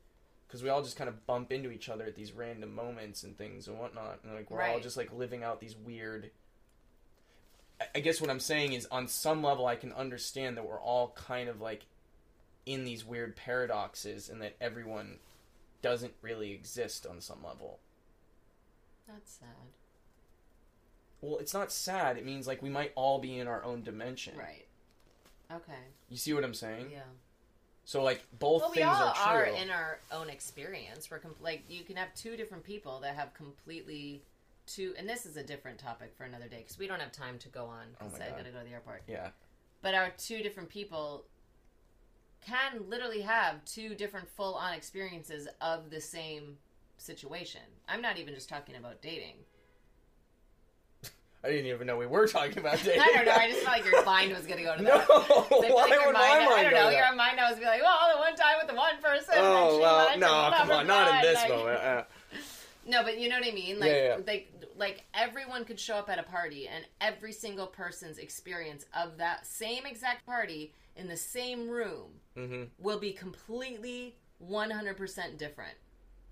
Because 0.48 0.64
we 0.64 0.70
all 0.70 0.82
just 0.82 0.98
kind 0.98 1.10
of 1.10 1.26
bump 1.26 1.52
into 1.52 1.72
each 1.72 1.90
other 1.90 2.06
at 2.06 2.16
these 2.16 2.32
random 2.32 2.74
moments 2.74 3.24
and 3.24 3.38
things 3.38 3.68
and 3.68 3.80
whatnot, 3.80 4.20
and 4.24 4.34
like 4.36 4.50
we're 4.50 4.62
all 4.62 4.80
just 4.80 4.96
like 4.98 5.12
living 5.12 5.44
out 5.44 5.60
these 5.60 5.76
weird. 5.76 6.32
I 7.94 8.00
guess 8.00 8.22
what 8.22 8.30
I'm 8.30 8.40
saying 8.40 8.74
is, 8.74 8.88
on 8.90 9.08
some 9.08 9.44
level, 9.44 9.66
I 9.66 9.76
can 9.76 9.92
understand 9.92 10.56
that 10.56 10.66
we're 10.66 10.80
all 10.80 11.10
kind 11.16 11.50
of 11.50 11.60
like 11.62 11.86
in 12.66 12.84
these 12.84 13.06
weird 13.06 13.36
paradoxes, 13.36 14.30
and 14.30 14.42
that 14.42 14.56
everyone 14.60 15.20
doesn't 15.82 16.14
really 16.22 16.52
exist 16.52 17.06
on 17.06 17.22
some 17.22 17.44
level. 17.44 17.80
That's 19.08 19.34
sad. 19.34 19.50
Well, 21.22 21.38
it's 21.40 21.54
not 21.54 21.72
sad. 21.72 22.18
It 22.18 22.26
means 22.26 22.48
like 22.48 22.62
we 22.62 22.70
might 22.70 22.92
all 22.96 23.20
be 23.20 23.38
in 23.38 23.48
our 23.48 23.64
own 23.64 23.84
dimension. 23.84 24.38
Right. 24.38 24.66
Okay. 25.52 25.74
You 26.10 26.18
see 26.18 26.34
what 26.34 26.44
I'm 26.44 26.54
saying? 26.54 26.88
Yeah. 26.92 27.00
So 27.84 28.02
like 28.04 28.26
both 28.40 28.62
Well, 28.62 28.72
we 28.76 28.82
all 28.82 29.14
are 29.16 29.16
are, 29.16 29.46
in 29.46 29.70
our 29.70 30.00
own 30.12 30.30
experience. 30.30 31.10
We're 31.10 31.20
com- 31.20 31.36
like 31.40 31.64
you 31.70 31.84
can 31.84 31.96
have 31.98 32.14
two 32.16 32.36
different 32.36 32.64
people 32.64 33.00
that 33.02 33.16
have 33.16 33.34
completely 33.36 34.24
two, 34.66 34.96
and 34.98 35.08
this 35.08 35.28
is 35.28 35.38
a 35.38 35.44
different 35.44 35.78
topic 35.78 36.14
for 36.18 36.24
another 36.24 36.48
day 36.48 36.58
because 36.58 36.80
we 36.80 36.88
don't 36.88 37.00
have 37.00 37.12
time 37.12 37.38
to 37.40 37.50
go 37.50 37.66
on 37.66 37.86
Oh 38.02 38.06
because 38.06 38.20
my 38.20 38.26
I 38.26 38.30
gotta 38.32 38.50
go 38.50 38.60
to 38.60 38.66
the 38.66 38.72
airport. 38.72 39.04
yeah. 39.08 39.30
But 39.84 39.94
our 39.94 40.10
two 40.18 40.42
different 40.42 40.70
people 40.70 41.26
can 42.46 42.90
literally 42.90 43.22
have 43.22 43.64
two 43.66 43.96
different 43.96 44.30
full-on 44.30 44.74
experiences 44.74 45.48
of 45.62 45.90
the 45.90 46.00
same 46.02 46.58
situation. 46.98 47.62
I'm 47.88 48.02
not 48.02 48.18
even 48.18 48.34
just 48.34 48.50
talking 48.50 48.76
about 48.76 49.02
dating. 49.02 49.36
I 51.44 51.50
didn't 51.50 51.68
even 51.68 51.86
know 51.86 51.96
we 51.98 52.08
were 52.08 52.28
talking 52.28 52.58
about 52.58 52.80
dating. 52.84 53.02
I 53.02 53.12
don't 53.14 53.26
know. 53.26 53.34
I 53.34 53.50
just 53.52 53.62
felt 53.64 53.78
like 53.78 53.86
your 53.86 54.04
mind 54.06 54.34
was 54.34 54.46
going 54.48 54.58
to 54.58 54.64
go 54.64 54.76
to 54.76 54.82
no, 54.82 54.98
that. 54.98 55.08
So 55.08 55.14
I 55.14 55.72
why 55.72 55.88
like 55.88 56.06
would 56.06 56.14
mind, 56.14 56.16
my 56.16 56.46
mind 56.46 56.54
I 56.54 56.64
don't 56.64 56.74
know. 56.74 56.90
that? 56.90 56.96
Your 56.98 57.16
mind 57.16 57.38
knows 57.38 57.60
be 57.60 57.66
like, 57.66 57.82
well, 57.82 57.98
the 58.14 58.20
one 58.20 58.36
time 58.36 58.56
with 58.60 58.68
the 58.68 58.76
one 58.76 58.96
person. 59.02 59.36
Oh 59.38 59.80
well, 59.80 60.18
no, 60.18 60.52
come 60.58 60.72
on, 60.72 60.88
not 60.88 61.16
in 61.16 61.22
this 61.22 61.38
like- 61.42 61.50
moment. 61.50 61.80
Uh, 61.80 62.04
No, 62.88 63.02
but 63.02 63.20
you 63.20 63.30
know 63.30 63.40
what 63.40 63.48
I 63.48 63.52
mean. 63.52 63.80
Like, 63.80 63.90
Yeah, 63.90 64.04
yeah. 64.06 64.18
like, 64.28 64.55
like 64.78 65.06
everyone 65.14 65.66
could 65.66 65.80
show 65.80 65.96
up 65.96 66.10
at 66.10 66.20
a 66.20 66.24
party, 66.24 66.68
and 66.68 66.86
every 67.02 67.32
single 67.32 67.68
person's 67.68 68.18
experience 68.18 68.86
of 68.94 69.18
that 69.18 69.46
same 69.46 69.86
exact 69.86 70.26
party 70.26 70.74
in 70.96 71.08
the 71.08 71.18
same 71.18 71.70
room 71.70 72.12
hmm 72.36 72.64
will 72.80 73.00
be 73.00 73.12
completely 73.12 74.16
100% 74.44 75.38
different. 75.38 75.74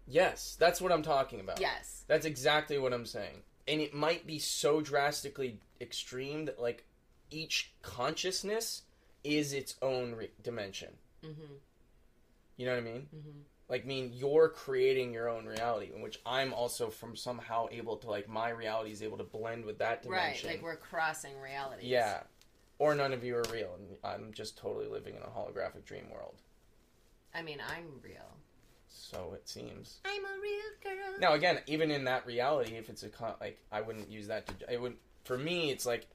Yes, 0.07 0.57
that's 0.59 0.81
what 0.81 0.91
I'm 0.91 1.03
talking 1.03 1.39
about. 1.39 1.61
Yes. 1.61 2.03
That's 2.07 2.25
exactly 2.25 2.77
what 2.77 2.93
I'm 2.93 3.05
saying. 3.05 3.43
And 3.67 3.79
it 3.79 3.93
might 3.93 4.27
be 4.27 4.39
so 4.39 4.81
drastically 4.81 5.59
extreme 5.79 6.45
that 6.45 6.61
like 6.61 6.83
each 7.31 7.73
consciousness 7.81 8.81
is 9.23 9.53
its 9.53 9.75
own 9.81 10.15
re- 10.15 10.31
dimension. 10.41 10.89
Mm-hmm. 11.25 11.53
You 12.57 12.65
know 12.65 12.73
what 12.73 12.81
I 12.81 12.83
mean? 12.83 13.07
Mm-hmm. 13.15 13.39
Like, 13.73 13.87
mean 13.87 14.11
you're 14.13 14.49
creating 14.49 15.11
your 15.13 15.27
own 15.27 15.47
reality, 15.47 15.89
in 15.95 16.03
which 16.03 16.19
I'm 16.27 16.53
also 16.53 16.91
from 16.91 17.15
somehow 17.15 17.65
able 17.71 17.97
to 17.97 18.07
like 18.07 18.29
my 18.29 18.49
reality 18.51 18.91
is 18.91 19.01
able 19.01 19.17
to 19.17 19.23
blend 19.23 19.65
with 19.65 19.79
that 19.79 20.03
dimension. 20.03 20.47
Right. 20.47 20.55
Like 20.57 20.63
we're 20.63 20.75
crossing 20.75 21.39
realities. 21.41 21.85
yeah. 21.89 22.19
Or 22.77 22.93
none 22.93 23.13
of 23.13 23.23
you 23.23 23.35
are 23.35 23.43
real, 23.51 23.71
and 23.79 23.97
I'm 24.03 24.31
just 24.31 24.59
totally 24.59 24.85
living 24.85 25.15
in 25.15 25.23
a 25.23 25.25
holographic 25.25 25.85
dream 25.85 26.03
world. 26.13 26.35
I 27.33 27.41
mean, 27.41 27.57
I'm 27.67 27.85
real. 28.03 28.37
So 28.89 29.33
it 29.33 29.49
seems. 29.49 29.97
I'm 30.05 30.23
a 30.23 30.39
real 30.39 30.95
girl. 30.95 31.19
Now 31.19 31.33
again, 31.33 31.57
even 31.65 31.89
in 31.89 32.03
that 32.03 32.27
reality, 32.27 32.75
if 32.75 32.89
it's 32.89 33.01
a 33.01 33.09
con- 33.09 33.33
like, 33.41 33.59
I 33.71 33.81
wouldn't 33.81 34.11
use 34.11 34.27
that 34.27 34.45
to. 34.59 34.71
It 34.71 34.79
would 34.79 34.97
for 35.23 35.35
me. 35.35 35.71
It's 35.71 35.87
like, 35.87 36.05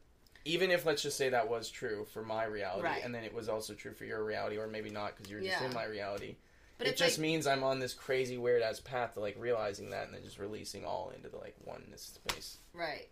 even 0.44 0.70
if 0.70 0.86
let's 0.86 1.02
just 1.02 1.16
say 1.16 1.28
that 1.30 1.50
was 1.50 1.68
true 1.70 2.06
for 2.12 2.22
my 2.22 2.44
reality, 2.44 2.84
Right. 2.84 3.04
and 3.04 3.12
then 3.12 3.24
it 3.24 3.34
was 3.34 3.48
also 3.48 3.74
true 3.74 3.94
for 3.94 4.04
your 4.04 4.22
reality, 4.22 4.58
or 4.58 4.68
maybe 4.68 4.90
not 4.90 5.16
because 5.16 5.28
you're 5.28 5.40
just 5.40 5.60
Yeah. 5.60 5.66
in 5.66 5.74
my 5.74 5.86
reality. 5.86 6.36
But 6.78 6.86
it 6.86 6.96
just 6.96 7.18
like, 7.18 7.22
means 7.22 7.46
I'm 7.46 7.64
on 7.64 7.80
this 7.80 7.92
crazy 7.92 8.38
weird 8.38 8.62
ass 8.62 8.78
path 8.80 9.14
to 9.14 9.20
like 9.20 9.36
realizing 9.38 9.90
that, 9.90 10.06
and 10.06 10.14
then 10.14 10.22
just 10.22 10.38
releasing 10.38 10.84
all 10.84 11.12
into 11.14 11.28
the 11.28 11.36
like 11.36 11.56
oneness 11.64 12.18
space. 12.24 12.58
right. 12.72 13.08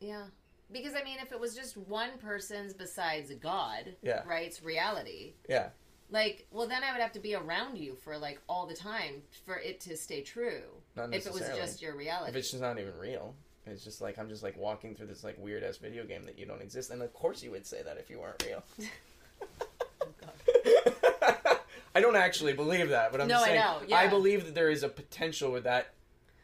Yeah. 0.00 0.24
Because 0.70 0.94
I 0.94 1.02
mean, 1.04 1.18
if 1.22 1.32
it 1.32 1.38
was 1.40 1.54
just 1.54 1.76
one 1.76 2.10
person's 2.18 2.72
besides 2.74 3.30
God, 3.40 3.94
Yeah. 4.02 4.22
right's 4.26 4.62
reality, 4.62 5.34
Yeah. 5.48 5.68
like, 6.10 6.46
well, 6.50 6.66
then 6.66 6.82
I 6.82 6.92
would 6.92 7.00
have 7.00 7.12
to 7.12 7.20
be 7.20 7.34
around 7.34 7.76
you 7.78 7.94
for 7.96 8.16
like 8.18 8.40
all 8.48 8.66
the 8.66 8.74
time 8.74 9.22
for 9.46 9.56
it 9.58 9.80
to 9.80 9.96
stay 9.96 10.22
true. 10.22 10.62
Not 10.96 11.14
If 11.14 11.26
it 11.26 11.32
was 11.32 11.42
just 11.56 11.80
your 11.82 11.94
reality. 11.96 12.30
if 12.30 12.36
it's 12.36 12.50
just 12.50 12.62
not 12.62 12.78
even 12.78 12.96
real. 12.98 13.34
It's 13.64 13.84
just 13.84 14.00
like 14.00 14.18
I'm 14.18 14.28
just 14.28 14.42
like 14.42 14.56
walking 14.58 14.94
through 14.96 15.06
this 15.06 15.22
like 15.22 15.36
weird 15.38 15.62
ass 15.62 15.76
video 15.76 16.04
game 16.04 16.24
that 16.24 16.38
you 16.38 16.46
don't 16.46 16.60
exist, 16.62 16.90
and 16.90 17.00
of 17.00 17.12
course 17.14 17.42
you 17.42 17.50
would 17.52 17.64
say 17.66 17.82
that 17.82 17.96
if 17.96 18.10
you 18.10 18.18
weren't 18.20 18.44
real. 18.44 18.62
Oh, 20.04 20.91
I 21.94 22.00
don't 22.00 22.16
actually 22.16 22.52
believe 22.54 22.88
that, 22.90 23.12
but 23.12 23.20
I'm 23.20 23.28
No, 23.28 23.34
just 23.34 23.44
I 23.44 23.48
saying 23.48 23.60
know, 23.60 23.80
yeah. 23.86 24.08
believe 24.08 24.44
that 24.46 24.54
there 24.54 24.70
is 24.70 24.82
a 24.82 24.88
potential 24.88 25.52
with 25.52 25.64
that. 25.64 25.92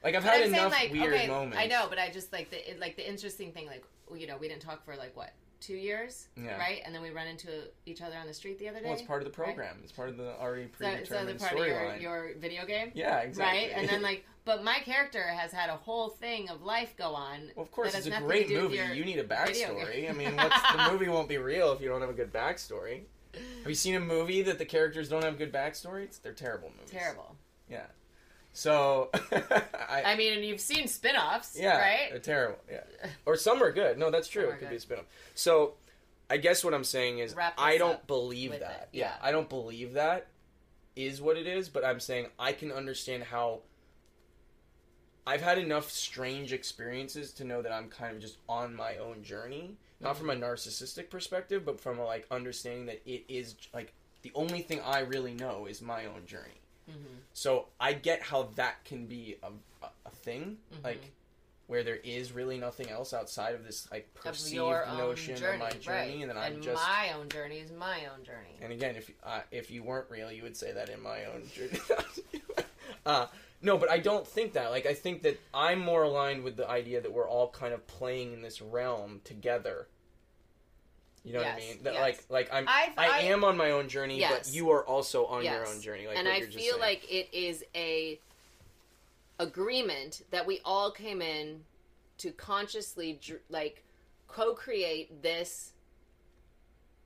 Like 0.04 0.14
I've 0.14 0.22
But 0.22 0.32
had 0.34 0.42
I'm 0.44 0.50
saying, 0.50 0.54
enough 0.66 0.72
like, 0.72 0.92
weird 0.92 1.14
okay, 1.14 1.26
moments. 1.26 1.56
I 1.58 1.66
know, 1.66 1.86
but 1.88 1.98
I 1.98 2.10
just 2.10 2.32
like 2.32 2.50
the 2.50 2.62
like 2.78 2.96
the 2.96 3.08
interesting 3.08 3.52
thing, 3.52 3.66
like 3.66 3.84
you 4.14 4.26
know, 4.26 4.36
we 4.36 4.48
didn't 4.48 4.62
talk 4.62 4.84
for 4.84 4.94
like 4.96 5.16
what 5.16 5.32
two 5.60 5.74
years, 5.74 6.28
Yeah. 6.36 6.56
right? 6.56 6.82
And 6.86 6.94
then 6.94 7.02
we 7.02 7.10
run 7.10 7.26
into 7.26 7.48
each 7.84 8.00
other 8.00 8.16
on 8.16 8.28
the 8.28 8.32
street 8.32 8.60
the 8.60 8.68
other 8.68 8.78
day. 8.78 8.84
Well, 8.84 8.94
it's 8.94 9.02
part 9.02 9.22
of 9.26 9.32
the 9.34 9.42
right? 9.42 9.46
program. 9.48 9.76
It's 9.82 9.90
part 9.90 10.08
of 10.08 10.16
the 10.16 10.38
already 10.38 10.68
So, 10.78 10.84
so 10.84 10.84
predetermined 10.84 11.40
part 11.40 11.52
of 11.54 11.58
your, 11.58 11.66
storyline. 11.76 12.00
your 12.00 12.30
video 12.38 12.64
game, 12.64 12.92
Yeah, 12.94 13.18
exactly. 13.22 13.58
right? 13.58 13.72
And 13.74 13.88
then 13.88 14.00
like, 14.10 14.24
but 14.44 14.62
my 14.62 14.78
character 14.84 15.20
has 15.24 15.50
had 15.50 15.68
a 15.68 15.74
whole 15.76 16.10
thing 16.10 16.48
of 16.48 16.62
life 16.62 16.94
go 16.96 17.12
on. 17.12 17.50
well, 17.56 17.64
of 17.64 17.72
course, 17.72 17.92
it's 17.96 18.06
a 18.06 18.10
great 18.20 18.46
to 18.46 18.54
do 18.54 18.68
with 18.68 18.78
movie. 18.78 18.96
You 18.98 19.04
need 19.04 19.18
a 19.18 19.24
backstory. 19.24 20.08
I 20.08 20.12
mean, 20.12 20.36
what's, 20.36 20.62
the 20.72 20.90
movie 20.92 21.08
won't 21.08 21.28
be 21.28 21.38
real 21.38 21.72
if 21.72 21.80
you 21.80 21.88
don't 21.88 22.00
have 22.02 22.10
a 22.10 22.14
good 22.14 22.32
backstory. 22.32 23.00
Have 23.60 23.68
you 23.68 23.74
seen 23.74 23.94
a 23.94 24.00
movie 24.00 24.42
that 24.42 24.58
the 24.58 24.64
characters 24.64 25.08
don't 25.08 25.24
have 25.24 25.38
good 25.38 25.52
backstories? 25.52 26.20
They're 26.22 26.32
terrible 26.32 26.70
movies. 26.76 26.90
Terrible. 26.90 27.36
Yeah. 27.70 27.86
So, 28.52 29.10
I, 29.32 30.02
I 30.04 30.16
mean, 30.16 30.32
and 30.32 30.44
you've 30.44 30.60
seen 30.60 30.88
spin-offs, 30.88 31.56
yeah, 31.58 31.78
right? 31.78 32.08
they're 32.10 32.18
terrible. 32.18 32.58
Yeah, 32.68 32.80
or 33.24 33.36
some 33.36 33.62
are 33.62 33.70
good. 33.70 33.98
No, 33.98 34.10
that's 34.10 34.26
true. 34.26 34.48
It 34.48 34.58
could 34.58 34.70
be 34.70 34.76
a 34.76 34.80
spin-off. 34.80 35.04
So, 35.34 35.74
I 36.30 36.38
guess 36.38 36.64
what 36.64 36.74
I'm 36.74 36.84
saying 36.84 37.20
is, 37.20 37.36
I 37.56 37.78
don't 37.78 38.04
believe 38.06 38.50
that. 38.52 38.88
Yeah. 38.92 39.04
yeah. 39.04 39.12
I 39.22 39.30
don't 39.30 39.48
believe 39.48 39.94
that 39.94 40.26
is 40.96 41.22
what 41.22 41.36
it 41.36 41.46
is. 41.46 41.68
But 41.68 41.84
I'm 41.84 42.00
saying 42.00 42.26
I 42.38 42.52
can 42.52 42.72
understand 42.72 43.24
how. 43.24 43.60
I've 45.26 45.42
had 45.42 45.58
enough 45.58 45.90
strange 45.90 46.54
experiences 46.54 47.32
to 47.34 47.44
know 47.44 47.60
that 47.60 47.70
I'm 47.70 47.88
kind 47.88 48.16
of 48.16 48.22
just 48.22 48.38
on 48.48 48.74
my 48.74 48.96
own 48.96 49.22
journey, 49.22 49.76
not 50.00 50.16
from 50.16 50.30
a 50.30 50.34
Mm-hmm. 50.34 50.44
narcissistic 50.44 51.10
perspective, 51.10 51.64
but 51.64 51.80
from 51.80 51.98
a 51.98 52.04
like 52.04 52.26
understanding 52.30 52.86
that 52.86 53.00
it 53.06 53.24
is 53.28 53.54
like 53.74 53.92
the 54.22 54.32
only 54.34 54.60
thing 54.62 54.80
I 54.84 55.00
really 55.00 55.34
know 55.34 55.66
is 55.66 55.80
my 55.82 56.06
own 56.06 56.26
journey. 56.26 56.60
Mhm. 56.90 56.94
So 57.34 57.66
I 57.78 57.92
get 57.92 58.22
how 58.22 58.50
that 58.56 58.84
can 58.84 59.06
be 59.06 59.36
a, 59.42 59.48
a, 59.84 59.90
a 60.06 60.10
thing, 60.10 60.58
Mhm. 60.74 60.84
like 60.84 61.12
where 61.66 61.82
there 61.82 61.96
is 61.96 62.32
really 62.32 62.56
nothing 62.56 62.88
else 62.88 63.12
outside 63.12 63.54
of 63.54 63.62
this 63.66 63.86
like 63.92 64.12
perceived 64.14 64.62
own 64.62 64.96
notion 64.96 65.36
journey, 65.36 65.54
of 65.54 65.60
my 65.60 65.70
journey, 65.72 65.86
right? 66.12 66.20
and 66.22 66.30
then 66.30 66.38
I'm 66.38 66.54
and 66.54 66.62
just. 66.62 66.82
my 66.82 67.12
own 67.12 67.28
journey 67.28 67.58
is 67.58 67.70
my 67.72 68.06
own 68.06 68.24
journey. 68.24 68.56
And 68.62 68.72
again, 68.72 68.96
if 68.96 69.10
uh, 69.22 69.40
if 69.50 69.70
you 69.70 69.82
weren't 69.82 70.08
real, 70.10 70.32
you 70.32 70.42
would 70.44 70.56
say 70.56 70.72
that 70.72 70.88
in 70.88 71.02
my 71.02 71.26
own 71.26 71.46
journey. 71.54 71.78
uh, 73.06 73.26
no, 73.60 73.76
but 73.76 73.90
I 73.90 73.98
don't 73.98 74.26
think 74.26 74.52
that. 74.54 74.70
Like 74.70 74.86
I 74.86 74.94
think 74.94 75.22
that 75.22 75.40
I'm 75.52 75.80
more 75.80 76.02
aligned 76.04 76.44
with 76.44 76.56
the 76.56 76.68
idea 76.68 77.00
that 77.00 77.12
we're 77.12 77.28
all 77.28 77.50
kind 77.50 77.74
of 77.74 77.86
playing 77.86 78.32
in 78.32 78.42
this 78.42 78.60
realm 78.62 79.20
together. 79.24 79.88
You 81.24 81.32
know 81.34 81.40
what 81.40 81.48
I 81.48 81.56
mean? 81.56 81.82
That 81.82 81.94
yes. 81.94 82.00
like 82.00 82.24
like 82.30 82.48
I'm 82.52 82.66
I've- 82.68 82.92
I, 82.96 83.06
I- 83.06 83.18
am 83.22 83.44
on 83.44 83.56
my 83.56 83.72
own 83.72 83.88
journey, 83.88 84.18
Yes. 84.20 84.48
but 84.48 84.54
you 84.54 84.70
are 84.70 84.84
also 84.86 85.26
on 85.26 85.44
your 85.44 85.66
own 85.66 85.80
journey. 85.80 86.06
Like 86.06 86.16
and 86.16 86.28
I 86.28 86.40
feel 86.42 86.78
like 86.78 87.04
it 87.12 87.28
is 87.32 87.64
a 87.74 88.20
agreement 89.38 90.22
that 90.30 90.46
we 90.46 90.60
all 90.64 90.90
came 90.90 91.20
in 91.20 91.64
to 92.18 92.30
consciously 92.32 93.20
like 93.48 93.84
co-create 94.26 95.22
this 95.22 95.72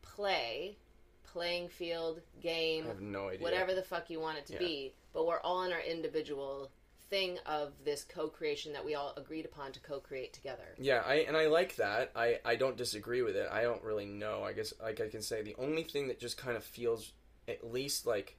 play 0.03 0.77
playing 1.25 1.69
field 1.69 2.21
game 2.43 2.85
I 2.85 2.89
have 2.89 3.01
no 3.01 3.29
idea. 3.29 3.41
whatever 3.43 3.75
the 3.75 3.83
fuck 3.83 4.11
you 4.11 4.21
want 4.21 4.39
it 4.39 4.47
to 4.47 4.53
Yeah. 4.55 4.59
be 4.59 4.95
but 5.13 5.27
we're 5.27 5.41
all 5.41 5.63
in 5.65 5.73
our 5.73 5.81
individual 5.81 6.71
thing 7.11 7.39
of 7.45 7.73
this 7.85 8.05
co-creation 8.05 8.73
that 8.73 8.83
we 8.85 8.95
all 8.95 9.13
agreed 9.19 9.45
upon 9.45 9.71
to 9.71 9.81
co-create 9.81 10.33
together 10.33 10.75
Yeah, 10.79 11.03
I 11.07 11.17
and 11.29 11.37
I 11.37 11.47
like 11.47 11.77
that. 11.77 12.11
I 12.17 12.39
I 12.45 12.57
don't 12.57 12.77
disagree 12.77 13.23
with 13.23 13.37
it. 13.37 13.49
I 13.51 13.63
don't 13.63 13.83
really 13.83 14.07
know. 14.07 14.43
I 14.43 14.53
guess 14.55 14.73
like 14.83 15.01
I 15.01 15.09
can 15.09 15.21
say 15.21 15.43
the 15.43 15.55
only 15.59 15.83
thing 15.85 16.09
that 16.09 16.19
just 16.19 16.39
kind 16.39 16.57
of 16.57 16.65
feels 16.65 17.13
at 17.47 17.71
least 17.71 18.07
like 18.07 18.39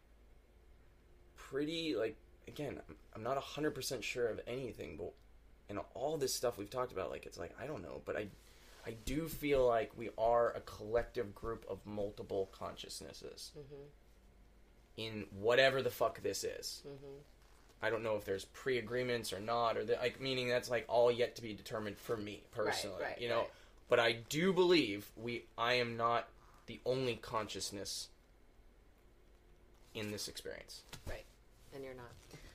pretty 1.36 1.96
like 1.96 2.18
again, 2.48 2.82
I'm- 3.16 3.24
not 3.24 3.38
100% 3.38 4.04
sure 4.04 4.28
of 4.28 4.42
anything, 4.48 4.98
but 4.98 5.14
and 5.70 5.80
all 5.94 6.18
this 6.18 6.34
stuff 6.34 6.58
we've 6.58 6.70
talked 6.70 6.92
about 6.92 7.10
like 7.12 7.26
it's 7.26 7.38
like 7.38 7.56
I 7.62 7.68
don't 7.68 7.84
know, 7.84 8.02
but 8.06 8.18
I 8.18 8.28
I 8.86 8.96
do 9.06 9.28
feel 9.28 9.66
like 9.66 9.92
we 9.96 10.10
are 10.18 10.52
a 10.52 10.62
collective 10.62 11.34
group 11.36 11.64
of 11.70 11.86
multiple 11.86 12.50
consciousnesses 12.52 13.52
mm-hmm. 13.58 13.84
In 14.98 15.26
whatever 15.40 15.82
the 15.82 15.90
fuck 15.90 16.22
this 16.22 16.44
is. 16.44 16.84
Mm-hmm. 16.88 17.20
I 17.82 17.90
don't 17.90 18.04
know 18.04 18.16
if 18.16 18.24
there's 18.24 18.46
pre-agreements 18.46 19.34
or 19.34 19.42
not, 19.42 19.76
or 19.76 19.84
the, 19.84 19.94
like 20.02 20.22
meaning 20.22 20.48
that's 20.48 20.70
like 20.70 20.86
all 20.88 21.12
yet 21.12 21.36
to 21.36 21.42
be 21.42 21.54
determined 21.54 21.98
for 21.98 22.16
me 22.16 22.44
personally. 22.52 23.02
right, 23.02 23.20
you 23.20 23.28
know, 23.28 23.40
right. 23.40 23.52
but 23.90 24.00
I 24.00 24.20
do 24.30 24.54
believe 24.54 25.12
we. 25.18 25.46
I 25.58 25.74
am 25.74 25.98
not 25.98 26.30
the 26.68 26.80
only 26.86 27.16
consciousness 27.16 28.08
in 29.94 30.12
this 30.12 30.30
experience. 30.30 30.84
Right, 31.08 31.26
and 31.76 31.84
you're 31.84 31.94
not. 31.94 32.12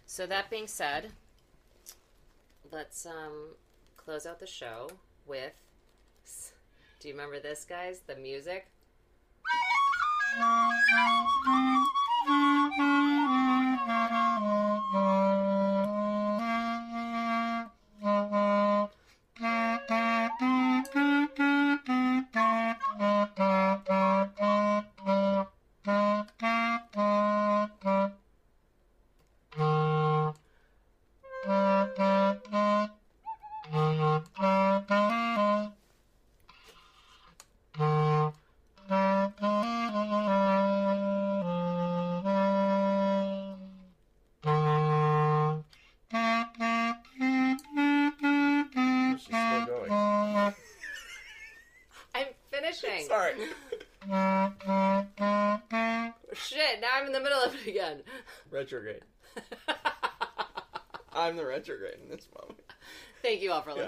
So 0.07 0.27
that 0.27 0.49
being 0.49 0.67
said, 0.67 1.13
let's 2.73 3.05
um 3.05 3.51
close 3.99 4.25
out 4.25 4.41
the 4.41 4.47
show 4.47 4.89
with. 5.27 5.53
Do 7.01 7.09
you 7.09 7.15
remember 7.15 7.39
this, 7.39 7.67
guys? 7.69 8.01
The 8.07 8.17
music. 8.17 8.67
Thank 12.29 12.77
you. 14.53 14.68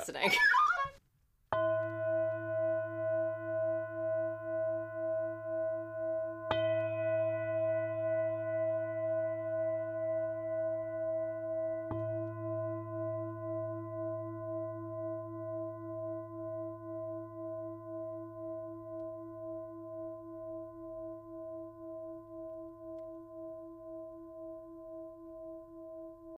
Listening. 0.00 0.32